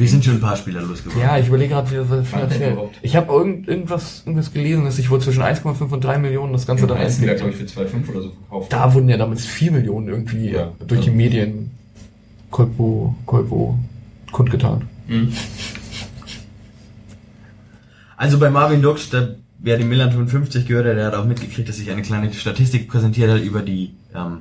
Wir 0.00 0.08
sind 0.08 0.24
schon 0.24 0.36
ein 0.36 0.40
paar 0.40 0.56
Spieler 0.56 0.80
losgeworden. 0.80 1.20
Ja, 1.20 1.36
ich 1.36 1.48
überlege 1.48 1.74
gerade, 1.74 1.90
wie 1.90 1.96
das 1.96 2.26
finanziell. 2.26 2.78
Ich 3.02 3.16
habe 3.16 3.30
irgend, 3.30 3.68
irgendwas, 3.68 4.22
irgendwas 4.24 4.50
gelesen, 4.50 4.86
dass 4.86 4.96
sich 4.96 5.10
wohl 5.10 5.20
zwischen 5.20 5.42
1,5 5.42 5.90
und 5.90 6.02
3 6.02 6.16
Millionen 6.16 6.54
das 6.54 6.66
Ganze 6.66 6.84
Den 6.86 6.88
dann 6.88 6.96
Einzel 7.04 7.26
ja, 7.26 7.32
entwickelt. 7.32 7.54
glaube 7.74 7.86
ich, 7.86 7.94
für 7.94 7.98
2,5 8.08 8.08
oder 8.08 8.22
so 8.22 8.30
verkauft. 8.30 8.72
Da 8.72 8.94
wurden 8.94 9.10
ja 9.10 9.18
damals 9.18 9.44
4 9.44 9.72
Millionen 9.72 10.08
irgendwie 10.08 10.52
Ja. 10.52 10.72
durch 10.86 11.02
die 11.02 11.10
Medien 11.10 11.70
Kolpo, 12.50 13.14
Kolpo 13.26 13.78
kundgetan. 14.32 14.88
Hm. 15.08 15.34
Also 18.16 18.38
bei 18.38 18.48
Marvin 18.48 18.80
Dux, 18.80 19.10
da, 19.10 19.34
wer 19.58 19.76
den 19.76 19.90
Milan 19.90 20.12
55 20.12 20.64
gehört 20.66 20.86
hat, 20.86 20.96
der 20.96 21.08
hat 21.08 21.14
auch 21.14 21.26
mitgekriegt, 21.26 21.68
dass 21.68 21.76
sich 21.76 21.90
eine 21.90 22.00
kleine 22.00 22.32
Statistik 22.32 22.88
präsentiert 22.88 23.30
hat 23.30 23.42
über 23.42 23.60
die 23.60 23.92
ähm, 24.14 24.38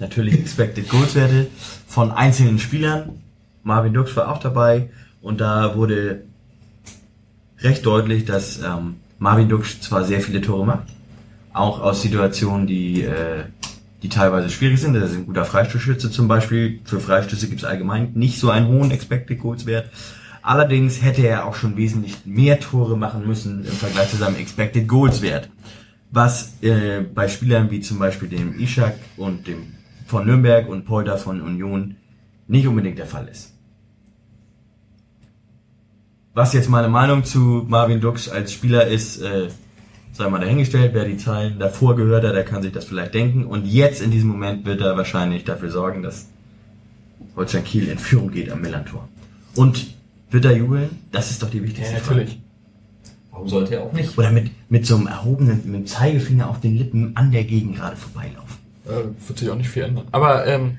natürlich 0.00 0.34
Expected 0.34 0.88
Goals 0.88 1.14
Werte 1.14 1.46
von 1.86 2.10
einzelnen 2.10 2.58
Spielern. 2.58 3.22
Marvin 3.66 3.92
Dux 3.92 4.14
war 4.14 4.28
auch 4.30 4.38
dabei 4.38 4.90
und 5.20 5.40
da 5.40 5.74
wurde 5.74 6.22
recht 7.58 7.84
deutlich, 7.84 8.24
dass 8.24 8.62
ähm, 8.62 8.98
Marvin 9.18 9.48
Duksch 9.48 9.80
zwar 9.80 10.04
sehr 10.04 10.20
viele 10.20 10.40
Tore 10.40 10.64
macht, 10.64 10.86
auch 11.52 11.80
aus 11.80 12.00
Situationen, 12.00 12.68
die, 12.68 13.02
äh, 13.02 13.42
die 14.04 14.08
teilweise 14.08 14.50
schwierig 14.50 14.80
sind. 14.80 14.94
Er 14.94 15.02
ist 15.02 15.14
ein 15.14 15.26
guter 15.26 15.44
Freistoßschütze 15.44 16.12
zum 16.12 16.28
Beispiel. 16.28 16.78
Für 16.84 17.00
Freistöße 17.00 17.48
gibt 17.48 17.62
es 17.62 17.66
allgemein 17.66 18.12
nicht 18.14 18.38
so 18.38 18.50
einen 18.50 18.68
hohen 18.68 18.92
Expected 18.92 19.40
Goals 19.40 19.66
Wert. 19.66 19.90
Allerdings 20.42 21.02
hätte 21.02 21.26
er 21.26 21.44
auch 21.44 21.56
schon 21.56 21.76
wesentlich 21.76 22.24
mehr 22.24 22.60
Tore 22.60 22.96
machen 22.96 23.26
müssen 23.26 23.64
im 23.64 23.72
Vergleich 23.72 24.10
zu 24.10 24.16
seinem 24.16 24.36
Expected 24.36 24.86
Goals 24.86 25.22
Wert. 25.22 25.50
Was 26.12 26.62
äh, 26.62 27.00
bei 27.00 27.26
Spielern 27.26 27.68
wie 27.72 27.80
zum 27.80 27.98
Beispiel 27.98 28.28
dem 28.28 28.60
Ishak 28.60 28.94
und 29.16 29.48
dem 29.48 29.74
von 30.06 30.24
Nürnberg 30.24 30.68
und 30.68 30.84
Polter 30.84 31.18
von 31.18 31.40
Union 31.40 31.96
nicht 32.46 32.68
unbedingt 32.68 33.00
der 33.00 33.06
Fall 33.06 33.26
ist. 33.26 33.55
Was 36.36 36.52
jetzt 36.52 36.68
meine 36.68 36.90
Meinung 36.90 37.24
zu 37.24 37.64
Marvin 37.66 37.98
Dux 38.02 38.28
als 38.28 38.52
Spieler 38.52 38.86
ist, 38.86 39.22
äh, 39.22 39.48
sei 40.12 40.28
mal 40.28 40.38
dahingestellt. 40.38 40.90
Wer 40.92 41.06
die 41.06 41.16
Zahlen 41.16 41.58
davor 41.58 41.96
gehört 41.96 42.24
hat, 42.26 42.34
der 42.34 42.44
kann 42.44 42.62
sich 42.62 42.72
das 42.72 42.84
vielleicht 42.84 43.14
denken. 43.14 43.46
Und 43.46 43.64
jetzt 43.64 44.02
in 44.02 44.10
diesem 44.10 44.28
Moment 44.28 44.66
wird 44.66 44.82
er 44.82 44.98
wahrscheinlich 44.98 45.44
dafür 45.44 45.70
sorgen, 45.70 46.02
dass 46.02 46.26
Holstein 47.36 47.64
Kiel 47.64 47.88
in 47.88 47.98
Führung 47.98 48.30
geht 48.32 48.52
am 48.52 48.60
Millantor. 48.60 49.08
Und 49.54 49.86
wird 50.30 50.44
er 50.44 50.54
jubeln? 50.54 50.90
Das 51.10 51.30
ist 51.30 51.42
doch 51.42 51.48
die 51.48 51.62
wichtigste 51.62 51.94
Ja, 51.94 52.00
Frage. 52.00 52.20
natürlich. 52.20 52.40
Warum 53.30 53.48
sollte 53.48 53.76
er 53.76 53.84
auch 53.84 53.94
nicht? 53.94 54.18
Oder 54.18 54.30
mit, 54.30 54.50
mit 54.68 54.84
so 54.84 54.96
einem 54.96 55.06
erhobenen, 55.06 55.62
mit 55.64 55.74
dem 55.74 55.86
Zeigefinger 55.86 56.50
auf 56.50 56.60
den 56.60 56.76
Lippen 56.76 57.16
an 57.16 57.32
der 57.32 57.44
Gegend 57.44 57.76
gerade 57.76 57.96
vorbeilaufen. 57.96 58.56
Äh, 58.84 59.26
wird 59.26 59.38
sich 59.38 59.48
auch 59.48 59.56
nicht 59.56 59.70
viel 59.70 59.84
ändern. 59.84 60.04
Aber, 60.12 60.46
ähm, 60.46 60.76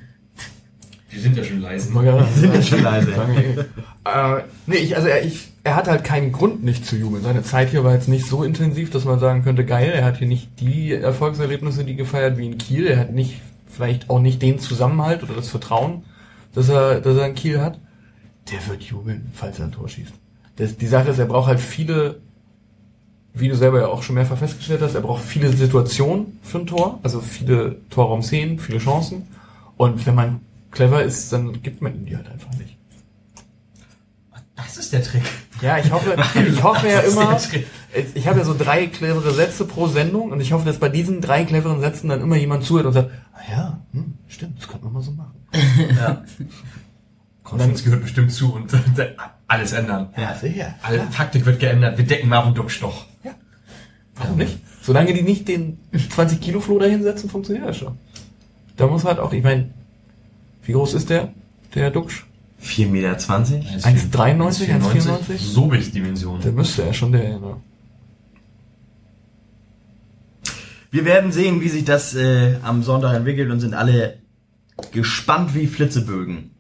Die 1.12 1.20
sind 1.20 1.38
ja 1.38 1.44
schon 1.44 1.62
leise. 1.62 1.94
ja, 2.04 2.24
Sind 2.36 2.54
ja 2.54 2.62
schon 2.64 2.84
leise. 2.84 3.12
äh, 3.14 4.42
nee, 4.66 4.76
ich, 4.76 4.96
also 4.96 5.08
er, 5.08 5.24
ich, 5.26 5.52
er 5.64 5.76
hat 5.76 5.88
halt 5.88 6.04
keinen 6.04 6.32
Grund 6.32 6.64
nicht 6.64 6.86
zu 6.86 6.98
jubeln. 6.98 7.24
Seine 7.24 7.44
Zeit 7.44 7.70
hier 7.70 7.84
war 7.84 7.94
jetzt 7.94 8.10
nicht 8.10 8.26
so 8.26 8.44
intensiv, 8.44 8.90
dass 8.90 9.06
man 9.06 9.20
sagen 9.20 9.44
könnte, 9.44 9.66
geil, 9.66 9.92
er 9.94 10.04
hat 10.04 10.18
hier 10.18 10.28
nicht 10.28 10.60
die 10.60 10.92
Erfolgserlebnisse, 10.94 11.86
die 11.86 11.96
gefeiert 11.96 12.38
wie 12.38 12.46
in 12.46 12.58
Kiel. 12.58 12.88
Er 12.88 13.00
hat 13.00 13.14
nicht, 13.14 13.42
vielleicht 13.68 14.10
auch 14.10 14.20
nicht 14.20 14.42
den 14.42 14.60
Zusammenhalt 14.60 15.24
oder 15.24 15.34
das 15.34 15.50
Vertrauen, 15.50 16.04
dass 16.54 16.68
er, 16.70 17.00
dass 17.00 17.16
er 17.18 17.28
in 17.28 17.36
Kiel 17.36 17.62
hat. 17.62 17.80
Der 18.52 18.66
wird 18.68 18.84
jubeln, 18.84 19.30
falls 19.34 19.60
er 19.60 19.66
ein 19.66 19.72
Tor 19.72 19.88
schießt. 19.88 20.14
Das, 20.58 20.76
die 20.78 20.88
Sache 20.88 21.10
ist, 21.10 21.20
er 21.20 21.26
braucht 21.26 21.48
halt 21.48 21.60
viele, 21.60 22.20
wie 23.34 23.48
du 23.48 23.56
selber 23.56 23.80
ja 23.80 23.88
auch 23.88 24.04
schon 24.04 24.16
mehrfach 24.16 24.38
festgestellt 24.38 24.82
hast, 24.82 24.96
er 24.96 25.02
braucht 25.02 25.24
viele 25.24 25.50
Situationen 25.50 26.40
für 26.42 26.60
ein 26.60 26.68
Tor, 26.68 27.00
also 27.04 27.22
viele 27.22 27.78
Torraumszenen, 27.90 28.60
viele 28.60 28.80
Chancen. 28.80 29.28
Und 29.78 30.06
wenn 30.06 30.16
man 30.16 30.42
clever 30.72 31.04
ist, 31.04 31.32
dann 31.34 31.62
gibt 31.62 31.82
man 31.82 31.96
ihm 31.96 32.06
die 32.06 32.16
halt 32.16 32.30
einfach 32.30 32.54
nicht. 32.54 32.78
Das 34.56 34.76
ist 34.76 34.92
der 34.92 35.04
Trick. 35.04 35.22
Ja, 35.62 35.78
ich 35.78 35.92
hoffe, 35.92 36.16
ich 36.48 36.64
hoffe 36.64 36.88
ja 36.88 37.00
immer, 37.02 37.40
ich 38.16 38.28
habe 38.28 38.40
ja 38.40 38.46
so 38.46 38.56
drei 38.58 38.88
clevere 38.88 39.32
Sätze 39.32 39.66
pro 39.66 39.88
Sendung 39.88 40.32
und 40.32 40.42
ich 40.42 40.52
hoffe, 40.52 40.66
dass 40.66 40.80
bei 40.80 40.90
diesen 40.90 41.22
drei 41.22 41.46
cleveren 41.46 41.80
Sätzen 41.80 42.10
dann 42.10 42.22
immer 42.22 42.38
jemand 42.38 42.64
zuhört 42.64 42.88
und 42.88 42.94
sagt, 42.94 43.12
ah 43.34 43.52
ja, 43.52 43.82
hm, 43.92 44.16
stimmt, 44.28 44.60
das 44.60 44.68
könnte 44.68 44.86
man 44.86 44.94
mal 44.94 45.02
so 45.02 45.12
machen. 45.12 45.34
Ja. 45.96 46.24
Konstanz 47.44 47.84
gehört 47.84 48.02
bestimmt 48.02 48.34
zu 48.34 48.54
und 48.54 48.72
alles 49.48 49.72
ändern. 49.72 50.10
Ja, 50.18 50.36
sicher. 50.36 50.76
Alle 50.82 51.10
Taktik 51.10 51.46
wird 51.46 51.62
geändert. 51.62 51.98
Wir 51.98 52.06
decken 52.06 52.28
Marvin 52.28 52.54
Duksch 52.54 52.82
doch. 52.82 53.06
Warum 54.16 54.38
nicht? 54.38 54.58
Solange 54.82 55.14
die 55.14 55.22
nicht 55.22 55.48
den 55.48 55.80
20 56.10 56.42
Kilo 56.42 56.60
Floh 56.60 56.80
dahinsetzen, 56.80 57.30
funktioniert 57.30 57.68
das 57.68 57.78
schon. 57.78 57.98
Da 58.76 58.88
muss 58.88 59.06
halt 59.06 59.20
auch, 59.20 59.32
ich 59.32 59.44
meine, 59.44 59.70
wie 60.68 60.74
groß 60.74 60.94
ist 60.96 61.10
der, 61.10 61.34
der 61.74 61.92
Duxch? 61.92 62.26
4,20 62.62 62.88
Meter. 62.88 63.18
1,93, 63.18 64.68
1,94? 64.68 65.38
So 65.38 65.68
bin 65.68 65.80
ich 65.80 65.92
Dimension. 65.92 66.42
Der 66.42 66.52
müsste 66.52 66.84
ja 66.84 66.94
schon 66.94 67.14
der, 67.14 67.40
ne? 67.40 67.56
Wir 70.92 71.06
werden 71.06 71.32
sehen, 71.32 71.62
wie 71.62 71.70
sich 71.70 71.86
das 71.86 72.16
äh, 72.16 72.56
am 72.64 72.84
Sonntag 72.84 73.14
entwickelt 73.16 73.50
und 73.52 73.60
sind 73.60 73.74
alle 73.74 74.18
gespannt 74.92 75.56
wie 75.56 75.68
Flitzebögen. 75.68 76.52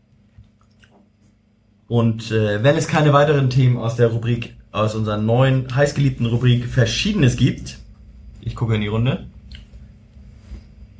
Und 1.87 2.31
äh, 2.31 2.63
wenn 2.63 2.75
es 2.75 2.87
keine 2.87 3.13
weiteren 3.13 3.49
Themen 3.49 3.77
aus 3.77 3.95
der 3.95 4.07
Rubrik, 4.07 4.55
aus 4.71 4.95
unserer 4.95 5.17
neuen, 5.17 5.73
heißgeliebten 5.73 6.25
Rubrik 6.25 6.65
Verschiedenes 6.65 7.35
gibt, 7.35 7.79
ich 8.41 8.55
gucke 8.55 8.75
in 8.75 8.81
die 8.81 8.87
Runde, 8.87 9.27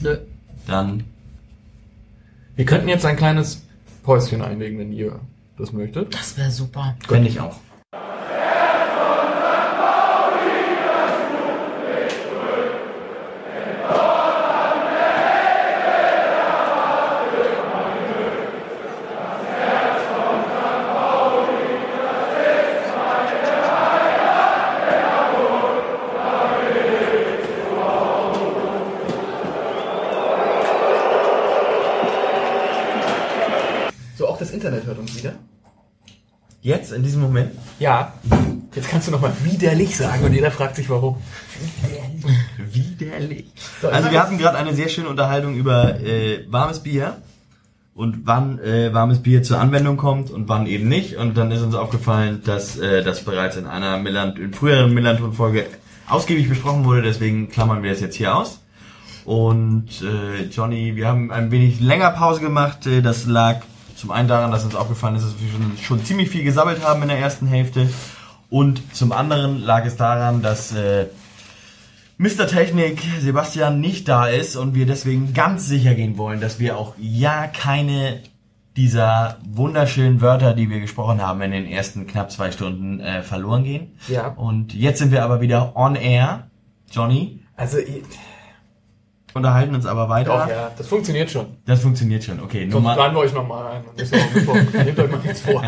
Nö. 0.02 0.18
dann 0.66 1.04
Wir 2.58 2.66
könnten 2.66 2.90
jetzt 2.90 3.06
ein 3.06 3.16
kleines 3.16 3.62
Päuschen 4.04 4.42
einlegen, 4.42 4.80
wenn 4.80 4.92
ihr 4.92 5.20
das 5.60 5.74
möchtet. 5.74 6.14
Das 6.16 6.38
wäre 6.38 6.50
super. 6.50 6.98
fände 7.08 7.30
ich 7.30 7.40
auch. 7.40 7.56
Jetzt, 36.68 36.92
in 36.92 37.02
diesem 37.02 37.22
Moment, 37.22 37.52
Ja. 37.80 38.12
Jetzt 38.76 38.90
kannst 38.90 39.08
du 39.08 39.12
nochmal 39.14 39.32
widerlich 39.46 39.96
sagen 39.96 40.26
und 40.26 40.34
jeder 40.34 40.52
fragt 40.52 40.76
sich 40.76 40.90
warum. 40.90 41.16
widerlich. 42.58 43.46
So, 43.82 43.88
Also 43.88 44.12
wir 44.12 44.22
hatten 44.22 44.38
gerade 44.38 44.58
eine 44.58 44.74
sehr 44.76 44.90
schöne 44.90 45.08
Unterhaltung 45.08 45.56
über 45.56 45.98
äh, 46.02 46.44
warmes 46.50 46.80
Bier 46.80 47.22
und 47.96 48.24
wann 48.26 48.60
äh, 48.60 48.94
warmes 48.94 49.20
Bier 49.24 49.44
zur 49.44 49.60
Anwendung 49.60 49.96
kommt 49.96 50.30
und 50.30 50.50
wann 50.50 50.68
eben 50.68 50.90
nicht. 50.90 51.16
Und 51.16 51.38
dann 51.38 51.52
ist 51.52 51.62
uns 51.62 51.74
aufgefallen, 51.74 52.42
dass 52.44 52.78
äh, 52.78 53.02
das 53.02 53.24
bereits 53.24 53.56
in 53.56 53.66
einer 53.66 53.98
Millant, 53.98 54.38
in 54.38 54.54
früheren 54.54 54.94
Millanton-Folge 54.94 55.68
ausgiebig 56.10 56.50
besprochen 56.50 56.84
wurde. 56.84 57.02
Deswegen 57.02 57.48
klammern 57.50 57.82
wir 57.82 57.92
das 57.92 58.02
jetzt 58.02 58.18
hier 58.18 58.36
aus. 58.36 58.60
Und 59.24 59.88
äh, 60.02 60.44
Johnny, 60.52 60.98
wir 60.98 61.08
haben 61.08 61.32
ein 61.32 61.50
wenig 61.50 61.80
länger 61.80 62.12
Pause 62.12 62.42
gemacht. 62.42 62.86
Äh, 62.86 63.02
das 63.02 63.26
lag 63.26 63.62
zum 63.98 64.12
einen 64.12 64.28
daran, 64.28 64.52
dass 64.52 64.64
uns 64.64 64.76
aufgefallen 64.76 65.16
ist, 65.16 65.26
dass 65.26 65.34
wir 65.42 65.50
schon, 65.52 65.78
schon 65.82 66.06
ziemlich 66.06 66.30
viel 66.30 66.44
gesammelt 66.44 66.84
haben 66.86 67.02
in 67.02 67.08
der 67.10 67.20
ersten 67.20 67.48
Hälfte. 67.48 67.90
Und 68.50 68.82
zum 68.96 69.12
anderen 69.12 69.60
lag 69.62 69.86
es 69.86 69.98
daran, 69.98 70.42
dass 70.42 70.72
äh, 70.74 71.08
Mr. 72.18 72.48
Technik 72.48 73.02
Sebastian 73.20 73.80
nicht 73.82 74.08
da 74.08 74.28
ist 74.28 74.56
und 74.56 74.74
wir 74.74 74.86
deswegen 74.86 75.34
ganz 75.34 75.68
sicher 75.68 75.94
gehen 75.96 76.18
wollen, 76.18 76.40
dass 76.42 76.60
wir 76.60 76.78
auch 76.78 76.94
ja 76.98 77.48
keine 77.48 78.22
dieser 78.76 79.38
wunderschönen 79.48 80.22
Wörter, 80.22 80.54
die 80.54 80.70
wir 80.70 80.80
gesprochen 80.80 81.22
haben 81.22 81.42
in 81.42 81.52
den 81.52 81.66
ersten 81.66 82.06
knapp 82.08 82.32
zwei 82.32 82.52
Stunden 82.52 83.00
äh, 83.00 83.24
verloren 83.24 83.64
gehen. 83.64 83.98
Ja. 84.08 84.28
Und 84.30 84.74
jetzt 84.74 85.00
sind 85.00 85.12
wir 85.12 85.24
aber 85.24 85.42
wieder 85.42 85.76
on 85.76 85.96
air. 85.96 86.48
Johnny, 86.92 87.40
Also, 87.56 87.80
ich- 87.80 88.04
unterhalten 89.34 89.76
uns 89.76 89.86
aber 89.86 90.10
weiter. 90.10 90.32
doch, 90.32 90.50
ja, 90.50 90.72
das 90.78 90.88
funktioniert 90.88 91.30
schon. 91.30 91.46
Das 91.66 91.82
funktioniert 91.82 92.24
schon. 92.24 92.40
Okay, 92.40 92.62
Sonst 92.62 92.74
Nummer. 92.74 92.96
planen 92.96 93.16
wir 93.16 93.20
euch 93.20 93.34
nochmal 93.34 93.78
ein. 93.78 93.84
Das. 93.96 94.12
Nehmt 94.86 95.00
euch 95.00 95.12
mal 95.12 95.20
jetzt 95.24 95.44
vor. 95.44 95.64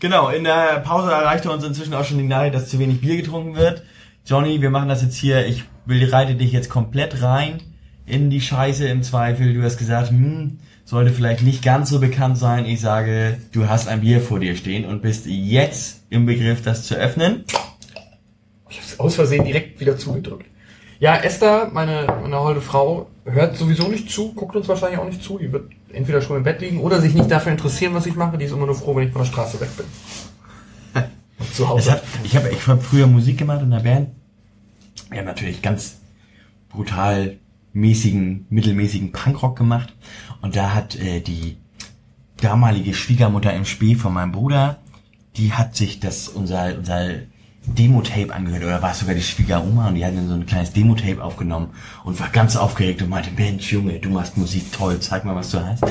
Genau, 0.00 0.30
in 0.30 0.44
der 0.44 0.80
Pause 0.80 1.10
erreichte 1.12 1.50
uns 1.50 1.64
inzwischen 1.64 1.94
auch 1.94 2.04
schon 2.04 2.18
die 2.18 2.24
Nachricht, 2.26 2.54
dass 2.54 2.68
zu 2.68 2.78
wenig 2.78 3.00
Bier 3.00 3.16
getrunken 3.16 3.54
wird. 3.54 3.82
Johnny, 4.26 4.60
wir 4.60 4.70
machen 4.70 4.88
das 4.88 5.02
jetzt 5.02 5.16
hier. 5.16 5.46
Ich 5.46 5.64
reite 5.86 6.34
dich 6.34 6.52
jetzt 6.52 6.70
komplett 6.70 7.22
rein 7.22 7.62
in 8.06 8.30
die 8.30 8.40
Scheiße 8.40 8.86
im 8.88 9.02
Zweifel. 9.02 9.54
Du 9.54 9.62
hast 9.62 9.78
gesagt, 9.78 10.10
hm, 10.10 10.58
sollte 10.84 11.12
vielleicht 11.12 11.42
nicht 11.42 11.62
ganz 11.62 11.90
so 11.90 12.00
bekannt 12.00 12.36
sein. 12.38 12.66
Ich 12.66 12.80
sage, 12.80 13.38
du 13.52 13.68
hast 13.68 13.88
ein 13.88 14.00
Bier 14.00 14.20
vor 14.20 14.40
dir 14.40 14.56
stehen 14.56 14.84
und 14.84 15.02
bist 15.02 15.26
jetzt 15.26 16.02
im 16.10 16.26
Begriff, 16.26 16.62
das 16.62 16.84
zu 16.84 16.94
öffnen. 16.96 17.44
Ich 18.68 18.78
hab's 18.78 18.98
aus 18.98 19.14
Versehen 19.14 19.44
direkt 19.44 19.78
wieder 19.80 19.96
zugedrückt. 19.96 20.46
Ja, 21.02 21.16
Esther, 21.16 21.68
meine, 21.72 22.06
meine 22.22 22.38
holde 22.38 22.60
Frau, 22.60 23.10
hört 23.24 23.56
sowieso 23.56 23.88
nicht 23.88 24.08
zu, 24.08 24.34
guckt 24.34 24.54
uns 24.54 24.68
wahrscheinlich 24.68 25.00
auch 25.00 25.04
nicht 25.04 25.20
zu. 25.20 25.36
Die 25.36 25.50
wird 25.50 25.72
entweder 25.92 26.22
schon 26.22 26.36
im 26.36 26.44
Bett 26.44 26.60
liegen 26.60 26.78
oder 26.78 27.00
sich 27.00 27.12
nicht 27.12 27.28
dafür 27.28 27.50
interessieren, 27.50 27.92
was 27.92 28.06
ich 28.06 28.14
mache. 28.14 28.38
Die 28.38 28.44
ist 28.44 28.52
immer 28.52 28.66
nur 28.66 28.76
froh, 28.76 28.94
wenn 28.94 29.08
ich 29.08 29.12
von 29.12 29.22
der 29.22 29.28
Straße 29.28 29.60
weg 29.60 29.70
bin. 29.76 29.86
Und 31.40 31.54
zu 31.56 31.68
Hause. 31.68 31.90
hat, 31.90 32.04
ich 32.22 32.36
habe 32.36 32.50
ich 32.50 32.68
hab 32.68 32.80
früher 32.80 33.08
Musik 33.08 33.36
gemacht 33.36 33.62
in 33.62 33.72
der 33.72 33.80
Band. 33.80 34.10
Wir 35.10 35.18
haben 35.18 35.26
natürlich 35.26 35.60
ganz 35.60 35.98
brutal 36.68 37.38
mäßigen, 37.72 38.46
mittelmäßigen 38.48 39.10
Punkrock 39.10 39.58
gemacht. 39.58 39.92
Und 40.40 40.54
da 40.54 40.72
hat 40.72 40.94
äh, 40.94 41.18
die 41.18 41.56
damalige 42.40 42.94
Schwiegermutter 42.94 43.52
im 43.52 43.64
Spee 43.64 43.96
von 43.96 44.14
meinem 44.14 44.30
Bruder, 44.30 44.78
die 45.36 45.52
hat 45.52 45.74
sich 45.74 45.98
das 45.98 46.28
unser 46.28 46.76
unser 46.78 47.08
Demo-Tape 47.66 48.34
angehört 48.34 48.64
oder 48.64 48.82
war 48.82 48.90
es 48.92 49.00
sogar 49.00 49.14
die 49.14 49.22
Schwiegeroma 49.22 49.88
und 49.88 49.94
die 49.94 50.04
hat 50.04 50.16
dann 50.16 50.28
so 50.28 50.34
ein 50.34 50.46
kleines 50.46 50.72
Demo-Tape 50.72 51.22
aufgenommen 51.22 51.70
und 52.04 52.18
war 52.18 52.28
ganz 52.28 52.56
aufgeregt 52.56 53.02
und 53.02 53.08
meinte, 53.08 53.30
Mensch 53.36 53.72
Junge, 53.72 53.98
du 54.00 54.10
machst 54.10 54.36
Musik 54.36 54.72
toll, 54.72 54.98
zeig 55.00 55.24
mal, 55.24 55.36
was 55.36 55.50
du 55.50 55.64
hast. 55.64 55.84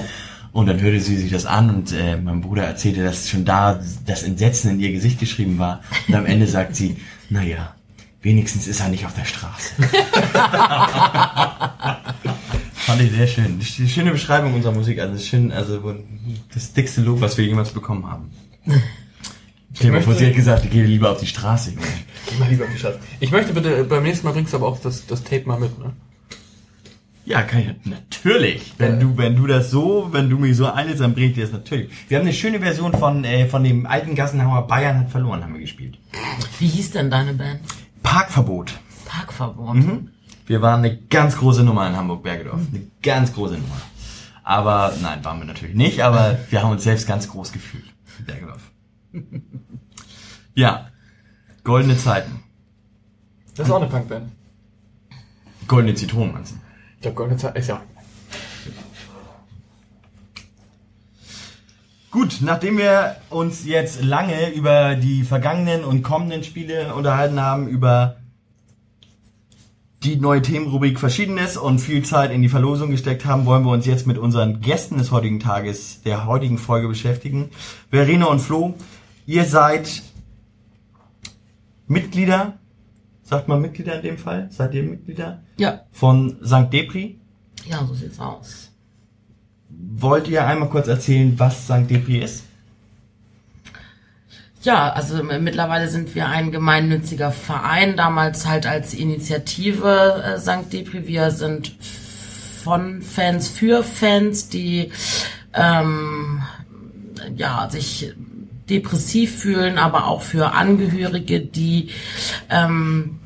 Und 0.52 0.66
dann 0.66 0.82
hörte 0.82 1.00
sie 1.00 1.16
sich 1.16 1.32
das 1.32 1.46
an 1.46 1.70
und 1.70 1.94
äh, 1.94 2.18
mein 2.18 2.42
Bruder 2.42 2.64
erzählte, 2.64 3.06
dass 3.06 3.30
schon 3.30 3.46
da 3.46 3.80
das 4.06 4.24
Entsetzen 4.24 4.72
in 4.72 4.82
ihr 4.82 4.92
Gesicht 4.92 5.18
geschrieben 5.20 5.60
war. 5.60 5.80
Und 6.10 6.16
am 6.16 6.26
Ende 6.26 6.46
sagt 6.46 6.76
sie, 6.76 6.98
naja, 7.30 7.74
wenigstens 8.22 8.68
ist 8.68 8.82
er 8.82 8.90
nicht 8.90 9.06
auf 9.06 9.14
der 9.14 9.24
Straße. 9.24 9.76
Fand 12.74 13.02
ich 13.02 13.12
sehr 13.12 13.28
schön. 13.28 13.62
Eine 13.80 13.88
schöne 13.88 14.12
Beschreibung 14.12 14.54
unserer 14.54 14.74
Musik. 14.74 15.00
Also 15.00 15.18
schön, 15.24 15.54
also 15.54 15.96
das 16.54 16.74
dickste 16.74 17.00
Lob, 17.00 17.22
was 17.22 17.38
wir 17.38 17.46
jemals 17.46 17.72
bekommen 17.72 18.12
haben. 18.12 18.32
Ich 19.84 19.90
habe 19.90 20.02
vor, 20.02 20.14
sie 20.14 20.28
hat 20.28 20.36
gesagt, 20.36 20.66
ich 20.66 20.72
gehe 20.72 20.86
lieber 20.86 21.12
auf 21.12 21.20
die 21.20 21.28
Straße. 21.28 21.74
Immer 22.36 22.48
lieber 22.50 22.66
auf 22.66 22.72
die 22.72 22.80
Straße. 22.80 23.00
Ich 23.20 23.32
möchte 23.32 23.54
bitte, 23.54 23.84
beim 23.84 24.04
nächsten 24.04 24.26
Mal 24.26 24.34
bringst 24.34 24.54
du 24.54 24.58
aber 24.58 24.68
auch 24.68 24.80
das, 24.80 25.06
das 25.06 25.24
Tape 25.24 25.44
mal 25.46 25.60
mit, 25.60 25.78
ne? 25.80 25.94
Ja, 27.24 27.44
kann 27.44 27.60
ich 27.62 27.68
natürlich. 27.86 28.74
Wenn 28.78 29.00
du, 29.00 29.18
wenn 29.18 29.36
du 29.36 29.46
das 29.46 29.70
so, 29.70 30.10
wenn 30.12 30.30
du 30.30 30.38
mich 30.38 30.58
so 30.58 30.66
einlädst, 30.66 31.02
dann 31.02 31.14
bring 31.14 31.30
ich 31.30 31.34
dir 31.36 31.44
das 31.44 31.52
natürlich. 31.52 31.90
Wir 32.08 32.18
haben 32.18 32.26
eine 32.26 32.34
schöne 32.34 32.60
Version 32.60 32.94
von, 32.94 33.24
äh, 33.24 33.48
von 33.48 33.64
dem 33.64 33.86
alten 33.86 34.16
Gassenhauer 34.16 34.68
Bayern 34.68 35.00
hat 35.00 35.12
verloren, 35.12 35.44
haben 35.44 35.54
wir 35.54 35.62
gespielt. 35.62 36.00
Wie 36.60 36.68
hieß 36.68 36.92
denn 36.92 37.12
deine 37.12 37.34
Band? 37.34 37.62
Parkverbot. 38.02 38.74
Parkverbot. 39.06 39.76
Mhm. 39.76 40.10
Wir 40.48 40.62
waren 40.62 40.84
eine 40.84 40.98
ganz 40.98 41.38
große 41.38 41.64
Nummer 41.64 41.88
in 41.88 41.96
Hamburg-Bergedorf. 41.96 42.60
Eine 42.74 42.88
ganz 43.04 43.34
große 43.34 43.54
Nummer. 43.54 43.82
Aber, 44.44 44.94
nein, 45.02 45.24
waren 45.24 45.40
wir 45.40 45.46
natürlich 45.46 45.76
nicht, 45.76 46.02
aber 46.02 46.40
wir 46.50 46.64
haben 46.64 46.72
uns 46.72 46.84
selbst 46.84 47.08
ganz 47.08 47.30
groß 47.30 47.52
gefühlt. 47.52 47.86
Bergedorf. 48.26 48.72
Ja. 50.54 50.88
Goldene 51.64 51.98
Zeiten. 51.98 52.44
Das 53.56 53.68
ist 53.68 53.74
auch 53.74 53.82
eine 53.82 53.90
Punkband. 53.90 54.32
Goldene 55.68 55.96
Zitronen, 55.96 56.34
meinst 56.34 56.54
du? 56.54 56.56
Ich 56.96 57.02
glaube, 57.02 57.16
Goldene 57.16 57.38
Zeit 57.38 57.56
ist 57.58 57.68
ja. 57.68 57.82
Gut, 62.12 62.40
nachdem 62.42 62.78
wir 62.78 63.16
uns 63.30 63.66
jetzt 63.66 64.04
lange 64.04 64.50
über 64.54 64.96
die 64.96 65.24
vergangenen 65.24 65.86
und 65.86 66.04
kommenden 66.04 66.44
Spiele 66.44 66.94
unterhalten 66.94 67.40
haben, 67.40 67.70
über 67.70 68.18
die 70.04 70.18
neue 70.18 70.42
Themenrubrik 70.42 71.00
Verschiedenes 71.00 71.56
und 71.56 71.80
viel 71.80 72.04
Zeit 72.04 72.32
in 72.32 72.42
die 72.42 72.50
Verlosung 72.50 72.90
gesteckt 72.90 73.26
haben, 73.26 73.46
wollen 73.46 73.64
wir 73.64 73.72
uns 73.72 73.86
jetzt 73.86 74.08
mit 74.08 74.18
unseren 74.18 74.60
Gästen 74.60 74.98
des 74.98 75.12
heutigen 75.12 75.40
Tages, 75.40 76.02
der 76.02 76.26
heutigen 76.26 76.58
Folge 76.58 76.88
beschäftigen. 76.88 77.52
Verena 77.92 78.26
und 78.26 78.40
Flo, 78.40 78.74
ihr 79.26 79.46
seid 79.46 80.02
Mitglieder, 81.92 82.54
sagt 83.22 83.50
man 83.50 83.62
Mitglieder 83.62 83.98
in 83.98 84.02
dem 84.02 84.18
Fall? 84.18 84.48
Seid 84.50 84.74
ihr 84.74 84.84
Mitglieder? 84.84 85.42
Ja. 85.58 85.82
Von 85.92 86.38
St. 86.44 86.72
Depri. 86.72 87.20
Ja, 87.66 87.86
so 87.86 87.94
sieht's 87.94 88.20
aus. 88.20 88.72
Wollt 89.70 90.28
ihr 90.30 90.46
einmal 90.46 90.70
kurz 90.70 90.88
erzählen, 90.88 91.38
was 91.38 91.66
St. 91.66 91.90
Depri 91.90 92.20
ist? 92.20 92.46
Ja, 94.64 94.94
also 94.94 95.22
mittlerweile 95.24 95.90
sind 95.90 96.16
wir 96.16 96.28
ein 96.28 96.52
gemeinnütziger 96.52 97.32
Verein, 97.32 97.98
damals 97.98 98.48
halt 98.48 98.66
als 98.68 98.94
Initiative 98.94 100.24
äh, 100.24 100.40
St. 100.40 100.72
Depri. 100.72 101.08
Wir 101.08 101.32
sind 101.32 101.76
von 102.64 103.02
Fans 103.02 103.50
für 103.50 103.84
Fans, 103.84 104.48
die 104.48 104.92
ähm, 105.54 106.42
ja, 107.36 107.68
sich 107.70 108.14
depressiv 108.72 109.38
fühlen, 109.38 109.78
aber 109.78 110.08
auch 110.08 110.22
für 110.22 110.54
Angehörige, 110.54 111.42
die 111.42 111.90
ähm, 112.50 113.20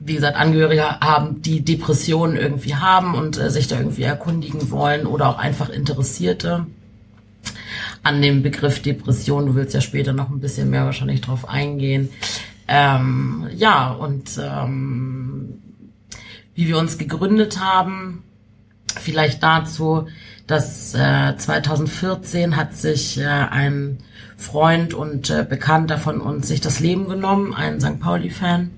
wie 0.00 0.14
gesagt, 0.14 0.36
Angehörige 0.36 1.00
haben, 1.00 1.42
die 1.42 1.62
Depressionen 1.62 2.36
irgendwie 2.36 2.74
haben 2.74 3.14
und 3.14 3.38
äh, 3.38 3.50
sich 3.50 3.68
da 3.68 3.78
irgendwie 3.78 4.02
erkundigen 4.02 4.70
wollen 4.70 5.06
oder 5.06 5.28
auch 5.28 5.38
einfach 5.38 5.68
Interessierte 5.68 6.66
an 8.02 8.22
dem 8.22 8.42
Begriff 8.42 8.80
Depression. 8.80 9.46
Du 9.46 9.54
willst 9.54 9.74
ja 9.74 9.82
später 9.82 10.14
noch 10.14 10.30
ein 10.30 10.40
bisschen 10.40 10.70
mehr 10.70 10.86
wahrscheinlich 10.86 11.20
drauf 11.20 11.48
eingehen. 11.48 12.08
Ähm, 12.66 13.48
ja, 13.54 13.90
und 13.90 14.40
ähm, 14.42 15.60
wie 16.54 16.66
wir 16.66 16.78
uns 16.78 16.96
gegründet 16.96 17.60
haben, 17.60 18.22
vielleicht 18.98 19.42
dazu, 19.42 20.06
dass 20.50 20.94
äh, 20.94 21.36
2014 21.36 22.56
hat 22.56 22.74
sich 22.74 23.18
äh, 23.18 23.26
ein 23.26 23.98
Freund 24.36 24.94
und 24.94 25.30
äh, 25.30 25.46
Bekannter 25.48 25.96
von 25.96 26.20
uns 26.20 26.48
sich 26.48 26.60
das 26.60 26.80
Leben 26.80 27.08
genommen, 27.08 27.54
ein 27.54 27.80
St. 27.80 28.00
Pauli-Fan, 28.00 28.70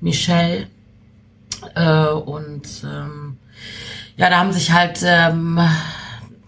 Michel. 0.00 0.68
Äh, 1.74 2.06
und 2.08 2.66
ähm, 2.84 3.36
ja, 4.16 4.30
da 4.30 4.38
haben 4.38 4.52
sich 4.52 4.72
halt 4.72 5.00
ähm, 5.04 5.60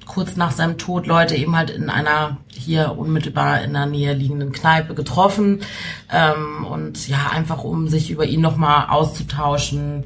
kurz 0.07 0.36
nach 0.36 0.52
seinem 0.52 0.78
Tod 0.78 1.07
Leute 1.07 1.36
eben 1.36 1.57
halt 1.57 1.70
in 1.70 1.90
einer 1.90 2.39
hier 2.48 2.97
unmittelbar 2.97 3.62
in 3.62 3.74
der 3.74 3.86
Nähe 3.86 4.15
liegenden 4.15 4.52
Kneipe 4.52 4.94
getroffen 4.94 5.61
ähm, 6.11 6.65
und 6.65 7.07
ja 7.07 7.31
einfach 7.31 7.65
um 7.65 7.89
sich 7.89 8.11
über 8.11 8.24
ihn 8.24 8.40
nochmal 8.40 8.89
auszutauschen, 8.89 10.05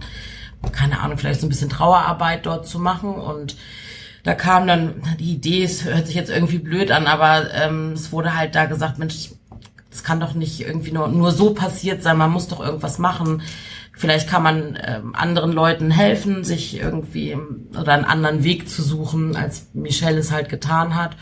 keine 0.73 1.01
Ahnung, 1.01 1.19
vielleicht 1.19 1.41
so 1.41 1.47
ein 1.47 1.51
bisschen 1.51 1.71
Trauerarbeit 1.71 2.47
dort 2.47 2.67
zu 2.67 2.79
machen 2.79 3.15
und 3.15 3.57
da 4.25 4.35
kam 4.35 4.67
dann 4.67 5.03
die 5.21 5.35
Idee, 5.35 5.63
es 5.63 5.85
hört 5.85 6.07
sich 6.07 6.17
jetzt 6.17 6.31
irgendwie 6.31 6.59
blöd 6.59 6.91
an, 6.91 7.07
aber 7.07 7.53
ähm, 7.53 7.93
es 7.93 8.11
wurde 8.11 8.37
halt 8.37 8.55
da 8.55 8.65
gesagt, 8.65 8.99
Mensch, 8.99 9.31
das 9.91 10.03
kann 10.03 10.19
doch 10.19 10.35
nicht 10.35 10.61
irgendwie 10.61 10.93
nur, 10.93 11.09
nur 11.09 11.31
so 11.31 11.55
passiert 11.55 12.03
sein, 12.03 12.17
man 12.17 12.33
muss 12.33 12.49
doch 12.49 12.61
irgendwas 12.61 12.99
machen. 12.99 13.43
Vielleicht 13.93 14.29
kann 14.29 14.43
man 14.43 14.79
ähm, 14.83 15.15
anderen 15.15 15.53
Leuten 15.53 15.91
helfen, 15.91 16.43
sich 16.43 16.81
irgendwie 16.81 17.37
oder 17.79 17.93
einen 17.93 18.07
anderen 18.07 18.43
Weg 18.43 18.69
zu 18.69 18.83
suchen, 18.83 19.37
als 19.37 19.69
Michelle 19.73 20.19
es 20.19 20.33
halt 20.33 20.49
getan 20.49 20.97
hat. 20.97 21.17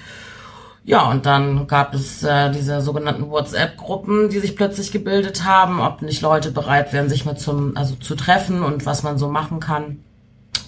Ja, 0.84 1.10
und 1.10 1.26
dann 1.26 1.66
gab 1.66 1.94
es 1.94 2.22
äh, 2.22 2.50
diese 2.50 2.80
sogenannten 2.80 3.28
WhatsApp-Gruppen, 3.28 4.30
die 4.30 4.38
sich 4.38 4.56
plötzlich 4.56 4.90
gebildet 4.90 5.44
haben, 5.44 5.80
ob 5.80 6.02
nicht 6.02 6.22
Leute 6.22 6.50
bereit 6.50 6.92
wären, 6.92 7.08
sich 7.08 7.24
mal 7.24 7.36
zum, 7.36 7.76
also 7.76 7.94
zu 7.96 8.14
treffen 8.14 8.62
und 8.62 8.86
was 8.86 9.02
man 9.02 9.18
so 9.18 9.28
machen 9.28 9.60
kann. 9.60 9.98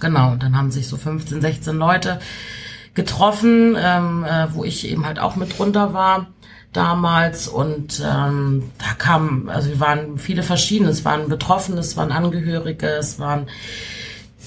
Genau, 0.01 0.33
und 0.33 0.43
dann 0.43 0.57
haben 0.57 0.71
sich 0.71 0.89
so 0.89 0.97
15, 0.97 1.41
16 1.41 1.77
Leute 1.77 2.21
getroffen, 2.95 3.77
ähm, 3.79 4.25
äh, 4.25 4.47
wo 4.55 4.65
ich 4.65 4.89
eben 4.89 5.05
halt 5.05 5.19
auch 5.19 5.37
mit 5.37 5.59
drunter 5.59 5.95
war 5.95 6.27
damals 6.73 7.49
und 7.49 8.03
ähm, 8.05 8.71
da 8.79 8.95
kamen, 8.99 9.49
also 9.49 9.69
wir 9.71 9.81
waren 9.81 10.19
viele 10.19 10.43
verschiedene, 10.43 10.91
es 10.91 11.05
waren 11.05 11.29
Betroffene, 11.29 11.79
es 11.79 11.97
waren 11.97 12.12
Angehörige, 12.12 12.87
es 12.89 13.19
waren 13.19 13.47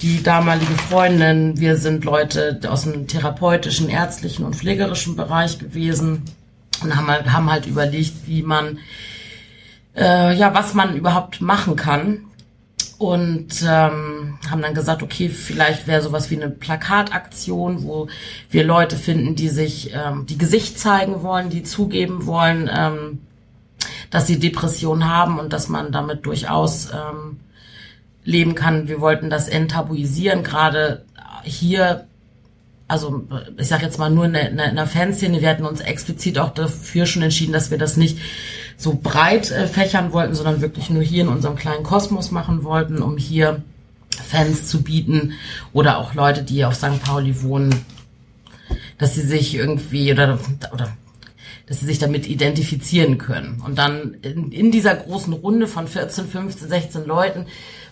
die 0.02 0.22
damalige 0.22 0.74
Freundin, 0.74 1.60
wir 1.60 1.78
sind 1.78 2.06
Leute 2.06 2.60
aus 2.68 2.84
dem 2.84 3.08
therapeutischen, 3.08 3.90
ärztlichen 3.90 4.46
und 4.46 4.56
pflegerischen 4.56 5.16
Bereich 5.16 5.58
gewesen 5.58 6.24
und 6.84 6.96
haben 6.96 7.08
halt, 7.08 7.32
haben 7.32 7.50
halt 7.52 7.66
überlegt, 7.66 8.28
wie 8.28 8.44
man, 8.44 8.80
äh, 9.96 10.36
ja, 10.36 10.54
was 10.54 10.74
man 10.74 10.96
überhaupt 10.96 11.42
machen 11.42 11.76
kann. 11.76 12.27
Und 12.98 13.62
ähm, 13.62 14.40
haben 14.50 14.62
dann 14.62 14.74
gesagt, 14.74 15.04
okay, 15.04 15.30
vielleicht 15.30 15.86
wäre 15.86 16.02
sowas 16.02 16.32
wie 16.32 16.36
eine 16.36 16.50
Plakataktion, 16.50 17.84
wo 17.84 18.08
wir 18.50 18.64
Leute 18.64 18.96
finden, 18.96 19.36
die 19.36 19.50
sich, 19.50 19.94
ähm, 19.94 20.26
die 20.26 20.38
Gesicht 20.38 20.80
zeigen 20.80 21.22
wollen, 21.22 21.50
die 21.50 21.62
zugeben 21.62 22.26
wollen, 22.26 22.70
ähm, 22.74 23.20
dass 24.10 24.26
sie 24.26 24.40
Depression 24.40 25.08
haben 25.08 25.38
und 25.38 25.54
dass 25.54 25.70
man 25.70 25.92
damit 25.92 26.26
durchaus 26.26 26.90
ähm, 26.92 27.40
leben 28.24 28.56
kann. 28.56 28.88
Wir 28.88 29.00
wollten 29.00 29.30
das 29.30 29.48
enttabuisieren, 29.48 30.44
gerade 30.44 31.06
hier, 31.44 32.08
also 32.88 33.28
ich 33.58 33.68
sage 33.68 33.86
jetzt 33.86 34.00
mal 34.00 34.10
nur 34.10 34.26
in 34.26 34.34
der, 34.34 34.50
in 34.50 34.76
der 34.76 34.88
Fanszene, 34.88 35.42
wir 35.42 35.50
hatten 35.50 35.66
uns 35.66 35.82
explizit 35.82 36.40
auch 36.40 36.52
dafür 36.52 37.06
schon 37.06 37.22
entschieden, 37.22 37.54
dass 37.54 37.70
wir 37.70 37.78
das 37.78 37.98
nicht 37.98 38.20
so 38.78 38.98
breit 39.02 39.52
äh, 39.52 39.68
fächern 39.68 40.14
wollten, 40.14 40.36
sondern 40.36 40.62
wirklich 40.62 40.90
nur 40.90 41.04
hier 41.04 41.24
in 41.24 41.28
unserem 41.28 41.56
kleinen 41.56 41.84
Kosmos 41.84 42.32
machen 42.32 42.64
wollten, 42.64 43.02
um 43.02 43.18
hier 43.18 43.64
Fans 44.10 44.68
zu 44.68 44.84
bieten 44.84 45.34
oder 45.74 45.98
auch 45.98 46.14
Leute, 46.14 46.44
die 46.44 46.64
auf 46.64 46.76
St. 46.76 47.02
Pauli 47.04 47.42
wohnen, 47.42 47.86
dass 48.98 49.16
sie 49.16 49.22
sich 49.22 49.56
irgendwie 49.56 50.12
oder, 50.12 50.40
oder 50.74 50.96
dass 51.68 51.82
sie 51.82 51.86
sich 51.86 52.00
damit 52.00 52.28
identifizieren 52.28 53.18
können. 53.18 53.62
Und 53.66 53.78
dann 53.78 54.16
in, 54.22 54.52
in 54.52 54.72
dieser 54.72 54.96
großen 54.96 55.34
Runde 55.34 55.68
von 55.68 55.88
14, 55.88 56.28
15, 56.28 56.70
16 56.70 57.06
Leuten 57.06 57.46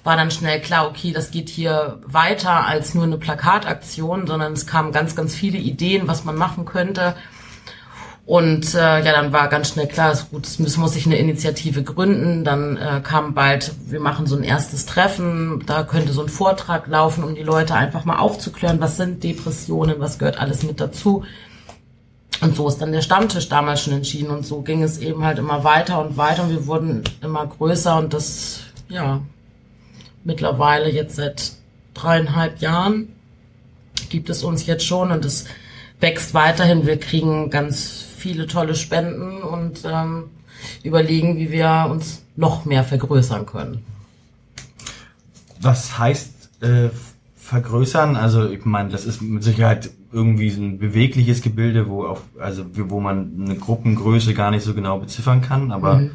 war 0.05 0.15
dann 0.15 0.31
schnell 0.31 0.61
klar, 0.61 0.87
okay, 0.87 1.11
das 1.11 1.31
geht 1.31 1.49
hier 1.49 1.99
weiter 2.05 2.65
als 2.65 2.93
nur 2.93 3.03
eine 3.03 3.17
Plakataktion, 3.17 4.27
sondern 4.27 4.53
es 4.53 4.67
kamen 4.67 4.91
ganz, 4.91 5.15
ganz 5.15 5.33
viele 5.33 5.57
Ideen, 5.57 6.07
was 6.07 6.23
man 6.23 6.35
machen 6.35 6.63
könnte. 6.63 7.15
Und 8.27 8.75
äh, 8.75 9.03
ja, 9.03 9.11
dann 9.11 9.33
war 9.33 9.49
ganz 9.49 9.69
schnell 9.69 9.87
klar, 9.87 10.11
ist 10.11 10.29
gut, 10.29 10.45
es 10.45 10.59
muss, 10.59 10.77
muss 10.77 10.93
sich 10.93 11.07
eine 11.07 11.17
Initiative 11.17 11.83
gründen. 11.83 12.43
Dann 12.43 12.77
äh, 12.77 13.01
kam 13.01 13.33
bald, 13.33 13.73
wir 13.87 13.99
machen 13.99 14.27
so 14.27 14.35
ein 14.35 14.43
erstes 14.43 14.85
Treffen, 14.85 15.63
da 15.65 15.83
könnte 15.83 16.13
so 16.13 16.21
ein 16.21 16.29
Vortrag 16.29 16.85
laufen, 16.87 17.23
um 17.23 17.33
die 17.33 17.43
Leute 17.43 17.73
einfach 17.73 18.05
mal 18.05 18.17
aufzuklären, 18.17 18.79
was 18.79 18.97
sind 18.97 19.23
Depressionen, 19.23 19.99
was 19.99 20.19
gehört 20.19 20.39
alles 20.39 20.61
mit 20.61 20.79
dazu. 20.79 21.23
Und 22.41 22.55
so 22.55 22.67
ist 22.67 22.79
dann 22.79 22.91
der 22.91 23.01
Stammtisch 23.01 23.49
damals 23.49 23.81
schon 23.81 23.93
entschieden 23.93 24.29
und 24.29 24.45
so 24.45 24.61
ging 24.61 24.83
es 24.83 24.99
eben 24.99 25.23
halt 25.23 25.39
immer 25.39 25.63
weiter 25.63 25.99
und 25.99 26.17
weiter 26.17 26.43
und 26.43 26.49
wir 26.49 26.67
wurden 26.67 27.03
immer 27.21 27.47
größer 27.47 27.97
und 27.97 28.13
das, 28.13 28.59
ja, 28.87 29.21
mittlerweile 30.25 30.91
jetzt 30.91 31.15
seit 31.15 31.53
dreieinhalb 31.93 32.59
Jahren 32.59 33.07
gibt 34.09 34.29
es 34.29 34.43
uns 34.43 34.65
jetzt 34.65 34.85
schon 34.85 35.11
und 35.11 35.23
es 35.23 35.45
wächst 36.01 36.33
weiterhin. 36.33 36.85
Wir 36.85 36.99
kriegen 36.99 37.49
ganz 37.49 38.05
viele 38.17 38.47
tolle 38.47 38.75
Spenden 38.75 39.41
und 39.41 39.83
ähm, 39.85 40.25
überlegen, 40.83 41.37
wie 41.37 41.51
wir 41.51 41.87
uns 41.89 42.23
noch 42.35 42.65
mehr 42.65 42.83
vergrößern 42.83 43.45
können. 43.45 43.85
Was 45.61 45.97
heißt 45.97 46.49
äh, 46.61 46.89
vergrößern? 47.37 48.15
Also 48.15 48.49
ich 48.49 48.65
meine, 48.65 48.89
das 48.89 49.05
ist 49.05 49.21
mit 49.21 49.43
Sicherheit 49.43 49.89
irgendwie 50.11 50.49
so 50.49 50.61
ein 50.61 50.79
bewegliches 50.79 51.41
Gebilde, 51.41 51.87
wo 51.87 52.05
auf, 52.05 52.21
also 52.39 52.65
wo 52.73 52.99
man 52.99 53.45
eine 53.45 53.55
Gruppengröße 53.55 54.33
gar 54.33 54.51
nicht 54.51 54.63
so 54.63 54.73
genau 54.73 54.99
beziffern 54.99 55.41
kann, 55.41 55.71
aber 55.71 55.95
Mhm. 55.95 56.11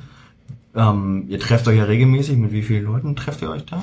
Ähm, 0.75 1.27
ihr 1.29 1.41
trefft 1.41 1.67
euch 1.69 1.79
ja 1.79 1.85
regelmäßig. 1.85 2.37
Mit 2.37 2.53
wie 2.53 2.63
vielen 2.63 2.85
Leuten 2.85 3.17
trefft 3.17 3.43
ihr 3.43 3.51
euch 3.51 3.65
da? 3.65 3.83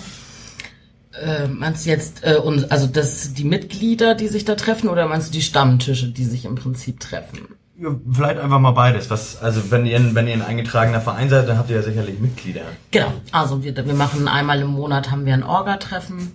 Äh, 1.22 1.48
meinst 1.48 1.86
du 1.86 1.90
jetzt, 1.90 2.24
äh, 2.24 2.36
und, 2.36 2.72
also 2.72 2.88
das 2.88 3.34
die 3.34 3.44
Mitglieder, 3.44 4.16
die 4.16 4.28
sich 4.28 4.46
da 4.46 4.56
treffen, 4.56 4.90
oder 4.90 5.08
meinst 5.08 5.30
du 5.30 5.34
die 5.34 5.42
Stammtische, 5.42 6.10
die 6.10 6.26
sich 6.26 6.46
im 6.46 6.56
Prinzip 6.56 7.00
treffen? 7.00 7.40
Ja, 7.80 7.90
vielleicht 8.12 8.40
einfach 8.40 8.60
mal 8.60 8.72
beides. 8.72 9.10
Was, 9.10 9.42
also 9.42 9.70
wenn 9.70 9.86
ihr, 9.86 10.16
wenn 10.16 10.28
ihr 10.28 10.34
ein 10.34 10.42
eingetragener 10.42 11.02
Verein 11.02 11.30
seid, 11.30 11.48
dann 11.48 11.58
habt 11.58 11.70
ihr 11.70 11.76
ja 11.76 11.84
sicherlich 11.84 12.20
Mitglieder. 12.20 12.62
Genau, 12.92 13.14
also 13.32 13.64
wir, 13.64 13.76
wir 13.76 13.94
machen 13.94 14.28
einmal 14.28 14.62
im 14.62 14.68
Monat 14.68 15.12
haben 15.12 15.26
wir 15.26 15.34
ein 15.34 15.44
Orga-Treffen 15.44 16.32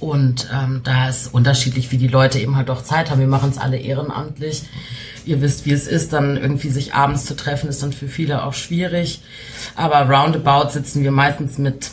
und 0.00 0.48
ähm, 0.52 0.82
da 0.84 1.08
ist 1.08 1.32
unterschiedlich, 1.32 1.90
wie 1.90 1.96
die 1.96 2.08
Leute 2.08 2.38
eben 2.38 2.56
halt 2.56 2.68
auch 2.70 2.82
Zeit 2.82 3.10
haben. 3.10 3.20
Wir 3.20 3.26
machen 3.26 3.50
es 3.50 3.58
alle 3.58 3.78
ehrenamtlich. 3.78 4.64
Ihr 5.26 5.40
wisst, 5.42 5.66
wie 5.66 5.72
es 5.72 5.86
ist, 5.86 6.12
dann 6.12 6.36
irgendwie 6.36 6.70
sich 6.70 6.94
abends 6.94 7.24
zu 7.24 7.34
treffen, 7.36 7.68
ist 7.68 7.82
dann 7.82 7.92
für 7.92 8.08
viele 8.08 8.44
auch 8.44 8.54
schwierig. 8.54 9.22
Aber 9.74 10.08
roundabout 10.08 10.70
sitzen 10.70 11.02
wir 11.02 11.10
meistens 11.10 11.58
mit, 11.58 11.90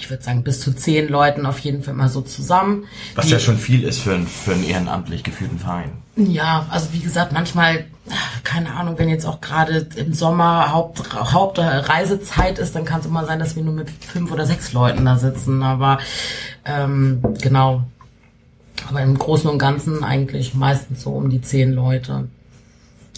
ich 0.00 0.08
würde 0.10 0.22
sagen, 0.22 0.42
bis 0.42 0.60
zu 0.60 0.72
zehn 0.72 1.08
Leuten 1.08 1.44
auf 1.46 1.58
jeden 1.58 1.82
Fall 1.82 1.94
mal 1.94 2.08
so 2.08 2.20
zusammen. 2.22 2.84
Was 3.14 3.26
Die- 3.26 3.32
ja 3.32 3.38
schon 3.38 3.58
viel 3.58 3.84
ist 3.84 4.00
für, 4.00 4.14
einen 4.14 4.26
für 4.26 4.52
einen 4.52 4.64
ehrenamtlich 4.64 5.22
geführten 5.22 5.58
Verein. 5.58 5.92
Ja, 6.16 6.66
also 6.70 6.92
wie 6.92 7.00
gesagt, 7.00 7.32
manchmal, 7.32 7.86
keine 8.44 8.72
Ahnung, 8.74 8.94
wenn 8.98 9.08
jetzt 9.08 9.26
auch 9.26 9.40
gerade 9.40 9.86
im 9.96 10.14
Sommer 10.14 10.72
Haupt, 10.72 11.12
Hauptreisezeit 11.12 12.58
ist, 12.58 12.74
dann 12.76 12.84
kann 12.84 13.00
es 13.00 13.06
immer 13.06 13.26
sein, 13.26 13.38
dass 13.38 13.56
wir 13.56 13.62
nur 13.64 13.74
mit 13.74 13.90
fünf 13.90 14.30
oder 14.30 14.46
sechs 14.46 14.72
Leuten 14.72 15.04
da 15.04 15.18
sitzen. 15.18 15.62
Aber 15.62 15.98
ähm, 16.64 17.20
genau. 17.42 17.82
Aber 18.88 19.00
im 19.02 19.18
Großen 19.18 19.48
und 19.48 19.58
Ganzen 19.58 20.04
eigentlich 20.04 20.54
meistens 20.54 21.02
so 21.02 21.10
um 21.10 21.30
die 21.30 21.40
zehn 21.40 21.72
Leute. 21.72 22.28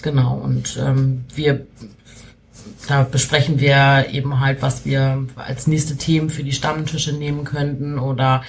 Genau. 0.02 0.36
Und 0.36 0.78
ähm, 0.80 1.24
wir 1.34 1.66
da 2.88 3.02
besprechen 3.02 3.60
wir 3.60 4.06
eben 4.10 4.40
halt, 4.40 4.62
was 4.62 4.84
wir 4.84 5.26
als 5.36 5.66
nächste 5.66 5.96
Themen 5.96 6.30
für 6.30 6.44
die 6.44 6.52
Stammtische 6.52 7.12
nehmen 7.12 7.44
könnten 7.44 7.98
oder 7.98 8.42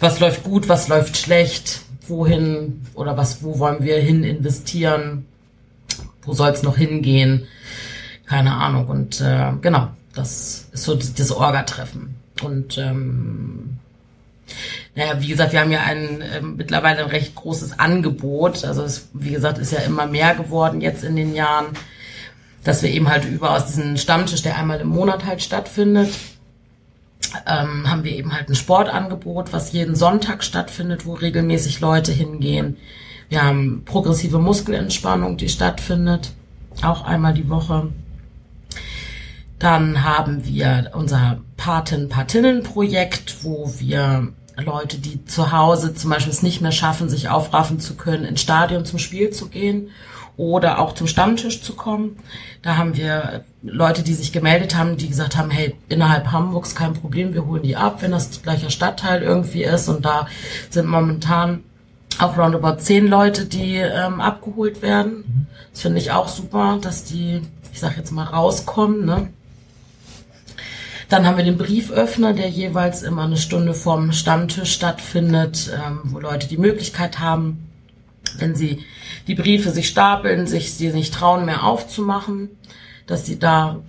was 0.00 0.20
läuft 0.20 0.44
gut, 0.44 0.68
was 0.68 0.88
läuft 0.88 1.16
schlecht, 1.16 1.80
wohin 2.06 2.82
oder 2.94 3.16
was, 3.16 3.42
wo 3.42 3.58
wollen 3.58 3.82
wir 3.84 3.98
hin 3.98 4.22
investieren, 4.22 5.26
wo 6.22 6.32
soll 6.32 6.50
es 6.50 6.62
noch 6.62 6.76
hingehen, 6.76 7.46
keine 8.26 8.54
Ahnung. 8.54 8.88
Und 8.88 9.20
äh, 9.20 9.52
genau, 9.60 9.88
das 10.14 10.68
ist 10.72 10.84
so 10.84 10.94
das, 10.94 11.14
das 11.14 11.32
Orga-Treffen. 11.32 12.14
Und 12.42 12.78
ähm, 12.78 13.78
naja, 14.94 15.20
wie 15.20 15.28
gesagt, 15.28 15.52
wir 15.52 15.60
haben 15.60 15.70
ja 15.70 15.82
ein 15.82 16.22
ähm, 16.22 16.56
mittlerweile 16.56 17.04
ein 17.04 17.10
recht 17.10 17.34
großes 17.34 17.78
Angebot. 17.78 18.64
Also 18.64 18.82
es, 18.82 19.08
wie 19.12 19.32
gesagt, 19.32 19.58
ist 19.58 19.72
ja 19.72 19.80
immer 19.80 20.06
mehr 20.06 20.34
geworden 20.34 20.80
jetzt 20.80 21.04
in 21.04 21.16
den 21.16 21.34
Jahren, 21.34 21.66
dass 22.62 22.82
wir 22.82 22.90
eben 22.90 23.08
halt 23.08 23.24
über 23.24 23.50
aus 23.50 23.66
diesem 23.66 23.96
Stammtisch, 23.96 24.42
der 24.42 24.56
einmal 24.56 24.80
im 24.80 24.88
Monat 24.88 25.24
halt 25.24 25.42
stattfindet, 25.42 26.10
ähm, 27.46 27.90
haben 27.90 28.04
wir 28.04 28.12
eben 28.12 28.32
halt 28.32 28.48
ein 28.48 28.54
Sportangebot, 28.54 29.52
was 29.52 29.72
jeden 29.72 29.96
Sonntag 29.96 30.44
stattfindet, 30.44 31.06
wo 31.06 31.14
regelmäßig 31.14 31.80
Leute 31.80 32.12
hingehen. 32.12 32.76
Wir 33.28 33.42
haben 33.42 33.82
progressive 33.84 34.38
Muskelentspannung, 34.38 35.36
die 35.36 35.48
stattfindet, 35.48 36.32
auch 36.82 37.04
einmal 37.04 37.34
die 37.34 37.48
Woche. 37.48 37.88
Dann 39.64 40.04
haben 40.04 40.44
wir 40.44 40.90
unser 40.92 41.40
Paten-Patinnen-Projekt, 41.56 43.44
wo 43.44 43.72
wir 43.78 44.28
Leute, 44.58 44.98
die 44.98 45.24
zu 45.24 45.52
Hause 45.52 45.94
zum 45.94 46.10
Beispiel 46.10 46.34
es 46.34 46.42
nicht 46.42 46.60
mehr 46.60 46.70
schaffen, 46.70 47.08
sich 47.08 47.30
aufraffen 47.30 47.80
zu 47.80 47.94
können, 47.94 48.26
ins 48.26 48.42
Stadion 48.42 48.84
zum 48.84 48.98
Spiel 48.98 49.30
zu 49.30 49.48
gehen 49.48 49.88
oder 50.36 50.80
auch 50.80 50.92
zum 50.92 51.06
Stammtisch 51.06 51.62
zu 51.62 51.74
kommen. 51.76 52.18
Da 52.60 52.76
haben 52.76 52.94
wir 52.94 53.46
Leute, 53.62 54.02
die 54.02 54.12
sich 54.12 54.34
gemeldet 54.34 54.76
haben, 54.76 54.98
die 54.98 55.08
gesagt 55.08 55.34
haben, 55.38 55.48
hey, 55.48 55.74
innerhalb 55.88 56.30
Hamburgs 56.30 56.74
kein 56.74 56.92
Problem, 56.92 57.32
wir 57.32 57.46
holen 57.46 57.62
die 57.62 57.76
ab, 57.76 58.02
wenn 58.02 58.10
das 58.10 58.42
gleicher 58.42 58.68
Stadtteil 58.68 59.22
irgendwie 59.22 59.64
ist. 59.64 59.88
Und 59.88 60.04
da 60.04 60.26
sind 60.68 60.88
momentan 60.88 61.64
auch 62.18 62.36
roundabout 62.36 62.80
zehn 62.80 63.06
Leute, 63.06 63.46
die 63.46 63.76
ähm, 63.76 64.20
abgeholt 64.20 64.82
werden. 64.82 65.48
Das 65.72 65.80
finde 65.80 66.00
ich 66.00 66.12
auch 66.12 66.28
super, 66.28 66.76
dass 66.82 67.04
die, 67.04 67.40
ich 67.72 67.80
sag 67.80 67.96
jetzt 67.96 68.10
mal, 68.12 68.24
rauskommen. 68.24 69.06
Ne? 69.06 69.30
Dann 71.08 71.26
haben 71.26 71.36
wir 71.36 71.44
den 71.44 71.58
Brieföffner, 71.58 72.32
der 72.32 72.48
jeweils 72.48 73.02
immer 73.02 73.24
eine 73.24 73.36
Stunde 73.36 73.74
vorm 73.74 74.12
Stammtisch 74.12 74.72
stattfindet, 74.72 75.70
ähm, 75.74 76.00
wo 76.04 76.18
Leute 76.18 76.48
die 76.48 76.56
Möglichkeit 76.56 77.18
haben, 77.20 77.70
wenn 78.38 78.54
sie 78.54 78.80
die 79.26 79.34
Briefe 79.34 79.70
sich 79.70 79.88
stapeln, 79.88 80.46
sich 80.46 80.74
sie 80.74 80.90
nicht 80.90 81.14
trauen 81.14 81.44
mehr 81.44 81.64
aufzumachen, 81.64 82.50
dass 83.06 83.26
sie 83.26 83.38
da, 83.38 83.80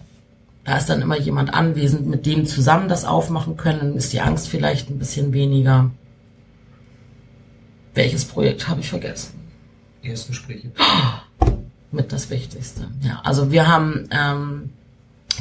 da 0.64 0.78
ist 0.78 0.90
dann 0.90 1.02
immer 1.02 1.20
jemand 1.20 1.54
anwesend, 1.54 2.06
mit 2.08 2.26
dem 2.26 2.46
zusammen 2.46 2.90
das 2.90 3.06
aufmachen 3.06 3.58
können, 3.58 3.96
ist 3.96 4.14
die 4.14 4.22
Angst 4.22 4.48
vielleicht 4.48 4.90
ein 4.90 5.00
bisschen 5.00 5.34
weniger. 5.34 5.92
Welches 7.94 8.26
Projekt 8.26 8.68
habe 8.68 8.82
ich 8.82 8.90
vergessen? 8.90 9.40
Erstgespräche. 10.02 10.72
mit 11.92 12.12
das 12.12 12.30
Wichtigste. 12.30 12.88
Ja, 13.02 13.22
also 13.24 13.52
wir 13.52 13.68
haben, 13.68 14.08
ähm, 14.12 14.74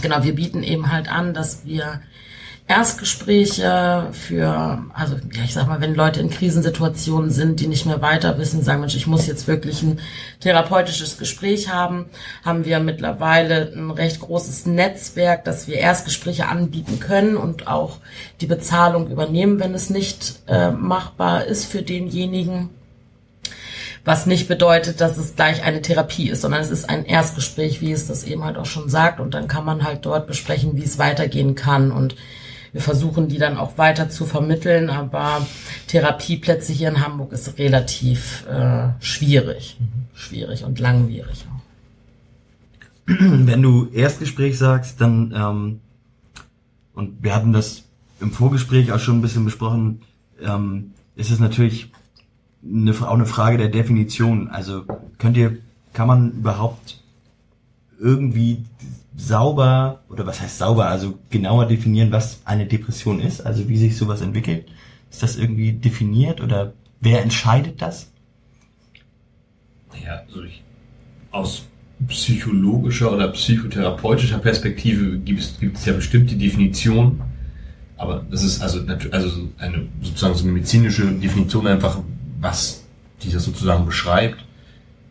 genau, 0.03 0.23
wir 0.23 0.35
bieten 0.35 0.63
eben 0.63 0.93
halt 0.93 1.09
an, 1.09 1.35
dass 1.35 1.65
wir 1.65 2.01
Erstgespräche 2.67 4.09
für, 4.13 4.83
also 4.95 5.17
ja, 5.17 5.45
ich 5.45 5.53
sag 5.53 5.67
mal, 5.67 5.83
wenn 5.83 5.95
Leute 5.95 6.21
in 6.21 6.31
Krisensituationen 6.31 7.31
sind, 7.31 7.61
die 7.61 7.67
nicht 7.67 7.85
mehr 7.85 8.01
weiter 8.01 8.39
wissen, 8.39 8.63
sagen, 8.63 8.81
Mensch, 8.81 8.97
ich 8.97 9.07
muss 9.07 9.27
jetzt 9.27 9.47
wirklich 9.47 9.83
ein 9.83 10.01
therapeutisches 10.41 11.19
Gespräch 11.19 11.69
haben, 11.69 12.07
haben 12.43 12.65
wir 12.65 12.81
mittlerweile 12.81 13.71
ein 13.77 13.91
recht 13.91 14.19
großes 14.21 14.65
Netzwerk, 14.65 15.45
dass 15.45 15.69
wir 15.69 15.77
Erstgespräche 15.77 16.47
anbieten 16.47 17.01
können 17.01 17.37
und 17.37 17.67
auch 17.67 17.99
die 18.41 18.47
Bezahlung 18.47 19.11
übernehmen, 19.11 19.61
wenn 19.61 19.75
es 19.75 19.91
nicht 19.91 20.41
äh, 20.49 20.71
machbar 20.71 21.45
ist 21.45 21.67
für 21.67 21.83
denjenigen. 21.83 22.71
Was 24.05 24.27
nicht 24.27 24.49
bedeutet, 24.49 25.01
dass 25.01 25.17
es 25.17 25.35
gleich 25.35 25.63
eine 25.63 25.81
Therapie 25.81 26.29
ist, 26.29 26.43
sondern 26.43 26.61
es 26.61 26.71
ist 26.71 26.91
ein 26.91 27.07
Erstgespräch, 27.07 27.81
wie 27.81 27.93
es 27.93 28.07
das 28.07 28.25
eben 28.25 28.45
halt 28.45 28.59
auch 28.59 28.67
schon 28.67 28.91
sagt. 28.91 29.19
Und 29.19 29.33
dann 29.33 29.49
kann 29.49 29.65
man 29.65 29.83
halt 29.83 30.05
dort 30.05 30.27
besprechen, 30.27 30.77
wie 30.77 30.85
es 30.85 30.99
weitergehen 30.99 31.55
kann. 31.55 31.91
Und 31.91 32.15
wir 32.73 32.83
versuchen 32.83 33.29
die 33.29 33.39
dann 33.39 33.57
auch 33.57 33.79
weiter 33.79 34.11
zu 34.11 34.27
vermitteln. 34.27 34.91
Aber 34.91 35.47
Therapieplätze 35.87 36.75
hier 36.75 36.91
in 36.91 37.03
Hamburg 37.03 37.33
ist 37.33 37.59
relativ 37.59 38.47
äh, 38.47 38.89
schwierig. 39.01 39.79
Schwierig 40.13 40.65
und 40.65 40.81
langwierig. 40.81 41.47
Wenn 43.07 43.63
du 43.63 43.89
Erstgespräch 43.91 44.59
sagst, 44.59 45.01
dann, 45.01 45.33
ähm, 45.35 45.81
und 46.95 47.23
wir 47.23 47.35
hatten 47.35 47.55
das 47.55 47.85
im 48.21 48.33
Vorgespräch 48.33 48.93
auch 48.93 49.01
schon 49.01 49.19
ein 49.19 49.23
bisschen 49.23 49.47
besprochen, 49.47 50.03
ähm, 50.43 50.93
ist 51.17 51.31
es 51.31 51.39
natürlich 51.39 51.91
eine, 52.65 52.93
auch 52.93 53.15
eine 53.15 53.27
Frage 53.27 53.59
der 53.59 53.69
Definition. 53.69 54.49
Also 54.49 54.85
könnt 55.19 55.37
ihr, 55.37 55.59
kann 55.93 56.09
man 56.09 56.33
überhaupt 56.33 57.01
irgendwie 57.99 58.65
sauber, 59.17 60.03
oder 60.09 60.27
was 60.27 60.41
heißt 60.41 60.59
sauber, 60.59 60.87
also 60.87 61.19
genauer 61.31 61.67
definieren, 61.67 62.11
was 62.11 62.41
eine 62.45 62.67
Depression 62.67 63.21
ist, 63.21 63.41
also 63.41 63.69
wie 63.69 63.77
sich 63.77 63.97
sowas 63.97 64.21
entwickelt? 64.21 64.67
Ist 65.11 65.23
das 65.23 65.37
irgendwie 65.37 65.73
definiert 65.73 66.41
oder 66.41 66.73
wer 67.01 67.23
entscheidet 67.23 67.81
das? 67.81 68.11
Naja, 69.93 70.23
also 70.27 70.43
ich, 70.43 70.63
aus 71.31 71.67
psychologischer 72.09 73.13
oder 73.13 73.29
psychotherapeutischer 73.29 74.39
Perspektive 74.39 75.19
gibt 75.19 75.41
es, 75.41 75.85
ja 75.85 75.93
bestimmt 75.93 76.31
die 76.31 76.39
Definition, 76.39 77.21
aber 77.97 78.27
das 78.29 78.43
ist 78.43 78.61
also 78.61 78.81
also 79.13 79.29
so 79.29 79.49
eine 79.59 79.87
sozusagen 80.03 80.35
so 80.35 80.43
eine 80.43 80.53
medizinische 80.53 81.07
Definition 81.13 81.67
einfach, 81.69 82.01
was 82.45 82.85
die 83.23 83.33
das 83.33 83.45
sozusagen 83.45 83.87
beschreibt. 83.87 84.45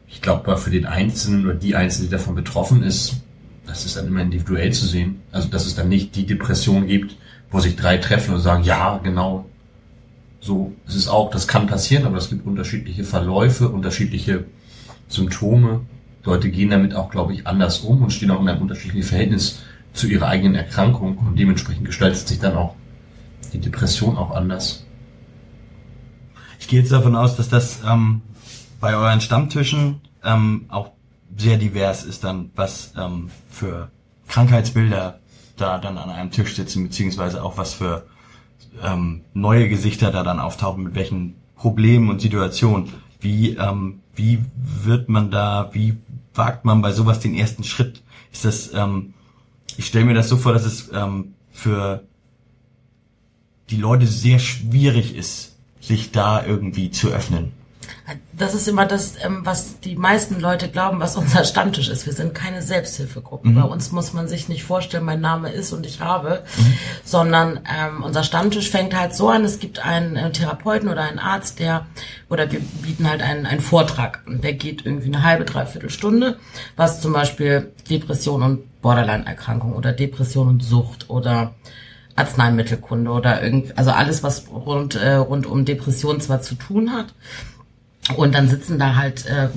Ich 0.08 0.22
glaube, 0.22 0.56
für 0.58 0.70
den 0.70 0.86
Einzelnen 0.86 1.46
oder 1.46 1.56
die 1.56 1.76
Einzelne, 1.76 2.08
die 2.08 2.12
davon 2.12 2.36
betroffen 2.36 2.84
ist, 2.84 3.16
das 3.66 3.86
ist 3.86 3.98
dann 3.98 4.08
immer 4.08 4.22
individuell 4.22 4.72
zu 4.72 4.86
sehen. 4.86 5.22
Also 5.32 5.50
dass 5.50 5.66
es 5.66 5.76
dann 5.76 5.90
nicht 5.90 6.16
die 6.16 6.26
Depression 6.26 6.88
gibt, 6.88 7.18
wo 7.50 7.60
sich 7.60 7.76
drei 7.76 7.98
treffen 7.98 8.36
und 8.36 8.42
sagen, 8.42 8.64
ja, 8.64 9.00
genau, 9.04 9.46
so, 10.40 10.74
es 10.88 10.96
ist 10.96 11.08
auch, 11.08 11.32
das 11.32 11.48
kann 11.48 11.68
passieren, 11.68 12.06
aber 12.06 12.18
es 12.18 12.30
gibt 12.30 12.46
unterschiedliche 12.46 13.04
Verläufe, 13.04 13.70
unterschiedliche 13.70 14.46
Symptome. 15.08 15.82
Leute 16.26 16.50
gehen 16.50 16.70
damit 16.70 16.94
auch, 16.94 17.10
glaube 17.10 17.34
ich, 17.34 17.48
anders 17.48 17.80
um 17.80 18.04
und 18.04 18.12
stehen 18.12 18.32
auch 18.32 18.42
in 18.42 18.50
einem 18.50 18.62
unterschiedlichen 18.62 19.08
Verhältnis 19.08 19.60
zu 19.94 20.08
ihrer 20.08 20.28
eigenen 20.28 20.56
Erkrankung 20.56 21.18
und 21.18 21.40
dementsprechend 21.40 21.86
gestaltet 21.86 22.28
sich 22.28 22.40
dann 22.40 22.56
auch 22.56 22.76
die 23.54 23.60
Depression 23.60 24.18
auch 24.18 24.32
anders. 24.32 24.86
Ich 26.64 26.70
gehe 26.70 26.80
jetzt 26.80 26.94
davon 26.94 27.18
aus, 27.18 27.36
dass 27.36 27.50
das 27.50 27.82
ähm, 27.86 28.22
bei 28.80 28.96
euren 28.96 29.20
Stammtischen 29.20 30.00
ähm, 30.24 30.64
auch 30.70 30.92
sehr 31.36 31.58
divers 31.58 32.06
ist 32.06 32.24
dann, 32.24 32.52
was 32.56 32.94
ähm, 32.98 33.30
für 33.50 33.92
Krankheitsbilder 34.30 35.20
da 35.58 35.78
dann 35.78 35.98
an 35.98 36.10
einem 36.10 36.32
Tisch 36.32 36.56
sitzen, 36.56 36.86
beziehungsweise 36.86 37.44
auch 37.44 37.58
was 37.58 37.74
für 37.74 38.08
ähm, 38.82 39.26
neue 39.34 39.68
Gesichter 39.68 40.10
da 40.10 40.24
dann 40.24 40.40
auftauchen, 40.40 40.86
mit 40.86 40.96
welchen 40.96 41.36
Problemen 41.58 42.10
und 42.10 42.22
Situationen. 42.22 42.94
Wie, 43.20 43.58
ähm, 43.58 44.00
wie 44.16 44.40
wird 44.56 45.10
man 45.10 45.32
da, 45.32 45.70
wie 45.74 45.98
wagt 46.34 46.64
man 46.64 46.82
bei 46.82 46.94
sowas 46.94 47.20
den 47.20 47.36
ersten 47.36 47.66
Schritt? 47.66 48.02
Ist 48.32 48.46
das, 48.46 48.74
ähm, 48.74 49.14
ich 49.76 49.88
stelle 49.88 50.06
mir 50.06 50.14
das 50.14 50.30
so 50.30 50.38
vor, 50.38 50.54
dass 50.54 50.64
es 50.64 50.90
ähm, 50.94 51.34
für 51.52 52.06
die 53.70 53.78
Leute 53.78 54.08
sehr 54.08 54.40
schwierig 54.40 55.14
ist, 55.14 55.53
sich 55.84 56.12
da 56.12 56.46
irgendwie 56.46 56.92
zu 56.92 57.10
öffnen. 57.10 57.52
Das 58.34 58.54
ist 58.54 58.68
immer 58.68 58.86
das, 58.86 59.14
ähm, 59.24 59.42
was 59.44 59.80
die 59.80 59.96
meisten 59.96 60.40
Leute 60.40 60.68
glauben, 60.70 61.00
was 61.00 61.16
unser 61.16 61.44
Stammtisch 61.46 61.90
ist. 61.90 62.06
Wir 62.06 62.14
sind 62.14 62.34
keine 62.34 62.62
Selbsthilfegruppe. 62.62 63.50
Mhm. 63.50 63.56
Bei 63.56 63.64
uns 63.64 63.92
muss 63.92 64.14
man 64.14 64.28
sich 64.28 64.50
nicht 64.50 64.64
vorstellen, 64.64 65.06
mein 65.06 65.22
Name 65.22 65.52
ist 65.52 65.72
und 65.72 65.86
ich 65.86 66.02
habe, 66.02 66.44
sondern 67.04 67.60
ähm, 67.60 68.04
unser 68.04 68.24
Stammtisch 68.24 68.70
fängt 68.70 68.98
halt 68.98 69.14
so 69.14 69.30
an, 69.30 69.44
es 69.46 69.60
gibt 69.60 69.80
einen 69.80 70.16
äh, 70.16 70.32
Therapeuten 70.32 70.90
oder 70.90 71.04
einen 71.04 71.20
Arzt, 71.20 71.60
der, 71.60 71.86
oder 72.30 72.52
wir 72.52 72.60
bieten 72.60 73.10
halt 73.10 73.22
einen, 73.22 73.46
einen 73.46 73.62
Vortrag 73.62 74.22
und 74.26 74.44
der 74.44 74.54
geht 74.54 74.86
irgendwie 74.86 75.08
eine 75.08 75.24
halbe, 75.24 75.46
dreiviertel 75.46 75.90
Stunde, 75.90 76.38
was 76.76 77.02
zum 77.02 77.14
Beispiel 77.14 77.72
Depression 77.90 78.42
und 78.42 78.82
Borderline-Erkrankung 78.82 79.74
oder 79.74 79.94
Depression 79.94 80.48
und 80.50 80.64
Sucht 80.64 81.10
oder 81.10 81.54
Arzneimittelkunde 82.16 83.12
oder 83.12 83.42
irgend, 83.42 83.78
also 83.78 83.92
alles, 83.92 84.24
was 84.24 84.46
rund, 84.50 84.96
äh, 84.96 85.16
rund 85.16 85.46
um 85.46 85.66
Depression 85.66 86.22
zwar 86.22 86.42
zu 86.42 86.56
tun 86.56 86.92
hat. 86.92 87.14
Und 88.18 88.36
dann 88.36 88.50
sitzen 88.50 88.78
da 88.78 88.96
halt, 88.96 89.26
äh, 89.26 89.50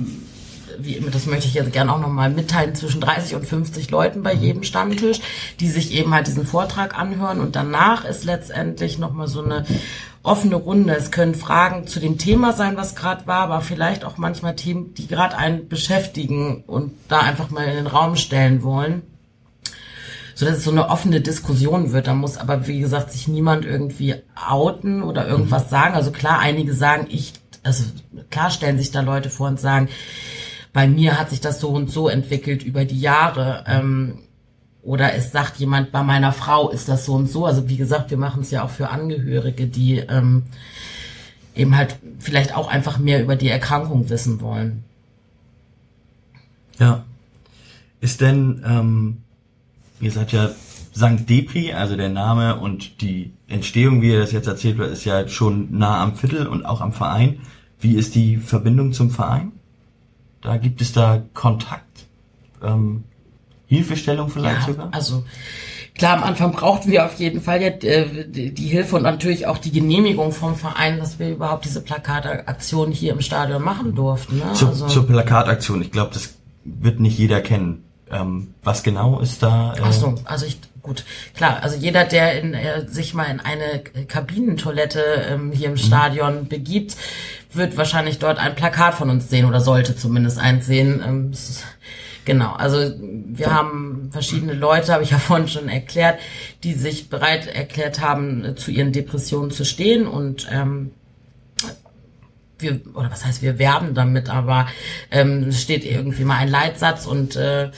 wie, 0.79 0.99
das 1.11 1.25
möchte 1.25 1.47
ich 1.47 1.53
jetzt 1.53 1.73
gerne 1.73 1.93
auch 1.93 1.99
nochmal 1.99 2.29
mitteilen, 2.29 2.75
zwischen 2.75 3.01
30 3.01 3.35
und 3.35 3.45
50 3.45 3.91
Leuten 3.91 4.23
bei 4.23 4.33
jedem 4.33 4.63
Stammtisch, 4.63 5.19
die 5.59 5.69
sich 5.69 5.91
eben 5.93 6.13
halt 6.13 6.27
diesen 6.27 6.45
Vortrag 6.45 6.97
anhören. 6.97 7.41
Und 7.41 7.55
danach 7.55 8.05
ist 8.05 8.23
letztendlich 8.23 8.97
nochmal 8.97 9.27
so 9.27 9.43
eine 9.43 9.65
offene 10.23 10.55
Runde. 10.55 10.95
Es 10.95 11.11
können 11.11 11.35
Fragen 11.35 11.87
zu 11.87 11.99
dem 11.99 12.17
Thema 12.17 12.53
sein, 12.53 12.77
was 12.77 12.95
gerade 12.95 13.27
war, 13.27 13.41
aber 13.41 13.61
vielleicht 13.61 14.03
auch 14.03 14.17
manchmal 14.17 14.55
Themen, 14.55 14.93
die 14.93 15.07
gerade 15.07 15.37
einen 15.37 15.67
beschäftigen 15.67 16.63
und 16.65 16.93
da 17.07 17.19
einfach 17.19 17.49
mal 17.49 17.65
in 17.65 17.75
den 17.75 17.87
Raum 17.87 18.15
stellen 18.15 18.63
wollen 18.63 19.03
so 20.37 20.45
dass 20.45 20.57
es 20.57 20.65
so 20.65 20.69
eine 20.69 20.89
offene 20.89 21.19
Diskussion 21.19 21.93
wird. 21.93 22.05
Da 22.05 22.13
muss 22.13 22.37
aber, 22.37 22.67
wie 22.67 22.79
gesagt, 22.79 23.11
sich 23.11 23.27
niemand 23.27 23.65
irgendwie 23.65 24.13
outen 24.35 25.01
oder 25.01 25.27
irgendwas 25.27 25.71
sagen. 25.71 25.95
Also 25.95 26.11
klar, 26.11 26.37
einige 26.37 26.75
sagen, 26.75 27.07
ich, 27.09 27.33
also 27.63 27.85
klar 28.29 28.51
stellen 28.51 28.77
sich 28.77 28.91
da 28.91 29.01
Leute 29.01 29.31
vor 29.31 29.47
und 29.47 29.59
sagen, 29.59 29.89
bei 30.73 30.87
mir 30.87 31.19
hat 31.19 31.31
sich 31.31 31.41
das 31.41 31.59
so 31.59 31.69
und 31.69 31.89
so 31.89 32.07
entwickelt 32.07 32.61
über 32.61 32.85
die 32.85 32.99
Jahre. 32.99 33.63
Ähm, 33.65 34.19
oder 34.83 35.15
es 35.15 35.31
sagt 35.31 35.57
jemand, 35.57 35.91
bei 35.91 36.03
meiner 36.03 36.31
Frau 36.31 36.69
ist 36.69 36.87
das 36.87 37.07
so 37.07 37.15
und 37.15 37.31
so. 37.31 37.47
Also 37.47 37.67
wie 37.67 37.77
gesagt, 37.77 38.11
wir 38.11 38.19
machen 38.19 38.43
es 38.43 38.51
ja 38.51 38.63
auch 38.63 38.69
für 38.69 38.89
Angehörige, 38.89 39.65
die 39.65 39.97
ähm, 39.97 40.43
eben 41.55 41.75
halt 41.75 41.97
vielleicht 42.19 42.55
auch 42.55 42.67
einfach 42.67 42.99
mehr 42.99 43.23
über 43.23 43.35
die 43.35 43.49
Erkrankung 43.49 44.11
wissen 44.11 44.39
wollen. 44.39 44.83
Ja. 46.77 47.05
Ist 48.01 48.21
denn, 48.21 48.63
ähm, 48.63 49.23
ihr 49.99 50.11
seid 50.11 50.31
ja 50.31 50.49
St. 50.95 51.29
Depri, 51.29 51.73
also 51.73 51.95
der 51.95 52.09
Name 52.09 52.55
und 52.59 53.01
die 53.01 53.33
Entstehung, 53.47 54.01
wie 54.01 54.11
ihr 54.11 54.19
das 54.19 54.31
jetzt 54.31 54.47
erzählt 54.47 54.77
wird, 54.77 54.91
ist 54.91 55.05
ja 55.05 55.27
schon 55.27 55.77
nah 55.77 56.01
am 56.01 56.15
Viertel 56.15 56.47
und 56.47 56.65
auch 56.65 56.81
am 56.81 56.91
Verein. 56.93 57.39
Wie 57.79 57.95
ist 57.95 58.15
die 58.15 58.37
Verbindung 58.37 58.93
zum 58.93 59.11
Verein? 59.11 59.51
Da 60.41 60.57
gibt 60.57 60.81
es 60.81 60.93
da 60.93 61.21
Kontakt, 61.33 62.07
ähm, 62.63 63.03
Hilfestellung 63.67 64.29
vielleicht 64.29 64.61
Ja, 64.61 64.73
sogar? 64.73 64.89
also 64.91 65.23
klar, 65.95 66.17
am 66.17 66.23
Anfang 66.23 66.51
brauchten 66.51 66.89
wir 66.89 67.05
auf 67.05 67.15
jeden 67.15 67.41
Fall 67.41 67.61
ja 67.61 67.67
äh, 67.67 68.27
die 68.27 68.53
die 68.53 68.67
Hilfe 68.67 68.95
und 68.95 69.03
natürlich 69.03 69.45
auch 69.45 69.57
die 69.57 69.71
Genehmigung 69.71 70.31
vom 70.31 70.55
Verein, 70.55 70.99
dass 70.99 71.19
wir 71.19 71.29
überhaupt 71.29 71.65
diese 71.65 71.81
Plakataktion 71.81 72.91
hier 72.91 73.13
im 73.13 73.21
Stadion 73.21 73.61
machen 73.61 73.93
durften. 73.93 74.37
Ne? 74.37 74.53
Zur, 74.53 74.69
also, 74.69 74.87
zur 74.87 75.05
Plakataktion. 75.05 75.81
Ich 75.81 75.91
glaube, 75.91 76.11
das 76.13 76.35
wird 76.63 76.99
nicht 76.99 77.17
jeder 77.17 77.41
kennen. 77.41 77.83
Ähm, 78.11 78.53
was 78.63 78.83
genau 78.83 79.19
ist 79.19 79.43
da? 79.43 79.73
Äh, 79.75 79.81
Ach 79.83 79.91
so, 79.91 80.15
also 80.25 80.45
ich 80.45 80.59
gut, 80.81 81.03
klar, 81.35 81.61
also 81.61 81.75
jeder, 81.75 82.05
der 82.05 82.39
in, 82.41 82.53
äh, 82.53 82.87
sich 82.87 83.13
mal 83.13 83.25
in 83.25 83.39
eine 83.41 83.79
Kabinentoilette 84.07 85.01
ähm, 85.29 85.51
hier 85.51 85.67
im 85.67 85.73
Mhm. 85.73 85.77
Stadion 85.77 86.47
begibt, 86.47 86.95
wird 87.53 87.75
wahrscheinlich 87.77 88.19
dort 88.19 88.39
ein 88.39 88.55
Plakat 88.55 88.95
von 88.95 89.09
uns 89.09 89.29
sehen 89.29 89.45
oder 89.45 89.59
sollte 89.59 89.95
zumindest 89.95 90.39
eins 90.39 90.65
sehen. 90.65 91.03
Ähm, 91.05 91.31
genau, 92.23 92.53
also 92.53 92.77
wir 92.99 93.53
haben 93.53 94.09
verschiedene 94.11 94.53
Leute, 94.53 94.93
habe 94.93 95.03
ich 95.03 95.11
ja 95.11 95.19
vorhin 95.19 95.47
schon 95.49 95.67
erklärt, 95.67 96.19
die 96.63 96.73
sich 96.73 97.09
bereit 97.09 97.47
erklärt 97.47 97.99
haben, 97.99 98.45
äh, 98.45 98.55
zu 98.55 98.71
ihren 98.71 98.93
Depressionen 98.93 99.51
zu 99.51 99.65
stehen 99.65 100.07
und 100.07 100.47
ähm, 100.51 100.91
wir, 102.59 102.81
oder 102.93 103.11
was 103.11 103.25
heißt, 103.25 103.41
wir 103.41 103.59
werben 103.59 103.93
damit, 103.93 104.29
aber 104.29 104.67
ähm, 105.11 105.51
steht 105.51 105.85
irgendwie 105.85 106.23
mal 106.23 106.37
ein 106.37 106.49
Leitsatz 106.49 107.05
und 107.05 107.35
äh, 107.35 107.71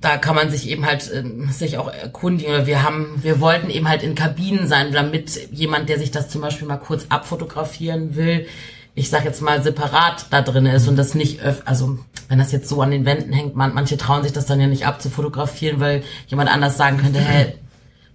da 0.00 0.16
kann 0.18 0.34
man 0.34 0.50
sich 0.50 0.68
eben 0.68 0.86
halt 0.86 1.10
ähm, 1.12 1.50
sich 1.50 1.78
auch 1.78 1.92
erkundigen. 1.92 2.66
Wir 2.66 2.82
haben, 2.82 3.22
wir 3.22 3.40
wollten 3.40 3.70
eben 3.70 3.88
halt 3.88 4.02
in 4.02 4.14
Kabinen 4.14 4.66
sein, 4.66 4.92
damit 4.92 5.50
jemand, 5.52 5.88
der 5.88 5.98
sich 5.98 6.10
das 6.10 6.28
zum 6.28 6.40
Beispiel 6.40 6.68
mal 6.68 6.76
kurz 6.76 7.06
abfotografieren 7.08 8.14
will, 8.14 8.46
ich 8.94 9.10
sag 9.10 9.24
jetzt 9.24 9.42
mal 9.42 9.62
separat 9.62 10.26
da 10.30 10.40
drin 10.40 10.66
ist 10.66 10.88
und 10.88 10.96
das 10.96 11.14
nicht, 11.14 11.42
öff 11.42 11.62
also 11.66 11.98
wenn 12.28 12.38
das 12.38 12.50
jetzt 12.50 12.68
so 12.68 12.80
an 12.80 12.90
den 12.90 13.04
Wänden 13.04 13.32
hängt, 13.32 13.54
man, 13.54 13.74
manche 13.74 13.96
trauen 13.96 14.22
sich 14.22 14.32
das 14.32 14.46
dann 14.46 14.60
ja 14.60 14.66
nicht 14.66 14.86
abzufotografieren, 14.86 15.80
weil 15.80 16.02
jemand 16.28 16.50
anders 16.50 16.76
sagen 16.76 16.96
könnte, 16.96 17.20
hä, 17.20 17.54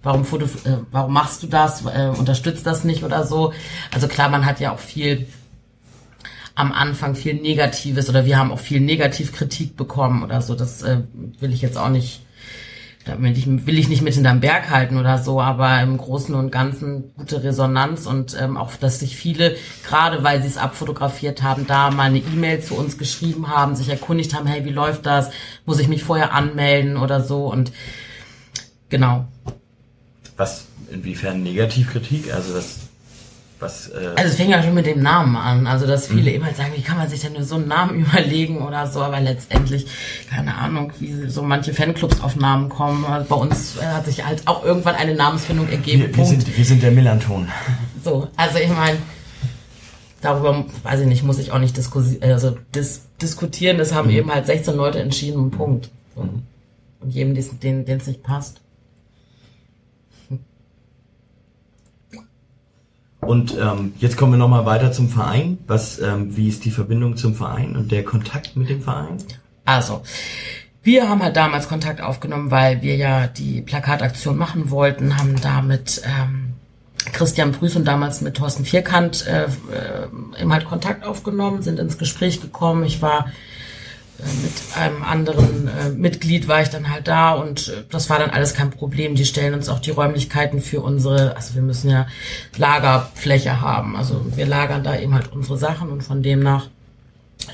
warum 0.02 0.24
Foto, 0.24 0.46
äh, 0.46 0.78
warum 0.90 1.12
machst 1.12 1.42
du 1.42 1.46
das, 1.46 1.84
äh, 1.84 2.12
unterstützt 2.16 2.66
das 2.66 2.84
nicht 2.84 3.04
oder 3.04 3.24
so. 3.24 3.52
Also 3.92 4.08
klar, 4.08 4.28
man 4.28 4.46
hat 4.46 4.60
ja 4.60 4.72
auch 4.72 4.78
viel 4.78 5.26
am 6.54 6.72
Anfang 6.72 7.14
viel 7.14 7.34
Negatives 7.34 8.08
oder 8.08 8.26
wir 8.26 8.38
haben 8.38 8.52
auch 8.52 8.58
viel 8.58 8.80
Negativkritik 8.80 9.76
bekommen 9.76 10.22
oder 10.22 10.42
so. 10.42 10.54
Das 10.54 10.82
äh, 10.82 10.98
will 11.40 11.52
ich 11.52 11.62
jetzt 11.62 11.78
auch 11.78 11.88
nicht, 11.88 12.20
da 13.06 13.20
will 13.20 13.36
ich, 13.36 13.46
will 13.46 13.78
ich 13.78 13.88
nicht 13.88 14.02
mit 14.02 14.14
hinterm 14.14 14.40
Berg 14.40 14.70
halten 14.70 14.98
oder 14.98 15.18
so, 15.18 15.40
aber 15.40 15.80
im 15.80 15.96
Großen 15.96 16.34
und 16.34 16.52
Ganzen 16.52 17.14
gute 17.16 17.42
Resonanz 17.42 18.06
und 18.06 18.36
ähm, 18.38 18.56
auch, 18.56 18.76
dass 18.76 19.00
sich 19.00 19.16
viele, 19.16 19.56
gerade 19.86 20.22
weil 20.22 20.42
sie 20.42 20.48
es 20.48 20.58
abfotografiert 20.58 21.42
haben, 21.42 21.66
da 21.66 21.90
mal 21.90 22.04
eine 22.04 22.18
E-Mail 22.18 22.60
zu 22.60 22.74
uns 22.74 22.98
geschrieben 22.98 23.48
haben, 23.48 23.74
sich 23.74 23.88
erkundigt 23.88 24.34
haben, 24.34 24.46
hey, 24.46 24.64
wie 24.64 24.70
läuft 24.70 25.06
das? 25.06 25.30
Muss 25.64 25.78
ich 25.78 25.88
mich 25.88 26.04
vorher 26.04 26.34
anmelden 26.34 26.98
oder 26.98 27.22
so 27.22 27.46
und 27.46 27.72
genau. 28.90 29.26
Was, 30.42 30.64
inwiefern 30.90 31.44
Negativkritik? 31.44 32.34
Also 32.34 32.52
das, 32.52 32.78
was, 33.60 33.90
äh, 33.90 34.10
Also 34.16 34.30
es 34.30 34.34
fing 34.34 34.50
ja 34.50 34.60
schon 34.60 34.74
mit 34.74 34.86
dem 34.86 35.00
Namen 35.00 35.36
an. 35.36 35.68
Also 35.68 35.86
dass 35.86 36.08
viele 36.08 36.32
immer 36.32 36.52
sagen, 36.52 36.72
wie 36.74 36.82
kann 36.82 36.96
man 36.96 37.08
sich 37.08 37.20
denn 37.20 37.34
nur 37.34 37.44
so 37.44 37.54
einen 37.54 37.68
Namen 37.68 38.00
überlegen 38.04 38.58
oder 38.58 38.88
so, 38.88 39.02
aber 39.02 39.20
letztendlich, 39.20 39.86
keine 40.28 40.56
Ahnung, 40.56 40.92
wie 40.98 41.28
so 41.28 41.42
manche 41.42 41.72
Fanclubs 41.72 42.20
auf 42.22 42.34
Namen 42.34 42.68
kommen. 42.68 43.04
Also 43.04 43.28
bei 43.28 43.36
uns 43.36 43.76
äh, 43.76 43.84
hat 43.84 44.06
sich 44.06 44.26
halt 44.26 44.42
auch 44.48 44.64
irgendwann 44.64 44.96
eine 44.96 45.14
Namensfindung 45.14 45.68
ergeben. 45.68 46.08
wir, 46.08 46.16
wir, 46.16 46.24
sind, 46.24 46.56
wir 46.58 46.64
sind 46.64 46.82
der 46.82 46.90
Millanton. 46.90 47.48
So, 48.04 48.26
also 48.34 48.58
ich 48.58 48.68
meine, 48.68 48.98
darüber, 50.22 50.64
weiß 50.82 51.02
ich 51.02 51.06
nicht, 51.06 51.22
muss 51.22 51.38
ich 51.38 51.52
auch 51.52 51.60
nicht 51.60 51.78
also 52.20 52.56
dis 52.74 53.02
diskutieren. 53.20 53.78
Das 53.78 53.94
haben 53.94 54.10
eben 54.10 54.28
halt 54.34 54.46
16 54.46 54.74
Leute 54.74 54.98
entschieden 54.98 55.52
Punkt. 55.52 55.88
So. 56.16 56.22
Und 56.98 57.10
jedem, 57.10 57.36
den 57.36 57.86
es 57.86 58.08
nicht 58.08 58.24
passt. 58.24 58.61
Und 63.22 63.56
ähm, 63.56 63.94
jetzt 63.98 64.16
kommen 64.16 64.32
wir 64.32 64.38
nochmal 64.38 64.66
weiter 64.66 64.90
zum 64.90 65.08
Verein. 65.08 65.58
Was, 65.66 66.00
ähm, 66.00 66.36
wie 66.36 66.48
ist 66.48 66.64
die 66.64 66.72
Verbindung 66.72 67.16
zum 67.16 67.34
Verein 67.34 67.76
und 67.76 67.92
der 67.92 68.04
Kontakt 68.04 68.56
mit 68.56 68.68
dem 68.68 68.82
Verein? 68.82 69.18
Also, 69.64 70.02
wir 70.82 71.08
haben 71.08 71.22
halt 71.22 71.36
damals 71.36 71.68
Kontakt 71.68 72.00
aufgenommen, 72.00 72.50
weil 72.50 72.82
wir 72.82 72.96
ja 72.96 73.28
die 73.28 73.62
Plakataktion 73.62 74.36
machen 74.36 74.70
wollten, 74.70 75.16
haben 75.16 75.40
da 75.40 75.62
mit 75.62 76.02
ähm, 76.04 76.54
Christian 77.12 77.52
Prüß 77.52 77.76
und 77.76 77.84
damals 77.84 78.20
mit 78.22 78.36
Thorsten 78.36 78.64
Vierkant 78.64 79.24
äh, 79.28 79.44
äh, 79.44 80.40
eben 80.40 80.52
halt 80.52 80.64
Kontakt 80.64 81.04
aufgenommen, 81.04 81.62
sind 81.62 81.78
ins 81.78 81.98
Gespräch 81.98 82.40
gekommen. 82.40 82.84
Ich 82.84 83.02
war 83.02 83.26
mit 84.18 84.76
einem 84.76 85.02
anderen 85.02 85.68
äh, 85.68 85.88
Mitglied 85.90 86.46
war 86.46 86.62
ich 86.62 86.68
dann 86.68 86.90
halt 86.90 87.08
da 87.08 87.32
und 87.32 87.68
äh, 87.68 87.84
das 87.90 88.08
war 88.08 88.18
dann 88.18 88.30
alles 88.30 88.54
kein 88.54 88.70
Problem. 88.70 89.14
Die 89.14 89.24
stellen 89.24 89.54
uns 89.54 89.68
auch 89.68 89.80
die 89.80 89.90
Räumlichkeiten 89.90 90.60
für 90.60 90.80
unsere, 90.80 91.36
also 91.36 91.54
wir 91.54 91.62
müssen 91.62 91.90
ja 91.90 92.06
Lagerfläche 92.56 93.60
haben. 93.60 93.96
Also 93.96 94.24
wir 94.36 94.46
lagern 94.46 94.84
da 94.84 94.96
eben 94.96 95.14
halt 95.14 95.32
unsere 95.32 95.58
Sachen 95.58 95.90
und 95.90 96.02
von 96.02 96.22
dem 96.22 96.40
nach 96.40 96.68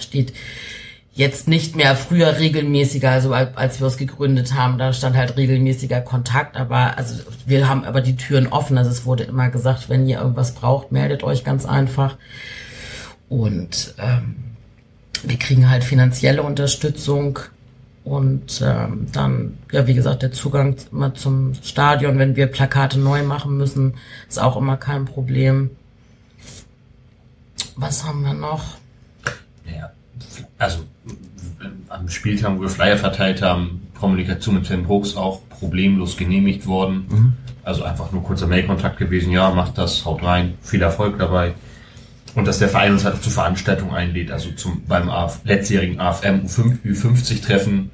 steht 0.01 0.35
jetzt 1.15 1.49
nicht 1.49 1.75
mehr 1.75 1.97
früher 1.97 2.39
regelmäßiger, 2.39 3.11
also 3.11 3.33
als 3.33 3.57
als 3.57 3.81
wir 3.81 3.89
es 3.89 3.97
gegründet 3.97 4.55
haben, 4.55 4.78
da 4.78 4.93
stand 4.93 5.17
halt 5.17 5.37
regelmäßiger 5.37 6.01
Kontakt, 6.01 6.57
aber 6.57 6.97
also 6.97 7.17
wir 7.45 7.69
haben 7.69 7.85
aber 7.85 8.03
die 8.03 8.17
Türen 8.17 8.47
offen, 8.47 8.78
also 8.78 8.91
es 8.91 9.05
wurde 9.05 9.25
immer 9.25 9.49
gesagt, 9.49 9.89
wenn 9.89 10.07
ihr 10.07 10.20
irgendwas 10.20 10.55
braucht, 10.55 10.93
meldet 10.93 11.25
euch 11.25 11.43
ganz 11.43 11.67
einfach 11.67 12.17
und 13.28 13.95
ähm, 13.99 14.48
wir 15.24 15.38
kriegen 15.38 15.70
halt 15.70 15.84
finanzielle 15.84 16.42
Unterstützung 16.42 17.38
und 18.05 18.62
ähm, 18.64 19.06
dann, 19.12 19.58
ja, 19.70 19.86
wie 19.86 19.94
gesagt, 19.94 20.22
der 20.22 20.32
Zugang 20.32 20.76
immer 20.90 21.14
zum 21.14 21.52
Stadion, 21.62 22.18
wenn 22.18 22.36
wir 22.36 22.47
Plakate 22.47 22.98
neu 22.98 23.22
machen 23.22 23.56
müssen, 23.56 23.94
ist 24.28 24.40
auch 24.40 24.56
immer 24.56 24.76
kein 24.76 25.05
Problem. 25.05 25.70
Was 27.76 28.05
haben 28.05 28.22
wir 28.22 28.34
noch? 28.34 28.78
Ja, 29.66 29.90
also 30.56 30.80
am 31.88 32.08
Spieltag, 32.08 32.56
wo 32.56 32.62
wir 32.62 32.68
Flyer 32.68 32.97
verteilt 32.97 33.42
haben, 33.42 33.88
Kommunikation 33.98 34.55
mit 34.56 34.66
Sven 34.66 34.84
Brooks 34.84 35.16
auch 35.16 35.40
problemlos 35.48 36.16
genehmigt 36.16 36.66
worden. 36.66 37.36
Also 37.62 37.82
einfach 37.82 38.12
nur 38.12 38.22
kurzer 38.22 38.47
Mailkontakt 38.47 38.98
gewesen, 38.98 39.30
ja, 39.32 39.50
macht 39.50 39.76
das, 39.76 40.05
haut 40.05 40.22
rein, 40.22 40.55
viel 40.62 40.80
Erfolg 40.80 41.18
dabei. 41.18 41.55
Und 42.39 42.47
dass 42.47 42.60
der 42.60 42.68
Verein 42.68 42.92
uns 42.92 43.05
halt 43.05 43.17
auch 43.17 43.20
zur 43.20 43.33
Veranstaltung 43.33 43.92
einlädt, 43.92 44.31
also 44.31 44.52
zum, 44.52 44.83
beim 44.86 45.08
AF, 45.10 45.41
letztjährigen 45.42 45.99
AFM 45.99 46.47
U50 46.47 47.42
Treffen 47.42 47.91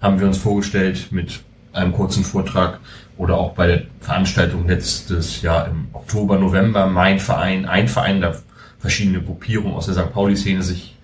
haben 0.00 0.18
wir 0.18 0.26
uns 0.26 0.38
vorgestellt 0.38 1.08
mit 1.10 1.40
einem 1.74 1.92
kurzen 1.92 2.24
Vortrag 2.24 2.80
oder 3.18 3.36
auch 3.36 3.52
bei 3.52 3.66
der 3.66 3.82
Veranstaltung 4.00 4.66
letztes 4.66 5.42
Jahr 5.42 5.66
im 5.68 5.88
Oktober, 5.92 6.38
November, 6.38 6.86
mein 6.86 7.18
Verein, 7.18 7.66
ein 7.66 7.86
Verein, 7.86 8.22
da 8.22 8.34
verschiedene 8.78 9.20
Gruppierungen 9.20 9.74
aus 9.74 9.84
der 9.84 9.94
St. 9.94 10.10
Pauli-Szene 10.10 10.62
sich 10.62 10.96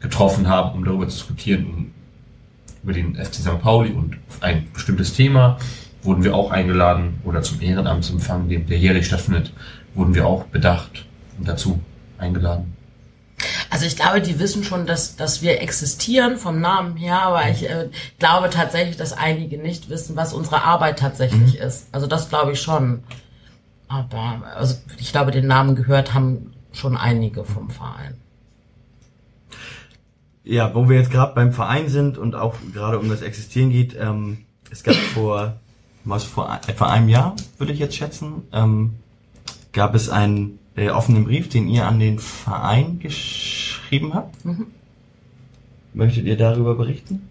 getroffen 0.00 0.48
haben, 0.48 0.72
um 0.76 0.84
darüber 0.84 1.06
zu 1.06 1.18
diskutieren, 1.18 1.66
um, 1.66 1.90
über 2.82 2.92
den 2.92 3.14
FC 3.14 3.34
St. 3.36 3.60
Pauli 3.60 3.92
und 3.92 4.16
ein 4.40 4.66
bestimmtes 4.74 5.12
Thema, 5.14 5.58
wurden 6.02 6.24
wir 6.24 6.34
auch 6.34 6.50
eingeladen 6.50 7.20
oder 7.22 7.40
zum 7.42 7.60
Ehrenamtsempfang, 7.60 8.48
dem- 8.48 8.66
der 8.66 8.78
jährlich 8.78 9.06
stattfindet, 9.06 9.52
wurden 9.94 10.16
wir 10.16 10.26
auch 10.26 10.42
bedacht 10.46 11.06
und 11.38 11.46
dazu 11.46 11.78
eingeladen. 12.22 12.76
Also 13.70 13.86
ich 13.86 13.96
glaube, 13.96 14.20
die 14.20 14.38
wissen 14.38 14.62
schon, 14.64 14.86
dass, 14.86 15.16
dass 15.16 15.42
wir 15.42 15.60
existieren 15.60 16.36
vom 16.36 16.60
Namen 16.60 16.96
her, 16.96 17.22
aber 17.22 17.48
ich 17.50 17.68
äh, 17.68 17.88
glaube 18.18 18.50
tatsächlich, 18.50 18.96
dass 18.96 19.12
einige 19.12 19.58
nicht 19.58 19.88
wissen, 19.88 20.14
was 20.14 20.32
unsere 20.32 20.62
Arbeit 20.62 20.98
tatsächlich 20.98 21.58
ist. 21.58 21.88
Also 21.92 22.06
das 22.06 22.28
glaube 22.28 22.52
ich 22.52 22.60
schon. 22.62 23.02
Aber 23.88 24.42
also 24.56 24.76
ich 24.98 25.10
glaube, 25.12 25.32
den 25.32 25.46
Namen 25.46 25.74
gehört 25.74 26.14
haben 26.14 26.52
schon 26.72 26.96
einige 26.96 27.44
vom 27.44 27.68
Verein. 27.70 28.14
Ja, 30.44 30.74
wo 30.74 30.88
wir 30.88 30.96
jetzt 30.98 31.10
gerade 31.10 31.34
beim 31.34 31.52
Verein 31.52 31.88
sind 31.88 32.18
und 32.18 32.34
auch 32.34 32.54
gerade 32.72 32.98
um 32.98 33.08
das 33.08 33.22
Existieren 33.22 33.70
geht, 33.70 33.96
ähm, 33.98 34.38
es 34.70 34.82
gab 34.82 34.94
vor, 35.14 35.56
was 36.04 36.24
vor 36.24 36.50
ein- 36.50 36.60
etwa 36.66 36.86
einem 36.86 37.08
Jahr, 37.08 37.36
würde 37.58 37.72
ich 37.72 37.78
jetzt 37.78 37.96
schätzen, 37.96 38.42
ähm, 38.52 38.94
gab 39.72 39.94
es 39.94 40.08
einen 40.08 40.58
äh, 40.76 40.90
offenen 40.90 41.24
Brief, 41.24 41.48
den 41.48 41.68
ihr 41.68 41.86
an 41.86 41.98
den 41.98 42.18
Verein 42.18 42.98
geschrieben 42.98 44.14
habt. 44.14 44.36
Möchtet 45.94 46.24
ihr 46.24 46.36
darüber 46.36 46.74
berichten? 46.74 47.28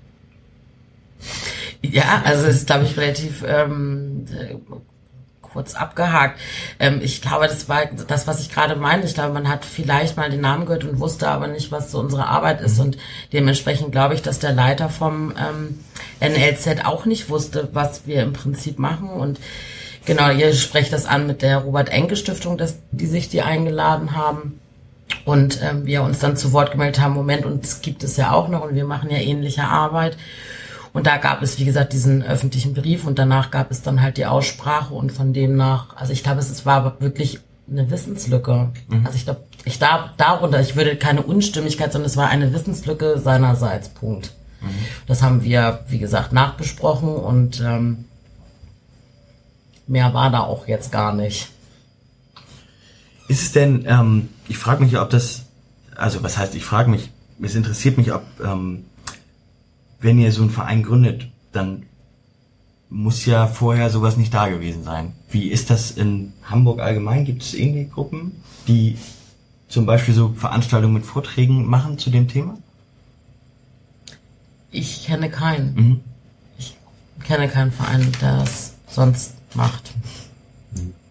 Ja, 1.81 2.21
also 2.23 2.45
es 2.45 2.57
ist, 2.57 2.67
glaube 2.67 2.85
ich, 2.85 2.95
relativ 2.95 3.43
ähm, 3.45 4.25
äh, 4.31 4.55
kurz 5.41 5.75
abgehakt. 5.75 6.39
Ähm, 6.79 6.99
ich 7.01 7.21
glaube, 7.21 7.47
das 7.47 7.67
war 7.67 7.85
das, 7.85 8.27
was 8.27 8.39
ich 8.39 8.51
gerade 8.51 8.75
meinte. 8.75 9.07
Ich 9.07 9.13
glaube, 9.13 9.33
man 9.33 9.49
hat 9.49 9.65
vielleicht 9.65 10.17
mal 10.17 10.29
den 10.29 10.41
Namen 10.41 10.65
gehört 10.65 10.83
und 10.83 10.99
wusste 10.99 11.27
aber 11.27 11.47
nicht, 11.47 11.71
was 11.71 11.91
so 11.91 11.99
unsere 11.99 12.27
Arbeit 12.27 12.61
ist. 12.61 12.79
Und 12.79 12.97
dementsprechend 13.33 13.91
glaube 13.91 14.13
ich, 14.13 14.21
dass 14.21 14.39
der 14.39 14.53
Leiter 14.53 14.89
vom 14.89 15.33
ähm, 15.37 15.79
NLZ 16.19 16.85
auch 16.85 17.05
nicht 17.05 17.29
wusste, 17.29 17.69
was 17.73 18.05
wir 18.05 18.21
im 18.21 18.33
Prinzip 18.33 18.79
machen. 18.79 19.09
Und 19.09 19.39
genau, 20.11 20.29
ihr 20.29 20.53
sprecht 20.53 20.91
das 20.91 21.05
an 21.05 21.25
mit 21.25 21.41
der 21.41 21.59
Robert-Enke-Stiftung, 21.59 22.57
dass 22.57 22.79
die 22.91 23.05
sich 23.05 23.29
die 23.29 23.41
eingeladen 23.41 24.13
haben. 24.13 24.59
Und 25.23 25.61
ähm, 25.61 25.85
wir 25.85 26.03
uns 26.03 26.19
dann 26.19 26.35
zu 26.35 26.51
Wort 26.51 26.71
gemeldet 26.71 27.01
haben, 27.01 27.13
Moment, 27.13 27.45
uns 27.45 27.81
gibt 27.81 28.03
es 28.03 28.17
ja 28.17 28.31
auch 28.31 28.49
noch 28.49 28.63
und 28.63 28.75
wir 28.75 28.83
machen 28.83 29.09
ja 29.09 29.17
ähnliche 29.17 29.63
Arbeit. 29.63 30.17
Und 30.91 31.07
da 31.07 31.15
gab 31.15 31.41
es, 31.41 31.59
wie 31.59 31.65
gesagt, 31.65 31.93
diesen 31.93 32.23
öffentlichen 32.23 32.73
Brief 32.73 33.05
und 33.05 33.19
danach 33.19 33.51
gab 33.51 33.71
es 33.71 33.83
dann 33.83 34.01
halt 34.01 34.17
die 34.17 34.25
Aussprache 34.25 34.93
und 34.93 35.13
von 35.13 35.31
demnach, 35.31 35.95
also 35.95 36.11
ich 36.11 36.23
glaube, 36.23 36.39
es, 36.39 36.49
es 36.49 36.65
war 36.65 36.99
wirklich 36.99 37.39
eine 37.69 37.89
Wissenslücke. 37.89 38.71
Also 39.05 39.15
ich 39.15 39.23
glaube, 39.23 39.41
ich 39.63 39.79
da, 39.79 40.13
darunter, 40.17 40.59
ich 40.59 40.75
würde 40.75 40.97
keine 40.97 41.21
Unstimmigkeit, 41.21 41.93
sondern 41.93 42.09
es 42.09 42.17
war 42.17 42.27
eine 42.27 42.53
Wissenslücke 42.53 43.17
seinerseits, 43.19 43.87
Punkt. 43.89 44.33
Das 45.07 45.23
haben 45.23 45.43
wir, 45.43 45.85
wie 45.87 45.99
gesagt, 45.99 46.33
nachbesprochen 46.33 47.15
und 47.15 47.61
ähm, 47.61 48.05
mehr 49.91 50.13
war 50.13 50.31
da 50.31 50.39
auch 50.39 50.67
jetzt 50.67 50.91
gar 50.91 51.13
nicht. 51.13 51.49
Ist 53.27 53.41
es 53.43 53.51
denn, 53.51 53.85
ähm, 53.85 54.29
ich 54.47 54.57
frage 54.57 54.83
mich, 54.83 54.97
ob 54.97 55.09
das, 55.09 55.45
also 55.95 56.23
was 56.23 56.37
heißt, 56.37 56.55
ich 56.55 56.63
frage 56.63 56.89
mich, 56.89 57.11
es 57.41 57.55
interessiert 57.55 57.97
mich, 57.97 58.13
ob, 58.13 58.23
ähm, 58.43 58.85
wenn 59.99 60.19
ihr 60.19 60.31
so 60.31 60.41
einen 60.41 60.49
Verein 60.49 60.83
gründet, 60.83 61.27
dann 61.51 61.83
muss 62.89 63.25
ja 63.25 63.47
vorher 63.47 63.89
sowas 63.89 64.17
nicht 64.17 64.33
da 64.33 64.47
gewesen 64.47 64.83
sein. 64.83 65.13
Wie 65.29 65.49
ist 65.49 65.69
das 65.69 65.91
in 65.91 66.33
Hamburg 66.43 66.79
allgemein? 66.79 67.25
Gibt 67.25 67.41
es 67.41 67.53
ähnliche 67.53 67.89
Gruppen, 67.89 68.41
die 68.67 68.97
zum 69.67 69.85
Beispiel 69.85 70.13
so 70.13 70.33
Veranstaltungen 70.35 70.93
mit 70.93 71.05
Vorträgen 71.05 71.65
machen 71.65 71.97
zu 71.97 72.09
dem 72.09 72.27
Thema? 72.27 72.57
Ich 74.71 75.05
kenne 75.05 75.29
keinen. 75.29 75.73
Mhm. 75.75 75.99
Ich 76.57 76.75
kenne 77.23 77.47
keinen 77.47 77.71
Verein, 77.71 78.11
der 78.21 78.39
das 78.39 78.73
sonst 78.89 79.40
macht. 79.55 79.91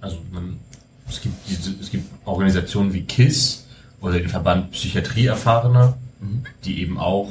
Also 0.01 0.19
es 1.09 1.21
gibt 1.21 1.37
es 1.81 1.91
gibt 1.91 2.07
Organisationen 2.25 2.93
wie 2.93 3.03
KISS 3.03 3.67
oder 4.01 4.19
den 4.19 4.29
Verband 4.29 4.71
Psychiatrie 4.73 5.27
Erfahrener, 5.27 5.97
die 6.65 6.81
eben 6.81 6.99
auch 6.99 7.29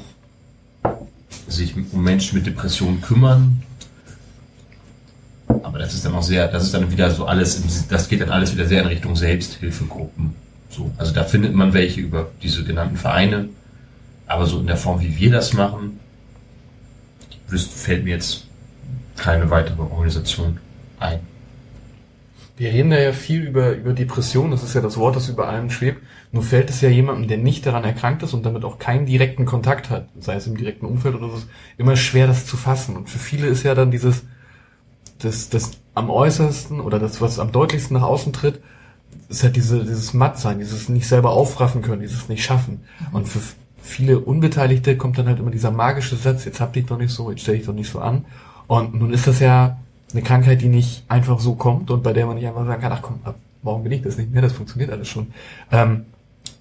sich 1.47 1.75
um 1.75 2.03
Menschen 2.03 2.37
mit 2.37 2.45
Depressionen 2.45 3.01
kümmern. 3.01 3.63
Aber 5.63 5.79
das 5.79 5.93
ist 5.93 6.05
dann 6.05 6.13
auch 6.13 6.23
sehr, 6.23 6.47
das 6.47 6.63
ist 6.63 6.73
dann 6.73 6.91
wieder 6.91 7.09
so 7.11 7.25
alles, 7.25 7.87
das 7.87 8.07
geht 8.07 8.21
dann 8.21 8.29
alles 8.29 8.53
wieder 8.53 8.67
sehr 8.67 8.81
in 8.81 8.87
Richtung 8.87 9.15
Selbsthilfegruppen. 9.15 10.35
So, 10.69 10.91
also 10.97 11.13
da 11.13 11.23
findet 11.23 11.55
man 11.55 11.73
welche 11.73 12.01
über 12.01 12.29
diese 12.43 12.63
genannten 12.63 12.97
Vereine. 12.97 13.49
Aber 14.27 14.45
so 14.45 14.59
in 14.59 14.67
der 14.67 14.77
Form, 14.77 15.01
wie 15.01 15.17
wir 15.17 15.31
das 15.31 15.53
machen, 15.53 15.99
fällt 17.47 18.03
mir 18.03 18.11
jetzt 18.11 18.45
keine 19.17 19.49
weitere 19.49 19.81
Organisation 19.81 20.59
ein. 20.99 21.19
Wir 22.57 22.73
reden 22.73 22.89
da 22.89 22.99
ja 22.99 23.13
viel 23.13 23.43
über, 23.43 23.71
über 23.71 23.93
Depression, 23.93 24.51
das 24.51 24.63
ist 24.63 24.75
ja 24.75 24.81
das 24.81 24.97
Wort, 24.97 25.15
das 25.15 25.29
über 25.29 25.47
allem 25.47 25.69
schwebt. 25.69 26.03
Nur 26.33 26.43
fällt 26.43 26.69
es 26.69 26.81
ja 26.81 26.89
jemandem, 26.89 27.29
der 27.29 27.37
nicht 27.37 27.65
daran 27.65 27.85
erkrankt 27.85 28.21
ist 28.21 28.33
und 28.33 28.45
damit 28.45 28.65
auch 28.65 28.79
keinen 28.79 29.05
direkten 29.05 29.45
Kontakt 29.45 29.89
hat, 29.89 30.09
sei 30.19 30.35
es 30.35 30.45
im 30.45 30.57
direkten 30.57 30.85
Umfeld 30.85 31.15
oder 31.15 31.29
so, 31.29 31.41
immer 31.77 31.95
schwer, 31.95 32.27
das 32.27 32.45
zu 32.45 32.57
fassen. 32.57 32.97
Und 32.97 33.09
für 33.09 33.17
viele 33.17 33.47
ist 33.47 33.63
ja 33.63 33.75
dann 33.75 33.91
dieses, 33.91 34.23
das, 35.19 35.49
das 35.49 35.71
am 35.95 36.09
äußersten 36.09 36.81
oder 36.81 36.99
das, 36.99 37.21
was 37.21 37.39
am 37.39 37.53
deutlichsten 37.53 37.95
nach 37.95 38.03
außen 38.03 38.33
tritt, 38.33 38.59
ist 39.29 39.43
halt 39.43 39.55
diese, 39.55 39.79
dieses 39.79 40.13
Mattsein, 40.13 40.59
dieses 40.59 40.89
nicht 40.89 41.07
selber 41.07 41.31
aufraffen 41.31 41.81
können, 41.81 42.01
dieses 42.01 42.27
nicht 42.27 42.43
schaffen. 42.43 42.81
Und 43.13 43.27
für 43.27 43.39
viele 43.81 44.19
Unbeteiligte 44.19 44.97
kommt 44.97 45.17
dann 45.17 45.27
halt 45.27 45.39
immer 45.39 45.51
dieser 45.51 45.71
magische 45.71 46.17
Satz, 46.17 46.43
jetzt 46.43 46.59
habt 46.59 46.75
ihr 46.75 46.83
doch 46.83 46.97
nicht 46.97 47.11
so, 47.11 47.31
jetzt 47.31 47.41
stell 47.41 47.57
dich 47.57 47.65
doch 47.65 47.73
nicht 47.73 47.89
so 47.89 47.99
an. 47.99 48.25
Und 48.67 48.95
nun 48.95 49.13
ist 49.13 49.27
das 49.27 49.39
ja 49.39 49.77
eine 50.11 50.21
Krankheit, 50.21 50.61
die 50.61 50.69
nicht 50.69 51.03
einfach 51.07 51.39
so 51.39 51.55
kommt 51.55 51.91
und 51.91 52.03
bei 52.03 52.13
der 52.13 52.25
man 52.25 52.35
nicht 52.35 52.47
einfach 52.47 52.65
sagen 52.65 52.81
kann, 52.81 52.91
ach 52.91 53.01
komm, 53.01 53.19
ab 53.23 53.35
morgen 53.61 53.83
bin 53.83 53.91
ich 53.91 54.01
das 54.01 54.17
nicht 54.17 54.31
mehr, 54.31 54.41
das 54.41 54.53
funktioniert 54.53 54.91
alles 54.91 55.07
schon. 55.07 55.27
Ähm, 55.71 56.05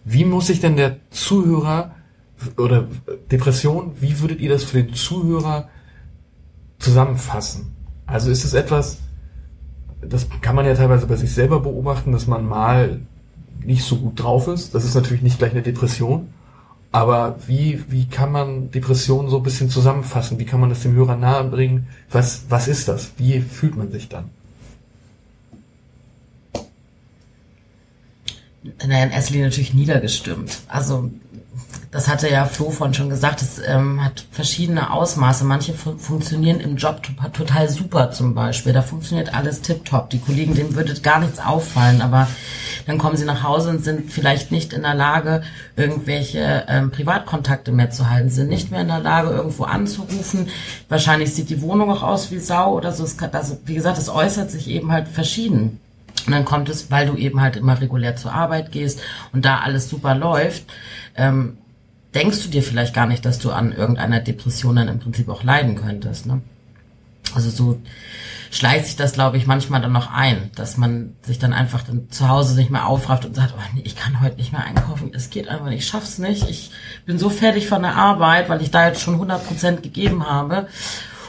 wie 0.05 0.25
muss 0.25 0.49
sich 0.49 0.61
denn 0.61 0.77
der 0.77 0.97
Zuhörer 1.11 1.95
oder 2.57 2.87
Depression, 3.31 3.93
wie 4.01 4.21
würdet 4.21 4.41
ihr 4.41 4.51
das 4.51 4.65
für 4.65 4.83
den 4.83 4.95
Zuhörer 4.95 5.69
zusammenfassen? 6.79 7.75
Also 8.07 8.31
ist 8.31 8.45
es 8.45 8.55
etwas, 8.55 8.99
das 10.01 10.29
kann 10.41 10.55
man 10.55 10.67
ja 10.67 10.75
teilweise 10.75 11.07
bei 11.07 11.17
sich 11.17 11.33
selber 11.33 11.61
beobachten, 11.61 12.13
dass 12.13 12.27
man 12.27 12.47
mal 12.47 13.01
nicht 13.65 13.85
so 13.85 13.97
gut 13.97 14.23
drauf 14.23 14.49
ist. 14.49 14.75
Das 14.75 14.85
ist 14.85 14.95
natürlich 14.95 15.23
nicht 15.23 15.39
gleich 15.39 15.51
eine 15.51 15.63
Depression. 15.63 16.29
Aber 16.91 17.39
wie, 17.47 17.85
wie 17.91 18.07
kann 18.07 18.33
man 18.33 18.71
Depressionen 18.71 19.29
so 19.29 19.37
ein 19.39 19.43
bisschen 19.43 19.69
zusammenfassen? 19.69 20.39
Wie 20.39 20.47
kann 20.47 20.61
man 20.61 20.71
das 20.71 20.83
dem 20.83 20.95
Hörer 20.95 21.17
nahe 21.17 21.45
bringen? 21.45 21.89
Was, 22.11 22.45
was 22.49 22.67
ist 22.67 22.89
das? 22.89 23.13
Wie 23.19 23.41
fühlt 23.41 23.77
man 23.77 23.91
sich 23.91 24.09
dann? 24.09 24.31
Naja, 28.87 29.05
in 29.05 29.11
erster 29.11 29.33
Linie 29.33 29.49
natürlich 29.49 29.75
niedergestimmt. 29.75 30.61
Also 30.69 31.11
das 31.91 32.07
hatte 32.09 32.29
ja 32.31 32.45
Flo 32.45 32.71
von 32.71 32.93
schon 32.93 33.09
gesagt, 33.09 33.41
es 33.41 33.59
ähm, 33.67 34.05
hat 34.05 34.27
verschiedene 34.31 34.93
Ausmaße. 34.93 35.45
Manche 35.45 35.73
fun 35.73 35.99
funktionieren 35.99 36.61
im 36.61 36.77
Job 36.77 37.03
to- 37.03 37.13
total 37.33 37.69
super 37.69 38.11
zum 38.11 38.35
Beispiel. 38.35 38.73
Da 38.73 38.83
funktioniert 38.83 39.35
alles 39.35 39.63
tipptopp. 39.63 40.11
Die 40.11 40.19
Kollegen, 40.19 40.55
denen 40.55 40.75
würde 40.75 40.95
gar 41.01 41.19
nichts 41.21 41.39
auffallen, 41.39 42.03
aber 42.03 42.29
dann 42.87 42.99
kommen 42.99 43.17
sie 43.17 43.25
nach 43.25 43.43
Hause 43.43 43.71
und 43.71 43.85
sind 43.85 44.13
vielleicht 44.13 44.51
nicht 44.53 44.73
in 44.73 44.83
der 44.83 44.95
Lage, 44.95 45.43
irgendwelche 45.77 46.65
ähm, 46.69 46.91
Privatkontakte 46.91 47.73
mehr 47.73 47.91
zu 47.91 48.11
halten, 48.11 48.29
sind 48.29 48.49
nicht 48.49 48.71
mehr 48.71 48.83
in 48.83 48.89
der 48.89 49.01
Lage, 49.01 49.31
irgendwo 49.31 49.65
anzurufen. 49.65 50.49
Wahrscheinlich 50.89 51.35
sieht 51.35 51.49
die 51.51 51.63
Wohnung 51.63 51.91
auch 51.91 52.03
aus 52.03 52.31
wie 52.31 52.39
Sau 52.39 52.75
oder 52.75 52.93
so. 52.93 53.07
Kann, 53.17 53.31
also, 53.33 53.59
wie 53.65 53.75
gesagt, 53.75 53.99
es 53.99 54.09
äußert 54.09 54.51
sich 54.51 54.69
eben 54.69 54.93
halt 54.93 55.09
verschieden. 55.09 55.81
Und 56.27 56.33
dann 56.33 56.45
kommt 56.45 56.69
es, 56.69 56.91
weil 56.91 57.07
du 57.07 57.17
eben 57.17 57.41
halt 57.41 57.57
immer 57.57 57.81
regulär 57.81 58.17
zur 58.17 58.33
Arbeit 58.33 58.73
gehst 58.73 59.01
und 59.33 59.45
da 59.45 59.61
alles 59.61 59.89
super 59.89 60.15
läuft, 60.15 60.65
ähm, 61.17 61.59
denkst 62.15 62.43
du 62.43 62.49
dir 62.49 62.63
vielleicht 62.63 62.95
gar 62.95 63.07
nicht, 63.07 63.25
dass 63.25 63.39
du 63.39 63.51
an 63.51 63.73
irgendeiner 63.73 64.21
Depression 64.21 64.77
dann 64.77 64.89
im 64.89 64.99
Prinzip 64.99 65.29
auch 65.29 65.43
leiden 65.43 65.77
könntest. 65.77 66.27
Ne? 66.27 66.41
Also 67.35 67.51
so 67.51 67.81
schleicht 68.51 68.87
sich 68.87 68.97
das, 68.97 69.13
glaube 69.13 69.37
ich, 69.37 69.47
manchmal 69.47 69.83
dann 69.83 69.93
noch 69.93 70.11
ein, 70.11 70.51
dass 70.55 70.77
man 70.79 71.15
sich 71.23 71.39
dann 71.39 71.53
einfach 71.53 71.83
dann 71.83 72.11
zu 72.11 72.29
Hause 72.29 72.57
nicht 72.57 72.71
mehr 72.71 72.87
aufrafft 72.87 73.27
und 73.27 73.37
sagt, 73.37 73.55
oh 73.57 73.63
nee, 73.75 73.83
ich 73.85 73.95
kann 73.95 74.21
heute 74.23 74.37
nicht 74.37 74.53
mehr 74.53 74.65
einkaufen, 74.65 75.13
es 75.15 75.29
geht 75.29 75.49
einfach 75.49 75.67
nicht, 75.67 75.81
ich 75.81 75.87
schaff's 75.87 76.19
nicht, 76.19 76.49
ich 76.49 76.71
bin 77.05 77.19
so 77.19 77.29
fertig 77.29 77.69
von 77.69 77.83
der 77.83 77.97
Arbeit, 77.97 78.49
weil 78.49 78.63
ich 78.63 78.71
da 78.71 78.89
jetzt 78.89 79.03
schon 79.03 79.15
100 79.15 79.47
Prozent 79.47 79.83
gegeben 79.83 80.27
habe 80.27 80.67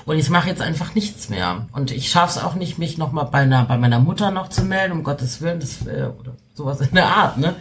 und 0.10 0.18
ich 0.18 0.32
mache 0.32 0.50
jetzt 0.50 0.64
einfach 0.64 0.96
nichts 0.96 1.30
mehr. 1.30 1.68
Und 1.72 1.92
ich 1.92 2.10
schaff's 2.10 2.40
auch 2.40 2.56
nicht, 2.56 2.80
mich 2.80 2.98
nochmal 2.98 3.26
bei, 3.26 3.42
einer, 3.42 3.66
bei 3.66 3.78
meiner 3.78 4.00
Mutter 4.00 4.32
noch 4.32 4.50
zu 4.50 4.64
melden, 4.64 4.94
um 4.94 5.04
Gottes 5.04 5.40
Willen, 5.40 5.60
das, 5.60 5.86
äh, 5.86 6.10
oder 6.20 6.36
sowas 6.56 6.82
in 6.82 6.96
der 6.96 7.06
Art, 7.06 7.38
ne? 7.38 7.56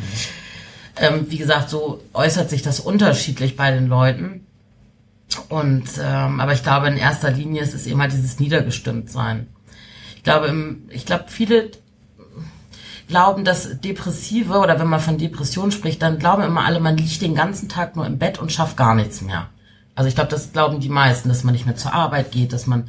Ähm, 0.97 1.27
wie 1.29 1.37
gesagt, 1.37 1.69
so 1.69 2.01
äußert 2.15 2.49
sich 2.49 2.63
das 2.63 2.81
unterschiedlich 2.81 3.55
bei 3.55 3.71
den 3.71 3.87
Leuten. 3.87 4.47
Und 5.51 5.91
ähm, 6.03 6.41
aber 6.41 6.55
ich 6.55 6.63
glaube, 6.63 6.89
in 6.89 6.97
erster 6.97 7.31
Linie 7.31 7.61
ist 7.61 7.75
es 7.75 7.87
halt 7.95 8.13
dieses 8.13 8.41
Niedergestimmtsein. 8.41 9.49
Ich 10.17 10.23
glaube, 10.23 10.47
im, 10.47 10.89
ich 10.89 11.05
glaube, 11.05 11.25
viele 11.27 11.71
glauben, 13.09 13.45
dass 13.45 13.79
Depressive 13.79 14.57
oder 14.57 14.81
wenn 14.81 14.89
man 14.89 15.01
von 15.01 15.19
Depression 15.19 15.71
spricht, 15.71 16.01
dann 16.01 16.19
glauben 16.19 16.45
immer 16.45 16.65
alle, 16.65 16.81
man 16.81 16.97
liegt 16.97 17.21
den 17.21 17.35
ganzen 17.35 17.69
Tag 17.69 17.95
nur 17.95 18.07
im 18.07 18.19
Bett 18.19 18.39
und 18.39 18.51
schafft 18.51 18.79
gar 18.79 18.95
nichts 18.95 19.21
mehr. 19.21 19.51
Also 19.99 20.07
ich 20.07 20.15
glaube, 20.15 20.31
das 20.31 20.53
glauben 20.53 20.79
die 20.79 20.91
meisten, 20.91 21.29
dass 21.29 21.43
man 21.43 21.53
nicht 21.53 21.67
mehr 21.67 21.75
zur 21.75 21.93
Arbeit 21.93 22.31
geht, 22.31 22.53
dass 22.53 22.69
man 22.69 22.89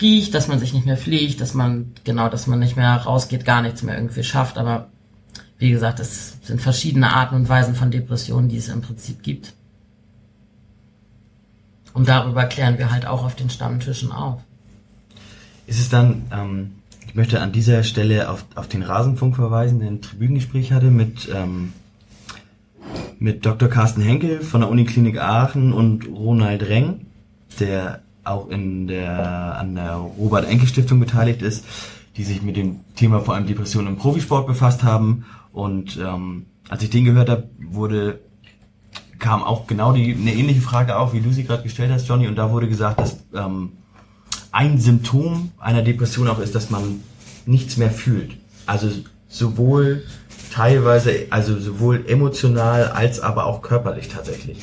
riecht, 0.00 0.34
dass 0.34 0.48
man 0.48 0.58
sich 0.58 0.74
nicht 0.74 0.86
mehr 0.86 0.96
pflegt, 0.96 1.40
dass 1.40 1.54
man, 1.54 1.92
genau, 2.02 2.28
dass 2.28 2.48
man 2.48 2.58
nicht 2.58 2.76
mehr 2.76 2.96
rausgeht, 2.96 3.44
gar 3.44 3.62
nichts 3.62 3.84
mehr 3.84 3.94
irgendwie 3.94 4.24
schafft. 4.24 4.58
Aber 4.58 4.88
wie 5.58 5.70
gesagt, 5.70 6.00
es 6.00 6.38
sind 6.42 6.60
verschiedene 6.60 7.14
Arten 7.14 7.36
und 7.36 7.48
Weisen 7.48 7.76
von 7.76 7.92
Depressionen, 7.92 8.48
die 8.48 8.56
es 8.56 8.66
im 8.66 8.80
Prinzip 8.80 9.22
gibt. 9.22 9.52
Und 11.94 12.08
darüber 12.08 12.46
klären 12.46 12.76
wir 12.76 12.90
halt 12.90 13.06
auch 13.06 13.24
auf 13.24 13.36
den 13.36 13.48
Stammtischen 13.48 14.10
auf. 14.10 14.40
Ist 15.68 15.78
es 15.78 15.90
dann, 15.90 16.22
ähm, 16.32 16.72
ich 17.06 17.14
möchte 17.14 17.40
an 17.40 17.52
dieser 17.52 17.84
Stelle 17.84 18.28
auf, 18.28 18.46
auf 18.56 18.66
den 18.66 18.82
Rasenfunk 18.82 19.36
verweisen, 19.36 19.78
der 19.78 19.92
ein 19.92 20.02
Tribünengespräch 20.02 20.72
hatte 20.72 20.90
mit, 20.90 21.28
ähm, 21.32 21.72
mit 23.18 23.44
Dr. 23.46 23.68
Carsten 23.68 24.02
Henkel 24.02 24.40
von 24.40 24.60
der 24.60 24.70
Uniklinik 24.70 25.18
Aachen 25.18 25.72
und 25.72 26.08
Ronald 26.08 26.68
Reng, 26.68 27.06
der 27.60 28.00
auch 28.24 28.48
in 28.48 28.86
der, 28.86 29.58
an 29.58 29.74
der 29.74 29.94
Robert-Enke-Stiftung 29.94 31.00
beteiligt 31.00 31.42
ist, 31.42 31.64
die 32.16 32.24
sich 32.24 32.42
mit 32.42 32.56
dem 32.56 32.80
Thema 32.96 33.20
vor 33.20 33.34
allem 33.34 33.46
Depressionen 33.46 33.88
im 33.88 33.96
Profisport 33.96 34.46
befasst 34.46 34.82
haben. 34.82 35.24
Und 35.52 35.98
ähm, 36.02 36.46
als 36.68 36.82
ich 36.82 36.90
den 36.90 37.04
gehört 37.04 37.28
habe, 37.28 37.48
wurde 37.58 38.20
kam 39.22 39.44
auch 39.44 39.68
genau 39.68 39.92
die 39.92 40.14
eine 40.14 40.34
ähnliche 40.34 40.60
Frage 40.60 40.96
auf, 40.96 41.12
wie 41.12 41.20
du 41.20 41.32
sie 41.32 41.44
gerade 41.44 41.62
gestellt 41.62 41.92
hast, 41.92 42.08
Johnny, 42.08 42.26
und 42.26 42.34
da 42.34 42.50
wurde 42.50 42.68
gesagt, 42.68 43.00
dass 43.00 43.18
ähm, 43.32 43.70
ein 44.50 44.78
Symptom 44.78 45.52
einer 45.58 45.82
Depression 45.82 46.28
auch 46.28 46.40
ist, 46.40 46.54
dass 46.54 46.70
man 46.70 47.00
nichts 47.46 47.76
mehr 47.76 47.90
fühlt. 47.90 48.32
Also 48.66 48.90
sowohl 49.28 50.02
teilweise, 50.52 51.26
also 51.30 51.58
sowohl 51.58 52.04
emotional 52.06 52.88
als 52.88 53.20
aber 53.20 53.46
auch 53.46 53.62
körperlich 53.62 54.08
tatsächlich. 54.08 54.58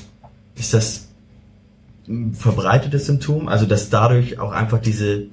Ist 0.56 0.74
das 0.74 1.08
ein 2.08 2.34
verbreitetes 2.34 3.08
Symptom? 3.08 3.48
Also 3.48 3.66
dass 3.66 3.90
dadurch 3.90 4.40
auch 4.40 4.51
einfach 4.51 4.80
diese 4.80 5.24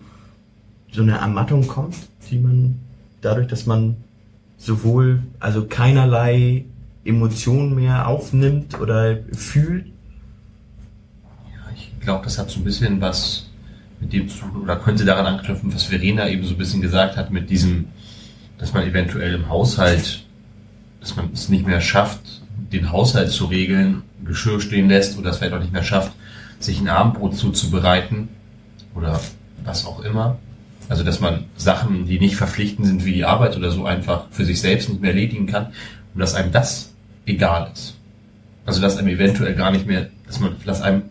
so 0.93 1.02
eine 1.02 1.18
Ermattung 1.18 1.67
kommt, 1.67 1.97
die 2.31 2.39
man 2.39 2.81
dadurch, 3.20 3.49
dass 3.49 3.67
man 3.67 3.97
sowohl 4.57 5.23
also 5.41 5.67
keinerlei 5.67 6.65
Emotionen 7.05 7.75
mehr 7.75 8.09
aufnimmt 8.09 8.81
oder 8.81 9.18
fühlt? 9.33 9.86
Ich 11.75 12.01
glaube, 12.01 12.25
das 12.25 12.39
hat 12.39 12.51
so 12.51 12.60
ein 12.60 12.65
bisschen 12.65 13.01
was 13.01 13.51
mit 14.01 14.12
dem 14.12 14.28
zu 14.28 14.39
tun, 14.39 14.62
oder 14.62 14.76
könnte 14.76 15.05
daran 15.05 15.26
anknüpfen, 15.26 15.75
was 15.75 15.85
Verena 15.85 16.28
eben 16.28 16.44
so 16.44 16.55
ein 16.55 16.59
bisschen 16.59 16.81
gesagt 16.81 17.17
hat, 17.17 17.31
mit 17.31 17.51
diesem, 17.51 17.86
dass 18.59 18.73
man 18.73 18.85
eventuell 18.85 19.35
im 19.35 19.49
Haushalt, 19.49 20.26
dass 21.07 21.15
man 21.15 21.31
es 21.33 21.49
nicht 21.49 21.65
mehr 21.65 21.81
schafft, 21.81 22.20
den 22.73 22.91
Haushalt 22.91 23.31
zu 23.31 23.44
regeln, 23.44 24.02
Geschirr 24.25 24.60
stehen 24.60 24.89
lässt 24.89 25.17
oder 25.17 25.31
es 25.31 25.36
vielleicht 25.36 25.55
auch 25.55 25.60
nicht 25.60 25.73
mehr 25.73 25.85
schafft, 25.85 26.12
sich 26.59 26.81
ein 26.81 26.89
Abendbrot 26.89 27.36
zuzubereiten 27.36 28.28
oder 28.93 29.20
was 29.65 29.86
auch 29.86 30.02
immer. 30.02 30.39
Also, 30.89 31.05
dass 31.05 31.20
man 31.20 31.44
Sachen, 31.57 32.07
die 32.07 32.18
nicht 32.18 32.35
verpflichtend 32.35 32.89
sind 32.89 33.05
wie 33.05 33.12
die 33.12 33.25
Arbeit 33.25 33.57
oder 33.57 33.70
so, 33.70 33.86
einfach 33.86 34.25
für 34.31 34.44
sich 34.44 34.60
selbst 34.60 34.89
nicht 34.89 35.01
mehr 35.01 35.12
erledigen 35.12 35.47
kann 35.47 35.67
und 36.12 36.20
dass 36.20 36.35
einem 36.35 36.51
das 36.51 36.93
egal 37.25 37.70
ist. 37.73 37.94
Also, 38.65 38.81
dass 38.81 38.97
einem 38.97 39.09
eventuell 39.09 39.55
gar 39.55 39.70
nicht 39.70 39.86
mehr, 39.86 40.09
dass 40.26 40.41
man, 40.41 40.57
dass 40.65 40.83
einem 40.83 41.02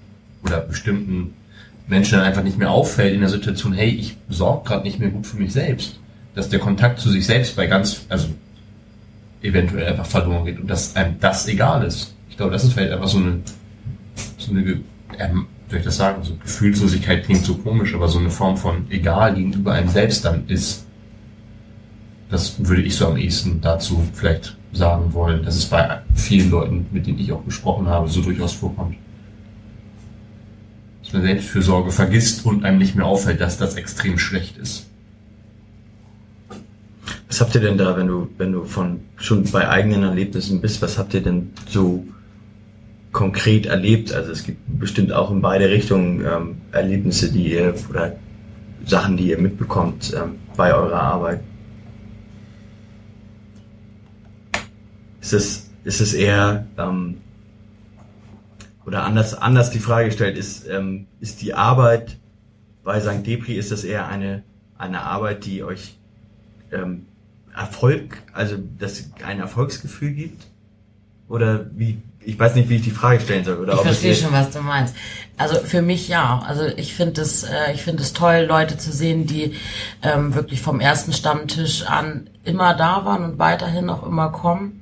oder 0.43 0.59
bestimmten 0.59 1.35
Menschen 1.87 2.17
dann 2.17 2.27
einfach 2.27 2.43
nicht 2.43 2.57
mehr 2.57 2.71
auffällt 2.71 3.13
in 3.13 3.21
der 3.21 3.29
Situation, 3.29 3.71
hey, 3.71 3.89
ich 3.89 4.17
sorge 4.27 4.67
gerade 4.67 4.83
nicht 4.83 4.99
mehr 4.99 5.09
gut 5.09 5.25
für 5.25 5.37
mich 5.37 5.53
selbst. 5.53 5.99
Dass 6.33 6.49
der 6.49 6.59
Kontakt 6.59 6.99
zu 6.99 7.09
sich 7.09 7.25
selbst 7.25 7.55
bei 7.55 7.67
ganz, 7.67 8.05
also 8.09 8.27
eventuell 9.45 9.87
einfach 9.87 10.05
verloren 10.05 10.45
geht 10.45 10.59
und 10.59 10.67
dass 10.69 10.95
einem 10.95 11.19
das 11.19 11.47
egal 11.47 11.83
ist. 11.85 12.15
Ich 12.29 12.37
glaube, 12.37 12.51
das 12.51 12.63
ist 12.63 12.73
vielleicht 12.73 12.91
einfach 12.91 13.07
so 13.07 13.19
eine, 13.19 13.39
so 14.37 14.51
eine, 14.51 14.61
ähm, 15.17 15.47
soll 15.69 15.79
ich 15.79 15.85
das 15.85 15.97
sagen, 15.97 16.23
so 16.23 16.35
Gefühlslosigkeit 16.35 17.23
klingt 17.23 17.45
so 17.45 17.55
komisch, 17.55 17.93
aber 17.93 18.07
so 18.07 18.19
eine 18.19 18.29
Form 18.29 18.57
von 18.57 18.87
egal 18.89 19.35
gegenüber 19.35 19.73
einem 19.73 19.89
selbst 19.89 20.25
dann 20.25 20.47
ist. 20.47 20.85
Das 22.29 22.55
würde 22.67 22.81
ich 22.81 22.95
so 22.95 23.07
am 23.07 23.17
ehesten 23.17 23.61
dazu 23.61 24.03
vielleicht 24.13 24.57
sagen 24.73 25.13
wollen, 25.13 25.43
dass 25.43 25.55
es 25.55 25.65
bei 25.65 26.01
vielen 26.13 26.49
Leuten, 26.51 26.87
mit 26.91 27.07
denen 27.07 27.19
ich 27.19 27.31
auch 27.31 27.45
gesprochen 27.45 27.87
habe, 27.87 28.09
so 28.09 28.21
durchaus 28.21 28.53
vorkommt. 28.53 28.97
Dass 31.03 31.13
man 31.13 31.21
Selbstfürsorge 31.21 31.91
vergisst 31.91 32.45
und 32.45 32.65
einem 32.65 32.79
nicht 32.79 32.95
mehr 32.95 33.05
auffällt, 33.05 33.39
dass 33.39 33.57
das 33.57 33.75
extrem 33.75 34.17
schlecht 34.17 34.57
ist. 34.57 34.87
Was 37.35 37.41
habt 37.41 37.55
ihr 37.55 37.59
denn 37.59 37.77
da, 37.77 37.97
wenn 37.97 38.07
du, 38.07 38.29
wenn 38.37 38.53
du 38.53 38.63
von 38.63 39.01
schon 39.17 39.43
bei 39.51 39.67
eigenen 39.67 40.03
Erlebnissen 40.03 40.61
bist, 40.61 40.81
was 40.81 40.97
habt 40.97 41.13
ihr 41.13 41.21
denn 41.21 41.51
so 41.67 42.07
konkret 43.11 43.65
erlebt? 43.65 44.13
Also 44.13 44.31
es 44.31 44.45
gibt 44.45 44.59
bestimmt 44.79 45.11
auch 45.11 45.29
in 45.31 45.41
beide 45.41 45.67
Richtungen 45.67 46.23
ähm, 46.25 46.61
Erlebnisse, 46.71 47.29
die 47.33 47.51
ihr 47.51 47.75
oder 47.89 48.15
Sachen, 48.85 49.17
die 49.17 49.31
ihr 49.31 49.37
mitbekommt 49.37 50.13
ähm, 50.15 50.35
bei 50.55 50.73
eurer 50.73 51.01
Arbeit. 51.01 51.41
Ist 55.19 55.33
es, 55.33 55.69
ist 55.83 55.99
es 55.99 56.13
eher 56.13 56.67
ähm, 56.77 57.17
oder 58.85 59.03
anders, 59.03 59.33
anders 59.33 59.71
die 59.71 59.79
Frage 59.79 60.05
gestellt, 60.05 60.37
ist, 60.37 60.69
ähm, 60.69 61.07
ist 61.19 61.41
die 61.41 61.53
Arbeit 61.53 62.17
bei 62.85 63.01
St. 63.01 63.27
Depri, 63.27 63.55
ist 63.55 63.73
das 63.73 63.83
eher 63.83 64.07
eine, 64.07 64.43
eine 64.77 65.01
Arbeit, 65.01 65.45
die 65.45 65.61
euch 65.61 65.97
ähm, 66.71 67.07
Erfolg, 67.55 68.21
also 68.33 68.57
dass 68.77 69.09
ein 69.25 69.39
Erfolgsgefühl 69.39 70.11
gibt? 70.11 70.45
Oder 71.27 71.65
wie, 71.73 72.01
ich 72.19 72.37
weiß 72.37 72.55
nicht, 72.55 72.69
wie 72.69 72.75
ich 72.75 72.83
die 72.83 72.91
Frage 72.91 73.19
stellen 73.19 73.43
soll. 73.43 73.57
Oder 73.57 73.73
Ich 73.73 73.81
verstehe 73.81 74.15
schon, 74.15 74.31
was 74.31 74.51
du 74.51 74.61
meinst. 74.61 74.95
Also 75.37 75.55
für 75.57 75.81
mich 75.81 76.07
ja. 76.07 76.43
Also 76.45 76.65
ich 76.65 76.93
finde 76.93 77.21
es, 77.21 77.43
äh, 77.43 77.73
ich 77.73 77.81
finde 77.81 78.03
es 78.03 78.13
toll, 78.13 78.45
Leute 78.47 78.77
zu 78.77 78.91
sehen, 78.91 79.25
die 79.25 79.55
ähm, 80.03 80.35
wirklich 80.35 80.61
vom 80.61 80.79
ersten 80.79 81.13
Stammtisch 81.13 81.83
an 81.83 82.29
immer 82.43 82.75
da 82.75 83.05
waren 83.05 83.23
und 83.23 83.39
weiterhin 83.39 83.89
auch 83.89 84.05
immer 84.05 84.29
kommen. 84.29 84.81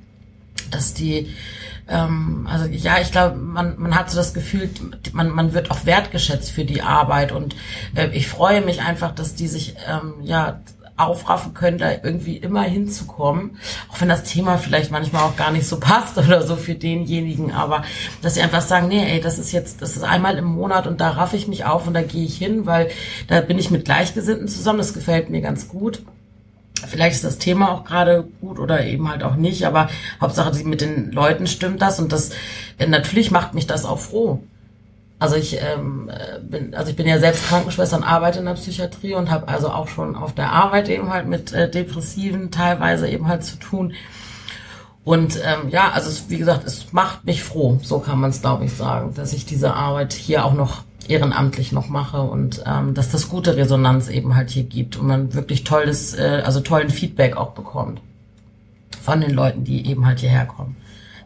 Dass 0.70 0.92
die, 0.92 1.34
ähm, 1.88 2.46
also 2.50 2.66
ja, 2.66 3.00
ich 3.00 3.10
glaube, 3.10 3.36
man, 3.36 3.78
man 3.78 3.94
hat 3.94 4.10
so 4.10 4.16
das 4.16 4.34
Gefühl, 4.34 4.68
man, 5.12 5.30
man 5.30 5.54
wird 5.54 5.70
auch 5.70 5.86
wertgeschätzt 5.86 6.50
für 6.50 6.64
die 6.64 6.82
Arbeit 6.82 7.32
und 7.32 7.56
äh, 7.94 8.08
ich 8.12 8.28
freue 8.28 8.60
mich 8.60 8.82
einfach, 8.82 9.14
dass 9.14 9.34
die 9.34 9.48
sich 9.48 9.76
ähm, 9.88 10.14
ja 10.22 10.60
aufraffen 10.96 11.54
können, 11.54 11.78
da 11.78 11.90
irgendwie 11.90 12.36
immer 12.36 12.62
hinzukommen, 12.62 13.58
auch 13.90 14.00
wenn 14.00 14.08
das 14.08 14.22
Thema 14.22 14.58
vielleicht 14.58 14.92
manchmal 14.92 15.24
auch 15.24 15.36
gar 15.36 15.50
nicht 15.50 15.66
so 15.66 15.80
passt 15.80 16.16
oder 16.18 16.42
so 16.42 16.56
für 16.56 16.74
denjenigen, 16.74 17.52
aber 17.52 17.84
dass 18.22 18.34
sie 18.34 18.42
einfach 18.42 18.62
sagen, 18.62 18.88
nee, 18.88 19.04
ey, 19.04 19.20
das 19.20 19.38
ist 19.38 19.52
jetzt, 19.52 19.82
das 19.82 19.96
ist 19.96 20.04
einmal 20.04 20.38
im 20.38 20.44
Monat 20.44 20.86
und 20.86 21.00
da 21.00 21.10
raff 21.10 21.34
ich 21.34 21.48
mich 21.48 21.64
auf 21.64 21.86
und 21.86 21.94
da 21.94 22.02
gehe 22.02 22.24
ich 22.24 22.36
hin, 22.36 22.66
weil 22.66 22.90
da 23.26 23.40
bin 23.40 23.58
ich 23.58 23.70
mit 23.70 23.84
Gleichgesinnten 23.84 24.46
zusammen, 24.46 24.78
das 24.78 24.94
gefällt 24.94 25.30
mir 25.30 25.40
ganz 25.40 25.68
gut. 25.68 26.02
Vielleicht 26.86 27.16
ist 27.16 27.24
das 27.24 27.38
Thema 27.38 27.72
auch 27.72 27.84
gerade 27.84 28.24
gut 28.40 28.58
oder 28.58 28.84
eben 28.84 29.08
halt 29.08 29.22
auch 29.22 29.36
nicht, 29.36 29.64
aber 29.66 29.88
Hauptsache 30.20 30.52
mit 30.64 30.80
den 30.80 31.12
Leuten 31.12 31.46
stimmt 31.46 31.80
das 31.80 31.98
und 31.98 32.12
das 32.12 32.30
natürlich 32.86 33.30
macht 33.30 33.54
mich 33.54 33.66
das 33.66 33.84
auch 33.84 33.98
froh. 33.98 34.42
Also 35.18 35.36
ich 35.36 35.58
ähm, 35.60 36.10
äh, 36.10 36.40
bin, 36.40 36.74
also 36.74 36.90
ich 36.90 36.96
bin 36.96 37.06
ja 37.06 37.18
selbst 37.18 37.46
Krankenschwester 37.46 37.96
und 37.96 38.04
arbeite 38.04 38.40
in 38.40 38.44
der 38.44 38.54
Psychiatrie 38.54 39.14
und 39.14 39.30
habe 39.30 39.48
also 39.48 39.70
auch 39.70 39.88
schon 39.88 40.16
auf 40.16 40.34
der 40.34 40.52
Arbeit 40.52 40.88
eben 40.88 41.10
halt 41.10 41.28
mit 41.28 41.52
äh, 41.52 41.70
Depressiven 41.70 42.50
teilweise 42.50 43.08
eben 43.08 43.28
halt 43.28 43.44
zu 43.44 43.56
tun. 43.56 43.94
Und 45.04 45.38
ähm, 45.44 45.68
ja, 45.68 45.90
also 45.92 46.08
es, 46.08 46.30
wie 46.30 46.38
gesagt, 46.38 46.66
es 46.66 46.92
macht 46.92 47.24
mich 47.24 47.42
froh, 47.42 47.78
so 47.82 47.98
kann 48.00 48.18
man 48.20 48.30
es 48.30 48.40
glaube 48.40 48.64
ich 48.64 48.72
sagen, 48.72 49.14
dass 49.14 49.32
ich 49.32 49.44
diese 49.44 49.74
Arbeit 49.74 50.14
hier 50.14 50.44
auch 50.44 50.54
noch 50.54 50.82
ehrenamtlich 51.08 51.72
noch 51.72 51.88
mache 51.88 52.22
und 52.22 52.62
ähm, 52.66 52.94
dass 52.94 53.10
das 53.10 53.28
gute 53.28 53.56
Resonanz 53.56 54.08
eben 54.08 54.34
halt 54.34 54.50
hier 54.50 54.64
gibt 54.64 54.96
und 54.96 55.06
man 55.06 55.34
wirklich 55.34 55.64
tolles, 55.64 56.14
äh, 56.14 56.42
also 56.44 56.60
tollen 56.60 56.90
Feedback 56.90 57.36
auch 57.36 57.50
bekommt 57.50 58.00
von 59.02 59.20
den 59.20 59.32
Leuten, 59.32 59.64
die 59.64 59.86
eben 59.86 60.06
halt 60.06 60.20
hierher 60.20 60.46
kommen. 60.46 60.76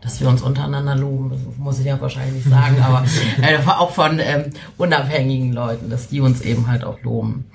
Dass 0.00 0.20
wir 0.20 0.28
uns 0.28 0.42
untereinander 0.42 0.94
loben, 0.94 1.30
das 1.30 1.40
muss 1.58 1.80
ich 1.80 1.86
ja 1.86 2.00
wahrscheinlich 2.00 2.44
nicht 2.44 2.48
sagen, 2.48 2.80
aber 2.82 3.04
äh, 3.42 3.58
auch 3.66 3.92
von 3.92 4.18
ähm, 4.20 4.52
unabhängigen 4.76 5.52
Leuten, 5.52 5.90
dass 5.90 6.08
die 6.08 6.20
uns 6.20 6.40
eben 6.40 6.68
halt 6.68 6.84
auch 6.84 7.02
loben. 7.02 7.46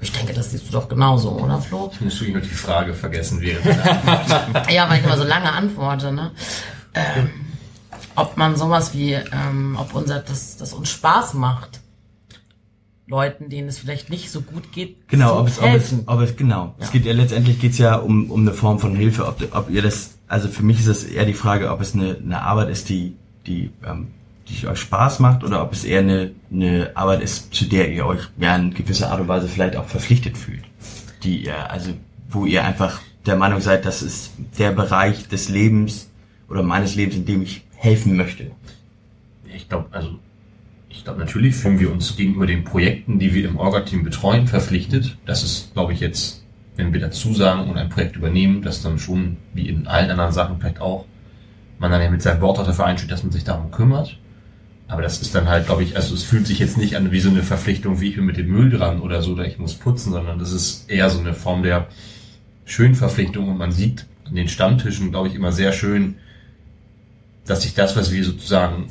Ich 0.00 0.12
denke, 0.12 0.34
das 0.34 0.50
siehst 0.50 0.68
du 0.68 0.72
doch 0.72 0.88
genauso, 0.88 1.30
oder 1.30 1.60
Flo? 1.60 1.90
Ich 1.94 2.00
musst 2.00 2.20
du 2.20 2.24
nur 2.26 2.40
die 2.40 2.48
Frage 2.48 2.92
vergessen 2.92 3.40
während 3.40 3.64
Ja, 4.70 4.90
weil 4.90 4.98
ich 4.98 5.04
immer 5.04 5.16
so 5.16 5.24
lange 5.24 5.50
antworte, 5.50 6.12
ne? 6.12 6.32
Ähm, 6.92 7.30
ob 8.14 8.36
man 8.36 8.56
sowas 8.56 8.92
wie, 8.94 9.12
ähm, 9.12 9.76
ob 9.80 9.94
unser, 9.94 10.20
das, 10.20 10.56
das 10.56 10.72
uns 10.72 10.90
Spaß 10.90 11.34
macht. 11.34 11.80
Leuten, 13.06 13.50
denen 13.50 13.68
es 13.68 13.78
vielleicht 13.78 14.08
nicht 14.08 14.30
so 14.30 14.40
gut 14.40 14.72
geht, 14.72 15.08
Genau, 15.08 15.34
zu 15.34 15.40
ob 15.40 15.48
es, 15.48 15.58
ob 15.58 15.74
es, 15.74 15.94
ob 16.06 16.20
es, 16.20 16.36
genau. 16.36 16.74
Ja. 16.78 16.84
Es 16.84 16.90
geht 16.90 17.04
ja 17.04 17.12
letztendlich 17.12 17.60
geht's 17.60 17.76
ja 17.76 17.96
um, 17.96 18.30
um 18.30 18.40
eine 18.40 18.52
Form 18.52 18.78
von 18.78 18.96
Hilfe, 18.96 19.26
ob, 19.26 19.36
ob 19.54 19.68
ihr 19.68 19.82
das, 19.82 20.13
also 20.28 20.48
für 20.48 20.62
mich 20.62 20.80
ist 20.80 20.86
es 20.86 21.04
eher 21.04 21.24
die 21.24 21.34
Frage, 21.34 21.70
ob 21.70 21.80
es 21.80 21.94
eine, 21.94 22.16
eine 22.16 22.42
Arbeit 22.42 22.70
ist, 22.70 22.88
die, 22.88 23.14
die, 23.46 23.70
ähm, 23.86 24.08
die 24.48 24.66
euch 24.66 24.78
Spaß 24.78 25.20
macht 25.20 25.44
oder 25.44 25.62
ob 25.62 25.72
es 25.72 25.84
eher 25.84 26.00
eine, 26.00 26.32
eine 26.52 26.92
Arbeit 26.94 27.22
ist, 27.22 27.54
zu 27.54 27.66
der 27.66 27.90
ihr 27.90 28.06
euch 28.06 28.20
ja 28.38 28.56
in 28.56 28.74
gewisser 28.74 29.10
Art 29.10 29.20
und 29.20 29.28
Weise 29.28 29.48
vielleicht 29.48 29.76
auch 29.76 29.86
verpflichtet 29.86 30.36
fühlt. 30.36 30.64
Die 31.22 31.44
ihr, 31.44 31.70
also, 31.70 31.92
wo 32.28 32.46
ihr 32.46 32.64
einfach 32.64 33.00
der 33.26 33.36
Meinung 33.36 33.60
seid, 33.60 33.84
das 33.86 34.02
ist 34.02 34.32
der 34.58 34.72
Bereich 34.72 35.28
des 35.28 35.48
Lebens 35.48 36.10
oder 36.48 36.62
meines 36.62 36.94
Lebens, 36.94 37.16
in 37.16 37.26
dem 37.26 37.42
ich 37.42 37.64
helfen 37.74 38.16
möchte. 38.16 38.50
Ich 39.54 39.68
glaube, 39.68 39.86
also 39.92 40.18
ich 40.88 41.04
glaube, 41.04 41.20
natürlich 41.20 41.54
fühlen 41.54 41.80
wir 41.80 41.90
uns 41.90 42.16
gegenüber 42.16 42.46
den 42.46 42.64
Projekten, 42.64 43.18
die 43.18 43.34
wir 43.34 43.48
im 43.48 43.56
Orga-Team 43.56 44.04
betreuen, 44.04 44.46
verpflichtet. 44.46 45.18
Das 45.26 45.42
ist, 45.42 45.74
glaube 45.74 45.92
ich, 45.92 46.00
jetzt, 46.00 46.43
wenn 46.76 46.92
wir 46.92 47.00
dazu 47.00 47.34
sagen 47.34 47.68
und 47.70 47.76
ein 47.76 47.88
Projekt 47.88 48.16
übernehmen, 48.16 48.62
dass 48.62 48.82
dann 48.82 48.98
schon, 48.98 49.36
wie 49.52 49.68
in 49.68 49.86
allen 49.86 50.10
anderen 50.10 50.32
Sachen 50.32 50.58
vielleicht 50.58 50.80
auch, 50.80 51.06
man 51.78 51.90
dann 51.90 52.02
ja 52.02 52.10
mit 52.10 52.22
seinem 52.22 52.40
Wort 52.40 52.58
dafür 52.58 52.86
einsteht, 52.86 53.10
dass 53.10 53.22
man 53.22 53.32
sich 53.32 53.44
darum 53.44 53.70
kümmert. 53.70 54.18
Aber 54.86 55.02
das 55.02 55.20
ist 55.22 55.34
dann 55.34 55.48
halt, 55.48 55.66
glaube 55.66 55.82
ich, 55.82 55.96
also 55.96 56.14
es 56.14 56.24
fühlt 56.24 56.46
sich 56.46 56.58
jetzt 56.58 56.76
nicht 56.76 56.96
an 56.96 57.10
wie 57.10 57.20
so 57.20 57.30
eine 57.30 57.42
Verpflichtung, 57.42 58.00
wie 58.00 58.10
ich 58.10 58.16
bin 58.16 58.26
mit 58.26 58.36
dem 58.36 58.48
Müll 58.48 58.70
dran 58.70 59.00
oder 59.00 59.22
so, 59.22 59.32
oder 59.32 59.46
ich 59.46 59.58
muss 59.58 59.74
putzen, 59.74 60.12
sondern 60.12 60.38
das 60.38 60.52
ist 60.52 60.90
eher 60.90 61.08
so 61.10 61.20
eine 61.20 61.34
Form 61.34 61.62
der 61.62 61.88
schönen 62.64 62.94
Verpflichtung 62.94 63.48
und 63.48 63.56
man 63.56 63.72
sieht 63.72 64.06
an 64.24 64.34
den 64.34 64.48
Stammtischen, 64.48 65.10
glaube 65.10 65.28
ich, 65.28 65.34
immer 65.34 65.52
sehr 65.52 65.72
schön, 65.72 66.16
dass 67.46 67.62
sich 67.62 67.74
das, 67.74 67.96
was 67.96 68.12
wir 68.12 68.24
sozusagen 68.24 68.86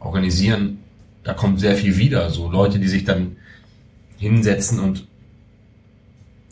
organisieren, 0.00 0.78
da 1.24 1.34
kommt 1.34 1.60
sehr 1.60 1.76
viel 1.76 1.96
wieder. 1.96 2.30
So 2.30 2.50
Leute, 2.50 2.78
die 2.78 2.88
sich 2.88 3.04
dann 3.04 3.36
hinsetzen 4.18 4.80
und 4.80 5.06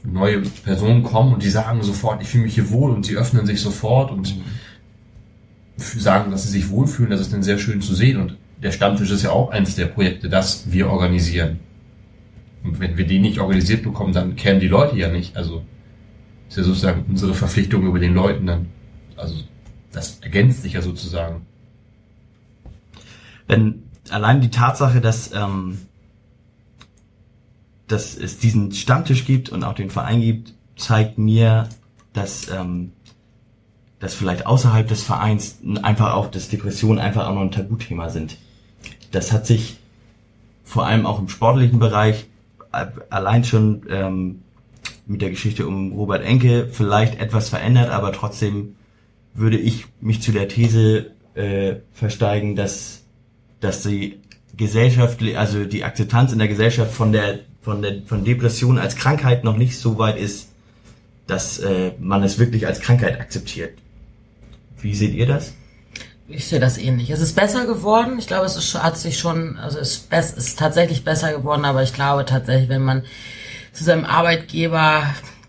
neue 0.05 0.41
Personen 0.41 1.03
kommen 1.03 1.35
und 1.35 1.43
die 1.43 1.51
sagen 1.51 1.83
sofort, 1.83 2.23
ich 2.23 2.29
fühle 2.29 2.45
mich 2.45 2.55
hier 2.55 2.71
wohl 2.71 2.91
und 2.91 3.05
sie 3.05 3.17
öffnen 3.17 3.47
sich 3.47 3.61
sofort 3.61 4.11
und 4.11 4.35
sagen, 5.77 6.31
dass 6.31 6.45
sie 6.45 6.51
sich 6.51 6.71
wohlfühlen. 6.71 7.11
Das 7.11 7.21
ist 7.21 7.33
dann 7.33 7.43
sehr 7.43 7.59
schön 7.59 7.81
zu 7.81 7.95
sehen 7.95 8.21
und 8.21 8.37
der 8.63 8.73
Stammtisch 8.73 9.11
ist 9.11 9.23
ja 9.23 9.31
auch 9.31 9.51
eines 9.51 9.75
der 9.75 9.87
Projekte, 9.87 10.29
das 10.29 10.71
wir 10.71 10.91
organisieren. 10.91 11.61
Und 12.63 12.79
wenn 12.79 12.97
wir 12.99 13.07
die 13.07 13.19
nicht 13.19 13.41
organisiert 13.41 13.83
bekommen, 13.83 14.13
dann 14.13 14.37
kennen 14.37 14.61
die 14.61 14.69
Leute 14.69 14.97
ja 14.97 15.11
nicht. 15.11 15.37
Also 15.37 15.65
ist 16.49 16.59
ja 16.59 16.65
sozusagen 16.65 17.05
unsere 17.09 17.33
Verpflichtung 17.33 17.85
über 17.87 17.99
den 17.99 18.13
Leuten 18.13 18.47
dann. 18.47 18.67
Also 19.17 19.37
das 19.93 20.19
ergänzt 20.21 20.63
sich 20.63 20.75
ja 20.75 20.83
sozusagen. 20.83 21.47
wenn 23.47 23.83
allein 24.11 24.41
die 24.41 24.51
Tatsache, 24.51 25.01
dass, 25.01 25.33
ähm, 25.33 25.79
dass 27.91 28.17
es 28.17 28.39
diesen 28.39 28.73
Stammtisch 28.73 29.25
gibt 29.25 29.49
und 29.49 29.65
auch 29.65 29.75
den 29.75 29.91
Verein 29.91 30.21
gibt, 30.21 30.55
zeigt 30.77 31.19
mir, 31.19 31.69
dass, 32.13 32.49
ähm, 32.51 32.93
dass 33.99 34.15
vielleicht 34.15 34.47
außerhalb 34.47 34.87
des 34.89 35.03
Vereins 35.03 35.59
einfach 35.83 36.15
auch, 36.15 36.31
dass 36.31 36.49
Depressionen 36.49 36.99
einfach 36.99 37.27
auch 37.27 37.35
noch 37.35 37.43
ein 37.43 37.51
Tabuthema 37.51 38.09
sind. 38.09 38.37
Das 39.11 39.33
hat 39.33 39.47
sich 39.47 39.79
vor 40.65 40.87
allem 40.87 41.07
auch 41.07 41.19
im 41.19 41.29
sportlichen 41.29 41.79
Bereich 41.79 42.27
allein 42.71 43.43
schon 43.43 43.83
ähm, 43.91 44.43
mit 45.07 45.21
der 45.23 45.31
Geschichte 45.31 45.67
um 45.67 45.93
Robert 45.93 46.23
Enke 46.23 46.69
vielleicht 46.71 47.19
etwas 47.19 47.49
verändert, 47.49 47.91
aber 47.91 48.13
trotzdem 48.13 48.77
würde 49.35 49.59
ich 49.59 49.87
mich 50.01 50.23
zu 50.23 50.31
der 50.31 50.47
These 50.47 51.11
äh, 51.35 51.77
versteigen, 51.93 52.55
dass 52.55 53.01
dass 53.61 53.83
die 53.83 54.21
Gesellschaft, 54.57 55.23
also 55.37 55.65
die 55.65 55.85
Akzeptanz 55.85 56.33
in 56.33 56.39
der 56.39 56.49
Gesellschaft 56.49 56.93
von 56.93 57.13
der 57.13 57.41
von 57.63 57.83
der 57.83 58.03
von 58.07 58.25
Depression 58.25 58.79
als 58.79 58.97
Krankheit 58.97 59.45
noch 59.45 59.57
nicht 59.57 59.79
so 59.79 59.99
weit 59.99 60.17
ist, 60.17 60.49
dass 61.27 61.59
äh, 61.59 61.93
man 61.99 62.23
es 62.23 62.39
wirklich 62.39 62.67
als 62.67 62.81
Krankheit 62.81 63.21
akzeptiert. 63.21 63.79
Wie 64.81 64.95
seht 64.95 65.15
ihr 65.15 65.27
das? 65.27 65.55
Ich 66.27 66.47
sehe 66.47 66.61
das 66.61 66.79
ähnlich. 66.79 67.11
Es 67.11 67.21
ist 67.21 67.35
besser 67.35 67.67
geworden. 67.67 68.19
Ich 68.19 68.27
glaube, 68.27 68.47
es 68.47 68.57
ist, 68.57 68.81
hat 68.81 68.97
sich 68.97 69.19
schon, 69.19 69.59
also 69.59 69.79
es 69.79 69.93
ist, 69.93 70.11
bess, 70.11 70.33
ist 70.33 70.59
tatsächlich 70.59 71.05
besser 71.05 71.33
geworden, 71.33 71.65
aber 71.65 71.83
ich 71.83 71.93
glaube 71.93 72.25
tatsächlich, 72.25 72.69
wenn 72.69 72.85
man 72.85 73.03
zu 73.73 73.85
seinem 73.85 74.05
Arbeitgeber 74.05 75.03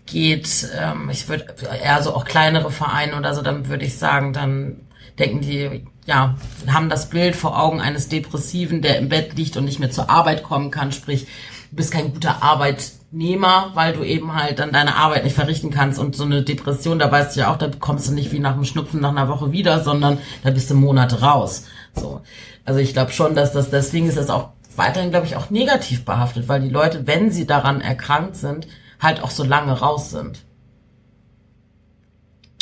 geht, 0.06 0.68
ähm, 0.76 1.08
ich 1.10 1.28
würde 1.28 1.46
eher 1.82 2.02
so 2.02 2.14
auch 2.14 2.24
kleinere 2.24 2.70
Vereine 2.70 3.16
oder 3.16 3.34
so, 3.34 3.42
dann 3.42 3.68
würde 3.68 3.84
ich 3.84 3.96
sagen, 3.96 4.32
dann 4.32 4.80
denken 5.18 5.40
die, 5.40 5.86
ja, 6.06 6.36
haben 6.66 6.88
das 6.88 7.10
Bild 7.10 7.36
vor 7.36 7.60
Augen 7.60 7.80
eines 7.80 8.08
Depressiven, 8.08 8.82
der 8.82 8.98
im 8.98 9.08
Bett 9.08 9.36
liegt 9.36 9.56
und 9.56 9.64
nicht 9.64 9.78
mehr 9.78 9.90
zur 9.90 10.10
Arbeit 10.10 10.42
kommen 10.42 10.70
kann, 10.70 10.90
sprich, 10.90 11.26
du 11.72 11.76
bist 11.76 11.90
kein 11.90 12.12
guter 12.12 12.42
Arbeitnehmer, 12.42 13.70
weil 13.72 13.94
du 13.94 14.04
eben 14.04 14.34
halt 14.34 14.58
dann 14.58 14.72
deine 14.72 14.94
Arbeit 14.96 15.24
nicht 15.24 15.34
verrichten 15.34 15.70
kannst 15.70 15.98
und 15.98 16.14
so 16.14 16.24
eine 16.24 16.42
Depression, 16.42 16.98
da 16.98 17.10
weißt 17.10 17.34
du 17.34 17.40
ja 17.40 17.50
auch, 17.50 17.56
da 17.56 17.70
kommst 17.80 18.08
du 18.08 18.12
nicht 18.12 18.30
wie 18.30 18.40
nach 18.40 18.52
einem 18.52 18.66
Schnupfen 18.66 19.00
nach 19.00 19.10
einer 19.10 19.28
Woche 19.28 19.52
wieder, 19.52 19.82
sondern 19.82 20.18
da 20.44 20.50
bist 20.50 20.70
du 20.70 20.74
Monate 20.74 21.22
raus. 21.22 21.64
So. 21.94 22.20
Also 22.66 22.78
ich 22.78 22.92
glaube 22.92 23.12
schon, 23.12 23.34
dass 23.34 23.54
das, 23.54 23.70
deswegen 23.70 24.06
ist 24.06 24.18
das 24.18 24.28
auch 24.28 24.50
weiterhin, 24.76 25.10
glaube 25.10 25.26
ich, 25.26 25.36
auch 25.36 25.48
negativ 25.48 26.04
behaftet, 26.04 26.46
weil 26.46 26.60
die 26.60 26.68
Leute, 26.68 27.06
wenn 27.06 27.30
sie 27.30 27.46
daran 27.46 27.80
erkrankt 27.80 28.36
sind, 28.36 28.66
halt 29.00 29.22
auch 29.22 29.30
so 29.30 29.42
lange 29.42 29.72
raus 29.72 30.10
sind. 30.10 30.44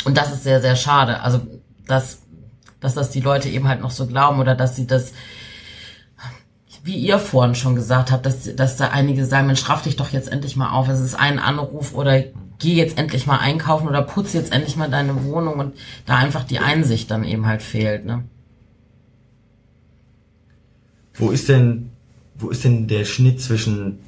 Und 0.05 0.17
das 0.17 0.31
ist 0.31 0.43
sehr, 0.43 0.61
sehr 0.61 0.77
schade. 0.77 1.19
Also, 1.19 1.41
dass, 1.85 2.21
dass 2.79 2.95
das 2.95 3.09
die 3.09 3.19
Leute 3.19 3.49
eben 3.49 3.67
halt 3.67 3.81
noch 3.81 3.91
so 3.91 4.07
glauben 4.07 4.39
oder 4.39 4.55
dass 4.55 4.77
sie 4.77 4.87
das, 4.87 5.11
wie 6.83 6.95
ihr 6.95 7.19
vorhin 7.19 7.55
schon 7.55 7.75
gesagt 7.75 8.11
habt, 8.11 8.25
dass, 8.25 8.55
dass 8.55 8.77
da 8.77 8.89
einige 8.89 9.25
sagen, 9.25 9.47
Mensch, 9.47 9.67
raff 9.69 9.83
dich 9.83 9.95
doch 9.95 10.09
jetzt 10.09 10.31
endlich 10.31 10.55
mal 10.55 10.71
auf. 10.71 10.89
Es 10.89 10.99
ist 10.99 11.15
ein 11.15 11.37
Anruf 11.37 11.93
oder 11.93 12.23
geh 12.59 12.73
jetzt 12.73 12.97
endlich 12.97 13.27
mal 13.27 13.37
einkaufen 13.37 13.87
oder 13.87 14.01
putz 14.01 14.33
jetzt 14.33 14.51
endlich 14.51 14.75
mal 14.75 14.89
deine 14.89 15.23
Wohnung 15.25 15.55
und 15.55 15.75
da 16.05 16.17
einfach 16.17 16.43
die 16.43 16.59
Einsicht 16.59 17.11
dann 17.11 17.23
eben 17.23 17.45
halt 17.45 17.61
fehlt, 17.61 18.05
ne? 18.05 18.23
Wo 21.13 21.29
ist 21.29 21.49
denn 21.49 21.91
wo 22.35 22.49
ist 22.49 22.63
denn 22.63 22.87
der 22.87 23.05
Schnitt 23.05 23.41
zwischen 23.41 23.99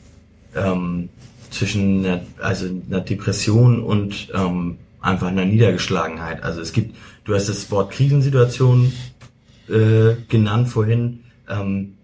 ähm, 0.55 1.09
zwischen 1.51 2.05
einer, 2.05 2.21
also 2.39 2.65
einer 2.65 3.01
Depression 3.01 3.83
und 3.83 4.29
ähm, 4.33 4.77
einfach 5.01 5.27
einer 5.27 5.45
Niedergeschlagenheit? 5.45 6.43
Also 6.43 6.61
es 6.61 6.73
gibt, 6.73 6.95
du 7.25 7.35
hast 7.35 7.49
das 7.49 7.69
Wort 7.69 7.91
Krisensituation 7.91 8.93
äh, 9.69 10.15
genannt 10.27 10.69
vorhin. 10.69 11.19
Ähm, 11.47 11.95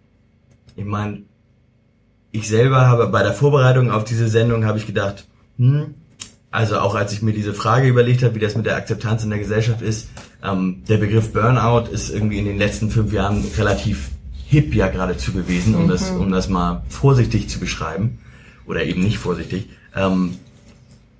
ich 0.79 0.85
meine, 0.85 1.23
ich 2.31 2.47
selber 2.47 2.87
habe 2.87 3.07
bei 3.07 3.21
der 3.21 3.33
Vorbereitung 3.33 3.91
auf 3.91 4.05
diese 4.05 4.29
Sendung 4.29 4.65
habe 4.65 4.77
ich 4.77 4.87
gedacht, 4.87 5.27
hm, 5.57 5.95
also 6.51 6.79
auch 6.79 6.95
als 6.95 7.11
ich 7.11 7.21
mir 7.21 7.33
diese 7.33 7.53
Frage 7.53 7.87
überlegt 7.87 8.23
habe, 8.23 8.35
wie 8.35 8.39
das 8.39 8.55
mit 8.55 8.65
der 8.65 8.77
Akzeptanz 8.77 9.23
in 9.23 9.29
der 9.29 9.39
Gesellschaft 9.39 9.81
ist, 9.81 10.09
ähm, 10.43 10.83
der 10.87 10.97
Begriff 10.97 11.33
Burnout 11.33 11.89
ist 11.91 12.09
irgendwie 12.09 12.39
in 12.39 12.45
den 12.45 12.57
letzten 12.57 12.89
fünf 12.89 13.11
Jahren 13.11 13.43
relativ 13.57 14.09
hip 14.47 14.73
ja 14.73 14.87
geradezu 14.87 15.33
gewesen, 15.33 15.75
um 15.75 15.87
das, 15.87 16.09
um 16.11 16.31
das 16.31 16.49
mal 16.49 16.83
vorsichtig 16.87 17.49
zu 17.49 17.59
beschreiben 17.59 18.19
oder 18.65 18.83
eben 18.83 19.03
nicht 19.03 19.19
vorsichtig. 19.19 19.69
Ähm, 19.95 20.37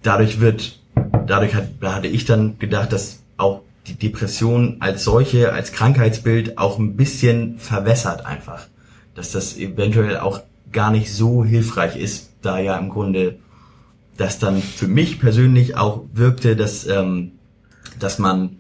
dadurch 0.02 0.40
wird, 0.40 0.80
dadurch 1.28 1.54
hat, 1.54 1.68
da 1.82 1.96
hatte 1.96 2.08
ich 2.08 2.26
dann 2.26 2.58
gedacht, 2.60 2.94
dass 2.94 3.20
auch 3.38 3.62
die 3.88 3.96
Depression 3.96 4.78
als 4.80 5.04
solche, 5.04 5.52
als 5.52 5.74
Krankheitsbild 5.74 6.58
auch 6.58 6.80
ein 6.80 6.96
bisschen 6.96 7.58
verwässert 7.58 8.26
einfach, 8.26 8.68
dass 9.20 9.32
das 9.32 9.58
eventuell 9.58 10.18
auch 10.18 10.42
gar 10.72 10.92
nicht 10.92 11.14
so 11.14 11.44
hilfreich 11.44 11.98
ist, 11.98 12.32
da 12.42 12.60
ja 12.60 12.78
im 12.78 12.90
Grunde 12.90 13.38
dass 14.20 14.38
dann 14.38 14.62
für 14.62 14.88
mich 14.88 15.20
persönlich 15.20 15.78
auch 15.78 16.04
wirkte, 16.14 16.58
dass, 16.58 16.86
ähm, 16.86 17.32
dass 18.00 18.20
man 18.20 18.58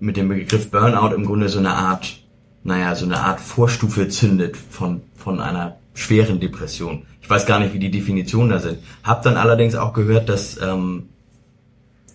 mit 0.00 0.16
dem 0.16 0.28
Begriff 0.28 0.70
Burnout 0.70 1.14
im 1.14 1.26
Grunde 1.26 1.50
so 1.50 1.58
eine 1.58 1.74
Art, 1.74 2.20
naja, 2.64 2.94
so 2.94 3.04
eine 3.04 3.20
Art 3.20 3.38
Vorstufe 3.38 4.08
zündet 4.08 4.56
von, 4.56 5.02
von 5.14 5.40
einer 5.40 5.76
schweren 5.92 6.40
Depression. 6.40 7.02
Ich 7.20 7.28
weiß 7.28 7.44
gar 7.44 7.58
nicht, 7.58 7.74
wie 7.74 7.78
die 7.78 7.90
Definitionen 7.90 8.48
da 8.48 8.60
sind. 8.60 8.78
Hab 9.02 9.22
dann 9.22 9.36
allerdings 9.36 9.74
auch 9.74 9.92
gehört, 9.92 10.30
dass 10.30 10.58
ähm, 10.62 11.10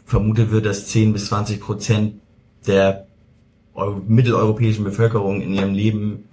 vermutet 0.07 0.49
wird, 0.49 0.65
dass 0.65 0.87
10 0.87 1.13
bis 1.13 1.27
20 1.27 1.61
Prozent 1.61 2.15
der 2.65 3.05
eu 3.75 4.01
mitteleuropäischen 4.07 4.83
Bevölkerung 4.83 5.41
in 5.41 5.53
ihrem 5.53 5.73
Leben 5.75 6.23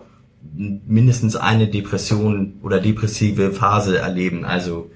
mindestens 0.52 1.36
eine 1.36 1.68
Depression 1.68 2.54
oder 2.62 2.80
depressive 2.80 3.52
Phase 3.52 3.98
erleben. 3.98 4.44
Also 4.44 4.90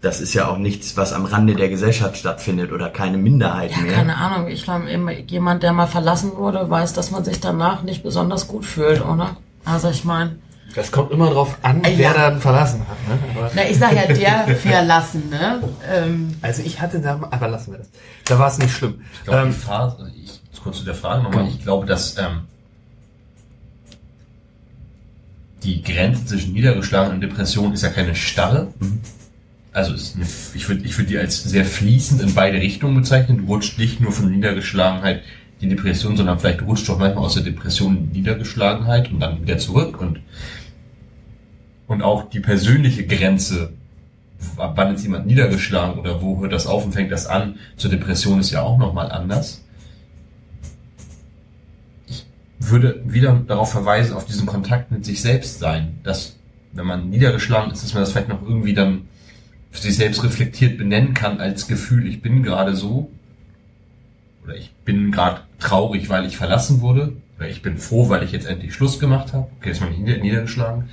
das 0.00 0.20
ist 0.20 0.34
ja 0.34 0.48
auch 0.48 0.58
nichts, 0.58 0.96
was 0.96 1.12
am 1.12 1.24
Rande 1.26 1.54
der 1.54 1.68
Gesellschaft 1.68 2.16
stattfindet 2.16 2.72
oder 2.72 2.90
keine 2.90 3.18
Minderheit 3.18 3.70
Ja, 3.70 3.78
mehr. 3.82 3.92
keine 3.94 4.16
Ahnung. 4.16 4.48
Ich 4.48 4.64
glaube, 4.64 4.90
immer 4.90 5.12
jemand, 5.12 5.62
der 5.62 5.72
mal 5.72 5.86
verlassen 5.86 6.32
wurde, 6.36 6.68
weiß, 6.68 6.92
dass 6.92 7.10
man 7.10 7.24
sich 7.24 7.40
danach 7.40 7.82
nicht 7.82 8.02
besonders 8.02 8.48
gut 8.48 8.64
fühlt, 8.64 9.04
oder? 9.04 9.36
Also 9.64 9.90
ich 9.90 10.04
meine, 10.04 10.36
Das 10.74 10.90
kommt 10.90 11.12
immer 11.12 11.30
drauf 11.30 11.56
an, 11.62 11.82
Ja. 11.84 11.90
wer 11.96 12.14
dann 12.14 12.40
verlassen 12.40 12.80
hat. 12.80 12.96
Ne? 13.08 13.18
Aber, 13.36 13.50
Na, 13.54 13.62
ich 13.68 13.78
sag 13.78 13.92
ja 13.94 14.12
der 14.12 14.56
Verlassene. 14.56 15.62
Ähm, 15.88 16.34
also 16.42 16.62
ich 16.62 16.80
hatte 16.80 16.98
da, 17.00 17.20
aber 17.30 17.48
lassen 17.48 17.72
wir 17.72 17.78
das. 17.78 17.90
Da 18.24 18.38
war 18.38 18.48
es 18.48 18.58
nicht 18.58 18.72
schlimm. 18.74 19.02
Ich 19.14 19.24
glaube, 19.24 19.40
Ähm, 19.40 19.48
die 19.48 19.52
Phase, 19.54 20.10
ich, 20.16 20.40
kurz 20.62 20.78
zu 20.78 20.84
der 20.84 20.94
Frage 20.94 21.22
nochmal, 21.22 21.46
ich 21.46 21.62
glaube, 21.62 21.86
dass 21.86 22.16
ähm, 22.18 22.42
die 25.64 25.82
Grenze 25.82 26.26
zwischen 26.26 26.52
Niedergeschlagen 26.52 27.14
und 27.14 27.20
Depression 27.20 27.72
ist 27.72 27.82
ja 27.82 27.88
keine 27.88 28.14
starre. 28.14 28.68
Also 29.72 29.94
ist 29.94 30.16
eine, 30.16 30.26
ich 30.54 30.68
würde 30.68 30.84
ich 30.84 30.98
würd 30.98 31.08
die 31.08 31.18
als 31.18 31.42
sehr 31.42 31.64
fließend 31.64 32.20
in 32.20 32.34
beide 32.34 32.58
Richtungen 32.58 32.94
bezeichnen. 32.94 33.38
Du 33.38 33.44
rutscht 33.46 33.78
nicht 33.78 34.00
nur 34.00 34.12
von 34.12 34.30
Niedergeschlagenheit 34.30 35.22
die 35.60 35.68
Depression, 35.68 36.16
sondern 36.16 36.38
vielleicht 36.40 36.62
rutscht 36.62 36.88
doch 36.88 36.98
manchmal 36.98 37.24
aus 37.24 37.34
der 37.34 37.44
Depression 37.44 38.10
Niedergeschlagenheit 38.12 39.10
und 39.12 39.20
dann 39.20 39.40
wieder 39.40 39.58
zurück 39.58 40.00
und 40.00 40.20
und 41.86 42.02
auch 42.02 42.28
die 42.30 42.40
persönliche 42.40 43.06
Grenze, 43.06 43.72
wann 44.56 44.94
ist 44.94 45.02
jemand 45.02 45.26
niedergeschlagen 45.26 46.00
oder 46.00 46.22
wo 46.22 46.40
hört 46.40 46.52
das 46.52 46.66
auf 46.66 46.84
und 46.84 46.92
fängt 46.92 47.12
das 47.12 47.26
an, 47.26 47.56
zur 47.76 47.90
Depression 47.90 48.40
ist 48.40 48.50
ja 48.50 48.62
auch 48.62 48.78
nochmal 48.78 49.12
anders. 49.12 49.61
Würde 52.72 53.02
wieder 53.04 53.40
darauf 53.46 53.70
verweisen, 53.70 54.14
auf 54.14 54.24
diesen 54.24 54.46
Kontakt 54.46 54.90
mit 54.90 55.04
sich 55.04 55.22
selbst 55.22 55.60
sein, 55.60 56.00
dass 56.02 56.36
wenn 56.72 56.86
man 56.86 57.10
niedergeschlagen 57.10 57.70
ist, 57.70 57.84
dass 57.84 57.94
man 57.94 58.02
das 58.02 58.12
vielleicht 58.12 58.28
noch 58.28 58.42
irgendwie 58.42 58.74
dann 58.74 59.02
für 59.70 59.82
sich 59.82 59.96
selbst 59.96 60.24
reflektiert 60.24 60.78
benennen 60.78 61.14
kann 61.14 61.40
als 61.40 61.68
Gefühl, 61.68 62.06
ich 62.06 62.22
bin 62.22 62.42
gerade 62.42 62.74
so 62.74 63.10
oder 64.44 64.56
ich 64.56 64.72
bin 64.84 65.12
gerade 65.12 65.42
traurig, 65.58 66.08
weil 66.08 66.26
ich 66.26 66.36
verlassen 66.36 66.80
wurde 66.80 67.12
oder 67.38 67.48
ich 67.48 67.62
bin 67.62 67.78
froh, 67.78 68.08
weil 68.08 68.22
ich 68.22 68.32
jetzt 68.32 68.46
endlich 68.46 68.74
Schluss 68.74 68.98
gemacht 68.98 69.32
habe. 69.32 69.48
Okay, 69.58 69.70
ist 69.70 69.80
man 69.80 69.90
nicht 69.90 70.00
nieder 70.00 70.18
niedergeschlagen. 70.18 70.90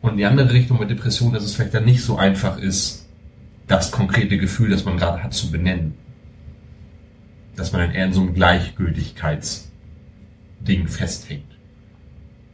Und 0.00 0.12
in 0.12 0.16
die 0.18 0.24
andere 0.24 0.52
Richtung 0.52 0.78
mit 0.78 0.90
Depression, 0.90 1.32
dass 1.32 1.42
es 1.42 1.54
vielleicht 1.54 1.74
dann 1.74 1.84
nicht 1.84 2.02
so 2.02 2.16
einfach 2.16 2.58
ist, 2.58 3.06
das 3.66 3.90
konkrete 3.90 4.38
Gefühl, 4.38 4.70
das 4.70 4.84
man 4.84 4.96
gerade 4.96 5.22
hat, 5.22 5.34
zu 5.34 5.50
benennen. 5.50 5.94
Dass 7.56 7.72
man 7.72 7.82
dann 7.82 7.92
eher 7.92 8.06
in 8.06 8.12
so 8.12 8.22
einem 8.22 8.34
Gleichgültigkeitsding 10.64 10.88
festhängt. 10.88 11.44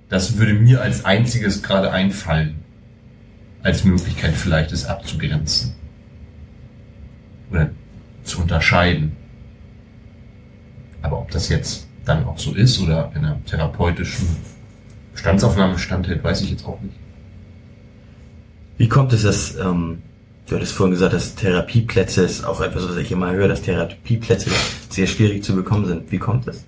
Das 0.08 0.36
würde 0.36 0.55
mir 0.55 0.81
als 0.81 1.05
einziges 1.05 1.62
gerade 1.62 1.91
einfallen, 1.91 2.57
als 3.62 3.84
Möglichkeit 3.84 4.34
vielleicht 4.34 4.73
es 4.73 4.84
abzugrenzen. 4.84 5.74
Oder 7.50 7.70
zu 8.23 8.42
unterscheiden. 8.42 9.12
Aber 11.02 11.18
ob 11.20 11.31
das 11.31 11.49
jetzt 11.49 11.86
dann 12.05 12.24
auch 12.24 12.39
so 12.39 12.55
ist 12.55 12.81
oder 12.81 13.10
in 13.15 13.24
einer 13.24 13.44
therapeutischen 13.44 14.26
Bestandsaufnahme 15.12 15.78
standhält, 15.78 16.23
weiß 16.23 16.42
ich 16.42 16.50
jetzt 16.50 16.66
auch 16.66 16.81
nicht. 16.81 16.97
Wie 18.76 18.89
kommt 18.89 19.12
es, 19.12 19.23
dass, 19.23 19.57
ähm, 19.57 20.02
du 20.47 20.57
hattest 20.57 20.73
vorhin 20.73 20.92
gesagt, 20.92 21.15
dass 21.15 21.34
Therapieplätze 21.34 22.23
ist 22.23 22.44
auch 22.44 22.60
etwas, 22.60 22.89
was 22.89 22.97
ich 22.97 23.12
immer 23.12 23.33
höre, 23.33 23.49
dass 23.49 23.62
Therapieplätze 23.62 24.50
sehr 24.89 25.07
schwierig 25.07 25.44
zu 25.44 25.55
bekommen 25.55 25.86
sind. 25.86 26.10
Wie 26.10 26.18
kommt 26.18 26.49
es? 26.49 26.65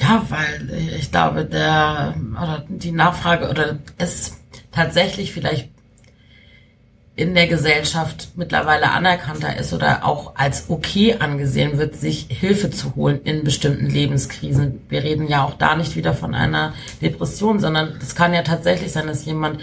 Ja, 0.00 0.24
weil 0.28 0.70
ich 0.98 1.10
glaube, 1.10 1.44
der 1.44 2.14
oder 2.32 2.64
die 2.68 2.92
Nachfrage 2.92 3.48
oder 3.48 3.78
es 3.98 4.36
tatsächlich 4.72 5.32
vielleicht 5.32 5.70
in 7.16 7.34
der 7.34 7.46
Gesellschaft 7.46 8.28
mittlerweile 8.36 8.90
anerkannter 8.90 9.56
ist 9.56 9.72
oder 9.72 10.04
auch 10.04 10.36
als 10.36 10.66
okay 10.68 11.16
angesehen 11.18 11.78
wird, 11.78 11.96
sich 11.96 12.26
Hilfe 12.28 12.70
zu 12.70 12.94
holen 12.94 13.20
in 13.24 13.42
bestimmten 13.42 13.86
Lebenskrisen. 13.86 14.82
Wir 14.90 15.02
reden 15.02 15.26
ja 15.26 15.42
auch 15.42 15.54
da 15.54 15.76
nicht 15.76 15.96
wieder 15.96 16.12
von 16.12 16.34
einer 16.34 16.74
Depression, 17.00 17.58
sondern 17.58 17.96
es 18.02 18.14
kann 18.14 18.34
ja 18.34 18.42
tatsächlich 18.42 18.92
sein, 18.92 19.06
dass 19.06 19.24
jemand 19.24 19.60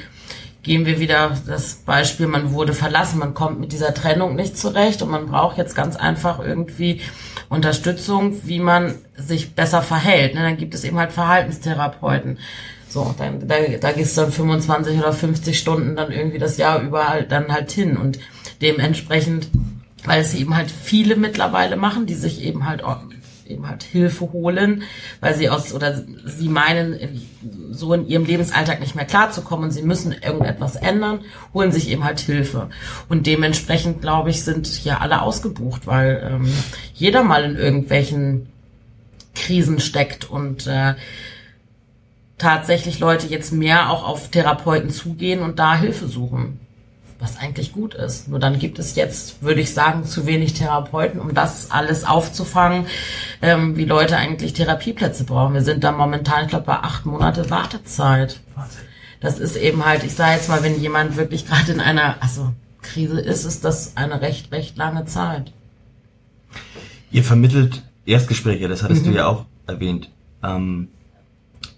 gehen 0.63 0.85
wir 0.85 0.99
wieder 0.99 1.37
das 1.45 1.75
Beispiel, 1.75 2.27
man 2.27 2.53
wurde 2.53 2.73
verlassen, 2.73 3.19
man 3.19 3.33
kommt 3.33 3.59
mit 3.59 3.73
dieser 3.73 3.93
Trennung 3.93 4.35
nicht 4.35 4.57
zurecht 4.57 5.01
und 5.01 5.11
man 5.11 5.27
braucht 5.27 5.57
jetzt 5.57 5.75
ganz 5.75 5.97
einfach 5.97 6.39
irgendwie 6.39 7.01
Unterstützung, 7.49 8.39
wie 8.45 8.59
man 8.59 8.95
sich 9.17 9.53
besser 9.53 9.81
verhält. 9.81 10.33
Ne? 10.33 10.41
Dann 10.41 10.57
gibt 10.57 10.73
es 10.73 10.85
eben 10.85 10.97
halt 10.97 11.11
Verhaltenstherapeuten. 11.11 12.39
So, 12.87 13.13
dann, 13.17 13.47
da, 13.47 13.55
da 13.79 13.91
gehst 13.91 14.17
du 14.17 14.21
dann 14.21 14.31
25 14.31 14.99
oder 14.99 15.13
50 15.13 15.57
Stunden 15.59 15.95
dann 15.95 16.11
irgendwie 16.11 16.39
das 16.39 16.57
Jahr 16.57 16.81
überall 16.81 17.23
dann 17.23 17.51
halt 17.51 17.71
hin 17.71 17.97
und 17.97 18.19
dementsprechend, 18.61 19.49
weil 20.05 20.21
es 20.21 20.33
eben 20.33 20.55
halt 20.55 20.71
viele 20.71 21.15
mittlerweile 21.15 21.75
machen, 21.75 22.05
die 22.05 22.13
sich 22.13 22.41
eben 22.41 22.67
halt 22.67 22.83
eben 23.47 23.67
halt 23.67 23.83
Hilfe 23.83 24.31
holen, 24.31 24.83
weil 25.19 25.35
sie 25.35 25.49
aus 25.49 25.73
oder 25.73 26.03
sie 26.25 26.49
meinen, 26.49 26.97
so 27.71 27.93
in 27.93 28.07
ihrem 28.07 28.25
Lebensalltag 28.25 28.79
nicht 28.79 28.95
mehr 28.95 29.05
klarzukommen 29.05 29.71
sie 29.71 29.81
müssen 29.81 30.11
irgendetwas 30.11 30.75
ändern, 30.75 31.19
holen 31.53 31.71
sich 31.71 31.89
eben 31.89 32.03
halt 32.03 32.19
Hilfe. 32.19 32.69
Und 33.09 33.27
dementsprechend, 33.27 34.01
glaube 34.01 34.29
ich, 34.29 34.43
sind 34.43 34.67
hier 34.67 35.01
alle 35.01 35.21
ausgebucht, 35.21 35.87
weil 35.87 36.29
ähm, 36.31 36.53
jeder 36.93 37.23
mal 37.23 37.43
in 37.43 37.55
irgendwelchen 37.55 38.47
Krisen 39.35 39.79
steckt 39.79 40.29
und 40.29 40.67
äh, 40.67 40.95
tatsächlich 42.37 42.99
Leute 42.99 43.27
jetzt 43.27 43.51
mehr 43.53 43.89
auch 43.89 44.07
auf 44.07 44.29
Therapeuten 44.29 44.89
zugehen 44.89 45.41
und 45.41 45.59
da 45.59 45.77
Hilfe 45.77 46.07
suchen. 46.07 46.59
Was 47.23 47.37
eigentlich 47.37 47.71
gut 47.71 47.93
ist. 47.93 48.27
Nur 48.27 48.37
dann 48.37 48.59
gibt 48.59 48.79
es 48.79 48.95
jetzt, 48.95 49.41
würde 49.41 49.61
ich 49.61 49.73
sagen, 49.73 50.03
zu 50.03 50.25
wenig 50.25 50.55
Therapeuten, 50.55 51.21
um 51.21 51.33
das 51.33 51.71
alles 51.71 52.03
aufzufangen, 52.03 52.85
ähm, 53.41 53.77
wie 53.77 53.85
Leute 53.85 54.17
eigentlich 54.17 54.51
Therapieplätze 54.51 55.23
brauchen. 55.23 55.53
Wir 55.53 55.61
sind 55.61 55.85
da 55.85 55.93
momentan, 55.93 56.43
ich 56.43 56.49
glaube, 56.49 56.65
bei 56.65 56.75
acht 56.75 57.05
Monate 57.05 57.49
Wartezeit. 57.49 58.41
Das 59.21 59.39
ist 59.39 59.55
eben 59.55 59.85
halt, 59.85 60.03
ich 60.03 60.15
sage 60.15 60.33
jetzt 60.33 60.49
mal, 60.49 60.63
wenn 60.63 60.81
jemand 60.81 61.15
wirklich 61.15 61.47
gerade 61.47 61.71
in 61.71 61.79
einer, 61.79 62.17
also 62.19 62.51
Krise 62.81 63.21
ist, 63.21 63.45
ist 63.45 63.63
das 63.63 63.95
eine 63.95 64.19
recht, 64.19 64.51
recht 64.51 64.75
lange 64.75 65.05
Zeit. 65.05 65.53
Ihr 67.09 67.23
vermittelt 67.23 67.83
Erstgespräche, 68.05 68.67
das 68.67 68.83
hattest 68.83 69.05
du 69.05 69.11
ja 69.11 69.27
auch 69.27 69.45
erwähnt. 69.65 70.09
Ähm, 70.43 70.89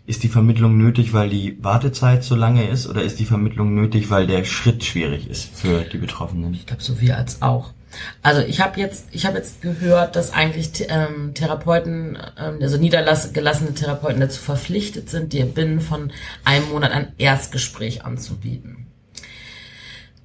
ist 0.08 0.24
die 0.24 0.30
Vermittlung 0.30 0.77
nötig, 0.77 1.14
weil 1.14 1.30
die 1.30 1.58
Wartezeit 1.64 2.24
so 2.24 2.35
lange 2.35 2.67
ist, 2.67 2.88
oder 2.88 3.01
ist 3.01 3.19
die 3.19 3.25
Vermittlung 3.25 3.74
nötig, 3.74 4.09
weil 4.09 4.27
der 4.27 4.45
Schritt 4.45 4.84
schwierig 4.84 5.30
ist 5.30 5.56
für 5.56 5.82
die 5.82 5.98
Betroffenen? 5.98 6.53
Ich 6.53 6.66
glaube, 6.66 6.84
so 6.84 7.01
wie 7.01 7.11
als 7.11 7.42
auch. 7.42 7.74
Also 8.22 8.42
ich 8.42 8.61
habe 8.61 8.80
jetzt, 8.80 9.08
ich 9.11 9.25
habe 9.25 9.38
jetzt 9.38 9.61
gehört, 9.61 10.16
dass 10.16 10.34
eigentlich 10.34 10.85
ähm, 10.90 11.34
Therapeuten, 11.34 12.17
ähm, 12.38 12.59
also 12.61 12.77
niedergelassene 12.77 13.74
Therapeuten 13.74 14.19
dazu 14.19 14.42
verpflichtet 14.42 15.09
sind, 15.09 15.34
dir 15.34 15.45
binnen 15.45 15.80
von 15.80 16.11
einem 16.43 16.69
Monat 16.69 16.92
ein 16.92 17.14
Erstgespräch 17.17 18.03
anzubieten. 18.03 18.88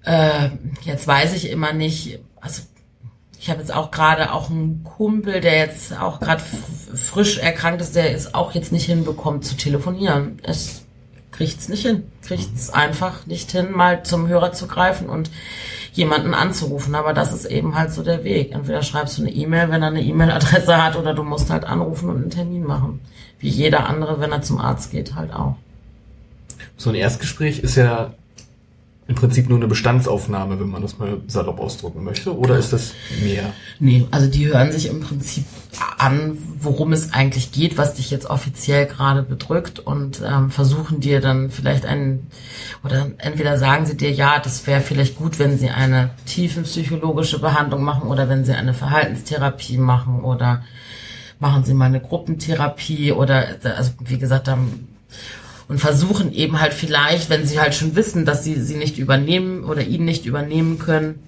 Äh, 0.02 0.50
jetzt 0.84 1.06
weiß 1.06 1.34
ich 1.34 1.50
immer 1.50 1.72
nicht, 1.72 2.20
also 2.40 2.62
ich 3.40 3.48
habe 3.48 3.60
jetzt 3.60 3.72
auch 3.72 3.90
gerade 3.90 4.34
auch 4.34 4.50
einen 4.50 4.84
Kumpel, 4.84 5.40
der 5.40 5.56
jetzt 5.56 5.98
auch 5.98 6.20
gerade 6.20 6.42
frisch 6.94 7.38
erkrankt 7.38 7.80
ist, 7.80 7.96
der 7.96 8.14
es 8.14 8.34
auch 8.34 8.52
jetzt 8.52 8.70
nicht 8.70 8.84
hinbekommt 8.84 9.46
zu 9.46 9.56
telefonieren. 9.56 10.38
Es 10.42 10.84
kriegt's 11.32 11.70
nicht 11.70 11.86
hin, 11.86 12.02
kriegt's 12.22 12.68
einfach 12.68 13.24
nicht 13.24 13.50
hin, 13.50 13.72
mal 13.72 14.02
zum 14.02 14.28
Hörer 14.28 14.52
zu 14.52 14.66
greifen 14.66 15.08
und 15.08 15.30
jemanden 15.94 16.34
anzurufen. 16.34 16.94
Aber 16.94 17.14
das 17.14 17.32
ist 17.32 17.46
eben 17.46 17.76
halt 17.76 17.94
so 17.94 18.02
der 18.02 18.24
Weg. 18.24 18.52
Entweder 18.52 18.82
schreibst 18.82 19.16
du 19.16 19.22
eine 19.22 19.32
E-Mail, 19.32 19.70
wenn 19.70 19.80
er 19.80 19.88
eine 19.88 20.02
E-Mail-Adresse 20.02 20.84
hat, 20.84 20.96
oder 20.96 21.14
du 21.14 21.22
musst 21.22 21.48
halt 21.48 21.64
anrufen 21.64 22.10
und 22.10 22.16
einen 22.16 22.30
Termin 22.30 22.64
machen. 22.64 23.00
Wie 23.38 23.48
jeder 23.48 23.86
andere, 23.86 24.20
wenn 24.20 24.32
er 24.32 24.42
zum 24.42 24.58
Arzt 24.58 24.90
geht, 24.90 25.14
halt 25.14 25.32
auch. 25.32 25.56
so 26.76 26.90
ein 26.90 26.96
Erstgespräch 26.96 27.60
ist 27.60 27.76
ja 27.76 28.12
im 29.10 29.16
Prinzip 29.16 29.48
nur 29.48 29.58
eine 29.58 29.66
Bestandsaufnahme, 29.66 30.60
wenn 30.60 30.68
man 30.68 30.82
das 30.82 30.96
mal 30.98 31.20
salopp 31.26 31.58
ausdrücken 31.58 32.04
möchte? 32.04 32.32
Oder 32.38 32.56
ist 32.58 32.72
das 32.72 32.92
mehr? 33.24 33.52
Nee, 33.80 34.06
also 34.12 34.28
die 34.28 34.46
hören 34.46 34.70
sich 34.70 34.86
im 34.86 35.00
Prinzip 35.00 35.44
an, 35.98 36.38
worum 36.60 36.92
es 36.92 37.12
eigentlich 37.12 37.50
geht, 37.50 37.76
was 37.76 37.94
dich 37.94 38.12
jetzt 38.12 38.30
offiziell 38.30 38.86
gerade 38.86 39.24
bedrückt 39.24 39.80
und 39.80 40.22
ähm, 40.24 40.52
versuchen 40.52 41.00
dir 41.00 41.20
dann 41.20 41.50
vielleicht 41.50 41.86
einen, 41.86 42.28
oder 42.84 43.10
entweder 43.18 43.58
sagen 43.58 43.84
sie 43.84 43.96
dir, 43.96 44.12
ja, 44.12 44.38
das 44.38 44.68
wäre 44.68 44.80
vielleicht 44.80 45.16
gut, 45.16 45.40
wenn 45.40 45.58
sie 45.58 45.70
eine 45.70 46.10
tiefenpsychologische 46.26 47.40
Behandlung 47.40 47.82
machen 47.82 48.08
oder 48.08 48.28
wenn 48.28 48.44
sie 48.44 48.54
eine 48.54 48.74
Verhaltenstherapie 48.74 49.78
machen 49.78 50.20
oder 50.20 50.62
machen 51.40 51.64
sie 51.64 51.74
mal 51.74 51.86
eine 51.86 52.00
Gruppentherapie 52.00 53.10
oder, 53.10 53.56
also 53.76 53.90
wie 54.04 54.18
gesagt, 54.18 54.46
dann 54.46 54.86
und 55.70 55.78
versuchen 55.78 56.32
eben 56.32 56.60
halt 56.60 56.74
vielleicht, 56.74 57.30
wenn 57.30 57.46
sie 57.46 57.60
halt 57.60 57.76
schon 57.76 57.94
wissen, 57.94 58.24
dass 58.24 58.42
sie 58.42 58.60
sie 58.60 58.74
nicht 58.74 58.98
übernehmen 58.98 59.62
oder 59.62 59.84
ihn 59.84 60.04
nicht 60.04 60.26
übernehmen 60.26 60.80
können, 60.80 61.22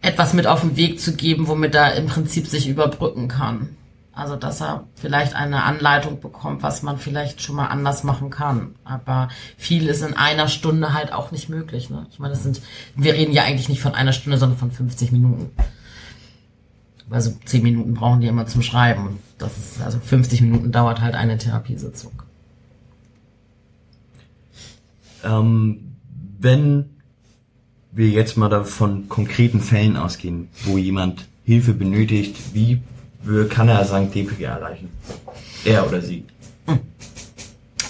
etwas 0.00 0.34
mit 0.34 0.46
auf 0.46 0.60
den 0.60 0.76
Weg 0.76 1.00
zu 1.00 1.16
geben, 1.16 1.48
womit 1.48 1.74
er 1.74 1.96
im 1.96 2.06
Prinzip 2.06 2.46
sich 2.46 2.68
überbrücken 2.68 3.26
kann. 3.26 3.70
Also, 4.12 4.36
dass 4.36 4.62
er 4.62 4.84
vielleicht 4.94 5.34
eine 5.34 5.64
Anleitung 5.64 6.20
bekommt, 6.20 6.62
was 6.62 6.84
man 6.84 6.96
vielleicht 6.96 7.42
schon 7.42 7.56
mal 7.56 7.66
anders 7.66 8.04
machen 8.04 8.30
kann. 8.30 8.76
Aber 8.84 9.30
viel 9.56 9.88
ist 9.88 10.02
in 10.02 10.14
einer 10.14 10.46
Stunde 10.46 10.92
halt 10.92 11.12
auch 11.12 11.32
nicht 11.32 11.48
möglich. 11.48 11.90
Ne? 11.90 12.06
Ich 12.12 12.20
meine, 12.20 12.34
das 12.34 12.44
sind, 12.44 12.62
wir 12.94 13.14
reden 13.14 13.32
ja 13.32 13.42
eigentlich 13.42 13.68
nicht 13.68 13.82
von 13.82 13.96
einer 13.96 14.12
Stunde, 14.12 14.38
sondern 14.38 14.60
von 14.60 14.70
50 14.70 15.10
Minuten. 15.10 15.50
Also 17.10 17.32
10 17.46 17.64
Minuten 17.64 17.94
brauchen 17.94 18.20
die 18.20 18.28
immer 18.28 18.46
zum 18.46 18.62
Schreiben. 18.62 19.18
Das 19.38 19.58
ist, 19.58 19.82
also 19.82 19.98
50 19.98 20.40
Minuten 20.40 20.70
dauert 20.70 21.00
halt 21.00 21.16
eine 21.16 21.36
Therapiesitzung. 21.36 22.12
Ähm, 25.24 25.96
wenn 26.38 26.90
wir 27.92 28.08
jetzt 28.08 28.36
mal 28.36 28.64
von 28.64 29.08
konkreten 29.08 29.60
Fällen 29.60 29.96
ausgehen, 29.96 30.48
wo 30.64 30.76
jemand 30.76 31.26
Hilfe 31.44 31.72
benötigt, 31.72 32.36
wie 32.52 32.80
kann 33.48 33.68
er 33.68 33.84
St. 33.84 34.14
Depri 34.14 34.44
erreichen? 34.44 34.90
Er 35.64 35.86
oder 35.86 36.00
sie? 36.00 36.24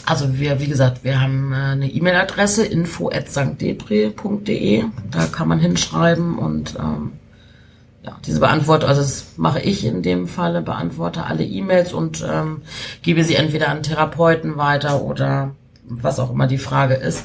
Also 0.06 0.38
wir, 0.38 0.60
wie 0.60 0.68
gesagt, 0.68 1.02
wir 1.02 1.20
haben 1.20 1.52
äh, 1.52 1.56
eine 1.56 1.90
E-Mail-Adresse 1.90 2.64
info@sanktdepre.de. 2.64 4.84
Da 5.10 5.26
kann 5.26 5.48
man 5.48 5.58
hinschreiben 5.58 6.38
und 6.38 6.76
ähm, 6.78 7.14
ja, 8.04 8.16
diese 8.24 8.38
beantworte, 8.38 8.86
also 8.86 9.00
das 9.00 9.32
mache 9.36 9.58
ich 9.60 9.84
in 9.84 10.02
dem 10.02 10.28
Falle, 10.28 10.62
beantworte 10.62 11.24
alle 11.24 11.44
E-Mails 11.44 11.92
und 11.92 12.24
ähm, 12.24 12.62
gebe 13.02 13.24
sie 13.24 13.34
entweder 13.34 13.68
an 13.68 13.82
Therapeuten 13.82 14.56
weiter 14.56 15.02
oder 15.02 15.56
was 15.88 16.18
auch 16.20 16.30
immer 16.30 16.46
die 16.46 16.58
Frage 16.58 16.94
ist. 16.94 17.24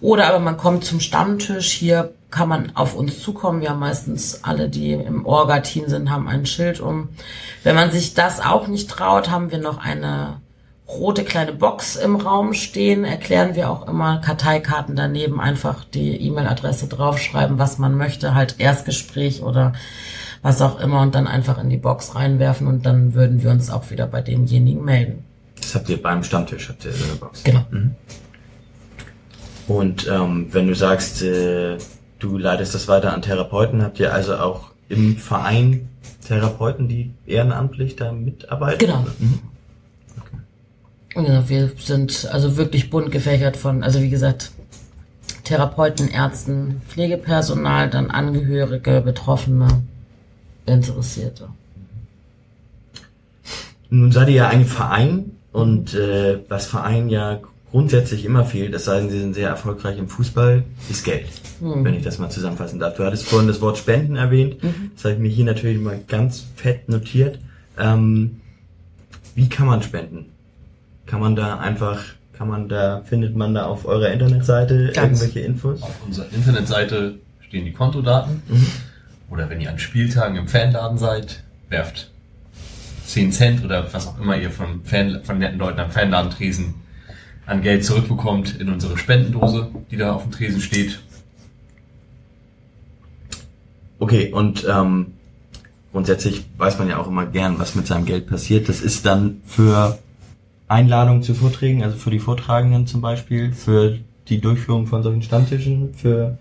Oder 0.00 0.26
aber 0.28 0.40
man 0.40 0.56
kommt 0.56 0.84
zum 0.84 1.00
Stammtisch. 1.00 1.72
Hier 1.72 2.12
kann 2.30 2.48
man 2.48 2.72
auf 2.74 2.94
uns 2.94 3.20
zukommen. 3.20 3.60
Wir 3.60 3.70
haben 3.70 3.80
meistens 3.80 4.44
alle, 4.44 4.68
die 4.68 4.92
im 4.92 5.26
Orga-Team 5.26 5.88
sind, 5.88 6.10
haben 6.10 6.28
ein 6.28 6.46
Schild 6.46 6.80
um. 6.80 7.08
Wenn 7.64 7.74
man 7.74 7.90
sich 7.90 8.14
das 8.14 8.40
auch 8.40 8.66
nicht 8.66 8.90
traut, 8.90 9.30
haben 9.30 9.50
wir 9.50 9.58
noch 9.58 9.78
eine 9.78 10.40
rote 10.88 11.24
kleine 11.24 11.52
Box 11.52 11.96
im 11.96 12.16
Raum 12.16 12.52
stehen, 12.52 13.04
erklären 13.04 13.54
wir 13.54 13.70
auch 13.70 13.86
immer 13.86 14.18
Karteikarten 14.18 14.96
daneben, 14.96 15.40
einfach 15.40 15.84
die 15.84 16.20
E-Mail-Adresse 16.20 16.88
draufschreiben, 16.88 17.58
was 17.58 17.78
man 17.78 17.96
möchte, 17.96 18.34
halt 18.34 18.56
Erstgespräch 18.58 19.42
oder 19.42 19.72
was 20.42 20.60
auch 20.62 20.80
immer 20.80 21.00
und 21.00 21.14
dann 21.14 21.28
einfach 21.28 21.62
in 21.62 21.70
die 21.70 21.76
Box 21.76 22.14
reinwerfen 22.14 22.66
und 22.66 22.86
dann 22.86 23.14
würden 23.14 23.42
wir 23.42 23.50
uns 23.50 23.70
auch 23.70 23.90
wieder 23.90 24.06
bei 24.06 24.20
demjenigen 24.20 24.84
melden. 24.84 25.24
Das 25.60 25.74
habt 25.74 25.88
ihr 25.88 26.00
beim 26.00 26.22
Stammtisch, 26.22 26.68
habt 26.68 26.84
ihr 26.84 26.92
so 26.92 27.04
eine 27.04 27.14
Box. 27.14 27.44
Genau. 27.44 27.64
Und 29.68 30.08
ähm, 30.08 30.48
wenn 30.50 30.66
du 30.66 30.74
sagst, 30.74 31.22
äh, 31.22 31.78
du 32.18 32.38
leitest 32.38 32.74
das 32.74 32.88
weiter 32.88 33.14
an 33.14 33.22
Therapeuten, 33.22 33.82
habt 33.82 34.00
ihr 34.00 34.12
also 34.12 34.36
auch 34.36 34.70
im 34.88 35.16
Verein 35.16 35.88
Therapeuten, 36.26 36.88
die 36.88 37.12
ehrenamtlich 37.26 37.96
da 37.96 38.12
mitarbeiten? 38.12 38.78
Genau. 38.78 39.06
Mhm. 39.18 39.40
Genau, 41.14 41.48
wir 41.48 41.72
sind 41.78 42.28
also 42.30 42.56
wirklich 42.56 42.88
bunt 42.88 43.10
gefächert 43.10 43.56
von, 43.56 43.82
also 43.82 44.00
wie 44.00 44.10
gesagt, 44.10 44.52
Therapeuten, 45.42 46.08
Ärzten, 46.08 46.82
Pflegepersonal, 46.88 47.90
dann 47.90 48.10
Angehörige, 48.10 49.00
Betroffene, 49.00 49.82
Interessierte. 50.66 51.48
Nun 53.88 54.12
seid 54.12 54.28
ihr 54.28 54.34
ja 54.34 54.48
ein 54.48 54.64
Verein 54.64 55.29
und 55.52 55.94
äh, 55.94 56.38
was 56.48 56.66
Verein 56.66 57.08
ja 57.08 57.40
grundsätzlich 57.70 58.24
immer 58.24 58.44
fehlt, 58.44 58.74
es 58.74 58.84
sei 58.84 59.00
denn, 59.00 59.10
sie 59.10 59.20
sind 59.20 59.34
sehr 59.34 59.48
erfolgreich 59.48 59.98
im 59.98 60.08
Fußball, 60.08 60.64
ist 60.88 61.04
Geld. 61.04 61.28
Wenn 61.60 61.94
ich 61.94 62.02
das 62.02 62.18
mal 62.18 62.30
zusammenfassen 62.30 62.80
darf. 62.80 62.96
Du 62.96 63.04
hattest 63.04 63.28
vorhin 63.28 63.48
das 63.48 63.60
Wort 63.60 63.78
Spenden 63.78 64.16
erwähnt. 64.16 64.56
Das 64.94 65.04
habe 65.04 65.14
ich 65.14 65.20
mir 65.20 65.28
hier 65.28 65.44
natürlich 65.44 65.78
mal 65.78 66.00
ganz 66.08 66.44
fett 66.56 66.88
notiert. 66.88 67.38
Ähm, 67.78 68.40
wie 69.34 69.48
kann 69.48 69.66
man 69.66 69.82
spenden? 69.82 70.26
Kann 71.06 71.20
man 71.20 71.36
da 71.36 71.58
einfach, 71.58 72.02
kann 72.32 72.48
man 72.48 72.68
da, 72.68 73.02
findet 73.04 73.36
man 73.36 73.54
da 73.54 73.66
auf 73.66 73.84
eurer 73.86 74.10
Internetseite 74.10 74.90
Ganz. 74.92 75.20
irgendwelche 75.20 75.46
Infos? 75.46 75.82
Auf 75.82 76.04
unserer 76.04 76.26
Internetseite 76.32 77.18
stehen 77.40 77.64
die 77.64 77.72
Kontodaten. 77.72 78.42
Oder 79.30 79.48
wenn 79.48 79.60
ihr 79.60 79.70
an 79.70 79.78
Spieltagen 79.78 80.36
im 80.36 80.48
Fanladen 80.48 80.98
seid, 80.98 81.44
werft 81.68 82.09
10 83.10 83.32
Cent 83.32 83.64
oder 83.64 83.92
was 83.92 84.06
auch 84.06 84.18
immer 84.20 84.36
ihr 84.36 84.50
von, 84.50 84.84
Fan, 84.84 85.20
von 85.24 85.38
netten 85.38 85.58
Leuten 85.58 85.80
am 85.80 85.90
Fanladentresen 85.90 86.74
an 87.46 87.62
Geld 87.62 87.84
zurückbekommt 87.84 88.60
in 88.60 88.68
unsere 88.68 88.96
Spendendose, 88.96 89.70
die 89.90 89.96
da 89.96 90.12
auf 90.12 90.22
dem 90.22 90.32
Tresen 90.32 90.60
steht. 90.60 91.00
Okay, 93.98 94.32
und 94.32 94.66
ähm, 94.68 95.14
grundsätzlich 95.92 96.44
weiß 96.56 96.78
man 96.78 96.88
ja 96.88 96.98
auch 96.98 97.08
immer 97.08 97.26
gern, 97.26 97.58
was 97.58 97.74
mit 97.74 97.86
seinem 97.86 98.06
Geld 98.06 98.28
passiert. 98.28 98.68
Das 98.68 98.80
ist 98.80 99.04
dann 99.04 99.42
für 99.44 99.98
Einladungen 100.68 101.22
zu 101.22 101.34
Vorträgen, 101.34 101.82
also 101.82 101.96
für 101.96 102.10
die 102.10 102.20
Vortragenden 102.20 102.86
zum 102.86 103.00
Beispiel, 103.00 103.52
für 103.52 103.98
die 104.28 104.40
Durchführung 104.40 104.86
von 104.86 105.02
solchen 105.02 105.22
Stammtischen, 105.22 105.92
für 105.94 106.38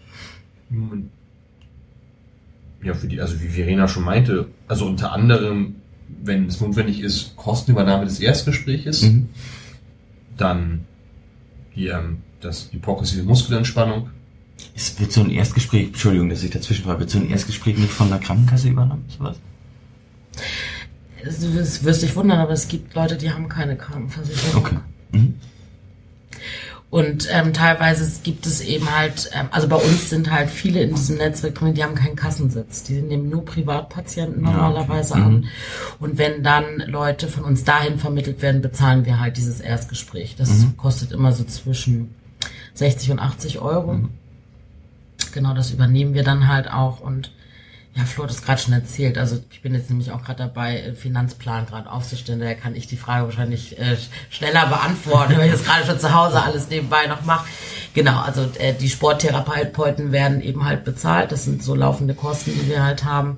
Ja, 2.84 2.94
für 2.94 3.08
die, 3.08 3.20
also 3.20 3.42
wie 3.42 3.48
Verena 3.48 3.88
schon 3.88 4.04
meinte, 4.04 4.46
also 4.68 4.86
unter 4.86 5.12
anderem, 5.12 5.76
wenn 6.24 6.48
es 6.48 6.60
notwendig 6.62 7.02
ist, 7.02 7.36
Kostenübernahme 7.36 8.06
des 8.06 8.20
Erstgespräches, 8.20 9.04
Mhm. 9.04 9.30
dann 10.38 10.86
die, 11.76 11.88
ähm, 11.88 12.18
das, 12.42 12.70
die 12.70 12.78
progressive 12.78 13.24
Muskelentspannung. 13.24 14.10
es 14.76 15.00
wird 15.00 15.12
so 15.12 15.22
ein 15.22 15.30
Erstgespräch, 15.30 15.88
Entschuldigung, 15.88 16.30
dass 16.30 16.44
ich 16.44 16.52
dazwischen 16.52 16.86
war, 16.86 17.00
wird 17.00 17.10
so 17.10 17.18
ein 17.18 17.30
Erstgespräch 17.30 17.78
nicht 17.78 17.92
von 17.92 18.10
der 18.10 18.20
Krankenkasse 18.20 18.68
übernommen, 18.70 19.06
sowas? 19.18 19.38
Es 21.24 21.84
wirst 21.84 22.02
dich 22.02 22.16
wundern, 22.16 22.40
aber 22.40 22.52
es 22.52 22.68
gibt 22.68 22.94
Leute, 22.94 23.18
die 23.18 23.30
haben 23.32 23.50
keine 23.50 23.76
Krankenversicherung. 23.78 24.62
Okay. 24.64 24.78
Mhm. 25.12 25.36
Und 26.92 27.28
ähm, 27.32 27.54
teilweise 27.54 28.10
gibt 28.24 28.48
es 28.48 28.62
eben 28.62 28.90
halt, 28.98 29.30
ähm, 29.34 29.48
also 29.52 29.68
bei 29.68 29.76
uns 29.76 30.10
sind 30.10 30.32
halt 30.32 30.50
viele 30.50 30.82
in 30.82 30.96
diesem 30.96 31.18
Netzwerk 31.18 31.54
drin, 31.54 31.76
die 31.76 31.84
haben 31.84 31.94
keinen 31.94 32.16
Kassensitz. 32.16 32.82
Die 32.82 33.00
nehmen 33.02 33.30
nur 33.30 33.46
Privatpatienten 33.46 34.44
Ja, 34.44 34.50
okay. 34.50 34.58
normalerweise 34.58 35.16
Mhm. 35.18 35.24
an. 35.24 35.46
Und 36.00 36.18
wenn 36.18 36.42
dann 36.42 36.80
Leute 36.88 37.28
von 37.28 37.44
uns 37.44 37.64
dahin 37.64 38.00
vermittelt 38.00 38.42
werden, 38.42 38.62
bezahlen 38.62 39.06
wir 39.06 39.20
halt 39.20 39.38
dieses 39.38 39.60
Erstgespräch. 39.60 40.36
Das 40.36 40.50
Mhm. 40.50 40.78
kostet 40.78 41.12
immer 41.12 41.32
so 41.32 41.44
zwischen 41.44 42.16
60 42.74 43.12
und 43.12 43.20
80 43.20 43.60
Euro. 43.60 43.94
Mhm. 43.94 44.10
Genau, 45.32 45.54
das 45.54 45.70
übernehmen 45.70 46.16
wir 46.16 46.24
dann 46.24 46.48
halt 46.48 46.72
auch 46.72 47.02
und 47.02 47.32
ja, 47.96 48.06
Flo 48.06 48.24
hat 48.24 48.32
es 48.32 48.44
gerade 48.44 48.62
schon 48.62 48.74
erzählt. 48.74 49.18
Also 49.18 49.40
ich 49.52 49.62
bin 49.62 49.74
jetzt 49.74 49.90
nämlich 49.90 50.12
auch 50.12 50.24
gerade 50.24 50.44
dabei, 50.44 50.80
äh, 50.80 50.94
Finanzplan 50.94 51.66
gerade 51.66 51.92
aufzustellen. 51.92 52.40
Daher 52.40 52.56
kann 52.56 52.76
ich 52.76 52.88
die 52.88 52.98
Frage 52.98 53.26
wahrscheinlich 53.26 53.80
äh, 53.80 53.98
schneller 54.30 54.68
beantworten, 54.68 55.34
weil 55.38 55.48
ich 55.48 55.54
das 55.54 55.64
gerade 55.64 55.86
schon 55.86 56.00
zu 56.00 56.14
Hause 56.14 56.42
alles 56.42 56.70
nebenbei 56.70 57.08
noch 57.08 57.24
mache. 57.24 57.48
Genau, 57.94 58.20
also 58.22 58.48
äh, 58.60 58.74
die 58.74 58.90
Sporttherapeuten 58.90 60.12
werden 60.12 60.42
eben 60.42 60.66
halt 60.66 60.84
bezahlt. 60.84 61.32
Das 61.32 61.46
sind 61.46 61.64
so 61.64 61.76
laufende 61.76 62.14
Kosten, 62.14 62.52
die 62.54 62.70
wir 62.70 62.84
halt 62.84 63.04
haben. 63.04 63.38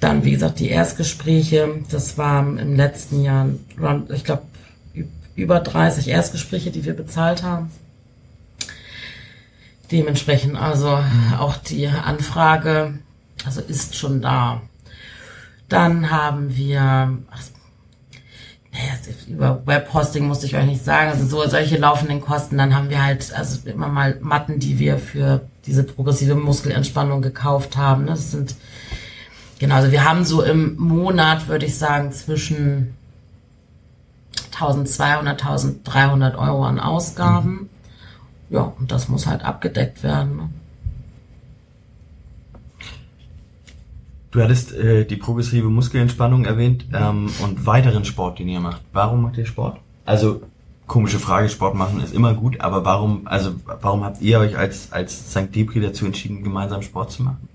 Dann, 0.00 0.24
wie 0.24 0.32
gesagt, 0.32 0.58
die 0.58 0.70
Erstgespräche. 0.70 1.68
Das 1.90 2.18
war 2.18 2.40
im 2.40 2.76
letzten 2.76 3.22
Jahr, 3.22 3.46
ich 4.08 4.24
glaube, 4.24 4.42
über 5.36 5.60
30 5.60 6.08
Erstgespräche, 6.08 6.70
die 6.70 6.84
wir 6.84 6.94
bezahlt 6.94 7.42
haben. 7.42 7.70
Dementsprechend 9.92 10.56
also 10.56 11.02
auch 11.38 11.56
die 11.56 11.86
Anfrage, 11.88 12.94
also 13.44 13.60
ist 13.60 13.96
schon 13.96 14.20
da. 14.22 14.62
Dann 15.68 16.10
haben 16.10 16.56
wir, 16.56 16.80
ach, 17.30 17.42
naja, 18.72 18.92
über 19.28 19.66
Webhosting 19.66 20.26
musste 20.26 20.46
ich 20.46 20.56
euch 20.56 20.66
nicht 20.66 20.84
sagen, 20.84 21.10
also 21.10 21.26
so 21.26 21.48
solche 21.48 21.76
laufenden 21.76 22.20
Kosten. 22.20 22.56
Dann 22.56 22.74
haben 22.74 22.90
wir 22.90 23.02
halt 23.02 23.32
also 23.34 23.68
immer 23.68 23.88
mal 23.88 24.18
Matten, 24.20 24.60
die 24.60 24.78
wir 24.78 24.98
für 24.98 25.42
diese 25.66 25.82
progressive 25.82 26.34
Muskelentspannung 26.34 27.22
gekauft 27.22 27.76
haben. 27.76 28.04
ne? 28.04 28.10
Das 28.10 28.30
sind 28.30 28.54
genau, 29.58 29.76
also 29.76 29.90
wir 29.90 30.04
haben 30.04 30.24
so 30.24 30.42
im 30.42 30.76
Monat, 30.76 31.48
würde 31.48 31.66
ich 31.66 31.76
sagen, 31.78 32.12
zwischen 32.12 32.94
1200, 34.52 35.42
1300 35.42 36.36
Euro 36.36 36.64
an 36.64 36.78
Ausgaben. 36.78 37.70
ja, 38.50 38.72
und 38.78 38.92
das 38.92 39.08
muss 39.08 39.26
halt 39.26 39.42
abgedeckt 39.42 40.02
werden. 40.02 40.36
Ne? 40.36 40.48
Du 44.30 44.40
hattest 44.40 44.72
äh, 44.72 45.04
die 45.04 45.16
progressive 45.16 45.68
Muskelentspannung 45.68 46.44
erwähnt 46.44 46.86
ähm, 46.92 47.30
und 47.42 47.66
weiteren 47.66 48.04
Sport, 48.04 48.38
den 48.38 48.48
ihr 48.48 48.60
macht. 48.60 48.82
Warum 48.92 49.22
macht 49.22 49.36
ihr 49.38 49.46
Sport? 49.46 49.80
Also 50.04 50.42
komische 50.86 51.18
Frage, 51.18 51.48
Sport 51.48 51.74
machen 51.74 52.00
ist 52.00 52.14
immer 52.14 52.34
gut, 52.34 52.60
aber 52.60 52.84
warum, 52.84 53.26
also 53.26 53.54
warum 53.64 54.04
habt 54.04 54.20
ihr 54.22 54.38
euch 54.38 54.56
als 54.56 54.92
als 54.92 55.30
St. 55.30 55.54
Depri 55.54 55.80
dazu 55.80 56.06
entschieden, 56.06 56.42
gemeinsam 56.42 56.82
Sport 56.82 57.12
zu 57.12 57.22
machen? 57.24 57.48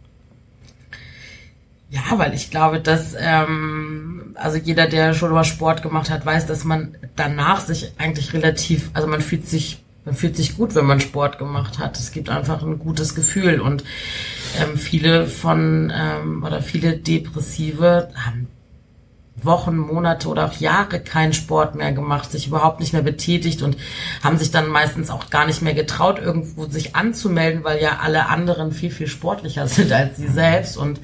Ja, 1.90 2.02
weil 2.18 2.34
ich 2.34 2.52
glaube, 2.52 2.82
dass 2.82 3.16
ähm, 3.18 4.36
also 4.36 4.58
jeder, 4.58 4.88
der 4.88 5.14
schon 5.14 5.32
mal 5.32 5.46
Sport 5.46 5.82
gemacht 5.82 6.10
hat, 6.10 6.26
weiß, 6.26 6.46
dass 6.46 6.66
man 6.66 6.96
danach 7.16 7.62
sich 7.62 7.94
eigentlich 7.98 8.34
relativ, 8.34 8.90
also 8.94 9.08
man 9.08 9.22
fühlt 9.22 9.48
sich 9.48 9.82
man 10.06 10.16
fühlt 10.16 10.38
sich 10.38 10.56
gut, 10.56 10.76
wenn 10.76 10.86
man 10.86 11.02
Sport 11.02 11.40
gemacht 11.40 11.80
hat. 11.80 11.98
Es 11.98 12.12
gibt 12.12 12.30
einfach 12.30 12.62
ein 12.62 12.80
gutes 12.80 13.16
Gefühl 13.16 13.60
und 13.60 13.84
ähm, 14.62 14.78
viele 14.78 15.28
von 15.28 15.92
ähm, 15.94 16.44
oder 16.44 16.62
viele 16.62 16.98
Depressive 16.98 18.10
haben 18.16 18.48
Wochen, 19.42 19.78
Monate 19.78 20.30
oder 20.30 20.46
auch 20.46 20.54
Jahre 20.54 21.00
keinen 21.02 21.34
Sport 21.34 21.76
mehr 21.76 21.92
gemacht, 21.92 22.32
sich 22.32 22.48
überhaupt 22.48 22.80
nicht 22.80 22.94
mehr 22.94 23.02
betätigt 23.02 23.62
und 23.62 23.76
haben 24.24 24.38
sich 24.38 24.52
dann 24.52 24.70
meistens 24.70 25.10
auch 25.10 25.30
gar 25.30 25.46
nicht 25.46 25.62
mehr 25.62 25.74
getraut, 25.74 26.20
irgendwo 26.20 26.66
sich 26.68 26.96
anzumelden, 26.96 27.64
weil 27.64 27.82
ja 27.82 28.00
alle 28.02 28.28
anderen 28.28 28.72
viel, 28.72 28.92
viel 28.92 29.08
sportlicher 29.08 29.68
sind 29.68 29.92
als 29.92 30.18
sie 30.18 30.28
selbst. 30.28 30.78
Und 30.78 31.02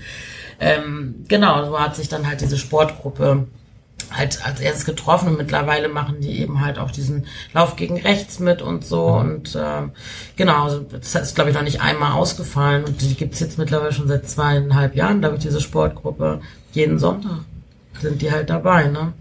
ähm, 0.59 1.25
genau, 1.27 1.65
so 1.65 1.79
hat 1.79 1.95
sich 1.95 2.07
dann 2.07 2.27
halt 2.27 2.41
diese 2.41 2.57
Sportgruppe 2.57 3.47
halt 4.11 4.45
als 4.45 4.59
erstes 4.59 4.85
getroffen 4.85 5.29
und 5.29 5.37
mittlerweile 5.37 5.89
machen 5.89 6.21
die 6.21 6.39
eben 6.39 6.61
halt 6.61 6.77
auch 6.77 6.91
diesen 6.91 7.25
Lauf 7.53 7.75
gegen 7.75 7.99
rechts 7.99 8.39
mit 8.39 8.61
und 8.61 8.85
so 8.85 9.09
mhm. 9.09 9.19
und 9.19 9.55
äh, 9.55 9.83
genau, 10.35 10.63
also 10.63 10.79
das 10.79 11.15
ist 11.15 11.35
glaube 11.35 11.49
ich 11.49 11.55
noch 11.55 11.63
nicht 11.63 11.81
einmal 11.81 12.13
ausgefallen 12.13 12.83
und 12.83 13.01
die 13.01 13.15
gibt's 13.15 13.39
jetzt 13.39 13.57
mittlerweile 13.57 13.93
schon 13.93 14.07
seit 14.07 14.29
zweieinhalb 14.29 14.95
Jahren, 14.95 15.19
glaube 15.21 15.35
ich, 15.35 15.41
diese 15.41 15.61
Sportgruppe, 15.61 16.41
jeden 16.73 16.99
Sonntag 16.99 17.39
sind 17.99 18.21
die 18.21 18.31
halt 18.31 18.49
dabei, 18.49 18.87
ne? 18.87 19.13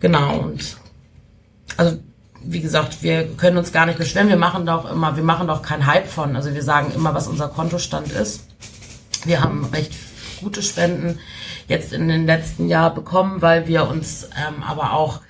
Genau 0.00 0.38
und 0.38 0.76
also 1.76 1.98
wie 2.46 2.60
gesagt, 2.60 3.02
wir 3.02 3.26
können 3.36 3.56
uns 3.56 3.72
gar 3.72 3.86
nicht 3.86 3.98
beschweren, 3.98 4.28
wir 4.28 4.36
machen 4.36 4.66
doch 4.66 4.90
immer, 4.90 5.16
wir 5.16 5.24
machen 5.24 5.46
doch 5.46 5.62
keinen 5.62 5.86
Hype 5.86 6.08
von, 6.08 6.36
also 6.36 6.54
wir 6.54 6.62
sagen 6.62 6.92
immer, 6.94 7.14
was 7.14 7.26
unser 7.26 7.48
Kontostand 7.48 8.12
ist. 8.12 8.46
Wir 9.24 9.40
haben 9.40 9.64
recht 9.72 9.94
gute 10.40 10.62
Spenden 10.62 11.18
jetzt 11.68 11.92
in 11.92 12.08
den 12.08 12.26
letzten 12.26 12.68
Jahren 12.68 12.94
bekommen, 12.94 13.42
weil 13.42 13.66
wir 13.66 13.88
uns 13.88 14.28
ähm, 14.36 14.62
aber 14.62 14.92
auch 14.92 15.20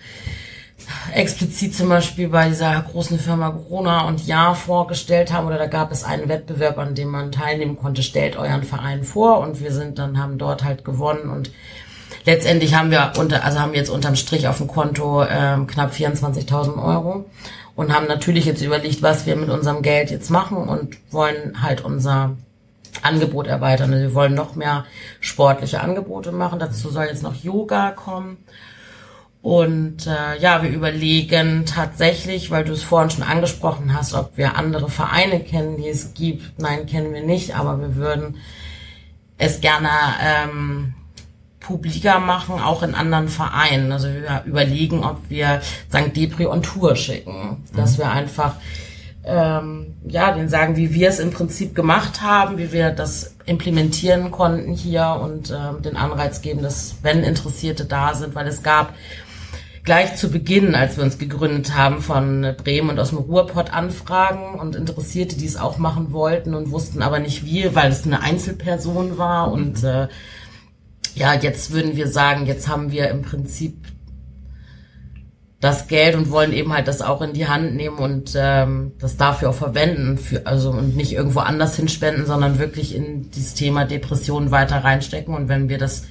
explizit 1.12 1.74
zum 1.74 1.88
Beispiel 1.88 2.28
bei 2.28 2.48
dieser 2.48 2.80
großen 2.80 3.18
Firma 3.18 3.50
Corona 3.50 4.06
und 4.06 4.26
Ja 4.26 4.54
vorgestellt 4.54 5.32
haben 5.32 5.46
oder 5.46 5.58
da 5.58 5.66
gab 5.66 5.92
es 5.92 6.04
einen 6.04 6.28
Wettbewerb, 6.28 6.78
an 6.78 6.94
dem 6.94 7.08
man 7.08 7.32
teilnehmen 7.32 7.78
konnte, 7.78 8.02
stellt 8.02 8.36
euren 8.36 8.62
Verein 8.62 9.04
vor 9.04 9.38
und 9.38 9.60
wir 9.60 9.72
sind 9.72 9.98
dann, 9.98 10.18
haben 10.18 10.38
dort 10.38 10.64
halt 10.64 10.84
gewonnen 10.84 11.30
und 11.30 11.50
letztendlich 12.24 12.74
haben 12.74 12.90
wir 12.90 13.12
unter, 13.18 13.44
also 13.44 13.60
haben 13.60 13.72
wir 13.72 13.78
jetzt 13.78 13.90
unterm 13.90 14.16
Strich 14.16 14.48
auf 14.48 14.58
dem 14.58 14.68
Konto 14.68 15.24
ähm, 15.24 15.66
knapp 15.66 15.92
24.000 15.92 16.82
Euro 16.82 17.26
und 17.76 17.94
haben 17.94 18.06
natürlich 18.06 18.44
jetzt 18.44 18.62
überlegt, 18.62 19.02
was 19.02 19.26
wir 19.26 19.36
mit 19.36 19.50
unserem 19.50 19.82
Geld 19.82 20.10
jetzt 20.10 20.30
machen 20.30 20.56
und 20.58 20.96
wollen 21.12 21.62
halt 21.62 21.82
unser 21.82 22.36
Angebot 23.02 23.46
erweitern. 23.46 23.92
Also 23.92 24.02
wir 24.02 24.14
wollen 24.14 24.34
noch 24.34 24.54
mehr 24.54 24.84
sportliche 25.20 25.80
Angebote 25.80 26.32
machen. 26.32 26.58
Dazu 26.58 26.90
soll 26.90 27.06
jetzt 27.06 27.22
noch 27.22 27.34
Yoga 27.34 27.90
kommen. 27.90 28.38
Und 29.42 30.06
äh, 30.06 30.40
ja, 30.40 30.62
wir 30.62 30.70
überlegen 30.70 31.66
tatsächlich, 31.66 32.50
weil 32.50 32.64
du 32.64 32.72
es 32.72 32.82
vorhin 32.82 33.10
schon 33.10 33.24
angesprochen 33.24 33.92
hast, 33.94 34.14
ob 34.14 34.38
wir 34.38 34.56
andere 34.56 34.88
Vereine 34.88 35.40
kennen, 35.40 35.76
die 35.76 35.88
es 35.88 36.14
gibt. 36.14 36.58
Nein, 36.58 36.86
kennen 36.86 37.12
wir 37.12 37.22
nicht, 37.22 37.54
aber 37.54 37.78
wir 37.78 37.94
würden 37.96 38.38
es 39.36 39.60
gerne 39.60 39.90
ähm, 40.22 40.94
publiker 41.60 42.20
machen, 42.20 42.58
auch 42.58 42.82
in 42.82 42.94
anderen 42.94 43.28
Vereinen. 43.28 43.92
Also 43.92 44.08
wir 44.08 44.44
überlegen, 44.46 45.04
ob 45.04 45.18
wir 45.28 45.60
St. 45.90 46.16
Depri 46.16 46.46
on 46.46 46.62
Tour 46.62 46.96
schicken, 46.96 47.64
dass 47.74 47.98
mhm. 47.98 48.02
wir 48.02 48.10
einfach 48.12 48.54
ähm, 49.26 49.94
ja, 50.06 50.32
den 50.32 50.48
sagen, 50.48 50.76
wie 50.76 50.92
wir 50.92 51.08
es 51.08 51.18
im 51.18 51.30
Prinzip 51.30 51.74
gemacht 51.74 52.20
haben, 52.22 52.58
wie 52.58 52.72
wir 52.72 52.90
das 52.90 53.34
implementieren 53.46 54.30
konnten 54.30 54.72
hier 54.72 55.18
und 55.22 55.50
ähm, 55.50 55.82
den 55.82 55.96
Anreiz 55.96 56.42
geben, 56.42 56.62
dass 56.62 56.96
wenn 57.02 57.24
Interessierte 57.24 57.84
da 57.84 58.14
sind, 58.14 58.34
weil 58.34 58.46
es 58.46 58.62
gab 58.62 58.94
gleich 59.84 60.16
zu 60.16 60.30
Beginn, 60.30 60.74
als 60.74 60.96
wir 60.96 61.04
uns 61.04 61.18
gegründet 61.18 61.74
haben, 61.74 62.00
von 62.00 62.54
Bremen 62.62 62.90
und 62.90 62.98
aus 62.98 63.10
dem 63.10 63.18
Ruhrpott 63.18 63.72
Anfragen 63.72 64.58
und 64.58 64.76
Interessierte, 64.76 65.36
die 65.36 65.46
es 65.46 65.56
auch 65.56 65.78
machen 65.78 66.12
wollten 66.12 66.54
und 66.54 66.70
wussten 66.70 67.02
aber 67.02 67.18
nicht 67.18 67.44
wie, 67.44 67.74
weil 67.74 67.92
es 67.92 68.04
eine 68.04 68.22
Einzelperson 68.22 69.18
war 69.18 69.52
und 69.52 69.84
äh, 69.84 70.08
ja, 71.14 71.34
jetzt 71.34 71.72
würden 71.72 71.96
wir 71.96 72.08
sagen, 72.08 72.46
jetzt 72.46 72.66
haben 72.66 72.90
wir 72.90 73.08
im 73.08 73.22
Prinzip 73.22 73.76
das 75.64 75.88
Geld 75.88 76.14
und 76.14 76.30
wollen 76.30 76.52
eben 76.52 76.74
halt 76.74 76.88
das 76.88 77.00
auch 77.00 77.22
in 77.22 77.32
die 77.32 77.48
Hand 77.48 77.74
nehmen 77.74 77.96
und 77.96 78.34
ähm, 78.36 78.92
das 78.98 79.16
dafür 79.16 79.48
auch 79.48 79.54
verwenden, 79.54 80.18
für, 80.18 80.46
also 80.46 80.70
und 80.70 80.94
nicht 80.94 81.14
irgendwo 81.14 81.40
anders 81.40 81.74
hinspenden, 81.76 82.26
sondern 82.26 82.58
wirklich 82.58 82.94
in 82.94 83.30
dieses 83.30 83.54
Thema 83.54 83.86
Depressionen 83.86 84.50
weiter 84.50 84.84
reinstecken. 84.84 85.34
Und 85.34 85.48
wenn 85.48 85.70
wir 85.70 85.78
das, 85.78 86.04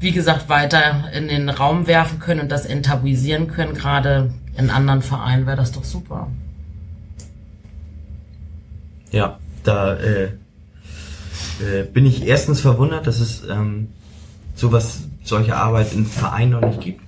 wie 0.00 0.12
gesagt, 0.12 0.50
weiter 0.50 1.10
in 1.14 1.28
den 1.28 1.48
Raum 1.48 1.86
werfen 1.86 2.18
können 2.18 2.40
und 2.40 2.52
das 2.52 2.66
enttabuisieren 2.66 3.48
können, 3.48 3.72
gerade 3.72 4.34
in 4.58 4.68
anderen 4.68 5.00
Vereinen, 5.00 5.46
wäre 5.46 5.56
das 5.56 5.72
doch 5.72 5.84
super. 5.84 6.28
Ja, 9.12 9.38
da 9.64 9.94
äh, 9.94 10.24
äh, 10.24 11.84
bin 11.90 12.04
ich 12.04 12.26
erstens 12.26 12.60
verwundert, 12.60 13.06
dass 13.06 13.18
es 13.18 13.44
ähm, 13.48 13.88
sowas, 14.54 15.04
solche 15.24 15.56
Arbeit 15.56 15.94
in 15.94 16.04
Vereinen 16.04 16.50
noch 16.50 16.60
nicht 16.60 16.82
gibt 16.82 17.05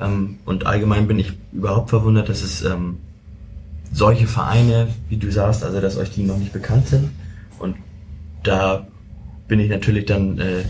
ähm, 0.00 0.38
und 0.44 0.66
allgemein 0.66 1.06
bin 1.06 1.18
ich 1.18 1.32
überhaupt 1.52 1.90
verwundert, 1.90 2.28
dass 2.28 2.42
es 2.42 2.64
ähm, 2.64 2.98
solche 3.92 4.26
Vereine, 4.26 4.88
wie 5.08 5.16
du 5.16 5.30
sagst, 5.30 5.64
also 5.64 5.80
dass 5.80 5.96
euch 5.96 6.10
die 6.10 6.22
noch 6.22 6.38
nicht 6.38 6.52
bekannt 6.52 6.88
sind. 6.88 7.10
Und 7.58 7.76
da 8.42 8.86
bin 9.48 9.60
ich 9.60 9.68
natürlich 9.68 10.06
dann 10.06 10.38
äh, 10.38 10.64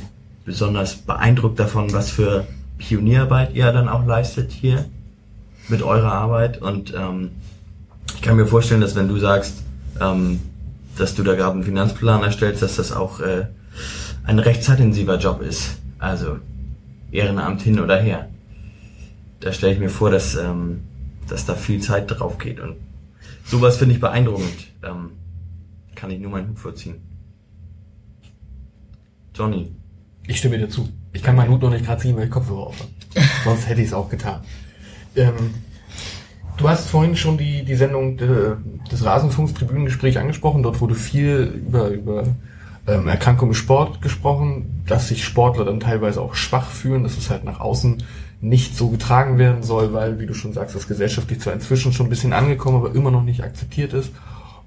besonders 0.44 0.96
beeindruckt 0.96 1.58
davon, 1.60 1.92
was 1.92 2.10
für 2.10 2.46
Pionierarbeit 2.78 3.54
ihr 3.54 3.70
dann 3.72 3.88
auch 3.88 4.06
leistet 4.06 4.50
hier 4.52 4.86
mit 5.68 5.82
eurer 5.82 6.12
Arbeit. 6.12 6.60
Und 6.60 6.94
ähm, 6.94 7.30
ich 8.14 8.22
kann 8.22 8.36
mir 8.36 8.46
vorstellen, 8.46 8.80
dass 8.80 8.96
wenn 8.96 9.08
du 9.08 9.18
sagst, 9.18 9.62
ähm, 10.00 10.40
dass 10.96 11.14
du 11.14 11.22
da 11.22 11.34
gerade 11.34 11.52
einen 11.52 11.62
Finanzplan 11.62 12.22
erstellst, 12.22 12.62
dass 12.62 12.76
das 12.76 12.92
auch 12.92 13.20
äh, 13.20 13.46
ein 14.24 14.38
recht 14.38 14.64
zeitintensiver 14.64 15.18
Job 15.18 15.42
ist. 15.42 15.76
Also 15.98 16.38
Ehrenamt 17.12 17.62
hin 17.62 17.80
oder 17.80 17.98
her 17.98 18.29
da 19.40 19.52
stelle 19.52 19.72
ich 19.72 19.80
mir 19.80 19.88
vor, 19.88 20.10
dass, 20.10 20.34
ähm, 20.36 20.82
dass 21.28 21.46
da 21.46 21.54
viel 21.54 21.80
Zeit 21.80 22.10
drauf 22.10 22.38
geht. 22.38 22.60
Und 22.60 22.76
sowas 23.44 23.78
finde 23.78 23.94
ich 23.94 24.00
beeindruckend. 24.00 24.72
Ähm, 24.82 25.12
kann 25.94 26.10
ich 26.10 26.20
nur 26.20 26.30
meinen 26.30 26.50
Hut 26.50 26.58
vorziehen. 26.58 26.96
Johnny. 29.34 29.72
Ich 30.26 30.38
stimme 30.38 30.58
dir 30.58 30.68
zu. 30.68 30.88
Ich 31.12 31.22
kann 31.22 31.34
meinen 31.34 31.50
Hut 31.50 31.62
noch 31.62 31.70
nicht 31.70 31.84
gerade 31.84 32.00
ziehen, 32.00 32.16
weil 32.16 32.24
ich 32.24 32.30
Kopfhörer 32.30 32.68
auf 32.68 32.78
habe. 32.78 32.90
Sonst 33.44 33.68
hätte 33.68 33.80
ich 33.80 33.88
es 33.88 33.94
auch 33.94 34.08
getan. 34.08 34.42
Ähm, 35.16 35.54
du 36.56 36.68
hast 36.68 36.88
vorhin 36.88 37.16
schon 37.16 37.36
die, 37.36 37.64
die 37.64 37.74
Sendung 37.74 38.16
de, 38.16 38.56
des 38.90 39.04
Rasenfunks 39.04 39.54
Tribünengespräch 39.54 40.18
angesprochen. 40.18 40.62
Dort 40.62 40.80
wurde 40.80 40.94
viel 40.94 41.62
über, 41.66 41.88
über 41.88 42.24
ähm, 42.86 43.08
Erkrankung 43.08 43.48
im 43.48 43.54
Sport 43.54 44.02
gesprochen, 44.02 44.82
dass 44.86 45.08
sich 45.08 45.24
Sportler 45.24 45.64
dann 45.64 45.80
teilweise 45.80 46.20
auch 46.20 46.34
schwach 46.34 46.70
fühlen, 46.70 47.02
dass 47.02 47.16
es 47.16 47.30
halt 47.30 47.44
nach 47.44 47.60
außen 47.60 48.02
nicht 48.40 48.76
so 48.76 48.88
getragen 48.88 49.38
werden 49.38 49.62
soll, 49.62 49.92
weil, 49.92 50.18
wie 50.18 50.26
du 50.26 50.34
schon 50.34 50.52
sagst, 50.52 50.74
das 50.74 50.88
gesellschaftlich 50.88 51.40
zwar 51.40 51.52
inzwischen 51.52 51.92
schon 51.92 52.06
ein 52.06 52.10
bisschen 52.10 52.32
angekommen, 52.32 52.78
aber 52.78 52.94
immer 52.94 53.10
noch 53.10 53.22
nicht 53.22 53.42
akzeptiert 53.42 53.92
ist. 53.92 54.12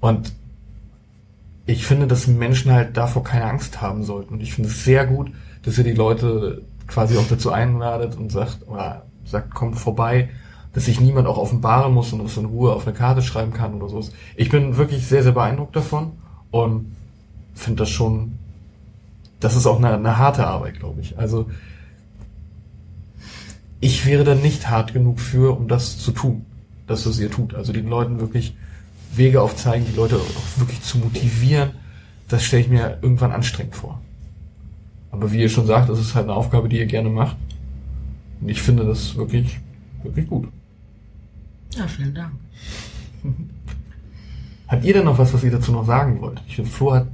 Und 0.00 0.32
ich 1.66 1.86
finde, 1.86 2.06
dass 2.06 2.26
Menschen 2.26 2.72
halt 2.72 2.96
davor 2.96 3.24
keine 3.24 3.46
Angst 3.46 3.80
haben 3.80 4.04
sollten. 4.04 4.34
Und 4.34 4.40
ich 4.40 4.54
finde 4.54 4.68
es 4.68 4.84
sehr 4.84 5.06
gut, 5.06 5.32
dass 5.62 5.78
ihr 5.78 5.84
die 5.84 5.92
Leute 5.92 6.62
quasi 6.86 7.16
auch 7.16 7.26
dazu 7.28 7.50
einladet 7.50 8.16
und 8.16 8.30
sagt, 8.30 8.68
oder 8.68 9.06
sagt, 9.24 9.54
kommt 9.54 9.78
vorbei, 9.78 10.28
dass 10.74 10.84
sich 10.84 11.00
niemand 11.00 11.26
auch 11.26 11.38
offenbaren 11.38 11.94
muss 11.94 12.12
und 12.12 12.22
das 12.22 12.36
in 12.36 12.44
Ruhe 12.44 12.72
auf 12.72 12.86
eine 12.86 12.96
Karte 12.96 13.22
schreiben 13.22 13.52
kann 13.52 13.74
oder 13.74 13.88
so. 13.88 14.04
Ich 14.36 14.50
bin 14.50 14.76
wirklich 14.76 15.06
sehr, 15.06 15.22
sehr 15.22 15.32
beeindruckt 15.32 15.74
davon 15.74 16.12
und 16.50 16.94
finde 17.54 17.80
das 17.80 17.90
schon, 17.90 18.32
das 19.40 19.56
ist 19.56 19.66
auch 19.66 19.78
eine, 19.78 19.94
eine 19.94 20.18
harte 20.18 20.46
Arbeit, 20.46 20.80
glaube 20.80 21.00
ich. 21.00 21.18
Also 21.18 21.46
ich 23.84 24.06
wäre 24.06 24.24
dann 24.24 24.40
nicht 24.40 24.70
hart 24.70 24.94
genug 24.94 25.20
für, 25.20 25.54
um 25.54 25.68
das 25.68 25.98
zu 25.98 26.10
tun, 26.10 26.46
dass 26.86 27.04
es 27.04 27.20
ihr 27.20 27.30
tut. 27.30 27.54
Also 27.54 27.70
den 27.70 27.86
Leuten 27.86 28.18
wirklich 28.18 28.56
Wege 29.14 29.42
aufzeigen, 29.42 29.86
die 29.86 29.94
Leute 29.94 30.16
auch 30.16 30.58
wirklich 30.58 30.80
zu 30.80 30.96
motivieren, 30.96 31.72
das 32.28 32.44
stelle 32.44 32.62
ich 32.62 32.68
mir 32.70 32.98
irgendwann 33.02 33.30
anstrengend 33.30 33.76
vor. 33.76 34.00
Aber 35.10 35.30
wie 35.32 35.42
ihr 35.42 35.50
schon 35.50 35.66
sagt, 35.66 35.90
das 35.90 36.00
ist 36.00 36.14
halt 36.14 36.24
eine 36.24 36.34
Aufgabe, 36.34 36.70
die 36.70 36.78
ihr 36.78 36.86
gerne 36.86 37.10
macht. 37.10 37.36
Und 38.40 38.48
ich 38.48 38.62
finde 38.62 38.86
das 38.86 39.16
wirklich, 39.16 39.60
wirklich 40.02 40.28
gut. 40.28 40.48
Ja, 41.76 41.86
vielen 41.86 42.14
Dank. 42.14 42.32
Habt 44.66 44.84
ihr 44.86 44.94
denn 44.94 45.04
noch 45.04 45.18
was, 45.18 45.34
was 45.34 45.44
ihr 45.44 45.50
dazu 45.50 45.72
noch 45.72 45.86
sagen 45.86 46.22
wollt? 46.22 46.40
Ich 46.48 46.56
finde, 46.56 46.70
Flo 46.70 46.94
hat 46.94 47.06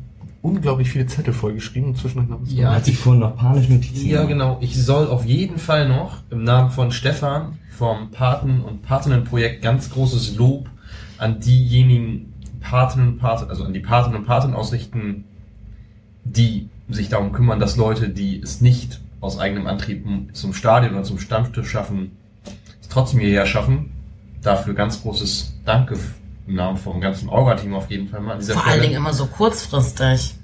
unglaublich 0.43 0.91
viele 0.91 1.07
Zettel 1.07 1.35
vollgeschrieben 1.35 1.91
und 1.91 1.97
zwischendurch 1.97 2.28
noch 2.28 2.41
Ja, 2.47 2.75
Hat 2.75 2.85
sich 2.85 2.97
vorhin 2.97 3.20
noch 3.20 3.36
panisch 3.36 3.69
Notizen 3.69 4.07
Ja, 4.07 4.23
gemacht. 4.25 4.28
genau. 4.28 4.59
Ich 4.60 4.77
soll 4.83 5.07
auf 5.09 5.25
jeden 5.25 5.59
Fall 5.59 5.89
noch 5.89 6.23
im 6.31 6.44
Namen 6.44 6.70
von 6.70 6.93
Stefan 6.93 7.59
vom 7.70 8.10
Paten- 8.10 8.60
und 8.62 8.83
Patinnenprojekt 8.83 9.62
ganz 9.62 9.91
großes 9.91 10.36
Lob 10.36 10.69
an 11.19 11.41
diejenigen 11.41 12.33
Paten 12.60 13.01
und 13.09 13.19
Paten, 13.19 13.49
also 13.51 13.65
an 13.65 13.73
die 13.73 13.81
Paten 13.81 14.15
und 14.15 14.25
Paten 14.27 14.55
ausrichten, 14.55 15.25
die 16.25 16.69
sich 16.89 17.09
darum 17.09 17.33
kümmern, 17.33 17.60
dass 17.60 17.77
Leute, 17.77 18.09
die 18.09 18.41
es 18.41 18.60
nicht 18.60 19.01
aus 19.20 19.39
eigenem 19.39 19.67
Antrieb 19.67 20.07
zum 20.33 20.55
Stadion 20.55 20.94
oder 20.94 21.02
zum 21.05 21.19
Stammtisch 21.19 21.69
schaffen, 21.70 22.12
es 22.81 22.89
trotzdem 22.89 23.20
hierher 23.20 23.47
schaffen. 23.47 23.93
Dafür 24.43 24.73
ganz 24.75 25.02
großes 25.02 25.55
Danke 25.67 25.99
im 26.51 26.57
Namen 26.57 26.77
vom 26.77 27.01
ganzen 27.01 27.29
Orga-Team 27.29 27.75
auf 27.75 27.91
jeden 27.91 28.09
Fall 28.09 28.20
mal 28.20 28.33
an 28.33 28.39
dieser 28.41 28.55
Vor 28.55 28.62
Stelle. 28.62 28.75
allen 28.75 28.83
Dingen 28.83 28.97
immer 28.97 29.12
so 29.12 29.27
kurzfristig. 29.27 30.35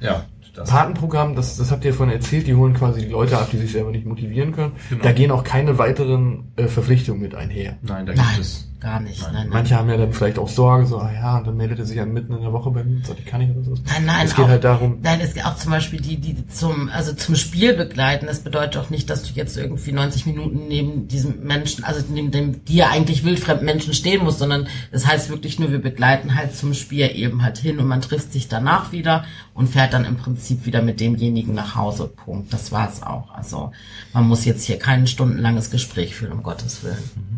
Ja, 0.00 0.24
das. 0.54 0.68
Patenprogramm, 0.68 1.36
das, 1.36 1.56
das 1.56 1.70
habt 1.70 1.84
ihr 1.84 1.94
vorhin 1.94 2.14
erzählt, 2.14 2.46
die 2.46 2.54
holen 2.54 2.74
quasi 2.74 3.02
die 3.02 3.10
Leute 3.10 3.38
ab, 3.38 3.48
die 3.52 3.58
sich 3.58 3.72
selber 3.72 3.90
nicht 3.90 4.06
motivieren 4.06 4.52
können. 4.52 4.72
Genau. 4.88 5.02
Da 5.02 5.12
gehen 5.12 5.30
auch 5.30 5.44
keine 5.44 5.78
weiteren 5.78 6.52
äh, 6.56 6.66
Verpflichtungen 6.66 7.20
mit 7.20 7.34
einher. 7.34 7.76
Nein, 7.82 8.06
da 8.06 8.12
gibt 8.12 8.24
Nein, 8.26 8.40
es 8.40 8.68
gar 8.80 9.00
nicht. 9.00 9.22
Nein. 9.22 9.32
Nein, 9.32 9.42
nein. 9.44 9.52
Manche 9.52 9.76
haben 9.76 9.88
ja 9.88 9.96
dann 9.96 10.12
vielleicht 10.12 10.38
auch 10.38 10.48
Sorge, 10.48 10.86
so, 10.86 10.98
ah 10.98 11.12
ja, 11.12 11.38
und 11.38 11.46
dann 11.46 11.56
meldet 11.56 11.78
er 11.78 11.86
sich 11.86 11.96
ja 11.96 12.04
mitten 12.04 12.34
in 12.34 12.42
der 12.42 12.52
Woche 12.52 12.70
bei 12.70 12.84
mir 12.84 12.96
und 12.96 13.06
sagt, 13.06 13.20
ich 13.20 13.26
kann 13.26 13.40
nicht 13.40 13.50
oder 13.50 13.64
so. 13.64 13.74
Nein, 13.86 14.04
nein, 14.04 14.26
es 14.26 14.34
geht 14.34 14.44
auch, 14.44 14.48
halt 14.48 14.64
darum, 14.64 14.98
Nein, 15.02 15.20
es 15.20 15.34
geht 15.34 15.44
auch 15.44 15.56
zum 15.56 15.70
Beispiel 15.70 16.00
die, 16.00 16.18
die 16.18 16.46
zum, 16.48 16.88
also 16.88 17.12
zum 17.12 17.36
Spiel 17.36 17.74
begleiten. 17.74 18.26
Das 18.26 18.40
bedeutet 18.40 18.76
auch 18.76 18.90
nicht, 18.90 19.08
dass 19.10 19.22
du 19.22 19.32
jetzt 19.34 19.56
irgendwie 19.56 19.92
90 19.92 20.26
Minuten 20.26 20.68
neben 20.68 21.08
diesem 21.08 21.42
Menschen, 21.42 21.84
also 21.84 22.04
neben 22.08 22.30
dem 22.30 22.64
dir 22.64 22.90
eigentlich 22.90 23.24
wildfremden 23.24 23.64
Menschen 23.64 23.94
stehen 23.94 24.24
musst, 24.24 24.38
sondern 24.38 24.68
das 24.92 25.06
heißt 25.06 25.30
wirklich 25.30 25.58
nur, 25.58 25.72
wir 25.72 25.80
begleiten 25.80 26.34
halt 26.34 26.54
zum 26.54 26.74
Spiel 26.74 27.10
eben 27.14 27.42
halt 27.42 27.58
hin 27.58 27.78
und 27.78 27.86
man 27.86 28.00
trifft 28.00 28.32
sich 28.32 28.48
danach 28.48 28.92
wieder 28.92 29.24
und 29.54 29.68
fährt 29.68 29.92
dann 29.92 30.04
im 30.04 30.16
Prinzip 30.16 30.66
wieder 30.66 30.82
mit 30.82 31.00
demjenigen 31.00 31.54
nach 31.54 31.74
Hause. 31.76 32.08
Punkt. 32.08 32.52
Das 32.52 32.72
war's 32.72 33.02
auch. 33.02 33.30
Also 33.34 33.72
man 34.12 34.26
muss 34.26 34.44
jetzt 34.44 34.64
hier 34.64 34.78
kein 34.78 35.06
stundenlanges 35.06 35.70
Gespräch 35.70 36.14
führen, 36.14 36.32
um 36.32 36.42
Gottes 36.42 36.82
Willen. 36.82 37.35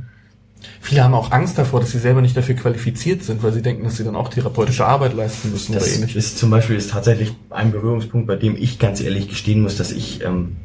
Viele 0.80 1.04
haben 1.04 1.14
auch 1.14 1.30
Angst 1.32 1.58
davor, 1.58 1.80
dass 1.80 1.90
sie 1.92 1.98
selber 1.98 2.20
nicht 2.20 2.36
dafür 2.36 2.54
qualifiziert 2.54 3.22
sind, 3.22 3.42
weil 3.42 3.52
sie 3.52 3.62
denken, 3.62 3.84
dass 3.84 3.96
sie 3.96 4.04
dann 4.04 4.16
auch 4.16 4.28
therapeutische 4.28 4.86
Arbeit 4.86 5.14
leisten 5.14 5.50
müssen 5.52 5.72
Das 5.74 5.84
oder 5.84 5.92
ähnliches. 5.92 6.16
ist 6.26 6.38
zum 6.38 6.50
Beispiel 6.50 6.76
ist 6.76 6.90
tatsächlich 6.90 7.32
ein 7.50 7.70
Berührungspunkt, 7.72 8.26
bei 8.26 8.36
dem 8.36 8.56
ich 8.56 8.78
ganz 8.78 9.00
ehrlich 9.00 9.28
gestehen 9.28 9.62
muss, 9.62 9.76
dass 9.76 9.92
ich, 9.92 10.24
ähm, 10.24 10.56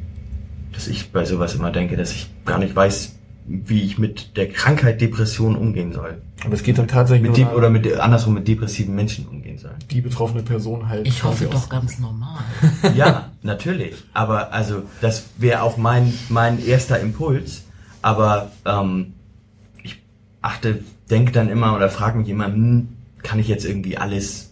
dass 0.72 0.88
ich 0.88 1.12
bei 1.12 1.24
sowas 1.24 1.54
immer 1.54 1.70
denke, 1.70 1.96
dass 1.96 2.12
ich 2.12 2.28
gar 2.44 2.58
nicht 2.58 2.74
weiß, 2.74 3.12
wie 3.46 3.82
ich 3.82 3.98
mit 3.98 4.36
der 4.38 4.48
Krankheit 4.48 5.00
Depression 5.02 5.54
umgehen 5.54 5.92
soll. 5.92 6.22
Aber 6.46 6.54
es 6.54 6.62
geht 6.62 6.78
dann 6.78 6.88
tatsächlich 6.88 7.30
Mit 7.30 7.52
oder 7.52 7.68
mit 7.68 7.90
andersrum 7.98 8.34
mit 8.34 8.48
depressiven 8.48 8.94
Menschen 8.94 9.26
umgehen 9.26 9.58
soll. 9.58 9.72
die 9.90 10.00
betroffene 10.00 10.42
Person 10.42 10.88
halt. 10.88 11.06
Ich 11.06 11.22
hoffe 11.22 11.44
doch 11.46 11.68
ganz 11.68 11.98
normal. 11.98 12.38
Ja, 12.94 13.32
natürlich. 13.42 13.96
Aber 14.14 14.52
also 14.52 14.82
das 15.02 15.24
wäre 15.36 15.62
auch 15.62 15.76
mein 15.76 16.12
mein 16.30 16.64
erster 16.64 16.98
Impuls. 17.00 17.62
Aber 18.00 18.50
ähm, 18.66 19.12
achte, 20.44 20.80
denke 21.10 21.32
dann 21.32 21.48
immer 21.48 21.74
oder 21.74 21.88
frage 21.88 22.18
mich 22.18 22.28
immer, 22.28 22.46
hm, 22.46 22.88
kann 23.22 23.38
ich 23.38 23.48
jetzt 23.48 23.64
irgendwie 23.64 23.96
alles, 23.96 24.50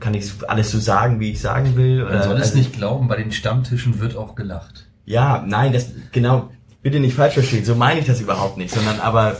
kann 0.00 0.14
ich 0.14 0.30
alles 0.48 0.70
so 0.70 0.78
sagen, 0.78 1.20
wie 1.20 1.30
ich 1.30 1.40
sagen 1.40 1.76
will? 1.76 2.04
Man 2.04 2.22
soll 2.22 2.36
es 2.36 2.48
also- 2.48 2.58
nicht 2.58 2.72
glauben, 2.72 3.08
bei 3.08 3.16
den 3.16 3.32
Stammtischen 3.32 4.00
wird 4.00 4.16
auch 4.16 4.34
gelacht. 4.34 4.88
Ja, 5.04 5.44
nein, 5.46 5.72
das 5.72 5.90
genau. 6.12 6.50
Bitte 6.82 6.98
nicht 6.98 7.14
falsch 7.14 7.34
verstehen. 7.34 7.64
So 7.64 7.76
meine 7.76 8.00
ich 8.00 8.06
das 8.06 8.20
überhaupt 8.20 8.56
nicht, 8.56 8.74
sondern 8.74 8.98
aber 8.98 9.36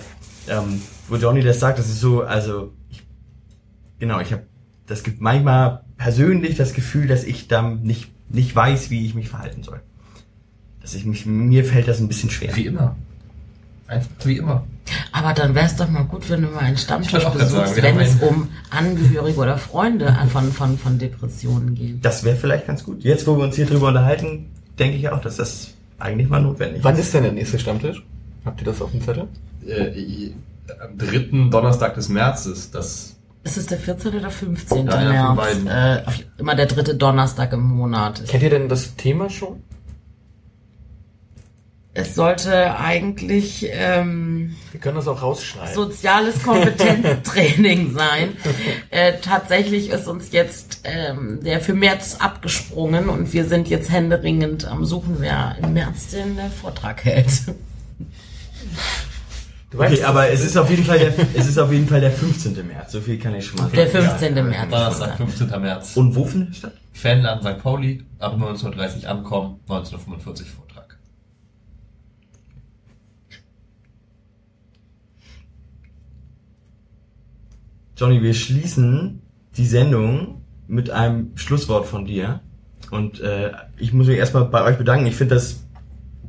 ähm, 0.48 0.80
wo 1.08 1.16
Johnny 1.16 1.42
das 1.42 1.58
sagt, 1.58 1.78
das 1.78 1.88
ist 1.88 2.00
so, 2.00 2.22
also 2.22 2.72
ich, 2.88 3.02
genau, 3.98 4.20
ich 4.20 4.32
habe 4.32 4.44
das 4.86 5.02
gibt 5.02 5.20
manchmal 5.20 5.82
persönlich 5.96 6.56
das 6.56 6.72
Gefühl, 6.72 7.08
dass 7.08 7.24
ich 7.24 7.48
dann 7.48 7.82
nicht 7.82 8.10
nicht 8.28 8.54
weiß, 8.54 8.90
wie 8.90 9.04
ich 9.04 9.14
mich 9.14 9.28
verhalten 9.28 9.64
soll. 9.64 9.80
Dass 10.80 10.94
ich 10.94 11.04
mich 11.04 11.26
mir 11.26 11.64
fällt 11.64 11.88
das 11.88 12.00
ein 12.00 12.08
bisschen 12.08 12.30
schwer. 12.30 12.54
Wie 12.54 12.66
immer. 12.66 12.96
Einfach 13.92 14.10
wie 14.24 14.38
immer. 14.38 14.64
Aber 15.12 15.34
dann 15.34 15.54
wäre 15.54 15.66
es 15.66 15.76
doch 15.76 15.88
mal 15.88 16.04
gut, 16.04 16.28
wenn 16.30 16.42
du 16.42 16.48
mal 16.48 16.60
einen 16.60 16.76
Stammtisch 16.78 17.24
besuchst, 17.24 17.82
wenn 17.82 18.00
es 18.00 18.16
um 18.16 18.48
Angehörige 18.70 19.38
oder 19.38 19.58
Freunde 19.58 20.16
von, 20.32 20.50
von, 20.50 20.78
von 20.78 20.98
Depressionen 20.98 21.74
geht. 21.74 22.04
Das 22.04 22.24
wäre 22.24 22.36
vielleicht 22.36 22.66
ganz 22.66 22.84
gut. 22.84 23.04
Jetzt, 23.04 23.26
wo 23.26 23.36
wir 23.36 23.44
uns 23.44 23.56
hier 23.56 23.66
drüber 23.66 23.88
unterhalten, 23.88 24.50
denke 24.78 24.96
ich 24.96 25.08
auch, 25.10 25.20
dass 25.20 25.36
das 25.36 25.74
eigentlich 25.98 26.28
mal 26.28 26.40
notwendig 26.40 26.82
Wann 26.82 26.94
ist. 26.94 27.00
ist 27.00 27.14
denn 27.14 27.22
der 27.24 27.32
nächste 27.32 27.58
Stammtisch? 27.58 28.02
Habt 28.44 28.60
ihr 28.60 28.64
das 28.64 28.80
auf 28.80 28.90
dem 28.90 29.02
Zettel? 29.02 29.28
Äh, 29.66 30.30
am 30.80 30.96
dritten 30.98 31.50
Donnerstag 31.50 31.94
des 31.94 32.08
Märzes, 32.08 32.70
das 32.70 33.16
Ist 33.44 33.58
es 33.58 33.66
der 33.66 33.78
14. 33.78 34.14
oder 34.14 34.30
15. 34.30 34.86
Ja, 34.86 35.34
März? 35.34 35.36
beiden. 35.36 35.66
Äh, 35.66 36.02
immer 36.38 36.54
der 36.54 36.66
dritte 36.66 36.94
Donnerstag 36.94 37.52
im 37.52 37.62
Monat. 37.62 38.26
Kennt 38.26 38.42
ihr 38.42 38.50
denn 38.50 38.68
das 38.68 38.96
Thema 38.96 39.28
schon? 39.30 39.62
Es 41.94 42.14
sollte 42.14 42.78
eigentlich 42.78 43.66
ähm, 43.70 44.56
Wir 44.70 44.80
können 44.80 44.96
das 44.96 45.06
auch 45.08 45.20
rausschneiden. 45.20 45.74
soziales 45.74 46.42
Kompetenztraining 46.42 47.92
sein. 47.96 48.30
Äh, 48.90 49.14
tatsächlich 49.20 49.90
ist 49.90 50.08
uns 50.08 50.32
jetzt 50.32 50.80
ähm, 50.84 51.40
der 51.44 51.60
für 51.60 51.74
März 51.74 52.16
abgesprungen 52.18 53.10
und 53.10 53.32
wir 53.34 53.44
sind 53.44 53.68
jetzt 53.68 53.90
händeringend 53.90 54.64
am 54.66 54.86
Suchen, 54.86 55.16
wer 55.18 55.56
im 55.62 55.74
März 55.74 56.08
den 56.12 56.38
äh, 56.38 56.48
Vortrag 56.48 57.04
hält. 57.04 57.28
Du 59.70 59.78
weißt, 59.78 59.92
Okay, 59.94 60.04
aber 60.04 60.30
es 60.30 60.42
ist 60.42 60.56
auf 60.56 60.70
jeden 60.70 60.84
Fall 60.84 60.98
der, 60.98 61.12
es 61.34 61.46
ist 61.46 61.58
auf 61.58 61.70
jeden 61.72 61.88
Fall 61.88 62.00
der 62.00 62.10
15. 62.12 62.54
März. 62.68 62.92
So 62.92 63.00
viel 63.02 63.18
kann 63.18 63.34
ich 63.34 63.44
schon 63.46 63.56
mal 63.56 63.64
sagen. 63.64 63.76
Der 63.76 63.86
15. 63.88 64.34
März. 64.34 64.70
Donnerstag, 64.70 65.16
15. 65.18 65.48
März. 65.60 65.96
Und 65.96 66.14
wo 66.16 66.24
findet 66.24 66.50
es 66.52 66.56
statt? 66.58 66.72
Fanladen 66.94 67.42
St. 67.42 67.62
Pauli, 67.62 68.02
ab 68.18 68.34
19.30 68.38 69.02
Uhr 69.04 69.08
ankommen, 69.10 69.60
19.45 69.68 69.94
Uhr 69.94 70.06
Vortrag. 70.56 70.71
Johnny, 78.02 78.20
wir 78.20 78.34
schließen 78.34 79.22
die 79.56 79.64
Sendung 79.64 80.42
mit 80.66 80.90
einem 80.90 81.36
Schlusswort 81.36 81.86
von 81.86 82.04
dir. 82.04 82.40
Und 82.90 83.20
äh, 83.20 83.52
ich 83.78 83.92
muss 83.92 84.08
mich 84.08 84.18
erstmal 84.18 84.46
bei 84.46 84.64
euch 84.64 84.76
bedanken. 84.76 85.06
Ich 85.06 85.14
finde 85.14 85.36
das, 85.36 85.62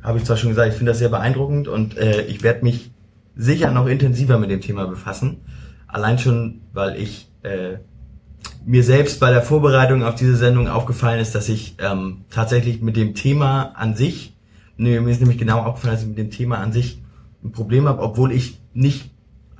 habe 0.03 0.19
ich 0.19 0.23
zwar 0.23 0.37
schon 0.37 0.51
gesagt, 0.51 0.69
ich 0.69 0.77
finde 0.77 0.91
das 0.91 0.99
sehr 0.99 1.09
beeindruckend 1.09 1.67
und 1.67 1.97
äh, 1.97 2.27
ich 2.27 2.43
werde 2.43 2.63
mich 2.63 2.91
sicher 3.35 3.71
noch 3.71 3.87
intensiver 3.87 4.37
mit 4.37 4.51
dem 4.51 4.61
Thema 4.61 4.85
befassen. 4.85 5.37
Allein 5.87 6.19
schon, 6.19 6.61
weil 6.73 6.95
ich 6.95 7.31
äh, 7.41 7.77
mir 8.63 8.83
selbst 8.83 9.19
bei 9.19 9.31
der 9.31 9.41
Vorbereitung 9.41 10.03
auf 10.03 10.13
diese 10.13 10.35
Sendung 10.35 10.67
aufgefallen 10.67 11.19
ist, 11.19 11.33
dass 11.33 11.49
ich 11.49 11.77
ähm, 11.79 12.25
tatsächlich 12.29 12.83
mit 12.83 12.97
dem 12.97 13.15
Thema 13.15 13.71
an 13.75 13.95
sich, 13.95 14.37
nee, 14.77 14.99
mir 14.99 15.09
ist 15.09 15.21
nämlich 15.21 15.39
genau 15.39 15.61
aufgefallen, 15.61 15.95
dass 15.95 16.03
ich 16.03 16.09
mit 16.09 16.19
dem 16.19 16.29
Thema 16.29 16.59
an 16.59 16.71
sich 16.71 17.01
ein 17.43 17.51
Problem 17.51 17.87
habe, 17.87 18.03
obwohl 18.03 18.31
ich 18.31 18.61
nicht, 18.75 19.09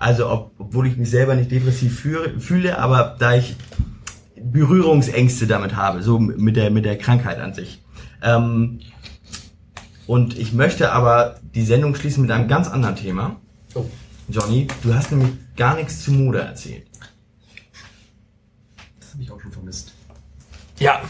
also 0.04 0.30
ob, 0.30 0.52
obwohl 0.60 0.88
ich 0.88 0.98
mich 0.98 1.10
selber 1.10 1.34
nicht 1.34 1.50
depressiv 1.50 2.02
fühle, 2.02 2.38
fühle, 2.38 2.78
aber 2.78 3.16
da 3.20 3.36
ich 3.36 3.56
Berührungsängste 4.36 5.48
damit 5.48 5.78
habe, 5.78 6.04
so 6.04 6.20
mit 6.20 6.58
der 6.58 6.72
mit 6.72 6.84
der 6.84 6.98
Krankheit 6.98 7.40
an 7.40 7.54
sich. 7.54 7.82
Ähm, 8.22 8.82
und 10.06 10.38
ich 10.38 10.52
möchte 10.52 10.92
aber 10.92 11.40
die 11.56 11.64
Sendung 11.64 11.96
schließen 11.96 12.22
mit 12.22 12.32
einem 12.32 12.50
ganz 12.50 12.68
anderen 12.68 12.98
Thema. 12.98 13.38
Oh. 13.76 13.86
Johnny, 14.28 14.68
du 14.84 14.94
hast 14.94 15.12
nämlich 15.12 15.32
gar 15.56 15.76
nichts 15.76 16.04
zu 16.04 16.12
Mode 16.12 16.42
erzählt. 16.42 16.86
Das 19.00 19.14
habe 19.14 19.24
ich 19.24 19.32
auch 19.32 19.40
schon 19.40 19.54
vermisst. 19.54 19.94
Ja. 20.80 21.02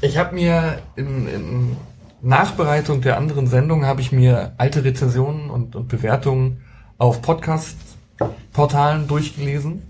Ich 0.00 0.18
habe 0.18 0.34
mir 0.34 0.82
in, 0.96 1.28
in 1.28 1.76
Nachbereitung 2.20 3.00
der 3.00 3.16
anderen 3.16 3.46
Sendung 3.46 3.84
habe 3.84 4.00
ich 4.00 4.10
mir 4.10 4.54
alte 4.58 4.82
Rezensionen 4.82 5.50
und, 5.50 5.76
und 5.76 5.86
Bewertungen 5.86 6.62
auf 7.00 7.22
Podcast-Portalen 7.22 9.08
durchgelesen. 9.08 9.82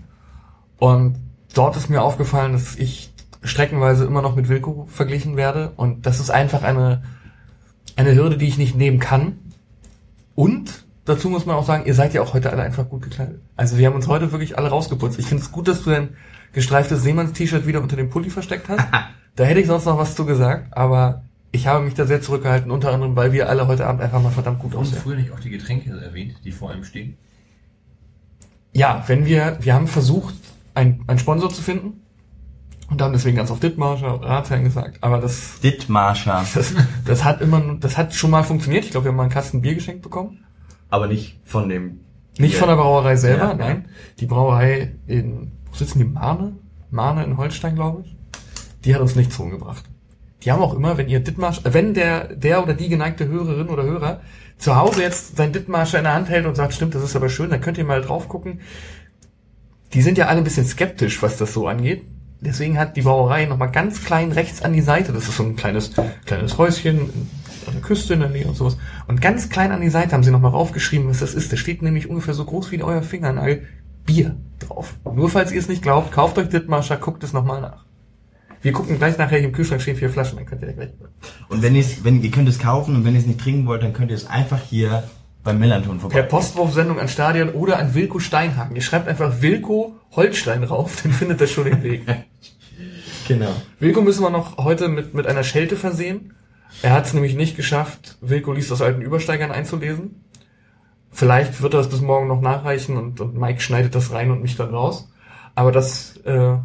Und 0.79 1.17
dort 1.53 1.75
ist 1.75 1.89
mir 1.89 2.01
aufgefallen, 2.01 2.53
dass 2.53 2.75
ich 2.75 3.11
streckenweise 3.43 4.05
immer 4.05 4.21
noch 4.21 4.35
mit 4.35 4.47
Wilco 4.47 4.87
verglichen 4.89 5.35
werde. 5.35 5.73
Und 5.75 6.05
das 6.05 6.21
ist 6.21 6.31
einfach 6.31 6.63
eine, 6.63 7.03
eine 7.97 8.15
Hürde, 8.15 8.37
die 8.37 8.47
ich 8.47 8.57
nicht 8.57 8.75
nehmen 8.75 8.99
kann. 8.99 9.39
Und 10.35 10.85
dazu 11.03 11.29
muss 11.29 11.45
man 11.45 11.57
auch 11.57 11.65
sagen, 11.65 11.85
ihr 11.85 11.95
seid 11.95 12.13
ja 12.13 12.21
auch 12.21 12.33
heute 12.33 12.49
alle 12.49 12.61
einfach 12.61 12.87
gut 12.87 13.01
gekleidet. 13.01 13.41
Also 13.57 13.77
wir 13.77 13.87
haben 13.87 13.95
uns 13.95 14.07
heute 14.07 14.31
wirklich 14.31 14.57
alle 14.57 14.69
rausgeputzt. 14.69 15.19
Ich 15.19 15.25
finde 15.25 15.43
es 15.43 15.51
gut, 15.51 15.67
dass 15.67 15.83
du 15.83 15.89
dein 15.89 16.15
gestreiftes 16.53 17.03
Seemanns-T-Shirt 17.03 17.67
wieder 17.67 17.81
unter 17.81 17.97
dem 17.97 18.09
Pulli 18.09 18.29
versteckt 18.29 18.69
hast. 18.69 18.87
da 19.35 19.43
hätte 19.43 19.59
ich 19.59 19.67
sonst 19.67 19.83
noch 19.83 19.97
was 19.97 20.15
zu 20.15 20.25
gesagt, 20.25 20.77
aber 20.77 21.23
ich 21.51 21.67
habe 21.67 21.83
mich 21.83 21.93
da 21.95 22.05
sehr 22.05 22.21
zurückgehalten, 22.21 22.71
unter 22.71 22.91
anderem, 22.93 23.15
weil 23.15 23.33
wir 23.33 23.49
alle 23.49 23.67
heute 23.67 23.85
Abend 23.87 24.01
einfach 24.01 24.21
mal 24.21 24.29
verdammt 24.31 24.59
gut 24.59 24.75
aussehen. 24.75 24.99
früher 25.01 25.15
nicht 25.17 25.31
auch 25.31 25.39
die 25.39 25.49
Getränke 25.49 25.91
erwähnt, 25.99 26.35
die 26.45 26.51
vor 26.51 26.71
einem 26.71 26.83
stehen? 26.83 27.17
Ja, 28.73 29.03
wenn 29.07 29.25
wir, 29.25 29.57
wir 29.61 29.73
haben 29.73 29.87
versucht, 29.87 30.35
einen, 30.73 31.03
einen 31.07 31.19
Sponsor 31.19 31.49
zu 31.49 31.61
finden 31.61 32.01
und 32.89 33.01
haben 33.01 33.11
deswegen 33.11 33.35
ganz 33.35 33.51
auf 33.51 33.59
Dithmarscher 33.59 34.21
Ratsherrn 34.21 34.63
gesagt, 34.63 34.97
aber 35.01 35.19
das, 35.19 35.59
Dithmarscher. 35.63 36.45
das, 36.53 36.73
das 37.05 37.23
hat 37.23 37.41
immer, 37.41 37.61
das 37.79 37.97
hat 37.97 38.13
schon 38.15 38.31
mal 38.31 38.43
funktioniert. 38.43 38.85
Ich 38.85 38.91
glaube, 38.91 39.05
wir 39.05 39.09
haben 39.09 39.17
mal 39.17 39.23
einen 39.23 39.31
Kasten 39.31 39.61
Bier 39.61 39.75
geschenkt 39.75 40.01
bekommen. 40.03 40.45
Aber 40.89 41.07
nicht 41.07 41.39
von 41.45 41.67
dem 41.69 41.99
Nicht 42.37 42.53
Ja. 42.53 42.59
von 42.59 42.69
der 42.69 42.75
Brauerei 42.75 43.15
selber, 43.17 43.49
Ja. 43.49 43.53
nein. 43.53 43.85
Die 44.19 44.25
Brauerei 44.25 44.93
in, 45.07 45.51
wo 45.69 45.75
sitzen 45.75 45.99
die? 45.99 46.05
Marne? 46.05 46.53
Marne 46.89 47.23
in 47.25 47.35
Holstein, 47.37 47.75
glaube 47.75 48.03
ich. 48.05 48.15
Die 48.85 48.93
hat 48.95 49.01
uns 49.01 49.15
nichts 49.15 49.37
rumgebracht. 49.39 49.83
Die 50.43 50.51
haben 50.51 50.61
auch 50.61 50.73
immer, 50.73 50.97
wenn 50.97 51.07
ihr 51.07 51.19
Dittmarsch, 51.19 51.61
wenn 51.63 51.93
der, 51.93 52.35
der 52.35 52.63
oder 52.63 52.73
die 52.73 52.89
geneigte 52.89 53.27
Hörerin 53.27 53.69
oder 53.69 53.83
Hörer 53.83 54.21
zu 54.57 54.75
Hause 54.75 55.01
jetzt 55.01 55.37
sein 55.37 55.53
Dittmarscher 55.53 55.99
in 55.99 56.03
der 56.05 56.13
Hand 56.13 56.29
hält 56.29 56.45
und 56.45 56.55
sagt, 56.55 56.73
stimmt, 56.73 56.95
das 56.95 57.03
ist 57.03 57.15
aber 57.15 57.29
schön, 57.29 57.49
dann 57.49 57.61
könnt 57.61 57.77
ihr 57.77 57.85
mal 57.85 58.01
drauf 58.01 58.27
gucken. 58.27 58.61
Die 59.93 60.01
sind 60.01 60.17
ja 60.17 60.27
alle 60.27 60.39
ein 60.39 60.43
bisschen 60.43 60.65
skeptisch, 60.65 61.21
was 61.21 61.37
das 61.37 61.53
so 61.53 61.67
angeht. 61.67 62.03
Deswegen 62.39 62.79
hat 62.79 62.97
die 62.97 63.03
Brauerei 63.03 63.45
nochmal 63.45 63.69
ganz 63.69 64.03
klein 64.03 64.31
rechts 64.31 64.63
an 64.63 64.73
die 64.73 64.81
Seite, 64.81 65.13
das 65.13 65.27
ist 65.27 65.37
so 65.37 65.43
ein 65.43 65.55
kleines, 65.55 65.91
kleines 66.25 66.57
Häuschen 66.57 67.09
an 67.67 67.73
der 67.73 67.81
Küste 67.81 68.15
in 68.15 68.21
der 68.21 68.29
Nähe 68.29 68.47
und 68.47 68.55
sowas. 68.55 68.77
Und 69.07 69.21
ganz 69.21 69.49
klein 69.49 69.71
an 69.71 69.81
die 69.81 69.89
Seite 69.89 70.13
haben 70.13 70.23
sie 70.23 70.31
nochmal 70.31 70.51
raufgeschrieben, 70.51 71.07
was 71.07 71.19
das 71.19 71.35
ist. 71.35 71.51
Da 71.51 71.57
steht 71.57 71.83
nämlich 71.83 72.09
ungefähr 72.09 72.33
so 72.33 72.45
groß 72.45 72.71
wie 72.71 72.81
euer 72.81 73.03
Fingernagel 73.03 73.67
Bier 74.05 74.35
drauf. 74.57 74.95
Nur 75.13 75.29
falls 75.29 75.51
ihr 75.51 75.59
es 75.59 75.69
nicht 75.69 75.83
glaubt, 75.83 76.11
kauft 76.11 76.39
euch 76.39 76.49
Dittmarscher, 76.49 76.97
guckt 76.97 77.23
es 77.23 77.33
nochmal 77.33 77.61
nach. 77.61 77.85
Wir 78.61 78.71
gucken 78.73 78.97
gleich 78.97 79.17
nachher, 79.17 79.39
im 79.39 79.51
Kühlschrank 79.51 79.81
stehen 79.81 79.95
vier 79.95 80.09
Flaschen, 80.09 80.37
dann 80.37 80.45
könnt 80.45 80.61
ihr 80.61 80.73
gleich. 80.73 80.89
Und 81.49 81.61
wenn 81.61 81.75
ihr 81.75 81.83
wenn 82.03 82.21
ihr 82.21 82.31
könnt 82.31 82.47
es 82.47 82.59
kaufen 82.59 82.95
und 82.95 83.05
wenn 83.05 83.13
ihr 83.15 83.19
es 83.19 83.25
nicht 83.25 83.39
trinken 83.39 83.65
wollt, 83.65 83.81
dann 83.81 83.93
könnt 83.93 84.11
ihr 84.11 84.17
es 84.17 84.27
einfach 84.27 84.61
hier 84.61 85.03
beim 85.43 85.59
Millanton 85.59 85.99
vorbei. 85.99 86.21
Per 86.21 86.23
Postwurfsendung 86.23 86.99
an 86.99 87.07
Stadion 87.07 87.49
oder 87.49 87.79
an 87.79 87.95
Wilko 87.95 88.19
Steinhagen. 88.19 88.75
Ihr 88.75 88.83
schreibt 88.83 89.07
einfach 89.07 89.41
Wilko 89.41 89.95
Holstein 90.11 90.63
rauf, 90.63 91.01
dann 91.01 91.11
findet 91.11 91.41
ihr 91.41 91.47
schon 91.47 91.65
den 91.65 91.83
Weg. 91.83 92.03
Genau. 93.27 93.53
Wilko 93.79 94.01
müssen 94.01 94.23
wir 94.23 94.29
noch 94.29 94.57
heute 94.57 94.89
mit, 94.89 95.13
mit 95.13 95.25
einer 95.25 95.43
Schelte 95.43 95.77
versehen. 95.77 96.33
Er 96.81 96.91
hat 96.91 97.05
es 97.05 97.13
nämlich 97.13 97.35
nicht 97.35 97.55
geschafft, 97.55 98.17
Wilko 98.19 98.51
liest 98.51 98.71
aus 98.73 98.81
alten 98.81 99.01
Übersteigern 99.01 99.51
einzulesen. 99.51 100.25
Vielleicht 101.11 101.61
wird 101.61 101.73
er 101.73 101.81
es 101.81 101.89
bis 101.89 102.01
morgen 102.01 102.27
noch 102.27 102.41
nachreichen 102.41 102.97
und, 102.97 103.21
und 103.21 103.37
Mike 103.37 103.61
schneidet 103.61 103.95
das 103.95 104.11
rein 104.11 104.31
und 104.31 104.41
mich 104.41 104.57
dann 104.57 104.73
raus. 104.73 105.09
Aber 105.55 105.71
das 105.71 106.17
äh, 106.25 106.57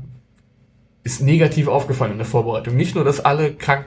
ist 1.07 1.23
negativ 1.23 1.69
aufgefallen 1.69 2.13
in 2.13 2.19
der 2.19 2.27
Vorbereitung. 2.27 2.75
Nicht 2.75 2.97
nur, 2.97 3.05
dass 3.05 3.25
alle 3.25 3.55
krank, 3.55 3.87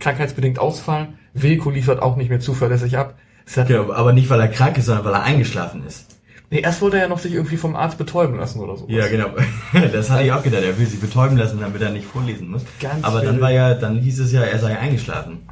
krankheitsbedingt 0.00 0.58
ausfallen, 0.58 1.18
Wilko 1.34 1.68
liefert 1.68 2.00
auch 2.00 2.16
nicht 2.16 2.30
mehr 2.30 2.40
zuverlässig 2.40 2.96
ab. 2.96 3.18
Genau, 3.54 3.92
aber 3.92 4.14
nicht 4.14 4.30
weil 4.30 4.40
er 4.40 4.48
krank 4.48 4.78
ist, 4.78 4.86
sondern 4.86 5.04
weil 5.04 5.12
er 5.12 5.22
eingeschlafen 5.22 5.86
ist. 5.86 6.16
nee, 6.50 6.60
erst 6.60 6.80
wollte 6.80 6.96
er 6.96 7.04
ja 7.04 7.08
noch 7.10 7.18
sich 7.18 7.34
irgendwie 7.34 7.58
vom 7.58 7.76
Arzt 7.76 7.98
betäuben 7.98 8.38
lassen 8.38 8.60
oder 8.60 8.74
so. 8.74 8.86
Ja, 8.88 9.06
genau. 9.06 9.26
Das 9.92 10.08
hatte 10.10 10.24
ich 10.24 10.32
auch 10.32 10.42
gedacht. 10.42 10.62
Er 10.62 10.78
will 10.78 10.86
sich 10.86 10.98
betäuben 10.98 11.36
lassen, 11.36 11.60
damit 11.60 11.82
er 11.82 11.90
nicht 11.90 12.06
vorlesen 12.06 12.50
muss. 12.50 12.62
Ganz 12.80 13.04
aber 13.04 13.20
dann 13.20 13.38
war 13.40 13.52
ja, 13.52 13.74
dann 13.74 13.98
hieß 13.98 14.20
es 14.20 14.32
ja, 14.32 14.40
er 14.40 14.58
sei 14.58 14.78
eingeschlafen. 14.78 15.46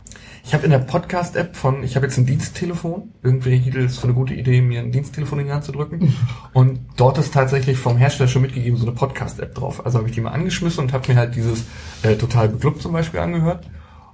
Ich 0.46 0.52
habe 0.52 0.64
in 0.64 0.70
der 0.70 0.78
Podcast-App 0.78 1.56
von, 1.56 1.82
ich 1.82 1.96
habe 1.96 2.04
jetzt 2.04 2.18
ein 2.18 2.26
Diensttelefon. 2.26 3.14
Irgendwie 3.22 3.56
hielt 3.56 3.76
es 3.76 3.98
für 3.98 4.04
eine 4.04 4.12
gute 4.12 4.34
Idee, 4.34 4.60
mir 4.60 4.80
ein 4.80 4.92
Diensttelefon 4.92 5.40
in 5.40 5.46
die 5.46 5.52
Hand 5.52 5.64
zu 5.64 5.72
drücken. 5.72 6.14
Und 6.52 6.80
dort 6.96 7.16
ist 7.16 7.32
tatsächlich 7.32 7.78
vom 7.78 7.96
Hersteller 7.96 8.28
schon 8.28 8.42
mitgegeben 8.42 8.76
so 8.76 8.84
eine 8.84 8.94
Podcast-App 8.94 9.54
drauf. 9.54 9.84
Also 9.86 9.98
habe 9.98 10.08
ich 10.08 10.14
die 10.14 10.20
mal 10.20 10.32
angeschmissen 10.32 10.84
und 10.84 10.92
habe 10.92 11.10
mir 11.10 11.18
halt 11.18 11.34
dieses 11.34 11.64
äh, 12.02 12.16
Total 12.16 12.50
Beklubbt 12.50 12.82
zum 12.82 12.92
Beispiel 12.92 13.20
angehört. 13.20 13.70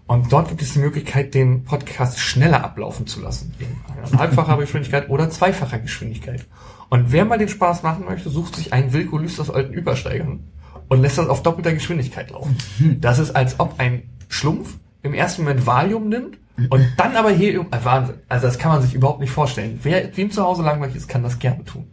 Und 0.07 0.33
dort 0.33 0.49
gibt 0.49 0.62
es 0.62 0.73
die 0.73 0.78
Möglichkeit, 0.78 1.34
den 1.34 1.65
Podcast 1.65 2.20
schneller 2.20 2.62
ablaufen 2.62 3.09
zu 3.09 3.20
lassen. 3.20 3.52
In 3.59 4.18
halbfacher 4.18 4.57
Geschwindigkeit 4.60 5.10
oder 5.10 5.31
zweifacher 5.31 5.81
Geschwindigkeit. 5.81 6.47
Und 6.91 7.10
wer 7.10 7.25
mal 7.25 7.39
den 7.39 7.49
Spaß 7.49 7.83
machen 7.83 8.05
möchte, 8.05 8.31
sucht 8.31 8.55
sich 8.55 8.73
einen 8.73 8.92
Wilko 8.92 9.18
Lüst 9.18 9.41
aus 9.41 9.50
alten 9.50 9.73
Übersteigern 9.73 10.44
und 10.89 11.02
lässt 11.02 11.18
das 11.18 11.28
auf 11.28 11.42
doppelter 11.42 11.73
Geschwindigkeit 11.73 12.31
laufen. 12.31 12.57
Das 13.00 13.18
ist, 13.18 13.34
als 13.34 13.59
ob 13.59 13.78
ein 13.78 14.05
Schlumpf 14.28 14.78
im 15.03 15.15
ersten 15.15 15.43
Moment 15.43 15.67
Valium 15.67 16.09
nimmt 16.09 16.39
und 16.69 16.87
dann 16.97 17.17
aber 17.17 17.31
Helium. 17.31 17.69
Äh, 17.70 17.85
Wahnsinn. 17.85 18.17
Also 18.29 18.47
das 18.47 18.59
kann 18.59 18.73
man 18.73 18.83
sich 18.83 18.95
überhaupt 18.95 19.20
nicht 19.20 19.31
vorstellen. 19.31 19.79
Wer 19.83 20.17
wem 20.17 20.31
zu 20.31 20.43
Hause 20.43 20.62
langweilig 20.62 20.97
ist, 20.97 21.09
kann 21.09 21.23
das 21.23 21.39
gerne 21.39 21.65
tun. 21.65 21.91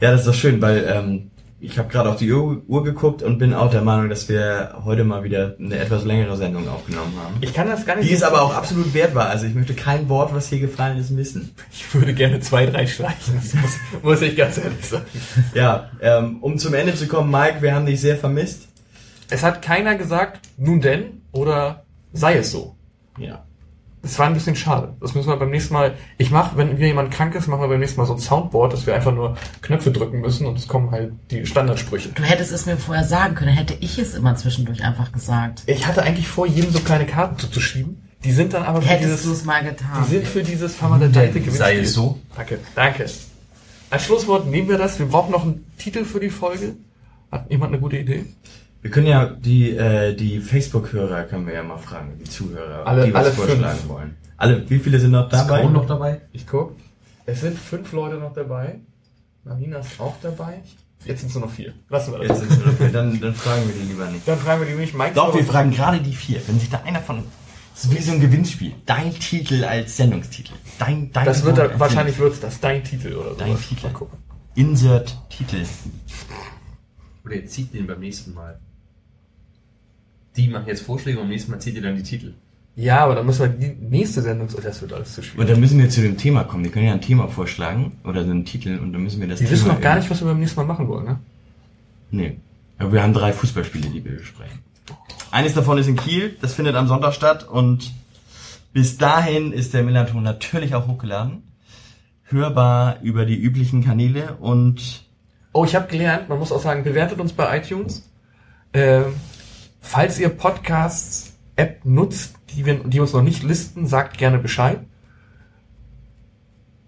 Ja, 0.00 0.10
das 0.10 0.20
ist 0.20 0.28
doch 0.28 0.34
schön, 0.34 0.60
weil 0.60 0.84
ähm, 0.88 1.30
ich 1.60 1.76
habe 1.78 1.88
gerade 1.88 2.08
auf 2.08 2.16
die 2.16 2.32
Uhr, 2.32 2.62
Uhr 2.68 2.84
geguckt 2.84 3.22
und 3.22 3.38
bin 3.38 3.52
auch 3.52 3.70
der 3.70 3.82
Meinung, 3.82 4.08
dass 4.08 4.28
wir 4.28 4.76
heute 4.84 5.02
mal 5.02 5.24
wieder 5.24 5.56
eine 5.58 5.76
etwas 5.76 6.04
längere 6.04 6.36
Sendung 6.36 6.68
aufgenommen 6.68 7.14
haben. 7.22 7.36
Ich 7.40 7.52
kann 7.52 7.68
das 7.68 7.84
gar 7.84 7.96
nicht. 7.96 8.08
Die 8.08 8.14
es 8.14 8.22
aber 8.22 8.42
auch 8.42 8.54
absolut 8.54 8.94
wert 8.94 9.14
war. 9.14 9.28
Also 9.28 9.46
ich 9.46 9.54
möchte 9.54 9.74
kein 9.74 10.08
Wort, 10.08 10.32
was 10.32 10.48
hier 10.48 10.60
gefallen 10.60 10.98
ist, 10.98 11.10
missen. 11.10 11.54
Ich 11.72 11.92
würde 11.94 12.14
gerne 12.14 12.40
zwei, 12.40 12.66
drei 12.66 12.86
streichen. 12.86 13.34
Das 13.34 13.54
muss, 13.54 14.02
muss 14.02 14.22
ich 14.22 14.36
ganz 14.36 14.58
ehrlich 14.58 14.84
sagen. 14.84 15.06
Ja, 15.54 15.90
ähm, 16.00 16.38
um 16.42 16.58
zum 16.58 16.74
Ende 16.74 16.94
zu 16.94 17.08
kommen, 17.08 17.30
Mike, 17.30 17.60
wir 17.60 17.74
haben 17.74 17.86
dich 17.86 18.00
sehr 18.00 18.16
vermisst. 18.16 18.68
Es 19.30 19.42
hat 19.42 19.60
keiner 19.60 19.96
gesagt, 19.96 20.40
nun 20.56 20.80
denn 20.80 21.22
oder 21.32 21.84
sei 22.12 22.36
es 22.38 22.50
so. 22.50 22.74
Ja. 23.18 23.44
Das 24.00 24.16
war 24.18 24.26
ein 24.26 24.34
bisschen 24.34 24.54
schade. 24.54 24.94
Das 25.00 25.14
müssen 25.14 25.28
wir 25.28 25.36
beim 25.36 25.50
nächsten 25.50 25.74
Mal. 25.74 25.94
Ich 26.18 26.30
mache, 26.30 26.56
wenn 26.56 26.76
wieder 26.76 26.86
jemand 26.86 27.10
krank 27.10 27.34
ist, 27.34 27.48
machen 27.48 27.62
wir 27.62 27.68
beim 27.68 27.80
nächsten 27.80 27.98
Mal 28.00 28.06
so 28.06 28.12
ein 28.14 28.20
Soundboard, 28.20 28.72
dass 28.72 28.86
wir 28.86 28.94
einfach 28.94 29.12
nur 29.12 29.36
Knöpfe 29.60 29.90
drücken 29.90 30.20
müssen 30.20 30.46
und 30.46 30.56
es 30.56 30.68
kommen 30.68 30.92
halt 30.92 31.12
die 31.32 31.44
Standardsprüche. 31.44 32.10
Du 32.10 32.22
hättest 32.22 32.52
es 32.52 32.64
mir 32.66 32.76
vorher 32.76 33.04
sagen 33.04 33.34
können, 33.34 33.50
hätte 33.50 33.74
ich 33.80 33.98
es 33.98 34.14
immer 34.14 34.36
zwischendurch 34.36 34.84
einfach 34.84 35.10
gesagt. 35.10 35.64
Ich 35.66 35.86
hatte 35.86 36.02
eigentlich 36.04 36.28
vor, 36.28 36.46
jedem 36.46 36.70
so 36.70 36.78
kleine 36.78 37.06
Karten 37.06 37.38
zuzuschieben. 37.38 38.00
Die 38.24 38.32
sind 38.32 38.52
dann 38.54 38.62
aber 38.62 38.82
für 38.82 38.88
Hättest 38.88 39.24
du 39.24 39.28
dieses, 39.28 39.40
es 39.40 39.44
mal 39.44 39.62
die 39.62 39.70
getan. 39.70 40.04
sind 40.04 40.26
für 40.26 40.42
dieses 40.44 40.74
vermaledeite 40.76 41.32
Gewinnspiel. 41.40 41.52
sei 41.58 41.78
es 41.78 41.92
so. 41.94 42.18
Danke, 42.36 42.60
danke. 42.76 43.06
Als 43.90 44.04
Schlusswort 44.04 44.46
nehmen 44.46 44.68
wir 44.68 44.78
das. 44.78 44.98
Wir 44.98 45.06
brauchen 45.06 45.32
noch 45.32 45.42
einen 45.42 45.64
Titel 45.76 46.04
für 46.04 46.20
die 46.20 46.30
Folge. 46.30 46.76
Hat 47.32 47.50
jemand 47.50 47.72
eine 47.72 47.80
gute 47.80 47.96
Idee? 47.98 48.26
Wir 48.80 48.90
können 48.90 49.06
ja 49.06 49.26
die, 49.26 49.70
äh, 49.76 50.14
die 50.14 50.38
Facebook-Hörer 50.40 51.24
können 51.24 51.46
wir 51.46 51.54
ja 51.54 51.62
mal 51.62 51.78
fragen, 51.78 52.16
die 52.18 52.24
Zuhörer, 52.24 52.86
Alle- 52.86 53.06
die 53.06 53.14
was 53.14 53.24
alle 53.26 53.34
vorschlagen 53.34 53.78
fünf. 53.78 53.88
wollen. 53.88 54.16
Alle, 54.36 54.70
wie 54.70 54.78
viele 54.78 55.00
sind 55.00 55.10
noch 55.10 55.24
Ist 55.24 55.32
dabei? 55.32 55.60
Crown 55.62 55.72
noch 55.72 55.86
dabei? 55.86 56.20
Ich 56.32 56.46
guck. 56.46 56.76
Es 57.26 57.40
sind 57.40 57.58
fünf 57.58 57.92
Leute 57.92 58.16
noch 58.16 58.32
dabei. 58.32 58.80
Marina 59.44 59.78
ist 59.78 59.98
auch 60.00 60.14
dabei. 60.22 60.62
Jetzt 61.04 61.20
sind 61.20 61.28
es 61.28 61.34
nur 61.34 61.46
noch 61.46 61.52
vier. 61.52 61.74
Lassen 61.88 62.12
wir 62.12 62.20
das. 62.20 62.40
Jetzt 62.40 62.50
sind 62.50 62.66
es 62.66 62.72
okay, 62.74 62.90
dann, 62.92 63.20
dann 63.20 63.34
fragen 63.34 63.62
wir 63.66 63.74
die 63.74 63.88
lieber 63.88 64.06
nicht. 64.10 64.26
Dann 64.26 64.38
fragen 64.38 64.60
wir 64.62 64.68
die 64.68 64.74
nicht. 64.74 64.94
Mike 64.94 65.12
Doch, 65.14 65.34
wir 65.34 65.44
fragen 65.44 65.70
gerade 65.70 66.00
die 66.00 66.12
vier. 66.12 66.40
Wenn 66.46 66.58
sich 66.60 66.70
da 66.70 66.80
einer 66.84 67.00
von, 67.00 67.24
das 67.74 67.84
ist 67.84 67.96
wie 67.96 68.02
so 68.02 68.12
ein 68.12 68.20
Gewinnspiel. 68.20 68.72
Dein 68.86 69.12
Titel 69.14 69.64
als 69.64 69.96
Sendungstitel. 69.96 70.52
Dein, 70.78 71.10
dein 71.12 71.24
Das 71.24 71.44
wird 71.44 71.58
da, 71.58 71.78
wahrscheinlich 71.80 72.18
wird's 72.18 72.40
das. 72.40 72.60
Dein 72.60 72.82
Titel 72.84 73.14
oder 73.14 73.30
so. 73.30 73.36
Dein 73.36 73.60
Titel. 73.60 73.86
Mal 73.86 73.92
gucken. 73.92 74.18
Insert 74.54 75.16
Titel. 75.30 75.64
Oder 77.24 77.34
ihr 77.34 77.46
zieht 77.46 77.74
den 77.74 77.86
beim 77.86 78.00
nächsten 78.00 78.34
Mal. 78.34 78.58
Die 80.38 80.48
machen 80.48 80.64
jetzt 80.68 80.82
Vorschläge 80.82 81.18
und 81.18 81.24
beim 81.24 81.30
nächsten 81.30 81.50
Mal 81.50 81.58
zieht 81.58 81.74
ihr 81.74 81.82
dann 81.82 81.96
die 81.96 82.02
Titel. 82.02 82.32
Ja, 82.76 83.00
aber 83.00 83.16
dann 83.16 83.26
müssen 83.26 83.40
wir 83.40 83.48
die 83.48 83.74
nächste 83.84 84.22
Sendung. 84.22 84.48
Das 84.62 84.80
wird 84.80 84.92
alles 84.92 85.12
zu 85.14 85.20
Und 85.20 85.26
schwierig. 85.26 85.48
dann 85.50 85.60
müssen 85.60 85.78
wir 85.80 85.90
zu 85.90 86.00
dem 86.00 86.16
Thema 86.16 86.44
kommen. 86.44 86.62
Wir 86.64 86.70
können 86.70 86.86
ja 86.86 86.92
ein 86.92 87.00
Thema 87.00 87.26
vorschlagen 87.28 87.98
oder 88.04 88.24
so 88.24 88.30
einen 88.30 88.44
Titel 88.44 88.78
und 88.78 88.92
dann 88.92 89.02
müssen 89.02 89.20
wir 89.20 89.26
das 89.28 89.40
Die 89.40 89.44
Thema 89.46 89.52
wissen 89.56 89.68
noch 89.68 89.80
gar 89.80 89.96
nicht, 89.96 90.08
was 90.08 90.20
wir 90.20 90.28
beim 90.28 90.38
nächsten 90.38 90.60
Mal 90.60 90.66
machen 90.66 90.86
wollen, 90.86 91.04
ne? 91.04 91.18
Nee. 92.12 92.36
Aber 92.78 92.92
wir 92.92 93.02
haben 93.02 93.12
drei 93.12 93.32
Fußballspiele, 93.32 93.88
die 93.88 94.04
wir 94.04 94.16
besprechen. 94.18 94.60
Eines 95.32 95.54
davon 95.54 95.76
ist 95.76 95.88
in 95.88 95.96
Kiel, 95.96 96.36
das 96.40 96.54
findet 96.54 96.76
am 96.76 96.86
Sonntag 96.86 97.12
statt 97.14 97.46
und 97.48 97.92
bis 98.72 98.96
dahin 98.96 99.50
ist 99.52 99.74
der 99.74 99.82
Millanton 99.82 100.22
natürlich 100.22 100.74
auch 100.76 100.86
hochgeladen. 100.86 101.42
Hörbar 102.24 103.00
über 103.02 103.26
die 103.26 103.36
üblichen 103.36 103.82
Kanäle 103.84 104.36
und 104.40 105.04
Oh, 105.52 105.64
ich 105.64 105.74
habe 105.74 105.88
gelernt, 105.88 106.28
man 106.28 106.38
muss 106.38 106.52
auch 106.52 106.60
sagen, 106.62 106.84
bewertet 106.84 107.18
uns 107.18 107.32
bei 107.32 107.58
iTunes. 107.58 108.08
Ähm, 108.72 109.06
falls 109.88 110.18
ihr 110.18 110.28
Podcasts-App 110.28 111.84
nutzt, 111.84 112.34
die, 112.50 112.66
wir, 112.66 112.74
die 112.84 113.00
uns 113.00 113.12
noch 113.12 113.22
nicht 113.22 113.42
listen, 113.42 113.86
sagt 113.86 114.18
gerne 114.18 114.38
Bescheid. 114.38 114.80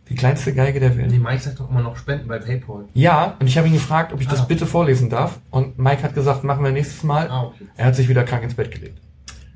Die 0.08 0.14
kleinste 0.16 0.52
Geige 0.52 0.80
der 0.80 0.96
Welt. 0.96 1.10
Nee, 1.10 1.18
Mike 1.18 1.38
sagt 1.40 1.60
doch 1.60 1.70
immer 1.70 1.82
noch 1.82 1.96
Spenden 1.96 2.26
bei 2.26 2.38
PayPal. 2.38 2.86
Ja, 2.94 3.36
und 3.40 3.46
ich 3.46 3.56
habe 3.56 3.68
ihn 3.68 3.74
gefragt, 3.74 4.12
ob 4.12 4.20
ich 4.20 4.26
das 4.26 4.40
Ah. 4.40 4.44
bitte 4.44 4.66
vorlesen 4.66 5.08
darf. 5.08 5.38
Und 5.50 5.78
Mike 5.78 6.02
hat 6.02 6.14
gesagt, 6.14 6.42
machen 6.42 6.64
wir 6.64 6.72
nächstes 6.72 7.04
Mal. 7.04 7.28
Ah, 7.30 7.44
okay. 7.44 7.66
Er 7.76 7.86
hat 7.86 7.94
sich 7.96 8.08
wieder 8.08 8.24
krank 8.24 8.42
ins 8.42 8.54
Bett 8.54 8.70
gelegt. 8.72 8.98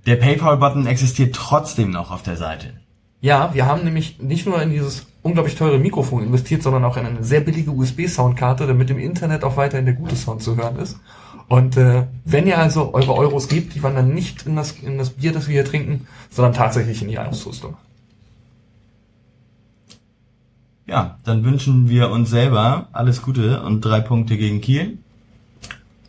der 0.07 0.17
PayPal-Button 0.17 0.87
existiert 0.87 1.35
trotzdem 1.35 1.91
noch 1.91 2.11
auf 2.13 2.23
der 2.23 2.37
Seite. 2.37 2.75
Ja, 3.23 3.53
wir 3.55 3.65
haben 3.67 3.85
nämlich 3.85 4.21
nicht 4.21 4.47
nur 4.47 4.61
in 4.63 4.71
dieses 4.71 5.07
unglaublich 5.23 5.55
teure 5.57 5.79
Mikrofon 5.79 6.23
investiert, 6.23 6.63
sondern 6.63 6.85
auch 6.85 6.99
in 6.99 7.07
eine 7.07 7.25
sehr 7.25 7.41
billige 7.41 7.71
USB-Soundkarte, 7.71 8.67
damit 8.67 8.91
im 8.91 8.99
Internet 8.99 9.43
auch 9.45 9.57
weiterhin 9.57 9.87
der 9.87 9.95
gute 9.95 10.15
Sound 10.15 10.43
zu 10.43 10.57
hören 10.57 10.77
ist. 10.79 10.99
Und 11.49 11.77
äh, 11.77 12.07
wenn 12.25 12.47
ihr 12.47 12.59
also 12.59 12.95
eure 12.95 13.15
Euros 13.15 13.49
gebt, 13.49 13.75
die 13.75 13.83
wandern 13.83 14.15
nicht 14.15 14.47
in 14.47 14.57
das, 14.57 14.73
in 14.73 14.99
das 14.99 15.11
Bier, 15.11 15.33
das 15.33 15.47
wir 15.47 15.55
hier 15.55 15.65
trinken, 15.65 16.07
sondern 16.31 16.55
tatsächlich 16.55 17.03
in 17.03 17.09
die 17.09 17.19
Ausrüstung. 17.19 17.77
Ja, 20.87 21.19
dann 21.25 21.45
wünschen 21.45 21.89
wir 21.89 22.11
uns 22.11 22.31
selber 22.31 22.89
alles 22.93 23.23
Gute 23.23 23.63
und 23.63 23.81
drei 23.83 24.01
Punkte 24.01 24.37
gegen 24.37 24.61
Kiel. 24.61 24.99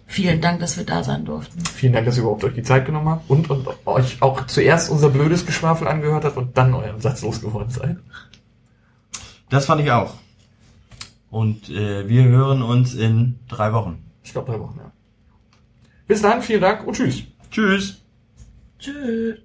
Vielen 0.08 0.40
Dank, 0.40 0.60
dass 0.60 0.78
wir 0.78 0.86
da 0.86 1.04
sein 1.04 1.26
durften. 1.26 1.60
Vielen 1.66 1.94
Dank, 1.94 2.06
dass 2.06 2.18
ihr 2.18 2.22
überhaupt 2.22 2.44
euch 2.44 2.54
die 2.54 2.64
Zeit 2.64 2.86
genommen 2.86 3.10
habt 3.10 3.30
und, 3.30 3.50
und 3.50 3.68
euch 3.86 4.22
auch 4.22 4.46
zuerst 4.46 4.90
unser 4.90 5.10
blödes 5.10 5.46
Geschwafel 5.46 5.88
angehört 5.88 6.24
habt 6.26 6.38
und 6.38 6.58
dann 6.58 6.74
euren 6.74 7.02
Satz 7.02 7.22
losgeworden 7.22 7.70
seid. 7.70 7.98
Das 9.50 9.66
fand 9.66 9.82
ich 9.82 9.92
auch. 9.92 10.14
Und 11.30 11.70
äh, 11.70 12.08
wir 12.08 12.24
hören 12.24 12.62
uns 12.62 12.94
in 12.94 13.40
drei 13.50 13.74
Wochen. 13.74 14.04
Ich 14.24 14.32
glaube 14.32 14.52
drei 14.52 14.60
Wochen, 14.60 14.78
ja. 14.78 14.92
Bis 16.08 16.22
dann, 16.22 16.42
vielen 16.42 16.62
Dank 16.62 16.86
und 16.86 16.96
tschüss. 16.96 17.24
Tschüss. 17.50 18.02
Tschüss. 18.80 19.40